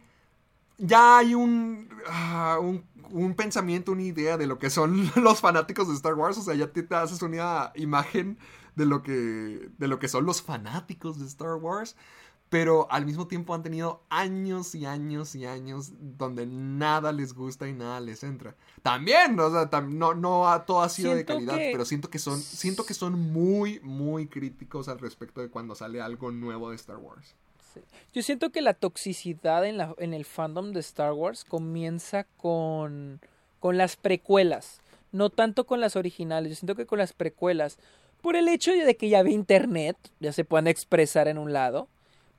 Ya 0.78 1.18
hay 1.18 1.34
un, 1.34 1.90
ah, 2.08 2.60
un. 2.62 2.86
Un 3.12 3.36
pensamiento, 3.36 3.92
una 3.92 4.04
idea 4.04 4.38
de 4.38 4.48
lo 4.48 4.60
que 4.60 4.70
son 4.70 5.10
los 5.16 5.40
fanáticos 5.42 5.88
de 5.88 5.94
Star 5.96 6.14
Wars. 6.16 6.38
O 6.38 6.42
sea, 6.42 6.56
ya 6.56 6.72
te, 6.72 6.84
te 6.84 6.96
haces 6.96 7.22
una 7.22 7.72
imagen 7.76 8.38
de 8.76 8.86
lo 8.86 9.04
que. 9.04 9.70
de 9.78 9.88
lo 9.88 10.00
que 10.00 10.08
son 10.08 10.26
los 10.26 10.42
fanáticos 10.42 11.20
de 11.20 11.26
Star 11.26 11.56
Wars. 11.56 11.96
Pero 12.50 12.90
al 12.90 13.06
mismo 13.06 13.28
tiempo 13.28 13.54
han 13.54 13.62
tenido 13.62 14.04
años 14.10 14.74
y 14.74 14.86
años 14.86 15.36
y 15.36 15.46
años 15.46 15.92
donde 16.00 16.46
nada 16.48 17.12
les 17.12 17.34
gusta 17.34 17.68
y 17.68 17.74
nada 17.74 18.00
les 18.00 18.24
entra. 18.24 18.56
También, 18.84 19.38
o 19.38 19.52
sea, 19.52 19.70
tam- 19.70 19.90
no, 19.90 20.14
no 20.14 20.48
ha- 20.50 20.66
todo 20.66 20.82
ha 20.82 20.88
sido 20.88 21.12
Siento 21.14 21.34
de 21.34 21.40
calidad, 21.40 21.58
que- 21.58 21.70
pero 21.74 21.84
siento 21.84 22.10
que 22.10 22.20
son, 22.20 22.40
siento 22.40 22.86
que 22.86 22.94
son 22.94 23.20
muy, 23.34 23.82
muy 23.82 24.28
críticos 24.28 24.88
al 24.88 24.98
respecto 25.00 25.42
de 25.42 25.50
cuando 25.50 25.76
sale 25.76 26.00
algo 26.02 26.32
nuevo 26.32 26.70
de 26.70 26.78
Star 26.78 26.96
Wars. 26.96 27.36
Yo 28.14 28.22
siento 28.22 28.52
que 28.52 28.62
la 28.62 28.74
toxicidad 28.74 29.66
en, 29.66 29.78
la, 29.78 29.94
en 29.98 30.14
el 30.14 30.26
fandom 30.26 30.72
de 30.72 30.80
Star 30.80 31.14
Wars 31.14 31.44
comienza 31.44 32.26
con, 32.38 33.22
con 33.60 33.78
las 33.78 33.95
precuelas, 33.95 34.82
no 35.12 35.30
tanto 35.30 35.66
con 35.66 35.80
las 35.80 35.95
originales. 35.95 36.49
Yo 36.49 36.56
siento 36.56 36.76
que 36.76 36.86
con 36.86 36.99
las 36.99 37.14
precuelas, 37.14 37.78
por 38.22 38.36
el 38.36 38.48
hecho 38.48 38.72
de 38.72 38.98
que 38.98 39.10
ya 39.10 39.20
había 39.20 39.34
internet, 39.34 39.98
ya 40.20 40.34
se 40.34 40.45
pueden 40.45 40.68
expresar 40.68 41.28
en 41.28 41.38
un 41.38 41.54
lado, 41.54 41.88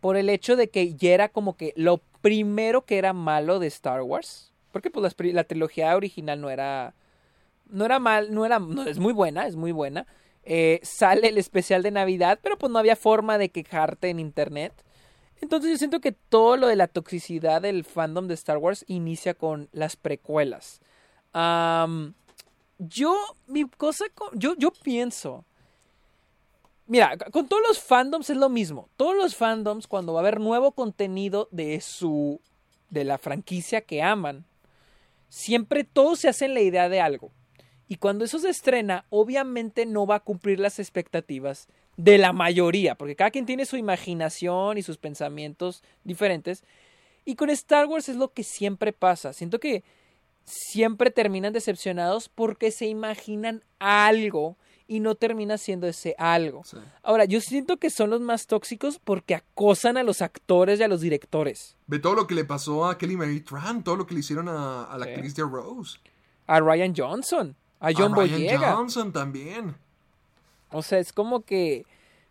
por 0.00 0.16
el 0.16 0.28
hecho 0.28 0.56
de 0.56 0.68
que 0.68 0.94
ya 0.94 1.10
era 1.10 1.28
como 1.28 1.56
que 1.56 1.72
lo 1.76 2.00
primero 2.20 2.84
que 2.84 2.98
era 2.98 3.12
malo 3.12 3.58
de 3.58 3.66
Star 3.68 4.02
Wars, 4.02 4.52
porque 4.72 4.90
pues 4.90 5.14
la, 5.32 5.44
trilogía 5.44 5.96
original 5.96 6.40
no 6.40 6.50
era, 6.50 6.94
no 7.68 7.84
era 7.84 7.98
mal, 7.98 8.32
no 8.32 8.44
era, 8.44 8.60
es 8.86 8.98
muy 8.98 9.12
buena, 9.12 9.46
es 9.46 9.56
muy 9.56 9.72
buena. 9.72 10.06
Eh, 10.44 10.80
sale 10.82 11.28
el 11.28 11.38
especial 11.38 11.82
de 11.82 11.90
Navidad, 11.90 12.38
pero 12.42 12.56
pues 12.56 12.72
no 12.72 12.78
había 12.78 12.96
forma 12.96 13.38
de 13.38 13.50
quejarte 13.50 14.08
en 14.08 14.18
internet. 14.20 14.72
Entonces 15.40 15.70
yo 15.70 15.78
siento 15.78 16.00
que 16.00 16.12
todo 16.12 16.56
lo 16.56 16.66
de 16.66 16.76
la 16.76 16.88
toxicidad 16.88 17.62
del 17.62 17.84
fandom 17.84 18.26
de 18.26 18.34
Star 18.34 18.58
Wars 18.58 18.84
inicia 18.88 19.34
con 19.34 19.68
las 19.72 19.96
precuelas. 19.96 20.80
Yo, 22.78 23.16
mi 23.46 23.68
cosa, 23.68 24.04
yo, 24.34 24.54
yo 24.56 24.70
pienso, 24.70 25.44
mira, 26.86 27.16
con 27.16 27.48
todos 27.48 27.62
los 27.66 27.80
fandoms 27.80 28.30
es 28.30 28.36
lo 28.36 28.48
mismo. 28.48 28.88
Todos 28.96 29.16
los 29.16 29.34
fandoms 29.34 29.86
cuando 29.86 30.12
va 30.12 30.20
a 30.20 30.22
haber 30.22 30.40
nuevo 30.40 30.72
contenido 30.72 31.48
de 31.50 31.80
su, 31.80 32.40
de 32.90 33.04
la 33.04 33.18
franquicia 33.18 33.80
que 33.80 34.02
aman, 34.02 34.44
siempre 35.28 35.84
todos 35.84 36.20
se 36.20 36.28
hacen 36.28 36.54
la 36.54 36.60
idea 36.60 36.88
de 36.88 37.00
algo. 37.00 37.32
Y 37.88 37.96
cuando 37.96 38.24
eso 38.24 38.38
se 38.38 38.50
estrena, 38.50 39.06
obviamente 39.10 39.86
no 39.86 40.06
va 40.06 40.16
a 40.16 40.20
cumplir 40.20 40.60
las 40.60 40.78
expectativas 40.78 41.68
de 41.98 42.16
la 42.16 42.32
mayoría, 42.32 42.94
porque 42.94 43.14
cada 43.16 43.30
quien 43.30 43.44
tiene 43.44 43.66
su 43.66 43.76
imaginación 43.76 44.78
y 44.78 44.82
sus 44.82 44.96
pensamientos 44.96 45.82
diferentes. 46.04 46.64
Y 47.26 47.34
con 47.34 47.50
Star 47.50 47.86
Wars 47.86 48.08
es 48.08 48.16
lo 48.16 48.32
que 48.32 48.44
siempre 48.44 48.94
pasa. 48.94 49.32
Siento 49.34 49.58
que 49.60 49.82
siempre 50.44 51.10
terminan 51.10 51.52
decepcionados 51.52 52.28
porque 52.30 52.70
se 52.70 52.86
imaginan 52.86 53.62
algo 53.80 54.56
y 54.86 55.00
no 55.00 55.16
termina 55.16 55.58
siendo 55.58 55.86
ese 55.86 56.14
algo. 56.16 56.62
Sí. 56.64 56.78
Ahora, 57.02 57.26
yo 57.26 57.40
siento 57.42 57.76
que 57.76 57.90
son 57.90 58.08
los 58.10 58.20
más 58.22 58.46
tóxicos 58.46 58.98
porque 59.02 59.34
acosan 59.34 59.98
a 59.98 60.02
los 60.02 60.22
actores 60.22 60.80
y 60.80 60.84
a 60.84 60.88
los 60.88 61.00
directores. 61.02 61.76
Ve 61.88 61.98
todo 61.98 62.14
lo 62.14 62.26
que 62.26 62.34
le 62.34 62.44
pasó 62.44 62.86
a 62.86 62.96
Kelly 62.96 63.16
Marie 63.16 63.40
Tran, 63.40 63.82
todo 63.84 63.96
lo 63.96 64.06
que 64.06 64.14
le 64.14 64.20
hicieron 64.20 64.48
a, 64.48 64.84
a 64.84 64.96
la 64.96 65.04
Sí. 65.04 65.10
actriz 65.12 65.34
de 65.34 65.42
Rose. 65.42 65.98
A 66.46 66.60
Ryan 66.60 66.94
Johnson, 66.96 67.54
a 67.80 67.90
John 67.92 68.14
a 68.14 68.16
Ryan. 68.16 68.60
Johnson 68.62 69.12
también. 69.12 69.76
O 70.70 70.82
sea, 70.82 70.98
es 70.98 71.12
como 71.12 71.42
que. 71.42 71.84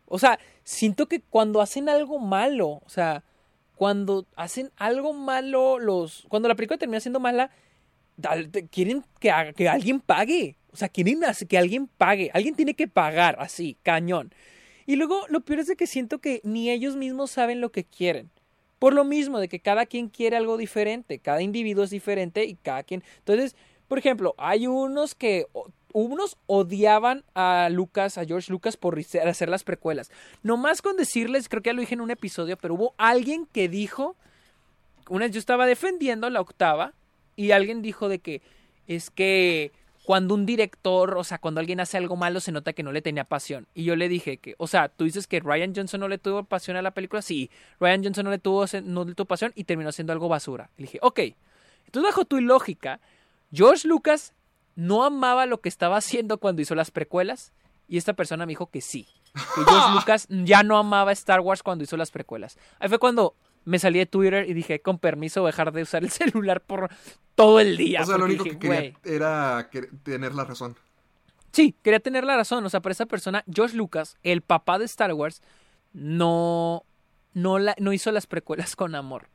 O 0.06 0.20
sea, 0.20 0.40
siento 0.64 1.08
que 1.08 1.22
cuando 1.22 1.62
hacen 1.62 1.90
algo 1.90 2.20
malo, 2.20 2.82
o 2.86 2.90
sea, 2.90 3.24
cuando 3.76 4.26
hacen 4.36 4.72
algo 4.78 5.14
malo, 5.14 5.80
los. 5.80 6.26
Cuando 6.30 6.48
la 6.48 6.56
película 6.56 6.78
termina 6.78 7.00
siendo 7.00 7.20
mala, 7.20 7.52
quieren 8.72 9.04
que, 9.20 9.54
que 9.56 9.70
alguien 9.70 10.00
pague. 10.00 10.58
O 10.72 10.78
sea, 10.78 10.90
quieren 10.90 11.22
que 11.48 11.58
alguien 11.58 11.88
pague. 11.88 12.32
Alguien 12.34 12.56
tiene 12.56 12.74
que 12.74 12.88
pagar, 12.88 13.38
así, 13.40 13.78
cañón. 13.84 14.34
Y 14.86 14.96
luego, 14.96 15.26
lo 15.30 15.42
peor 15.42 15.60
es 15.60 15.68
de 15.68 15.76
que 15.76 15.88
siento 15.88 16.20
que 16.20 16.40
ni 16.44 16.70
ellos 16.70 16.96
mismos 16.96 17.32
saben 17.32 17.62
lo 17.62 17.72
que 17.72 17.84
quieren. 17.84 18.30
Por 18.80 18.94
lo 18.94 19.04
mismo, 19.04 19.40
de 19.40 19.48
que 19.48 19.60
cada 19.60 19.86
quien 19.86 20.08
quiere 20.08 20.38
algo 20.38 20.56
diferente. 20.56 21.20
Cada 21.20 21.42
individuo 21.42 21.84
es 21.84 21.90
diferente 21.90 22.46
y 22.46 22.56
cada 22.56 22.84
quien. 22.84 23.04
Entonces, 23.20 23.56
por 23.88 23.98
ejemplo, 23.98 24.36
hay 24.38 24.68
unos 24.68 25.16
que. 25.16 25.48
Unos 26.00 26.38
odiaban 26.46 27.24
a 27.34 27.70
Lucas, 27.72 28.20
a 28.20 28.26
George 28.26 28.52
Lucas, 28.52 28.78
por 28.78 29.00
hacer 29.00 29.50
las 29.50 29.64
precuelas. 29.64 30.12
Nomás 30.44 30.84
con 30.84 30.96
decirles, 30.96 31.50
creo 31.50 31.64
que 31.64 31.70
ya 31.70 31.74
lo 31.74 31.80
dije 31.80 31.96
en 31.96 32.02
un 32.02 32.12
episodio, 32.12 32.56
pero 32.56 32.76
hubo 32.76 32.94
alguien 33.00 33.48
que 33.48 33.68
dijo. 33.68 34.16
Una 35.10 35.26
yo 35.26 35.40
estaba 35.40 35.66
defendiendo 35.66 36.30
la 36.30 36.40
octava 36.40 36.94
y 37.36 37.50
alguien 37.50 37.82
dijo 37.82 38.10
de 38.10 38.20
que 38.20 38.44
es 38.86 39.10
que 39.10 39.72
cuando 40.04 40.36
un 40.36 40.46
director, 40.46 41.18
o 41.18 41.24
sea, 41.24 41.40
cuando 41.40 41.62
alguien 41.62 41.80
hace 41.80 41.98
algo 41.98 42.16
malo 42.16 42.42
se 42.42 42.52
nota 42.52 42.74
que 42.74 42.84
no 42.84 42.92
le 42.92 43.02
tenía 43.02 43.24
pasión. 43.24 43.66
Y 43.74 43.84
yo 43.84 43.96
le 43.96 44.08
dije 44.08 44.38
que, 44.38 44.54
o 44.60 44.68
sea, 44.68 44.90
tú 44.90 45.06
dices 45.06 45.26
que 45.26 45.40
Ryan 45.40 45.74
Johnson 45.76 46.00
no 46.00 46.08
le 46.08 46.20
tuvo 46.20 46.44
pasión 46.44 46.78
a 46.78 46.84
la 46.84 46.92
película. 46.92 47.24
Sí, 47.24 47.50
Ryan 47.80 48.04
Johnson 48.04 48.26
no 48.26 48.30
le 48.30 48.38
tuvo, 48.38 48.66
no 48.84 49.04
le 49.04 49.16
tuvo 49.16 49.26
pasión 49.26 49.52
y 49.56 49.64
terminó 49.64 49.92
siendo 49.92 50.14
algo 50.14 50.30
basura. 50.30 50.70
Le 50.78 50.84
dije, 50.84 51.00
ok, 51.02 51.22
entonces 51.86 52.08
bajo 52.08 52.24
tu 52.26 52.40
lógica, 52.40 53.00
George 53.52 53.88
Lucas 53.88 54.34
no 54.78 55.04
amaba 55.04 55.48
lo 55.48 55.60
que 55.60 55.70
estaba 55.70 55.98
haciendo 55.98 56.38
cuando 56.38 56.62
hizo 56.62 56.76
las 56.76 56.92
precuelas 56.92 57.52
y 57.88 57.98
esta 57.98 58.14
persona 58.14 58.46
me 58.46 58.52
dijo 58.52 58.70
que 58.70 58.80
sí, 58.80 59.08
que 59.34 59.64
George 59.68 59.94
Lucas 59.96 60.28
ya 60.30 60.62
no 60.62 60.78
amaba 60.78 61.12
Star 61.12 61.40
Wars 61.40 61.64
cuando 61.64 61.84
hizo 61.84 61.98
las 61.98 62.12
precuelas. 62.12 62.58
Ahí 62.80 62.88
fue 62.88 63.00
cuando 63.00 63.36
me 63.66 63.80
salí 63.80 63.98
de 63.98 64.06
Twitter 64.06 64.48
y 64.48 64.54
dije, 64.54 64.80
con 64.82 65.00
permiso, 65.00 65.44
dejar 65.46 65.74
de 65.74 65.82
usar 65.82 66.04
el 66.04 66.10
celular 66.12 66.62
por 66.62 66.90
todo 67.34 67.60
el 67.60 67.76
día. 67.76 68.04
o 68.04 68.06
sea, 68.06 68.18
lo 68.18 68.26
único 68.26 68.44
dije, 68.44 68.60
que 68.60 68.68
quería 68.68 68.94
era 69.04 69.70
tener 70.04 70.36
la 70.36 70.46
razón. 70.46 70.78
Sí, 71.52 71.76
quería 71.82 72.00
tener 72.00 72.24
la 72.24 72.38
razón. 72.38 72.64
O 72.64 72.70
sea, 72.70 72.82
para 72.82 72.94
esa 72.94 73.08
persona, 73.08 73.44
George 73.52 73.76
Lucas, 73.76 74.18
el 74.22 74.44
papá 74.44 74.78
de 74.78 74.86
Star 74.86 75.12
Wars, 75.14 75.42
no, 75.92 76.84
no, 77.34 77.58
la, 77.58 77.76
no 77.80 77.94
hizo 77.94 78.12
las 78.12 78.28
precuelas 78.28 78.76
con 78.76 78.94
amor. 78.94 79.28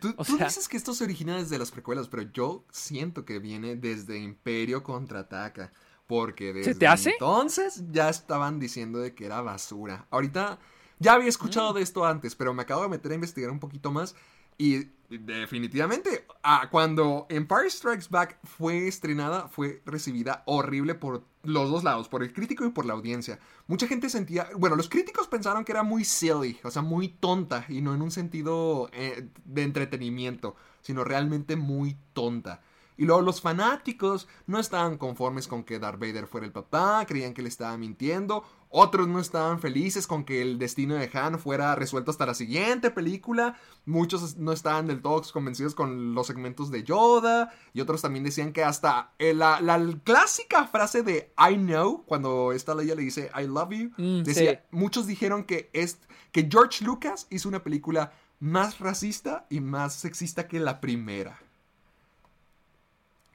Tú, 0.00 0.14
O 0.16 0.24
tú 0.24 0.36
sea- 0.36 0.46
dices 0.46 0.68
que 0.68 0.76
esto 0.76 0.92
se 0.94 1.04
origina 1.04 1.36
desde 1.36 1.58
las 1.58 1.70
precuelas, 1.70 2.08
pero 2.08 2.22
yo 2.32 2.64
siento 2.70 3.24
que 3.24 3.38
viene 3.38 3.76
desde 3.76 4.18
Imperio 4.18 4.82
Contraataca. 4.82 5.72
Porque 6.06 6.52
desde 6.52 6.74
te 6.74 6.86
hace? 6.86 7.10
entonces 7.12 7.82
ya 7.90 8.10
estaban 8.10 8.60
diciendo 8.60 8.98
de 8.98 9.14
que 9.14 9.24
era 9.24 9.40
basura. 9.40 10.06
Ahorita 10.10 10.58
ya 10.98 11.14
había 11.14 11.30
escuchado 11.30 11.72
Mm. 11.72 11.74
de 11.76 11.82
esto 11.82 12.04
antes, 12.04 12.34
pero 12.36 12.52
me 12.52 12.60
acabo 12.62 12.82
de 12.82 12.88
meter 12.88 13.12
a 13.12 13.14
investigar 13.14 13.50
un 13.50 13.58
poquito 13.58 13.90
más. 13.90 14.14
Y 14.58 14.88
definitivamente, 15.08 16.26
ah, 16.42 16.68
cuando 16.70 17.26
Empire 17.28 17.70
Strikes 17.70 18.06
Back 18.10 18.38
fue 18.44 18.88
estrenada, 18.88 19.48
fue 19.48 19.82
recibida 19.84 20.42
horrible 20.46 20.94
por 20.94 21.24
los 21.42 21.70
dos 21.70 21.84
lados, 21.84 22.08
por 22.08 22.22
el 22.22 22.32
crítico 22.32 22.64
y 22.64 22.70
por 22.70 22.86
la 22.86 22.94
audiencia. 22.94 23.38
Mucha 23.66 23.86
gente 23.86 24.08
sentía, 24.08 24.48
bueno, 24.56 24.76
los 24.76 24.88
críticos 24.88 25.28
pensaron 25.28 25.64
que 25.64 25.72
era 25.72 25.82
muy 25.82 26.04
silly, 26.04 26.58
o 26.64 26.70
sea, 26.70 26.82
muy 26.82 27.08
tonta, 27.08 27.66
y 27.68 27.80
no 27.80 27.94
en 27.94 28.02
un 28.02 28.10
sentido 28.10 28.88
eh, 28.92 29.28
de 29.44 29.62
entretenimiento, 29.62 30.56
sino 30.80 31.04
realmente 31.04 31.56
muy 31.56 31.96
tonta. 32.12 32.62
Y 32.96 33.04
luego 33.06 33.22
los 33.22 33.40
fanáticos 33.40 34.28
no 34.46 34.58
estaban 34.58 34.98
conformes 34.98 35.48
con 35.48 35.64
que 35.64 35.78
Darth 35.78 35.98
Vader 35.98 36.26
fuera 36.26 36.46
el 36.46 36.52
papá, 36.52 37.04
creían 37.06 37.34
que 37.34 37.42
le 37.42 37.48
estaba 37.48 37.76
mintiendo. 37.76 38.44
Otros 38.76 39.06
no 39.06 39.20
estaban 39.20 39.60
felices 39.60 40.06
con 40.06 40.24
que 40.24 40.42
el 40.42 40.58
destino 40.58 40.94
de 40.96 41.08
Han 41.12 41.38
fuera 41.38 41.74
resuelto 41.76 42.10
hasta 42.10 42.26
la 42.26 42.34
siguiente 42.34 42.90
película. 42.90 43.56
Muchos 43.86 44.36
no 44.36 44.50
estaban 44.52 44.86
del 44.88 45.00
todo 45.00 45.22
convencidos 45.32 45.74
con 45.76 46.14
los 46.14 46.26
segmentos 46.26 46.70
de 46.72 46.82
Yoda. 46.82 47.52
Y 47.72 47.80
otros 47.80 48.02
también 48.02 48.24
decían 48.24 48.52
que 48.52 48.64
hasta 48.64 49.12
eh, 49.18 49.32
la, 49.32 49.60
la 49.60 49.80
clásica 50.02 50.66
frase 50.66 51.02
de 51.02 51.32
I 51.38 51.56
know, 51.56 52.04
cuando 52.04 52.52
esta 52.52 52.74
Leia 52.74 52.94
le 52.96 53.02
dice 53.02 53.30
I 53.40 53.46
love 53.46 53.70
you, 53.70 53.90
Mm, 53.96 54.22
decía, 54.24 54.52
sí. 54.52 54.58
muchos 54.76 55.06
dijeron 55.06 55.44
que, 55.44 55.70
es, 55.72 55.98
que 56.32 56.48
George 56.50 56.84
Lucas 56.84 57.26
hizo 57.30 57.48
una 57.48 57.62
película 57.62 58.12
más 58.40 58.80
racista 58.80 59.46
y 59.50 59.60
más 59.60 59.94
sexista 59.94 60.48
que 60.48 60.58
la 60.58 60.80
primera. 60.80 61.38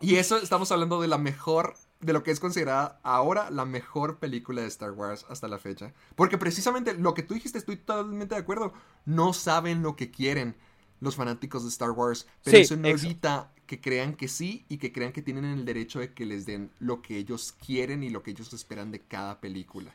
Y 0.01 0.15
eso 0.15 0.37
estamos 0.37 0.71
hablando 0.71 1.01
de 1.01 1.07
la 1.07 1.17
mejor, 1.17 1.75
de 1.99 2.13
lo 2.13 2.23
que 2.23 2.31
es 2.31 2.39
considerada 2.39 2.99
ahora 3.03 3.49
la 3.49 3.65
mejor 3.65 4.17
película 4.19 4.61
de 4.61 4.67
Star 4.67 4.91
Wars 4.91 5.25
hasta 5.29 5.47
la 5.47 5.59
fecha. 5.59 5.93
Porque 6.15 6.37
precisamente 6.37 6.93
lo 6.93 7.13
que 7.13 7.23
tú 7.23 7.33
dijiste, 7.33 7.57
estoy 7.57 7.77
totalmente 7.77 8.35
de 8.35 8.41
acuerdo. 8.41 8.73
No 9.05 9.33
saben 9.33 9.81
lo 9.81 9.95
que 9.95 10.09
quieren 10.09 10.55
los 11.01 11.15
fanáticos 11.15 11.63
de 11.63 11.69
Star 11.69 11.91
Wars. 11.91 12.27
Pero 12.43 12.57
Sí, 12.57 12.63
eso 12.63 12.77
no 12.77 12.87
evita 12.87 13.51
que 13.65 13.81
crean 13.81 14.15
que 14.15 14.27
sí 14.27 14.65
y 14.69 14.77
que 14.77 14.91
crean 14.91 15.11
que 15.11 15.21
tienen 15.21 15.45
el 15.45 15.65
derecho 15.65 15.99
de 15.99 16.13
que 16.13 16.25
les 16.25 16.45
den 16.45 16.71
lo 16.79 17.01
que 17.01 17.17
ellos 17.17 17.53
quieren 17.63 18.03
y 18.03 18.09
lo 18.09 18.23
que 18.23 18.31
ellos 18.31 18.51
esperan 18.53 18.91
de 18.91 19.01
cada 19.01 19.39
película. 19.39 19.93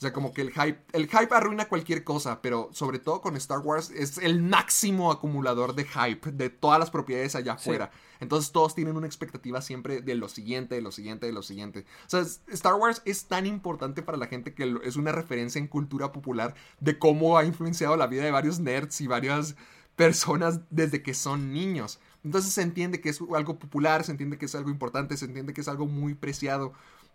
O 0.00 0.02
sea, 0.02 0.14
como 0.14 0.32
que 0.32 0.40
el 0.40 0.50
hype, 0.50 0.78
el 0.94 1.08
hype 1.08 1.34
arruina 1.34 1.68
cualquier 1.68 2.04
cosa, 2.04 2.40
pero 2.40 2.70
sobre 2.72 2.98
todo 2.98 3.20
con 3.20 3.36
Star 3.36 3.58
Wars 3.58 3.90
es 3.90 4.16
el 4.16 4.40
máximo 4.40 5.12
acumulador 5.12 5.74
de 5.74 5.84
hype 5.84 6.32
de 6.32 6.48
todas 6.48 6.78
las 6.80 6.90
propiedades 6.90 7.34
allá 7.34 7.58
Sí. 7.58 7.68
afuera. 7.68 7.90
Entonces 8.18 8.50
todos 8.50 8.74
tienen 8.74 8.96
una 8.96 9.06
expectativa 9.06 9.60
siempre 9.60 10.00
de 10.00 10.14
lo 10.14 10.28
siguiente, 10.30 10.74
de 10.74 10.80
lo 10.80 10.90
siguiente, 10.90 11.26
de 11.26 11.32
lo 11.32 11.42
siguiente. 11.42 11.84
O 12.06 12.08
sea, 12.08 12.22
Star 12.48 12.76
Wars 12.76 13.02
es 13.04 13.26
tan 13.26 13.44
importante 13.44 14.00
para 14.00 14.16
la 14.16 14.26
gente 14.26 14.54
que 14.54 14.74
es 14.84 14.96
una 14.96 15.12
referencia 15.12 15.58
en 15.58 15.66
cultura 15.68 16.12
popular 16.12 16.54
de 16.80 16.98
cómo 16.98 17.36
ha 17.36 17.44
influenciado 17.44 17.94
la 17.98 18.06
vida 18.06 18.24
de 18.24 18.30
varios 18.30 18.58
nerds 18.58 19.02
y 19.02 19.06
varias 19.06 19.54
personas 19.96 20.60
desde 20.70 21.02
que 21.02 21.12
son 21.12 21.52
niños. 21.52 22.00
Entonces 22.24 22.54
se 22.54 22.62
entiende 22.62 23.02
que 23.02 23.10
es 23.10 23.20
algo 23.34 23.58
popular, 23.58 24.02
se 24.04 24.12
entiende 24.12 24.38
que 24.38 24.46
es 24.46 24.54
algo 24.54 24.70
importante, 24.70 25.14
se 25.18 25.26
entiende 25.26 25.52
que 25.52 25.60
es 25.60 25.68
algo 25.68 25.84
muy 25.84 26.14
preciado. 26.14 26.72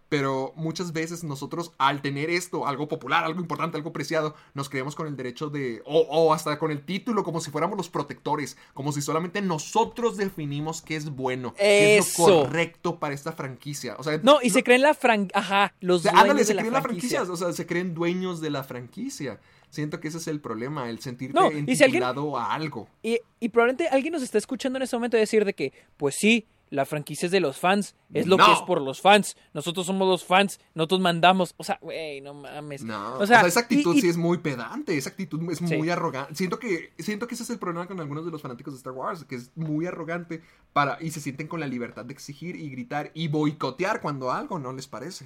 Pero 0.07 0.53
muchas 0.55 0.93
veces 0.93 1.23
nosotros 1.23 1.71
al 1.79 2.01
tener 2.03 2.29
esto, 2.29 2.67
algo 2.67 2.87
popular, 2.87 3.23
algo 3.23 3.41
importante, 3.41 3.75
algo 3.77 3.91
preciado, 3.91 4.35
nos 4.53 4.69
creemos 4.69 4.93
con 4.95 5.07
el 5.07 5.15
derecho 5.17 5.49
de, 5.49 5.81
o, 5.85 5.99
o 6.01 6.31
hasta 6.33 6.59
con 6.59 6.69
el 6.71 6.85
título, 6.85 7.23
como 7.23 7.41
si 7.41 7.49
fuéramos 7.49 7.75
los 7.75 7.89
protectores, 7.89 8.55
como 8.75 8.91
si 8.91 9.01
solamente 9.01 9.41
nosotros 9.41 10.15
definimos 10.15 10.81
qué 10.83 10.95
es 10.95 11.09
bueno, 11.09 11.53
qué 11.55 11.97
es 11.97 12.19
lo 12.19 12.25
correcto 12.25 12.99
para 12.99 13.15
esta 13.15 13.31
franquicia. 13.31 13.95
O 13.97 14.03
sea, 14.03 14.19
No, 14.21 14.37
y 14.43 14.51
se 14.51 14.63
creen 14.63 14.83
la 14.83 14.93
fran... 14.93 15.29
Ajá, 15.33 15.73
los 15.79 16.01
o 16.01 16.03
sea, 16.03 16.11
dueños 16.11 16.21
ándale, 16.23 16.39
de 16.41 16.45
se 16.45 16.55
creen 16.55 16.73
la 16.73 16.81
franquicia. 16.81 17.19
franquicia, 17.19 17.33
o 17.33 17.37
sea, 17.49 17.53
se 17.55 17.65
creen 17.65 17.93
dueños 17.95 18.41
de 18.41 18.49
la 18.51 18.63
franquicia. 18.63 19.39
Siento 19.71 19.99
que 19.99 20.07
ese 20.07 20.19
es 20.19 20.27
el 20.27 20.39
problema, 20.39 20.87
el 20.89 20.99
sentirte 20.99 21.37
No, 21.37 21.47
y 21.47 21.75
si 21.75 21.83
alguien- 21.83 22.03
entitulado 22.03 22.37
a 22.37 22.53
algo. 22.53 22.87
Y, 23.01 23.19
y 23.39 23.49
probablemente 23.49 23.87
alguien 23.89 24.13
nos 24.13 24.21
está 24.21 24.37
escuchando 24.37 24.77
en 24.77 24.83
este 24.83 24.95
momento 24.95 25.17
decir 25.17 25.43
de 25.43 25.53
que, 25.53 25.73
pues 25.97 26.15
sí, 26.17 26.45
la 26.75 26.85
franquicia 26.85 27.25
es 27.25 27.31
de 27.31 27.39
los 27.39 27.57
fans, 27.57 27.95
es 28.13 28.27
lo 28.27 28.37
No. 28.37 28.45
que 28.45 28.51
es 28.51 28.59
por 28.61 28.81
los 28.81 29.01
fans, 29.01 29.35
nosotros 29.53 29.85
somos 29.87 30.07
los 30.07 30.23
fans, 30.23 30.59
nosotros 30.75 30.99
mandamos, 31.01 31.55
o 31.57 31.63
sea, 31.63 31.79
güey, 31.81 32.21
no 32.21 32.33
mames. 32.35 32.83
No, 32.83 33.15
o 33.17 33.25
sea, 33.25 33.41
esa 33.47 33.61
actitud 33.61 33.95
y- 33.95 33.97
y- 33.97 34.01
sí 34.01 34.09
es 34.09 34.17
muy 34.17 34.37
pedante, 34.39 34.95
esa 34.97 35.09
actitud 35.09 35.41
es 35.51 35.57
Sí. 35.57 35.77
muy 35.77 35.89
arrogante. 35.89 36.35
Siento 36.35 36.59
que, 36.59 36.91
siento 36.99 37.27
que 37.27 37.33
ese 37.35 37.43
es 37.43 37.49
el 37.49 37.57
problema 37.57 37.87
con 37.87 37.99
algunos 37.99 38.25
de 38.25 38.31
los 38.31 38.41
fanáticos 38.41 38.73
de 38.73 38.77
Star 38.77 38.93
Wars, 38.93 39.23
que 39.25 39.35
es 39.35 39.49
muy 39.55 39.85
arrogante 39.87 40.41
para, 40.73 40.97
y 41.01 41.11
se 41.11 41.19
sienten 41.21 41.47
con 41.47 41.59
la 41.59 41.67
libertad 41.67 42.05
de 42.05 42.13
exigir 42.13 42.55
y 42.55 42.69
gritar 42.69 43.11
y 43.13 43.27
boicotear 43.29 44.01
cuando 44.01 44.31
algo 44.31 44.59
no 44.59 44.73
les 44.73 44.87
parece. 44.87 45.25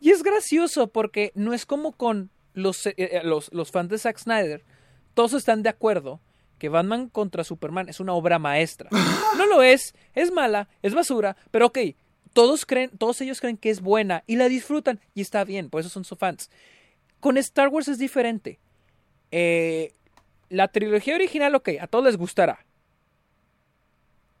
Y 0.00 0.10
es 0.10 0.22
gracioso 0.22 0.86
porque 0.88 1.32
no 1.34 1.52
es 1.52 1.66
como 1.66 1.92
con 1.92 2.30
los, 2.54 2.86
eh, 2.86 2.94
eh, 2.96 3.20
los, 3.24 3.52
los 3.52 3.70
fans 3.70 3.88
de 3.90 3.98
Zack 3.98 4.18
Snyder, 4.18 4.64
todos 5.14 5.32
están 5.32 5.62
de 5.62 5.68
acuerdo 5.68 6.20
que 6.62 6.68
Batman 6.68 7.08
contra 7.08 7.42
Superman 7.42 7.88
es 7.88 7.98
una 7.98 8.12
obra 8.12 8.38
maestra. 8.38 8.88
No 9.36 9.46
lo 9.46 9.64
es, 9.64 9.96
es 10.14 10.30
mala, 10.30 10.68
es 10.80 10.94
basura, 10.94 11.36
pero 11.50 11.66
ok, 11.66 11.78
todos 12.32 12.64
creen, 12.66 12.90
todos 12.96 13.20
ellos 13.20 13.40
creen 13.40 13.56
que 13.56 13.68
es 13.68 13.80
buena 13.80 14.22
y 14.28 14.36
la 14.36 14.48
disfrutan 14.48 15.00
y 15.12 15.22
está 15.22 15.42
bien, 15.42 15.70
por 15.70 15.80
eso 15.80 15.88
son 15.88 16.04
sus 16.04 16.16
fans. 16.16 16.50
Con 17.18 17.36
Star 17.36 17.66
Wars 17.66 17.88
es 17.88 17.98
diferente. 17.98 18.60
Eh, 19.32 19.92
la 20.50 20.68
trilogía 20.68 21.16
original, 21.16 21.52
ok, 21.56 21.70
a 21.80 21.88
todos 21.88 22.04
les 22.04 22.16
gustará. 22.16 22.64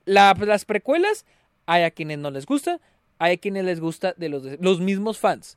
La- 0.04 0.36
las 0.46 0.64
precuelas, 0.64 1.24
hay 1.66 1.82
a 1.82 1.90
quienes 1.90 2.18
no 2.20 2.30
les 2.30 2.46
gusta, 2.46 2.78
hay 3.18 3.32
a 3.32 3.36
quienes 3.38 3.64
les 3.64 3.80
gusta 3.80 4.14
de 4.16 4.28
los, 4.28 4.44
los 4.60 4.78
mismos 4.78 5.18
fans. 5.18 5.56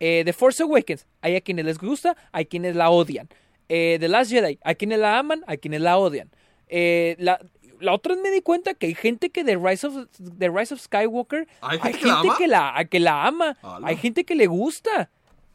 Eh, 0.00 0.22
The 0.24 0.32
Force 0.32 0.60
Awakens, 0.60 1.06
hay 1.20 1.36
a 1.36 1.40
quienes 1.40 1.64
les 1.64 1.78
gusta, 1.78 2.16
hay 2.32 2.46
quienes 2.46 2.74
la 2.74 2.90
odian. 2.90 3.28
Eh, 3.68 3.96
The 4.00 4.08
Last 4.08 4.30
Jedi, 4.30 4.58
hay 4.62 4.74
quienes 4.76 4.98
la 4.98 5.18
aman, 5.18 5.42
hay 5.46 5.58
quienes 5.58 5.80
la 5.80 5.98
odian. 5.98 6.30
Eh, 6.68 7.16
la, 7.18 7.40
la 7.80 7.92
otra 7.92 8.14
vez 8.14 8.22
me 8.22 8.30
di 8.30 8.40
cuenta 8.40 8.74
que 8.74 8.86
hay 8.86 8.94
gente 8.94 9.30
que 9.30 9.44
de 9.44 9.56
Rise 9.56 9.86
of, 9.86 10.06
The 10.38 10.48
Rise 10.48 10.74
of 10.74 10.80
Skywalker, 10.80 11.46
¿Hay 11.60 11.78
hay 11.82 11.92
gente 11.92 11.98
que 11.98 12.06
la 12.06 12.16
gente 12.16 12.36
que 12.38 12.48
la, 12.48 12.84
que 12.90 13.00
la 13.00 13.26
ama, 13.26 13.56
hay 13.82 13.96
gente 13.96 14.24
que 14.24 14.34
le 14.34 14.46
gusta. 14.46 15.10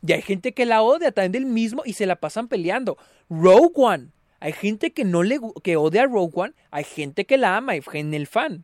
Y 0.06 0.14
hay 0.14 0.22
gente 0.22 0.53
que 0.53 0.65
la 0.65 0.81
odia 0.81 1.11
también 1.11 1.31
del 1.34 1.45
mismo 1.45 1.81
y 1.86 1.94
se 1.94 2.06
la 2.06 2.15
pasan 2.15 2.48
peleando. 2.48 2.98
Rogue 3.30 3.73
One. 3.76 4.07
Hay 4.40 4.53
gente 4.53 4.91
que 4.91 5.03
no 5.03 5.23
le 5.23 5.40
que 5.64 5.76
odia 5.76 6.03
a 6.03 6.06
Rogue 6.06 6.31
One, 6.34 6.53
hay 6.72 6.86
gente 6.86 7.26
que 7.26 7.38
la 7.38 7.57
ama, 7.57 7.73
hay 7.73 7.81
en 7.94 8.14
el 8.14 8.26
fan. 8.27 8.64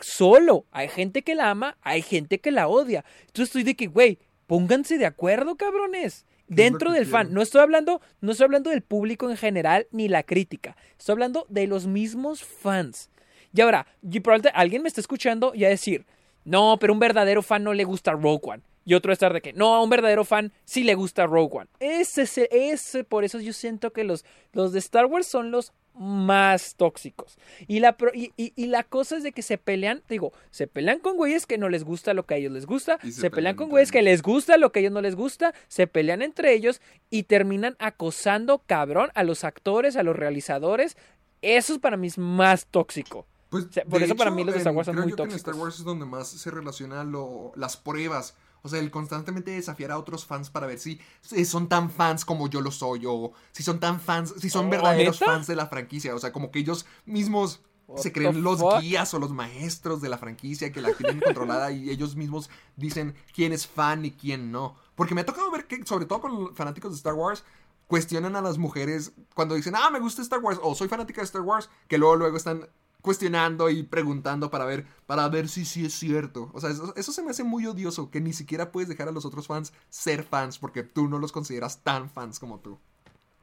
Solo, 0.00 0.64
hay 0.72 0.88
gente 0.88 1.22
que 1.22 1.34
la 1.34 1.50
ama, 1.50 1.76
hay 1.82 2.02
gente 2.02 2.40
que 2.40 2.50
la 2.50 2.68
odia. 2.68 3.04
Entonces 3.20 3.48
estoy 3.48 3.62
de 3.62 3.76
que, 3.76 3.86
güey, 3.86 4.18
pónganse 4.46 4.98
de 4.98 5.06
acuerdo, 5.06 5.56
cabrones. 5.56 6.26
Dentro 6.48 6.92
del 6.92 7.06
fan. 7.06 7.32
No 7.32 7.42
estoy 7.42 7.60
hablando, 7.60 8.00
no 8.20 8.32
estoy 8.32 8.44
hablando 8.44 8.70
del 8.70 8.82
público 8.82 9.30
en 9.30 9.36
general 9.36 9.86
ni 9.90 10.08
la 10.08 10.22
crítica. 10.22 10.76
Estoy 10.98 11.12
hablando 11.12 11.46
de 11.48 11.66
los 11.66 11.86
mismos 11.86 12.42
fans. 12.42 13.10
Y 13.52 13.60
ahora, 13.60 13.86
y 14.02 14.20
probablemente 14.20 14.58
alguien 14.58 14.82
me 14.82 14.88
está 14.88 15.00
escuchando 15.00 15.52
y 15.54 15.64
a 15.64 15.68
decir, 15.68 16.06
no, 16.44 16.78
pero 16.80 16.92
un 16.92 16.98
verdadero 16.98 17.42
fan 17.42 17.64
no 17.64 17.74
le 17.74 17.84
gusta 17.84 18.12
Rogue 18.12 18.40
One. 18.42 18.62
Y 18.84 18.94
otro 18.94 19.12
estar 19.12 19.34
de 19.34 19.42
que, 19.42 19.52
no, 19.52 19.74
a 19.74 19.82
un 19.82 19.90
verdadero 19.90 20.24
fan 20.24 20.52
sí 20.64 20.82
le 20.82 20.94
gusta 20.94 21.26
Rogue 21.26 21.58
One. 21.58 21.66
Ese, 21.78 22.22
ese, 22.22 22.48
ese, 22.50 23.04
por 23.04 23.24
eso 23.24 23.38
yo 23.38 23.52
siento 23.52 23.92
que 23.92 24.04
los, 24.04 24.24
los 24.52 24.72
de 24.72 24.78
Star 24.78 25.06
Wars 25.06 25.26
son 25.26 25.50
los 25.50 25.72
más 25.98 26.74
tóxicos. 26.76 27.38
Y 27.66 27.80
la, 27.80 27.96
pro- 27.96 28.12
y, 28.14 28.32
y- 28.36 28.52
y 28.56 28.66
la 28.66 28.84
cosa 28.84 29.16
es 29.16 29.22
de 29.22 29.32
que 29.32 29.42
se 29.42 29.58
pelean, 29.58 30.02
digo, 30.08 30.32
se 30.50 30.66
pelean 30.66 30.98
con 31.00 31.16
güeyes 31.16 31.46
que 31.46 31.58
no 31.58 31.68
les 31.68 31.84
gusta 31.84 32.14
lo 32.14 32.24
que 32.26 32.34
a 32.34 32.36
ellos 32.36 32.52
les 32.52 32.66
gusta, 32.66 32.98
se, 33.02 33.12
se 33.12 33.20
pelean 33.30 33.32
pelean 33.32 33.56
con 33.56 33.68
güeyes 33.68 33.90
que 33.92 34.02
les 34.02 34.22
gusta 34.22 34.56
lo 34.56 34.72
que 34.72 34.78
a 34.78 34.82
ellos 34.82 34.92
no 34.92 35.00
les 35.00 35.14
gusta, 35.16 35.54
se 35.68 35.86
pelean 35.86 36.22
entre 36.22 36.52
ellos 36.54 36.80
y 37.10 37.24
terminan 37.24 37.76
acosando 37.78 38.58
cabrón 38.66 39.10
a 39.14 39.24
los 39.24 39.44
actores, 39.44 39.96
a 39.96 40.02
los 40.02 40.16
realizadores. 40.16 40.96
Eso 41.42 41.74
es 41.74 41.78
para 41.78 41.96
mí 41.96 42.06
es 42.08 42.18
más 42.18 42.66
tóxico. 42.66 43.26
Pues, 43.48 43.64
O 43.64 43.72
sea, 43.72 43.84
por 43.84 44.02
eso 44.02 44.14
para 44.14 44.30
mí 44.30 44.44
los 44.44 44.54
de 44.54 44.58
Star 44.58 44.74
Wars 44.74 44.86
son 44.86 44.96
muy 44.96 45.10
yo 45.10 45.16
que 45.16 45.22
en 45.22 45.28
tóxicos. 45.28 45.36
Star 45.40 45.54
Wars 45.54 45.78
es 45.78 45.84
donde 45.84 46.04
más 46.04 46.28
se 46.28 46.50
relaciona 46.50 47.02
lo, 47.04 47.52
las 47.56 47.76
pruebas. 47.76 48.34
O 48.62 48.68
sea, 48.68 48.80
el 48.80 48.90
constantemente 48.90 49.50
desafiar 49.50 49.90
a 49.90 49.98
otros 49.98 50.24
fans 50.24 50.50
para 50.50 50.66
ver 50.66 50.78
si, 50.78 51.00
son 51.44 51.68
tan 51.68 51.90
fans 51.90 52.24
como 52.24 52.48
yo 52.48 52.60
lo 52.60 52.70
soy 52.70 53.04
o 53.06 53.32
si 53.52 53.62
son 53.62 53.80
tan 53.80 54.00
fans, 54.00 54.34
si 54.38 54.50
son 54.50 54.66
¿Oh, 54.66 54.70
verdaderos 54.70 55.20
neta? 55.20 55.32
fans 55.32 55.46
de 55.46 55.56
la 55.56 55.66
franquicia. 55.66 56.14
O 56.14 56.18
sea, 56.18 56.32
como 56.32 56.50
que 56.50 56.58
ellos 56.58 56.86
mismos 57.06 57.60
What 57.86 58.02
se 58.02 58.12
creen 58.12 58.42
los 58.42 58.60
fuck? 58.60 58.80
guías 58.80 59.14
o 59.14 59.18
los 59.18 59.32
maestros 59.32 60.02
de 60.02 60.10
la 60.10 60.18
franquicia 60.18 60.70
que 60.72 60.82
la 60.82 60.92
tienen 60.92 61.20
controlada 61.20 61.70
y 61.72 61.88
ellos 61.88 62.16
mismos 62.16 62.50
dicen 62.76 63.14
quién 63.32 63.52
es 63.52 63.66
fan 63.66 64.04
y 64.04 64.10
quién 64.10 64.52
no. 64.52 64.76
Porque 64.94 65.14
me 65.14 65.22
ha 65.22 65.26
tocado 65.26 65.50
ver 65.50 65.66
que, 65.66 65.84
sobre 65.86 66.04
todo 66.04 66.20
con 66.20 66.54
fanáticos 66.54 66.90
de 66.90 66.96
Star 66.96 67.14
Wars, 67.14 67.44
cuestionan 67.86 68.36
a 68.36 68.42
las 68.42 68.58
mujeres 68.58 69.12
cuando 69.34 69.54
dicen, 69.54 69.74
ah, 69.74 69.88
me 69.90 70.00
gusta 70.00 70.20
Star 70.20 70.40
Wars 70.40 70.60
o 70.62 70.74
soy 70.74 70.88
fanática 70.88 71.22
de 71.22 71.24
Star 71.24 71.42
Wars, 71.42 71.70
que 71.88 71.96
luego 71.96 72.16
luego 72.16 72.36
están 72.36 72.68
cuestionando 73.08 73.70
y 73.70 73.84
preguntando 73.84 74.50
para 74.50 74.66
ver 74.66 74.84
para 75.06 75.26
ver 75.30 75.48
si 75.48 75.64
sí 75.64 75.86
es 75.86 75.94
cierto. 75.94 76.50
O 76.52 76.60
sea, 76.60 76.68
eso, 76.68 76.92
eso 76.94 77.10
se 77.10 77.22
me 77.22 77.30
hace 77.30 77.42
muy 77.42 77.64
odioso, 77.66 78.10
que 78.10 78.20
ni 78.20 78.34
siquiera 78.34 78.70
puedes 78.70 78.86
dejar 78.86 79.08
a 79.08 79.12
los 79.12 79.24
otros 79.24 79.46
fans 79.46 79.72
ser 79.88 80.24
fans 80.24 80.58
porque 80.58 80.82
tú 80.82 81.08
no 81.08 81.18
los 81.18 81.32
consideras 81.32 81.82
tan 81.82 82.10
fans 82.10 82.38
como 82.38 82.60
tú. 82.60 82.78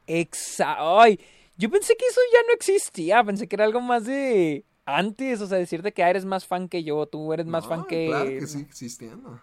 Exa 0.06 0.76
Ay, 0.78 1.18
Yo 1.56 1.68
pensé 1.68 1.96
que 1.96 2.06
eso 2.06 2.20
ya 2.32 2.38
no 2.46 2.54
existía, 2.54 3.24
pensé 3.24 3.48
que 3.48 3.56
era 3.56 3.64
algo 3.64 3.80
más 3.80 4.04
de 4.04 4.64
antes, 4.84 5.40
o 5.40 5.48
sea, 5.48 5.58
decirte 5.58 5.92
que 5.92 6.04
ah, 6.04 6.10
eres 6.10 6.24
más 6.24 6.46
fan 6.46 6.68
que 6.68 6.84
yo, 6.84 7.06
tú 7.06 7.32
eres 7.32 7.46
más 7.46 7.64
No, 7.64 7.70
fan 7.70 7.84
que... 7.86 8.06
Claro 8.06 8.30
que 8.38 8.46
sí 8.46 8.60
existiendo. 8.60 9.40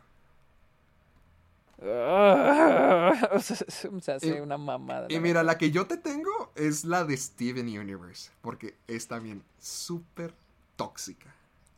O 1.85 3.39
sea, 4.01 4.19
se 4.19 4.27
Y- 4.27 4.39
una 4.39 4.57
mamada. 4.57 5.07
Y 5.09 5.19
mira, 5.19 5.43
la 5.43 5.57
que 5.57 5.71
yo 5.71 5.85
te 5.87 5.97
tengo 5.97 6.51
es 6.55 6.85
la 6.85 7.03
de 7.03 7.17
Steven 7.17 7.67
Universe, 7.67 8.31
porque 8.41 8.75
es 8.87 9.07
también 9.07 9.43
súper 9.59 10.33
tóxica. 10.75 11.33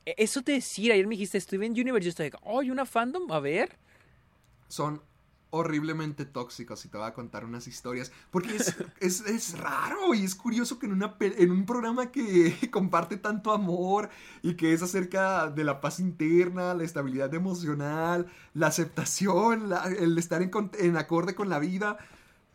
E- 0.06 0.15
Eso 0.18 0.41
te 0.41 0.53
decía, 0.53 0.94
ayer 0.94 1.07
me 1.07 1.15
dijiste 1.15 1.40
Steven 1.41 1.72
Universe, 1.72 2.03
yo 2.06 2.10
estoy, 2.10 2.32
oh, 2.44 2.61
¿y 2.64 2.69
una 2.72 2.86
fandom? 2.86 3.32
A 3.32 3.40
ver. 3.40 3.77
Son 4.68 5.02
horriblemente 5.56 6.26
tóxicos 6.26 6.84
y 6.86 6.90
te 6.90 6.98
voy 6.98 7.07
a 7.07 7.14
contar 7.14 7.45
unas 7.45 7.68
historias, 7.68 8.11
porque 8.32 8.56
es, 8.56 8.76
es, 8.99 9.22
es 9.22 9.57
raro 9.57 10.14
y 10.14 10.23
es 10.23 10.36
curioso 10.36 10.80
que 10.80 10.86
en, 10.88 10.94
una, 10.94 11.15
en 11.19 11.52
un 11.52 11.65
programa 11.65 12.11
que 12.11 12.69
comparte 12.72 13.18
tanto 13.18 13.52
amor 13.52 14.10
y 14.44 14.56
que 14.56 14.73
es 14.73 14.82
acerca 14.82 15.49
de 15.49 15.64
la 15.64 15.82
paz 15.82 15.99
interna, 15.99 16.73
la 16.73 16.84
estabilidad 16.84 17.34
emocional, 17.34 18.27
la 18.53 18.68
aceptación, 18.68 19.69
la- 19.69 19.86
el 19.86 20.18
estar 20.18 20.41
en, 20.41 20.52
en 20.80 20.98
acorde 20.98 21.36
con 21.36 21.49
la 21.49 21.60
vida, 21.60 21.98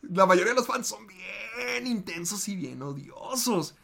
la 0.03 0.27
mayoría 0.27 0.53
de 0.53 0.57
los 0.61 0.67
fans 0.67 0.87
son 0.89 1.07
bien 1.07 1.87
intensos 1.87 2.49
y 2.49 2.57
bien 2.57 2.83
odiosos. 2.83 3.75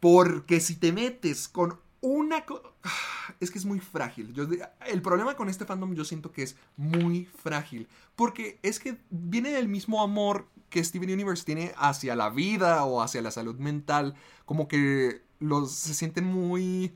Porque 0.00 0.60
si 0.60 0.76
te 0.76 0.92
metes 0.92 1.48
con 1.48 1.78
una... 2.04 2.44
Es 3.40 3.50
que 3.50 3.58
es 3.58 3.64
muy 3.64 3.80
frágil. 3.80 4.34
Yo, 4.34 4.46
el 4.86 5.00
problema 5.00 5.34
con 5.34 5.48
este 5.48 5.64
fandom 5.64 5.94
yo 5.94 6.04
siento 6.04 6.30
que 6.30 6.42
es 6.42 6.56
muy 6.76 7.24
frágil. 7.24 7.88
Porque 8.16 8.58
es 8.62 8.78
que 8.78 8.98
viene 9.08 9.50
del 9.50 9.66
mismo 9.66 10.02
amor 10.02 10.46
que 10.68 10.84
Steven 10.84 11.10
Universe 11.10 11.42
tiene 11.42 11.72
hacia 11.78 12.14
la 12.14 12.28
vida 12.28 12.84
o 12.84 13.00
hacia 13.00 13.22
la 13.22 13.30
salud 13.30 13.56
mental. 13.56 14.14
Como 14.44 14.68
que 14.68 15.22
los 15.40 15.72
se 15.72 15.94
sienten 15.94 16.26
muy... 16.26 16.94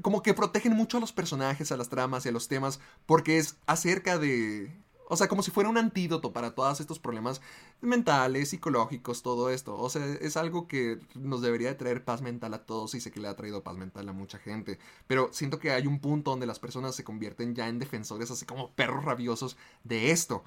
Como 0.00 0.22
que 0.22 0.32
protegen 0.32 0.74
mucho 0.74 0.96
a 0.96 1.00
los 1.00 1.12
personajes, 1.12 1.70
a 1.70 1.76
las 1.76 1.90
tramas 1.90 2.24
y 2.24 2.30
a 2.30 2.32
los 2.32 2.48
temas. 2.48 2.80
Porque 3.04 3.36
es 3.36 3.56
acerca 3.66 4.18
de... 4.18 4.74
O 5.12 5.16
sea, 5.16 5.28
como 5.28 5.42
si 5.42 5.50
fuera 5.50 5.68
un 5.68 5.76
antídoto 5.76 6.32
para 6.32 6.54
todos 6.54 6.80
estos 6.80 6.98
problemas 6.98 7.42
mentales, 7.82 8.48
psicológicos, 8.48 9.22
todo 9.22 9.50
esto. 9.50 9.76
O 9.78 9.90
sea, 9.90 10.06
es 10.06 10.38
algo 10.38 10.66
que 10.66 11.00
nos 11.14 11.42
debería 11.42 11.68
de 11.68 11.74
traer 11.74 12.02
paz 12.02 12.22
mental 12.22 12.54
a 12.54 12.64
todos 12.64 12.94
y 12.94 13.00
sé 13.02 13.10
que 13.10 13.20
le 13.20 13.28
ha 13.28 13.36
traído 13.36 13.62
paz 13.62 13.76
mental 13.76 14.08
a 14.08 14.14
mucha 14.14 14.38
gente. 14.38 14.78
Pero 15.06 15.28
siento 15.34 15.58
que 15.58 15.70
hay 15.70 15.86
un 15.86 16.00
punto 16.00 16.30
donde 16.30 16.46
las 16.46 16.58
personas 16.58 16.96
se 16.96 17.04
convierten 17.04 17.54
ya 17.54 17.68
en 17.68 17.78
defensores, 17.78 18.30
así 18.30 18.46
como 18.46 18.70
perros 18.70 19.04
rabiosos 19.04 19.58
de 19.84 20.12
esto. 20.12 20.44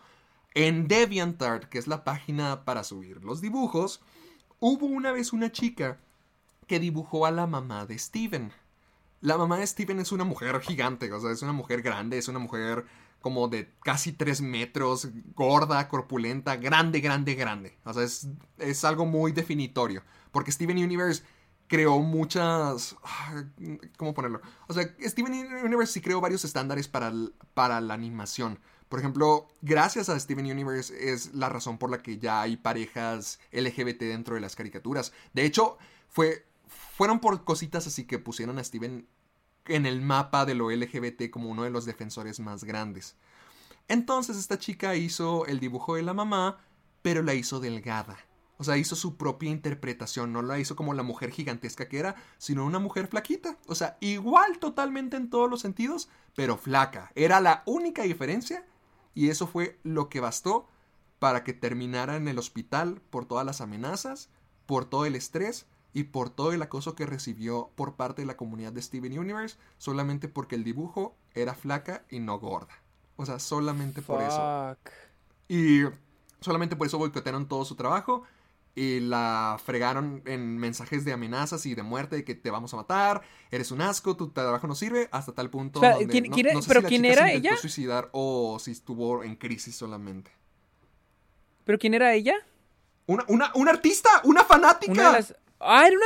En 0.56 0.88
DeviantArt, 0.88 1.66
que 1.66 1.78
es 1.78 1.86
la 1.86 2.04
página 2.04 2.66
para 2.66 2.84
subir 2.84 3.24
los 3.24 3.42
dibujos, 3.42 4.02
hubo 4.60 4.88
una 4.88 5.12
vez 5.12 5.32
una 5.32 5.52
chica 5.52 6.00
que 6.66 6.80
dibujó 6.80 7.28
a 7.28 7.32
la 7.32 7.46
mamá 7.46 7.86
de 7.86 8.00
Steven. 8.00 8.52
La 9.22 9.38
mamá 9.38 9.60
de 9.60 9.68
Steven 9.68 10.00
es 10.00 10.12
una 10.12 10.24
mujer 10.24 10.60
gigante, 10.62 11.14
o 11.14 11.20
sea, 11.20 11.30
es 11.30 11.44
una 11.44 11.54
mujer 11.54 11.84
grande, 11.84 12.18
es 12.18 12.28
una 12.28 12.40
mujer 12.40 12.88
como 13.26 13.48
de 13.48 13.74
casi 13.82 14.12
3 14.12 14.42
metros, 14.42 15.10
gorda, 15.34 15.90
corpulenta, 15.90 16.58
grande, 16.58 17.00
grande, 17.00 17.34
grande. 17.34 17.76
O 17.84 17.92
sea, 17.92 18.04
es, 18.04 18.28
es 18.60 18.86
algo 18.86 19.08
muy 19.08 19.32
definitorio. 19.32 20.04
Porque 20.32 20.52
Steven 20.52 20.78
Universe 20.78 21.24
creó 21.66 21.98
muchas... 22.02 22.96
¿Cómo 23.98 24.14
ponerlo? 24.14 24.42
O 24.68 24.76
sea, 24.76 24.96
Steven 25.02 25.34
Universe 25.66 25.94
sí 25.94 26.02
creó 26.02 26.22
varios 26.22 26.46
estándares 26.46 26.88
para, 26.88 27.12
para 27.56 27.82
la 27.82 27.96
animación. 27.96 28.60
Por 28.90 29.00
ejemplo, 29.00 29.48
gracias 29.64 30.08
a 30.10 30.20
Steven 30.20 30.46
Universe 30.46 30.94
es 31.12 31.34
la 31.34 31.50
razón 31.50 31.80
por 31.80 31.90
la 31.90 32.04
que 32.04 32.20
ya 32.20 32.44
hay 32.44 32.58
parejas 32.58 33.40
LGBT 33.52 34.02
dentro 34.02 34.36
de 34.36 34.42
las 34.42 34.56
caricaturas. 34.56 35.14
De 35.34 35.46
hecho, 35.46 35.80
fue, 36.10 36.46
fueron 36.68 37.20
por 37.20 37.44
cositas 37.44 37.88
así 37.88 38.04
que 38.04 38.20
pusieron 38.20 38.60
a 38.60 38.64
Steven 38.64 39.08
en 39.68 39.86
el 39.86 40.02
mapa 40.02 40.46
de 40.46 40.56
lo 40.56 40.72
LGBT 40.72 41.30
como 41.30 41.50
uno 41.50 41.64
de 41.64 41.70
los 41.70 41.86
defensores 41.86 42.40
más 42.40 42.64
grandes. 42.64 43.16
Entonces 43.88 44.38
esta 44.38 44.58
chica 44.58 44.96
hizo 44.96 45.46
el 45.46 45.60
dibujo 45.60 45.96
de 45.96 46.04
la 46.04 46.14
mamá, 46.14 46.60
pero 47.02 47.22
la 47.22 47.34
hizo 47.34 47.60
delgada. 47.60 48.18
O 48.58 48.64
sea, 48.64 48.78
hizo 48.78 48.96
su 48.96 49.18
propia 49.18 49.50
interpretación, 49.50 50.32
no 50.32 50.42
la 50.42 50.60
hizo 50.60 50.76
como 50.76 50.94
la 50.94 51.04
mujer 51.04 51.32
gigantesca 51.32 51.90
que 51.90 52.00
era, 52.00 52.16
sino 52.38 52.66
una 52.66 52.80
mujer 52.80 53.08
flaquita. 53.08 53.58
O 53.68 53.76
sea, 53.76 53.98
igual 54.00 54.60
totalmente 54.60 55.18
en 55.18 55.30
todos 55.30 55.50
los 55.50 55.62
sentidos, 55.62 56.10
pero 56.36 56.58
flaca. 56.58 57.12
Era 57.16 57.42
la 57.42 57.64
única 57.66 58.04
diferencia 58.04 58.66
y 59.14 59.30
eso 59.30 59.46
fue 59.46 59.78
lo 59.84 60.10
que 60.10 60.22
bastó 60.22 60.68
para 61.20 61.44
que 61.44 61.54
terminara 61.54 62.16
en 62.16 62.28
el 62.28 62.40
hospital 62.40 63.02
por 63.10 63.26
todas 63.26 63.46
las 63.46 63.62
amenazas, 63.62 64.30
por 64.66 64.86
todo 64.86 65.06
el 65.06 65.16
estrés 65.16 65.66
y 65.96 66.04
por 66.04 66.30
todo 66.30 66.52
el 66.52 66.62
acoso 66.62 66.94
que 66.94 67.06
recibió 67.06 67.72
por 67.76 67.96
parte 67.96 68.22
de 68.22 68.26
la 68.28 68.36
comunidad 68.38 68.74
de 68.74 68.82
Steven 68.82 69.18
Universe, 69.18 69.58
solamente 69.78 70.28
porque 70.28 70.56
el 70.56 70.64
dibujo 70.66 71.16
era 71.34 71.56
flaca 71.56 72.04
y 72.12 72.20
no 72.20 72.38
gorda. 72.38 72.74
O 73.16 73.26
sea, 73.26 73.40
solamente 73.40 74.02
por 74.02 74.22
eso. 74.22 74.76
Y 75.48 75.84
solamente 76.42 76.76
por 76.76 76.86
eso 76.86 76.98
boicotearon 76.98 77.48
todo 77.48 77.64
su 77.64 77.76
trabajo 77.76 78.24
y 78.76 79.00
la 79.00 79.58
fregaron 79.64 80.22
en 80.26 80.58
mensajes 80.58 81.06
de 81.06 81.14
amenazas 81.14 81.66
y 81.66 81.76
de 81.76 81.84
muerte, 81.84 82.18
de 82.18 82.24
que 82.26 82.36
te 82.36 82.52
vamos 82.52 82.74
a 82.74 82.78
matar, 82.78 83.22
eres 83.50 83.72
un 83.72 83.80
asco, 83.82 84.18
tu 84.18 84.32
trabajo 84.32 84.68
no 84.68 84.76
sirve, 84.76 85.08
hasta 85.14 85.32
tal 85.32 85.50
punto 85.50 85.80
Espera, 85.80 85.96
donde 85.96 86.12
¿quién- 86.12 86.26
no- 86.30 86.36
quién- 86.36 86.48
no 86.54 86.62
sé 86.62 86.68
pero 86.68 86.80
si 86.82 86.84
la 86.84 86.90
quién 86.90 87.02
chica 87.04 87.14
se 87.14 87.20
era 87.22 87.28
intentó 87.30 87.48
ella? 87.54 87.62
suicidar 87.62 88.10
o 88.12 88.60
si 88.60 88.72
estuvo 88.72 89.24
en 89.24 89.38
crisis 89.38 89.78
solamente. 89.78 90.30
¿Pero 91.64 91.80
quién 91.80 91.94
era 91.94 92.14
ella? 92.14 92.36
Una, 93.08 93.24
una, 93.30 93.52
una 93.56 93.72
artista, 93.72 94.10
una 94.26 94.44
fanática. 94.44 94.92
Una 94.92 95.04
de 95.08 95.12
las... 95.14 95.36
Una... 95.66 96.06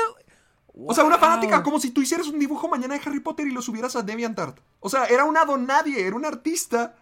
O 0.87 0.93
sea, 0.93 1.03
una 1.03 1.17
fanática, 1.17 1.61
como 1.61 1.79
si 1.79 1.91
tú 1.91 2.01
hicieras 2.01 2.27
un 2.27 2.39
dibujo 2.39 2.69
mañana 2.69 2.95
de 2.95 3.01
Harry 3.05 3.19
Potter 3.19 3.47
y 3.47 3.51
lo 3.51 3.61
subieras 3.61 3.95
a 3.95 4.01
DeviantArt. 4.01 4.59
O 4.79 4.89
sea, 4.89 5.05
era 5.05 5.25
una 5.25 5.43
nadie, 5.57 6.05
era 6.05 6.15
una 6.15 6.29
artista 6.29 6.95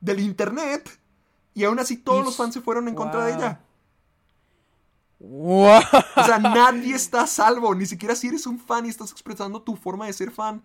del 0.00 0.20
internet. 0.20 1.00
Y 1.54 1.64
aún 1.64 1.78
así 1.78 1.96
todos 1.96 2.24
los 2.24 2.36
fans 2.36 2.54
se 2.54 2.60
fueron 2.60 2.88
en 2.88 2.94
contra 2.94 3.24
de 3.24 3.34
ella. 3.34 3.60
Wow. 5.18 5.80
O 6.16 6.24
sea, 6.24 6.38
nadie 6.38 6.94
está 6.94 7.22
a 7.22 7.26
salvo. 7.26 7.74
Ni 7.74 7.86
siquiera 7.86 8.14
si 8.14 8.28
eres 8.28 8.46
un 8.46 8.58
fan 8.58 8.86
y 8.86 8.88
estás 8.88 9.10
expresando 9.10 9.62
tu 9.62 9.76
forma 9.76 10.06
de 10.06 10.12
ser 10.12 10.30
fan, 10.30 10.62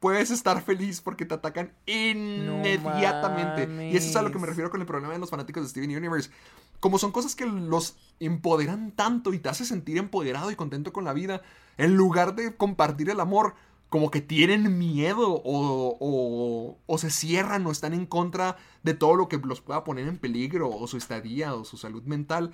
puedes 0.00 0.30
estar 0.30 0.62
feliz 0.62 1.00
porque 1.00 1.24
te 1.24 1.34
atacan 1.34 1.72
inmediatamente. 1.86 3.68
y 3.90 3.96
eso 3.96 4.08
es 4.10 4.16
a 4.16 4.22
lo 4.22 4.30
que 4.32 4.38
me 4.38 4.46
refiero 4.46 4.70
con 4.70 4.80
el 4.80 4.86
problema 4.86 5.12
de 5.12 5.18
los 5.18 5.30
fanáticos 5.30 5.62
de 5.62 5.68
Steven 5.68 5.96
Universe. 5.96 6.30
Como 6.80 6.98
son 6.98 7.12
cosas 7.12 7.34
que 7.34 7.46
los 7.46 7.96
empoderan 8.20 8.92
tanto 8.92 9.32
y 9.32 9.38
te 9.38 9.48
hace 9.48 9.64
sentir 9.64 9.96
empoderado 9.98 10.50
y 10.50 10.56
contento 10.56 10.92
con 10.92 11.04
la 11.04 11.12
vida, 11.12 11.42
en 11.78 11.96
lugar 11.96 12.34
de 12.34 12.54
compartir 12.54 13.10
el 13.10 13.20
amor, 13.20 13.54
como 13.88 14.10
que 14.10 14.20
tienen 14.20 14.78
miedo 14.78 15.30
o, 15.30 15.96
o, 16.00 16.78
o 16.84 16.98
se 16.98 17.10
cierran 17.10 17.66
o 17.66 17.70
están 17.70 17.94
en 17.94 18.04
contra 18.04 18.56
de 18.82 18.94
todo 18.94 19.16
lo 19.16 19.28
que 19.28 19.38
los 19.38 19.60
pueda 19.60 19.84
poner 19.84 20.08
en 20.08 20.18
peligro, 20.18 20.68
o 20.70 20.86
su 20.86 20.96
estadía, 20.96 21.54
o 21.54 21.64
su 21.64 21.76
salud 21.76 22.02
mental. 22.02 22.52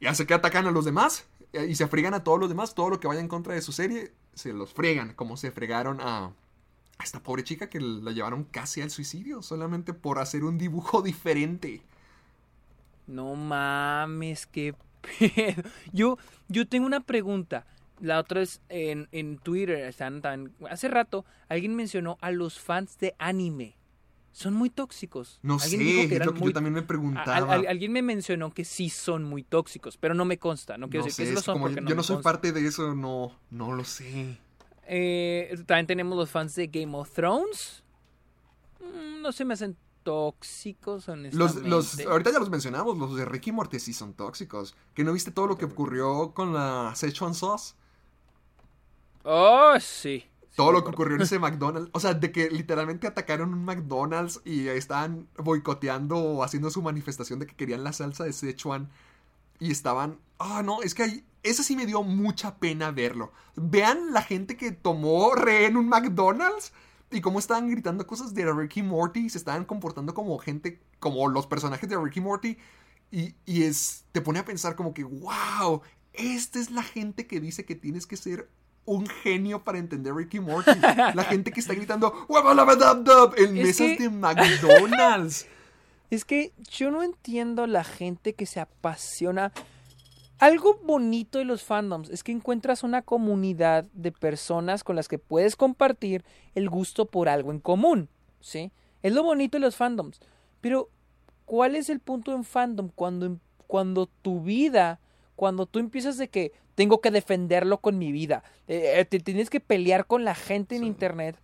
Y 0.00 0.06
hace 0.06 0.26
que 0.26 0.34
atacan 0.34 0.66
a 0.66 0.70
los 0.70 0.84
demás 0.84 1.24
eh, 1.52 1.66
y 1.68 1.76
se 1.76 1.86
fregan 1.86 2.14
a 2.14 2.24
todos 2.24 2.38
los 2.38 2.48
demás, 2.48 2.74
todo 2.74 2.90
lo 2.90 3.00
que 3.00 3.08
vaya 3.08 3.20
en 3.20 3.28
contra 3.28 3.54
de 3.54 3.62
su 3.62 3.72
serie, 3.72 4.12
se 4.34 4.52
los 4.52 4.74
fregan, 4.74 5.14
como 5.14 5.36
se 5.36 5.52
fregaron 5.52 6.00
a, 6.00 6.32
a 6.98 7.04
esta 7.04 7.22
pobre 7.22 7.42
chica 7.44 7.68
que 7.68 7.80
la 7.80 8.12
llevaron 8.12 8.44
casi 8.44 8.80
al 8.80 8.90
suicidio, 8.90 9.42
solamente 9.42 9.92
por 9.94 10.18
hacer 10.18 10.44
un 10.44 10.58
dibujo 10.58 11.02
diferente. 11.02 11.82
No 13.06 13.34
mames, 13.34 14.46
qué 14.46 14.74
pedo. 14.74 15.62
Yo, 15.92 16.16
yo 16.48 16.66
tengo 16.66 16.86
una 16.86 17.00
pregunta. 17.00 17.66
La 18.00 18.18
otra 18.18 18.40
es 18.42 18.60
en, 18.70 19.08
en 19.12 19.38
Twitter. 19.38 19.76
Están 19.84 20.22
tan... 20.22 20.52
Hace 20.70 20.88
rato 20.88 21.24
alguien 21.48 21.76
mencionó 21.76 22.16
a 22.22 22.30
los 22.30 22.58
fans 22.58 22.98
de 22.98 23.14
anime. 23.18 23.76
Son 24.32 24.52
muy 24.54 24.68
tóxicos. 24.70 25.38
No 25.42 25.58
sé, 25.60 25.76
Alguien 25.76 25.80
dijo 25.86 26.00
es 26.06 26.12
eran 26.12 26.26
lo 26.26 26.34
que 26.34 26.40
muy- 26.40 26.48
yo 26.48 26.54
también 26.54 26.72
me 26.74 26.80
a- 26.80 26.86
preguntaba. 26.86 27.36
al- 27.36 27.50
al- 27.50 27.66
alguien 27.68 27.92
me 27.92 28.02
mencionó 28.02 28.50
que 28.52 28.64
sí 28.64 28.88
son 28.88 29.22
muy 29.22 29.42
tóxicos, 29.44 29.96
pero 29.96 30.14
no 30.14 30.24
me 30.24 30.38
consta. 30.38 30.76
No 30.78 30.88
quiero 30.88 31.02
no 31.04 31.06
decir 31.06 31.16
sé, 31.16 31.22
que 31.24 31.28
sí 31.28 31.34
lo 31.34 31.40
son 31.42 31.54
como 31.54 31.66
porque 31.66 31.84
yo 31.88 31.94
no 31.94 32.02
soy 32.02 32.16
consta. 32.16 32.30
parte 32.32 32.52
de 32.52 32.66
eso, 32.66 32.94
no, 32.96 33.38
no 33.50 33.72
lo 33.72 33.84
sé. 33.84 34.38
Eh, 34.86 35.54
también 35.66 35.86
tenemos 35.86 36.16
los 36.16 36.30
fans 36.30 36.54
de 36.54 36.66
Game 36.68 36.96
of 36.96 37.10
Thrones. 37.12 37.82
Mm, 38.80 39.22
No 39.22 39.32
se 39.32 39.44
me 39.44 39.54
hacen 39.54 39.76
tóxicos, 40.02 41.08
honestamente. 41.08 41.68
los, 41.68 41.98
ahorita 42.00 42.30
ya 42.32 42.38
los 42.38 42.50
mencionamos, 42.50 42.98
los 42.98 43.16
de 43.16 43.24
Ricky 43.24 43.52
Morty 43.52 43.80
sí 43.80 43.92
son 43.94 44.12
tóxicos. 44.14 44.74
¿Que 44.94 45.02
no 45.04 45.12
viste 45.12 45.30
todo 45.30 45.46
lo 45.46 45.56
que 45.58 45.64
ocurrió 45.64 46.32
con 46.34 46.52
la 46.52 46.92
Szechuan 46.94 47.34
Sauce? 47.34 47.74
Oh, 49.24 49.74
sí. 49.80 50.24
Todo 50.54 50.68
Sí, 50.68 50.72
lo 50.72 50.84
que 50.84 50.90
ocurrió 50.90 51.16
en 51.16 51.22
ese 51.22 51.38
McDonald's. 51.40 51.90
O 51.92 52.00
sea, 52.00 52.14
de 52.14 52.30
que 52.32 52.50
literalmente 52.50 53.06
atacaron 53.06 53.52
un 53.54 53.64
McDonald's 53.64 54.40
y 54.44 54.68
estaban 54.68 55.28
boicoteando 55.36 56.16
o 56.16 56.42
haciendo 56.44 56.70
su 56.70 56.82
manifestación 56.82 57.38
de 57.38 57.46
que 57.46 57.56
querían 57.56 57.82
la 57.84 57.92
salsa 57.92 58.24
de 58.24 58.32
Szechuan. 58.32 58.90
Y 59.58 59.70
estaban. 59.72 60.18
Ah, 60.38 60.62
no, 60.64 60.82
es 60.82 60.94
que 60.94 61.02
ahí. 61.04 61.24
Ese 61.44 61.62
sí 61.62 61.76
me 61.76 61.86
dio 61.86 62.02
mucha 62.02 62.56
pena 62.56 62.90
verlo. 62.90 63.32
Vean 63.54 64.12
la 64.12 64.22
gente 64.22 64.56
que 64.56 64.72
tomó 64.72 65.34
rehén 65.36 65.76
un 65.76 65.88
McDonald's 65.88 66.72
y 67.10 67.20
cómo 67.20 67.38
estaban 67.38 67.70
gritando 67.70 68.04
cosas 68.06 68.34
de 68.34 68.50
Ricky 68.52 68.82
Morty 68.82 69.26
y 69.26 69.30
se 69.30 69.38
estaban 69.38 69.64
comportando 69.64 70.14
como 70.14 70.36
gente, 70.38 70.80
como 70.98 71.28
los 71.28 71.46
personajes 71.46 71.88
de 71.88 71.96
Ricky 71.96 72.20
Morty. 72.20 72.56
Y, 73.12 73.34
y 73.46 73.62
es, 73.62 74.04
te 74.10 74.20
pone 74.20 74.40
a 74.40 74.44
pensar 74.44 74.74
como 74.74 74.92
que, 74.94 75.04
wow, 75.04 75.82
esta 76.14 76.58
es 76.58 76.70
la 76.72 76.82
gente 76.82 77.26
que 77.28 77.38
dice 77.40 77.64
que 77.64 77.76
tienes 77.76 78.06
que 78.06 78.16
ser 78.16 78.48
un 78.86 79.06
genio 79.06 79.62
para 79.64 79.78
entender 79.78 80.14
Ricky 80.14 80.40
Morty. 80.40 80.72
La 80.80 81.24
gente 81.28 81.52
que 81.52 81.60
está 81.60 81.74
gritando 81.74 82.26
"Wabalabadabdab" 82.28 83.34
en 83.38 83.56
Es 83.58 83.64
mesas 83.64 83.86
que- 83.96 83.98
de 83.98 84.10
McDonald's. 84.10 85.46
Es 86.10 86.24
que 86.24 86.52
yo 86.70 86.90
no 86.92 87.02
entiendo 87.02 87.66
la 87.66 87.82
gente 87.82 88.34
que 88.34 88.46
se 88.46 88.60
apasiona. 88.60 89.52
Algo 90.44 90.78
bonito 90.82 91.38
de 91.38 91.46
los 91.46 91.62
fandoms 91.62 92.10
es 92.10 92.22
que 92.22 92.30
encuentras 92.30 92.82
una 92.82 93.00
comunidad 93.00 93.86
de 93.94 94.12
personas 94.12 94.84
con 94.84 94.94
las 94.94 95.08
que 95.08 95.18
puedes 95.18 95.56
compartir 95.56 96.22
el 96.54 96.68
gusto 96.68 97.06
por 97.06 97.30
algo 97.30 97.50
en 97.50 97.60
común, 97.60 98.10
¿sí? 98.42 98.70
Es 99.02 99.14
lo 99.14 99.22
bonito 99.22 99.56
de 99.56 99.62
los 99.62 99.74
fandoms. 99.74 100.20
Pero, 100.60 100.90
¿cuál 101.46 101.74
es 101.74 101.88
el 101.88 101.98
punto 101.98 102.34
en 102.34 102.44
fandom 102.44 102.90
cuando, 102.94 103.24
em, 103.24 103.38
cuando 103.66 104.04
tu 104.04 104.42
vida, 104.42 105.00
cuando 105.34 105.64
tú 105.64 105.78
empiezas 105.78 106.18
de 106.18 106.28
que 106.28 106.52
tengo 106.74 107.00
que 107.00 107.10
defenderlo 107.10 107.78
con 107.78 107.96
mi 107.96 108.12
vida, 108.12 108.44
eh, 108.68 108.96
eh, 108.96 109.04
te 109.06 109.20
tienes 109.20 109.48
que 109.48 109.60
pelear 109.60 110.04
con 110.04 110.24
la 110.24 110.34
gente 110.34 110.76
en 110.76 110.84
internet, 110.84 111.36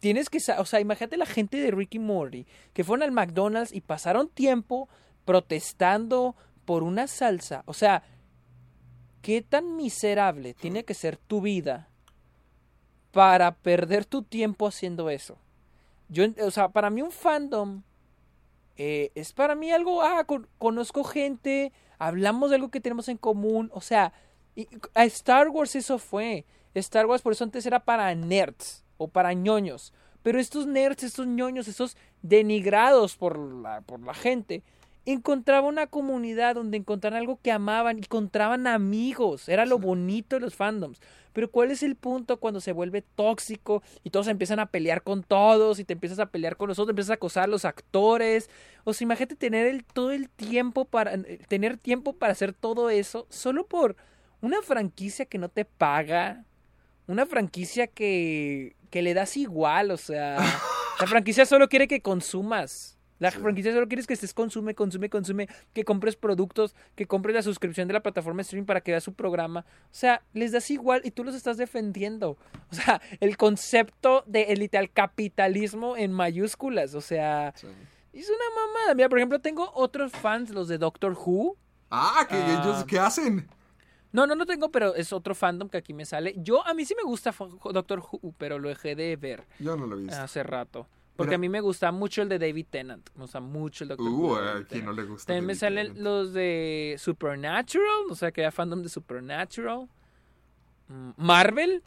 tienes 0.00 0.30
que, 0.30 0.38
o 0.56 0.64
sea, 0.64 0.80
imagínate 0.80 1.18
la 1.18 1.26
gente 1.26 1.58
de 1.58 1.70
Ricky 1.70 1.98
Morty 1.98 2.46
que 2.72 2.82
fueron 2.82 3.02
al 3.02 3.12
McDonald's 3.12 3.74
y 3.74 3.82
pasaron 3.82 4.30
tiempo 4.30 4.88
protestando 5.26 6.34
por 6.66 6.82
una 6.82 7.06
salsa, 7.06 7.62
o 7.64 7.72
sea, 7.72 8.02
¿qué 9.22 9.40
tan 9.40 9.76
miserable 9.76 10.52
tiene 10.52 10.84
que 10.84 10.92
ser 10.92 11.16
tu 11.16 11.40
vida 11.40 11.88
para 13.12 13.54
perder 13.54 14.04
tu 14.04 14.22
tiempo 14.22 14.66
haciendo 14.66 15.08
eso? 15.08 15.38
Yo, 16.08 16.24
o 16.44 16.50
sea, 16.50 16.68
para 16.68 16.90
mí 16.90 17.00
un 17.02 17.10
fandom 17.10 17.82
eh, 18.76 19.10
es 19.14 19.32
para 19.32 19.54
mí 19.54 19.70
algo, 19.70 20.02
ah, 20.02 20.24
con- 20.24 20.48
conozco 20.58 21.02
gente, 21.02 21.72
hablamos 21.98 22.50
de 22.50 22.56
algo 22.56 22.70
que 22.70 22.80
tenemos 22.80 23.08
en 23.08 23.16
común, 23.16 23.70
o 23.72 23.80
sea, 23.80 24.12
a 24.94 25.04
Star 25.04 25.48
Wars 25.48 25.74
eso 25.76 25.98
fue. 25.98 26.44
Star 26.74 27.06
Wars 27.06 27.22
por 27.22 27.32
eso 27.32 27.44
antes 27.44 27.64
era 27.64 27.80
para 27.80 28.14
nerds 28.14 28.84
o 28.98 29.08
para 29.08 29.32
ñoños. 29.32 29.92
Pero 30.22 30.40
estos 30.40 30.66
nerds, 30.66 31.04
estos 31.04 31.26
ñoños, 31.26 31.68
estos 31.68 31.96
denigrados 32.22 33.16
por 33.16 33.38
la, 33.38 33.80
por 33.82 34.00
la 34.00 34.12
gente, 34.14 34.62
encontraban 35.12 35.70
una 35.70 35.86
comunidad 35.86 36.56
donde 36.56 36.76
encontraban 36.76 37.18
algo 37.18 37.38
que 37.40 37.52
amaban, 37.52 37.98
encontraban 37.98 38.66
amigos. 38.66 39.48
Era 39.48 39.64
lo 39.64 39.78
bonito 39.78 40.36
de 40.36 40.40
los 40.40 40.54
fandoms. 40.54 41.00
Pero 41.32 41.50
¿cuál 41.50 41.70
es 41.70 41.82
el 41.82 41.96
punto 41.96 42.38
cuando 42.38 42.60
se 42.60 42.72
vuelve 42.72 43.02
tóxico 43.02 43.82
y 44.02 44.10
todos 44.10 44.26
empiezan 44.26 44.58
a 44.58 44.66
pelear 44.66 45.02
con 45.02 45.22
todos 45.22 45.78
y 45.78 45.84
te 45.84 45.92
empiezas 45.92 46.18
a 46.18 46.26
pelear 46.26 46.56
con 46.56 46.68
los 46.68 46.78
otros, 46.78 46.90
empiezas 46.90 47.10
a 47.10 47.14
acosar 47.14 47.44
a 47.44 47.46
los 47.46 47.64
actores? 47.64 48.50
O 48.84 48.92
sea, 48.92 49.04
imagínate 49.04 49.36
tener 49.36 49.66
el, 49.66 49.84
todo 49.84 50.12
el 50.12 50.28
tiempo 50.28 50.86
para 50.86 51.14
eh, 51.14 51.40
tener 51.46 51.76
tiempo 51.76 52.14
para 52.14 52.32
hacer 52.32 52.52
todo 52.52 52.90
eso 52.90 53.26
solo 53.28 53.66
por 53.66 53.96
una 54.40 54.62
franquicia 54.62 55.26
que 55.26 55.38
no 55.38 55.48
te 55.48 55.64
paga, 55.64 56.44
una 57.06 57.26
franquicia 57.26 57.86
que, 57.86 58.74
que 58.90 59.02
le 59.02 59.14
das 59.14 59.36
igual, 59.36 59.90
o 59.90 59.96
sea, 59.96 60.38
la 61.00 61.06
franquicia 61.06 61.46
solo 61.46 61.68
quiere 61.68 61.86
que 61.86 62.00
consumas. 62.00 62.95
La 63.18 63.30
franquicia 63.30 63.72
solo 63.72 63.88
quiere 63.88 64.04
que 64.04 64.12
estés 64.12 64.34
consume, 64.34 64.74
consume, 64.74 65.08
consume, 65.08 65.48
que 65.72 65.84
compres 65.84 66.16
productos, 66.16 66.74
que 66.94 67.06
compres 67.06 67.34
la 67.34 67.42
suscripción 67.42 67.88
de 67.88 67.94
la 67.94 68.02
plataforma 68.02 68.38
de 68.38 68.42
streaming 68.42 68.66
para 68.66 68.80
que 68.82 68.90
veas 68.92 69.04
su 69.04 69.14
programa. 69.14 69.64
O 69.84 69.94
sea, 69.94 70.22
les 70.34 70.52
das 70.52 70.70
igual 70.70 71.00
y 71.04 71.10
tú 71.10 71.24
los 71.24 71.34
estás 71.34 71.56
defendiendo. 71.56 72.36
O 72.70 72.74
sea, 72.74 73.00
el 73.20 73.36
concepto 73.36 74.22
de 74.26 74.42
el 74.52 74.58
literal 74.58 74.90
capitalismo 74.90 75.96
en 75.96 76.12
mayúsculas. 76.12 76.94
O 76.94 77.00
sea, 77.00 77.54
es 78.12 78.28
una 78.28 78.44
mamada. 78.54 78.94
Mira, 78.94 79.08
por 79.08 79.18
ejemplo, 79.18 79.40
tengo 79.40 79.70
otros 79.74 80.12
fans, 80.12 80.50
los 80.50 80.68
de 80.68 80.78
Doctor 80.78 81.12
Who. 81.14 81.56
Ah, 81.90 82.26
que 82.28 82.34
Ah. 82.36 82.60
ellos, 82.62 82.84
¿qué 82.84 82.98
hacen? 82.98 83.48
No, 84.12 84.26
no, 84.26 84.34
no 84.34 84.46
tengo, 84.46 84.70
pero 84.70 84.94
es 84.94 85.12
otro 85.12 85.34
fandom 85.34 85.68
que 85.68 85.76
aquí 85.78 85.92
me 85.92 86.04
sale. 86.06 86.34
Yo, 86.38 86.66
a 86.66 86.72
mí 86.74 86.84
sí 86.84 86.94
me 86.96 87.02
gusta 87.02 87.34
Doctor 87.72 88.00
Who, 88.00 88.34
pero 88.38 88.58
lo 88.58 88.68
dejé 88.68 88.94
de 88.96 89.14
ver 89.16 89.44
Yo 89.58 89.76
no 89.76 89.86
lo 89.86 89.96
he 89.96 90.02
visto. 90.02 90.16
hace 90.20 90.42
rato. 90.42 90.86
Porque 91.16 91.30
Mira. 91.30 91.36
a 91.36 91.38
mí 91.38 91.48
me 91.48 91.60
gusta 91.60 91.90
mucho 91.92 92.22
el 92.22 92.28
de 92.28 92.38
David 92.38 92.66
Tennant. 92.70 93.08
Me 93.14 93.22
gusta 93.22 93.40
mucho 93.40 93.84
el 93.84 93.88
Doctor. 93.88 94.06
Uh, 94.08 94.34
a 94.36 94.64
quien 94.64 94.84
no 94.84 94.92
le 94.92 95.04
gusta. 95.04 95.26
También 95.28 95.46
me 95.46 95.54
salen 95.54 95.86
Tennant. 95.88 96.04
los 96.04 96.32
de 96.34 96.96
Supernatural, 96.98 98.04
o 98.10 98.14
sea, 98.14 98.30
que 98.32 98.42
era 98.42 98.52
fandom 98.52 98.82
de 98.82 98.88
Supernatural. 98.88 99.88
Mm, 100.88 101.10
Marvel. 101.16 101.82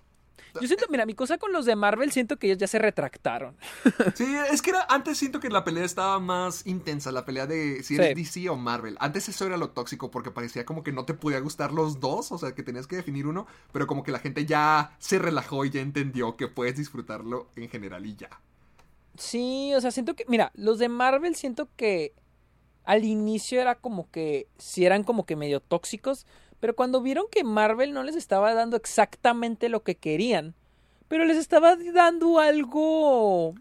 Yo 0.60 0.68
siento, 0.68 0.88
mira, 0.90 1.06
mi 1.06 1.14
cosa 1.14 1.38
con 1.38 1.52
los 1.54 1.66
de 1.66 1.76
Marvel, 1.76 2.12
siento 2.12 2.38
que 2.38 2.48
ellos 2.48 2.58
ya 2.58 2.66
se 2.68 2.80
retractaron. 2.80 3.56
Sí, 4.16 4.26
es 4.52 4.62
que 4.64 4.72
era, 4.72 4.84
antes 4.90 5.18
siento 5.18 5.40
que 5.40 5.50
la 5.50 5.64
pelea 5.64 5.84
estaba 5.86 6.20
más 6.20 6.66
intensa, 6.66 7.12
la 7.12 7.24
pelea 7.24 7.46
de 7.46 7.84
si 7.84 7.96
eres 7.96 8.18
Sí. 8.30 8.42
DC 8.42 8.50
o 8.50 8.56
Marvel. 8.56 8.98
Antes 9.00 9.30
eso 9.30 9.46
era 9.46 9.58
lo 9.58 9.70
tóxico 9.70 10.10
porque 10.10 10.32
parecía 10.32 10.66
como 10.66 10.82
que 10.84 10.92
no 10.92 11.06
te 11.06 11.14
podía 11.14 11.40
gustar 11.40 11.72
los 11.72 12.00
dos, 12.00 12.32
o 12.32 12.38
sea, 12.40 12.56
que 12.56 12.64
tenías 12.64 12.88
que 12.88 12.96
definir 12.96 13.28
uno, 13.28 13.46
pero 13.72 13.86
como 13.86 14.02
que 14.02 14.12
la 14.12 14.20
gente 14.20 14.46
ya 14.48 14.96
se 14.98 15.20
relajó 15.20 15.66
y 15.66 15.70
ya 15.70 15.82
entendió 15.82 16.36
que 16.36 16.48
puedes 16.48 16.76
disfrutarlo 16.78 17.50
en 17.56 17.70
general 17.70 18.06
y 18.08 18.16
ya. 18.16 18.30
Sí, 19.20 19.74
o 19.76 19.82
sea, 19.82 19.92
siento 19.92 20.16
que, 20.16 20.24
mira, 20.28 20.52
los 20.56 20.80
de 20.80 20.88
Marvel 20.90 21.36
siento 21.36 21.68
que 21.76 22.14
al 22.86 23.04
inicio 23.04 23.60
era 23.62 23.76
como 23.76 24.10
que, 24.10 24.48
sí 24.58 24.86
eran 24.86 25.04
como 25.04 25.26
que 25.26 25.36
medio 25.36 25.60
tóxicos, 25.60 26.26
pero 26.60 26.76
cuando 26.76 27.02
vieron 27.02 27.26
que 27.32 27.44
Marvel 27.44 27.94
no 27.94 28.04
les 28.04 28.16
estaba 28.16 28.54
dando 28.54 28.78
exactamente 28.78 29.70
lo 29.70 29.84
que 29.84 29.96
querían, 29.96 30.56
pero 31.10 31.26
les 31.26 31.38
estaba 31.38 31.76
dando 31.76 32.40
algo, 32.40 33.56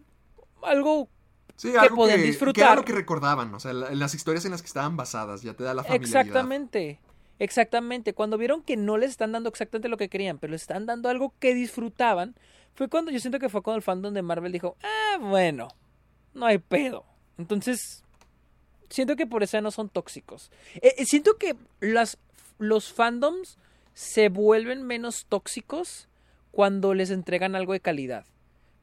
algo, 0.63 1.09
Sí, 1.57 1.73
Que 1.73 1.77
algo 1.77 2.05
que, 2.07 2.11
que 2.15 2.17
disfrutar. 2.23 2.63
era 2.67 2.75
lo 2.75 2.85
que 2.85 2.93
recordaban, 2.93 3.53
o 3.53 3.59
sea, 3.59 3.73
la- 3.73 3.91
las 3.91 4.15
historias 4.15 4.45
en 4.45 4.51
las 4.51 4.61
que 4.61 4.67
estaban 4.67 4.95
basadas, 4.95 5.41
ya 5.41 5.53
te 5.55 5.65
da 5.65 5.73
la 5.73 5.83
familiaridad. 5.83 6.21
exactamente, 6.21 6.99
exactamente, 7.37 8.13
cuando 8.13 8.37
vieron 8.37 8.61
que 8.63 8.77
no 8.77 8.97
les 8.97 9.11
están 9.11 9.33
dando 9.33 9.49
exactamente 9.49 9.89
lo 9.89 9.97
que 9.97 10.07
querían, 10.09 10.39
pero 10.39 10.51
les 10.51 10.61
están 10.61 10.85
dando 10.85 11.09
algo 11.09 11.33
que 11.39 11.53
disfrutaban, 11.53 12.35
fue 12.79 12.87
cuando 12.87 13.11
yo 13.11 13.19
siento 13.19 13.39
que 13.39 13.49
fue 13.49 13.61
cuando 13.61 13.75
el 13.75 13.83
fandom 13.83 14.13
de 14.13 14.21
Marvel 14.21 14.53
dijo, 14.53 14.77
ah, 14.81 15.17
bueno, 15.19 15.67
no 16.33 16.45
hay 16.45 16.59
pedo. 16.59 17.03
Entonces, 17.37 18.05
siento 18.89 19.17
que 19.17 19.27
por 19.27 19.43
eso 19.43 19.57
ya 19.57 19.61
no 19.61 19.69
son 19.69 19.89
tóxicos. 19.89 20.49
Eh, 20.75 20.95
eh, 20.97 21.05
siento 21.05 21.35
que 21.35 21.57
las, 21.81 22.17
los 22.57 22.93
fandoms 22.93 23.57
se 23.93 24.29
vuelven 24.29 24.83
menos 24.83 25.25
tóxicos 25.27 26.07
cuando 26.51 26.93
les 26.93 27.09
entregan 27.09 27.53
algo 27.53 27.73
de 27.73 27.81
calidad. 27.81 28.23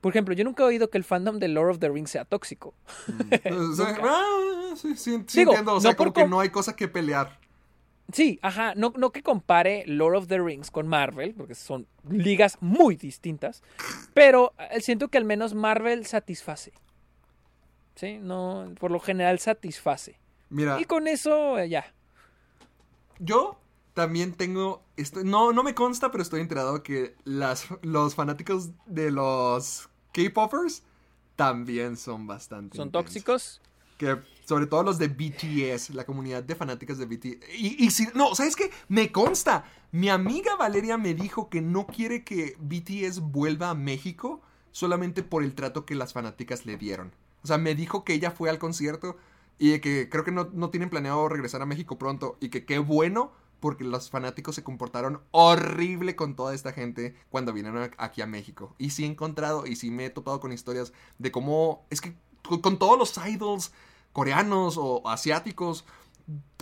Por 0.03 0.13
ejemplo, 0.13 0.35
yo 0.35 0.45
nunca 0.45 0.65
he 0.65 0.67
oído 0.67 0.91
que 0.91 0.99
el 0.99 1.05
fandom 1.05 1.39
de 1.39 1.49
Lord 1.49 1.71
of 1.71 1.79
the 1.79 1.89
Rings 1.89 2.11
sea 2.11 2.27
tóxico. 2.27 2.75
O 3.51 3.73
sea, 3.73 3.93
Nunca. 3.93 4.03
ah, 4.05 4.75
sí, 4.77 4.95
sí, 4.95 5.25
sí 5.27 5.39
Digo, 5.39 5.53
entiendo, 5.53 5.73
o 5.73 5.81
sea, 5.81 5.93
no 5.93 5.97
por 5.97 6.13
como 6.13 6.27
que 6.27 6.29
no 6.29 6.41
hay 6.41 6.51
cosa 6.51 6.77
que 6.77 6.87
pelear. 6.87 7.39
Sí, 8.13 8.39
ajá, 8.43 8.75
no, 8.77 8.93
no 8.97 9.11
que 9.11 9.23
compare 9.23 9.85
Lord 9.87 10.17
of 10.17 10.27
the 10.29 10.39
Rings 10.39 10.71
con 10.71 10.87
Marvel, 10.87 11.35
porque 11.35 11.55
son 11.55 11.89
ligas 12.09 12.57
muy 12.61 12.95
distintas, 12.97 13.63
pero 14.15 14.53
eh, 14.71 14.81
siento 14.81 15.09
que 15.09 15.19
al 15.19 15.25
menos 15.25 15.55
Marvel 15.55 16.07
satisface. 16.07 16.73
Sí, 17.97 18.19
no, 18.21 18.73
por 18.79 18.91
lo 18.91 19.01
general 19.01 19.39
satisface. 19.39 20.19
Mira, 20.51 20.81
Y 20.81 20.85
con 20.85 21.09
eso 21.09 21.59
eh, 21.59 21.69
ya. 21.69 21.93
Yo 23.19 23.59
también 23.95 24.35
tengo, 24.35 24.83
esto, 24.97 25.25
no, 25.25 25.53
no 25.53 25.63
me 25.63 25.75
consta, 25.75 26.11
pero 26.11 26.23
estoy 26.23 26.41
enterado 26.43 26.83
que 26.83 27.17
las, 27.25 27.67
los 27.83 28.15
fanáticos 28.15 28.71
de 28.85 29.11
los 29.11 29.89
K-Popers 30.13 30.83
también 31.35 31.97
son 31.97 32.27
bastante 32.27 32.77
¿Son 32.77 32.89
intensos. 32.89 33.05
tóxicos? 33.07 33.61
Que 33.99 34.19
sobre 34.47 34.67
todo 34.67 34.85
los 34.85 34.99
de 34.99 35.09
BTS, 35.09 35.91
la 35.91 36.07
comunidad 36.07 36.43
de 36.43 36.55
fanáticas 36.55 36.99
de 36.99 37.07
BTS. 37.07 37.59
Y, 37.59 37.85
y 37.85 37.91
si, 37.91 38.07
no, 38.15 38.35
¿sabes 38.35 38.55
qué? 38.55 38.71
Me 38.89 39.11
consta. 39.11 39.65
Mi 39.91 40.09
amiga 40.09 40.55
Valeria 40.57 40.97
me 40.97 41.15
dijo 41.15 41.51
que 41.51 41.61
no 41.61 41.87
quiere 41.87 42.23
que 42.23 42.57
BTS 42.61 43.21
vuelva 43.21 43.71
a 43.71 43.75
México 43.75 44.41
solamente 44.71 45.25
por 45.25 45.43
el 45.43 45.55
trato 45.55 45.85
que 45.85 45.97
las 45.97 46.13
fanáticas 46.13 46.65
le 46.65 46.77
dieron. 46.77 47.13
O 47.43 47.47
sea, 47.47 47.59
me 47.59 47.75
dijo 47.75 48.05
que 48.05 48.15
ella 48.15 48.31
fue 48.31 48.49
al 48.49 48.59
concierto 48.59 49.17
y 49.59 49.79
que 49.81 50.09
creo 50.09 50.23
que 50.23 50.33
no, 50.33 50.49
no 50.53 50.71
tienen 50.71 50.91
planeado 50.91 51.29
regresar 51.29 51.61
a 51.63 51.67
México 51.67 51.99
pronto 51.99 52.37
y 52.41 52.51
que 52.51 52.65
qué 52.65 52.79
bueno 52.79 53.33
porque 53.59 53.83
los 53.83 54.11
fanáticos 54.11 54.55
se 54.55 54.63
comportaron 54.63 55.23
horrible 55.33 56.15
con 56.15 56.37
toda 56.37 56.55
esta 56.55 56.73
gente 56.73 57.17
cuando 57.31 57.53
vinieron 57.53 57.91
aquí 57.99 58.21
a 58.23 58.27
México. 58.27 58.77
Y 58.79 58.91
sí 58.91 59.03
he 59.03 59.07
encontrado 59.07 59.67
y 59.67 59.75
sí 59.75 59.91
me 59.91 60.07
he 60.07 60.11
topado 60.11 60.39
con 60.39 60.53
historias 60.53 60.93
de 61.19 61.33
cómo 61.33 61.85
es 61.91 62.01
que 62.01 62.15
con 62.63 62.79
todos 62.79 62.97
los 62.97 63.27
idols 63.27 63.73
coreanos 64.17 64.79
o 64.79 65.07
asiáticos 65.07 65.85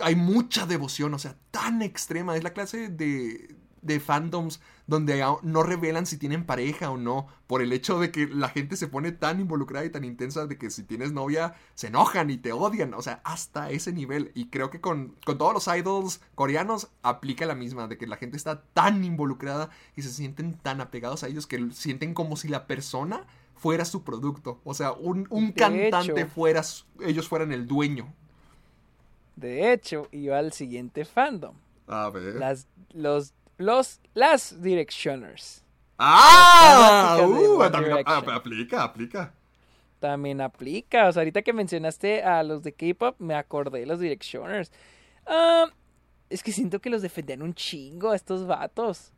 hay 0.03 0.17
mucha 0.17 0.65
devoción, 0.65 1.13
o 1.13 1.19
sea, 1.19 1.37
tan 1.51 1.81
extrema. 1.81 2.35
Es 2.35 2.43
la 2.43 2.51
clase 2.51 2.89
de, 2.89 3.55
de 3.81 3.99
fandoms 4.01 4.59
donde 4.87 5.23
no 5.41 5.63
revelan 5.63 6.05
si 6.05 6.17
tienen 6.17 6.45
pareja 6.45 6.91
o 6.91 6.97
no, 6.97 7.27
por 7.47 7.61
el 7.61 7.71
hecho 7.71 7.97
de 7.97 8.11
que 8.11 8.27
la 8.27 8.49
gente 8.49 8.75
se 8.75 8.89
pone 8.89 9.13
tan 9.13 9.39
involucrada 9.39 9.85
y 9.85 9.89
tan 9.89 10.03
intensa 10.03 10.47
de 10.47 10.57
que 10.57 10.69
si 10.69 10.83
tienes 10.83 11.13
novia 11.13 11.55
se 11.75 11.87
enojan 11.87 12.29
y 12.29 12.35
te 12.35 12.51
odian, 12.51 12.93
o 12.93 13.01
sea, 13.01 13.21
hasta 13.23 13.69
ese 13.69 13.93
nivel. 13.93 14.33
Y 14.35 14.49
creo 14.49 14.69
que 14.69 14.81
con, 14.81 15.15
con 15.23 15.37
todos 15.37 15.53
los 15.53 15.73
idols 15.73 16.19
coreanos 16.35 16.89
aplica 17.03 17.45
la 17.45 17.55
misma, 17.55 17.87
de 17.87 17.97
que 17.97 18.05
la 18.05 18.17
gente 18.17 18.35
está 18.35 18.63
tan 18.73 19.05
involucrada 19.05 19.69
y 19.95 20.01
se 20.01 20.11
sienten 20.11 20.55
tan 20.55 20.81
apegados 20.81 21.23
a 21.23 21.29
ellos 21.29 21.47
que 21.47 21.71
sienten 21.71 22.13
como 22.13 22.35
si 22.35 22.49
la 22.49 22.67
persona 22.67 23.25
fuera 23.55 23.85
su 23.85 24.03
producto. 24.03 24.59
O 24.63 24.73
sea, 24.73 24.91
un, 24.93 25.27
un 25.29 25.51
cantante 25.51 26.21
hecho. 26.21 26.27
fuera, 26.29 26.61
ellos 27.01 27.27
fueran 27.27 27.51
el 27.51 27.67
dueño. 27.67 28.13
De 29.35 29.73
hecho, 29.73 30.07
iba 30.11 30.37
al 30.37 30.53
siguiente 30.53 31.03
fandom. 31.05 31.55
A 31.87 32.09
ver. 32.09 32.35
Las, 32.35 32.67
los, 32.93 33.33
los, 33.57 33.99
las 34.13 34.61
Directioners. 34.61 35.63
¡Ah! 35.97 37.17
Las 37.19 37.29
Uh, 37.29 37.57
también 37.71 37.97
Direction. 37.97 38.29
aplica, 38.31 38.83
aplica. 38.83 39.33
También 39.99 40.41
aplica. 40.41 41.07
O 41.07 41.11
sea, 41.11 41.21
ahorita 41.21 41.41
que 41.41 41.53
mencionaste 41.53 42.23
a 42.23 42.43
los 42.43 42.63
de 42.63 42.73
K-pop, 42.73 43.15
me 43.19 43.33
acordé 43.35 43.79
de 43.79 43.85
los 43.85 43.99
Directioners. 43.99 44.71
Ah, 45.25 45.65
es 46.29 46.43
que 46.43 46.51
siento 46.51 46.79
que 46.79 46.89
los 46.89 47.01
defendían 47.01 47.41
un 47.41 47.53
chingo 47.53 48.11
a 48.11 48.15
estos 48.15 48.45
vatos. 48.45 49.11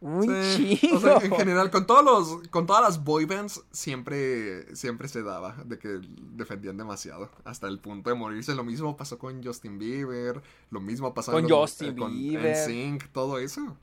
Un 0.00 0.22
Sí, 0.44 0.76
chingo. 0.78 0.96
O 0.96 1.00
sea, 1.00 1.16
en 1.18 1.32
general, 1.34 1.70
con 1.70 1.86
todos 1.86 2.04
los, 2.04 2.48
con 2.48 2.66
todas 2.66 2.82
las 2.82 3.02
boy 3.02 3.24
bands, 3.24 3.62
siempre, 3.72 4.74
siempre 4.76 5.08
se 5.08 5.22
daba 5.22 5.56
de 5.64 5.78
que 5.78 6.00
defendían 6.32 6.76
demasiado. 6.76 7.30
Hasta 7.44 7.66
el 7.66 7.78
punto 7.78 8.10
de 8.10 8.16
morirse. 8.16 8.54
Lo 8.54 8.62
mismo 8.64 8.96
pasó 8.96 9.18
con 9.18 9.42
Justin 9.42 9.78
Bieber. 9.78 10.42
Lo 10.70 10.80
mismo 10.80 11.14
pasó 11.14 11.32
Con 11.32 11.48
los- 11.48 11.50
Justin 11.70 11.90
eh, 11.90 11.96
con 11.96 12.12
Bieber. 12.12 12.56
NSYNC, 12.68 13.08
todo 13.12 13.38
eso. 13.38 13.76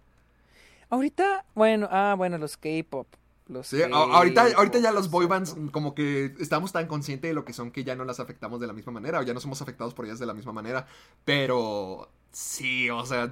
Ahorita, 0.89 1.45
bueno, 1.55 1.87
ah, 1.91 2.13
bueno, 2.17 2.37
los 2.37 2.57
K-pop. 2.57 3.07
Los 3.47 3.67
Sí, 3.67 3.81
ahorita, 3.81 4.47
ahorita 4.55 4.79
ya 4.79 4.91
los 4.93 5.09
boy 5.09 5.25
bands 5.25 5.55
como 5.71 5.93
que 5.95 6.33
estamos 6.39 6.71
tan 6.71 6.87
conscientes 6.87 7.29
de 7.29 7.33
lo 7.33 7.43
que 7.43 7.51
son 7.51 7.71
que 7.71 7.83
ya 7.83 7.93
no 7.95 8.05
las 8.05 8.21
afectamos 8.21 8.61
de 8.61 8.67
la 8.67 8.73
misma 8.73 8.93
manera 8.93 9.19
o 9.19 9.23
ya 9.23 9.33
no 9.33 9.41
somos 9.41 9.61
afectados 9.61 9.93
por 9.93 10.05
ellas 10.05 10.17
de 10.19 10.25
la 10.25 10.33
misma 10.33 10.53
manera. 10.53 10.87
Pero 11.25 12.09
sí, 12.33 12.89
o 12.89 13.05
sea, 13.05 13.31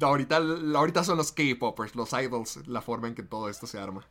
ahorita, 0.00 0.36
ahorita 0.36 1.02
son 1.02 1.16
los 1.16 1.32
K-popers, 1.32 1.96
los 1.96 2.12
idols, 2.12 2.66
la 2.68 2.80
forma 2.80 3.08
en 3.08 3.14
que 3.14 3.22
todo 3.22 3.48
esto 3.48 3.66
se 3.66 3.78
arma. 3.78 4.06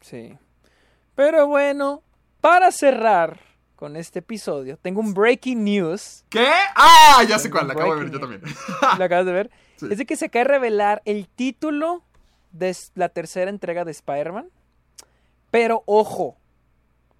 Sí. 0.00 0.36
Pero 1.14 1.46
bueno, 1.46 2.02
para 2.40 2.72
cerrar 2.72 3.38
con 3.76 3.94
este 3.96 4.18
episodio, 4.18 4.76
tengo 4.76 5.00
un 5.00 5.14
breaking 5.14 5.62
news. 5.62 6.24
¿Qué? 6.28 6.48
¡Ah! 6.74 7.22
Ya 7.28 7.38
sé 7.38 7.50
cuál, 7.50 7.68
la 7.68 7.74
acabo 7.74 7.94
de 7.94 8.00
ver 8.00 8.10
yo 8.10 8.18
también. 8.18 8.42
¿Lo 8.98 9.04
acabas 9.04 9.26
de 9.26 9.32
ver? 9.32 9.50
Sí. 9.76 9.86
Es 9.90 9.98
de 9.98 10.06
que 10.06 10.16
se 10.16 10.26
acaba 10.26 10.44
de 10.44 10.50
revelar 10.50 11.02
el 11.04 11.28
título 11.28 12.02
de 12.50 12.76
la 12.94 13.08
tercera 13.08 13.50
entrega 13.50 13.84
de 13.84 13.92
Spider-Man. 13.92 14.50
Pero 15.50 15.82
ojo, 15.86 16.36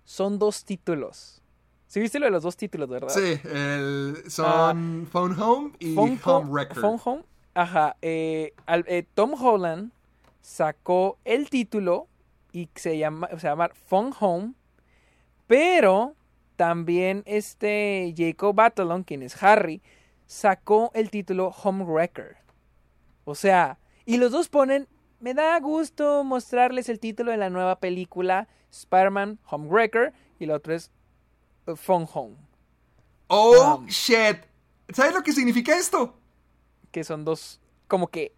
son 0.04 0.38
dos 0.38 0.64
títulos. 0.64 1.42
¿Sí 1.88 2.00
viste 2.00 2.18
lo 2.20 2.26
de 2.26 2.30
los 2.32 2.42
dos 2.44 2.56
títulos, 2.56 2.88
verdad? 2.88 3.08
Sí, 3.08 3.40
el, 3.50 4.22
son 4.28 5.08
Phone 5.10 5.40
Home 5.40 5.72
y 5.80 5.96
Home, 5.96 6.16
Phone 6.18 6.36
Home- 6.44 6.50
Wrecker. 6.52 6.80
Phone 6.80 7.00
Home. 7.04 7.22
Ajá. 7.54 7.96
eh, 8.02 8.52
al- 8.66 8.84
eh, 8.86 9.04
Tom 9.14 9.32
Holland 9.34 9.90
sacó 10.40 11.18
el 11.24 11.50
título 11.50 12.06
y 12.52 12.68
se 12.76 12.98
llama, 12.98 13.28
se 13.38 13.48
llama 13.48 13.70
Phone 13.88 14.12
Home. 14.20 14.52
Pero 15.46 16.14
también 16.56 17.22
este 17.26 18.14
Jacob 18.16 18.54
Batalon, 18.54 19.02
quien 19.02 19.22
es 19.22 19.42
Harry, 19.42 19.80
sacó 20.26 20.90
el 20.94 21.10
título 21.10 21.48
Home 21.62 21.84
Wrecker. 21.84 22.36
O 23.24 23.34
sea, 23.34 23.78
y 24.04 24.18
los 24.18 24.30
dos 24.32 24.48
ponen, 24.48 24.88
me 25.20 25.34
da 25.34 25.58
gusto 25.60 26.22
mostrarles 26.24 26.88
el 26.88 27.00
título 27.00 27.30
de 27.30 27.36
la 27.38 27.50
nueva 27.50 27.80
película 27.80 28.46
Spider-Man 28.70 29.38
Home 29.50 29.68
Wrecker 29.68 30.12
y 30.38 30.44
el 30.44 30.50
otro 30.50 30.74
es 30.74 30.90
Phone 31.76 32.06
Home, 32.12 32.36
Oh, 33.28 33.76
Um, 33.80 33.86
shit. 33.86 34.38
¿Sabes 34.94 35.12
lo 35.14 35.22
que 35.22 35.32
significa 35.32 35.76
esto? 35.76 36.14
que 36.90 37.04
son 37.04 37.22
dos 37.24 37.60
como 37.86 38.08
que 38.08 38.32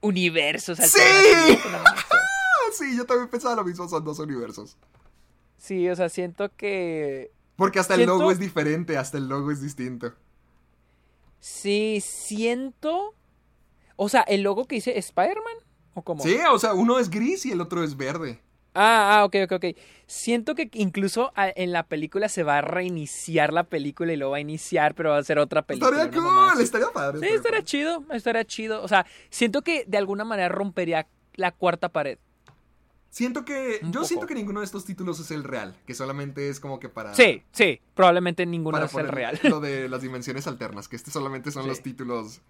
universos 0.00 0.78
¡Sí! 0.78 0.98
sí, 2.72 2.96
yo 2.96 3.04
también 3.04 3.28
pensaba 3.28 3.54
lo 3.56 3.64
mismo, 3.64 3.86
son 3.88 4.02
dos 4.04 4.18
universos. 4.18 4.76
Sí, 5.58 5.86
o 5.90 5.94
sea, 5.96 6.08
siento 6.08 6.54
que 6.56 7.30
Porque 7.56 7.78
hasta 7.78 7.94
el 7.96 8.06
logo 8.06 8.30
es 8.30 8.38
diferente, 8.38 8.96
hasta 8.96 9.18
el 9.18 9.28
logo 9.28 9.50
es 9.50 9.60
distinto. 9.60 10.14
sí 11.38 12.00
siento 12.02 13.14
o 13.96 14.08
sea, 14.08 14.22
el 14.22 14.40
logo 14.42 14.64
que 14.66 14.76
dice 14.76 14.96
Spider-Man 14.98 15.56
o 15.92 16.02
como 16.02 16.22
Sí, 16.22 16.38
o 16.50 16.58
sea, 16.58 16.72
uno 16.72 16.98
es 16.98 17.10
gris 17.10 17.44
y 17.44 17.52
el 17.52 17.60
otro 17.60 17.84
es 17.84 17.96
verde. 17.98 18.40
Ah, 18.74 19.18
ah, 19.18 19.24
ok, 19.24 19.36
ok, 19.44 19.52
ok. 19.52 19.64
Siento 20.06 20.54
que 20.54 20.68
incluso 20.74 21.32
ah, 21.36 21.48
en 21.54 21.72
la 21.72 21.82
película 21.84 22.28
se 22.28 22.42
va 22.42 22.58
a 22.58 22.60
reiniciar 22.62 23.52
la 23.52 23.64
película 23.64 24.12
y 24.12 24.16
lo 24.16 24.30
va 24.30 24.36
a 24.36 24.40
iniciar, 24.40 24.94
pero 24.94 25.10
va 25.10 25.18
a 25.18 25.24
ser 25.24 25.38
otra 25.38 25.62
película. 25.62 26.04
estaría 26.04 26.20
no 26.20 26.50
cool, 26.52 26.60
estaría 26.62 26.88
padre. 26.92 27.20
Sí, 27.20 27.34
estaría 27.34 27.62
chido, 27.64 28.04
estaría 28.12 28.44
chido. 28.44 28.82
O 28.82 28.88
sea, 28.88 29.06
siento 29.28 29.62
que 29.62 29.84
de 29.86 29.98
alguna 29.98 30.24
manera 30.24 30.48
rompería 30.48 31.06
la 31.34 31.52
cuarta 31.52 31.88
pared. 31.88 32.18
Siento 33.08 33.44
que. 33.44 33.80
Un 33.82 33.88
Yo 33.92 34.00
poco. 34.00 34.04
siento 34.06 34.26
que 34.28 34.34
ninguno 34.34 34.60
de 34.60 34.66
estos 34.66 34.84
títulos 34.84 35.18
es 35.18 35.32
el 35.32 35.42
real, 35.42 35.74
que 35.84 35.94
solamente 35.94 36.48
es 36.48 36.60
como 36.60 36.78
que 36.78 36.88
para. 36.88 37.12
Sí, 37.14 37.42
sí, 37.50 37.80
probablemente 37.94 38.46
ninguno 38.46 38.76
para 38.78 38.86
es 38.86 38.94
el 38.94 39.08
real. 39.08 39.40
Lo 39.42 39.58
de 39.58 39.88
las 39.88 40.02
dimensiones 40.02 40.46
alternas, 40.46 40.86
que 40.86 40.94
este 40.94 41.10
solamente 41.10 41.50
son 41.50 41.64
Sí. 41.64 41.68
los 41.70 41.82
títulos 41.82 42.40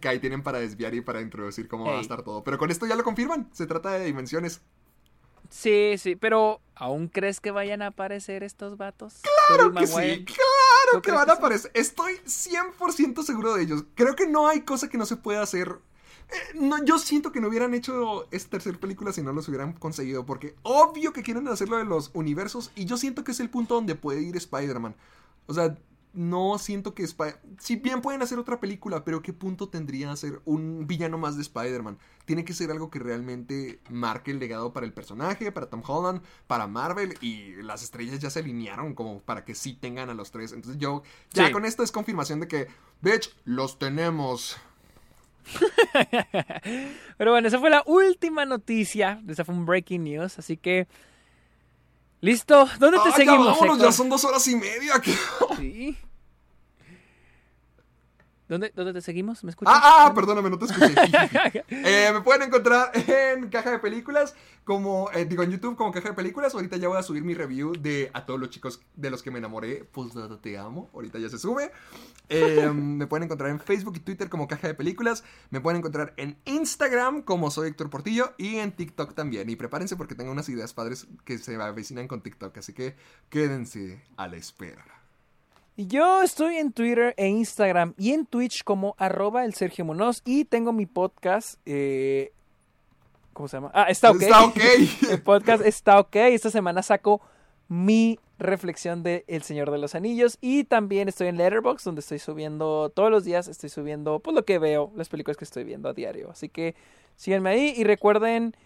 que 0.00 0.08
ahí 0.08 0.18
tienen 0.18 0.42
para 0.42 0.58
desviar 0.58 0.94
y 0.94 1.02
para 1.02 1.20
introducir 1.20 1.68
cómo 1.68 1.84
va 1.84 1.98
a 1.98 2.00
estar 2.00 2.22
todo. 2.22 2.42
Pero 2.44 2.56
con 2.56 2.70
esto 2.70 2.86
ya 2.86 2.96
lo 2.96 3.04
confirman, 3.04 3.48
se 3.52 3.66
trata 3.66 3.90
de 3.92 4.06
dimensiones. 4.06 4.62
Sí, 5.56 5.94
sí, 5.96 6.16
pero 6.16 6.60
¿aún 6.74 7.08
crees 7.08 7.40
que 7.40 7.50
vayan 7.50 7.80
a 7.80 7.86
aparecer 7.86 8.42
estos 8.42 8.76
vatos? 8.76 9.22
Claro 9.48 9.72
que 9.72 9.86
sí, 9.86 9.94
claro 9.94 10.92
¿Tú 10.92 11.00
que 11.00 11.12
van 11.12 11.30
a 11.30 11.32
aparecer. 11.32 11.70
Estoy 11.72 12.12
100% 12.26 13.22
seguro 13.22 13.54
de 13.54 13.62
ellos. 13.62 13.84
Creo 13.94 14.14
que 14.14 14.26
no 14.26 14.48
hay 14.48 14.60
cosa 14.60 14.90
que 14.90 14.98
no 14.98 15.06
se 15.06 15.16
pueda 15.16 15.40
hacer. 15.40 15.78
Eh, 16.28 16.56
no, 16.56 16.84
yo 16.84 16.98
siento 16.98 17.32
que 17.32 17.40
no 17.40 17.48
hubieran 17.48 17.72
hecho 17.72 18.28
esta 18.32 18.50
tercera 18.50 18.78
película 18.78 19.14
si 19.14 19.22
no 19.22 19.32
los 19.32 19.48
hubieran 19.48 19.72
conseguido. 19.72 20.26
Porque 20.26 20.56
obvio 20.62 21.14
que 21.14 21.22
quieren 21.22 21.48
hacerlo 21.48 21.78
de 21.78 21.86
los 21.86 22.10
universos. 22.12 22.70
Y 22.74 22.84
yo 22.84 22.98
siento 22.98 23.24
que 23.24 23.32
es 23.32 23.40
el 23.40 23.48
punto 23.48 23.76
donde 23.76 23.94
puede 23.94 24.20
ir 24.20 24.36
Spider-Man. 24.36 24.94
O 25.46 25.54
sea, 25.54 25.78
no 26.16 26.58
siento 26.58 26.94
que 26.94 27.04
Spider... 27.04 27.38
Si 27.60 27.76
bien 27.76 28.00
pueden 28.02 28.22
hacer 28.22 28.38
otra 28.38 28.58
película, 28.58 29.04
pero 29.04 29.22
¿qué 29.22 29.32
punto 29.32 29.68
tendría 29.68 30.10
hacer 30.10 30.40
un 30.44 30.86
villano 30.86 31.18
más 31.18 31.36
de 31.36 31.42
Spider-Man? 31.42 31.98
Tiene 32.24 32.44
que 32.44 32.54
ser 32.54 32.70
algo 32.70 32.90
que 32.90 32.98
realmente 32.98 33.78
marque 33.90 34.32
el 34.32 34.38
legado 34.40 34.72
para 34.72 34.86
el 34.86 34.92
personaje, 34.92 35.52
para 35.52 35.66
Tom 35.70 35.82
Holland, 35.86 36.22
para 36.46 36.66
Marvel. 36.66 37.14
Y 37.20 37.54
las 37.62 37.82
estrellas 37.82 38.18
ya 38.18 38.30
se 38.30 38.40
alinearon 38.40 38.94
como 38.94 39.20
para 39.20 39.44
que 39.44 39.54
sí 39.54 39.74
tengan 39.74 40.10
a 40.10 40.14
los 40.14 40.30
tres. 40.32 40.52
Entonces 40.52 40.80
yo, 40.80 41.02
ya 41.32 41.46
Sí. 41.46 41.52
con 41.52 41.64
esto 41.64 41.82
es 41.82 41.92
confirmación 41.92 42.40
de 42.40 42.48
que, 42.48 42.66
bitch, 43.02 43.34
los 43.44 43.78
tenemos. 43.78 44.56
Pero 47.18 47.30
bueno, 47.30 47.48
esa 47.48 47.58
fue 47.58 47.70
la 47.70 47.82
última 47.86 48.44
noticia. 48.44 49.22
Esa 49.28 49.44
fue 49.44 49.54
un 49.54 49.66
breaking 49.66 50.04
news, 50.04 50.38
así 50.38 50.56
que... 50.56 50.86
¿Listo? 52.22 52.66
¿Dónde 52.80 52.96
te 52.98 53.04
Ah, 53.08 53.10
ya 53.10 53.16
seguimos, 53.16 53.46
vámonos, 53.46 53.74
Héctor? 53.76 53.88
ya 53.88 53.92
son 53.92 54.08
dos 54.08 54.24
horas 54.24 54.46
y 54.48 54.56
media. 54.56 54.94
Sí. 55.58 55.96
¿Dónde, 58.48 58.72
¿Dónde 58.74 58.92
te 58.92 59.00
seguimos? 59.00 59.42
¿Me 59.42 59.50
escuchas? 59.50 59.74
Ah, 59.76 60.06
ah, 60.06 60.12
perdóname, 60.14 60.50
no 60.50 60.58
te 60.58 60.66
escuché. 60.66 60.94
Eh, 61.68 62.10
me 62.12 62.20
pueden 62.20 62.42
encontrar 62.42 62.90
en 62.94 63.48
Caja 63.48 63.70
de 63.70 63.78
Películas, 63.78 64.34
como, 64.64 65.10
eh, 65.12 65.24
digo, 65.24 65.42
en 65.42 65.50
YouTube 65.50 65.76
como 65.76 65.92
Caja 65.92 66.10
de 66.10 66.14
Películas. 66.14 66.54
Ahorita 66.54 66.76
ya 66.76 66.88
voy 66.88 66.98
a 66.98 67.02
subir 67.02 67.22
mi 67.24 67.34
review 67.34 67.72
de 67.72 68.10
A 68.12 68.24
todos 68.24 68.38
los 68.38 68.50
chicos 68.50 68.80
de 68.94 69.10
los 69.10 69.22
que 69.22 69.30
me 69.30 69.38
enamoré. 69.38 69.84
Pues 69.92 70.14
nada, 70.14 70.40
te 70.40 70.58
amo. 70.58 70.90
Ahorita 70.94 71.18
ya 71.18 71.28
se 71.28 71.38
sube. 71.38 71.72
Eh, 72.28 72.70
me 72.74 73.06
pueden 73.06 73.24
encontrar 73.24 73.50
en 73.50 73.60
Facebook 73.60 73.94
y 73.96 74.00
Twitter 74.00 74.28
como 74.28 74.46
Caja 74.48 74.68
de 74.68 74.74
Películas. 74.74 75.24
Me 75.50 75.60
pueden 75.60 75.78
encontrar 75.78 76.14
en 76.16 76.38
Instagram 76.44 77.22
como 77.22 77.50
soy 77.50 77.68
Héctor 77.68 77.90
Portillo 77.90 78.34
y 78.38 78.56
en 78.56 78.72
TikTok 78.72 79.14
también. 79.14 79.50
Y 79.50 79.56
prepárense 79.56 79.96
porque 79.96 80.14
tengo 80.14 80.30
unas 80.30 80.48
ideas 80.48 80.72
padres 80.72 81.08
que 81.24 81.38
se 81.38 81.56
avecinan 81.56 82.08
con 82.08 82.22
TikTok. 82.22 82.56
Así 82.58 82.72
que 82.72 82.96
quédense 83.28 84.02
a 84.16 84.28
la 84.28 84.36
espera. 84.36 84.95
Yo 85.78 86.22
estoy 86.22 86.56
en 86.56 86.72
Twitter 86.72 87.12
e 87.18 87.28
Instagram 87.28 87.92
y 87.98 88.12
en 88.12 88.24
Twitch 88.24 88.64
como 88.64 88.94
arroba 88.96 89.44
el 89.44 89.52
Sergio 89.52 89.84
Munoz 89.84 90.22
y 90.24 90.46
tengo 90.46 90.72
mi 90.72 90.86
podcast. 90.86 91.60
eh, 91.66 92.32
¿Cómo 93.34 93.46
se 93.46 93.58
llama? 93.58 93.70
Ah, 93.74 93.84
está 93.90 94.10
ok. 94.10 94.22
Está 94.22 94.44
ok. 94.46 94.60
el 95.10 95.22
podcast 95.22 95.62
está 95.66 96.00
ok. 96.00 96.16
Esta 96.16 96.48
semana 96.48 96.82
saco 96.82 97.20
mi 97.68 98.18
reflexión 98.38 99.02
de 99.02 99.26
El 99.28 99.42
Señor 99.42 99.70
de 99.70 99.76
los 99.76 99.94
Anillos 99.94 100.38
y 100.40 100.64
también 100.64 101.08
estoy 101.08 101.28
en 101.28 101.36
Letterboxd 101.36 101.84
donde 101.84 102.00
estoy 102.00 102.20
subiendo 102.20 102.90
todos 102.94 103.10
los 103.10 103.24
días, 103.24 103.46
estoy 103.46 103.68
subiendo 103.68 104.20
pues 104.20 104.34
lo 104.34 104.46
que 104.46 104.58
veo, 104.58 104.92
las 104.96 105.10
películas 105.10 105.36
que 105.36 105.44
estoy 105.44 105.64
viendo 105.64 105.90
a 105.90 105.92
diario. 105.92 106.30
Así 106.30 106.48
que 106.48 106.74
síganme 107.16 107.50
ahí 107.50 107.74
y 107.76 107.84
recuerden 107.84 108.56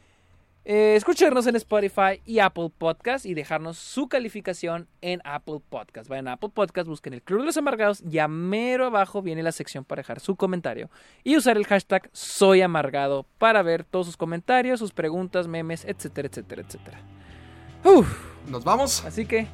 eh, 0.64 0.94
escucharnos 0.96 1.46
en 1.46 1.56
Spotify 1.56 2.20
y 2.26 2.38
Apple 2.40 2.70
Podcast 2.76 3.24
y 3.26 3.34
dejarnos 3.34 3.78
su 3.78 4.08
calificación 4.08 4.88
en 5.00 5.20
Apple 5.24 5.60
Podcast. 5.68 6.08
Vayan 6.08 6.28
a 6.28 6.32
Apple 6.34 6.50
Podcast, 6.52 6.86
busquen 6.86 7.14
el 7.14 7.22
Club 7.22 7.40
de 7.40 7.46
los 7.46 7.56
Amargados 7.56 8.02
y 8.08 8.18
a 8.18 8.28
mero 8.28 8.86
abajo 8.86 9.22
viene 9.22 9.42
la 9.42 9.52
sección 9.52 9.84
para 9.84 10.00
dejar 10.00 10.20
su 10.20 10.36
comentario 10.36 10.90
y 11.24 11.36
usar 11.36 11.56
el 11.56 11.66
hashtag 11.66 12.10
Soy 12.12 12.60
Amargado 12.60 13.26
para 13.38 13.62
ver 13.62 13.84
todos 13.84 14.06
sus 14.06 14.16
comentarios, 14.16 14.78
sus 14.80 14.92
preguntas, 14.92 15.48
memes, 15.48 15.84
etcétera, 15.84 16.28
etcétera, 16.28 16.62
etcétera. 16.62 17.00
Uf, 17.84 18.08
Nos 18.46 18.62
vamos. 18.62 19.04
así 19.06 19.24
que 19.24 19.46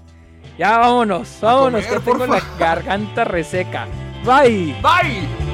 ya 0.58 0.78
vámonos, 0.78 1.38
vámonos, 1.40 1.84
comer, 1.86 2.00
que 2.02 2.10
tengo 2.10 2.26
la 2.26 2.42
garganta 2.58 3.24
reseca. 3.24 3.86
Bye. 4.24 4.74
Bye. 4.82 5.45